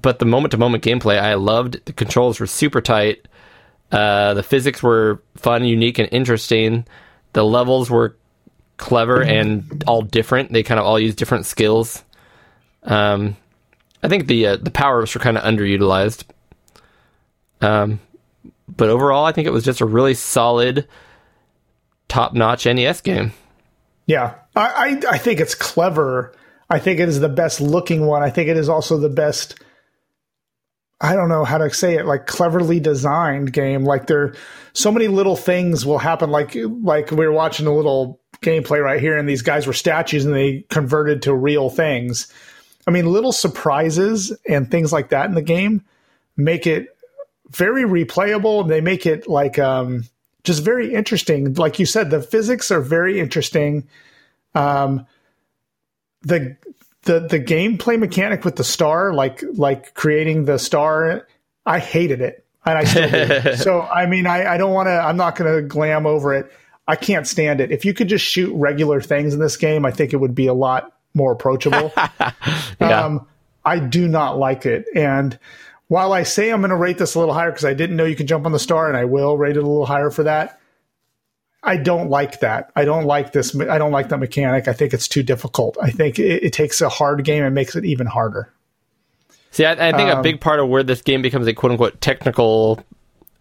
but 0.00 0.18
the 0.18 0.24
moment 0.24 0.52
to 0.52 0.56
moment 0.58 0.82
gameplay 0.82 1.20
I 1.20 1.34
loved. 1.34 1.84
The 1.84 1.92
controls 1.92 2.40
were 2.40 2.46
super 2.46 2.80
tight. 2.80 3.28
Uh, 3.92 4.34
the 4.34 4.42
physics 4.42 4.82
were 4.82 5.22
fun, 5.36 5.64
unique, 5.64 5.98
and 5.98 6.08
interesting. 6.10 6.86
The 7.34 7.44
levels 7.44 7.90
were 7.90 8.16
clever 8.78 9.22
and 9.22 9.84
all 9.86 10.02
different. 10.02 10.52
They 10.52 10.62
kind 10.62 10.80
of 10.80 10.86
all 10.86 10.98
use 10.98 11.14
different 11.14 11.46
skills. 11.46 12.02
Um, 12.82 13.36
I 14.02 14.08
think 14.08 14.26
the 14.26 14.46
uh, 14.46 14.56
the 14.56 14.70
power 14.70 15.02
ups 15.02 15.14
were 15.14 15.20
kind 15.20 15.36
of 15.36 15.44
underutilized. 15.44 16.24
Um, 17.60 18.00
but 18.68 18.88
overall, 18.88 19.24
I 19.24 19.32
think 19.32 19.46
it 19.46 19.52
was 19.52 19.64
just 19.64 19.80
a 19.80 19.86
really 19.86 20.14
solid, 20.14 20.86
top 22.08 22.34
notch 22.34 22.66
NES 22.66 23.00
game. 23.00 23.32
Yeah, 24.06 24.34
I, 24.54 25.00
I 25.08 25.14
I 25.14 25.18
think 25.18 25.40
it's 25.40 25.54
clever. 25.54 26.34
I 26.68 26.78
think 26.78 27.00
it 27.00 27.08
is 27.08 27.20
the 27.20 27.28
best 27.28 27.60
looking 27.60 28.06
one. 28.06 28.22
I 28.22 28.30
think 28.30 28.48
it 28.48 28.56
is 28.56 28.68
also 28.68 28.98
the 28.98 29.08
best. 29.08 29.60
I 31.00 31.14
don't 31.14 31.28
know 31.28 31.44
how 31.44 31.58
to 31.58 31.70
say 31.70 31.94
it, 31.94 32.06
like 32.06 32.26
cleverly 32.26 32.80
designed 32.80 33.52
game. 33.52 33.84
Like 33.84 34.06
there, 34.06 34.34
so 34.72 34.90
many 34.90 35.08
little 35.08 35.36
things 35.36 35.84
will 35.84 35.98
happen. 35.98 36.30
Like 36.30 36.56
like 36.82 37.10
we 37.10 37.26
were 37.26 37.32
watching 37.32 37.66
a 37.66 37.74
little 37.74 38.20
gameplay 38.42 38.82
right 38.82 39.00
here, 39.00 39.16
and 39.16 39.28
these 39.28 39.42
guys 39.42 39.66
were 39.66 39.72
statues, 39.72 40.24
and 40.24 40.34
they 40.34 40.64
converted 40.70 41.22
to 41.22 41.34
real 41.34 41.70
things. 41.70 42.32
I 42.86 42.92
mean, 42.92 43.06
little 43.06 43.32
surprises 43.32 44.32
and 44.48 44.70
things 44.70 44.92
like 44.92 45.08
that 45.10 45.26
in 45.26 45.34
the 45.34 45.42
game 45.42 45.82
make 46.36 46.66
it 46.66 46.95
very 47.50 47.84
replayable, 47.84 48.66
they 48.66 48.80
make 48.80 49.06
it 49.06 49.28
like 49.28 49.58
um, 49.58 50.04
just 50.44 50.62
very 50.62 50.94
interesting. 50.94 51.54
Like 51.54 51.78
you 51.78 51.86
said, 51.86 52.10
the 52.10 52.22
physics 52.22 52.70
are 52.70 52.80
very 52.80 53.20
interesting. 53.20 53.86
Um, 54.54 55.06
the 56.22 56.56
the 57.02 57.20
the 57.20 57.40
gameplay 57.40 57.98
mechanic 57.98 58.44
with 58.44 58.56
the 58.56 58.64
star, 58.64 59.12
like 59.12 59.42
like 59.54 59.94
creating 59.94 60.44
the 60.44 60.58
star, 60.58 61.26
I 61.64 61.78
hated 61.78 62.20
it, 62.20 62.44
and 62.64 62.78
I 62.78 62.84
still 62.84 63.10
do. 63.10 63.56
so 63.62 63.82
I 63.82 64.06
mean, 64.06 64.26
I, 64.26 64.54
I 64.54 64.56
don't 64.56 64.72
want 64.72 64.88
to. 64.88 64.92
I'm 64.92 65.16
not 65.16 65.36
going 65.36 65.54
to 65.54 65.62
glam 65.62 66.06
over 66.06 66.34
it. 66.34 66.52
I 66.88 66.96
can't 66.96 67.26
stand 67.26 67.60
it. 67.60 67.72
If 67.72 67.84
you 67.84 67.94
could 67.94 68.08
just 68.08 68.24
shoot 68.24 68.54
regular 68.54 69.00
things 69.00 69.34
in 69.34 69.40
this 69.40 69.56
game, 69.56 69.84
I 69.84 69.90
think 69.90 70.12
it 70.12 70.18
would 70.18 70.34
be 70.34 70.46
a 70.46 70.54
lot 70.54 70.92
more 71.14 71.32
approachable. 71.32 71.92
Yeah. 72.78 73.04
um, 73.04 73.26
I 73.64 73.78
do 73.78 74.06
not 74.06 74.38
like 74.38 74.66
it, 74.66 74.84
and 74.94 75.38
while 75.88 76.12
I 76.12 76.22
say 76.24 76.50
I'm 76.50 76.60
going 76.60 76.70
to 76.70 76.76
rate 76.76 76.98
this 76.98 77.14
a 77.14 77.18
little 77.18 77.34
higher 77.34 77.50
because 77.50 77.64
I 77.64 77.74
didn't 77.74 77.96
know 77.96 78.04
you 78.04 78.16
could 78.16 78.28
jump 78.28 78.46
on 78.46 78.52
the 78.52 78.58
star, 78.58 78.88
and 78.88 78.96
I 78.96 79.04
will 79.04 79.36
rate 79.36 79.56
it 79.56 79.62
a 79.62 79.66
little 79.66 79.86
higher 79.86 80.10
for 80.10 80.22
that. 80.24 80.60
I 81.62 81.76
don't 81.76 82.10
like 82.10 82.40
that. 82.40 82.70
I 82.76 82.84
don't 82.84 83.04
like 83.06 83.32
this. 83.32 83.58
I 83.58 83.78
don't 83.78 83.90
like 83.90 84.08
that 84.10 84.18
mechanic. 84.18 84.68
I 84.68 84.72
think 84.72 84.94
it's 84.94 85.08
too 85.08 85.22
difficult. 85.24 85.76
I 85.82 85.90
think 85.90 86.18
it, 86.18 86.44
it 86.44 86.52
takes 86.52 86.80
a 86.80 86.88
hard 86.88 87.24
game 87.24 87.42
and 87.42 87.54
makes 87.54 87.74
it 87.74 87.84
even 87.84 88.06
harder. 88.06 88.52
See, 89.50 89.64
I, 89.64 89.72
I 89.72 89.92
think 89.92 90.10
a 90.10 90.16
Um, 90.16 90.22
big 90.22 90.40
part 90.40 90.60
of 90.60 90.68
where 90.68 90.82
this 90.82 91.02
game 91.02 91.22
becomes 91.22 91.46
a 91.46 91.54
quote 91.54 91.72
unquote 91.72 92.00
technical 92.00 92.80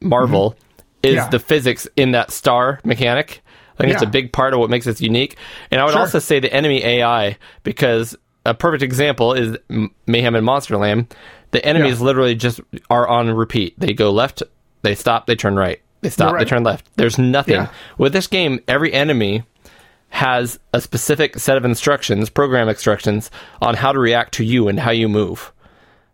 marvel 0.02 0.56
is 1.04 1.12
Mm-hmm. 1.12 1.18
Yeah. 1.18 1.30
the 1.30 1.40
physics 1.40 1.88
in 1.96 2.12
that 2.14 2.32
star 2.32 2.80
mechanic. 2.84 3.44
I 3.78 3.84
think 3.84 3.94
it's 3.94 4.02
a 4.02 4.08
big 4.08 4.32
part 4.32 4.54
of 4.54 4.60
what 4.60 4.70
makes 4.72 4.88
it 4.88 5.02
unique. 5.02 5.36
And 5.70 5.80
I 5.82 5.84
would 5.84 5.92
Sure. 5.92 6.00
also 6.02 6.18
say 6.20 6.40
the 6.40 6.52
enemy 6.52 6.84
AI, 6.84 7.38
because 7.64 8.16
a 8.46 8.54
perfect 8.54 8.84
example 8.84 9.34
is 9.34 9.58
Mayhem 10.08 10.36
in 10.36 10.44
Monsterland. 10.44 11.12
The 11.52 11.66
enemies 11.66 12.00
Yeah. 12.00 12.06
literally 12.06 12.36
just 12.36 12.60
are 12.90 13.08
on 13.08 13.32
repeat. 13.32 13.80
They 13.80 13.94
go 13.94 14.12
left, 14.12 14.44
they 14.82 14.96
stop, 14.96 15.26
they 15.28 15.36
turn 15.36 15.56
right. 15.56 15.82
They 16.02 16.10
stop, 16.10 16.32
You're 16.32 16.40
they 16.40 16.46
turn 16.46 16.64
left. 16.64 16.86
There's 16.98 17.18
nothing. 17.18 17.56
Yeah. 17.56 17.68
With 17.98 18.14
this 18.14 18.28
game, 18.28 18.60
every 18.68 18.94
enemy 18.94 19.44
has 20.10 20.60
a 20.74 20.80
specific 20.80 21.38
set 21.40 21.58
of 21.58 21.66
instructions, 21.66 22.30
program 22.30 22.70
instructions, 22.70 23.32
on 23.62 23.76
how 23.76 23.92
to 23.92 24.00
react 24.00 24.34
to 24.36 24.44
you 24.46 24.68
and 24.68 24.80
how 24.80 24.92
you 24.92 25.10
move. 25.10 25.52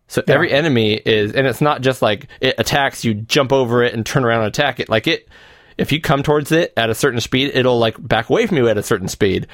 So 0.08 0.22
every 0.28 0.52
enemy 0.52 0.94
is, 0.96 1.34
and 1.34 1.48
it's 1.48 1.62
not 1.62 1.82
just 1.82 2.02
like 2.02 2.28
it 2.42 2.56
attacks, 2.58 3.06
you 3.06 3.14
jump 3.14 3.54
over 3.54 3.84
it 3.84 3.94
and 3.94 4.06
turn 4.06 4.26
around 4.26 4.40
and 4.40 4.48
attack 4.48 4.80
it. 4.80 4.90
Like 4.90 5.08
it, 5.08 5.30
if 5.78 5.92
you 5.92 6.02
come 6.02 6.22
towards 6.22 6.52
it 6.52 6.74
at 6.76 6.90
a 6.90 6.96
certain 6.96 7.22
speed, 7.22 7.52
it'll 7.54 7.80
like 7.80 7.96
back 8.06 8.30
away 8.30 8.46
from 8.46 8.58
you 8.58 8.68
at 8.68 8.78
a 8.78 8.84
certain 8.84 9.08
speed. 9.08 9.48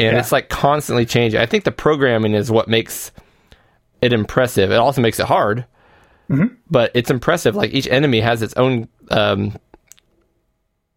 And 0.00 0.14
Yeah. 0.14 0.18
it's 0.18 0.32
like 0.32 0.48
constantly 0.48 1.04
changing. 1.06 1.40
I 1.40 1.46
think 1.46 1.64
the 1.64 1.72
programming 1.72 2.32
is 2.34 2.50
what 2.50 2.68
makes 2.68 3.12
it 4.00 4.12
impressive. 4.12 4.70
It 4.70 4.76
also 4.76 5.00
makes 5.00 5.20
it 5.20 5.26
hard, 5.26 5.66
but 6.70 6.90
it's 6.94 7.10
impressive. 7.10 7.54
Like 7.56 7.72
each 7.74 7.86
enemy 7.88 8.20
has 8.20 8.40
its 8.42 8.54
own, 8.54 8.88
um, 9.10 9.56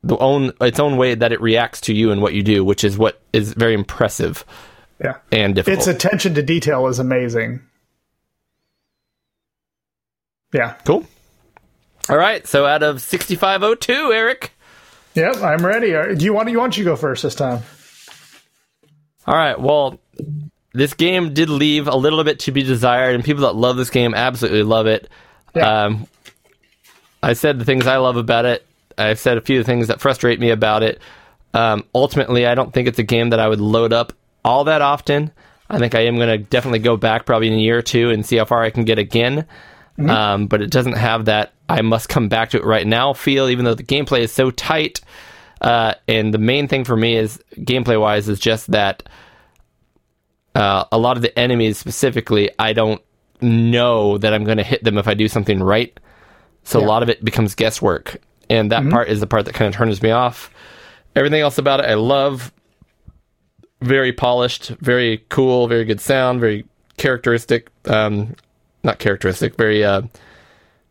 the 0.04 0.18
own 0.18 0.52
its 0.62 0.80
own 0.80 0.98
way 0.98 1.16
that 1.16 1.32
it 1.32 1.42
reacts 1.42 1.82
to 1.82 1.94
you 1.94 2.12
and 2.12 2.22
what 2.22 2.34
you 2.34 2.44
do, 2.44 2.64
which 2.64 2.84
is 2.84 2.98
what 2.98 3.22
is 3.34 3.54
very 3.54 3.74
impressive 3.74 4.46
Yeah. 5.04 5.16
and 5.32 5.56
difficult. 5.56 5.80
Its 5.80 5.88
attention 5.88 6.34
to 6.36 6.42
detail 6.44 6.88
is 6.88 7.00
amazing. 7.00 7.62
Yeah. 10.54 10.76
cool. 10.86 11.06
All 12.10 12.18
right, 12.18 12.46
so 12.46 12.66
out 12.66 12.84
of 12.84 13.02
sixty-five 13.02 13.64
oh 13.64 13.76
two, 13.76 14.12
Eric. 14.14 14.52
Yep. 15.16 15.38
I'm 15.38 15.66
ready. 15.66 15.96
Uh, 15.96 16.14
Do 16.14 16.26
you 16.26 16.34
want? 16.34 16.50
You 16.50 16.60
want 16.60 16.78
you 16.78 16.84
go 16.84 16.96
first 16.96 17.24
this 17.24 17.34
time? 17.36 17.60
All 19.26 19.36
right. 19.36 19.60
Well, 19.60 20.00
this 20.74 20.94
game 20.94 21.34
did 21.34 21.50
leave 21.50 21.88
a 21.88 21.96
little 21.96 22.24
bit 22.24 22.40
to 22.40 22.52
be 22.52 22.64
desired, 22.64 23.16
and 23.16 23.24
people 23.24 23.44
that 23.44 23.56
love 23.56 23.78
this 23.78 23.90
game 23.90 24.14
absolutely 24.14 24.64
love 24.64 24.88
it. 24.88 25.10
Yeah. 25.56 25.86
Um, 25.86 26.08
I 27.22 27.34
said 27.34 27.60
the 27.60 27.66
things 27.66 27.88
I 27.88 27.98
love 27.98 28.18
about 28.18 28.46
it. 28.46 28.66
I've 28.98 29.20
said 29.20 29.38
a 29.38 29.42
few 29.42 29.64
things 29.64 29.88
that 29.88 30.02
frustrate 30.02 30.40
me 30.40 30.50
about 30.50 30.84
it. 30.84 31.00
Um, 31.54 31.86
ultimately, 31.96 32.46
I 32.46 32.56
don't 32.56 32.74
think 32.74 32.88
it's 32.88 33.00
a 33.00 33.04
game 33.04 33.30
that 33.30 33.40
I 33.40 33.48
would 33.48 33.62
load 33.62 33.94
up 33.94 34.14
all 34.44 34.66
that 34.66 34.82
often. 34.82 35.32
I 35.70 35.80
think 35.80 35.96
I 35.96 36.02
am 36.02 36.18
going 36.18 36.30
to 36.30 36.38
definitely 36.38 36.80
go 36.80 36.98
back 36.98 37.26
probably 37.26 37.48
in 37.48 37.54
a 37.54 37.58
year 37.58 37.78
or 37.78 37.82
two 37.82 38.10
and 38.10 38.26
see 38.26 38.38
how 38.38 38.46
far 38.46 38.62
I 38.62 38.70
can 38.70 38.84
get 38.84 39.00
again. 39.00 39.48
Um, 39.98 40.48
but 40.48 40.62
it 40.62 40.72
doesn't 40.72 40.98
have 40.98 41.26
that 41.26 41.54
I 41.70 41.82
must 41.82 42.10
come 42.10 42.28
back 42.28 42.50
to 42.52 42.58
it 42.58 42.66
right 42.66 42.86
now 42.86 43.14
feel, 43.14 43.48
even 43.48 43.64
though 43.64 43.76
the 43.76 43.84
gameplay 43.84 44.20
is 44.22 44.32
so 44.32 44.52
tight. 44.52 45.02
Uh, 45.64 45.94
and 46.08 46.34
the 46.34 46.38
main 46.38 46.68
thing 46.68 46.84
for 46.84 46.96
me 46.98 47.16
is 47.16 47.42
gameplay 47.56 48.00
wise 48.00 48.28
is 48.28 48.40
just 48.40 48.72
that 48.72 49.04
uh, 50.56 50.84
a 50.92 50.98
lot 50.98 51.16
of 51.18 51.24
the 51.24 51.38
enemies 51.40 51.78
specifically, 51.78 52.52
I 52.60 52.74
don't 52.74 53.02
know 53.42 54.18
that 54.18 54.34
I'm 54.34 54.44
going 54.44 54.58
to 54.58 54.64
hit 54.64 54.84
them 54.84 54.98
if 54.98 55.08
I 55.08 55.14
do 55.14 55.28
something 55.28 55.64
right. 55.64 55.98
So 56.64 56.80
a 56.80 56.86
lot 56.86 57.04
of 57.04 57.10
it 57.10 57.24
becomes 57.24 57.56
guesswork, 57.56 58.22
and 58.50 58.72
that 58.72 58.90
part 58.90 59.10
is 59.10 59.20
the 59.20 59.28
part 59.28 59.46
that 59.46 59.54
kind 59.54 59.68
of 59.68 59.76
turns 59.76 60.02
me 60.02 60.12
off. 60.12 60.50
Everything 61.16 61.42
else 61.42 61.58
about 61.58 61.82
it, 61.82 61.88
I 61.88 61.96
love. 61.96 62.54
Very 63.82 64.14
polished, 64.14 64.70
very 64.70 65.26
cool, 65.28 65.68
very 65.68 65.84
good 65.84 66.00
sound, 66.00 66.40
very 66.40 66.66
characteristic. 66.96 67.70
Um, 67.86 68.36
not 68.84 69.00
characteristic. 69.00 69.56
Very. 69.56 69.84
Uh, 69.84 70.04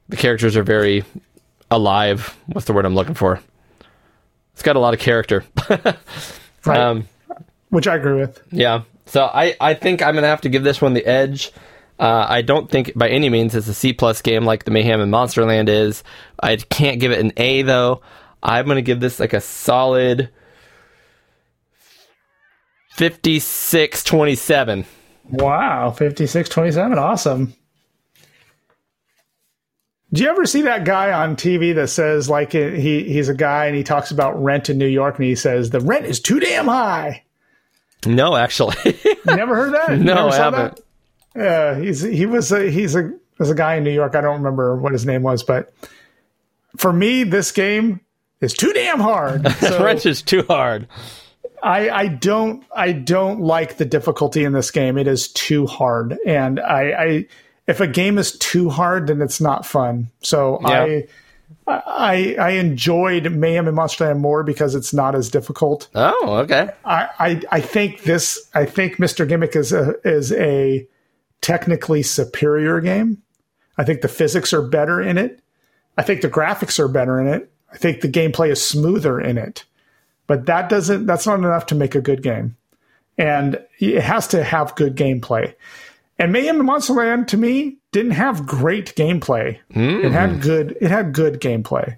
the 0.08 0.16
characters 0.16 0.56
are 0.56 0.62
very 0.62 1.04
alive. 1.70 2.36
What's 2.46 2.66
the 2.66 2.74
word 2.74 2.84
I'm 2.84 2.94
looking 2.94 3.14
for? 3.14 3.40
It's 4.52 4.62
got 4.62 4.76
a 4.76 4.80
lot 4.80 4.94
of 4.94 5.00
character. 5.00 5.44
Right. 6.64 6.78
um, 6.78 7.08
Which 7.70 7.88
I 7.88 7.96
agree 7.96 8.20
with. 8.20 8.40
yeah. 8.52 8.82
So 9.06 9.24
I, 9.24 9.56
I 9.60 9.74
think 9.74 10.00
I'm 10.00 10.14
gonna 10.14 10.28
have 10.28 10.42
to 10.42 10.48
give 10.48 10.62
this 10.62 10.80
one 10.80 10.94
the 10.94 11.04
edge. 11.04 11.50
Uh, 11.98 12.24
I 12.28 12.42
don't 12.42 12.70
think 12.70 12.92
by 12.96 13.08
any 13.08 13.28
means 13.30 13.54
it's 13.56 13.66
a 13.66 13.74
C 13.74 13.92
plus 13.92 14.22
game 14.22 14.44
like 14.44 14.62
the 14.64 14.70
Mayhem 14.70 15.00
in 15.00 15.10
Monsterland 15.10 15.68
is. 15.68 16.04
I 16.40 16.54
can't 16.56 17.00
give 17.00 17.10
it 17.10 17.18
an 17.18 17.32
A 17.36 17.62
though. 17.62 18.00
I'm 18.44 18.66
gonna 18.68 18.80
give 18.80 19.00
this 19.00 19.18
like 19.18 19.32
a 19.32 19.40
solid 19.40 20.30
56 22.90 24.04
27. 24.04 24.84
Wow, 25.30 25.90
fifty-six 25.90 26.48
twenty-seven, 26.48 26.98
awesome. 26.98 27.54
Do 30.12 30.22
you 30.22 30.28
ever 30.28 30.44
see 30.44 30.62
that 30.62 30.84
guy 30.84 31.10
on 31.12 31.36
TV 31.36 31.74
that 31.74 31.88
says 31.88 32.28
like 32.28 32.52
he 32.52 33.04
he's 33.04 33.28
a 33.28 33.34
guy 33.34 33.66
and 33.66 33.74
he 33.76 33.82
talks 33.82 34.10
about 34.10 34.42
rent 34.42 34.68
in 34.68 34.76
New 34.76 34.86
York 34.86 35.16
and 35.16 35.24
he 35.24 35.34
says 35.34 35.70
the 35.70 35.80
rent 35.80 36.04
is 36.04 36.20
too 36.20 36.38
damn 36.38 36.66
high? 36.66 37.24
No, 38.04 38.36
actually. 38.36 38.76
Never 39.24 39.54
heard 39.54 39.74
that? 39.74 39.96
You 39.96 40.04
No, 40.04 40.28
I 40.28 40.36
haven't. 40.36 40.76
that? 40.76 40.82
Yeah, 41.34 41.80
he's 41.80 42.02
he 42.02 42.26
was 42.26 42.52
a, 42.52 42.70
he's 42.70 42.94
a 42.94 43.10
was 43.38 43.50
a 43.50 43.54
guy 43.54 43.76
in 43.76 43.84
New 43.84 43.90
York. 43.90 44.14
I 44.14 44.20
don't 44.20 44.36
remember 44.36 44.76
what 44.76 44.92
his 44.92 45.06
name 45.06 45.22
was, 45.22 45.42
but 45.42 45.72
for 46.76 46.92
me, 46.92 47.24
this 47.24 47.50
game 47.52 48.00
is 48.40 48.52
too 48.52 48.72
damn 48.72 49.00
hard. 49.00 49.46
So 49.60 49.82
Wrench 49.82 50.04
is 50.04 50.20
too 50.22 50.42
hard. 50.42 50.88
I, 51.62 51.88
I 51.90 52.08
don't 52.08 52.64
I 52.74 52.92
don't 52.92 53.40
like 53.40 53.76
the 53.76 53.84
difficulty 53.84 54.44
in 54.44 54.52
this 54.52 54.70
game. 54.70 54.98
It 54.98 55.06
is 55.06 55.28
too 55.28 55.66
hard, 55.66 56.18
and 56.26 56.58
I, 56.60 56.82
I 56.82 57.26
if 57.66 57.80
a 57.80 57.86
game 57.86 58.18
is 58.18 58.36
too 58.38 58.70
hard, 58.70 59.06
then 59.06 59.22
it's 59.22 59.40
not 59.40 59.64
fun. 59.64 60.10
So 60.20 60.60
I, 60.64 61.06
I 61.66 62.36
I 62.38 62.50
enjoyed 62.50 63.30
Mayhem 63.32 63.68
in 63.68 63.74
Monsterland 63.74 64.18
more 64.18 64.42
because 64.42 64.74
it's 64.74 64.92
not 64.92 65.14
as 65.14 65.30
difficult. 65.30 65.88
Oh, 65.94 66.36
okay. 66.38 66.70
I, 66.84 67.08
I 67.18 67.42
I 67.50 67.60
think 67.60 68.02
this 68.02 68.48
I 68.54 68.64
think 68.64 68.96
Mr. 68.96 69.28
Gimmick 69.28 69.54
is 69.54 69.72
a 69.72 69.94
is 70.04 70.32
a 70.32 70.86
technically 71.40 72.02
superior 72.02 72.80
game. 72.80 73.22
I 73.78 73.84
think 73.84 74.00
the 74.00 74.08
physics 74.08 74.52
are 74.52 74.62
better 74.62 75.00
in 75.00 75.18
it. 75.18 75.40
I 75.96 76.02
think 76.02 76.20
the 76.22 76.30
graphics 76.30 76.78
are 76.78 76.88
better 76.88 77.20
in 77.20 77.28
it. 77.28 77.52
I 77.72 77.76
think 77.76 78.00
the 78.00 78.08
gameplay 78.08 78.50
is 78.50 78.64
smoother 78.64 79.20
in 79.20 79.38
it. 79.38 79.64
But 80.26 80.46
that 80.46 80.68
doesn't 80.68 81.06
that's 81.06 81.26
not 81.26 81.38
enough 81.38 81.66
to 81.66 81.74
make 81.74 81.94
a 81.94 82.00
good 82.00 82.22
game. 82.22 82.56
And 83.18 83.60
it 83.78 84.00
has 84.00 84.26
to 84.28 84.42
have 84.42 84.74
good 84.74 84.96
gameplay. 84.96 85.54
And 86.18 86.32
Mayhem 86.32 86.60
in 86.60 86.66
Monsterland 86.66 87.26
to 87.28 87.36
me 87.36 87.78
didn't 87.90 88.12
have 88.12 88.46
great 88.46 88.94
gameplay. 88.94 89.58
It 90.04 90.12
had 90.12 90.40
good 90.40 90.76
it 90.80 90.90
had 90.90 91.12
good 91.12 91.40
gameplay. 91.40 91.96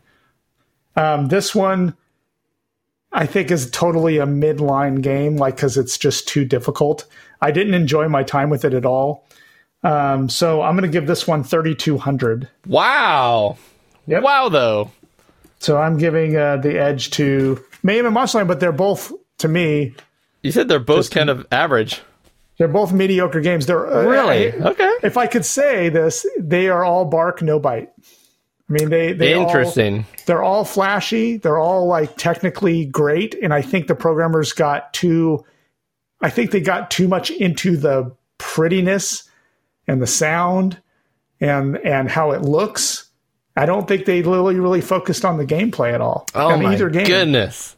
Um, 0.96 1.28
this 1.28 1.54
one 1.54 1.96
I 3.12 3.26
think 3.26 3.50
is 3.50 3.70
totally 3.70 4.18
a 4.18 4.26
midline 4.26 5.00
game, 5.02 5.36
like 5.36 5.56
because 5.56 5.76
it's 5.76 5.98
just 5.98 6.26
too 6.26 6.44
difficult. 6.44 7.06
I 7.40 7.50
didn't 7.52 7.74
enjoy 7.74 8.08
my 8.08 8.22
time 8.22 8.50
with 8.50 8.64
it 8.64 8.74
at 8.74 8.84
all. 8.84 9.26
Um, 9.84 10.28
so 10.28 10.62
I'm 10.62 10.74
going 10.74 10.90
to 10.90 10.92
give 10.92 11.06
this 11.06 11.26
one 11.26 11.44
3,200. 11.44 12.48
Wow. 12.66 13.58
Yep. 14.06 14.22
Wow, 14.22 14.48
though. 14.48 14.90
So 15.58 15.76
I'm 15.76 15.98
giving 15.98 16.36
uh, 16.36 16.56
the 16.56 16.78
edge 16.78 17.10
to 17.12 17.62
Mayhem 17.82 18.06
in 18.06 18.14
Monsterland, 18.14 18.48
but 18.48 18.60
they're 18.60 18.72
both 18.72 19.12
to 19.38 19.48
me 19.48 19.94
You 20.42 20.52
said 20.52 20.68
they're 20.68 20.78
both 20.78 21.10
kind 21.10 21.30
of 21.30 21.46
average. 21.52 22.00
They're 22.58 22.68
both 22.68 22.92
mediocre 22.92 23.40
games. 23.40 23.66
They're 23.66 23.86
uh, 23.86 24.04
Really? 24.04 24.52
I- 24.52 24.68
Okay. 24.70 24.92
if 25.02 25.16
I 25.16 25.26
could 25.26 25.44
say 25.44 25.88
this, 25.88 26.24
they 26.38 26.68
are 26.68 26.84
all 26.84 27.04
bark, 27.04 27.42
no 27.42 27.58
bite. 27.58 27.90
I 28.68 28.72
mean, 28.72 28.88
they 28.90 29.12
they 29.12 29.34
all- 29.34 29.46
Interesting. 29.46 30.06
they're 30.26 30.42
all 30.42 30.64
flashy. 30.64 31.36
They're 31.36 31.58
all 31.58 31.86
like 31.86 32.16
technically 32.16 32.86
great, 32.86 33.34
and 33.42 33.52
I 33.52 33.60
think 33.62 33.86
the 33.88 33.94
programmers 33.94 34.52
got 34.52 34.92
too. 34.94 35.44
I 36.20 36.30
think 36.30 36.50
they 36.50 36.60
got 36.60 36.90
too 36.90 37.06
much 37.08 37.30
into 37.30 37.76
the 37.76 38.12
prettiness 38.38 39.28
and 39.86 40.00
the 40.00 40.06
sound 40.06 40.80
and 41.40 41.76
and 41.78 42.08
how 42.10 42.30
it 42.30 42.40
looks. 42.42 43.10
I 43.56 43.66
don't 43.66 43.86
think 43.86 44.06
they 44.06 44.22
really 44.22 44.58
really 44.58 44.80
focused 44.80 45.24
on 45.26 45.36
the 45.36 45.44
gameplay 45.44 45.92
at 45.92 46.00
all. 46.00 46.26
Oh 46.34 46.56
my 46.56 46.72
either 46.72 46.88
game. 46.88 47.04
goodness. 47.06 47.76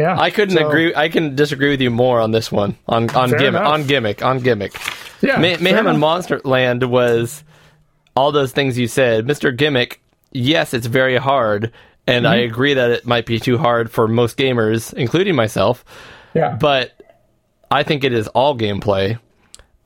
Yeah, 0.00 0.18
I 0.18 0.30
couldn't 0.30 0.56
So, 0.56 0.66
agree. 0.66 0.94
I 0.94 1.08
can 1.08 1.34
disagree 1.36 1.70
with 1.70 1.80
you 1.80 1.90
more 1.90 2.20
on 2.20 2.30
this 2.30 2.50
one. 2.50 2.76
On 2.88 3.08
on 3.10 3.30
gimmick. 3.30 3.42
enough. 3.48 3.68
On 3.68 3.86
gimmick. 3.86 4.24
On 4.24 4.38
gimmick. 4.40 4.72
Yeah, 5.20 5.36
May- 5.36 5.56
Mayhem 5.58 5.86
and 5.86 5.96
enough. 5.98 6.26
Monsterland 6.26 6.84
was 6.88 7.44
all 8.16 8.32
those 8.32 8.52
things 8.52 8.78
you 8.78 8.88
said. 8.88 9.26
Mr. 9.26 9.54
Gimmick, 9.56 10.00
yes, 10.32 10.72
it's 10.74 10.86
very 10.86 11.16
hard, 11.16 11.72
and 12.06 12.26
I 12.26 12.38
Mm-hmm. 12.38 12.52
agree 12.52 12.74
that 12.74 12.90
it 12.90 13.06
might 13.06 13.26
be 13.26 13.38
too 13.38 13.58
hard 13.58 13.90
for 13.90 14.08
most 14.08 14.36
gamers, 14.38 14.92
including 14.94 15.34
myself. 15.36 15.84
Yeah, 16.34 16.56
But 16.58 16.92
I 17.70 17.82
think 17.82 18.02
it 18.04 18.12
is 18.12 18.26
all 18.28 18.56
gameplay. 18.56 19.18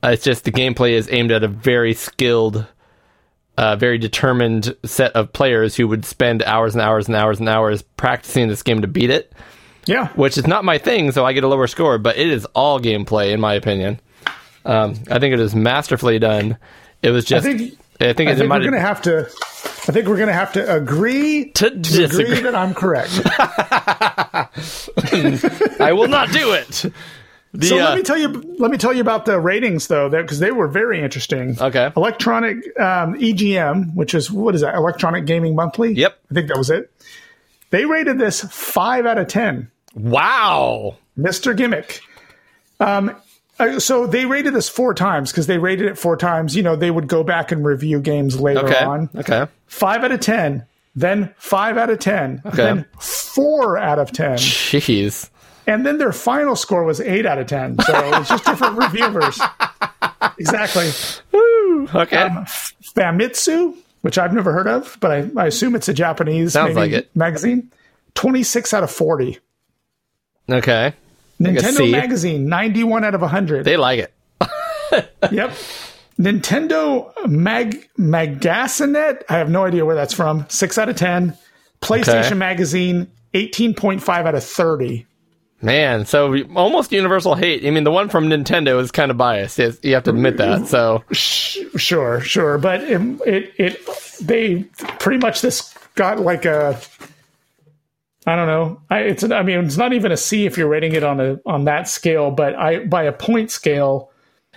Uh, 0.03 0.09
it's 0.11 0.23
just 0.25 0.45
the 0.45 0.53
gameplay 0.53 0.91
is 0.93 1.09
aimed 1.11 1.33
at 1.33 1.43
a 1.43 1.49
very 1.49 1.95
skilled, 1.95 2.67
uh, 3.59 3.77
very 3.77 3.99
determined 3.99 4.75
set 4.85 5.13
of 5.13 5.33
players 5.33 5.75
who 5.77 5.89
would 5.89 6.05
spend 6.05 6.43
hours 6.45 6.75
and 6.75 6.83
hours 6.83 7.09
and 7.09 7.17
hours 7.17 7.41
and 7.41 7.49
hours 7.49 7.83
practicing 7.97 8.49
this 8.49 8.63
game 8.63 8.81
to 8.83 8.87
beat 8.89 9.11
it 9.11 9.33
yeah. 9.87 10.09
which 10.09 10.39
is 10.39 10.47
not 10.47 10.65
my 10.65 10.79
thing, 10.79 11.13
so 11.13 11.25
I 11.25 11.33
get 11.33 11.45
a 11.45 11.49
lower 11.49 11.67
score, 11.67 11.99
but 11.99 12.17
it 12.17 12.29
is 12.29 12.45
all 12.55 12.81
gameplay, 12.81 13.33
in 13.33 13.41
my 13.41 13.55
opinion. 13.55 14.01
Um, 14.65 14.95
I 15.11 15.19
think 15.19 15.35
it 15.35 15.41
is 15.41 15.55
masterfully 15.55 16.19
done. 16.19 16.57
It 17.03 17.11
was 17.11 17.25
just. 17.25 17.47
I 17.47 17.57
think- 17.57 17.79
think, 17.99 18.29
I 18.29 18.35
think 18.35 18.51
we're 18.51 18.65
gonna 18.65 18.81
have 18.81 19.03
to. 19.03 19.29
I 19.87 19.93
think 19.93 20.09
we're 20.09 20.19
gonna 20.19 20.33
have 20.33 20.53
to 20.55 20.75
agree 20.75 21.51
To 21.53 21.67
agree 21.67 21.81
disagree. 21.83 22.41
that 22.41 22.55
I'm 22.55 22.75
correct. 22.75 23.21
I 25.81 25.93
will 25.93 26.09
not 26.09 26.31
do 26.31 26.53
it. 26.53 26.85
The, 27.53 27.67
So 27.67 27.79
uh, 27.79 27.85
let 27.91 27.97
me 27.97 28.03
tell 28.03 28.19
you. 28.19 28.29
Let 28.59 28.71
me 28.71 28.79
tell 28.79 28.93
you 28.93 29.01
about 29.01 29.27
the 29.27 29.39
ratings, 29.39 29.87
though, 29.87 30.09
because 30.11 30.41
they 30.41 30.51
were 30.51 30.67
very 30.67 31.01
interesting. 31.01 31.57
Okay. 31.61 31.93
Electronic 31.97 32.57
um, 32.81 33.15
EGM, 33.15 33.95
which 33.95 34.15
is 34.15 34.31
what 34.31 34.55
is 34.57 34.63
that? 34.63 34.75
Electronic 34.75 35.25
Gaming 35.27 35.55
Monthly. 35.55 35.93
Yep. 35.95 36.19
I 36.31 36.35
think 36.35 36.49
that 36.49 36.59
was 36.59 36.71
it. 36.71 36.91
They 37.71 37.85
rated 37.85 38.19
this 38.19 38.41
five 38.43 39.07
out 39.07 39.19
of 39.19 39.29
ten. 39.29 39.71
Wow. 39.95 40.97
Mr. 41.19 41.57
Gimmick. 41.57 42.01
Um, 42.81 43.15
so 43.79 44.07
they 44.07 44.27
rated 44.27 44.53
this 44.55 44.69
four 44.69 44.95
times 44.95 45.31
because 45.31 45.47
they 45.47 45.59
rated 45.59 45.87
it 45.87 45.97
four 45.99 46.17
times. 46.17 46.57
You 46.57 46.63
know, 46.63 46.75
they 46.77 46.91
would 46.91 47.07
go 47.07 47.23
back 47.23 47.53
and 47.53 47.65
review 47.65 48.01
games 48.01 48.41
later 48.41 48.67
Okay. 48.67 48.85
on. 48.85 49.09
Okay. 49.15 49.47
Five 49.67 50.03
out 50.05 50.11
of 50.13 50.21
ten, 50.21 50.67
then 50.97 51.33
five 51.39 51.79
out 51.79 51.91
of 51.91 52.01
ten, 52.01 52.43
then 52.53 52.85
four 52.99 53.79
out 53.79 53.99
of 54.01 54.11
ten. 54.13 54.39
Jeez. 54.39 55.31
And 55.67 55.87
then 55.87 55.99
their 55.99 56.13
final 56.13 56.57
score 56.57 56.85
was 56.85 57.01
eight 57.01 57.25
out 57.25 57.39
of 57.39 57.47
10. 57.47 57.79
So 57.79 57.93
it's 58.21 58.29
just 58.29 58.45
different 58.45 58.77
reviewers. 58.77 59.41
Exactly. 60.39 60.91
Okay. 61.95 62.17
Um, 62.17 62.45
Famitsu, 62.97 63.77
which 64.03 64.19
I've 64.19 64.33
never 64.33 64.53
heard 64.53 64.67
of, 64.67 64.97
but 65.01 65.11
I, 65.11 65.31
I 65.37 65.47
assume 65.47 65.75
it's 65.75 65.89
a 65.89 65.95
Japanese 65.95 66.53
Sounds 66.55 66.75
maybe 66.75 66.81
like 66.81 66.93
it. 67.05 67.15
magazine. 67.17 67.71
26 68.15 68.73
out 68.75 68.83
of 68.83 68.91
40. 68.91 69.39
Okay. 70.49 70.95
Nintendo. 71.41 71.91
Magazine, 71.91 72.49
91 72.49 73.05
out 73.05 73.15
of 73.15 73.21
100. 73.21 73.65
They 73.65 73.77
like 73.77 74.01
it. 74.01 74.15
yep. 75.33 75.53
Nintendo 76.19 77.11
Mag 77.27 77.89
Magasinet, 77.99 79.23
I 79.29 79.39
have 79.39 79.51
no 79.51 79.65
idea 79.65 79.85
where 79.85 79.97
that's 79.97 80.15
from. 80.15 80.47
6 80.49 80.79
out 80.79 80.89
of 80.89 80.97
10. 80.97 81.37
PlayStation 81.81 82.27
Okay. 82.27 82.35
Magazine, 82.35 83.11
18.5 83.35 84.09
out 84.09 84.35
of 84.35 84.45
30. 84.45 85.07
Man, 85.61 86.05
so 86.05 86.37
almost 86.55 86.93
universal 86.93 87.35
hate. 87.35 87.65
I 87.67 87.71
mean, 87.71 87.85
the 87.85 87.91
one 87.91 88.09
from 88.11 88.29
Nintendo 88.29 88.81
is 88.81 88.91
kind 88.91 89.11
of 89.11 89.17
biased. 89.17 89.59
You 89.59 89.95
have 89.95 90.05
to 90.05 90.11
admit 90.11 90.37
that. 90.37 90.67
So, 90.67 91.03
Sure, 91.11 92.21
sure, 92.21 92.59
but 92.59 92.83
it, 92.85 93.01
it, 93.27 93.53
it, 93.57 93.87
they 94.21 94.63
pretty 94.99 95.19
much 95.19 95.41
this 95.41 95.75
got 95.95 96.21
like 96.21 96.45
a, 96.45 96.79
I 98.27 98.37
don't 98.37 98.47
know. 98.47 98.81
I, 98.89 99.01
it's, 99.01 99.23
an, 99.23 99.33
I 99.33 99.43
mean, 99.43 99.65
it's 99.65 99.77
not 99.77 99.93
even 99.93 100.11
a 100.11 100.17
C 100.17 100.47
if 100.47 100.57
you're 100.57 100.69
rating 100.69 100.95
it 100.95 101.05
on 101.05 101.21
a 101.21 101.39
on 101.45 101.65
that 101.65 101.89
scale, 101.89 102.31
but 102.31 102.55
I 102.55 102.85
by 102.85 103.03
a 103.03 103.13
point 103.13 103.51
scale, 103.51 104.11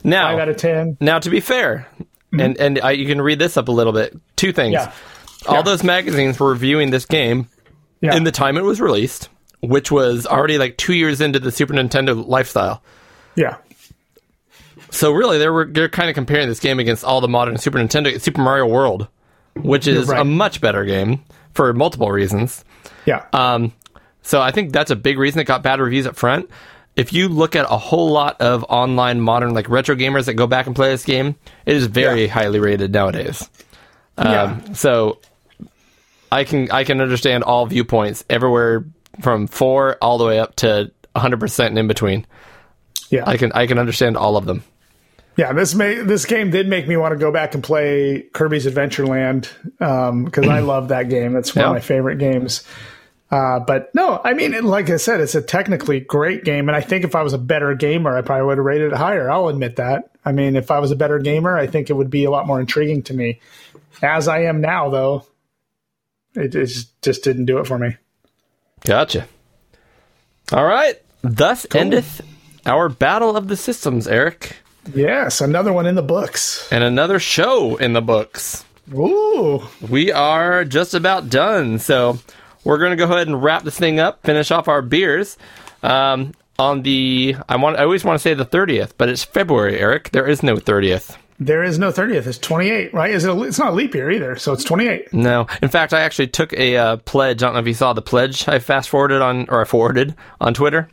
now, 0.03 0.31
five 0.31 0.39
out 0.39 0.49
of 0.49 0.57
ten. 0.57 0.97
Now, 1.01 1.19
to 1.19 1.29
be 1.29 1.41
fair, 1.41 1.85
mm-hmm. 1.99 2.39
and 2.39 2.57
and 2.57 2.79
I, 2.81 2.91
you 2.91 3.05
can 3.05 3.21
read 3.21 3.39
this 3.39 3.57
up 3.57 3.67
a 3.67 3.71
little 3.71 3.93
bit. 3.93 4.17
Two 4.37 4.53
things. 4.53 4.73
Yeah, 4.73 4.93
All 5.47 5.63
those 5.63 5.83
magazines 5.83 6.39
were 6.39 6.49
reviewing 6.49 6.91
this 6.91 7.05
game 7.05 7.49
yeah, 8.01 8.15
in 8.15 8.23
the 8.23 8.31
time 8.31 8.57
it 8.57 8.63
was 8.63 8.79
released, 8.79 9.29
which 9.61 9.91
was 9.91 10.25
already 10.25 10.57
like 10.57 10.77
two 10.77 10.93
years 10.93 11.19
into 11.19 11.39
the 11.39 11.51
Super 11.51 11.73
Nintendo 11.73 12.25
lifestyle. 12.25 12.81
yeah, 13.35 13.57
So 14.91 15.11
really, 15.11 15.37
they 15.39 15.49
were 15.49 15.65
they're 15.65 15.89
kind 15.89 16.09
of 16.09 16.15
comparing 16.15 16.47
this 16.47 16.61
game 16.61 16.79
against 16.79 17.03
all 17.03 17.19
the 17.19 17.27
modern 17.27 17.57
Super 17.57 17.79
Nintendo 17.79 18.19
Super 18.21 18.41
Mario 18.41 18.65
World, 18.65 19.09
which 19.55 19.87
is 19.87 20.07
right. 20.07 20.21
a 20.21 20.23
much 20.23 20.61
better 20.61 20.85
game 20.85 21.23
for 21.53 21.73
multiple 21.73 22.11
reasons. 22.11 22.63
Yeah, 23.07 23.25
Um, 23.33 23.73
so 24.21 24.39
I 24.41 24.51
think 24.51 24.71
that's 24.73 24.91
a 24.91 24.95
big 24.95 25.17
reason 25.17 25.39
it 25.41 25.45
got 25.45 25.63
bad 25.63 25.79
reviews 25.79 26.05
up 26.05 26.15
front. 26.15 26.49
If 26.95 27.13
you 27.13 27.29
look 27.29 27.55
at 27.55 27.65
a 27.69 27.77
whole 27.77 28.11
lot 28.11 28.39
of 28.41 28.63
online 28.69 29.21
modern 29.21 29.53
like 29.53 29.69
retro 29.69 29.95
gamers 29.95 30.25
that 30.25 30.33
go 30.35 30.45
back 30.47 30.67
and 30.67 30.75
play 30.75 30.89
this 30.89 31.05
game, 31.05 31.35
it 31.65 31.75
is 31.75 31.87
very 31.87 32.25
Yeah. 32.25 32.31
highly 32.33 32.59
rated 32.59 32.91
nowadays. 32.91 33.49
yeah. 34.17 34.41
Um, 34.43 34.75
so 34.75 35.19
I 36.31 36.43
can 36.43 36.69
I 36.71 36.83
can 36.83 36.99
understand 37.01 37.43
all 37.43 37.65
viewpoints 37.67 38.25
everywhere 38.29 38.83
from 39.21 39.47
four 39.47 39.97
all 40.01 40.17
the 40.17 40.25
way 40.25 40.39
up 40.39 40.55
to 40.57 40.91
100 41.13 41.39
percent 41.39 41.69
and 41.69 41.79
in 41.79 41.87
between. 41.87 42.25
yeah. 43.09 43.23
I 43.25 43.37
can 43.37 43.51
I 43.53 43.67
can 43.67 43.77
understand 43.79 44.17
all 44.17 44.35
of 44.35 44.45
them. 44.45 44.63
Yeah, 45.37 45.53
this 45.53 45.75
may 45.75 45.95
this 46.01 46.25
game 46.25 46.49
did 46.49 46.67
make 46.67 46.87
me 46.87 46.97
want 46.97 47.11
to 47.13 47.17
go 47.19 47.31
back 47.31 47.53
and 47.53 47.63
play 47.63 48.25
Kirby's 48.33 48.65
Adventure 48.65 49.05
Land 49.05 49.49
because 49.77 50.47
I 50.47 50.59
love 50.73 50.87
that 50.87 51.09
game. 51.09 51.33
That's 51.33 51.55
one 51.55 51.61
Yeah. 51.63 51.67
of 51.69 51.73
my 51.75 51.79
favorite 51.79 52.17
games. 52.17 52.63
Uh, 53.29 53.59
but 53.59 53.93
no, 53.93 54.21
I 54.23 54.33
mean, 54.33 54.53
like 54.63 54.89
I 54.89 54.95
said, 54.97 55.19
it's 55.19 55.35
a 55.35 55.41
technically 55.41 55.99
great 55.99 56.45
game, 56.45 56.69
and 56.69 56.75
I 56.75 56.81
think 56.81 57.03
if 57.03 57.13
I 57.13 57.23
was 57.23 57.33
a 57.33 57.37
better 57.37 57.75
gamer, 57.75 58.15
I 58.17 58.21
probably 58.21 58.45
would 58.45 58.57
have 58.57 58.65
rated 58.65 58.93
it 58.93 58.97
higher. 58.97 59.29
I'll 59.29 59.49
admit 59.49 59.75
that. 59.77 60.11
I 60.23 60.31
mean, 60.31 60.55
if 60.55 60.71
I 60.71 60.79
was 60.79 60.91
a 60.91 60.95
better 60.95 61.19
gamer, 61.19 61.57
I 61.57 61.67
think 61.67 61.89
it 61.89 61.93
would 61.93 62.09
be 62.09 62.23
a 62.23 62.31
lot 62.31 62.47
more 62.47 62.59
intriguing 62.59 63.03
to 63.03 63.13
me. 63.13 63.41
As 64.01 64.27
I 64.29 64.43
am 64.43 64.61
now, 64.61 64.89
though, 64.89 65.25
it, 66.35 66.55
it 66.55 66.67
just, 66.67 67.01
just 67.01 67.23
didn't 67.23 67.45
do 67.45 67.57
it 67.59 67.67
for 67.67 67.77
me. 67.77 67.97
Gotcha. 68.85 69.27
All 70.53 70.65
right. 70.65 70.95
Thus 71.21 71.65
endeth 71.75 72.21
our 72.65 72.87
battle 72.89 73.35
of 73.35 73.47
the 73.49 73.57
systems, 73.57 74.07
Eric, 74.07 74.55
Yes, 74.93 75.41
another 75.41 75.73
one 75.73 75.85
in 75.85 75.95
the 75.95 76.01
books. 76.01 76.65
and 76.71 76.81
another 76.81 77.19
show 77.19 77.75
in 77.75 77.91
the 77.91 78.01
books. 78.01 78.63
Ooh, 78.93 79.61
we 79.89 80.13
are 80.13 80.63
just 80.63 80.93
about 80.93 81.29
done. 81.29 81.77
So 81.79 82.19
we're 82.67 82.77
going 82.77 82.91
to 82.91 82.97
go 82.97 83.05
ahead 83.05 83.27
and 83.27 83.41
wrap 83.41 83.63
this 83.63 83.77
thing 83.77 83.99
up, 83.99 84.23
finish 84.23 84.51
off 84.51 84.67
our 84.67 84.81
beers. 84.81 85.37
Um, 85.83 86.33
on 86.59 86.81
the, 86.81 87.35
I 87.47 87.55
want, 87.55 87.77
I 87.77 87.83
always 87.83 88.03
want 88.03 88.15
to 88.17 88.21
say 88.21 88.33
the 88.33 88.45
30th, 88.45 88.91
but 88.97 89.09
it's 89.09 89.23
February, 89.23 89.79
Eric. 89.79 90.09
There 90.11 90.27
is 90.27 90.41
no 90.43 90.55
30th. 90.57 91.15
there 91.39 91.63
is 91.63 91.77
no 91.77 91.91
thirtieth. 91.91 92.25
It's 92.25 92.39
twenty 92.39 92.71
eight, 92.71 92.91
right? 92.95 93.11
Is 93.11 93.23
it? 93.23 93.29
A, 93.31 93.43
it's 93.43 93.59
not 93.59 93.69
a 93.73 93.75
leap 93.75 93.93
year 93.93 94.09
either, 94.09 94.35
so 94.37 94.53
it's 94.53 94.63
twenty 94.63 94.87
eight. 94.87 95.13
No. 95.13 95.45
In 95.61 95.69
fact, 95.69 95.93
I 95.93 96.01
actually 96.01 96.29
took 96.29 96.51
a 96.53 96.75
uh, 96.77 96.97
pledge. 96.97 97.43
I 97.43 97.45
don't 97.45 97.53
know 97.53 97.59
if 97.59 97.67
you 97.67 97.75
saw 97.75 97.93
the 97.93 98.01
pledge 98.01 98.47
I 98.47 98.57
fast 98.57 98.89
forwarded 98.89 99.21
on, 99.21 99.45
or 99.49 99.61
I 99.61 99.65
forwarded 99.65 100.15
on 100.41 100.55
Twitter. 100.55 100.89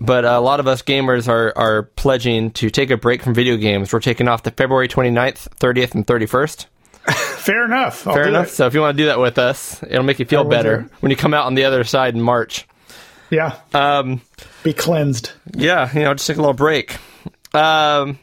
But 0.00 0.24
a 0.24 0.40
lot 0.40 0.58
of 0.60 0.66
us 0.66 0.82
gamers 0.82 1.28
are, 1.28 1.52
are 1.56 1.82
pledging 1.84 2.50
to 2.52 2.70
take 2.70 2.90
a 2.90 2.96
break 2.96 3.22
from 3.22 3.34
video 3.34 3.56
games. 3.56 3.92
We're 3.92 4.00
taking 4.00 4.26
off 4.26 4.42
the 4.42 4.50
February 4.50 4.88
29th, 4.88 5.46
30th, 5.60 5.94
and 5.94 6.04
31st. 6.06 6.66
Fair 7.12 7.64
enough. 7.66 8.06
I'll 8.06 8.14
Fair 8.14 8.28
enough. 8.28 8.46
it. 8.48 8.50
So 8.50 8.66
if 8.66 8.74
you 8.74 8.80
want 8.80 8.96
to 8.96 9.02
do 9.02 9.06
that 9.06 9.18
with 9.18 9.38
us, 9.38 9.82
it'll 9.82 10.02
make 10.04 10.18
you 10.18 10.24
feel 10.24 10.44
will 10.44 10.50
better 10.50 10.88
when 11.00 11.10
you 11.10 11.16
come 11.16 11.34
out 11.34 11.46
on 11.46 11.54
the 11.54 11.64
other 11.64 11.84
side 11.84 12.14
in 12.14 12.22
March. 12.22 12.66
Yeah. 13.30 13.58
Um, 13.72 14.20
Be 14.62 14.72
cleansed. 14.72 15.32
yeah, 15.54 15.92
you 15.92 16.04
know, 16.04 16.14
just 16.14 16.26
take 16.26 16.36
a 16.36 16.40
little 16.40 16.54
break. 16.54 16.96
Um, 17.52 18.18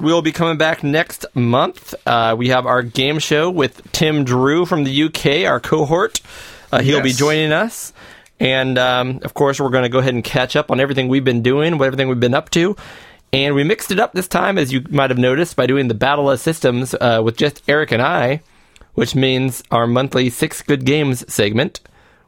we'll 0.00 0.22
be 0.22 0.32
coming 0.32 0.58
back 0.58 0.82
next 0.82 1.26
month. 1.34 1.94
Uh, 2.06 2.34
we 2.38 2.48
have 2.48 2.66
our 2.66 2.82
game 2.82 3.18
show 3.18 3.50
with 3.50 3.90
Tim 3.92 4.24
Drew 4.24 4.66
from 4.66 4.84
the 4.84 5.02
UK, 5.04 5.48
our 5.50 5.60
cohort. 5.60 6.20
Uh, 6.70 6.80
he'll 6.82 7.02
be 7.02 7.12
joining 7.12 7.52
us. 7.52 7.92
And 8.40 8.76
um, 8.78 9.20
of 9.22 9.34
course, 9.34 9.60
we're 9.60 9.68
going 9.70 9.84
to 9.84 9.88
go 9.88 9.98
ahead 10.00 10.14
and 10.14 10.24
catch 10.24 10.56
up 10.56 10.70
on 10.70 10.80
everything 10.80 11.08
we've 11.08 11.24
been 11.24 11.42
doing, 11.42 11.78
what 11.78 11.86
everything 11.86 12.08
we've 12.08 12.18
been 12.18 12.34
up 12.34 12.50
to. 12.50 12.76
And 13.32 13.54
we 13.54 13.64
mixed 13.64 13.90
it 13.90 13.98
up 13.98 14.12
this 14.12 14.28
time, 14.28 14.58
as 14.58 14.72
you 14.72 14.84
might 14.90 15.10
have 15.10 15.18
noticed, 15.18 15.56
by 15.56 15.66
doing 15.66 15.88
the 15.88 15.94
Battle 15.94 16.30
of 16.30 16.38
Systems 16.38 16.94
uh, 16.94 17.22
with 17.24 17.36
just 17.36 17.62
Eric 17.66 17.90
and 17.90 18.02
I, 18.02 18.42
which 18.94 19.14
means 19.14 19.62
our 19.70 19.86
monthly 19.86 20.28
Six 20.28 20.60
Good 20.60 20.84
Games 20.84 21.24
segment 21.32 21.80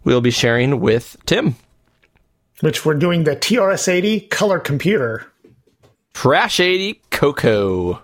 we'll 0.04 0.20
be 0.20 0.30
sharing 0.30 0.80
with 0.80 1.16
Tim. 1.26 1.56
Which 2.60 2.84
we're 2.84 2.94
doing 2.94 3.24
the 3.24 3.34
TRS-80 3.34 4.30
color 4.30 4.60
computer. 4.60 5.26
Trash 6.12 6.60
80 6.60 7.00
Coco. 7.10 8.02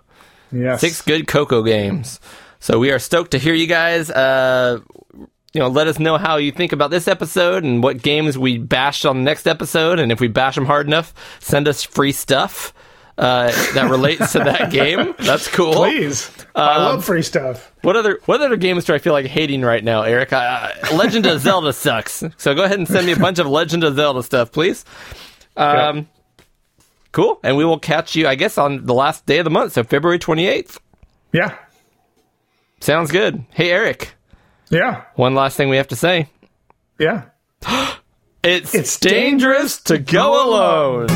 Yes. 0.51 0.81
Six 0.81 1.03
good 1.03 1.29
Coco 1.29 1.63
games. 1.63 2.19
So 2.59 2.79
we 2.81 2.91
are 2.91 2.99
stoked 2.99 3.31
to 3.31 3.39
hear 3.39 3.55
you 3.55 3.69
guys. 3.69 4.11
Uh, 4.11 4.81
you 5.53 5.61
know, 5.61 5.69
let 5.69 5.87
us 5.87 6.01
know 6.01 6.19
how 6.19 6.37
you 6.37 6.51
think 6.51 6.73
about 6.73 6.91
this 6.91 7.07
episode 7.07 7.63
and 7.63 7.83
what 7.85 8.03
games 8.03 8.37
we 8.37 8.59
bashed 8.59 9.07
on 9.07 9.19
the 9.19 9.23
next 9.23 9.47
episode. 9.47 10.01
And 10.01 10.11
if 10.11 10.21
we 10.21 10.27
bash 10.27 10.57
them 10.57 10.67
hard 10.67 10.89
enough, 10.89 11.15
send 11.39 11.69
us 11.69 11.85
free 11.85 12.13
stuff 12.13 12.75
uh, 13.21 13.53
that 13.75 13.89
relates 13.91 14.33
to 14.33 14.39
that 14.41 14.71
game. 14.73 15.15
That's 15.19 15.47
cool. 15.47 15.75
Please. 15.75 16.31
I 16.55 16.75
Um, 16.77 16.83
love 16.83 17.05
free 17.05 17.23
stuff. 17.23 17.71
What 17.83 17.95
other 17.97 18.19
what 18.25 18.41
other 18.41 18.57
games 18.57 18.85
do 18.87 18.95
I 18.95 18.99
feel 18.99 19.13
like 19.13 19.27
hating 19.27 19.63
right 19.63 19.85
now, 19.85 20.03
Eric? 20.03 20.33
Uh, 20.33 20.71
Legend 20.95 21.27
of 21.27 21.41
Zelda 21.41 21.73
sucks. 21.73 22.25
So 22.39 22.55
go 22.55 22.65
ahead 22.65 22.79
and 22.79 22.89
send 22.89 23.07
me 23.07 23.13
a 23.13 23.17
bunch 23.17 23.39
of 23.39 23.47
Legend 23.47 23.85
of 23.85 23.95
Zelda 23.95 24.23
stuff, 24.23 24.51
please. 24.51 24.85
Um, 25.57 26.09
Cool. 27.13 27.41
And 27.43 27.57
we 27.57 27.65
will 27.65 27.79
catch 27.81 28.15
you, 28.15 28.29
I 28.29 28.37
guess, 28.37 28.57
on 28.57 28.87
the 28.87 28.95
last 28.95 29.27
day 29.27 29.39
of 29.39 29.45
the 29.45 29.51
month, 29.51 29.73
so 29.73 29.83
February 29.83 30.19
28th. 30.21 30.79
Yeah. 31.33 31.57
Sounds 32.81 33.11
good. 33.11 33.45
Hey, 33.51 33.71
Eric, 33.73 34.15
Yeah. 34.71 35.03
one 35.17 35.35
last 35.35 35.57
thing 35.57 35.69
we 35.71 35.77
have 35.77 35.89
to 35.89 35.97
say. 35.97 36.29
Yeah. 36.99 37.23
It's, 38.43 38.75
It's 38.75 38.99
dangerous 38.99 39.83
to 39.83 39.99
go 39.99 40.49
alone. 40.49 41.09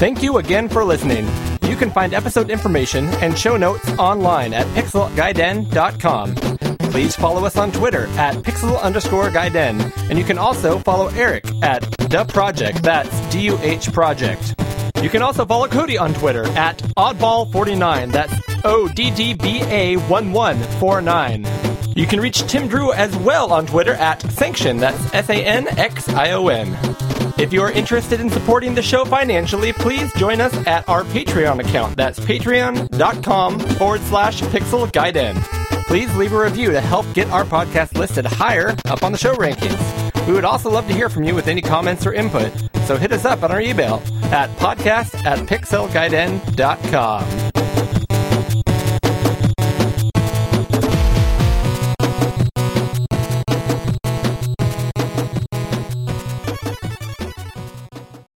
Thank 0.00 0.22
you 0.22 0.38
again 0.38 0.66
for 0.70 0.82
listening. 0.82 1.26
You 1.68 1.76
can 1.76 1.90
find 1.90 2.14
episode 2.14 2.48
information 2.48 3.04
and 3.22 3.38
show 3.38 3.58
notes 3.58 3.86
online 3.98 4.54
at 4.54 4.66
pixelgaiden.com. 4.68 6.34
Please 6.90 7.14
follow 7.14 7.44
us 7.44 7.58
on 7.58 7.70
Twitter 7.70 8.06
at 8.16 8.36
pixel 8.36 8.80
underscore 8.80 9.28
gaiden, 9.28 9.92
and 10.08 10.18
you 10.18 10.24
can 10.24 10.38
also 10.38 10.78
follow 10.78 11.08
Eric 11.08 11.44
at 11.62 11.82
the 11.98 12.24
project. 12.24 12.82
That's 12.82 13.10
D 13.28 13.40
U 13.42 13.58
H 13.60 13.92
project. 13.92 14.54
You 15.02 15.10
can 15.10 15.20
also 15.20 15.44
follow 15.44 15.68
Cody 15.68 15.98
on 15.98 16.14
Twitter 16.14 16.46
at 16.56 16.78
oddball49. 16.96 18.10
That's 18.10 18.32
O 18.64 18.88
D 18.88 19.10
D 19.10 19.34
B 19.34 19.60
A 19.64 19.96
1149. 19.96 21.44
You 21.94 22.06
can 22.06 22.20
reach 22.20 22.40
Tim 22.42 22.68
Drew 22.68 22.92
as 22.92 23.14
well 23.18 23.52
on 23.52 23.66
Twitter 23.66 23.94
at 23.94 24.20
Sanxion. 24.20 24.78
That's 24.80 25.14
S 25.14 25.28
A 25.28 25.44
N 25.44 25.68
X 25.78 26.08
I 26.08 26.30
O 26.32 26.48
N. 26.48 26.68
If 27.38 27.52
you 27.52 27.62
are 27.62 27.70
interested 27.72 28.20
in 28.20 28.28
supporting 28.30 28.74
the 28.74 28.82
show 28.82 29.04
financially, 29.04 29.72
please 29.72 30.12
join 30.14 30.40
us 30.40 30.54
at 30.66 30.88
our 30.88 31.04
Patreon 31.04 31.60
account. 31.60 31.96
That's 31.96 32.18
patreon.com 32.20 33.60
forward 33.60 34.00
slash 34.02 34.40
pixel 34.42 34.86
gaiden. 34.90 35.36
Please 35.86 36.14
leave 36.16 36.32
a 36.32 36.40
review 36.40 36.70
to 36.70 36.80
help 36.80 37.06
get 37.14 37.28
our 37.30 37.44
podcast 37.44 37.96
listed 37.98 38.24
higher 38.26 38.76
up 38.86 39.02
on 39.02 39.12
the 39.12 39.18
show 39.18 39.34
rankings. 39.34 40.26
We 40.26 40.34
would 40.34 40.44
also 40.44 40.70
love 40.70 40.86
to 40.88 40.94
hear 40.94 41.08
from 41.08 41.24
you 41.24 41.34
with 41.34 41.48
any 41.48 41.62
comments 41.62 42.06
or 42.06 42.12
input, 42.12 42.52
so 42.86 42.96
hit 42.96 43.10
us 43.10 43.24
up 43.24 43.42
on 43.42 43.50
our 43.50 43.60
email 43.60 44.02
at 44.24 44.48
podcast 44.58 45.24
at 45.24 45.38
pixelgaiden.com. 45.48 47.59